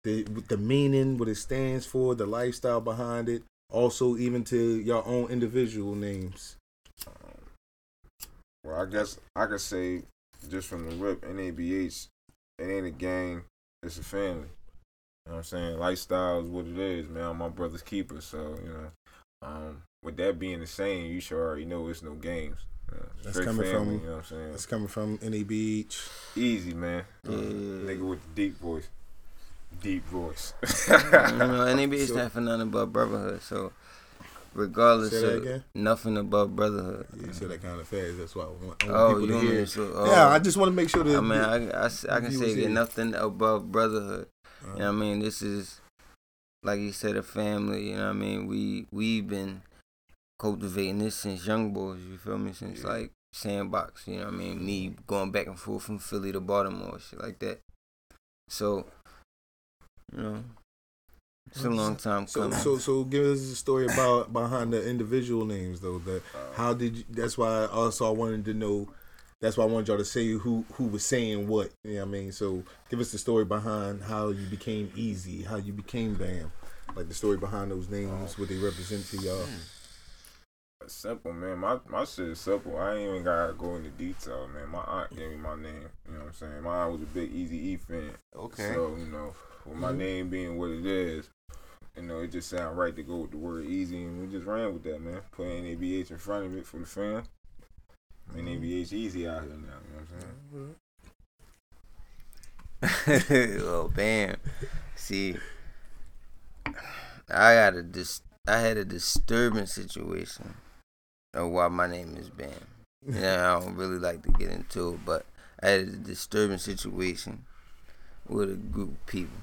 the 0.04 0.24
the 0.24 0.58
meaning, 0.58 1.18
what 1.18 1.28
it 1.30 1.36
stands 1.36 1.86
for, 1.86 2.16
the 2.16 2.26
lifestyle 2.26 2.82
behind 2.82 3.30
it, 3.30 3.44
also 3.72 4.18
even 4.18 4.44
to 4.46 4.80
your 4.80 5.06
own 5.08 5.30
individual 5.30 5.96
names. 5.96 6.58
Well, 8.64 8.80
I 8.82 8.86
guess 8.86 9.18
I 9.36 9.46
could 9.48 9.62
say 9.62 10.04
just 10.50 10.68
from 10.68 10.90
the 10.90 10.96
rip, 10.96 11.22
NABH, 11.22 12.08
it 12.60 12.64
ain't 12.64 12.86
a 12.86 12.92
gang, 12.92 13.44
it's 13.84 13.98
a 13.98 14.04
family. 14.04 14.48
You 15.26 15.32
know 15.32 15.32
what 15.34 15.38
I'm 15.38 15.44
saying? 15.44 15.78
Lifestyle 15.80 16.40
is 16.42 16.48
what 16.48 16.66
it 16.66 16.78
is, 16.78 17.08
man. 17.08 17.24
I'm 17.24 17.38
my 17.38 17.50
brother's 17.50 17.82
keeper, 17.82 18.22
so 18.22 18.58
you 18.64 18.70
know. 18.70 18.92
Um, 19.44 19.82
with 20.04 20.18
that 20.18 20.38
being 20.40 20.60
the 20.60 20.68
same, 20.68 21.12
you 21.12 21.20
should 21.20 21.38
already 21.38 21.66
know 21.66 21.88
it's 21.88 22.04
no 22.04 22.14
games. 22.14 22.58
You 22.92 22.98
know, 22.98 23.06
That's 23.24 23.40
coming 23.40 23.66
family, 23.66 23.74
from 23.74 23.92
you 23.94 24.00
know 24.08 24.12
what 24.14 24.18
I'm 24.20 24.24
saying? 24.26 24.52
That's 24.52 24.66
coming 24.66 24.88
from 24.88 25.18
NABH. 25.20 26.10
Easy, 26.36 26.74
man. 26.74 27.04
Nigga 27.26 28.02
with 28.10 28.20
the 28.24 28.30
deep 28.36 28.60
voice. 28.60 28.88
Deep 29.82 30.06
voice. 30.08 30.54
you 30.62 30.94
know, 31.38 31.66
NABH 31.76 32.08
So- 32.08 32.14
stand 32.14 32.32
for 32.32 32.42
nothing 32.42 32.70
but 32.70 32.88
brotherhood. 32.88 33.42
So, 33.42 33.72
regardless 34.54 35.12
Say 35.12 35.22
that 35.22 35.36
of 35.38 35.42
again? 35.44 35.64
nothing 35.74 36.18
above 36.18 36.56
brotherhood. 36.56 37.08
Yeah, 37.16 37.28
you 37.28 37.34
said 37.34 37.50
that 37.50 37.62
kind 37.62 37.80
of 37.80 37.88
fast. 37.88 38.18
That's 38.18 38.36
why 38.36 38.44
I 38.44 38.48
want, 38.48 38.84
I 38.84 38.88
want 38.88 38.90
Oh, 38.90 39.08
people 39.08 39.22
you 39.22 39.28
to 39.28 39.34
want 39.36 39.48
hear. 39.48 39.62
to 39.62 39.68
so, 39.68 40.06
yeah, 40.06 40.28
oh. 40.28 40.30
I 40.30 40.40
just 40.40 40.58
want 40.58 40.70
to 40.72 40.76
make 40.76 40.90
sure 40.90 41.04
that. 41.04 41.18
I 41.18 41.22
mean, 41.22 41.40
I 41.40 42.20
can 42.20 42.32
say 42.32 42.48
hear. 42.48 42.56
get 42.64 42.72
nothing 42.72 43.14
above 43.16 43.72
brotherhood. 43.72 44.28
Uh-huh. 44.64 44.74
You 44.74 44.80
know 44.80 44.86
what 44.92 44.98
I 44.98 45.00
mean? 45.00 45.20
This 45.20 45.42
is, 45.42 45.80
like 46.64 46.80
you 46.80 46.92
said, 46.92 47.16
a 47.16 47.24
family. 47.24 47.90
You 47.92 47.96
know 47.96 48.04
what 48.08 48.10
I 48.10 48.14
mean? 48.14 48.48
We 48.48 48.86
we've 48.92 49.28
been 49.28 49.62
cultivating 50.42 50.98
this 50.98 51.16
since 51.16 51.46
young 51.46 51.72
boys. 51.72 52.00
You 52.10 52.18
feel 52.18 52.40
me? 52.40 52.52
Since 52.52 52.84
like 52.84 53.12
sandbox. 53.32 54.08
You 54.08 54.18
know 54.18 54.26
what 54.26 54.34
I 54.34 54.38
mean? 54.38 54.66
Me 54.66 54.96
going 55.06 55.32
back 55.32 55.46
and 55.46 55.60
forth 55.60 55.84
from 55.84 56.00
Philly 56.00 56.32
to 56.32 56.40
Baltimore, 56.40 57.00
shit 57.00 57.22
like 57.22 57.38
that. 57.40 57.60
So, 58.50 58.88
you 60.12 60.22
know, 60.22 60.44
it's 61.48 61.64
a 61.64 61.68
mm-hmm. 61.68 61.78
long 61.78 61.96
time 61.96 62.26
So, 62.26 62.42
coming. 62.42 62.58
so, 62.58 62.80
so, 62.80 63.04
give 63.04 63.24
us 63.24 63.40
a 63.42 63.56
story 63.56 63.86
about 63.86 64.34
behind 64.34 64.74
the 64.74 64.90
individual 64.90 65.46
names, 65.46 65.80
though. 65.80 66.00
That 66.00 66.24
uh, 66.34 66.54
how 66.56 66.74
did 66.74 66.98
you? 66.98 67.04
That's 67.08 67.38
why 67.38 67.68
also 67.68 68.08
I 68.08 68.12
wanted 68.12 68.44
to 68.46 68.56
know. 68.56 68.90
That's 69.42 69.58
why 69.58 69.64
I 69.64 69.68
wanted 69.68 69.90
y'all 69.90 69.98
to 69.98 70.06
say 70.06 70.28
who 70.30 70.66
who 70.74 70.86
was 70.86 71.06
saying 71.06 71.48
what. 71.48 71.70
You 71.84 71.94
know 71.94 72.00
what 72.00 72.08
I 72.08 72.12
mean? 72.12 72.32
So, 72.32 72.64
give 72.90 73.00
us 73.00 73.12
the 73.12 73.20
story 73.20 73.46
behind 73.46 74.02
how 74.02 74.30
you 74.30 74.48
became 74.48 74.92
Easy, 74.96 75.44
how 75.44 75.58
you 75.58 75.72
became 75.72 76.16
Bam, 76.16 76.52
like 76.96 77.08
the 77.08 77.14
story 77.14 77.38
behind 77.38 77.70
those 77.70 77.90
names, 77.90 78.40
what 78.40 78.50
they 78.50 78.58
represent 78.58 79.06
to 79.12 79.18
y'all. 79.18 79.44
Hmm. 79.44 79.81
Simple, 80.92 81.34
man. 81.34 81.58
My 81.60 81.80
my 81.90 82.04
shit 82.06 82.28
is 82.30 82.40
simple. 82.40 82.78
I 82.78 82.96
ain't 82.96 83.10
even 83.10 83.24
gotta 83.24 83.54
go 83.54 83.76
into 83.76 83.90
detail, 83.92 84.48
man. 84.48 84.70
My 84.70 84.82
aunt 84.82 85.16
gave 85.16 85.30
me 85.32 85.38
my 85.38 85.56
name. 85.56 85.88
You 86.08 86.14
know 86.14 86.20
what 86.20 86.28
I'm 86.28 86.34
saying? 86.34 86.62
My 86.64 86.84
aunt 86.84 86.92
was 86.94 87.02
a 87.02 87.06
big 87.06 87.34
Easy 87.34 87.58
E 87.70 87.78
fan. 87.78 88.12
Okay. 88.36 88.74
So 88.74 88.96
you 88.98 89.06
know, 89.06 89.34
with 89.66 89.78
my 89.78 89.92
Mhm. 89.92 89.98
name 89.98 90.30
being 90.30 90.58
what 90.58 90.70
it 90.70 90.86
is, 90.86 91.30
you 91.96 92.04
know, 92.04 92.20
it 92.20 92.32
just 92.32 92.50
sounded 92.50 92.76
right 92.76 92.96
to 92.96 93.04
go 93.04 93.18
with 93.18 93.32
the 93.32 93.38
word 93.38 93.66
easy, 93.66 94.04
and 94.04 94.22
we 94.22 94.28
just 94.28 94.46
ran 94.46 94.74
with 94.74 94.84
that, 94.84 95.02
man. 95.02 95.22
Put 95.32 95.48
NABH 95.48 96.12
in 96.12 96.18
front 96.18 96.46
of 96.46 96.56
it 96.58 96.66
for 96.68 96.78
the 96.78 96.86
fan. 96.86 97.24
NABH 98.36 98.92
easy 98.94 99.28
out 99.28 99.44
here 99.44 99.52
now. 99.52 99.80
You 99.88 99.94
know 99.94 100.76
what 102.82 102.98
I'm 103.08 103.22
saying? 103.22 103.60
oh, 103.64 103.88
bam. 103.96 104.36
See, 104.96 105.38
I 107.30 107.54
got 107.56 107.76
a 107.76 107.84
dis- 107.84 108.22
I 108.48 108.58
had 108.60 108.78
a 108.78 108.86
disturbing 108.86 109.68
situation 109.68 110.56
of 111.34 111.50
why 111.50 111.68
my 111.68 111.88
name 111.88 112.16
is 112.18 112.30
Bam. 112.30 112.50
Yeah, 113.08 113.58
I 113.58 113.60
don't 113.60 113.76
really 113.76 113.98
like 113.98 114.22
to 114.24 114.30
get 114.30 114.52
into 114.52 114.94
it, 114.94 115.00
but 115.06 115.26
I 115.64 115.70
had 115.70 115.80
a 115.82 115.86
disturbing 115.86 116.60
situation 116.60 117.46
with 118.30 118.52
a 118.52 118.56
group 118.56 118.90
of 118.92 119.06
people. 119.08 119.38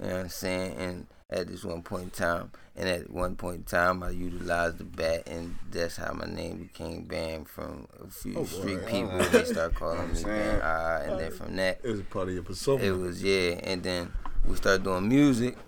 You 0.00 0.06
know 0.08 0.14
what 0.14 0.20
I'm 0.22 0.28
saying? 0.30 0.74
And 0.78 1.06
at 1.28 1.48
this 1.48 1.64
one 1.64 1.82
point 1.82 2.04
in 2.04 2.10
time, 2.10 2.50
and 2.74 2.88
at 2.88 3.10
one 3.10 3.36
point 3.36 3.56
in 3.56 3.62
time, 3.64 4.02
I 4.02 4.08
utilized 4.10 4.78
the 4.78 4.84
bat, 4.84 5.24
and 5.28 5.56
that's 5.70 5.96
how 5.96 6.14
my 6.14 6.24
name 6.24 6.56
became 6.72 7.02
Bam. 7.04 7.44
From 7.44 7.86
a 8.02 8.08
few 8.10 8.32
Oh, 8.36 8.40
boy. 8.40 8.46
street 8.46 8.86
people, 8.86 9.10
Alright. 9.10 9.32
they 9.32 9.44
start 9.44 9.74
calling 9.74 10.10
me 10.14 10.24
Bam. 10.24 10.60
Ah, 10.64 10.96
and 11.02 11.20
then 11.20 11.30
from 11.32 11.56
that, 11.56 11.80
It 11.82 11.90
was 11.90 12.00
part 12.02 12.28
of 12.28 12.34
your 12.34 12.42
persona. 12.44 12.82
it 12.82 12.92
was 12.92 13.22
yeah, 13.22 13.60
and 13.64 13.82
then 13.82 14.10
we 14.46 14.56
started 14.56 14.82
doing 14.84 15.06
music, 15.06 15.58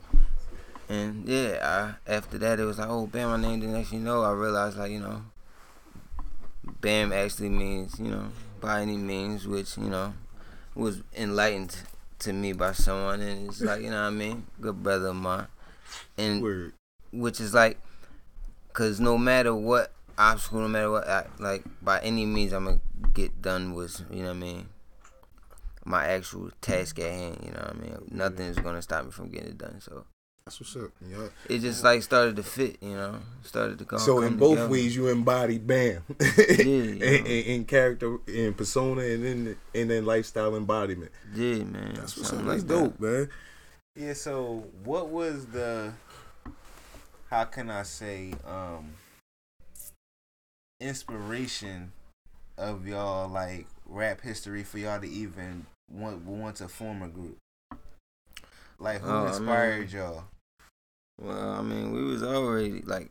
and 0.89 1.29
yeah, 1.29 1.95
I, 2.09 2.11
after 2.11 2.39
that 2.39 2.59
it 2.61 2.65
was 2.65 2.79
like, 2.79 2.89
oh, 2.89 3.07
Bam, 3.07 3.29
my 3.29 3.37
name. 3.49 3.61
The 3.61 3.67
next 3.67 3.93
you 3.93 4.01
know, 4.01 4.23
I 4.23 4.33
realized 4.33 4.79
like 4.79 4.91
you 4.91 5.01
know, 5.01 5.23
Bam 6.81 7.13
actually 7.13 7.49
means 7.49 7.99
you 7.99 8.09
know 8.09 8.29
by 8.61 8.83
any 8.83 8.97
means, 8.97 9.47
which 9.47 9.77
you 9.77 9.89
know 9.89 10.15
was 10.75 11.03
enlightened 11.17 11.77
to 12.21 12.33
me 12.33 12.53
by 12.53 12.73
someone, 12.73 13.21
and 13.21 13.49
it's 13.49 13.61
like 13.61 13.83
you 13.83 13.91
know 13.91 14.03
what 14.03 14.09
I 14.09 14.11
mean, 14.11 14.47
good 14.61 14.83
brother 14.83 15.09
of 15.09 15.17
mine, 15.17 15.47
and 16.17 16.73
which 17.13 17.41
is 17.41 17.55
like, 17.55 17.79
cause 18.73 19.01
no 19.01 19.19
matter 19.19 19.55
what 19.55 19.93
obstacle, 20.19 20.61
no 20.61 20.69
matter 20.69 20.91
what, 20.91 21.09
I, 21.09 21.27
like 21.39 21.65
by 21.83 22.01
any 22.01 22.27
means, 22.27 22.53
I'm 22.53 22.65
gonna 22.65 22.81
get 23.15 23.43
done 23.43 23.75
with 23.75 24.05
you 24.11 24.23
know 24.23 24.29
what 24.29 24.37
I 24.37 24.41
mean 24.41 24.69
my 25.85 26.07
actual 26.07 26.51
task 26.61 26.99
at 26.99 27.11
hand. 27.11 27.39
You 27.45 27.53
know 27.53 27.61
what 27.61 27.77
I 27.77 27.79
mean? 27.79 27.99
Nothing 28.11 28.47
is 28.47 28.59
gonna 28.59 28.83
stop 28.83 29.05
me 29.05 29.11
from 29.11 29.31
getting 29.31 29.51
it 29.51 29.59
done. 29.59 29.81
So 29.81 30.05
That's 30.45 30.59
what's 30.61 30.75
up. 30.77 30.91
Yeah. 31.09 31.29
it 31.49 31.59
just 31.61 31.85
like 31.85 32.03
started 32.03 32.37
to 32.37 32.43
fit. 32.43 32.79
You 32.81 32.95
know, 32.95 33.19
started 33.45 33.79
to 33.79 33.85
come. 33.85 33.99
So 33.99 34.23
in 34.23 34.37
both 34.37 34.53
together. 34.53 34.69
ways, 34.71 34.97
you 34.97 35.09
embody 35.09 35.59
Bam, 35.59 36.03
Yeah, 36.21 36.65
in, 36.65 37.03
in, 37.03 37.25
in 37.27 37.65
character, 37.65 38.19
in 38.27 38.55
persona, 38.55 39.03
and 39.03 39.25
in 39.25 39.57
and 39.75 39.91
then 39.91 40.05
lifestyle 40.05 40.57
embodiment. 40.57 41.13
Yeah, 41.35 41.65
man. 41.65 41.95
That's 41.95 42.17
what's 42.17 42.21
up. 42.21 42.27
something 42.27 42.49
That's 42.49 42.63
like 42.63 42.69
dope, 42.69 43.01
man. 43.01 43.29
Yeah, 43.95 44.15
so 44.15 44.65
what 44.85 45.09
was 45.09 45.47
the 45.47 45.93
how 47.29 47.45
can 47.45 47.71
I 47.71 47.83
say 47.85 48.33
um 48.47 48.95
inspiration 50.81 51.93
of 52.59 52.87
y'all 52.87 53.29
like 53.29 53.67
rap 53.87 54.21
history 54.21 54.65
for 54.65 54.79
y'all 54.79 55.01
to 55.01 55.09
even 55.09 55.67
want 55.91 56.25
want 56.25 56.57
to 56.57 56.69
form 56.69 57.03
a 57.03 57.09
group? 57.09 57.37
Like 58.81 59.03
who 59.03 59.11
Oh, 59.11 59.25
I 59.25 59.29
inspired 59.29 59.81
mean- 59.81 59.89
y'all? 60.01 60.25
Well, 61.21 61.51
I 61.51 61.61
mean, 61.63 61.93
we 61.93 62.03
was 62.03 62.23
already 62.23 62.81
like, 62.81 63.11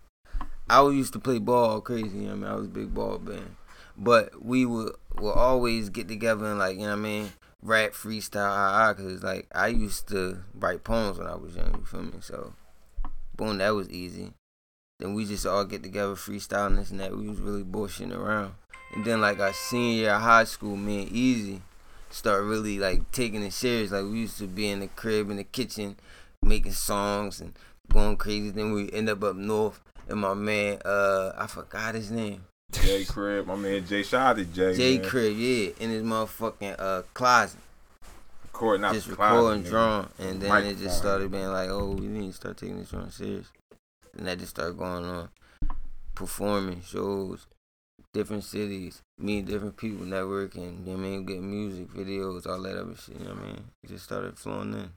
I 0.67 0.81
used 0.89 1.13
to 1.13 1.19
play 1.19 1.37
ball 1.37 1.79
crazy. 1.79 2.09
You 2.17 2.23
know 2.23 2.27
what 2.29 2.31
I 2.31 2.35
mean, 2.35 2.45
I 2.51 2.55
was 2.55 2.65
a 2.65 2.69
big 2.69 2.93
ball 2.93 3.19
band, 3.19 3.55
but 3.95 4.43
we 4.43 4.65
would 4.65 4.93
will 5.15 5.31
always 5.33 5.89
get 5.89 6.07
together 6.07 6.45
and 6.45 6.57
like, 6.59 6.75
you 6.77 6.83
know 6.83 6.89
what 6.89 6.93
I 6.93 7.01
mean, 7.01 7.33
rap, 7.61 7.91
freestyle, 7.91 8.49
ah, 8.49 8.89
ah, 8.89 8.93
cause 8.95 9.21
like 9.23 9.47
I 9.53 9.67
used 9.67 10.07
to 10.09 10.39
write 10.55 10.83
poems 10.83 11.19
when 11.19 11.27
I 11.27 11.35
was 11.35 11.55
young. 11.55 11.75
You 11.77 11.85
feel 11.85 12.01
me? 12.01 12.13
So, 12.21 12.53
boom, 13.35 13.59
that 13.59 13.71
was 13.75 13.89
easy. 13.91 14.33
Then 14.99 15.13
we 15.13 15.25
just 15.25 15.45
all 15.45 15.63
get 15.65 15.83
together, 15.83 16.15
freestyle 16.15 16.67
and 16.67 16.77
this 16.79 16.89
and 16.91 16.99
that. 16.99 17.15
We 17.15 17.29
was 17.29 17.39
really 17.39 17.63
bullshitting 17.63 18.15
around. 18.15 18.53
And 18.95 19.05
then 19.05 19.21
like 19.21 19.39
our 19.39 19.53
senior 19.53 19.93
year 20.01 20.13
of 20.15 20.21
high 20.21 20.43
school, 20.45 20.75
me 20.75 21.03
and 21.03 21.11
Easy 21.11 21.61
start 22.09 22.43
really 22.43 22.79
like 22.79 23.11
taking 23.11 23.43
it 23.43 23.53
serious. 23.53 23.91
Like 23.91 24.03
we 24.03 24.19
used 24.19 24.37
to 24.39 24.47
be 24.47 24.69
in 24.69 24.79
the 24.79 24.87
crib 24.87 25.29
in 25.29 25.37
the 25.37 25.43
kitchen 25.43 25.97
making 26.41 26.73
songs 26.73 27.41
and 27.41 27.53
going 27.91 28.17
crazy. 28.17 28.49
Then 28.49 28.73
we 28.73 28.91
end 28.91 29.09
up 29.09 29.23
up 29.23 29.35
north 29.35 29.81
and 30.07 30.19
my 30.19 30.33
man, 30.33 30.79
uh, 30.83 31.33
I 31.37 31.47
forgot 31.47 31.95
his 31.95 32.11
name. 32.11 32.43
Jay 32.71 33.03
Crib, 33.03 33.47
my 33.47 33.55
man 33.55 33.85
Jay. 33.85 34.03
To 34.03 34.45
Jay. 34.53 34.75
J 34.75 34.97
man. 34.99 35.09
Crib, 35.09 35.37
yeah, 35.37 35.69
in 35.79 35.89
his 35.89 36.03
motherfucking 36.03 36.75
uh 36.77 37.01
closet. 37.13 37.59
Recording 38.43 38.85
out 38.85 38.93
just 38.93 39.07
the 39.07 39.15
closet, 39.15 39.35
recording, 39.35 39.63
nigga. 39.63 39.69
drawing, 39.69 40.07
and 40.19 40.41
then 40.41 40.65
it 40.65 40.77
just 40.79 40.97
started 40.97 41.31
being 41.31 41.47
like, 41.47 41.69
oh, 41.69 41.91
we 41.91 42.07
need 42.07 42.27
to 42.27 42.33
start 42.33 42.57
taking 42.57 42.77
this 42.79 42.91
joint 42.91 43.13
serious. 43.13 43.47
And 44.17 44.27
that 44.27 44.39
just 44.39 44.51
started 44.51 44.77
going 44.77 45.05
on, 45.05 45.29
performing 46.13 46.81
shows, 46.81 47.47
different 48.13 48.43
cities, 48.43 49.01
meeting 49.17 49.45
different 49.45 49.77
people, 49.77 50.05
networking. 50.05 50.85
You 50.85 50.93
know 50.93 50.97
what 50.97 50.99
I 50.99 51.09
mean, 51.09 51.25
getting 51.25 51.49
music 51.49 51.89
videos, 51.89 52.47
all 52.47 52.61
that 52.61 52.79
other 52.79 52.95
shit. 52.95 53.19
You 53.19 53.25
know 53.25 53.33
what 53.33 53.43
I 53.43 53.47
mean? 53.47 53.63
It 53.83 53.89
just 53.89 54.05
started 54.05 54.37
flowing 54.37 54.73
in. 54.73 54.89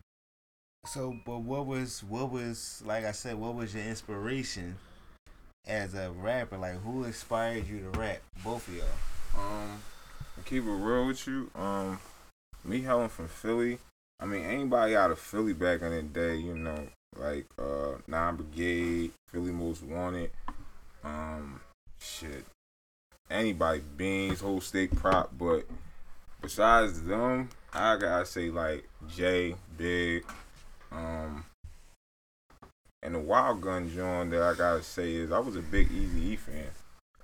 So, 0.86 1.16
but 1.24 1.38
what 1.38 1.66
was 1.66 2.02
what 2.02 2.30
was 2.32 2.82
like 2.84 3.04
I 3.04 3.12
said? 3.12 3.36
What 3.36 3.54
was 3.54 3.74
your 3.74 3.84
inspiration 3.84 4.76
as 5.66 5.94
a 5.94 6.10
rapper? 6.10 6.58
Like 6.58 6.80
who 6.82 7.04
inspired 7.04 7.68
you 7.68 7.80
to 7.80 7.98
rap? 7.98 8.20
Both 8.42 8.66
of 8.68 8.74
y'all. 8.74 8.84
Um, 9.38 9.80
keep 10.44 10.64
it 10.64 10.70
real 10.70 11.06
with 11.06 11.26
you, 11.26 11.50
um, 11.54 11.98
me 12.64 12.80
hailing 12.80 13.08
from 13.08 13.28
Philly. 13.28 13.78
I 14.20 14.26
mean, 14.26 14.44
anybody 14.44 14.96
out 14.96 15.10
of 15.10 15.18
Philly 15.18 15.52
back 15.52 15.82
in 15.82 15.90
the 15.90 16.02
day, 16.02 16.36
you 16.36 16.56
know, 16.56 16.86
like 17.16 17.46
uh, 17.58 17.98
Nine 18.06 18.36
Brigade, 18.36 19.12
Philly 19.28 19.52
Most 19.52 19.82
Wanted, 19.82 20.30
um, 21.04 21.60
shit, 21.98 22.44
anybody, 23.32 23.82
Beans, 23.96 24.40
Whole 24.40 24.60
State 24.60 24.94
Prop. 24.94 25.30
But 25.36 25.64
besides 26.40 27.02
them, 27.02 27.48
I 27.72 27.96
gotta 27.96 28.26
say 28.26 28.50
like 28.50 28.88
Jay, 29.08 29.54
Big, 29.76 30.24
um, 30.90 31.44
and 33.02 33.14
the 33.14 33.18
Wild 33.20 33.60
Gun 33.60 33.90
joint 33.90 34.30
that 34.30 34.42
I 34.42 34.54
gotta 34.54 34.82
say 34.82 35.14
is 35.14 35.32
I 35.32 35.38
was 35.38 35.56
a 35.56 35.62
big 35.62 35.90
Easy 35.90 36.32
E 36.32 36.36
fan. 36.36 36.66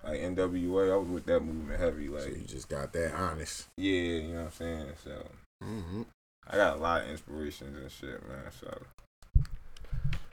Like 0.04 0.20
NWA, 0.20 0.92
I 0.92 0.96
was 0.96 1.08
with 1.08 1.26
that 1.26 1.40
movement 1.40 1.78
heavy. 1.80 2.08
Like 2.08 2.28
you 2.28 2.44
just 2.46 2.68
got 2.68 2.92
that 2.92 3.14
honest. 3.14 3.66
Yeah, 3.76 3.92
you 3.92 4.22
know 4.28 4.34
what 4.40 4.44
I'm 4.46 4.52
saying. 4.52 4.86
So 5.04 5.26
Mm-hmm. 5.62 6.02
I 6.48 6.56
got 6.56 6.76
a 6.76 6.80
lot 6.80 7.02
of 7.02 7.10
inspirations 7.10 7.76
and 7.76 7.90
shit, 7.90 8.26
man. 8.28 8.38
So 8.60 8.80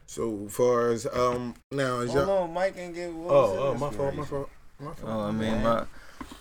So 0.05 0.47
far 0.49 0.91
as 0.91 1.07
um 1.07 1.55
now 1.71 1.99
is 1.99 2.13
Hold 2.13 2.27
y'all. 2.27 2.43
on, 2.43 2.53
Mike 2.53 2.75
and 2.77 2.93
get. 2.93 3.11
What 3.11 3.33
Oh, 3.33 3.41
was 3.51 3.59
oh, 3.59 3.73
my 3.73 3.79
fault, 3.79 3.95
fault, 3.95 4.15
my 4.15 4.25
fault. 4.25 4.49
Oh, 5.03 5.21
I 5.27 5.31
mean, 5.31 5.63
my 5.63 5.85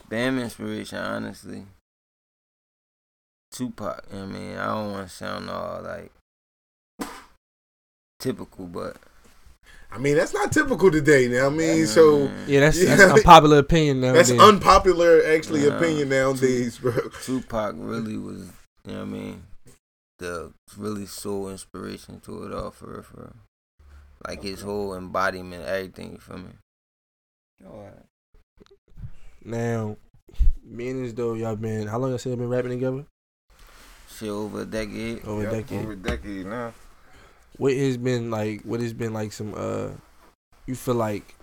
band 0.09 0.41
inspiration, 0.41 0.99
honestly, 0.99 1.65
Tupac. 3.53 4.05
I 4.13 4.25
mean, 4.27 4.57
I 4.57 4.67
don't 4.67 4.93
want 4.93 5.09
to 5.09 5.15
sound 5.15 5.49
all 5.49 5.83
like 5.83 6.11
typical, 8.19 8.67
but 8.67 8.97
I 9.93 9.99
mean, 9.99 10.17
that's 10.17 10.35
not 10.35 10.51
typical 10.51 10.91
today. 10.91 11.29
Now, 11.29 11.47
I 11.47 11.51
mean, 11.51 11.87
so 11.87 12.31
Yeah, 12.47 12.61
that's- 12.61 12.85
that's 12.85 13.13
unpopular 13.13 13.59
opinion 13.59 14.01
That's 14.13 14.31
nowadays. 14.31 14.41
unpopular, 14.41 15.23
actually, 15.27 15.69
Nah, 15.69 15.77
opinion 15.77 16.09
nowadays, 16.09 16.79
bro. 16.79 17.09
Tupac 17.23 17.75
really 17.79 18.17
was, 18.17 18.49
you 18.85 18.93
know 18.93 18.95
what 18.95 19.03
I 19.03 19.05
mean, 19.05 19.43
the 20.19 20.53
really 20.77 21.07
soul 21.07 21.49
inspiration 21.51 22.21
to 22.21 22.45
it 22.45 22.53
all 22.53 22.71
for 22.73 22.87
real, 22.87 23.03
for 23.03 23.17
real. 23.21 23.37
Like 24.27 24.43
his 24.43 24.63
whole 24.63 24.95
embodiment, 24.95 25.65
everything. 25.65 26.13
You 26.13 26.19
feel 26.19 26.39
me? 26.39 26.51
Now, 29.45 29.97
me 30.63 30.89
and 30.89 31.05
this 31.05 31.13
though, 31.13 31.35
y'all 31.35 31.57
been 31.57 31.87
how 31.87 31.99
long 31.99 32.11
y'all 32.11 32.19
say 32.19 32.35
been 32.35 32.49
rapping 32.49 32.71
together? 32.71 33.05
Shit, 34.11 34.29
over 34.29 34.63
a 34.63 34.65
decade. 34.65 35.25
Over 35.25 35.47
a 35.47 35.51
decade. 35.51 35.81
over 35.81 35.93
a 35.93 35.97
decade 35.97 36.47
now. 36.47 36.73
What 37.57 37.73
has 37.75 37.97
been 37.97 38.31
like? 38.31 38.63
What 38.63 38.81
has 38.81 38.93
been 38.93 39.13
like? 39.13 39.33
Some 39.33 39.55
uh, 39.57 39.91
you 40.67 40.75
feel 40.75 40.95
like 40.95 41.35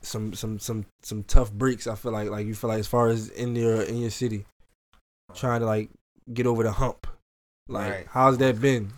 some 0.00 0.34
some 0.34 0.58
some 0.58 0.86
some 1.02 1.22
tough 1.24 1.52
breaks. 1.52 1.86
I 1.86 1.94
feel 1.94 2.12
like 2.12 2.30
like 2.30 2.46
you 2.46 2.54
feel 2.54 2.68
like 2.68 2.80
as 2.80 2.88
far 2.88 3.08
as 3.08 3.28
in 3.28 3.54
your 3.54 3.82
in 3.82 3.98
your 3.98 4.10
city, 4.10 4.44
trying 5.34 5.60
to 5.60 5.66
like 5.66 5.90
get 6.32 6.46
over 6.46 6.62
the 6.62 6.72
hump. 6.72 7.06
Like 7.68 7.90
Right. 7.90 8.06
how's 8.08 8.38
that 8.38 8.60
been? 8.60 8.92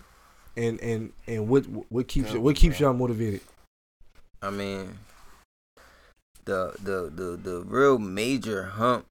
And 0.57 0.81
and 0.81 1.13
and 1.27 1.49
what 1.49 1.65
what 1.67 2.09
keeps 2.09 2.33
what 2.33 2.57
keeps 2.57 2.81
y'all 2.81 2.95
motivated? 2.95 3.41
I 4.41 4.51
mean, 4.51 4.99
the 6.45 6.75
the 6.83 7.11
the 7.15 7.37
the 7.37 7.65
real 7.67 7.99
major 7.99 8.65
hump 8.65 9.07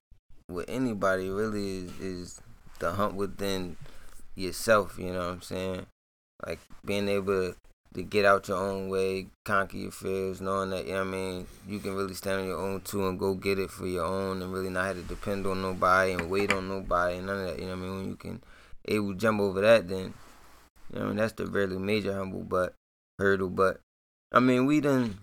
with 0.48 0.68
anybody 0.68 1.28
really 1.30 1.78
is 1.78 2.00
is 2.00 2.40
the 2.78 2.92
hump 2.92 3.14
within 3.14 3.76
yourself. 4.34 4.98
You 4.98 5.12
know 5.12 5.18
what 5.18 5.32
I'm 5.32 5.42
saying? 5.42 5.86
Like 6.46 6.60
being 6.84 7.08
able 7.08 7.54
to 7.94 8.02
get 8.02 8.24
out 8.24 8.48
your 8.48 8.58
own 8.58 8.88
way, 8.88 9.28
conquer 9.44 9.76
your 9.76 9.90
fears, 9.90 10.40
knowing 10.40 10.70
that 10.70 10.86
you 10.86 10.92
know 10.92 10.98
what 10.98 11.08
I 11.08 11.10
mean 11.10 11.46
you 11.68 11.78
can 11.78 11.94
really 11.94 12.14
stand 12.14 12.40
on 12.40 12.46
your 12.46 12.58
own 12.58 12.80
too 12.80 13.06
and 13.08 13.18
go 13.18 13.34
get 13.34 13.58
it 13.58 13.70
for 13.70 13.86
your 13.86 14.04
own, 14.04 14.42
and 14.42 14.52
really 14.52 14.70
not 14.70 14.86
have 14.86 14.96
to 14.96 15.02
depend 15.02 15.46
on 15.46 15.62
nobody 15.62 16.12
and 16.12 16.30
wait 16.30 16.52
on 16.52 16.68
nobody 16.68 17.16
and 17.16 17.26
none 17.26 17.40
of 17.40 17.46
that. 17.46 17.58
You 17.58 17.66
know 17.66 17.76
what 17.76 17.78
I 17.78 17.86
mean? 17.86 17.96
When 17.96 18.08
you 18.08 18.16
can 18.16 18.42
able 18.86 19.12
to 19.12 19.18
jump 19.18 19.40
over 19.40 19.60
that, 19.60 19.88
then 19.88 20.14
you 20.92 20.98
know 20.98 21.04
I 21.04 21.08
mean 21.08 21.16
that's 21.16 21.32
the 21.34 21.46
really 21.46 21.78
major 21.78 22.14
humble 22.14 22.42
but 22.42 22.74
hurdle. 23.18 23.48
But 23.48 23.80
I 24.32 24.40
mean 24.40 24.66
we 24.66 24.80
done 24.80 25.20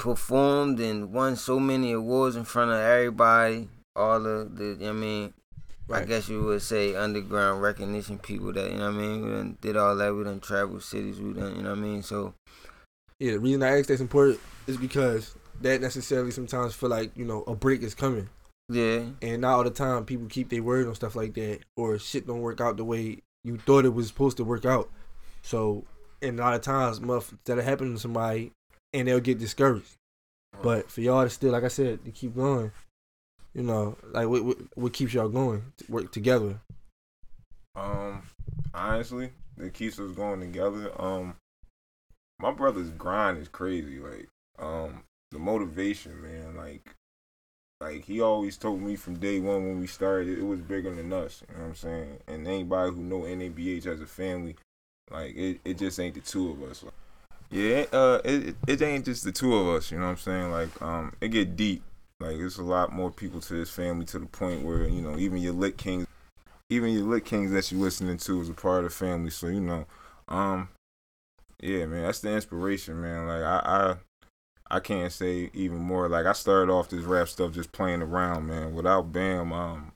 performed 0.00 0.80
and 0.80 1.12
won 1.12 1.36
so 1.36 1.60
many 1.60 1.92
awards 1.92 2.34
in 2.34 2.44
front 2.44 2.72
of 2.72 2.78
everybody. 2.78 3.68
All 3.94 4.26
of 4.26 4.56
the, 4.56 4.64
you 4.64 4.76
know 4.76 4.86
what 4.86 4.90
I 4.90 4.92
mean, 4.92 5.34
I 5.92 6.04
guess 6.04 6.28
you 6.28 6.42
would 6.42 6.62
say 6.62 6.94
underground 6.94 7.62
recognition 7.62 8.18
people 8.18 8.52
that, 8.52 8.70
you 8.70 8.78
know 8.78 8.90
what 8.90 8.94
I 8.94 8.98
mean, 8.98 9.24
we 9.24 9.30
done 9.30 9.58
did 9.60 9.76
all 9.76 9.94
that. 9.96 10.14
We 10.14 10.24
done 10.24 10.40
traveled 10.40 10.82
cities. 10.82 11.20
We 11.20 11.32
done, 11.32 11.56
you 11.56 11.62
know 11.62 11.70
what 11.70 11.78
I 11.78 11.82
mean. 11.82 12.02
So 12.02 12.34
Yeah, 13.18 13.32
the 13.32 13.40
reason 13.40 13.62
I 13.62 13.78
ask 13.78 13.88
that's 13.88 14.00
important 14.00 14.40
is 14.66 14.76
because 14.76 15.34
that 15.60 15.80
necessarily 15.80 16.30
sometimes 16.30 16.74
feel 16.74 16.88
like 16.88 17.16
you 17.16 17.24
know 17.24 17.42
a 17.42 17.54
break 17.54 17.82
is 17.82 17.94
coming. 17.94 18.28
Yeah. 18.68 19.02
And 19.20 19.42
not 19.42 19.56
all 19.56 19.64
the 19.64 19.70
time 19.70 20.04
people 20.04 20.26
keep 20.26 20.48
their 20.48 20.62
word 20.62 20.86
on 20.86 20.94
stuff 20.94 21.16
like 21.16 21.34
that, 21.34 21.60
or 21.76 21.98
shit 21.98 22.26
don't 22.26 22.40
work 22.40 22.60
out 22.60 22.76
the 22.76 22.84
way 22.84 23.18
you 23.44 23.58
thought 23.58 23.84
it 23.84 23.94
was 23.94 24.06
supposed 24.06 24.36
to 24.36 24.44
work 24.44 24.64
out. 24.64 24.88
So, 25.42 25.84
and 26.22 26.38
a 26.38 26.42
lot 26.42 26.54
of 26.54 26.62
times, 26.62 27.00
muff 27.00 27.34
that'll 27.44 27.64
happen 27.64 27.92
to 27.92 27.98
somebody, 27.98 28.52
and 28.92 29.08
they'll 29.08 29.20
get 29.20 29.38
discouraged. 29.38 29.96
But 30.62 30.90
for 30.90 31.00
y'all 31.00 31.24
to 31.24 31.30
still, 31.30 31.52
like 31.52 31.64
I 31.64 31.68
said, 31.68 32.04
to 32.04 32.10
keep 32.10 32.34
going, 32.34 32.72
you 33.54 33.62
know, 33.62 33.96
like 34.12 34.28
what 34.28 34.56
what, 34.76 34.92
keeps 34.92 35.14
y'all 35.14 35.28
going? 35.28 35.72
To 35.78 35.92
work 35.92 36.12
together. 36.12 36.60
Um, 37.74 38.22
honestly, 38.74 39.30
that 39.56 39.74
keeps 39.74 39.98
us 39.98 40.14
going 40.14 40.40
together. 40.40 40.90
Um, 41.00 41.36
my 42.38 42.52
brother's 42.52 42.90
grind 42.90 43.38
is 43.38 43.48
crazy. 43.48 43.98
Like, 43.98 44.28
um, 44.58 45.04
the 45.30 45.38
motivation, 45.38 46.20
man. 46.22 46.56
Like, 46.56 46.94
like 47.80 48.04
he 48.04 48.20
always 48.20 48.56
told 48.56 48.82
me 48.82 48.96
from 48.96 49.18
day 49.18 49.40
one 49.40 49.66
when 49.66 49.80
we 49.80 49.86
started, 49.86 50.38
it 50.38 50.44
was 50.44 50.60
bigger 50.60 50.94
than 50.94 51.12
us. 51.12 51.42
You 51.48 51.54
know 51.54 51.62
what 51.62 51.68
I'm 51.68 51.74
saying? 51.76 52.18
And 52.28 52.46
anybody 52.46 52.92
who 52.92 53.02
know 53.02 53.20
NABH 53.20 53.86
as 53.86 54.00
a 54.00 54.06
family, 54.06 54.56
like 55.10 55.34
it, 55.34 55.60
it 55.64 55.78
just 55.78 55.98
ain't 55.98 56.14
the 56.14 56.20
two 56.20 56.50
of 56.50 56.62
us. 56.62 56.84
Yeah, 57.50 57.86
uh, 57.92 58.20
it 58.24 58.56
it- 58.66 58.82
ain't 58.82 59.04
just 59.04 59.24
the 59.24 59.32
two 59.32 59.54
of 59.56 59.66
us. 59.68 59.90
You 59.90 59.98
know 59.98 60.04
what 60.04 60.10
I'm 60.12 60.16
saying? 60.18 60.50
Like, 60.52 60.80
um, 60.80 61.12
it 61.20 61.28
get 61.28 61.56
deep. 61.56 61.82
Like, 62.20 62.36
it's 62.36 62.58
a 62.58 62.62
lot 62.62 62.92
more 62.92 63.10
people 63.10 63.40
to 63.40 63.54
this 63.54 63.70
family 63.70 64.04
to 64.06 64.18
the 64.18 64.26
point 64.26 64.62
where 64.62 64.86
you 64.86 65.02
know 65.02 65.18
even 65.18 65.38
your 65.38 65.54
lit 65.54 65.76
kings 65.76 66.06
even 66.70 66.92
your 66.92 67.04
lit 67.04 67.24
kings 67.24 67.50
that 67.50 67.70
you 67.72 67.78
listening 67.78 68.16
to 68.16 68.40
is 68.40 68.48
a 68.48 68.54
part 68.54 68.84
of 68.84 68.84
the 68.84 68.96
family. 68.96 69.30
So 69.30 69.48
you 69.48 69.60
know, 69.60 69.86
um, 70.28 70.68
yeah, 71.60 71.84
man, 71.86 72.02
that's 72.02 72.20
the 72.20 72.30
inspiration, 72.30 73.00
man. 73.02 73.26
Like 73.26 73.42
I, 73.42 73.96
I, 74.70 74.76
I 74.76 74.80
can't 74.80 75.12
say 75.12 75.50
even 75.52 75.78
more. 75.78 76.08
Like 76.08 76.26
I 76.26 76.32
started 76.32 76.72
off 76.72 76.88
this 76.88 77.04
rap 77.04 77.28
stuff 77.28 77.52
just 77.52 77.72
playing 77.72 78.02
around, 78.02 78.46
man. 78.46 78.74
Without 78.74 79.12
Bam, 79.12 79.52
um, 79.52 79.92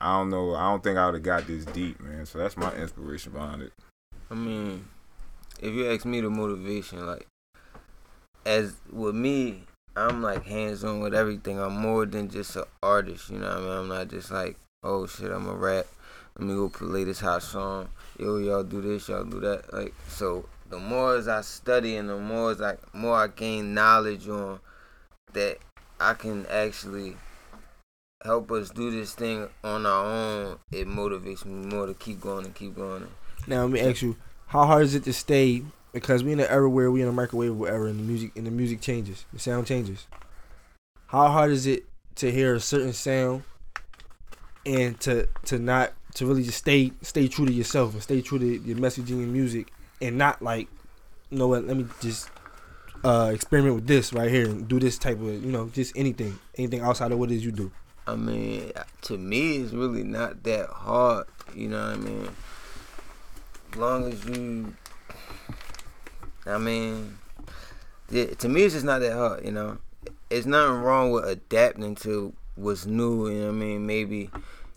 I 0.00 0.18
don't 0.18 0.30
know. 0.30 0.54
I 0.54 0.68
don't 0.70 0.82
think 0.82 0.98
I 0.98 1.06
would 1.06 1.14
have 1.14 1.22
got 1.22 1.46
this 1.46 1.64
deep, 1.64 2.00
man. 2.00 2.26
So 2.26 2.38
that's 2.38 2.56
my 2.56 2.74
inspiration 2.74 3.32
behind 3.32 3.62
it. 3.62 3.72
I 4.28 4.34
mean, 4.34 4.86
if 5.60 5.74
you 5.74 5.90
ask 5.90 6.04
me 6.04 6.20
the 6.20 6.30
motivation, 6.30 7.06
like, 7.06 7.26
as 8.44 8.74
with 8.92 9.14
me, 9.14 9.64
I'm 9.96 10.22
like 10.22 10.44
hands 10.44 10.84
on 10.84 11.00
with 11.00 11.14
everything. 11.14 11.58
I'm 11.58 11.76
more 11.76 12.04
than 12.04 12.28
just 12.28 12.56
an 12.56 12.64
artist, 12.82 13.30
you 13.30 13.38
know 13.38 13.48
what 13.48 13.56
I 13.56 13.60
mean? 13.60 13.70
I'm 13.70 13.88
not 13.88 14.08
just 14.08 14.30
like, 14.30 14.56
oh 14.82 15.06
shit, 15.06 15.32
I'm 15.32 15.48
a 15.48 15.54
rap. 15.54 15.86
Let 16.38 16.46
me 16.46 16.54
go 16.54 16.68
play 16.68 17.04
this 17.04 17.20
hot 17.20 17.42
song. 17.42 17.88
Yo, 18.18 18.36
y'all 18.36 18.62
do 18.62 18.82
this, 18.82 19.08
y'all 19.08 19.24
do 19.24 19.40
that. 19.40 19.72
Like 19.72 19.94
so 20.08 20.46
the 20.68 20.78
more 20.78 21.16
as 21.16 21.28
I 21.28 21.40
study 21.40 21.96
and 21.96 22.08
the 22.10 22.18
more 22.18 22.50
as 22.50 22.60
I 22.60 22.76
more 22.92 23.16
I 23.16 23.28
gain 23.28 23.72
knowledge 23.72 24.28
on 24.28 24.60
that 25.32 25.58
I 25.98 26.12
can 26.12 26.46
actually 26.50 27.16
help 28.22 28.50
us 28.52 28.70
do 28.70 28.90
this 28.90 29.14
thing 29.14 29.48
on 29.64 29.86
our 29.86 30.04
own, 30.04 30.58
it 30.70 30.86
motivates 30.86 31.44
me 31.46 31.66
more 31.74 31.86
to 31.86 31.94
keep 31.94 32.20
going 32.20 32.44
and 32.44 32.54
keep 32.54 32.76
going. 32.76 33.06
Now 33.46 33.62
let 33.62 33.70
me 33.70 33.80
ask 33.80 34.02
you, 34.02 34.16
how 34.46 34.66
hard 34.66 34.84
is 34.84 34.94
it 34.94 35.04
to 35.04 35.12
stay? 35.12 35.62
Because 35.92 36.22
we 36.22 36.32
in 36.32 36.40
an 36.40 36.46
era 36.48 36.68
where 36.68 36.90
we 36.90 37.02
in 37.02 37.08
a 37.08 37.12
microwave 37.12 37.58
era, 37.68 37.88
and 37.88 37.98
the 37.98 38.04
music 38.04 38.32
and 38.36 38.46
the 38.46 38.50
music 38.50 38.80
changes, 38.80 39.24
the 39.32 39.38
sound 39.38 39.66
changes. 39.66 40.06
How 41.06 41.28
hard 41.28 41.50
is 41.50 41.66
it 41.66 41.84
to 42.16 42.30
hear 42.30 42.54
a 42.54 42.60
certain 42.60 42.92
sound 42.92 43.44
and 44.64 44.98
to 45.00 45.28
to 45.44 45.58
not 45.58 45.92
to 46.14 46.26
really 46.26 46.42
just 46.42 46.58
stay 46.58 46.92
stay 47.02 47.28
true 47.28 47.46
to 47.46 47.52
yourself 47.52 47.94
and 47.94 48.02
stay 48.02 48.20
true 48.20 48.38
to 48.38 48.46
your 48.46 48.76
messaging 48.76 49.22
and 49.22 49.32
music 49.32 49.72
and 50.00 50.18
not 50.18 50.42
like, 50.42 50.68
you 51.30 51.38
know 51.38 51.48
what? 51.48 51.64
Let 51.66 51.76
me 51.76 51.86
just 52.00 52.28
uh 53.04 53.30
experiment 53.34 53.74
with 53.74 53.86
this 53.86 54.12
right 54.12 54.30
here 54.30 54.46
and 54.46 54.66
do 54.66 54.80
this 54.80 54.98
type 54.98 55.20
of 55.20 55.44
you 55.44 55.52
know 55.52 55.68
just 55.68 55.96
anything 55.96 56.38
anything 56.56 56.80
outside 56.80 57.12
of 57.12 57.18
what 57.18 57.30
it 57.30 57.36
is 57.36 57.44
you 57.44 57.52
do. 57.52 57.70
I 58.06 58.14
mean, 58.14 58.72
to 59.02 59.18
me, 59.18 59.56
it's 59.56 59.72
really 59.72 60.04
not 60.04 60.42
that 60.44 60.68
hard. 60.68 61.26
You 61.54 61.68
know 61.68 61.82
what 61.88 61.94
I 61.94 61.96
mean? 61.96 62.28
As 63.76 63.80
long 63.80 64.10
as 64.10 64.24
you, 64.24 64.72
I 66.46 66.56
mean, 66.56 67.18
to 68.08 68.48
me, 68.48 68.62
it's 68.62 68.72
just 68.72 68.86
not 68.86 69.00
that 69.00 69.12
hard. 69.12 69.44
You 69.44 69.52
know, 69.52 69.76
it's 70.30 70.46
nothing 70.46 70.80
wrong 70.80 71.10
with 71.10 71.26
adapting 71.26 71.94
to 71.96 72.32
what's 72.54 72.86
new. 72.86 73.28
You 73.28 73.34
know 73.34 73.46
what 73.48 73.52
I 73.52 73.52
mean? 73.52 73.86
Maybe 73.86 74.30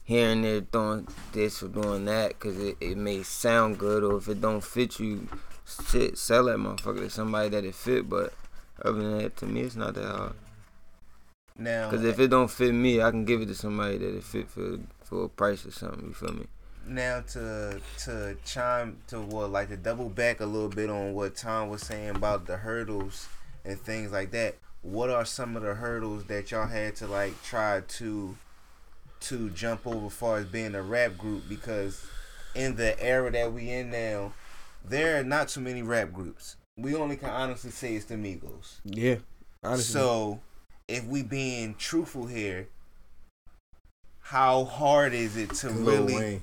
here 0.04 0.28
and 0.28 0.44
there 0.44 0.60
doing 0.60 1.08
this 1.32 1.64
or 1.64 1.70
doing 1.70 2.04
that 2.06 2.38
because 2.38 2.60
it, 2.60 2.76
it 2.82 2.98
may 2.98 3.24
sound 3.24 3.80
good, 3.80 4.04
or 4.04 4.18
if 4.18 4.28
it 4.28 4.42
don't 4.42 4.62
fit 4.62 5.00
you, 5.00 5.30
shit, 5.88 6.18
sell 6.18 6.44
that 6.44 6.58
motherfucker 6.58 6.98
to 6.98 7.10
somebody 7.10 7.48
that 7.48 7.64
it 7.64 7.76
fit. 7.76 8.10
But 8.10 8.34
other 8.84 9.00
than 9.02 9.20
that, 9.20 9.38
to 9.38 9.46
me, 9.46 9.62
it's 9.62 9.78
not 9.78 9.94
that 9.94 10.04
hard. 10.04 10.34
Now, 11.58 11.90
Because 11.90 12.04
if 12.04 12.20
it 12.20 12.28
don't 12.28 12.52
fit 12.52 12.74
me, 12.74 13.02
I 13.02 13.12
can 13.12 13.24
give 13.24 13.42
it 13.42 13.46
to 13.46 13.56
somebody 13.56 13.98
that 13.98 14.18
it 14.18 14.24
fit 14.26 14.50
for 14.50 14.78
for 15.06 15.24
a 15.24 15.30
price 15.30 15.66
or 15.66 15.72
something. 15.72 16.06
You 16.06 16.14
feel 16.14 16.34
me? 16.34 16.48
Now 16.90 17.22
to 17.22 17.82
to 18.00 18.36
chime 18.46 18.98
to 19.08 19.22
what 19.22 19.52
like 19.52 19.70
to 19.70 19.78
double 19.78 20.10
back 20.10 20.40
a 20.40 20.46
little 20.46 20.70
bit 20.70 20.90
on 20.90 21.14
what 21.14 21.36
Tom 21.36 21.70
was 21.70 21.82
saying 21.82 22.10
about 22.10 22.46
the 22.46 22.58
hurdles 22.58 23.28
and 23.66 23.80
things 23.80 24.12
like 24.12 24.32
that. 24.32 24.56
What 24.82 25.10
are 25.10 25.26
some 25.26 25.56
of 25.56 25.64
the 25.64 25.76
hurdles 25.76 26.26
that 26.26 26.52
y'all 26.52 26.68
had 26.68 26.96
to 26.98 27.08
like 27.08 27.42
try 27.44 27.82
to 27.82 28.38
to 29.22 29.50
jump 29.52 29.86
over 29.86 30.10
far 30.10 30.38
as 30.38 30.46
being 30.46 30.76
a 30.76 30.82
rap 30.82 31.18
group? 31.18 31.44
Because 31.48 32.06
in 32.56 32.76
the 32.76 33.02
era 33.02 33.32
that 33.32 33.54
we 33.54 33.70
in 33.70 33.92
now, 33.92 34.34
there 34.84 35.20
are 35.20 35.24
not 35.24 35.50
too 35.50 35.62
many 35.62 35.82
rap 35.82 36.12
groups. 36.12 36.56
We 36.78 36.96
only 36.96 37.18
can 37.18 37.30
honestly 37.30 37.72
say 37.72 37.96
it's 37.96 38.06
the 38.06 38.16
Migos. 38.16 38.80
Yeah, 38.86 39.18
honestly. 39.64 39.94
So, 39.94 40.40
if 40.88 41.06
we 41.06 41.24
being 41.24 41.76
truthful 41.76 42.28
here, 42.28 42.70
how 44.22 44.64
hard 44.64 45.14
is 45.14 45.36
it 45.36 45.54
to 45.56 45.70
really? 45.72 46.42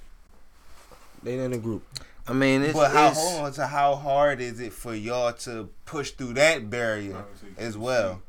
They 1.22 1.38
in 1.38 1.52
a 1.52 1.58
group. 1.58 1.82
I 2.28 2.32
mean, 2.32 2.62
it's, 2.62 2.72
but 2.72 2.90
how 2.90 3.10
it's- 3.10 3.16
hold 3.16 3.44
on 3.46 3.52
to 3.52 3.66
how 3.66 3.94
hard 3.94 4.40
is 4.40 4.58
it 4.60 4.72
for 4.72 4.94
y'all 4.94 5.32
to 5.32 5.68
push 5.84 6.10
through 6.10 6.34
that 6.34 6.68
barrier 6.70 7.24
as 7.56 7.78
well? 7.78 8.22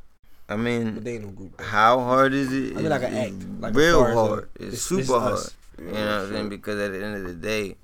I 0.50 0.56
mean, 0.56 0.94
But 0.94 1.04
they 1.04 1.16
ain't 1.16 1.26
no 1.26 1.32
group. 1.32 1.60
how 1.60 2.00
hard 2.00 2.34
is 2.34 2.54
it? 2.54 2.74
I 2.78 2.82
mean, 2.82 2.90
like 2.90 3.04
an 3.04 3.14
act, 3.14 3.34
like 3.62 3.76
real 3.76 4.00
far 4.00 4.10
as, 4.10 4.16
hard. 4.16 4.50
It's, 4.56 4.64
it's- 4.66 4.82
super 4.82 5.02
it's 5.02 5.10
hard. 5.10 5.34
us. 5.34 5.54
You 5.80 5.86
know 5.86 5.92
what 5.92 6.00
I'm 6.02 6.32
saying? 6.32 6.50
Because 6.50 6.80
at 6.80 6.92
the 6.92 7.04
end 7.06 7.16
of 7.18 7.24
the 7.24 7.34
day, 7.34 7.76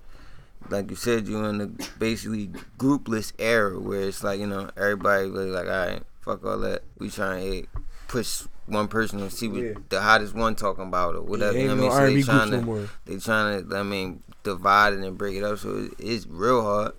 like 0.70 0.90
you 0.90 0.96
said, 0.96 1.28
you're 1.28 1.48
in 1.50 1.62
a 1.62 1.68
basically 2.00 2.50
groupless 2.78 3.34
era 3.38 3.78
where 3.80 4.02
it's 4.02 4.24
like 4.24 4.40
you 4.40 4.48
know 4.48 4.70
everybody 4.78 5.30
really 5.30 5.52
like, 5.52 5.66
all 5.66 5.72
right, 5.88 6.04
fuck 6.22 6.44
all 6.46 6.58
that. 6.60 6.84
We 7.00 7.10
trying 7.10 7.64
to 7.64 7.68
push 8.08 8.44
one 8.66 8.88
person 8.88 9.20
and 9.20 9.32
see 9.32 9.48
what 9.50 9.62
Yeah. 9.62 9.74
the 9.90 10.02
hottest 10.02 10.34
one 10.34 10.56
talking 10.56 10.86
about 10.86 11.16
or 11.16 11.22
whatever. 11.22 11.52
ain't 11.58 11.64
you 11.70 11.76
know 11.76 11.76
no 11.76 11.88
what 11.88 12.02
I 12.02 12.08
mean? 12.08 12.14
R&B 12.14 12.22
So 12.24 12.32
they 12.32 12.38
trying 12.38 12.52
to, 12.52 12.62
more. 12.62 12.90
they 13.06 13.18
trying 13.18 13.68
to, 13.70 13.76
I 13.76 13.84
mean, 13.84 14.24
divide 14.44 14.94
it 14.94 15.00
and 15.00 15.18
break 15.18 15.36
it 15.36 15.44
up. 15.44 15.58
So 15.60 15.90
it's 15.98 16.28
real 16.28 16.62
hard, 16.62 16.94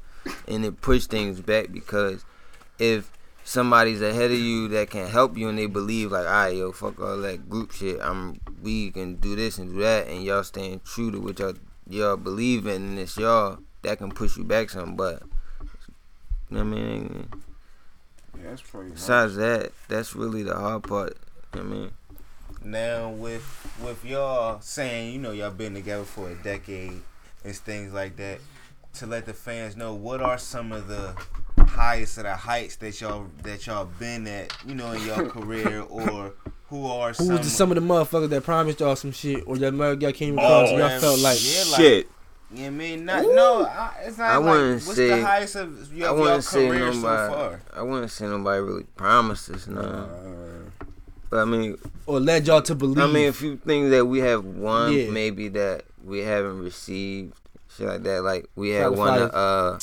and 0.48 0.64
it 0.64 0.80
push 0.80 1.06
things 1.06 1.40
back 1.40 1.72
because 1.72 2.24
if 2.78 3.10
somebody's 3.44 4.00
ahead 4.00 4.30
of 4.30 4.38
you 4.38 4.68
that 4.68 4.90
can 4.90 5.06
help 5.06 5.36
you 5.36 5.48
and 5.48 5.58
they 5.58 5.66
believe 5.66 6.10
like, 6.10 6.26
all 6.26 6.32
right, 6.32 6.56
yo, 6.56 6.72
fuck 6.72 6.98
all 7.00 7.18
that 7.18 7.48
group 7.48 7.72
shit. 7.72 7.98
I'm 8.00 8.40
we 8.62 8.90
can 8.90 9.16
do 9.16 9.36
this 9.36 9.58
and 9.58 9.70
do 9.72 9.80
that, 9.80 10.08
and 10.08 10.24
y'all 10.24 10.42
staying 10.44 10.80
true 10.84 11.10
to 11.10 11.20
what 11.20 11.38
y'all 11.38 11.54
y'all 11.88 12.16
believe 12.16 12.66
in, 12.66 12.82
and 12.82 12.98
it's 12.98 13.16
y'all 13.16 13.58
that 13.82 13.98
can 13.98 14.10
push 14.10 14.36
you 14.36 14.44
back 14.44 14.70
some. 14.70 14.96
But 14.96 15.22
you 16.50 16.56
know 16.58 16.64
what 16.64 16.78
I 16.78 16.80
mean, 16.82 17.28
Yeah, 18.36 18.50
that's 18.50 18.62
pretty 18.62 18.88
much. 18.88 18.94
besides 18.96 19.36
that, 19.36 19.72
that's 19.88 20.14
really 20.16 20.42
the 20.42 20.54
hard 20.54 20.84
part. 20.84 21.16
You 21.54 21.62
know 21.62 21.68
what 21.68 21.74
I 21.76 21.78
mean. 21.80 21.90
Now 22.62 23.10
with 23.10 23.76
with 23.82 24.04
y'all 24.06 24.60
saying 24.62 25.12
you 25.12 25.18
know 25.18 25.32
y'all 25.32 25.50
been 25.50 25.74
together 25.74 26.04
for 26.04 26.30
a 26.30 26.34
decade 26.34 27.02
and 27.44 27.54
things 27.54 27.92
like 27.92 28.16
that, 28.16 28.38
to 28.94 29.06
let 29.06 29.26
the 29.26 29.34
fans 29.34 29.76
know 29.76 29.94
what 29.94 30.20
are 30.22 30.38
some 30.38 30.72
of 30.72 30.88
the 30.88 31.14
highest 31.58 32.18
of 32.18 32.24
the 32.24 32.34
heights 32.36 32.76
that 32.76 33.00
y'all 33.00 33.26
that 33.42 33.66
y'all 33.66 33.86
been 33.98 34.26
at, 34.26 34.52
you 34.66 34.74
know, 34.74 34.92
in 34.92 35.04
your 35.06 35.28
career, 35.30 35.82
or 35.82 36.32
who 36.68 36.86
are 36.86 37.08
Who 37.08 37.14
some 37.26 37.38
was 37.38 37.52
some 37.52 37.70
of 37.70 37.74
the 37.76 37.80
motherfuckers 37.82 38.28
that 38.30 38.42
promised 38.44 38.80
y'all 38.80 38.96
some 38.96 39.12
shit, 39.12 39.44
or 39.46 39.56
that 39.58 39.72
mother 39.72 39.94
y'all 40.00 40.12
came 40.12 40.38
Oh, 40.38 40.42
across 40.42 40.68
and 40.70 40.78
y'all 40.78 40.88
man, 40.88 41.00
felt 41.00 41.18
like 41.20 41.38
yeah, 41.42 41.64
like- 41.70 41.80
Shit. 41.80 42.08
Yeah, 42.52 42.66
I 42.66 42.70
mean, 42.70 43.04
not 43.04 43.22
no. 43.24 43.64
I, 43.66 43.94
it's 44.04 44.16
not 44.18 44.30
I 44.30 44.36
like 44.36 44.44
wouldn't 44.48 44.74
what's 44.86 44.96
say. 44.96 45.08
the 45.08 45.24
highest 45.26 45.56
of 45.56 45.92
your, 45.92 46.08
I 46.08 46.34
your 46.34 46.42
career 46.42 46.78
nobody. 46.92 46.94
so 47.00 47.00
far. 47.00 47.60
I 47.74 47.82
wouldn't 47.82 48.10
say 48.12 48.26
nobody 48.26 48.60
really 48.60 48.84
promised 48.94 49.50
us 49.50 49.66
none. 49.66 49.84
Uh. 49.84 50.86
But 51.30 51.38
I 51.40 51.44
mean, 51.46 51.76
or 52.06 52.20
led 52.20 52.46
y'all 52.46 52.62
to 52.62 52.76
believe. 52.76 52.98
I 53.02 53.08
mean, 53.12 53.28
a 53.28 53.32
few 53.32 53.56
things 53.56 53.90
that 53.90 54.06
we 54.06 54.20
have 54.20 54.44
won, 54.44 54.92
Yeah. 54.92 55.10
maybe 55.10 55.48
that 55.48 55.84
we 56.04 56.20
haven't 56.20 56.60
received, 56.60 57.34
shit 57.76 57.86
like 57.86 58.02
that. 58.02 58.22
Like 58.22 58.48
we 58.54 58.70
had 58.70 58.94
Probably 58.94 58.98
one. 58.98 59.18
fire. 59.18 59.30
Uh, 59.32 59.78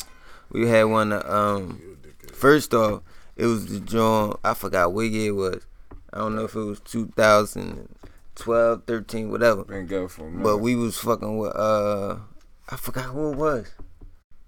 we 0.52 0.68
had 0.68 0.84
one. 0.84 1.14
Um, 1.14 1.98
first 2.34 2.74
off, 2.74 3.02
it 3.36 3.46
was 3.46 3.68
the 3.68 3.80
joint. 3.80 4.38
I 4.44 4.54
forgot 4.54 4.94
what 4.94 5.10
year 5.10 5.30
it 5.30 5.36
was. 5.36 5.66
I 6.14 6.20
don't 6.20 6.36
know 6.36 6.44
if 6.44 6.56
it 6.56 6.60
was 6.60 6.80
2012, 6.82 8.84
13, 8.86 9.32
whatever. 9.32 9.64
Been 9.64 9.86
good 9.86 10.12
for 10.12 10.28
a. 10.28 10.32
But 10.32 10.58
we 10.58 10.76
was 10.76 10.98
fucking 10.98 11.38
with. 11.38 11.56
Uh, 11.56 12.18
I 12.70 12.76
forgot 12.76 13.06
who 13.06 13.32
it 13.32 13.38
was. 13.38 13.72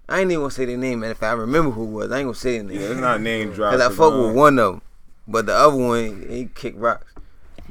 I 0.08 0.20
ain't 0.20 0.30
even 0.30 0.42
gonna 0.42 0.50
say 0.50 0.66
their 0.66 0.76
name, 0.76 1.02
and 1.02 1.12
if 1.12 1.22
I 1.22 1.32
remember 1.32 1.70
who 1.70 1.84
it 1.84 1.90
was, 1.90 2.12
I 2.12 2.18
ain't 2.18 2.26
gonna 2.26 2.34
say 2.34 2.58
the 2.58 2.64
name. 2.64 2.80
Yeah, 2.80 2.88
it's 2.88 3.00
not 3.00 3.22
name 3.22 3.52
drop, 3.52 3.72
Cause 3.72 3.80
I 3.80 3.88
but, 3.88 3.96
fuck 3.96 4.12
with 4.12 4.34
one 4.34 4.58
of 4.58 4.72
them, 4.72 4.82
but 5.26 5.46
the 5.46 5.54
other 5.54 5.76
one 5.76 6.26
he 6.28 6.50
kicked 6.54 6.76
rocks. 6.76 7.14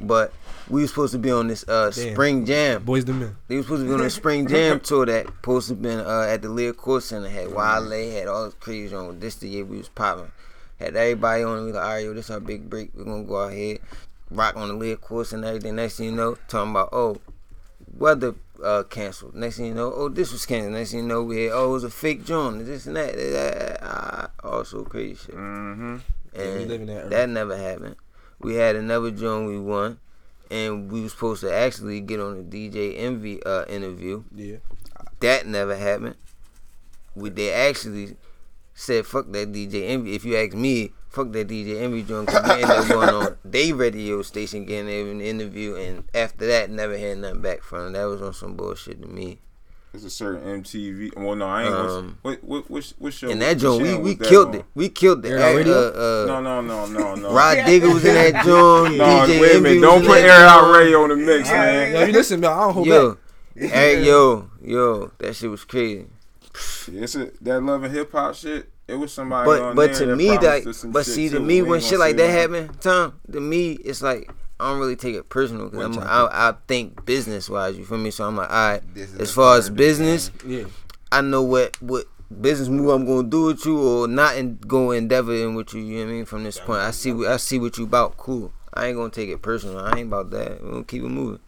But 0.00 0.32
we 0.68 0.82
was 0.82 0.90
supposed 0.90 1.12
to 1.12 1.18
be 1.18 1.30
on 1.30 1.48
this 1.48 1.64
uh 1.68 1.90
Damn. 1.90 2.12
spring 2.12 2.46
jam. 2.46 2.84
Boys 2.84 3.04
the 3.04 3.12
men. 3.12 3.36
They 3.48 3.56
was 3.56 3.66
supposed 3.66 3.82
to 3.82 3.88
be 3.88 3.94
on 3.94 4.00
the 4.00 4.10
spring 4.10 4.46
jam 4.48 4.80
tour 4.80 5.06
that 5.06 5.26
supposed 5.26 5.68
to 5.68 5.74
been 5.74 6.00
uh 6.00 6.26
at 6.28 6.42
the 6.42 6.48
Liacouras 6.48 7.02
Center. 7.02 7.28
Had 7.28 7.52
Wale, 7.52 8.12
had 8.12 8.28
all 8.28 8.46
this 8.46 8.54
crazy 8.54 8.94
on. 8.94 9.20
This 9.20 9.36
the 9.36 9.48
year 9.48 9.64
we 9.64 9.78
was 9.78 9.88
popping. 9.88 10.30
Had 10.78 10.96
everybody 10.96 11.42
on. 11.42 11.58
it. 11.58 11.64
We 11.66 11.72
like, 11.72 11.84
all 11.84 11.90
right, 11.90 12.04
yo, 12.04 12.14
this 12.14 12.30
our 12.30 12.40
big 12.40 12.68
break. 12.68 12.90
We're 12.94 13.04
gonna 13.04 13.24
go 13.24 13.44
out 13.44 13.52
here, 13.52 13.78
rock 14.30 14.56
on 14.56 14.68
the 14.68 14.74
Liacouras 14.74 15.32
and 15.32 15.44
everything. 15.44 15.76
Next 15.76 15.96
thing 15.96 16.06
you 16.06 16.12
know, 16.12 16.36
talking 16.48 16.70
about 16.70 16.90
oh, 16.92 17.18
weather 17.96 18.34
uh 18.62 18.84
canceled. 18.84 19.34
Next 19.34 19.56
thing 19.56 19.66
you 19.66 19.74
know, 19.74 19.92
oh 19.94 20.08
this 20.08 20.32
was 20.32 20.46
canceled. 20.46 20.74
Next 20.74 20.90
thing 20.92 21.00
you 21.00 21.06
know, 21.06 21.22
we 21.22 21.44
had 21.44 21.52
oh 21.52 21.70
it 21.70 21.72
was 21.72 21.84
a 21.84 21.90
fake 21.90 22.24
joint. 22.24 22.56
and 22.56 22.66
This 22.66 22.86
and 22.86 22.96
that. 22.96 23.14
that, 23.14 23.78
ah, 23.82 24.30
also 24.42 24.84
crazy 24.84 25.14
shit. 25.14 25.34
Mm-hmm. 25.34 25.96
And 26.34 26.58
we 26.58 26.64
live 26.64 26.80
in 26.80 26.86
that 26.88 27.10
that 27.10 27.28
never 27.28 27.56
happened. 27.56 27.96
We 28.40 28.54
had 28.56 28.76
another 28.76 29.10
joint 29.10 29.48
we 29.48 29.58
won, 29.58 29.98
and 30.54 30.90
we 30.90 31.00
was 31.00 31.12
supposed 31.12 31.40
to 31.40 31.52
actually 31.52 32.00
get 32.00 32.20
on 32.20 32.38
a 32.38 32.42
DJ 32.42 32.94
Envy 32.96 33.42
uh, 33.42 33.64
interview. 33.66 34.22
Yeah. 34.32 34.58
That 35.18 35.46
never 35.48 35.76
happened. 35.76 36.14
We 37.16 37.30
they 37.30 37.52
actually 37.52 38.16
said 38.72 39.04
fuck 39.04 39.32
that 39.32 39.52
DJ 39.52 39.88
Envy. 39.88 40.14
If 40.14 40.24
you 40.24 40.36
ask 40.36 40.54
me, 40.54 40.92
fuck 41.08 41.32
that 41.32 41.48
DJ 41.48 41.82
Envy 41.82 42.04
joint. 42.04 42.28
Cause 42.28 42.44
we 42.44 42.62
ended 42.62 42.70
up 42.70 42.88
going 42.88 43.08
on 43.08 43.36
they 43.44 43.72
radio 43.72 44.22
station 44.22 44.64
getting 44.64 45.10
an 45.10 45.20
interview, 45.20 45.74
and 45.74 46.04
after 46.14 46.46
that, 46.46 46.70
never 46.70 46.96
had 46.96 47.18
nothing 47.18 47.40
back 47.40 47.62
from 47.62 47.84
them. 47.84 47.92
That 47.94 48.04
was 48.04 48.22
on 48.22 48.32
some 48.32 48.54
bullshit 48.54 49.02
to 49.02 49.08
me. 49.08 49.40
It's 49.94 50.02
a 50.04 50.10
certain 50.10 50.62
MTV. 50.62 51.16
Well, 51.16 51.36
no, 51.36 51.46
I 51.46 51.62
ain't. 51.62 51.72
Um, 51.72 52.18
what 52.22 52.42
what 52.42 52.68
what 52.68 52.92
what 52.98 53.12
show? 53.12 53.30
And 53.30 53.40
that 53.42 53.58
joint, 53.58 53.80
we 53.82 53.94
we 53.94 54.02
was 54.02 54.16
that 54.18 54.28
killed 54.28 54.48
on? 54.48 54.54
it. 54.56 54.64
We 54.74 54.88
killed 54.88 55.24
it. 55.24 55.28
Air 55.30 55.38
It 55.38 55.42
Out 55.42 55.52
Uh, 55.52 55.56
Radio? 55.56 56.22
uh, 56.22 56.26
No, 56.26 56.40
no, 56.40 56.60
no, 56.60 56.86
no, 56.86 57.14
no. 57.14 57.32
Rod 57.32 57.54
Digger 57.66 57.94
was 57.94 58.04
in 58.04 58.14
that 58.14 58.44
joint. 58.44 58.96
No, 58.98 59.04
DJ 59.04 59.40
wait 59.40 59.56
a 59.56 59.60
minute. 59.60 59.74
was 59.80 59.82
Don't 59.82 60.04
put 60.04 60.18
Air 60.18 60.32
Out. 60.46 60.72
Radio 60.76 61.02
on 61.04 61.08
the 61.10 61.16
mix, 61.16 61.48
man. 61.48 61.92
Yo, 61.92 62.04
you 62.06 62.12
listen, 62.12 62.40
man. 62.40 62.50
I 62.52 62.60
don't 62.60 62.74
hold 62.74 62.86
Yo, 62.88 63.18
back. 63.54 63.70
hey, 63.70 64.04
yo, 64.04 64.50
yo, 64.62 65.12
that 65.18 65.36
shit 65.36 65.48
was 65.50 65.64
crazy. 65.64 66.06
Yeah, 66.90 67.02
it's 67.04 67.14
a, 67.14 67.30
that 67.42 67.62
love 67.62 67.84
and 67.84 67.94
hip 67.94 68.10
hop 68.12 68.34
shit. 68.34 68.68
It 68.88 68.94
was 68.94 69.12
somebody 69.12 69.46
But 69.46 69.62
on 69.62 69.74
but 69.74 69.86
there 69.92 69.98
to 70.00 70.06
that 70.06 70.16
me 70.16 70.36
promised 70.36 70.82
that 70.82 70.92
but 70.92 71.06
see 71.06 71.28
to 71.30 71.40
me 71.40 71.62
when 71.62 71.80
shit 71.80 71.98
like 71.98 72.16
that 72.16 72.28
nothing. 72.48 72.64
happen, 72.64 72.78
Tom, 72.78 73.20
to 73.32 73.40
me 73.40 73.72
it's 73.72 74.02
like 74.02 74.30
I 74.60 74.70
don't 74.70 74.78
really 74.78 74.96
take 74.96 75.14
it 75.16 75.28
personal 75.28 75.68
because 75.68 75.96
I'm? 75.96 76.02
I, 76.02 76.28
I 76.50 76.54
think 76.68 77.04
business 77.04 77.50
wise. 77.50 77.76
You 77.76 77.84
feel 77.84 77.98
me? 77.98 78.12
So 78.12 78.24
I'm 78.24 78.36
like, 78.36 78.48
all 78.50 78.68
right. 78.70 78.82
As 79.18 79.32
far 79.32 79.56
as 79.58 79.58
part 79.58 79.58
of 79.58 79.64
the 79.66 79.70
business, 79.72 80.30
Yeah. 80.46 80.64
I 81.10 81.20
know 81.22 81.42
what 81.42 81.80
what 81.82 82.06
business 82.40 82.68
move 82.68 82.88
I'm 82.90 83.04
gonna 83.04 83.28
do 83.28 83.46
with 83.46 83.64
you 83.66 83.78
or 83.80 84.06
not 84.08 84.36
and 84.36 84.60
go 84.66 84.92
endeavor 84.92 85.34
in 85.34 85.54
with 85.54 85.74
you. 85.74 85.80
You 85.80 85.98
know 85.98 86.04
what 86.04 86.10
I 86.10 86.12
mean? 86.12 86.24
From 86.24 86.44
this 86.44 86.60
point, 86.60 86.80
I 86.80 86.92
see 86.92 87.12
what 87.12 87.28
I 87.28 87.36
see 87.36 87.58
what 87.58 87.76
you 87.78 87.84
about. 87.84 88.16
Cool. 88.16 88.52
I 88.72 88.86
ain't 88.86 88.96
gonna 88.96 89.10
take 89.10 89.28
it 89.28 89.42
personal. 89.42 89.78
I 89.80 89.98
ain't 89.98 90.08
about 90.08 90.30
that. 90.30 90.62
We 90.62 90.70
gonna 90.70 90.84
keep 90.84 91.02
it 91.02 91.08
moving. 91.08 91.40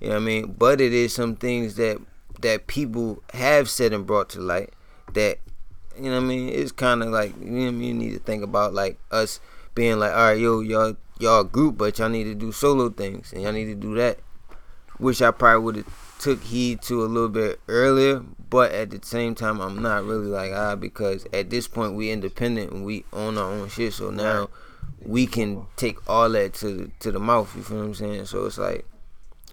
You 0.00 0.08
know 0.08 0.14
what 0.14 0.22
I 0.22 0.24
mean? 0.24 0.54
But 0.58 0.80
it 0.80 0.92
is 0.94 1.12
some 1.12 1.36
things 1.36 1.74
that 1.76 1.98
that 2.40 2.66
people 2.66 3.22
have 3.34 3.68
said 3.68 3.92
and 3.92 4.06
brought 4.06 4.30
to 4.30 4.40
light 4.40 4.72
that 5.12 5.38
you 5.98 6.10
know 6.10 6.16
what 6.16 6.24
I 6.24 6.26
mean. 6.26 6.48
It's 6.48 6.72
kind 6.72 7.02
of 7.02 7.10
like 7.10 7.38
you 7.40 7.50
know 7.50 7.62
what 7.62 7.68
I 7.68 7.70
mean. 7.72 8.00
You 8.00 8.08
need 8.08 8.12
to 8.14 8.20
think 8.20 8.42
about 8.42 8.74
like 8.74 8.98
us 9.10 9.40
being 9.74 9.98
like, 9.98 10.12
all 10.12 10.28
right, 10.28 10.38
yo, 10.38 10.60
y'all 10.60 10.96
y'all 11.18 11.44
group, 11.44 11.78
but 11.78 11.98
y'all 11.98 12.08
need 12.08 12.24
to 12.24 12.34
do 12.34 12.52
solo 12.52 12.88
things 12.90 13.32
and 13.32 13.42
y'all 13.42 13.52
need 13.52 13.66
to 13.66 13.74
do 13.74 13.94
that. 13.96 14.18
Which 14.98 15.22
I 15.22 15.30
probably 15.30 15.64
would 15.64 15.76
have 15.76 16.18
took 16.18 16.42
heed 16.42 16.82
to 16.82 17.04
a 17.04 17.06
little 17.06 17.28
bit 17.28 17.60
earlier, 17.68 18.20
but 18.50 18.72
at 18.72 18.90
the 18.90 18.98
same 19.02 19.34
time, 19.34 19.60
I'm 19.60 19.80
not 19.80 20.04
really 20.04 20.26
like 20.26 20.52
ah 20.52 20.74
because 20.74 21.26
at 21.32 21.50
this 21.50 21.68
point 21.68 21.94
we 21.94 22.10
independent 22.10 22.72
and 22.72 22.84
we 22.84 23.04
own 23.12 23.38
our 23.38 23.50
own 23.50 23.68
shit. 23.68 23.92
So 23.92 24.10
now 24.10 24.48
we 25.04 25.26
can 25.26 25.66
take 25.76 26.08
all 26.08 26.28
that 26.30 26.54
to 26.54 26.72
the, 26.72 26.90
to 27.00 27.12
the 27.12 27.20
mouth. 27.20 27.54
You 27.56 27.62
feel 27.62 27.78
what 27.78 27.84
I'm 27.84 27.94
saying? 27.94 28.26
So 28.26 28.46
it's 28.46 28.58
like 28.58 28.84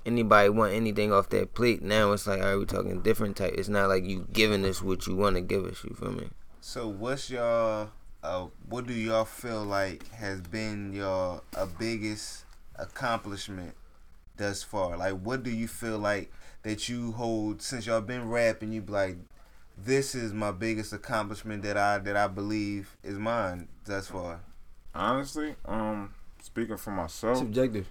anybody 0.06 0.50
want 0.50 0.74
anything 0.74 1.12
off 1.12 1.30
that 1.30 1.54
plate. 1.54 1.82
Now 1.82 2.12
it's 2.12 2.28
like, 2.28 2.42
all 2.42 2.48
right, 2.48 2.56
we 2.56 2.66
talking 2.66 3.02
different 3.02 3.38
type. 3.38 3.54
It's 3.58 3.70
not 3.70 3.90
like 3.90 4.04
you 4.04 4.28
giving 4.32 4.66
us 4.66 4.82
what 4.82 5.08
you 5.08 5.16
want 5.16 5.36
to 5.36 5.42
give 5.42 5.66
us. 5.66 5.84
You 5.84 5.96
feel 5.96 6.12
me? 6.12 6.30
So 6.62 6.88
what's 6.88 7.30
your 7.30 7.90
uh 8.24 8.48
what 8.70 8.88
do 8.88 8.94
y'all 8.94 9.26
feel 9.26 9.64
like 9.64 10.10
has 10.12 10.42
been 10.42 10.94
your 10.94 11.42
uh, 11.56 11.68
biggest 11.78 12.46
accomplishment 12.76 13.76
thus 14.38 14.64
far? 14.64 14.98
Like 14.98 15.14
what 15.14 15.44
do 15.44 15.52
you 15.52 15.68
feel 15.68 16.00
like 16.00 16.32
that 16.64 16.90
you 16.90 17.12
hold 17.12 17.62
since 17.62 17.86
y'all 17.86 18.02
been 18.02 18.28
rapping 18.28 18.72
you 18.72 18.82
be 18.82 18.92
like 18.92 19.18
this 19.78 20.16
is 20.16 20.34
my 20.34 20.52
biggest 20.52 20.94
accomplishment 20.94 21.64
that 21.64 21.78
I 21.78 21.98
that 22.00 22.16
I 22.16 22.28
believe 22.28 22.98
is 23.04 23.18
mine 23.18 23.68
thus 23.86 24.08
far. 24.08 24.42
Honestly, 24.94 25.56
um, 25.66 26.14
speaking 26.42 26.78
for 26.78 26.92
myself, 26.92 27.38
Subjective. 27.38 27.88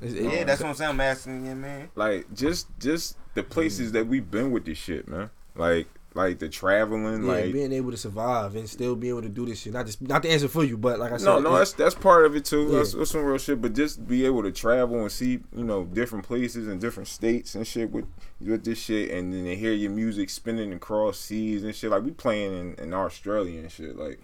It's- 0.00 0.14
it- 0.18 0.24
Yeah, 0.32 0.44
that's 0.44 0.60
what 0.60 0.68
I'm 0.70 0.74
saying. 0.74 0.90
I'm 0.90 1.00
asking 1.00 1.46
you, 1.46 1.54
man. 1.54 1.88
like 1.94 2.32
just 2.34 2.66
just 2.78 3.16
the 3.34 3.42
places 3.42 3.92
that 3.92 4.06
we've 4.06 4.30
been 4.30 4.50
with 4.50 4.64
this 4.64 4.78
shit, 4.78 5.08
man. 5.08 5.30
Like 5.56 5.86
like 6.16 6.38
the 6.38 6.48
traveling, 6.48 7.24
Yeah, 7.24 7.32
like 7.32 7.52
being 7.52 7.72
able 7.72 7.90
to 7.90 7.96
survive 7.96 8.54
and 8.54 8.68
still 8.70 8.94
be 8.94 9.08
able 9.08 9.22
to 9.22 9.28
do 9.28 9.46
this 9.46 9.58
shit. 9.58 9.72
Not 9.72 9.86
just 9.86 10.00
not 10.00 10.22
the 10.22 10.30
answer 10.30 10.46
for 10.46 10.62
you, 10.62 10.76
but 10.76 11.00
like 11.00 11.10
I 11.12 11.16
said, 11.16 11.24
no, 11.26 11.40
no, 11.40 11.56
that's 11.58 11.72
that's 11.72 11.94
part 11.96 12.24
of 12.24 12.36
it 12.36 12.44
too. 12.44 12.68
Yeah. 12.70 12.78
That's, 12.78 12.92
that's 12.92 13.10
some 13.10 13.24
real 13.24 13.36
shit. 13.38 13.60
But 13.60 13.74
just 13.74 14.06
be 14.06 14.24
able 14.24 14.42
to 14.44 14.52
travel 14.52 15.00
and 15.00 15.10
see, 15.10 15.40
you 15.56 15.64
know, 15.64 15.84
different 15.84 16.24
places 16.24 16.68
and 16.68 16.80
different 16.80 17.08
states 17.08 17.56
and 17.56 17.66
shit 17.66 17.90
with 17.90 18.04
with 18.40 18.64
this 18.64 18.78
shit, 18.78 19.10
and 19.10 19.32
then 19.34 19.44
to 19.44 19.56
hear 19.56 19.72
your 19.72 19.90
music 19.90 20.30
spinning 20.30 20.72
across 20.72 21.18
seas 21.18 21.64
and 21.64 21.74
shit. 21.74 21.90
Like 21.90 22.04
we 22.04 22.12
playing 22.12 22.56
in, 22.78 22.84
in 22.84 22.94
Australia 22.94 23.58
and 23.60 23.70
shit. 23.72 23.96
Like 23.96 24.20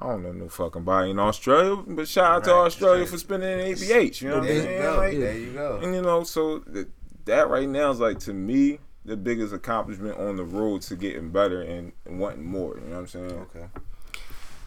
I 0.00 0.06
don't 0.06 0.22
know 0.22 0.32
no 0.32 0.48
fucking 0.48 0.84
body 0.84 1.10
in 1.10 1.18
Australia, 1.18 1.76
but 1.86 2.08
shout 2.08 2.32
out 2.36 2.44
to 2.44 2.52
Australia 2.54 3.06
straight. 3.06 3.10
for 3.10 3.18
spending 3.18 3.60
in 3.60 3.74
ABH. 3.74 4.22
You 4.22 4.28
know 4.28 4.34
what 4.36 4.42
I'm 4.42 4.48
There 4.48 4.62
saying? 4.62 4.82
go. 4.82 4.96
Like, 4.96 5.18
There 5.18 5.38
you 5.38 5.52
go. 5.52 5.80
And 5.82 5.94
you 5.94 6.02
know, 6.02 6.24
so 6.24 6.60
th- 6.60 6.86
that 7.26 7.50
right 7.50 7.68
now 7.68 7.90
is 7.90 8.00
like 8.00 8.18
to 8.20 8.32
me 8.32 8.78
the 9.04 9.16
biggest 9.16 9.52
accomplishment 9.52 10.18
on 10.18 10.36
the 10.36 10.44
road 10.44 10.82
to 10.82 10.96
getting 10.96 11.30
better 11.30 11.60
and, 11.62 11.92
and 12.06 12.18
wanting 12.18 12.44
more. 12.44 12.76
You 12.76 12.86
know 12.86 12.92
what 12.96 12.98
I'm 13.00 13.06
saying? 13.08 13.30
Okay. 13.32 13.66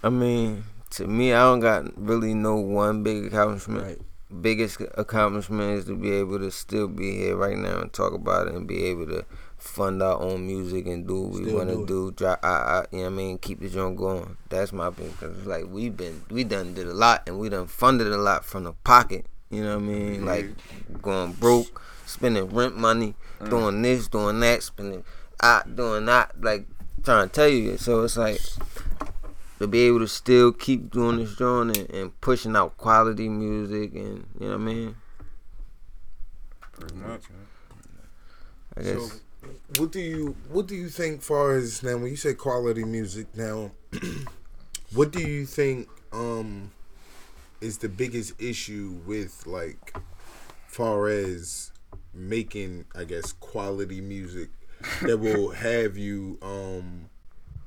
I 0.04 0.10
mean, 0.10 0.64
to 0.92 1.08
me, 1.08 1.34
I 1.34 1.42
don't 1.44 1.60
got 1.62 1.86
really 1.98 2.34
no 2.34 2.56
one 2.58 3.02
big 3.04 3.26
accomplishment. 3.26 3.84
Right. 3.84 4.02
Biggest 4.42 4.82
accomplishment 4.96 5.78
is 5.78 5.86
to 5.86 5.96
be 5.96 6.12
able 6.12 6.40
to 6.40 6.50
still 6.50 6.88
be 6.88 7.18
here 7.18 7.36
right 7.36 7.58
now 7.58 7.80
and 7.80 7.94
talk 7.94 8.14
about 8.14 8.48
it 8.48 8.56
and 8.56 8.68
be 8.68 8.86
able 8.86 9.06
to 9.08 9.26
fund 9.58 10.02
our 10.02 10.20
own 10.20 10.46
music 10.46 10.88
and 10.88 11.08
do 11.08 11.22
what 11.22 11.42
we 11.42 11.54
want 11.54 11.70
to 11.70 11.86
do. 11.86 12.12
Drop, 12.12 12.40
I, 12.44 12.48
I, 12.48 12.86
you 12.92 13.00
know 13.00 13.04
what 13.06 13.12
I 13.12 13.16
mean? 13.16 13.38
Keep 13.38 13.62
the 13.62 13.70
joint 13.70 13.96
going. 13.96 14.38
That's 14.50 14.74
my 14.74 14.90
thing. 14.92 15.14
Cause 15.20 15.38
it's 15.38 15.48
like 15.48 15.66
we've 15.68 15.96
been, 15.96 16.24
we 16.30 16.44
done 16.44 16.74
did 16.74 16.88
a 16.88 16.94
lot 16.94 17.24
and 17.28 17.40
we 17.40 17.50
done 17.50 17.68
funded 17.68 18.08
a 18.08 18.18
lot 18.18 18.44
from 18.44 18.64
the 18.64 18.74
pocket. 18.74 19.26
You 19.50 19.64
know 19.64 19.78
what 19.78 19.84
I 19.84 19.88
mean? 19.88 20.26
Like 20.26 20.48
going 21.02 21.34
broke, 21.34 21.82
spending 22.06 22.50
rent 22.50 22.76
money, 22.76 23.14
mm. 23.40 23.50
doing 23.50 23.82
this, 23.82 24.08
doing 24.08 24.40
that, 24.40 24.64
spending 24.64 25.04
out, 25.42 25.76
doing 25.76 26.06
that. 26.06 26.42
Like 26.42 26.66
trying 27.04 27.30
to 27.30 27.34
tell 27.34 27.48
you. 27.48 27.78
So 27.78 28.04
it's 28.04 28.18
like 28.18 28.42
to 29.64 29.68
be 29.68 29.80
able 29.84 30.00
to 30.00 30.08
still 30.10 30.52
keep 30.52 30.92
doing 30.92 31.18
this 31.18 31.36
joint 31.38 31.78
and, 31.78 31.90
and 31.92 32.22
pushing 32.22 32.54
out 32.54 32.76
quality 32.78 33.30
music 33.30 33.94
and 33.96 34.28
you 34.38 34.48
know 34.48 34.50
what 34.50 34.56
I 34.56 34.58
mean. 34.58 34.96
Pretty 36.74 36.96
much. 36.96 37.22
I 38.76 38.82
guess 38.82 39.22
So, 39.42 39.52
what 39.78 39.92
do 39.94 40.02
you 40.02 40.36
what 40.50 40.68
do 40.68 40.76
you 40.76 40.90
think 40.90 41.22
far 41.22 41.56
as 41.56 41.82
now 41.82 41.96
when 41.96 42.08
you 42.08 42.18
say 42.18 42.34
quality 42.34 42.84
music 42.84 43.28
now 43.36 43.72
what 44.94 45.12
do 45.12 45.22
you 45.22 45.46
think 45.46 45.88
um 46.12 46.72
is 47.62 47.78
the 47.78 47.88
biggest 47.88 48.34
issue 48.42 49.00
with 49.06 49.48
like 49.48 49.96
far 50.68 51.08
as 51.08 51.72
making 52.14 52.84
I 52.94 53.06
guess 53.06 53.32
quality 53.32 54.02
music 54.02 54.50
that 55.04 55.20
will 55.20 55.52
have 55.52 55.98
you 55.98 56.38
um 56.42 57.10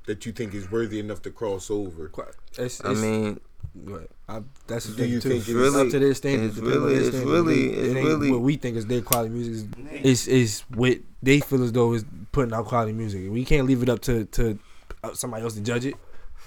that 0.06 0.24
you 0.26 0.32
think 0.32 0.54
is 0.54 0.70
worthy 0.70 0.98
enough 1.00 1.22
to 1.22 1.30
cross 1.30 1.70
over? 1.70 2.10
It's, 2.58 2.84
I 2.84 2.94
mean, 2.94 3.40
Go. 3.84 4.02
I, 4.28 4.40
that's 4.66 4.86
the 4.86 4.92
Do 4.96 5.02
thing 5.02 5.10
you 5.12 5.20
too. 5.20 5.28
think 5.28 5.40
It's 5.40 5.48
it's 5.48 5.54
really, 5.54 5.70
really- 5.76 5.86
up 5.86 5.90
to 5.92 5.98
their 5.98 6.14
standards. 6.14 6.56
it's 6.56 6.66
really- 6.66 6.94
their 6.94 7.02
it's 7.02 7.08
standards. 7.16 7.30
really- 7.32 7.72
it's 7.74 7.94
ain't 7.94 8.06
really- 8.06 8.30
what 8.30 8.40
we 8.40 8.56
think 8.56 8.76
is 8.76 8.86
their 8.86 9.02
quality 9.02 9.28
music. 9.34 9.68
Is 10.02 10.26
is 10.26 10.28
is 10.28 10.60
what 10.74 10.98
they 11.22 11.40
feel 11.40 11.62
as 11.62 11.72
though 11.72 11.92
is 11.92 12.04
putting 12.32 12.54
out 12.54 12.64
quality 12.66 12.92
music. 12.94 13.30
We 13.30 13.44
can't 13.44 13.66
leave 13.66 13.82
it 13.82 13.88
up 13.90 14.00
to 14.02 14.24
to 14.24 14.58
uh, 15.04 15.12
somebody 15.12 15.42
else 15.42 15.54
to 15.54 15.60
judge 15.60 15.84
it. 15.84 15.94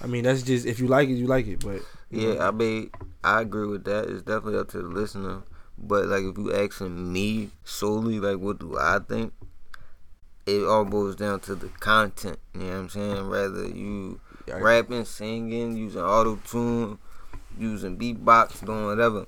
I 0.02 0.06
mean, 0.08 0.24
that's 0.24 0.42
just 0.42 0.66
if 0.66 0.80
you 0.80 0.88
like 0.88 1.08
it, 1.08 1.12
you 1.14 1.26
like 1.28 1.46
it. 1.46 1.60
But 1.64 1.82
you 2.10 2.26
know, 2.28 2.32
yeah, 2.34 2.48
I 2.48 2.50
mean, 2.50 2.90
I 3.22 3.42
agree 3.42 3.66
with 3.68 3.84
that. 3.84 4.08
It's 4.08 4.22
definitely 4.22 4.58
up 4.58 4.68
to 4.70 4.78
the 4.78 4.88
listener. 4.88 5.42
But 5.78 6.06
like, 6.06 6.24
if 6.24 6.36
you 6.36 6.52
asking 6.52 7.12
me 7.12 7.50
solely, 7.64 8.18
like, 8.18 8.38
what 8.38 8.58
do 8.58 8.76
I 8.76 8.98
think? 8.98 9.32
It 10.46 10.64
all 10.66 10.84
boils 10.84 11.16
down 11.16 11.40
to 11.40 11.54
the 11.54 11.68
content. 11.68 12.38
You 12.54 12.60
know 12.60 12.66
what 12.68 12.74
I'm 12.74 12.88
saying? 12.88 13.28
Rather 13.28 13.68
you 13.68 14.20
Yeah, 14.46 14.58
rapping, 14.58 15.04
singing, 15.04 15.76
using 15.76 16.00
auto 16.00 16.36
tune, 16.48 16.98
using 17.58 17.96
beatbox, 17.96 18.64
doing 18.64 18.86
whatever. 18.86 19.26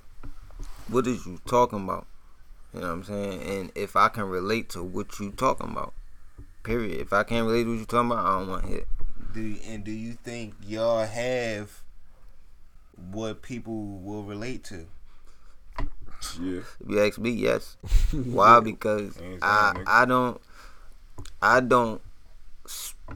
What 0.89 1.07
is 1.07 1.27
you 1.27 1.41
talking 1.47 1.85
about? 1.85 2.07
You 2.75 2.81
know 2.81 2.89
what 2.89 2.93
I'm 2.95 3.05
saying? 3.05 3.43
And 3.43 3.73
if 3.75 3.97
I 3.97 4.09
can 4.09 4.25
relate 4.25 4.71
to 4.71 4.83
what 4.83 5.21
you 5.21 5.31
talking 5.31 5.71
about, 5.71 5.93
period. 6.63 7.01
If 7.01 7.13
I 7.13 7.23
can't 7.23 7.47
relate 7.47 7.65
to 7.65 7.71
what 7.71 7.79
you 7.79 7.85
talking 7.85 8.11
about, 8.11 8.25
I 8.25 8.39
don't 8.39 8.49
want 8.49 8.63
to 8.65 8.69
hit. 8.69 8.89
Do 9.35 9.41
you, 9.41 9.59
and 9.67 9.85
do 9.85 9.93
you 9.93 10.15
think 10.15 10.55
y'all 10.67 11.05
have 11.05 11.83
what 13.11 13.43
people 13.43 13.99
will 13.99 14.23
relate 14.23 14.65
to? 14.65 14.87
Yeah. 16.41 16.61
If 16.61 16.77
you 16.89 17.01
ask 17.01 17.19
me, 17.19 17.31
yes. 17.31 17.77
Why? 18.13 18.61
Because 18.61 19.19
I. 19.43 19.83
I 19.87 20.05
don't 20.05 20.41
I 21.41 21.61
don't 21.61 22.01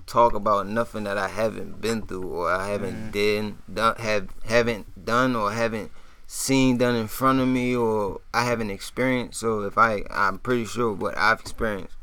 talk 0.06 0.34
about 0.34 0.66
nothing 0.66 1.04
that 1.04 1.16
I 1.16 1.28
haven't 1.28 1.80
been 1.80 2.02
through 2.02 2.26
or 2.26 2.50
I 2.50 2.68
haven't 2.68 3.08
mm. 3.08 3.12
did 3.12 3.54
done 3.72 3.96
have 3.96 4.28
haven't 4.44 5.04
done 5.04 5.36
or 5.36 5.52
haven't 5.52 5.90
seen 6.26 6.78
done 6.78 6.96
in 6.96 7.06
front 7.06 7.40
of 7.40 7.48
me 7.48 7.74
or 7.74 8.20
I 8.34 8.44
haven't 8.44 8.70
experienced. 8.70 9.40
So 9.40 9.62
if 9.62 9.78
I 9.78 10.02
I'm 10.10 10.38
pretty 10.38 10.64
sure 10.64 10.92
what 10.92 11.16
I've 11.16 11.40
experienced, 11.40 11.94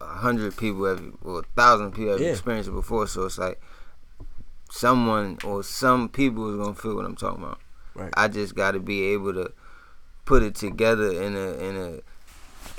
a 0.00 0.06
hundred 0.06 0.56
people 0.56 0.84
have 0.86 1.12
or 1.22 1.40
a 1.40 1.42
thousand 1.56 1.92
people 1.92 2.12
have 2.12 2.20
Yeah. 2.20 2.30
experienced 2.30 2.68
it 2.68 2.72
before. 2.72 3.06
So 3.06 3.24
it's 3.24 3.38
like 3.38 3.60
someone 4.70 5.38
or 5.44 5.62
some 5.62 6.08
people 6.08 6.50
is 6.50 6.56
gonna 6.56 6.74
feel 6.74 6.96
what 6.96 7.04
I'm 7.04 7.16
talking 7.16 7.42
about. 7.42 7.60
Right. 7.94 8.12
I 8.16 8.28
just 8.28 8.54
got 8.54 8.72
to 8.72 8.80
be 8.80 9.02
able 9.12 9.34
to 9.34 9.52
put 10.24 10.42
it 10.42 10.54
together 10.54 11.10
in 11.10 11.34
a 11.34 11.52
in 11.54 11.76
a 11.76 12.00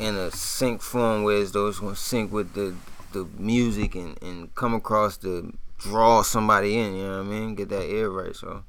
in 0.01 0.15
a 0.15 0.31
sync 0.31 0.81
form 0.81 1.23
where 1.23 1.37
it's 1.37 1.55
it's 1.55 1.79
gonna 1.79 1.95
sync 1.95 2.31
with 2.31 2.53
the 2.53 2.75
the 3.13 3.25
music 3.37 3.95
and 3.95 4.17
and 4.21 4.53
come 4.55 4.73
across 4.73 5.15
to 5.17 5.55
draw 5.77 6.23
somebody 6.23 6.77
in. 6.77 6.95
You 6.95 7.03
know 7.03 7.17
what 7.19 7.27
I 7.27 7.29
mean? 7.29 7.55
Get 7.55 7.69
that 7.69 7.85
ear 7.85 8.09
right. 8.09 8.35
So, 8.35 8.63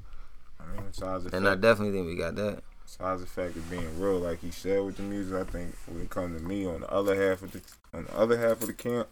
I 0.59 0.75
mean, 0.75 0.85
besides 0.91 1.23
the 1.25 1.35
and 1.35 1.47
I 1.47 1.55
definitely 1.55 1.93
think 1.97 2.07
we 2.07 2.15
got 2.15 2.35
that. 2.35 2.63
besides 2.85 3.21
the 3.21 3.27
fact 3.27 3.55
of 3.55 3.69
being 3.69 3.99
real, 3.99 4.19
like 4.19 4.41
he 4.41 4.51
said 4.51 4.83
with 4.83 4.97
the 4.97 5.03
music, 5.03 5.35
I 5.35 5.43
think 5.43 5.75
when 5.87 6.01
it 6.01 6.09
comes 6.09 6.39
to 6.39 6.47
me 6.47 6.65
on 6.67 6.81
the 6.81 6.91
other 6.91 7.15
half 7.15 7.41
of 7.41 7.51
the 7.51 7.61
on 7.93 8.05
the 8.05 8.17
other 8.17 8.37
half 8.37 8.61
of 8.61 8.67
the 8.67 8.73
camp, 8.73 9.07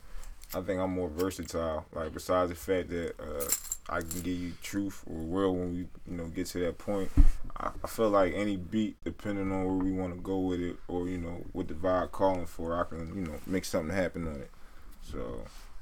I 0.53 0.61
think 0.61 0.79
I'm 0.79 0.91
more 0.91 1.09
versatile. 1.09 1.85
Like 1.93 2.13
besides 2.13 2.49
the 2.49 2.55
fact 2.55 2.89
that 2.89 3.15
uh, 3.19 3.49
I 3.89 4.01
can 4.01 4.21
give 4.21 4.27
you 4.27 4.53
truth 4.61 5.03
or 5.07 5.15
real 5.15 5.55
when 5.55 5.71
we 5.71 5.77
you 5.79 6.17
know 6.17 6.25
get 6.25 6.45
to 6.47 6.59
that 6.59 6.77
point, 6.77 7.09
I, 7.61 7.87
feel 7.87 8.09
like 8.09 8.33
any 8.35 8.57
beat, 8.57 8.95
depending 9.03 9.51
on 9.51 9.65
where 9.65 9.85
we 9.85 9.91
want 9.91 10.15
to 10.15 10.19
go 10.19 10.39
with 10.39 10.59
it 10.59 10.77
or 10.87 11.07
you 11.07 11.19
know 11.19 11.43
what 11.51 11.67
the 11.67 11.75
vibe 11.75 12.11
calling 12.11 12.47
for, 12.47 12.79
I 12.79 12.83
can 12.83 13.15
you 13.15 13.21
know 13.21 13.35
make 13.45 13.65
something 13.65 13.95
happen 13.95 14.27
on 14.27 14.41
it. 14.41 14.49
So 15.03 15.41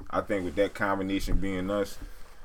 I 0.10 0.22
think 0.22 0.44
with 0.44 0.56
that 0.56 0.74
combination 0.74 1.38
being 1.38 1.70
us, 1.70 1.98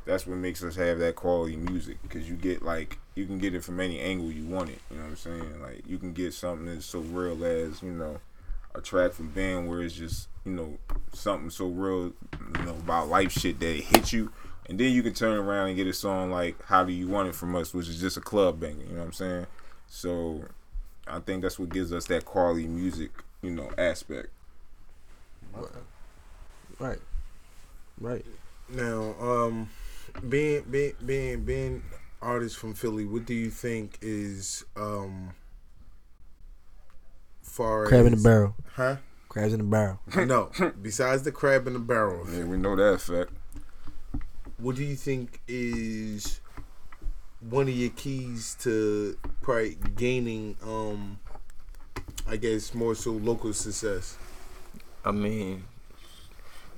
that's 0.04 0.26
what 0.26 0.36
makes 0.36 0.62
us 0.62 0.76
have 0.76 0.98
that 0.98 1.16
quality 1.16 1.56
music 1.56 1.98
because 2.02 2.28
you 2.28 2.36
get 2.36 2.62
like 2.62 2.98
you 3.14 3.26
can 3.26 3.38
get 3.38 3.54
it 3.54 3.64
from 3.64 3.80
any 3.80 3.98
angle 3.98 4.30
you 4.30 4.44
want 4.44 4.70
it. 4.70 4.78
You 4.90 4.98
know 4.98 5.02
what 5.02 5.10
I'm 5.10 5.16
saying? 5.16 5.62
Like 5.62 5.82
you 5.86 5.98
can 5.98 6.12
get 6.12 6.32
something 6.32 6.66
that's 6.66 6.86
so 6.86 7.00
real 7.00 7.44
as 7.44 7.82
you 7.82 7.90
know 7.90 8.20
a 8.74 8.80
track 8.80 9.12
from 9.12 9.28
band 9.28 9.68
where 9.68 9.82
it's 9.82 9.94
just 9.94 10.28
you 10.44 10.52
know 10.52 10.78
something 11.12 11.50
so 11.50 11.66
real 11.66 12.12
you 12.58 12.64
know 12.64 12.74
about 12.74 13.08
life 13.08 13.32
shit 13.32 13.58
that 13.60 13.76
it 13.76 13.84
hits 13.84 14.12
you. 14.12 14.30
And 14.66 14.78
then 14.78 14.92
you 14.92 15.02
can 15.02 15.12
turn 15.12 15.36
around 15.36 15.68
and 15.68 15.76
get 15.76 15.86
a 15.86 15.92
song 15.92 16.30
like 16.30 16.62
"How 16.64 16.84
Do 16.84 16.92
You 16.92 17.08
Want 17.08 17.28
It 17.28 17.34
From 17.34 17.54
Us," 17.54 17.74
which 17.74 17.88
is 17.88 18.00
just 18.00 18.16
a 18.16 18.20
club 18.20 18.60
banger. 18.60 18.84
You 18.84 18.92
know 18.92 19.00
what 19.00 19.06
I'm 19.06 19.12
saying? 19.12 19.46
So, 19.88 20.44
I 21.06 21.20
think 21.20 21.42
that's 21.42 21.58
what 21.58 21.68
gives 21.68 21.92
us 21.92 22.06
that 22.06 22.24
quality 22.24 22.66
music, 22.66 23.10
you 23.42 23.50
know, 23.50 23.70
aspect. 23.76 24.28
Right. 26.78 26.98
Right. 28.00 28.24
Now, 28.68 29.14
um, 29.20 29.68
being 30.28 30.62
being 30.70 30.94
being 31.04 31.44
being 31.44 31.82
artists 32.22 32.58
from 32.58 32.74
Philly, 32.74 33.04
what 33.04 33.26
do 33.26 33.34
you 33.34 33.50
think 33.50 33.98
is 34.00 34.64
um 34.76 35.34
far 37.42 37.86
Crab 37.86 38.06
in 38.06 38.16
the 38.16 38.22
barrel. 38.22 38.54
Huh? 38.74 38.96
Crabs 39.28 39.52
in 39.52 39.58
the 39.58 39.64
barrel. 39.64 40.00
no. 40.16 40.50
Besides 40.80 41.22
the 41.22 41.32
crab 41.32 41.66
in 41.66 41.74
the 41.74 41.78
barrel. 41.78 42.26
Yeah, 42.30 42.44
we 42.44 42.56
know 42.56 42.74
that 42.76 43.00
fact. 43.00 43.30
What 44.64 44.76
do 44.76 44.82
you 44.82 44.96
think 44.96 45.42
is 45.46 46.40
one 47.50 47.68
of 47.68 47.74
your 47.74 47.90
keys 47.90 48.56
to 48.60 49.14
probably 49.42 49.76
gaining 49.94 50.56
um 50.64 51.18
I 52.26 52.36
guess 52.36 52.72
more 52.72 52.94
so 52.94 53.10
local 53.10 53.52
success? 53.52 54.16
I 55.04 55.10
mean, 55.10 55.64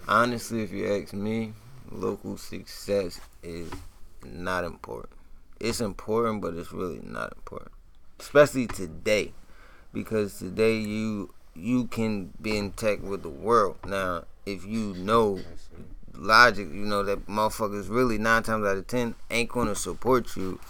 honestly, 0.08 0.64
if 0.64 0.72
you 0.72 0.92
ask 0.92 1.12
me, 1.12 1.52
local 1.92 2.36
success 2.38 3.20
is 3.44 3.70
not 4.24 4.64
important. 4.64 5.12
It's 5.60 5.80
important, 5.80 6.42
but 6.42 6.54
it's 6.54 6.72
really 6.72 7.02
not 7.04 7.34
important, 7.36 7.70
especially 8.18 8.66
today, 8.66 9.32
because 9.92 10.40
today 10.40 10.78
you 10.78 11.32
you 11.54 11.86
can 11.86 12.32
be 12.42 12.58
in 12.58 12.72
tech 12.72 13.00
with 13.00 13.22
the 13.22 13.30
world. 13.30 13.76
Now, 13.86 14.24
if 14.44 14.66
you 14.66 14.92
know 14.94 15.38
logic, 16.18 16.68
you 16.68 16.86
know 16.86 17.02
that 17.02 17.26
motherfuckers 17.26 17.88
really 17.88 18.18
nine 18.18 18.42
times 18.42 18.66
out 18.66 18.76
of 18.76 18.86
ten 18.86 19.14
ain't 19.30 19.50
gonna 19.50 19.74
support 19.74 20.36
you. 20.36 20.60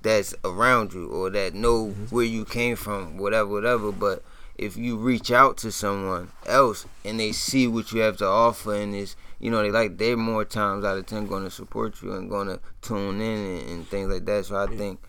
That's 0.00 0.34
around 0.44 0.92
you 0.92 1.08
or 1.08 1.28
that 1.30 1.54
know 1.54 1.86
mm-hmm. 1.86 2.14
where 2.14 2.24
you 2.24 2.44
came 2.44 2.76
from, 2.76 3.18
whatever, 3.18 3.48
whatever. 3.48 3.90
But 3.90 4.22
if 4.58 4.76
you 4.76 4.96
reach 4.96 5.30
out 5.30 5.56
to 5.56 5.70
someone 5.70 6.30
else 6.44 6.84
and 7.04 7.18
they 7.18 7.32
see 7.32 7.66
what 7.66 7.92
you 7.92 8.00
have 8.00 8.16
to 8.16 8.26
offer 8.26 8.74
and 8.74 8.94
is 8.94 9.14
you 9.38 9.50
know 9.50 9.62
they 9.62 9.70
like 9.70 9.96
they're 9.96 10.16
more 10.16 10.44
times 10.44 10.84
out 10.84 10.98
of 10.98 11.06
ten 11.06 11.26
going 11.26 11.44
to 11.44 11.50
support 11.50 12.02
you 12.02 12.12
and 12.12 12.28
going 12.28 12.48
to 12.48 12.60
tune 12.82 13.20
in 13.20 13.38
and, 13.38 13.70
and 13.70 13.88
things 13.88 14.10
like 14.12 14.24
that 14.24 14.44
so 14.44 14.56
i 14.56 14.66
think 14.66 15.00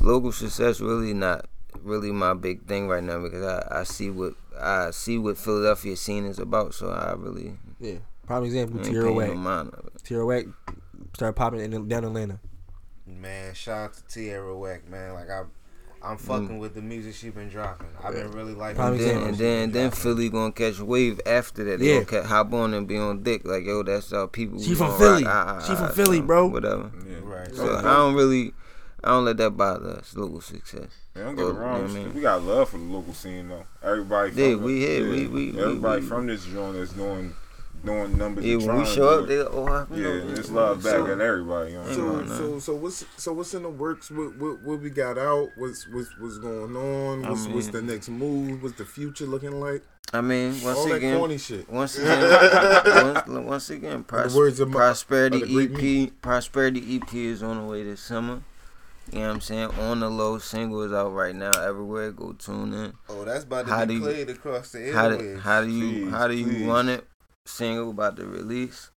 local 0.00 0.30
success 0.30 0.80
really 0.80 1.12
not 1.12 1.46
really 1.82 2.12
my 2.12 2.32
big 2.34 2.64
thing 2.66 2.86
right 2.86 3.02
now 3.02 3.20
because 3.20 3.44
i, 3.44 3.80
I 3.80 3.82
see 3.82 4.10
what 4.10 4.34
i 4.60 4.90
see 4.92 5.18
what 5.18 5.36
philadelphia 5.36 5.96
scene 5.96 6.24
is 6.24 6.38
about 6.38 6.72
so 6.72 6.90
i 6.90 7.12
really 7.14 7.54
Yeah. 7.80 7.98
Prime 8.26 8.44
example, 8.44 8.78
ain't 8.78 8.86
Tierra 8.88 9.04
paying 9.06 9.16
Whack. 9.16 9.28
no 9.28 9.34
mind. 9.34 9.72
Tierra 10.04 10.24
Whack 10.26 10.46
started 11.14 11.34
popping 11.34 11.60
in 11.60 11.88
down 11.88 12.04
Atlanta. 12.04 12.38
Man, 13.06 13.52
shout 13.54 13.90
out 13.90 13.94
to 13.94 14.02
Tierra 14.06 14.56
Whack, 14.56 14.88
man. 14.88 15.14
Like 15.14 15.28
I, 15.30 15.42
Mm. 16.04 16.10
I'm 16.10 16.16
fucking 16.16 16.58
with 16.58 16.74
the 16.74 16.82
music 16.82 17.14
she 17.14 17.30
been 17.30 17.48
dropping. 17.48 17.86
I've 18.02 18.12
been 18.14 18.32
really 18.32 18.54
liking. 18.54 18.80
and 18.82 18.98
the 18.98 19.04
then, 19.04 19.16
and 19.22 19.36
then, 19.38 19.70
been 19.70 19.82
then. 19.82 19.90
Philly 19.92 20.28
gonna 20.30 20.50
catch 20.50 20.80
a 20.80 20.84
wave 20.84 21.20
after 21.26 21.62
that. 21.62 21.78
They 21.78 21.94
Yeah. 21.94 22.02
gonna 22.02 22.26
hop 22.26 22.52
on 22.52 22.74
and 22.74 22.88
be 22.88 22.98
on 22.98 23.22
dick 23.22 23.42
like 23.44 23.64
yo. 23.64 23.84
That's 23.84 24.10
how 24.10 24.26
people. 24.26 24.60
She 24.60 24.74
from 24.74 24.98
Philly. 24.98 25.22
rock. 25.22 25.32
Ah, 25.32 25.58
ah, 25.58 25.60
She 25.60 25.74
from 25.76 25.84
ah, 25.84 25.88
Philly, 25.92 26.18
so, 26.18 26.22
bro. 26.24 26.46
Whatever. 26.48 26.90
Yeah. 27.08 27.18
Right. 27.22 27.54
So 27.54 27.62
Okay. 27.68 27.86
I 27.86 27.94
don't 27.94 28.14
really, 28.16 28.52
I 29.04 29.10
don't 29.10 29.24
let 29.26 29.36
that 29.36 29.50
bother 29.56 29.90
us. 29.90 30.16
Local 30.16 30.40
success. 30.40 30.88
Man, 31.14 31.24
don't 31.26 31.36
get 31.36 31.44
Or, 31.44 31.50
it 31.50 31.54
wrong. 31.54 31.82
you 31.82 31.86
know 31.94 32.00
I 32.00 32.04
mean? 32.06 32.14
We 32.14 32.20
got 32.20 32.42
love 32.42 32.68
for 32.70 32.78
the 32.78 32.84
local 32.84 33.14
scene 33.14 33.48
though. 33.48 33.64
Everybody 33.84 34.30
from 34.32 34.40
Yeah, 34.40 34.48
the- 34.48 34.54
we 34.58 34.80
here. 34.80 35.08
We- 35.08 35.26
we- 35.28 35.52
we- 35.52 35.60
everybody 35.60 36.00
we- 36.02 36.08
from 36.08 36.26
this 36.26 36.44
joint 36.46 36.76
is 36.78 36.90
doing 36.90 37.32
doing 37.84 38.16
numbers. 38.18 38.44
Yeah, 38.44 38.54
and 38.54 38.66
when 38.66 38.76
we 38.78 38.82
trying 38.84 38.94
show 38.96 39.08
to 39.16 39.22
up, 39.22 39.28
do 39.28 39.34
they 39.34 39.40
it. 39.40 39.44
like, 39.44 39.54
oh, 39.54 39.62
what 39.62 39.98
yeah, 39.98 40.06
Oh, 40.06 40.28
it's 40.38 40.48
yeah. 40.48 40.54
love 40.54 40.82
back 40.82 40.92
So- 40.92 41.06
at 41.06 41.20
everybody. 41.20 41.72
You 41.72 41.78
know 41.78 41.86
So, 41.92 42.16
saying? 42.26 42.28
so, 42.28 42.58
so 42.60 42.74
what's 42.76 43.04
so 43.16 43.32
what's 43.32 43.54
in 43.54 43.62
the 43.62 43.68
works? 43.70 44.10
What 44.10 44.36
what, 44.38 44.62
what 44.62 44.80
we 44.80 44.90
got 44.90 45.18
out? 45.18 45.48
What's 45.56 45.86
what's 45.88 46.08
what's 46.18 46.38
going 46.38 46.76
on? 46.76 47.24
I 47.24 47.30
What's 47.30 47.46
what's 47.48 47.68
the 47.68 47.82
next 47.82 48.08
move? 48.08 48.62
What's 48.62 48.76
the 48.76 48.84
future 48.84 49.26
looking 49.26 49.60
like? 49.60 49.82
I 50.14 50.20
mean, 50.20 50.50
once 50.62 50.76
All 50.78 50.88
that 50.88 50.94
again, 50.96 51.16
corny 51.18 51.38
shit. 51.38 51.68
once 51.70 51.96
again, 51.98 53.14
once, 53.14 53.26
once 53.46 53.70
again, 53.70 54.04
pros- 54.04 54.34
words 54.36 54.60
of 54.60 54.68
my- 54.68 54.74
prosperity 54.74 55.42
of 55.42 55.48
the 55.48 55.66
great 55.68 56.08
EP, 56.08 56.20
prosperity 56.20 56.96
EP 56.96 57.14
is 57.14 57.42
on 57.42 57.56
the 57.58 57.64
way 57.64 57.82
this 57.82 58.00
summer. 58.00 58.42
You 59.10 59.18
know 59.18 59.26
what 59.28 59.34
I'm 59.34 59.40
saying? 59.40 59.70
On 59.80 60.00
the 60.00 60.08
low, 60.08 60.38
single 60.38 60.82
is 60.82 60.92
out 60.92 61.12
right 61.12 61.34
now. 61.34 61.50
Everywhere, 61.60 62.12
go 62.12 62.32
tune 62.34 62.72
in. 62.72 62.92
Oh, 63.08 63.24
that's 63.24 63.44
about 63.44 63.66
to 63.66 63.72
How 63.72 63.80
be 63.84 63.94
do 63.94 63.94
you- 63.94 64.00
played 64.00 64.30
across 64.30 64.70
the 64.72 64.92
How 64.92 65.08
do, 65.08 65.16
airwaves. 65.18 65.40
how 65.40 65.62
do 65.62 65.68
you 65.70 65.90
Please, 66.04 66.10
how 66.12 66.28
do 66.28 66.34
you 66.34 66.44
please. 66.46 66.66
run 66.66 66.88
it? 66.88 67.04
Single 67.46 67.90
about 67.90 68.16
to 68.16 68.26
release. 68.26 68.90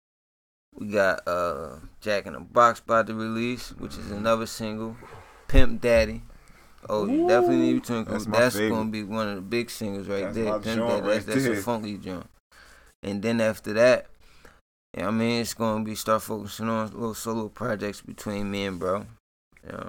We 0.75 0.89
got 0.89 1.27
uh 1.27 1.77
Jack 2.01 2.27
in 2.27 2.33
the 2.33 2.41
Box 2.41 2.81
about 2.81 3.07
to 3.07 3.15
release, 3.15 3.71
which 3.71 3.97
is 3.97 4.11
another 4.11 4.47
single. 4.47 4.97
Pimp 5.49 5.81
Daddy. 5.81 6.23
Oh, 6.89 7.07
you 7.07 7.27
definitely 7.29 7.73
need 7.73 7.85
to 7.85 7.95
include. 7.95 8.21
That's 8.33 8.55
That's, 8.55 8.59
gonna 8.59 8.91
be 8.91 9.03
one 9.05 9.29
of 9.29 9.37
the 9.37 9.41
big 9.41 9.71
singles 9.71 10.09
right 10.09 10.25
That's 10.25 10.35
there. 10.35 10.45
my 10.45 10.59
Pimp 10.59 10.65
Daddy. 10.65 11.01
That's, 11.01 11.27
right 11.27 11.35
that's 11.35 11.47
a 11.47 11.63
funky 11.63 11.99
joint. 11.99 12.27
And 13.03 13.23
then 13.23 13.41
after 13.41 13.73
that, 13.75 14.07
yeah, 14.97 15.09
I 15.09 15.11
mean, 15.11 15.41
it's 15.41 15.55
gonna 15.55 15.85
be 15.85 15.95
start 15.95 16.23
focusing 16.23 16.69
on 16.69 16.91
little 16.91 17.15
solo 17.15 17.49
projects 17.49 18.01
between 18.01 18.51
me 18.51 18.65
and 18.67 18.79
bro. 18.79 19.07
Yeah, 19.67 19.89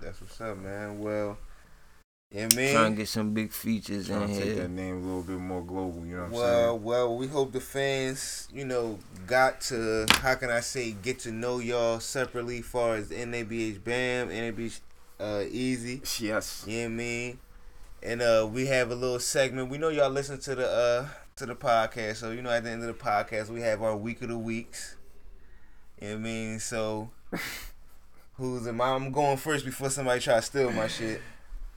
That's 0.00 0.20
what's 0.20 0.40
up, 0.40 0.58
man. 0.58 1.00
Well, 1.00 1.38
yeah, 2.34 2.48
trying 2.48 2.56
man. 2.56 2.90
to 2.90 2.96
get 2.96 3.08
some 3.08 3.32
big 3.32 3.52
features 3.52 4.10
in 4.10 4.16
Trying 4.16 4.34
to 4.34 4.40
take 4.44 4.56
that 4.56 4.70
name 4.70 4.96
a 4.96 5.06
little 5.06 5.22
bit 5.22 5.38
more 5.38 5.62
global. 5.62 6.04
You 6.04 6.16
know 6.16 6.22
what 6.22 6.26
I'm 6.26 6.32
Well, 6.32 6.70
saying? 6.72 6.82
well, 6.82 7.16
we 7.16 7.26
hope 7.28 7.52
the 7.52 7.60
fans, 7.60 8.48
you 8.52 8.64
know, 8.64 8.98
got 9.26 9.60
to 9.62 10.06
how 10.10 10.34
can 10.34 10.50
I 10.50 10.60
say 10.60 10.92
get 10.92 11.20
to 11.20 11.30
know 11.30 11.60
y'all 11.60 12.00
separately, 12.00 12.60
far 12.60 12.96
as 12.96 13.10
NABH 13.10 13.84
Bam, 13.84 14.30
NABH 14.30 14.80
uh, 15.20 15.44
Easy. 15.48 16.02
Yes. 16.18 16.64
You 16.66 16.76
know 16.76 16.82
what 16.82 16.86
I 16.86 16.88
mean? 16.88 17.38
And 18.02 18.20
uh, 18.20 18.48
we 18.52 18.66
have 18.66 18.90
a 18.90 18.94
little 18.94 19.20
segment. 19.20 19.70
We 19.70 19.78
know 19.78 19.88
y'all 19.88 20.10
listen 20.10 20.38
to 20.40 20.54
the 20.56 20.68
uh 20.68 21.08
to 21.36 21.46
the 21.46 21.54
podcast, 21.54 22.16
so 22.16 22.32
you 22.32 22.42
know 22.42 22.50
at 22.50 22.64
the 22.64 22.70
end 22.70 22.82
of 22.84 22.88
the 22.88 23.04
podcast 23.04 23.48
we 23.48 23.60
have 23.62 23.80
our 23.82 23.96
week 23.96 24.20
of 24.22 24.28
the 24.28 24.36
weeks. 24.38 24.96
You 26.00 26.08
know 26.08 26.14
what 26.14 26.20
I 26.20 26.22
mean? 26.22 26.58
So 26.58 27.10
who's 28.34 28.66
am 28.66 28.80
I? 28.80 28.88
I'm 28.90 29.10
going 29.12 29.36
first 29.36 29.64
before 29.64 29.88
somebody 29.90 30.20
try 30.20 30.34
to 30.36 30.42
steal 30.42 30.70
my 30.72 30.86
shit. 30.88 31.20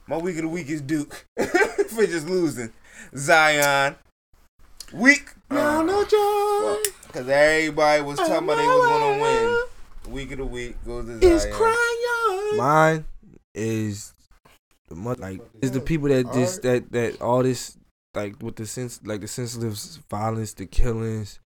My 0.08 0.16
week 0.16 0.36
of 0.36 0.42
the 0.42 0.48
week 0.48 0.70
is 0.70 0.80
Duke 0.80 1.26
for 1.38 2.06
just 2.06 2.26
losing. 2.26 2.72
Zion. 3.14 3.94
Week. 4.90 5.34
No, 5.50 5.82
no 5.82 6.02
joy. 6.02 6.90
Cause 7.12 7.28
everybody 7.28 8.02
was 8.02 8.16
talking 8.18 8.36
about 8.36 8.56
they 8.56 8.66
was 8.66 8.88
gonna 8.88 9.22
win. 9.22 10.14
Week 10.14 10.32
of 10.32 10.38
the 10.38 10.46
week 10.46 10.76
goes 10.86 11.04
to 11.04 11.38
Zion. 11.38 12.56
Mine 12.56 13.04
is 13.54 14.14
the 14.88 14.94
mo- 14.94 15.14
like 15.18 15.42
is 15.60 15.72
the 15.72 15.80
people 15.80 16.08
that 16.08 16.32
just 16.32 16.62
that 16.62 16.90
that 16.92 17.20
all 17.20 17.42
this 17.42 17.76
like 18.14 18.42
with 18.42 18.56
the 18.56 18.64
sense 18.64 19.00
like 19.04 19.20
the 19.20 19.28
sensitive 19.28 19.78
violence, 20.10 20.54
the 20.54 20.64
killings, 20.64 21.38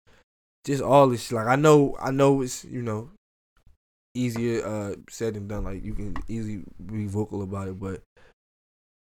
just 0.64 0.84
all 0.84 1.08
this. 1.08 1.24
shit. 1.24 1.32
Like 1.32 1.48
I 1.48 1.56
know, 1.56 1.96
I 2.00 2.12
know 2.12 2.42
it's 2.42 2.64
you 2.64 2.82
know 2.82 3.10
easier 4.14 4.64
uh 4.64 4.94
said 5.10 5.34
than 5.34 5.48
done. 5.48 5.64
Like 5.64 5.84
you 5.84 5.94
can 5.94 6.14
easily 6.28 6.62
be 6.86 7.06
vocal 7.06 7.42
about 7.42 7.66
it, 7.66 7.80
but 7.80 8.02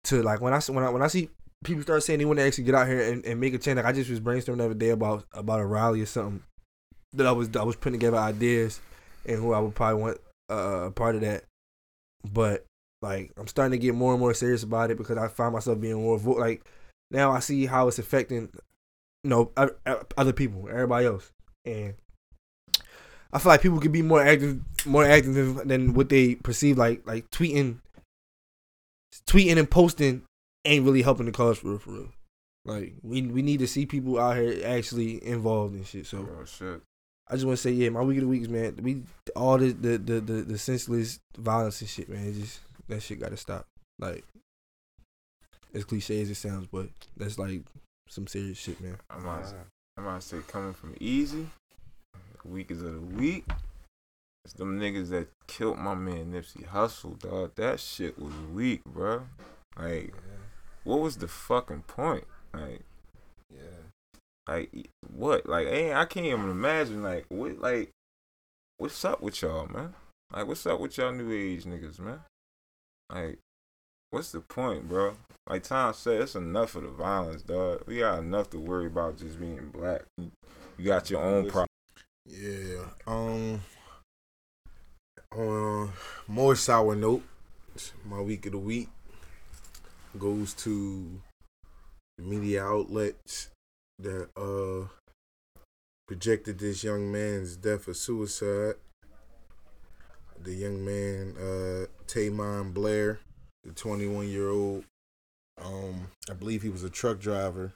to 0.05 0.23
like 0.23 0.41
when 0.41 0.53
I 0.53 0.61
when 0.61 0.85
I 0.85 0.91
when 0.91 1.03
I 1.03 1.09
see 1.09 1.29
people 1.65 1.83
start 1.83 2.03
saying 2.03 2.19
they 2.19 2.25
want 2.25 2.39
to 2.39 2.45
actually 2.45 2.65
get 2.65 2.75
out 2.75 2.87
here 2.87 3.01
and, 3.01 3.25
and 3.25 3.41
make 3.41 3.55
a 3.55 3.59
change. 3.59 3.77
Like 3.77 3.87
I 3.87 3.93
just 3.93 4.11
was 4.11 4.21
brainstorming 4.21 4.59
the 4.59 4.65
other 4.67 4.75
day 4.75 4.91
about 4.91 5.25
about 5.33 5.61
a 5.61 5.67
rally 5.67 6.03
or 6.03 6.07
something 6.07 6.43
that 7.15 7.27
I 7.27 7.33
was 7.33 7.55
I 7.57 7.63
was 7.63 7.77
putting 7.77 7.99
together 7.99 8.19
ideas 8.19 8.81
and 9.27 9.39
who 9.39 9.53
I 9.53 9.61
would 9.61 9.75
probably 9.75 10.03
want 10.03 10.19
uh, 10.51 10.87
a 10.87 10.91
part 10.91 11.15
of 11.15 11.23
that. 11.23 11.45
But 12.33 12.65
like 13.03 13.33
I'm 13.37 13.47
starting 13.47 13.79
to 13.79 13.83
get 13.85 13.95
more 13.95 14.13
and 14.13 14.21
more 14.21 14.35
serious 14.35 14.63
about 14.63 14.91
it 14.91 14.99
because 14.99 15.19
I 15.19 15.29
find 15.29 15.53
myself 15.53 15.81
being 15.81 15.95
more 15.95 16.19
vo- 16.19 16.33
like 16.33 16.63
now 17.11 17.33
I 17.33 17.41
see 17.41 17.67
how 17.67 17.89
it's 17.89 17.99
affecting 17.99 18.51
you 19.23 19.31
know 19.31 19.51
other 20.17 20.33
people, 20.33 20.69
everybody 20.69 21.07
else, 21.07 21.31
and 21.65 21.95
I 23.33 23.39
feel 23.39 23.51
like 23.51 23.63
people 23.63 23.81
could 23.81 23.93
be 23.93 24.03
more 24.03 24.23
active, 24.23 24.61
more 24.87 25.05
active 25.05 25.67
than 25.67 25.95
what 25.95 26.09
they 26.09 26.37
perceive. 26.37 26.79
Like 26.79 27.07
like 27.07 27.31
tweeting, 27.31 27.79
tweeting 29.27 29.59
and 29.59 29.71
posting 29.71 30.23
ain't 30.65 30.85
really 30.85 31.03
helping 31.03 31.27
the 31.27 31.33
cause 31.33 31.59
for 31.59 31.69
real. 31.69 31.79
For 31.79 31.91
real. 31.91 32.09
Like 32.65 32.95
we 33.03 33.23
we 33.23 33.43
need 33.43 33.59
to 33.61 33.67
see 33.67 33.87
people 33.87 34.19
out 34.19 34.37
here 34.37 34.63
actually 34.65 35.25
involved 35.25 35.75
in 35.75 35.85
shit. 35.85 36.07
So 36.07 36.29
Oh 36.41 36.45
shit. 36.45 36.81
I 37.29 37.35
just 37.35 37.47
want 37.47 37.57
to 37.57 37.63
say, 37.63 37.71
yeah, 37.71 37.89
my 37.89 38.03
week 38.03 38.19
of 38.19 38.23
the 38.23 38.29
weeks, 38.29 38.49
man. 38.49 38.79
We 38.83 39.03
all 39.35 39.59
the 39.59 39.73
the 39.73 39.99
the 39.99 40.21
the, 40.21 40.33
the 40.43 40.59
senseless 40.59 41.21
violence 41.37 41.81
and 41.81 41.91
shit, 41.91 42.09
man. 42.09 42.35
Just 42.35 42.61
that 42.89 43.03
shit 43.03 43.21
got 43.21 43.31
to 43.31 43.37
stop. 43.37 43.67
Like 43.99 44.25
as 45.75 45.85
cliche 45.85 46.21
as 46.23 46.31
it 46.31 46.37
sounds, 46.37 46.67
but 46.71 46.89
that's 47.17 47.39
like 47.39 47.63
some 48.09 48.27
serious 48.27 48.59
shit, 48.59 48.81
man. 48.81 48.97
I'm 49.11 49.23
gonna, 49.23 49.55
I'm 49.97 50.05
gonna 50.05 50.21
say 50.21 50.39
coming 50.47 50.75
from 50.75 50.95
easy. 51.01 51.47
Week 52.45 52.71
is 52.71 52.83
of 52.83 52.95
the 52.95 53.17
week. 53.17 53.45
It's 54.45 54.55
them 54.55 54.79
niggas 54.79 55.09
that 55.09 55.29
killed 55.47 55.79
my 55.79 55.95
man 55.95 56.33
Nipsey 56.33 56.67
Hussle, 56.69 57.19
dog. 57.19 57.53
That 57.57 57.81
shit 57.81 58.19
was 58.19 58.35
weak, 58.53 58.83
bro. 58.85 59.23
Like, 59.79 60.13
what 60.85 61.01
was 61.01 61.17
the 61.17 61.29
fucking 61.29 61.85
point? 61.87 62.25
Like, 62.53 62.83
Yeah. 63.51 63.89
like 64.47 64.91
what? 65.15 65.49
Like, 65.49 65.67
hey, 65.69 65.95
I 65.95 66.05
can't 66.05 66.27
even 66.27 66.51
imagine. 66.51 67.03
Like, 67.03 67.25
what? 67.29 67.59
Like, 67.59 67.91
what's 68.77 69.03
up 69.05 69.23
with 69.23 69.41
y'all, 69.41 69.67
man? 69.67 69.95
Like, 70.31 70.47
what's 70.47 70.67
up 70.67 70.79
with 70.79 70.99
y'all 70.99 71.13
new 71.13 71.33
age 71.33 71.65
niggas, 71.65 71.99
man? 71.99 72.21
Like, 73.11 73.39
what's 74.11 74.33
the 74.33 74.41
point, 74.41 74.89
bro? 74.89 75.17
Like 75.49 75.63
Tom 75.63 75.95
said, 75.95 76.23
it's 76.23 76.35
enough 76.35 76.75
of 76.75 76.83
the 76.83 76.89
violence, 76.91 77.43
dog. 77.43 77.85
We 77.87 77.99
got 77.99 78.19
enough 78.19 78.51
to 78.51 78.59
worry 78.59 78.87
about 78.87 79.19
just 79.19 79.39
being 79.41 79.71
black. 79.73 80.03
You 80.19 80.85
got 80.85 81.11
your 81.11 81.23
own 81.23 81.49
problem. 81.49 81.69
Yeah. 82.27 82.85
Um. 83.07 83.61
On 85.37 85.89
a 86.29 86.31
more 86.31 86.55
sour 86.55 86.95
note, 86.95 87.23
my 88.05 88.21
week 88.21 88.47
of 88.47 88.53
the 88.53 88.59
week 88.59 88.89
goes 90.19 90.55
to 90.55 91.21
media 92.19 92.65
outlets 92.65 93.49
that 93.99 94.29
uh 94.37 94.87
projected 96.07 96.59
this 96.59 96.85
young 96.85 97.11
man's 97.11 97.57
death 97.57 97.89
or 97.89 97.95
suicide. 97.95 98.75
The 100.41 100.53
young 100.53 100.85
man, 100.85 101.35
uh, 101.39 101.87
Tamon 102.07 102.75
Blair, 102.75 103.19
the 103.65 103.73
21 103.73 104.29
year 104.29 104.51
old, 104.51 104.85
um, 105.61 106.09
I 106.31 106.35
believe 106.35 106.63
he 106.63 106.69
was 106.69 106.83
a 106.85 106.91
truck 106.91 107.19
driver. 107.19 107.73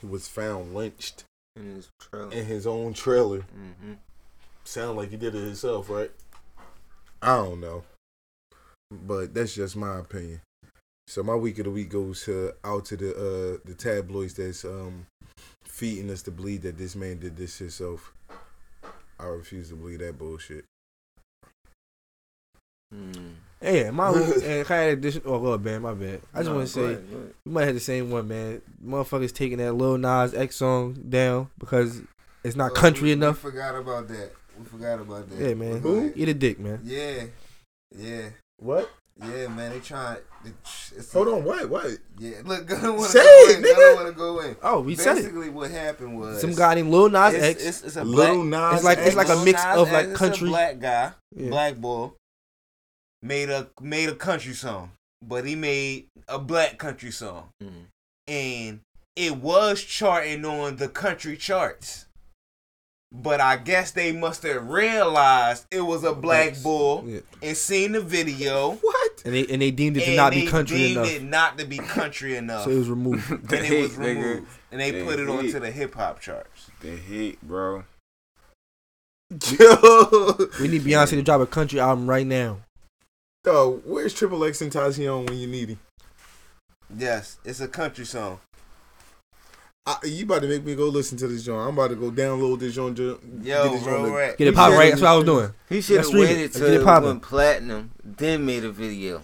He 0.00 0.06
was 0.06 0.28
found 0.28 0.74
lynched 0.74 1.24
In 1.56 1.74
his 1.74 1.88
trailer. 2.00 2.30
in 2.32 2.46
his 2.46 2.66
own 2.66 2.92
trailer. 2.92 3.38
Mm-hmm. 3.40 3.94
Sound 4.64 4.96
like 4.96 5.10
he 5.10 5.16
did 5.16 5.34
it 5.34 5.44
himself, 5.44 5.90
right? 5.90 6.12
I 7.24 7.36
don't 7.36 7.60
know, 7.60 7.82
but 8.90 9.32
that's 9.34 9.54
just 9.54 9.76
my 9.76 9.98
opinion. 9.98 10.40
So 11.06 11.22
my 11.22 11.34
week 11.34 11.58
of 11.58 11.64
the 11.64 11.70
week 11.70 11.90
goes 11.90 12.24
to 12.24 12.52
out 12.64 12.84
to 12.86 12.96
the 12.96 13.10
uh 13.12 13.58
the 13.68 13.74
tabloids 13.74 14.34
that's 14.34 14.64
um 14.64 15.06
feeding 15.64 16.10
us 16.10 16.22
to 16.22 16.30
believe 16.30 16.62
that 16.62 16.78
this 16.78 16.94
man 16.94 17.18
did 17.18 17.36
this 17.36 17.58
himself. 17.58 18.12
I 19.18 19.24
refuse 19.26 19.68
to 19.70 19.74
believe 19.76 20.00
that 20.00 20.18
bullshit. 20.18 20.64
Yeah, 23.60 23.90
my 23.90 24.08
and 24.44 24.66
kind 24.66 24.90
of 24.92 25.02
this. 25.02 25.18
Oh, 25.24 25.38
God, 25.40 25.64
man, 25.64 25.82
my 25.82 25.94
bad. 25.94 26.20
I 26.34 26.38
just 26.38 26.50
No, 26.50 26.56
want 26.56 26.66
to 26.68 26.72
say 26.72 26.84
ahead, 26.84 27.10
go 27.10 27.16
ahead. 27.16 27.34
we 27.46 27.52
might 27.52 27.64
have 27.64 27.74
the 27.74 27.80
same 27.80 28.10
one, 28.10 28.28
man. 28.28 28.60
Motherfuckers 28.84 29.32
taking 29.32 29.58
that 29.58 29.72
Lil 29.74 29.96
Nas 29.98 30.34
X 30.34 30.56
song 30.56 30.92
down 31.08 31.48
because 31.58 32.02
it's 32.44 32.56
not 32.56 32.72
Oh, 32.72 32.74
country 32.74 33.04
we, 33.06 33.12
enough. 33.12 33.42
We 33.42 33.50
forgot 33.50 33.74
about 33.74 34.08
that. 34.08 34.32
We 34.58 34.64
forgot 34.66 35.00
about 35.00 35.28
that. 35.30 35.38
Yeah, 35.48 35.54
man. 35.54 35.80
Go 35.80 35.92
ahead. 35.94 36.12
Eat 36.16 36.28
a 36.28 36.34
dick, 36.34 36.58
man. 36.58 36.80
Yeah, 36.84 37.24
yeah. 37.96 38.28
What? 38.58 38.90
Yeah, 39.20 39.48
man. 39.48 39.70
They 39.72 39.80
trying. 39.80 40.18
It's 40.44 41.12
Hold 41.12 41.28
on, 41.28 41.44
what? 41.44 41.68
What? 41.70 41.86
Yeah, 42.18 42.38
look, 42.44 42.70
I 42.72 42.80
don't 42.82 42.96
want 42.96 43.10
to 43.12 43.18
Say 43.18 43.24
go 43.24 43.50
it, 43.50 43.58
in. 43.58 43.64
I 43.64 43.68
nigga. 43.68 43.74
don't 43.76 43.96
want 43.96 44.08
to 44.08 44.14
go 44.14 44.40
in. 44.40 44.56
Oh, 44.62 44.80
we 44.80 44.94
said 44.96 45.12
it. 45.12 45.20
Basically, 45.22 45.50
what 45.50 45.70
happened 45.70 46.18
was 46.18 46.40
Some 46.40 46.54
guy 46.54 46.74
named 46.74 46.90
Lil 46.90 47.08
Nas 47.10 47.34
it's, 47.34 47.44
X. 47.44 47.64
It's, 47.64 47.82
it's 47.84 47.96
a 47.96 48.04
Lil 48.04 48.44
black, 48.44 48.72
Nas 48.72 48.74
It's 48.76 48.84
like 48.84 48.98
it's 48.98 49.16
like 49.16 49.28
a 49.28 49.44
mix 49.44 49.64
Nas 49.64 49.78
of 49.78 49.88
X, 49.88 49.92
like 49.92 50.06
it's 50.08 50.18
country. 50.18 50.48
A 50.48 50.50
black 50.50 50.78
guy, 50.80 51.12
Yeah. 51.34 51.48
black 51.50 51.76
boy, 51.76 52.10
made 53.22 53.50
a 53.50 53.68
made 53.80 54.08
a 54.08 54.14
country 54.14 54.52
song, 54.52 54.90
but 55.22 55.44
he 55.46 55.54
made 55.54 56.08
a 56.28 56.38
black 56.38 56.78
country 56.78 57.10
song, 57.10 57.48
Mm. 57.62 57.86
and 58.28 58.80
it 59.16 59.36
was 59.36 59.82
charting 59.82 60.44
on 60.44 60.76
the 60.76 60.88
country 60.88 61.36
charts. 61.36 62.06
But 63.12 63.40
I 63.40 63.56
guess 63.58 63.92
they 63.92 64.10
must 64.10 64.42
have 64.42 64.68
realized 64.68 65.66
it 65.70 65.82
was 65.82 66.02
a 66.02 66.12
black 66.12 66.60
bull 66.62 67.04
Yeah. 67.06 67.20
and 67.42 67.56
seen 67.56 67.92
the 67.92 68.00
video. 68.00 68.72
What? 68.72 69.22
And 69.24 69.32
they 69.34 69.46
and 69.46 69.62
they 69.62 69.70
deemed 69.70 69.96
it 69.96 70.00
to 70.00 70.06
and 70.08 70.16
not 70.16 70.32
they 70.32 70.40
be 70.42 70.46
country 70.48 70.78
deemed 70.78 70.96
enough. 70.96 71.10
it 71.12 71.22
not 71.22 71.58
to 71.58 71.64
be 71.64 71.78
country 71.78 72.36
enough. 72.36 72.64
So 72.64 72.70
it 72.70 72.78
was 72.78 72.88
removed. 72.90 73.30
and 73.30 73.52
it 73.52 73.80
was 73.82 73.96
hate, 73.96 74.00
nigga. 74.00 74.16
removed. 74.24 74.48
And 74.72 74.80
they, 74.80 74.90
They 74.90 75.04
put 75.04 75.20
it 75.20 75.28
hate. 75.28 75.38
onto 75.38 75.60
the 75.60 75.70
hip 75.70 75.94
hop 75.94 76.20
charts. 76.20 76.70
The 76.80 76.96
hate, 76.96 77.40
bro. 77.42 77.84
we 79.30 79.38
need 80.68 80.82
Beyonce 80.82 81.10
to 81.10 81.22
drop 81.22 81.40
a 81.40 81.46
country 81.46 81.80
album 81.80 82.08
right 82.08 82.26
now. 82.26 82.58
Dog, 83.44 83.82
where's 83.84 84.14
XXXTentacion 84.14 85.28
when 85.28 85.38
you 85.38 85.46
need 85.46 85.70
him? 85.70 85.78
Yes, 86.96 87.38
it's 87.44 87.60
a 87.60 87.68
country 87.68 88.04
song. 88.06 88.40
I, 89.86 89.98
you 90.04 90.24
about 90.24 90.40
to 90.40 90.48
make 90.48 90.64
me 90.64 90.74
go 90.74 90.88
listen 90.88 91.18
to 91.18 91.28
this 91.28 91.44
joint. 91.44 91.60
I'm 91.60 91.74
about 91.74 91.88
to 91.88 91.96
go 91.96 92.10
download 92.10 92.58
this 92.58 92.74
joint. 92.74 92.96
Yo, 92.98 93.18
get 93.42 93.72
this 93.72 93.82
bro, 93.82 94.02
joint. 94.04 94.14
right. 94.14 94.38
Get 94.38 94.48
it 94.48 94.54
pop 94.54 94.72
right. 94.72 94.88
That's 94.88 95.02
what 95.02 95.10
I 95.10 95.16
was 95.16 95.24
doing. 95.26 95.52
He 95.68 95.82
should 95.82 95.98
have 95.98 96.08
waited 96.14 96.54
till 96.54 96.66
it 96.68 96.80
it 96.80 96.84
went 96.84 97.20
platinum, 97.22 97.90
then 98.02 98.46
made 98.46 98.64
a 98.64 98.70
video. 98.70 99.20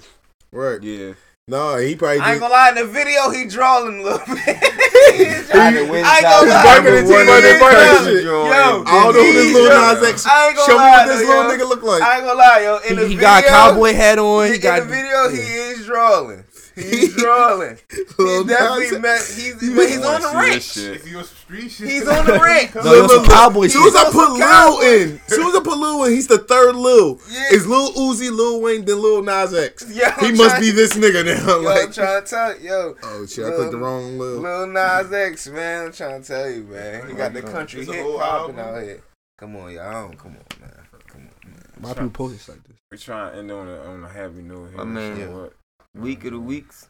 Right. 0.52 0.82
Yeah. 0.82 1.14
No, 1.48 1.78
he 1.78 1.96
probably 1.96 2.20
I 2.20 2.32
ain't 2.32 2.40
gonna 2.40 2.52
lie, 2.52 2.68
in 2.68 2.74
the 2.76 2.84
video 2.84 3.30
he 3.30 3.46
drawing 3.46 4.00
a 4.00 4.02
little 4.02 4.18
bit. 4.18 4.36
Trying 5.50 5.74
I 5.74 5.78
to 5.78 5.90
win 5.90 6.04
ain't 6.04 6.22
gonna 6.22 6.50
lie. 6.50 6.62
Marketing 6.62 7.06
team 7.08 7.16
on 7.16 7.26
that 7.26 7.42
Yo, 7.42 7.58
fucking 7.58 8.14
shit. 8.14 8.24
Yo, 8.24 8.42
I 8.44 8.52
don't 8.84 8.84
know 8.84 9.24
who 9.24 9.32
this 9.32 9.44
he's 9.46 9.54
Lil 9.54 9.66
drawing- 9.66 9.94
Nas 10.00 10.08
X- 10.10 10.26
I 10.26 10.46
ain't 10.48 10.56
gonna 10.56 10.66
show 10.70 10.72
me 10.78 10.84
lie, 10.84 10.90
what 10.90 11.06
this 11.08 11.20
though, 11.26 11.40
little 11.48 11.50
nigga 11.66 11.68
look 11.70 11.82
like. 11.82 12.02
I 12.02 12.16
ain't 12.18 12.24
gonna 12.26 12.38
lie, 12.38 12.60
yo. 12.62 12.76
In 12.76 12.82
He, 12.82 12.94
the 12.94 13.00
he 13.08 13.14
video, 13.16 13.20
got 13.22 13.44
cowboy 13.46 13.94
hat 13.94 14.18
on. 14.18 14.46
He 14.48 14.54
in 14.56 14.60
got 14.60 14.80
the 14.80 14.86
video, 14.86 15.28
he 15.30 15.38
is 15.40 15.86
drawing. 15.86 16.44
He's 16.74 17.14
drawing. 17.16 17.78
Lil 18.18 18.42
He 18.44 18.48
definitely 18.48 18.98
met. 19.00 19.20
He's, 19.20 19.54
but 19.54 19.88
he's 19.88 20.04
on 20.04 20.20
the 20.22 20.28
See 20.30 20.36
ranch. 20.36 20.76
If 20.96 21.08
you 21.10 21.18
on 21.18 21.24
street 21.24 21.68
shit, 21.70 21.88
He's 21.88 22.08
on 22.08 22.24
the 22.26 22.32
ranch. 22.42 22.74
No, 22.74 22.94
it 22.94 23.02
was 23.02 23.12
some 23.14 23.26
cowboy 23.26 23.64
As 23.64 23.72
soon 23.72 23.86
as 23.86 23.92
shit. 23.92 24.00
I 24.00 24.04
put 24.04 24.12
Some 24.12 24.32
Lil 24.34 24.40
cowboy. 24.40 24.82
in, 24.84 25.20
as 25.26 25.34
soon 25.34 25.46
as 25.48 25.54
I 25.56 25.60
put 25.64 25.78
Lil 25.78 26.04
in, 26.04 26.12
he's 26.12 26.26
the 26.28 26.38
third 26.38 26.76
Lil. 26.76 27.20
Yeah. 27.30 27.44
It's 27.50 27.66
Lil 27.66 27.92
Uzi, 27.94 28.30
Lil 28.30 28.60
Wayne, 28.62 28.84
then 28.84 29.00
Lil 29.02 29.22
Nas 29.22 29.54
X. 29.54 29.86
Yo, 29.94 30.10
he 30.20 30.32
must 30.32 30.50
trying- 30.50 30.60
be 30.62 30.70
this 30.70 30.94
nigga 30.96 31.24
now. 31.24 31.46
Yo, 31.56 31.60
like, 31.62 31.86
I'm 31.86 31.92
trying 31.92 32.22
to 32.22 32.28
tell 32.28 32.60
yo. 32.60 32.96
oh 33.02 33.26
shit, 33.26 33.44
I 33.46 33.50
clicked 33.52 33.72
the 33.72 33.78
wrong 33.78 34.18
Lil. 34.18 34.40
Lil 34.40 34.66
Nas 34.68 35.12
X, 35.12 35.48
man. 35.48 35.86
I'm 35.86 35.92
trying 35.92 36.22
to 36.22 36.26
tell 36.26 36.50
you, 36.50 36.64
man. 36.64 37.08
He 37.08 37.14
got 37.14 37.32
the 37.32 37.42
country 37.42 37.80
It's 37.82 37.90
a 37.90 37.94
hit 37.94 38.16
popping 38.18 38.58
out 38.58 38.82
here. 38.82 39.02
Come 39.38 39.56
on, 39.56 39.72
y'all. 39.72 40.08
Come 40.10 40.36
on, 40.36 40.60
man. 40.60 40.72
Come 41.08 41.20
on, 41.22 41.50
man. 41.50 41.62
My 41.80 41.94
people 41.94 42.10
post 42.10 42.48
like 42.48 42.62
this. 42.64 42.76
We 42.92 42.98
trying 42.98 43.32
to 43.32 43.38
end 43.38 43.50
on 43.52 43.68
a, 43.68 43.80
on 43.84 44.04
a 44.04 44.08
happy 44.08 44.42
note 44.42 44.68
here. 44.68 44.76
My 44.78 44.84
man. 44.84 45.16
So 45.16 45.30
what? 45.40 45.52
Week 45.96 46.24
of 46.24 46.32
the 46.32 46.40
weeks. 46.40 46.88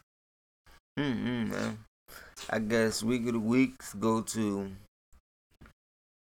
Mm-mm, 0.99 1.49
man. 1.49 1.79
I 2.49 2.59
guess 2.59 3.01
week 3.03 3.25
of 3.27 3.33
the 3.33 3.39
weeks 3.39 3.93
go 3.93 4.21
to 4.21 4.71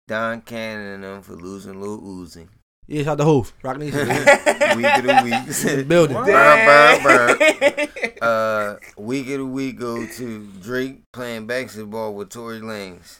Don 0.08 0.42
Cannon 0.42 0.94
and 0.96 1.04
them 1.04 1.22
for 1.22 1.34
losing 1.34 1.82
Lil 1.82 2.00
Uzi. 2.02 2.48
Yeah, 2.88 3.04
shout 3.04 3.12
out 3.14 3.18
to 3.20 3.24
Hove. 3.26 3.54
Roc 3.62 3.78
Nation. 3.78 4.08
week 4.08 4.18
of 4.18 5.04
the 5.04 5.22
weeks. 5.24 5.84
Building. 5.84 6.16
Burn, 6.16 7.04
burn, 7.04 7.38
burn. 7.38 8.12
Uh, 8.22 8.76
week 8.98 9.28
of 9.30 9.38
the 9.40 9.46
week 9.46 9.78
go 9.80 10.06
to 10.06 10.48
Drake 10.62 11.02
playing 11.14 11.46
basketball 11.48 12.14
with 12.16 12.30
Tory 12.30 12.60
Lanez. 12.62 13.20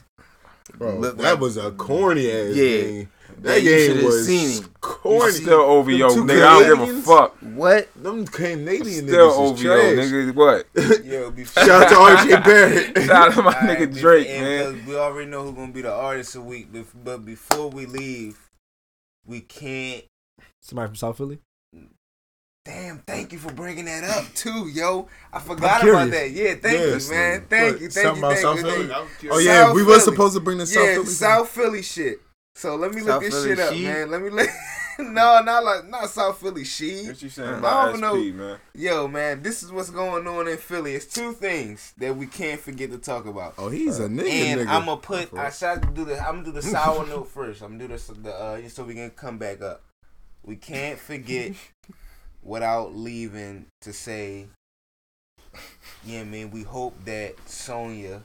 Bro, 0.76 0.96
Look 0.98 1.16
that 1.18 1.22
like- 1.34 1.40
was 1.40 1.56
a 1.56 1.70
corny 1.72 2.30
ass 2.30 2.54
Yeah. 2.56 2.64
game. 2.82 3.08
That 3.42 3.48
That 3.54 3.62
you 3.62 3.70
game 3.70 3.86
should've 3.88 4.04
was 4.04 4.26
seen 4.26 4.62
him. 4.62 4.70
corny. 4.80 5.32
Still 5.32 5.60
over, 5.60 5.90
yo, 5.90 6.10
Them 6.10 6.28
two 6.28 6.34
nigga. 6.34 6.44
I 6.46 6.62
don't 6.68 6.86
give 6.86 6.98
a 6.98 7.02
fuck. 7.02 7.36
What? 7.40 7.88
Them 8.02 8.26
Canadian 8.26 9.06
Still 9.08 9.30
niggas 9.30 9.38
over, 9.38 9.54
is 9.54 9.62
yo, 9.62 10.20
nigga. 10.20 10.34
What? 10.34 11.04
Yo, 11.06 11.30
before 11.30 11.62
Shout 11.64 11.82
out 11.84 11.88
to 11.88 11.94
RJ 12.28 12.44
Barrett. 12.44 12.98
Shout 13.06 13.28
out 13.28 13.34
to 13.34 13.42
my 13.42 13.52
Alright, 13.54 13.78
nigga 13.78 13.94
be- 13.94 14.00
Drake, 14.00 14.26
and 14.28 14.76
man. 14.76 14.86
We 14.86 14.96
already 14.96 15.30
know 15.30 15.44
who's 15.44 15.54
gonna 15.54 15.72
be 15.72 15.80
the 15.82 15.92
artist 15.92 16.34
of 16.36 16.42
the 16.42 16.48
week, 16.48 16.68
but 17.02 17.24
before 17.24 17.68
we 17.70 17.86
leave, 17.86 18.38
we 19.26 19.40
can't. 19.40 20.04
Somebody 20.60 20.88
from 20.88 20.96
South 20.96 21.16
Philly. 21.16 21.38
Damn, 22.66 22.98
thank 23.06 23.32
you 23.32 23.38
for 23.38 23.50
bringing 23.52 23.86
that 23.86 24.04
up 24.04 24.26
too, 24.34 24.68
yo. 24.68 25.08
I 25.32 25.40
forgot 25.40 25.82
about 25.82 26.10
that. 26.10 26.30
Yeah, 26.30 26.54
thank 26.56 26.78
Yes, 26.78 27.08
you, 27.08 27.14
man. 27.14 27.46
Thank 27.48 27.80
you, 27.80 27.88
thank 27.88 28.16
you, 28.16 28.22
thank 28.22 28.44
you, 28.58 28.62
thank 28.86 29.22
you. 29.22 29.30
Oh 29.32 29.38
yeah, 29.38 29.64
South 29.64 29.74
we 29.76 29.82
were 29.82 29.98
supposed 29.98 30.34
to 30.34 30.40
bring 30.40 30.58
the 30.58 30.66
South 30.66 30.84
yeah, 30.84 30.92
Philly. 30.94 31.06
South 31.06 31.48
Philly 31.48 31.82
shit. 31.82 32.20
So 32.60 32.76
let 32.76 32.92
me 32.92 33.00
look 33.00 33.08
South 33.08 33.22
this 33.22 33.32
Philly 33.32 33.48
shit 33.48 33.58
up, 33.58 33.72
she? 33.72 33.84
man. 33.84 34.10
Let 34.10 34.20
me 34.20 34.28
look. 34.28 34.48
no, 34.98 35.40
not 35.42 35.64
like 35.64 35.88
not 35.88 36.10
South 36.10 36.38
Philly 36.42 36.64
she. 36.64 37.06
What 37.06 37.22
you 37.22 37.30
saying 37.30 37.64
I 37.64 37.90
don't 37.90 38.00
know. 38.02 38.14
Man? 38.14 38.58
Yo, 38.74 39.08
man, 39.08 39.42
this 39.42 39.62
is 39.62 39.72
what's 39.72 39.88
going 39.88 40.26
on 40.26 40.46
in 40.46 40.58
Philly. 40.58 40.94
It's 40.94 41.06
two 41.06 41.32
things 41.32 41.94
that 41.96 42.14
we 42.14 42.26
can't 42.26 42.60
forget 42.60 42.90
to 42.90 42.98
talk 42.98 43.24
about. 43.24 43.54
Oh, 43.56 43.70
he's 43.70 43.98
a 43.98 44.08
nigga. 44.08 44.28
and 44.28 44.60
nigga. 44.60 44.66
I'm 44.66 44.84
gonna 44.84 45.00
put. 45.00 45.32
I 45.32 45.48
tried 45.48 45.80
to 45.84 45.88
do 45.88 46.04
the. 46.04 46.18
I'm 46.18 46.42
gonna 46.42 46.44
do 46.44 46.52
the 46.52 46.60
sour 46.76 47.06
note 47.06 47.28
first. 47.28 47.62
I'm 47.62 47.78
gonna 47.78 47.88
do 47.88 47.96
the, 47.96 48.14
the 48.20 48.34
uh, 48.34 48.68
so 48.68 48.84
we 48.84 48.92
can 48.92 49.08
come 49.08 49.38
back 49.38 49.62
up. 49.62 49.82
We 50.44 50.56
can't 50.56 50.98
forget 50.98 51.54
without 52.42 52.94
leaving 52.94 53.68
to 53.80 53.94
say. 53.94 54.48
Yeah, 56.04 56.20
I 56.20 56.24
mean, 56.24 56.50
we 56.50 56.64
hope 56.64 57.06
that 57.06 57.36
Sonya. 57.48 58.22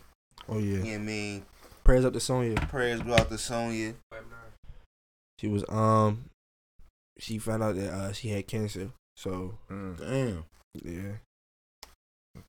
Oh 0.50 0.60
yeah. 0.60 0.84
Yeah, 0.84 0.96
I 0.96 0.98
mean, 0.98 1.46
Prayers 1.86 2.04
up 2.06 2.14
to 2.14 2.20
Sonya. 2.20 2.56
prayers 2.68 3.00
go 3.02 3.14
out 3.14 3.30
to 3.30 3.38
Sonya. 3.38 3.94
She 5.40 5.48
was 5.48 5.64
um, 5.70 6.26
she 7.20 7.38
found 7.38 7.62
out 7.64 7.76
that 7.76 7.90
uh 7.94 8.12
she 8.12 8.30
had 8.30 8.48
cancer. 8.48 8.90
So 9.16 9.58
Mm. 9.70 9.98
Damn. 10.00 10.44
yeah. 10.84 11.12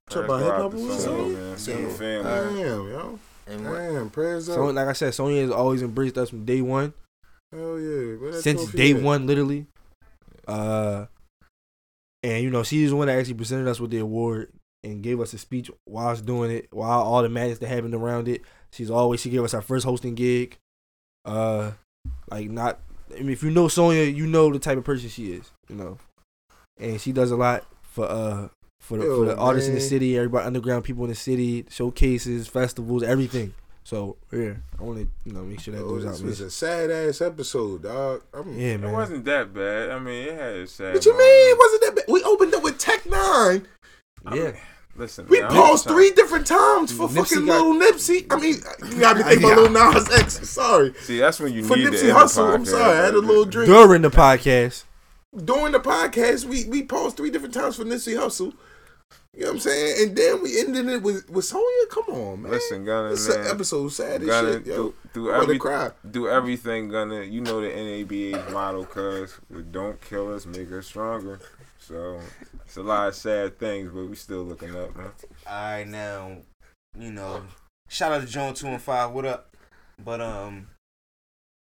Talk 0.09 0.25
Prayers 0.25 0.25
about 0.25 0.39
go 0.39 0.45
hip 0.45 0.53
out 0.53 0.61
hop 0.61 0.71
to 0.71 0.77
was 0.77 1.03
Sonya, 1.03 1.23
on? 1.23 1.33
man. 1.49 1.57
Single 1.57 1.91
Yeah. 1.91 1.97
family. 1.97 2.23
Damn, 2.63 2.87
yo. 2.89 3.19
And 3.47 3.65
what? 3.69 3.77
Damn, 3.77 4.09
prayers 4.09 4.49
up. 4.49 4.55
So 4.55 4.65
like 4.65 4.87
I 4.87 4.93
said, 4.93 5.13
Sonya 5.13 5.41
has 5.41 5.51
always 5.51 5.81
embraced 5.81 6.17
us 6.17 6.29
from 6.31 6.43
day 6.43 6.61
one. 6.61 6.93
Hell 7.53 7.79
yeah. 7.79 8.31
Since 8.41 8.71
day 8.71 8.91
at? 8.93 9.01
one, 9.01 9.25
literally. 9.27 9.67
Uh, 10.47 11.05
and 12.23 12.43
you 12.43 12.49
know 12.49 12.63
she's 12.63 12.89
the 12.89 12.95
one 12.95 13.07
that 13.07 13.17
actually 13.19 13.35
presented 13.35 13.69
us 13.69 13.79
with 13.79 13.91
the 13.91 13.99
award 13.99 14.51
and 14.83 15.01
gave 15.01 15.19
us 15.21 15.33
a 15.33 15.37
speech 15.37 15.69
while 15.85 16.07
I 16.07 16.11
was 16.11 16.21
doing 16.21 16.51
it, 16.51 16.67
while 16.71 17.01
all 17.01 17.21
the 17.21 17.29
madness 17.29 17.59
that 17.59 17.67
happened 17.67 17.93
around 17.93 18.27
it. 18.27 18.41
She's 18.77 18.91
always 18.91 19.19
she 19.21 19.31
gave 19.31 19.43
us 19.43 19.55
our 19.55 19.61
first 19.63 19.85
hosting 19.85 20.13
gig. 20.13 20.55
Uh, 21.25 21.71
like 22.29 22.49
not. 22.49 22.79
I 23.15 23.19
mean, 23.21 23.31
if 23.31 23.41
you 23.41 23.49
know 23.49 23.67
Sonya, 23.67 24.03
you 24.03 24.27
know 24.27 24.53
the 24.53 24.59
type 24.59 24.77
of 24.77 24.83
person 24.83 25.09
she 25.09 25.31
is. 25.33 25.49
You 25.67 25.75
know, 25.77 25.97
and 26.79 27.01
she 27.01 27.11
does 27.11 27.31
a 27.31 27.35
lot 27.35 27.65
for 27.81 28.05
uh 28.05 28.49
for 28.79 28.99
the, 28.99 29.05
for 29.05 29.25
the 29.25 29.35
artists 29.35 29.67
in 29.67 29.73
the 29.75 29.81
city, 29.81 30.15
everybody 30.15 30.45
underground 30.45 30.83
people 30.83 31.03
in 31.05 31.09
the 31.09 31.15
city, 31.15 31.65
showcases, 31.69 32.47
festivals, 32.47 33.01
everything. 33.01 33.53
So 33.83 34.17
yeah, 34.31 34.53
I 34.79 34.83
want 34.83 34.99
to 34.99 35.07
you 35.25 35.33
know 35.33 35.41
make 35.43 35.59
sure 35.61 35.73
that 35.73 35.81
Oh, 35.81 35.89
goes 35.89 36.05
out. 36.05 36.11
this 36.11 36.19
man. 36.19 36.29
was 36.29 36.41
a 36.41 36.51
sad 36.51 36.91
ass 36.91 37.21
episode, 37.21 37.81
dog. 37.83 38.21
I'm, 38.33 38.59
Yeah, 38.59 38.73
It 38.75 38.91
wasn't 38.91 39.25
that 39.25 39.53
bad. 39.53 39.89
I 39.89 39.97
mean, 39.97 40.27
it 40.27 40.33
had 40.37 40.55
its 40.55 40.73
sad. 40.73 40.93
What 40.93 41.05
you 41.05 41.17
mean? 41.17 41.21
It 41.51 41.57
wasn't 41.57 41.81
that 41.81 41.95
bad? 41.95 42.13
We 42.13 42.21
opened 42.23 42.53
up 42.53 42.63
with 42.63 42.77
Tech 42.77 43.05
Nine. 43.09 43.65
Yeah. 44.33 44.51
Listen, 44.97 45.27
We 45.27 45.41
man, 45.41 45.51
paused 45.51 45.85
three 45.87 46.11
different 46.11 46.47
times 46.47 46.91
for 46.91 47.07
Nipsey 47.07 47.15
fucking 47.17 47.45
got- 47.45 47.63
little 47.65 47.73
Nipsey. 47.75 48.25
I 48.31 48.35
mean, 48.39 48.55
you 48.91 48.99
got 48.99 49.17
me 49.17 49.23
thinking 49.29 49.45
about 49.51 49.71
little 49.71 49.93
Nas 49.93 50.09
X. 50.11 50.49
Sorry. 50.49 50.93
See, 51.01 51.19
that's 51.19 51.39
when 51.39 51.53
you 51.53 51.63
For 51.63 51.77
need 51.77 51.87
Nipsey 51.89 52.07
the 52.07 52.13
Hussle, 52.13 52.53
I'm 52.53 52.65
sorry, 52.65 52.97
I 52.97 53.05
had 53.05 53.13
a 53.13 53.19
little 53.19 53.45
drink. 53.45 53.67
During 53.69 54.01
the 54.01 54.09
podcast, 54.09 54.85
During 55.45 55.71
the 55.73 55.79
podcast, 55.79 56.45
we, 56.45 56.65
we 56.65 56.83
paused 56.83 57.15
three 57.17 57.29
different 57.29 57.53
times 57.53 57.75
for 57.75 57.83
Nipsey 57.83 58.17
Hussle. 58.17 58.53
You 59.33 59.43
know 59.43 59.49
what 59.49 59.53
I'm 59.53 59.59
saying? 59.59 60.07
And 60.07 60.17
then 60.17 60.41
we 60.41 60.59
ended 60.59 60.87
it 60.87 61.03
with, 61.03 61.29
with 61.29 61.45
Sonya. 61.45 61.63
Come 61.91 62.05
on, 62.07 62.41
man. 62.41 62.51
Listen, 62.53 62.83
Gunna, 62.83 63.09
This 63.09 63.29
man. 63.29 63.45
episode 63.45 63.89
sad 63.89 64.23
as 64.23 64.27
Gunna, 64.27 64.53
shit, 64.53 64.65
yo. 64.65 64.75
do, 64.75 64.95
do, 65.13 65.31
every, 65.31 65.59
cry. 65.59 65.91
do 66.09 66.27
everything, 66.27 66.89
Gunna. 66.89 67.21
You 67.21 67.41
know 67.41 67.61
the 67.61 67.67
NABA's 67.67 68.51
motto, 68.51 68.83
cuz 68.85 69.35
don't 69.69 70.01
kill 70.01 70.33
us, 70.33 70.47
make 70.47 70.71
us 70.71 70.87
stronger. 70.87 71.39
So 71.87 72.19
it's 72.65 72.75
a 72.75 72.83
lot 72.83 73.07
of 73.07 73.15
sad 73.15 73.57
things, 73.57 73.89
but 73.93 74.09
we 74.09 74.15
still 74.17 74.43
looking 74.43 74.75
up, 74.75 74.93
man. 74.97 75.09
All 75.47 75.53
right, 75.53 75.87
now, 75.87 76.35
you 76.99 77.11
know, 77.11 77.43
shout 77.87 78.11
out 78.11 78.19
to 78.19 78.27
Joan 78.27 78.53
Two 78.55 78.67
and 78.67 78.81
Five. 78.81 79.11
What 79.11 79.23
up? 79.23 79.55
But 80.03 80.19
um, 80.19 80.67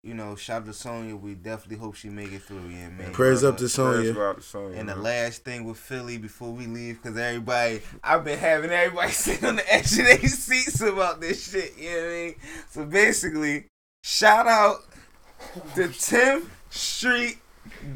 you 0.03 0.13
know, 0.13 0.37
shout 0.37 0.61
out 0.61 0.67
to 0.67 0.73
Sonya. 0.73 1.17
We 1.17 1.33
definitely 1.33 1.79
hope 1.79 1.95
she 1.95 2.07
make 2.07 2.31
it 2.31 2.43
through. 2.43 2.65
Yeah, 2.69 2.91
man. 2.91 3.11
Prayers 3.11 3.43
up 3.43 3.55
to 3.55 3.63
Prayers 3.63 3.73
Sonya. 3.73 4.13
go 4.13 4.29
out 4.29 4.37
to 4.37 4.41
Sonya, 4.41 4.79
And 4.79 4.87
the 4.87 4.95
last 4.95 5.43
thing 5.43 5.65
with 5.65 5.77
Philly 5.77 6.17
before 6.17 6.53
we 6.53 6.65
leave, 6.65 7.03
because 7.03 7.17
everybody, 7.17 7.81
I've 8.01 8.23
been 8.23 8.39
having 8.39 8.71
everybody 8.71 9.11
sit 9.11 9.43
on 9.43 9.57
the 9.57 9.73
edge 9.73 9.91
of 9.99 10.05
their 10.05 10.19
seats 10.19 10.79
about 10.79 11.19
this 11.19 11.51
shit. 11.51 11.77
You 11.77 11.89
know 11.89 11.97
what 11.97 12.05
I 12.05 12.13
mean? 12.13 12.35
So 12.69 12.85
basically, 12.85 13.65
shout 14.01 14.47
out 14.47 14.77
to 15.75 15.89
10th 15.89 16.45
Street 16.69 17.39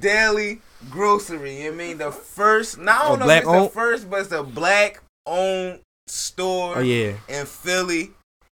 Daily 0.01 0.59
Grocery. 0.89 1.63
You 1.63 1.71
I 1.71 1.75
mean? 1.75 1.97
The 1.97 2.11
first, 2.11 2.77
now 2.77 3.01
I 3.01 3.05
Oh, 3.05 3.09
don't 3.09 3.19
know 3.19 3.25
black 3.25 3.43
if 3.43 3.49
it's 3.49 3.63
the 3.67 3.69
first, 3.69 4.09
but 4.09 4.21
it's 4.21 4.31
a 4.31 4.43
black 4.43 5.01
owned 5.25 5.79
store 6.07 6.77
Oh, 6.77 6.81
yeah. 6.81 7.13
in 7.27 7.45
Philly. 7.45 8.11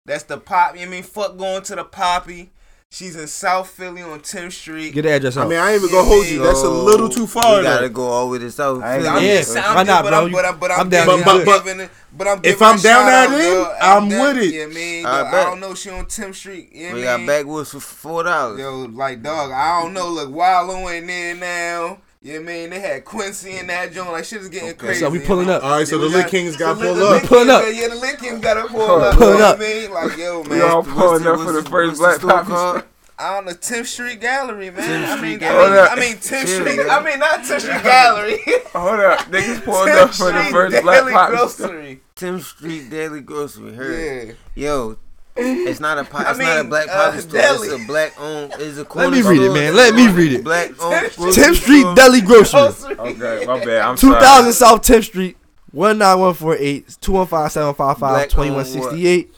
That's 0.06 0.24
the 0.24 0.38
pop. 0.38 0.76
You 0.76 0.82
I 0.86 0.88
mean? 0.88 1.02
Fuck 1.02 1.36
going 1.36 1.62
to 1.64 1.76
the 1.76 1.84
Poppy. 1.84 2.50
She's 2.90 3.16
in 3.16 3.26
South 3.26 3.70
Philly 3.70 4.02
on 4.02 4.20
10th 4.20 4.52
Street. 4.52 4.92
get 4.92 5.02
the 5.02 5.12
address 5.12 5.38
out. 5.38 5.46
I 5.46 5.48
mean, 5.48 5.58
I 5.58 5.72
ain't 5.72 5.82
even 5.82 5.94
gonna 5.96 6.06
hold 6.06 6.26
you. 6.26 6.42
That's 6.42 6.62
a 6.62 6.68
little 6.68 7.08
too 7.08 7.26
far. 7.26 7.56
We 7.56 7.62
gotta 7.62 7.88
though. 7.88 7.94
go 7.94 8.04
all 8.04 8.26
the 8.26 8.32
way 8.32 8.38
to 8.40 8.50
South 8.50 8.82
I'm 8.82 9.00
Philly. 9.00 9.26
Yeah, 9.28 9.38
just- 9.38 9.56
I'm 9.56 9.74
why 9.76 9.82
not, 9.84 10.02
but 10.04 10.10
bro? 10.10 10.26
I'm, 10.26 10.32
but 10.32 10.44
I'm, 10.44 10.58
but 10.58 10.70
I'm, 10.72 10.80
I'm 10.80 10.88
down 10.90 11.06
giving, 11.06 11.24
with 11.24 11.44
but, 11.46 11.56
it. 11.60 11.64
giving 11.64 11.90
but 12.14 12.28
I'm 12.28 12.40
If 12.44 12.60
I'm 12.60 12.78
a 12.78 12.82
down 12.82 12.82
shout 12.82 13.06
that 13.06 13.28
out, 13.30 13.34
end, 13.34 13.44
yo. 13.44 13.76
I'm 13.80 14.08
down- 14.10 14.20
with 14.36 14.44
it. 14.44 14.54
Yeah, 14.54 14.66
mean, 14.66 15.06
I 15.06 15.10
dog, 15.22 15.26
I, 15.26 15.30
bet. 15.30 15.46
don't 15.46 15.60
know. 15.60 15.74
She 15.74 15.88
on 15.88 16.04
10th 16.04 16.34
Street. 16.34 16.68
Yeah, 16.74 16.88
We 16.88 16.94
mean, 16.96 17.04
got 17.04 17.26
backwoods 17.26 17.70
for 17.70 17.80
four 17.80 18.24
dollars. 18.24 18.60
Yo, 18.60 18.80
like 18.92 19.22
dog, 19.22 19.52
I 19.52 19.80
don't 19.80 19.94
know. 19.94 20.10
Look, 20.10 20.30
Wallow 20.30 20.86
ain't 20.90 21.06
there 21.06 21.34
now. 21.34 21.98
You 22.22 22.34
know 22.34 22.40
what 22.44 22.50
I 22.50 22.52
mean? 22.54 22.70
They 22.70 22.78
had 22.80 23.04
Quincy 23.04 23.56
in 23.58 23.66
that 23.66 23.92
joint. 23.92 24.12
Like 24.12 24.24
shit 24.24 24.40
is 24.42 24.48
getting 24.48 24.74
crazy. 24.76 25.00
So 25.00 25.10
we 25.10 25.18
pulling 25.18 25.50
up. 25.50 25.64
All 25.64 25.70
right, 25.78 25.86
so 25.88 25.96
Yeah, 25.96 26.02
the 26.02 26.06
we 26.08 26.14
Lit 26.14 26.22
got- 26.22 26.30
Kings 26.30 26.56
got 26.56 26.78
pulled 26.78 26.86
up. 26.90 26.96
the 26.96 27.10
Lit 27.10 27.22
Pulling 27.24 27.50
up. 27.50 27.64
Yeah, 27.72 27.88
the 27.88 27.94
Lit 27.96 28.18
Kings 28.20 28.40
got 28.40 28.54
to 28.54 28.68
pull 28.68 28.80
up. 29.02 29.16
Pulling 29.16 29.32
you 29.34 29.38
know 29.40 29.44
up. 29.46 29.58
what 29.58 29.66
I 29.66 29.72
mean? 29.74 29.90
Like 29.92 30.16
yo, 30.18 30.40
We 30.42 30.48
man. 30.50 30.62
all 30.70 30.82
pulling 30.84 31.26
up 31.26 31.38
for 31.40 31.52
the 31.52 31.60
the- 31.62 31.68
first 31.70 31.98
Black 31.98 32.18
store 32.18 32.30
Poppy. 32.30 32.86
on 33.18 33.44
the 33.46 33.54
10th 33.54 33.86
Street 33.86 34.20
Gallery, 34.20 34.70
man. 34.70 34.82
10th 34.88 35.04
I 35.08 35.16
Street 35.16 35.28
mean, 35.30 35.38
Gallery. 35.40 35.64
I 35.64 35.66
mean, 35.66 35.72
Hold 35.72 35.88
up. 35.88 35.92
I 35.92 36.00
mean 36.00 36.14
10th 36.16 36.28
Chill, 36.46 36.60
Street. 36.60 36.76
man. 36.76 36.90
I 36.90 37.04
mean, 37.04 37.18
not 37.18 37.40
10th 37.40 37.60
Street 37.60 37.82
Gallery. 37.82 38.38
Hold 38.72 39.00
up, 39.00 39.18
niggas 39.20 39.64
pulled 39.64 39.88
up 39.88 40.14
for 40.14 40.32
the 40.32 40.44
first 40.52 40.82
Black 40.82 41.00
Daily 41.00 41.12
Poppy. 41.12 41.36
Grocery. 41.36 42.00
10th 42.16 42.42
Street 42.44 42.88
Daily 42.90 43.20
Grocery. 43.20 43.74
Heard. 43.74 44.36
Yeah. 44.54 44.68
Yo, 44.68 44.96
it's 45.36 45.80
not 45.80 45.98
a 45.98 46.04
pop, 46.04 46.26
I 46.26 46.30
it's 46.30 46.38
not 46.38 46.58
a 46.58 46.60
mean, 46.62 46.68
black 46.70 46.88
uh, 46.88 47.10
poppy 47.10 47.20
store. 47.20 47.40
deli. 47.40 47.68
It's 47.68 47.82
a 47.82 47.86
black 47.86 48.20
owned. 48.20 48.52
It's 48.58 48.78
a 48.78 48.84
corner 48.84 49.16
store. 49.16 49.32
Let 49.34 49.34
me 49.34 49.38
read 49.38 49.42
it, 49.50 49.52
man. 49.54 49.76
Let 49.76 49.94
me 49.94 50.08
read 50.08 50.32
it. 50.32 50.44
Black 50.44 50.70
owned. 50.82 51.06
10th 51.10 51.54
Street 51.62 51.86
Deli 51.96 52.20
Grocery, 52.20 52.60
Okay, 52.98 53.46
my 53.46 53.64
bad. 53.64 53.82
I'm 53.82 53.96
2000 53.96 54.52
South 54.52 54.82
10th 54.82 55.04
Street, 55.04 55.36
19148 55.72 56.96
215 57.00 58.28
2168. 58.28 59.34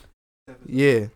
Yeah. 0.67 1.07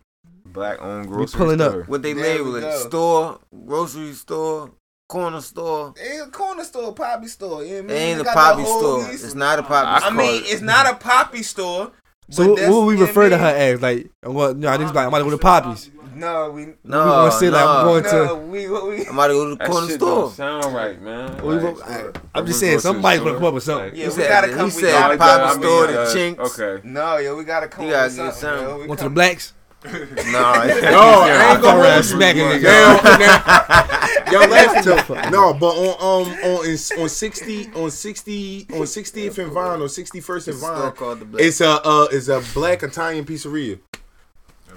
Black 0.45 0.81
owned 0.81 1.07
grocery 1.07 1.37
pulling 1.37 1.61
up. 1.61 1.71
store. 1.71 1.83
What 1.83 2.01
they 2.01 2.13
There 2.13 2.23
label 2.43 2.55
it? 2.55 2.77
Store, 2.79 3.39
grocery 3.67 4.13
store, 4.13 4.71
corner 5.07 5.41
store. 5.41 5.93
It's 5.97 6.27
a 6.27 6.31
corner 6.31 6.63
store, 6.63 6.93
poppy 6.93 7.27
store. 7.27 7.63
You 7.63 7.83
know 7.83 7.83
what 7.83 7.91
I 7.91 7.93
It 7.93 7.97
ain't 7.99 8.21
a 8.21 8.23
poppy 8.23 8.63
store. 8.63 9.07
It's 9.11 9.35
not 9.35 9.59
a 9.59 9.63
poppy 9.63 10.01
store. 10.01 10.11
I 10.11 10.15
mean, 10.15 10.41
it's 10.45 10.61
not 10.61 10.87
a 10.91 10.95
poppy 10.95 11.43
store. 11.43 11.91
So 12.29 12.49
what, 12.51 12.61
what 12.69 12.85
would 12.85 12.97
we 12.97 13.01
refer 13.01 13.29
to 13.29 13.37
her 13.37 13.45
as? 13.47 13.81
Like, 13.81 14.09
what? 14.23 14.57
No, 14.57 14.67
I 14.69 14.77
think 14.77 14.93
like 14.93 15.03
I'm 15.03 15.07
about 15.09 15.17
to 15.19 15.23
go 15.25 15.29
to 15.31 15.37
Poppy's. 15.37 15.89
No, 16.15 16.51
we. 16.51 16.65
no, 16.65 16.71
we 16.83 16.93
gonna 16.93 17.31
say 17.31 17.49
like 17.49 17.65
I'm 17.65 17.85
no. 17.85 18.01
going 18.01 18.03
No, 18.03 18.35
to. 18.35 18.35
we, 18.47 18.67
we, 18.69 19.05
I'm 19.07 19.13
about 19.13 19.27
to 19.27 19.33
go 19.33 19.43
to 19.45 19.49
the 19.51 19.55
That 19.55 19.69
corner 19.69 19.87
shit 19.87 19.95
store. 19.95 20.15
don't 20.23 20.33
sound 20.33 20.75
right, 20.75 21.01
man. 21.01 21.41
We 21.45 21.53
Like, 21.55 21.61
go- 21.75 21.81
I- 21.83 21.93
so- 21.97 22.13
I'm 22.35 22.45
just 22.45 22.59
saying 22.59 22.71
we 22.71 22.75
go 22.75 22.77
to 22.79 22.81
somebody's 22.81 23.19
gonna 23.21 23.33
come 23.35 23.45
up 23.45 23.53
with 23.53 23.63
store, 23.63 23.79
something. 23.79 23.95
Yeah, 23.99 24.03
He 24.03 24.09
we 24.09 24.15
said, 24.15 24.29
gotta 24.29 24.47
he 24.47 24.53
come. 24.53 24.65
we 24.65 24.71
said 24.71 24.91
gotta 24.91 25.17
poppy 25.17 25.41
I 25.43 25.53
mean, 25.53 25.61
store, 25.61 25.85
uh, 25.87 25.91
the 26.05 26.13
chinks. 26.13 26.59
Okay. 26.59 26.87
No, 26.87 27.17
yo, 27.17 27.35
we 27.37 27.43
gotta 27.45 27.67
come 27.69 27.85
You 27.85 27.91
up 27.93 27.95
gotta 27.95 28.07
with 28.09 28.17
get 28.17 28.33
something. 28.35 28.49
something. 28.49 28.67
yo. 28.67 28.81
We 28.81 28.87
Went 28.87 28.99
to 28.99 29.03
the 29.03 29.09
come- 29.09 29.13
blacks. 29.13 29.53
No, 29.85 29.91
No, 29.93 30.43
I 30.43 30.67
ain't 30.67 30.81
gonna 30.81 31.61
come 31.61 31.79
around 31.79 31.91
hold 31.91 31.95
you. 31.97 32.03
smacking 32.03 32.41
niggas. 32.43 32.63
Now, 32.63 33.17
now, 33.17 34.31
y'all 34.31 34.49
laughing. 34.49 35.31
No, 35.31 35.53
but 35.53 35.67
on 35.67 36.27
um 36.27 36.33
on 36.43 36.65
is- 36.65 36.91
on 36.99 37.07
sixty 37.07 37.71
on 37.73 37.89
sixty 37.89 38.67
on 38.73 38.85
sixtieth 38.85 39.37
and 39.37 39.51
Vine 39.53 39.81
or 39.81 39.87
sixty 39.87 40.19
first 40.19 40.47
and 40.49 40.55
It's 40.55 40.63
a 40.63 40.65
store 40.65 40.81
Vine, 40.81 40.91
called 40.91 41.19
the 41.21 41.25
Black. 41.25 41.43
it's 41.43 41.61
a 41.61 41.69
uh 41.69 42.07
it's 42.11 42.27
a 42.27 42.43
black 42.53 42.83
Italian 42.83 43.23
pizzeria. 43.25 43.79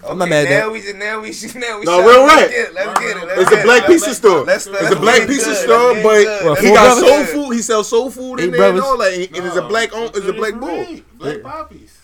I'm 0.08 0.18
not 0.18 0.26
Okay, 0.26 0.30
mad 0.30 0.46
at 0.46 0.50
now 0.50 0.66
that. 0.66 0.72
we 0.72 0.80
just 0.80 0.96
now 0.96 1.20
we 1.20 1.32
should 1.50 1.54
now 1.56 1.78
we 1.80 1.84
No, 1.84 1.98
should- 1.98 2.04
we're 2.06 2.26
let's. 2.26 2.50
Get 2.52 2.68
it, 2.68 2.74
let's 2.74 3.00
get 3.00 3.16
it. 3.16 3.26
Let's 3.26 3.40
It's 3.40 3.50
get 3.50 3.58
a 3.60 3.62
black 3.64 3.82
it. 3.82 3.86
pizza 3.88 4.14
store. 4.14 4.44
Let's- 4.44 4.66
It's 4.66 4.82
let's 4.82 4.94
a 4.94 4.98
black 5.00 5.26
pizza 5.28 5.46
good. 5.50 5.56
store, 5.56 5.92
Let's 5.94 6.02
but 6.04 6.22
get. 6.22 6.44
Well, 6.44 6.54
he 6.54 6.68
got 6.68 6.98
Brothers? 7.00 7.08
soul 7.32 7.42
food. 7.44 7.52
He 7.54 7.62
sells 7.62 7.88
soul 7.88 8.10
food 8.10 8.38
in 8.40 8.50
there 8.52 8.62
and 8.70 8.78
Brothers? 8.78 8.82
all 8.84 8.98
that. 8.98 9.12
And 9.14 9.36
and 9.36 9.46
it's 9.48 9.56
a 9.56 9.62
black 9.62 9.92
on 9.96 10.04
it's 10.14 10.18
a 10.28 10.32
black 10.32 10.54
bull. 10.60 10.86
Black 11.18 11.42
poppies. 11.42 11.98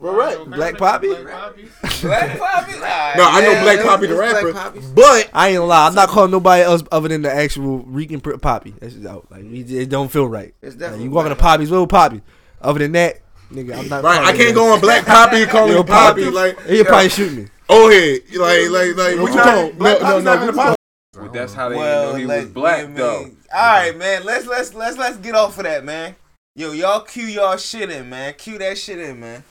We're 0.00 0.16
right. 0.16 0.44
Black 0.46 0.78
Poppy? 0.78 1.08
Black 1.08 1.26
poppies. 1.30 1.70
Black 2.00 2.38
Poppy? 2.38 2.72
Alright, 2.74 3.16
No, 3.18 3.24
I 3.28 3.40
know 3.42 3.50
yeah, 3.50 3.62
Black 3.62 3.76
let's- 3.76 3.88
Poppy 3.88 4.06
the 4.06 4.12
it's 4.22 4.32
Black 4.32 4.54
rapper, 4.54 4.80
but 4.94 5.30
I 5.34 5.48
ain't 5.48 5.56
gonna 5.58 5.66
lie. 5.66 5.86
I'm 5.88 5.94
not 5.94 6.08
calling 6.08 6.30
nobody 6.30 6.62
else 6.62 6.82
other 6.90 7.08
than 7.08 7.20
the 7.22 7.30
actual 7.30 7.80
Rican 7.80 8.20
Pr- 8.20 8.36
Poppy. 8.38 8.74
That's 8.80 8.94
just 8.94 9.06
out. 9.06 9.26
Like 9.30 9.42
it 9.44 9.86
don't 9.90 10.10
feel 10.10 10.26
right. 10.26 10.54
Like, 10.62 11.00
you 11.00 11.10
walking 11.10 11.28
to 11.30 11.34
Black 11.34 11.38
Poppy's, 11.38 11.70
little 11.70 11.86
Poppy. 11.86 12.22
Other 12.62 12.78
than 12.78 12.92
that, 12.92 13.20
nigga, 13.52 13.78
I'm 13.78 13.88
not. 13.88 14.02
right, 14.04 14.24
I 14.24 14.36
can't 14.36 14.54
go 14.54 14.72
on 14.72 14.80
Black 14.80 15.04
Poppy 15.04 15.42
and 15.42 15.50
call 15.50 15.68
Yo, 15.70 15.80
him 15.80 15.86
Poppy 15.86 16.30
like 16.30 16.60
He'll 16.66 16.84
probably 16.86 17.08
shoot 17.10 17.32
me. 17.36 17.46
oh 17.68 17.90
hey 17.90 18.20
like 18.38 18.68
like 18.70 18.96
like 18.96 19.18
what 19.20 19.30
you 19.30 19.36
Nah, 19.36 19.44
call 19.44 19.70
Black 19.72 20.00
no 20.00 20.08
no 20.08 20.20
not 20.20 20.38
no 20.40 20.48
even 20.48 20.58
a 20.58 20.76
But 21.12 21.32
that's 21.34 21.52
how 21.52 21.68
they 21.68 21.76
Well, 21.76 22.12
knew 22.14 22.20
he 22.20 22.26
was 22.26 22.46
black, 22.46 22.88
you 22.88 22.94
though. 22.94 23.30
All 23.52 23.72
right, 23.72 23.96
man. 23.96 24.24
Let's 24.24 24.46
let's 24.46 24.72
let's 24.72 24.96
let's 24.96 25.18
get 25.18 25.34
off 25.34 25.58
of 25.58 25.64
that, 25.64 25.84
man. 25.84 26.16
Yo, 26.56 26.72
y'all 26.72 27.00
cue 27.00 27.24
y'all 27.26 27.56
shit 27.58 27.90
in, 27.90 28.08
man. 28.08 28.32
Cue 28.34 28.56
that 28.58 28.78
shit 28.78 28.98
in, 28.98 29.20
man. 29.20 29.44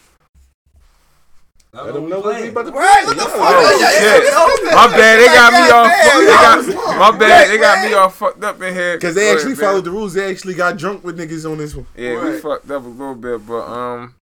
Let 1.71 1.93
them 1.93 2.09
know 2.09 2.19
what 2.19 2.41
we 2.41 2.49
about 2.49 2.65
to 2.65 2.71
Right? 2.71 3.05
What 3.05 3.15
the 3.17 3.23
fuck? 3.25 3.33
Oh, 3.37 3.77
Yeah, 3.79 3.79
yeah, 3.79 3.89
shit. 3.91 4.23
yeah, 4.23 4.39
yeah, 4.39 4.69
yeah. 4.69 4.75
My 4.75 4.87
bad, 4.87 5.19
they 5.19 5.25
got 5.27 5.53
me 5.53 5.69
all 5.69 5.85
Goddamn, 5.85 6.63
fucked. 6.63 6.67
They 6.67 6.73
got, 6.73 6.97
my 6.97 7.17
bad, 7.17 7.49
they 7.49 7.57
got 7.59 7.85
me 7.87 7.93
all 7.93 8.09
fucked 8.09 8.43
up 8.43 8.61
in 8.63 8.73
here. 8.73 8.95
Because 8.97 9.13
they 9.15 9.31
actually 9.31 9.55
followed 9.55 9.83
the 9.85 9.91
rules. 9.91 10.13
They 10.15 10.31
actually 10.31 10.55
got 10.55 10.77
drunk 10.77 11.03
with 11.03 11.17
niggas 11.19 11.49
on 11.49 11.59
this 11.59 11.75
one. 11.75 11.85
Yeah, 11.95 12.23
we 12.23 12.39
fucked 12.39 12.69
up 12.71 12.83
a 12.83 12.87
little 12.87 13.13
bit, 13.13 13.45
but 13.45 13.61
um, 13.67 14.15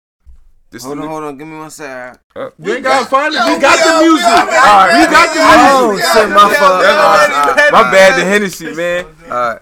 this 0.71 0.83
Hold 0.83 0.97
is 0.97 1.03
on, 1.05 1.09
hold 1.09 1.23
on. 1.23 1.37
Give 1.37 1.47
me 1.47 1.57
one 1.57 1.69
second. 1.69 2.19
Uh, 2.35 2.49
You 2.59 2.73
ain't 2.75 2.83
gotta 2.83 3.05
find. 3.05 3.33
Yo, 3.33 3.39
We 3.55 3.61
got 3.61 3.79
yo, 3.79 3.85
the 3.95 4.03
music. 4.07 4.27
yo, 4.27 4.33
All 4.35 4.43
right, 4.43 4.99
we 4.99 5.05
got 5.15 5.27
the 5.33 5.39
music. 5.39 5.71
Oh, 5.71 5.91
music. 5.91 6.11
shit, 6.13 6.29
my 6.29 6.53
fault. 6.53 6.83
yo, 6.83 6.89
yo, 6.89 6.99
alright. 6.99 7.71
my 7.71 7.83
bad, 7.91 8.19
the 8.19 8.25
Hennessy, 8.25 8.75
man. 8.75 9.05
Alright. 9.23 9.61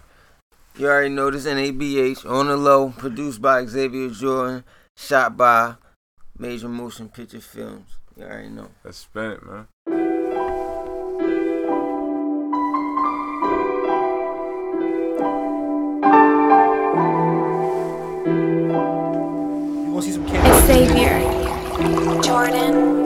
You 0.78 0.88
already 0.88 1.10
know 1.10 1.30
this 1.30 1.46
NABH 1.46 2.26
on 2.30 2.48
the 2.48 2.58
low, 2.58 2.90
produced 2.98 3.42
by 3.44 3.64
Xavier 3.66 4.10
Jordan, 4.10 4.64
shot 4.98 5.38
by 5.38 5.76
major 6.38 6.68
motion 6.70 7.10
picture 7.10 7.40
films. 7.40 7.98
You 8.18 8.24
already 8.26 8.50
know. 8.50 8.70
Let's 8.84 8.98
spin 9.00 9.32
it, 9.32 9.46
man. 9.46 9.68
You 19.86 19.92
want 19.92 20.06
to 20.06 20.12
see 20.12 20.14
some 20.14 20.28
candy? 20.28 20.50
It's 20.50 20.66
Xavier, 20.68 22.22
Jordan. 22.22 23.06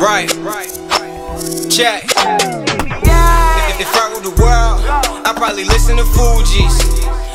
Right. 0.00 0.34
right. 0.36 0.79
Check. 1.80 2.04
If, 3.80 3.88
I 3.96 4.12
ruled 4.12 4.28
the 4.28 4.36
world, 4.36 4.84
I'd 5.24 5.32
probably 5.32 5.64
listen 5.64 5.96
to 5.96 6.04
Fugees. 6.04 6.76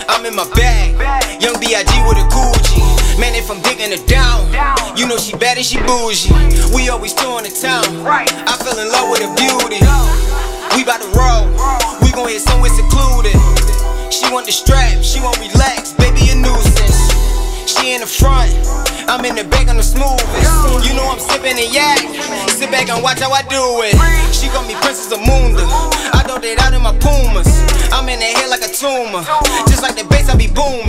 I'm 0.05 0.21
in 0.21 0.37
my 0.37 0.45
bag, 0.53 0.93
young 1.41 1.57
B.I.G. 1.57 1.89
with 2.05 2.21
a 2.21 2.25
Gucci. 2.29 2.77
Man, 3.17 3.33
if 3.33 3.49
I'm 3.49 3.57
digging 3.65 3.89
her 3.89 4.05
down, 4.05 4.45
you 4.93 5.09
know 5.09 5.17
she 5.17 5.33
bad 5.41 5.57
and 5.57 5.65
she 5.65 5.81
bougie. 5.81 6.29
We 6.77 6.93
always 6.93 7.15
touring 7.17 7.49
the 7.49 7.53
town. 7.57 7.89
I 8.05 8.53
fell 8.61 8.77
in 8.77 8.85
love 8.93 9.09
with 9.09 9.25
her 9.25 9.33
beauty. 9.33 9.81
We 10.77 10.85
bout 10.85 11.01
to 11.01 11.09
roll, 11.17 11.49
we 12.05 12.13
gon' 12.13 12.29
hit 12.29 12.45
somewhere 12.45 12.69
secluded. 12.69 13.33
She 14.13 14.29
want 14.29 14.45
the 14.45 14.53
strap, 14.53 15.01
she 15.01 15.25
want 15.25 15.41
relax, 15.41 15.97
baby 15.97 16.29
a 16.29 16.37
nuisance. 16.37 17.04
She 17.65 17.93
in 17.93 18.01
the 18.01 18.07
front, 18.07 18.53
I'm 19.09 19.25
in 19.25 19.33
the 19.35 19.43
back 19.43 19.67
on 19.69 19.77
the 19.77 19.83
smoothest. 19.83 20.85
You 20.85 20.93
know 20.93 21.05
I'm 21.09 21.17
sipping 21.17 21.57
a 21.57 21.65
yak, 21.65 21.97
sit 22.49 22.69
back 22.69 22.89
and 22.89 23.01
watch 23.01 23.19
how 23.19 23.31
I 23.33 23.41
do 23.49 23.81
it. 23.81 23.97
She 24.29 24.49
call 24.53 24.61
me 24.69 24.77
Princess 24.85 25.09
Amunda, 25.09 25.65
I 26.13 26.21
throw 26.29 26.37
that 26.37 26.61
out 26.61 26.73
in 26.77 26.81
my 26.85 26.93
Pumas. 27.01 27.49
I'm 27.89 28.05
in 28.09 28.21
the 28.21 28.29
head 28.37 28.53
like 28.53 28.61
a 28.61 28.69
tumor, 28.69 29.25
just 29.65 29.81
like 29.81 29.97
the 29.97 30.05
bass 30.05 30.29
I 30.29 30.37
be 30.37 30.45
booming. 30.45 30.85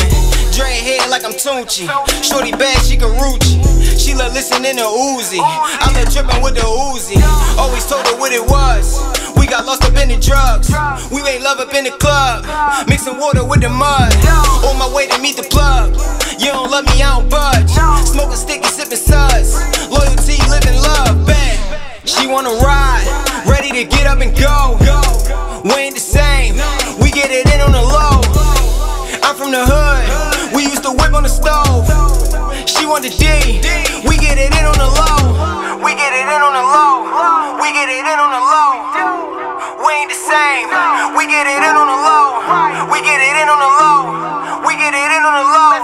Dread 0.52 0.76
head 0.84 1.08
like 1.08 1.24
I'm 1.24 1.32
Tunechi, 1.32 1.88
shorty 2.20 2.52
bad 2.52 2.76
she 2.84 2.96
can 2.96 3.08
Rucci. 3.16 3.56
She 3.96 4.12
love 4.12 4.36
listening 4.36 4.76
to 4.76 4.84
Uzi, 4.84 5.40
I 5.40 5.88
love 5.96 6.12
tripping 6.12 6.44
with 6.44 6.60
the 6.60 6.64
Uzi. 6.64 7.16
Always 7.56 7.88
told 7.88 8.04
her 8.06 8.16
what 8.20 8.32
it 8.32 8.44
was. 8.44 9.00
We 9.47 9.52
got 9.55 9.64
lost 9.64 9.85
up 9.85 9.94
in 9.94 10.10
the 10.10 10.18
drugs. 10.18 10.74
We 11.14 11.23
made 11.23 11.39
love 11.39 11.62
up 11.62 11.73
in 11.73 11.85
the 11.86 11.94
club. 12.02 12.43
Mixing 12.90 13.14
water 13.14 13.47
with 13.47 13.62
the 13.62 13.70
mud. 13.70 14.10
On 14.66 14.74
my 14.74 14.90
way 14.90 15.06
to 15.06 15.23
meet 15.23 15.36
the 15.39 15.47
plug. 15.47 15.94
You 16.43 16.51
don't 16.51 16.68
love 16.68 16.82
me, 16.90 16.98
I 16.98 17.14
don't 17.14 17.31
budge. 17.31 17.70
Smoking 18.10 18.35
sticky, 18.35 18.66
sipping 18.66 18.98
suds. 18.98 19.55
Loyalty, 19.86 20.43
living 20.51 20.74
love, 20.82 21.23
bang. 21.31 21.62
She 22.02 22.27
wanna 22.27 22.59
ride, 22.59 23.06
ready 23.47 23.70
to 23.70 23.86
get 23.86 24.10
up 24.10 24.18
and 24.18 24.35
go. 24.35 24.82
We 25.62 25.78
ain't 25.78 25.94
the 25.94 26.02
same, 26.02 26.59
we 26.98 27.14
get 27.14 27.31
it 27.31 27.47
in 27.47 27.62
on 27.62 27.70
the 27.70 27.86
low. 27.86 28.18
I'm 29.23 29.39
from 29.39 29.55
the 29.55 29.62
hood, 29.62 30.51
we 30.59 30.66
used 30.66 30.82
to 30.82 30.90
whip 30.90 31.14
on 31.14 31.23
the 31.23 31.31
stove. 31.31 31.86
She 32.66 32.82
want 32.82 33.06
the 33.06 33.14
D, 33.14 33.62
we 34.10 34.18
get 34.18 34.43
it 34.43 34.51
in 34.51 34.66
on 34.66 34.74
the 34.74 34.90
low. 34.90 35.78
We 35.86 35.94
get 35.94 36.10
it 36.10 36.27
in 36.27 36.43
on 36.43 36.51
the 36.51 36.66
low, 36.66 37.62
we 37.62 37.70
get 37.70 37.86
it 37.86 38.02
in 38.02 38.18
on 38.18 38.31
the 38.35 38.43
low. 38.43 39.25
We 39.56 39.90
ain't 39.96 40.10
the 40.12 40.20
same, 40.20 40.68
we 41.16 41.24
get 41.26 41.46
it 41.48 41.60
in 41.64 41.74
on 41.76 41.88
the 41.88 41.98
low. 42.04 42.40
We 42.92 43.00
get 43.00 43.20
it 43.20 43.34
in 43.40 43.48
on 43.48 43.60
the 43.60 43.72
low, 43.80 44.64
we 44.66 44.76
get 44.76 44.92
it 44.92 45.10
in 45.16 45.22
on 45.24 45.34
the 45.36 45.46
low. 45.48 45.75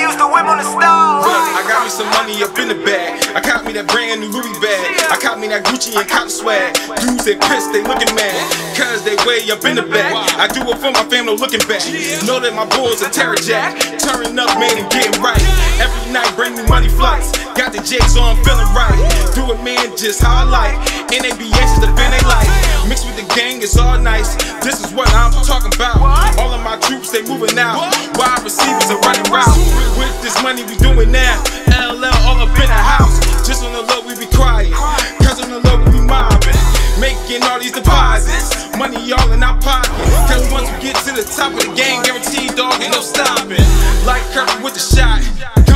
Used 0.00 0.18
to 0.18 0.26
whip 0.30 0.46
on 0.46 0.58
the 0.58 0.66
stove. 0.66 1.26
I 1.26 1.62
got 1.66 1.82
me 1.84 1.90
some 1.90 2.08
money 2.14 2.38
up 2.42 2.54
in 2.58 2.68
the 2.70 2.78
bag. 2.86 3.18
I 3.34 3.40
caught 3.40 3.66
me 3.66 3.72
that 3.74 3.86
brand 3.90 4.20
new 4.20 4.30
Louis 4.30 4.54
bag. 4.62 4.82
I 5.10 5.16
caught 5.18 5.38
me 5.38 5.48
that 5.48 5.66
Gucci 5.66 5.94
and 5.98 6.06
cop 6.08 6.30
swag. 6.30 6.74
Dudes 7.02 7.24
they 7.24 7.34
pissed, 7.34 7.74
they 7.74 7.82
looking 7.82 8.10
mad. 8.14 8.38
Cause 8.78 9.02
they 9.02 9.18
way 9.26 9.42
up 9.50 9.64
in 9.66 9.74
the 9.74 9.86
bag. 9.86 10.14
I 10.38 10.46
do 10.46 10.62
it 10.70 10.78
for 10.78 10.94
my 10.94 11.04
family 11.10 11.34
looking 11.34 11.62
back. 11.66 11.82
Know 12.26 12.38
that 12.38 12.54
my 12.54 12.66
boys 12.78 13.02
are 13.02 13.10
terror 13.10 13.38
jack. 13.38 13.74
Turning 13.98 14.38
up, 14.38 14.54
man, 14.58 14.74
and 14.78 14.88
getting 14.90 15.18
right. 15.20 15.42
Every 15.82 16.12
night 16.12 16.30
bring 16.38 16.54
me 16.54 16.62
money 16.70 16.88
flights. 16.88 17.34
Got 17.58 17.74
the 17.74 17.82
J's 17.82 18.16
on, 18.16 18.38
feeling 18.46 18.70
right. 18.76 18.96
Do 19.34 19.50
it, 19.50 19.60
man, 19.64 19.96
just 19.96 20.22
how 20.22 20.42
I 20.42 20.46
like. 20.46 20.76
And 21.10 21.24
they 21.24 21.34
be 21.34 21.50
anxious 21.58 21.82
to 21.82 21.90
spend 21.90 22.12
their 22.14 22.26
life. 22.28 22.67
Mixed 22.88 23.04
with 23.04 23.20
the 23.20 23.28
gang, 23.36 23.60
it's 23.60 23.76
all 23.76 24.00
nice. 24.00 24.32
This 24.64 24.80
is 24.80 24.96
what 24.96 25.12
I'm 25.12 25.28
talking 25.44 25.68
about. 25.76 26.00
All 26.40 26.48
of 26.56 26.64
my 26.64 26.80
troops, 26.80 27.12
they 27.12 27.20
moving 27.20 27.58
out. 27.58 27.84
Wide 28.16 28.40
receivers 28.40 28.88
are 28.88 28.96
running 29.04 29.28
route. 29.28 29.60
With 30.00 30.08
this 30.24 30.40
money, 30.42 30.64
we 30.64 30.72
doing 30.80 31.12
now. 31.12 31.36
LL 31.68 32.08
all 32.24 32.40
up 32.40 32.48
in 32.56 32.64
the 32.64 32.80
house. 32.96 33.20
Just 33.44 33.60
on 33.60 33.76
the 33.76 33.84
low, 33.92 34.00
we 34.08 34.16
be 34.16 34.24
quiet. 34.32 34.72
Cause 35.20 35.36
on 35.36 35.52
the 35.52 35.60
low, 35.68 35.84
we 35.84 36.00
be 36.00 36.00
mobbing. 36.00 36.56
Making 36.96 37.44
all 37.44 37.60
these 37.60 37.76
deposits. 37.76 38.56
Money 38.80 39.12
all 39.12 39.32
in 39.32 39.42
our 39.42 39.60
pocket. 39.60 39.92
Cause 40.24 40.48
once 40.48 40.72
we 40.72 40.88
get 40.88 40.96
to 41.04 41.12
the 41.12 41.28
top 41.28 41.52
of 41.52 41.60
the 41.60 41.72
game, 41.76 42.00
guaranteed 42.08 42.56
dog, 42.56 42.80
ain't 42.80 42.96
no 42.96 43.04
stopping. 43.04 43.60
Like 44.08 44.24
Kirby 44.32 44.64
with 44.64 44.72
the 44.72 44.80
shot. 44.80 45.20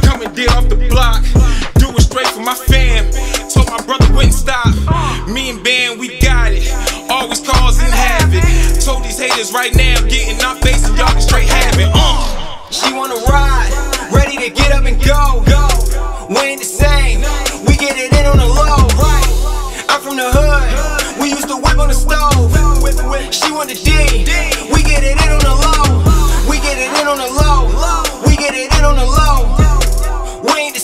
Come, 0.01 0.23
and 0.23 0.35
dead 0.35 0.49
off 0.57 0.65
the 0.69 0.81
block. 0.89 1.21
Straight 1.99 2.29
for 2.29 2.41
my 2.41 2.55
fam. 2.55 3.11
Told 3.49 3.69
my 3.71 3.81
brother 3.87 4.07
wouldn't 4.15 4.35
stop. 4.35 4.69
Me 5.29 5.51
and 5.51 5.65
Ben, 5.65 5.99
we 5.99 6.21
got 6.21 6.53
it. 6.53 6.69
Always 7.11 7.41
causing 7.41 7.91
havoc. 7.91 8.45
Told 8.85 9.05
these 9.05 9.19
haters 9.19 9.53
right 9.53 9.75
now, 9.75 9.97
getting 10.09 10.41
our 10.45 10.57
face 10.57 10.87
and 10.89 10.97
y'all 10.99 11.09
can 11.09 11.21
straight 11.21 11.49
have 11.49 11.79
it. 11.79 11.89
Uh. 11.95 12.69
She 12.71 12.93
wanna 12.93 13.17
ride, 13.29 13.73
ready 14.13 14.37
to 14.37 14.51
get 14.51 14.73
up 14.73 14.85
and 14.85 14.99
go. 15.05 15.45
We 16.29 16.41
ain't 16.41 16.61
the 16.61 16.67
same, 16.67 17.21
we 17.67 17.77
get 17.77 17.97
it 17.97 18.13
in 18.13 18.27
on 18.27 18.37
the 18.37 18.49
low. 18.49 18.89
Right. 19.01 19.29
I'm 19.89 20.01
from 20.01 20.17
the 20.17 20.29
hood, 20.29 21.21
we 21.21 21.31
used 21.31 21.49
to 21.49 21.57
whip 21.57 21.79
on 21.79 21.89
the 21.89 21.95
stove. 21.95 22.53
She 23.33 23.53
want 23.53 23.69
the 23.69 23.77
D, 23.77 23.93
we 24.73 24.83
get 24.83 25.05
it 25.05 25.17
in 25.17 25.29
on 25.33 25.41
the 25.41 25.55
low. 25.65 26.03
We 26.49 26.59
get 26.61 26.77
it 26.77 26.93
in 27.01 27.07
on 27.07 27.17
the 27.17 27.31
low, 27.33 27.73
we 28.27 28.37
get 28.37 28.55
it 28.55 28.69
in 28.77 28.85
on 28.85 28.97
the 28.97 29.05
low. 29.05 29.49
We 30.45 30.61
ain't 30.61 30.75
the 30.75 30.81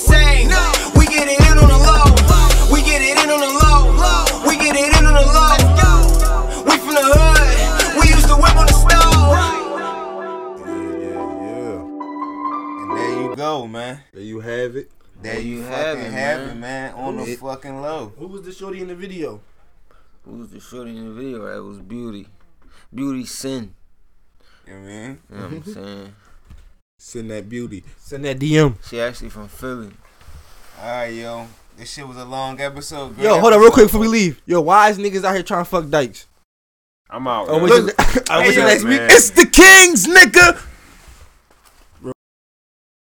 go, 13.39 13.67
man. 13.67 14.01
There 14.13 14.23
you 14.23 14.41
have 14.41 14.77
it. 14.77 14.91
There 15.23 15.41
you 15.41 15.63
have 15.63 15.97
fucking 15.99 16.13
it, 16.13 16.13
have 16.13 16.41
man. 16.41 16.49
it, 16.51 16.61
man. 16.61 16.95
On 16.95 17.17
the 17.17 17.23
It- 17.25 17.39
fucking 17.39 17.81
low. 17.81 18.13
Who 18.19 18.27
was 18.27 18.43
the 18.43 18.53
shorty 18.53 18.81
in 18.83 18.89
the 18.89 18.95
video? 18.95 19.41
Who 20.25 20.33
was 20.39 20.51
the 20.51 20.61
shorty 20.61 20.91
in 20.97 21.09
the 21.09 21.15
video? 21.15 21.47
That 21.47 21.63
was 21.63 21.79
Beauty. 21.79 22.27
Beauty 22.95 23.25
Sin. 23.25 23.75
You 24.67 24.75
know 24.75 24.81
what 24.81 24.87
I 24.89 24.93
mean? 24.93 25.19
You 25.31 25.37
know 25.37 25.43
what 25.45 25.53
I'm 25.53 25.75
saying? 25.75 26.15
Send 26.99 27.31
that 27.31 27.49
beauty. 27.49 27.85
Send 27.99 28.25
that 28.25 28.39
DM. 28.39 28.75
She 28.89 29.01
actually 29.01 29.31
from 29.31 29.49
Philly. 29.49 29.91
Alright, 30.81 31.15
yo. 31.15 31.47
This 31.77 31.93
shit 31.93 32.07
was 32.07 32.17
a 32.17 32.25
long 32.25 32.61
episode. 32.61 33.15
Great 33.15 33.25
Yo, 33.25 33.39
hold 33.39 33.53
on 33.53 33.61
real 33.61 33.71
quick 33.71 33.87
before 33.87 34.01
we 34.01 34.09
leave. 34.09 34.43
Yo, 34.47 34.61
why 34.61 34.91
is 34.91 34.99
niggas 34.99 35.23
out 35.25 35.35
here 35.35 35.45
trying 35.45 35.65
to 35.65 35.71
fuck 35.71 35.89
dykes? 35.89 36.27
I'm 37.09 37.27
out. 37.29 37.47
Oh, 37.49 37.61
man. 37.61 37.63
what's 37.63 37.77
your, 37.77 38.25
oh, 38.31 38.41
what's 38.43 38.57
your 38.57 38.65
Hey, 38.69 38.71
next 38.75 38.85
week? 38.85 39.01
It's 39.03 39.31
the 39.31 39.47
Kings, 39.47 40.07
nigga. 40.07 40.61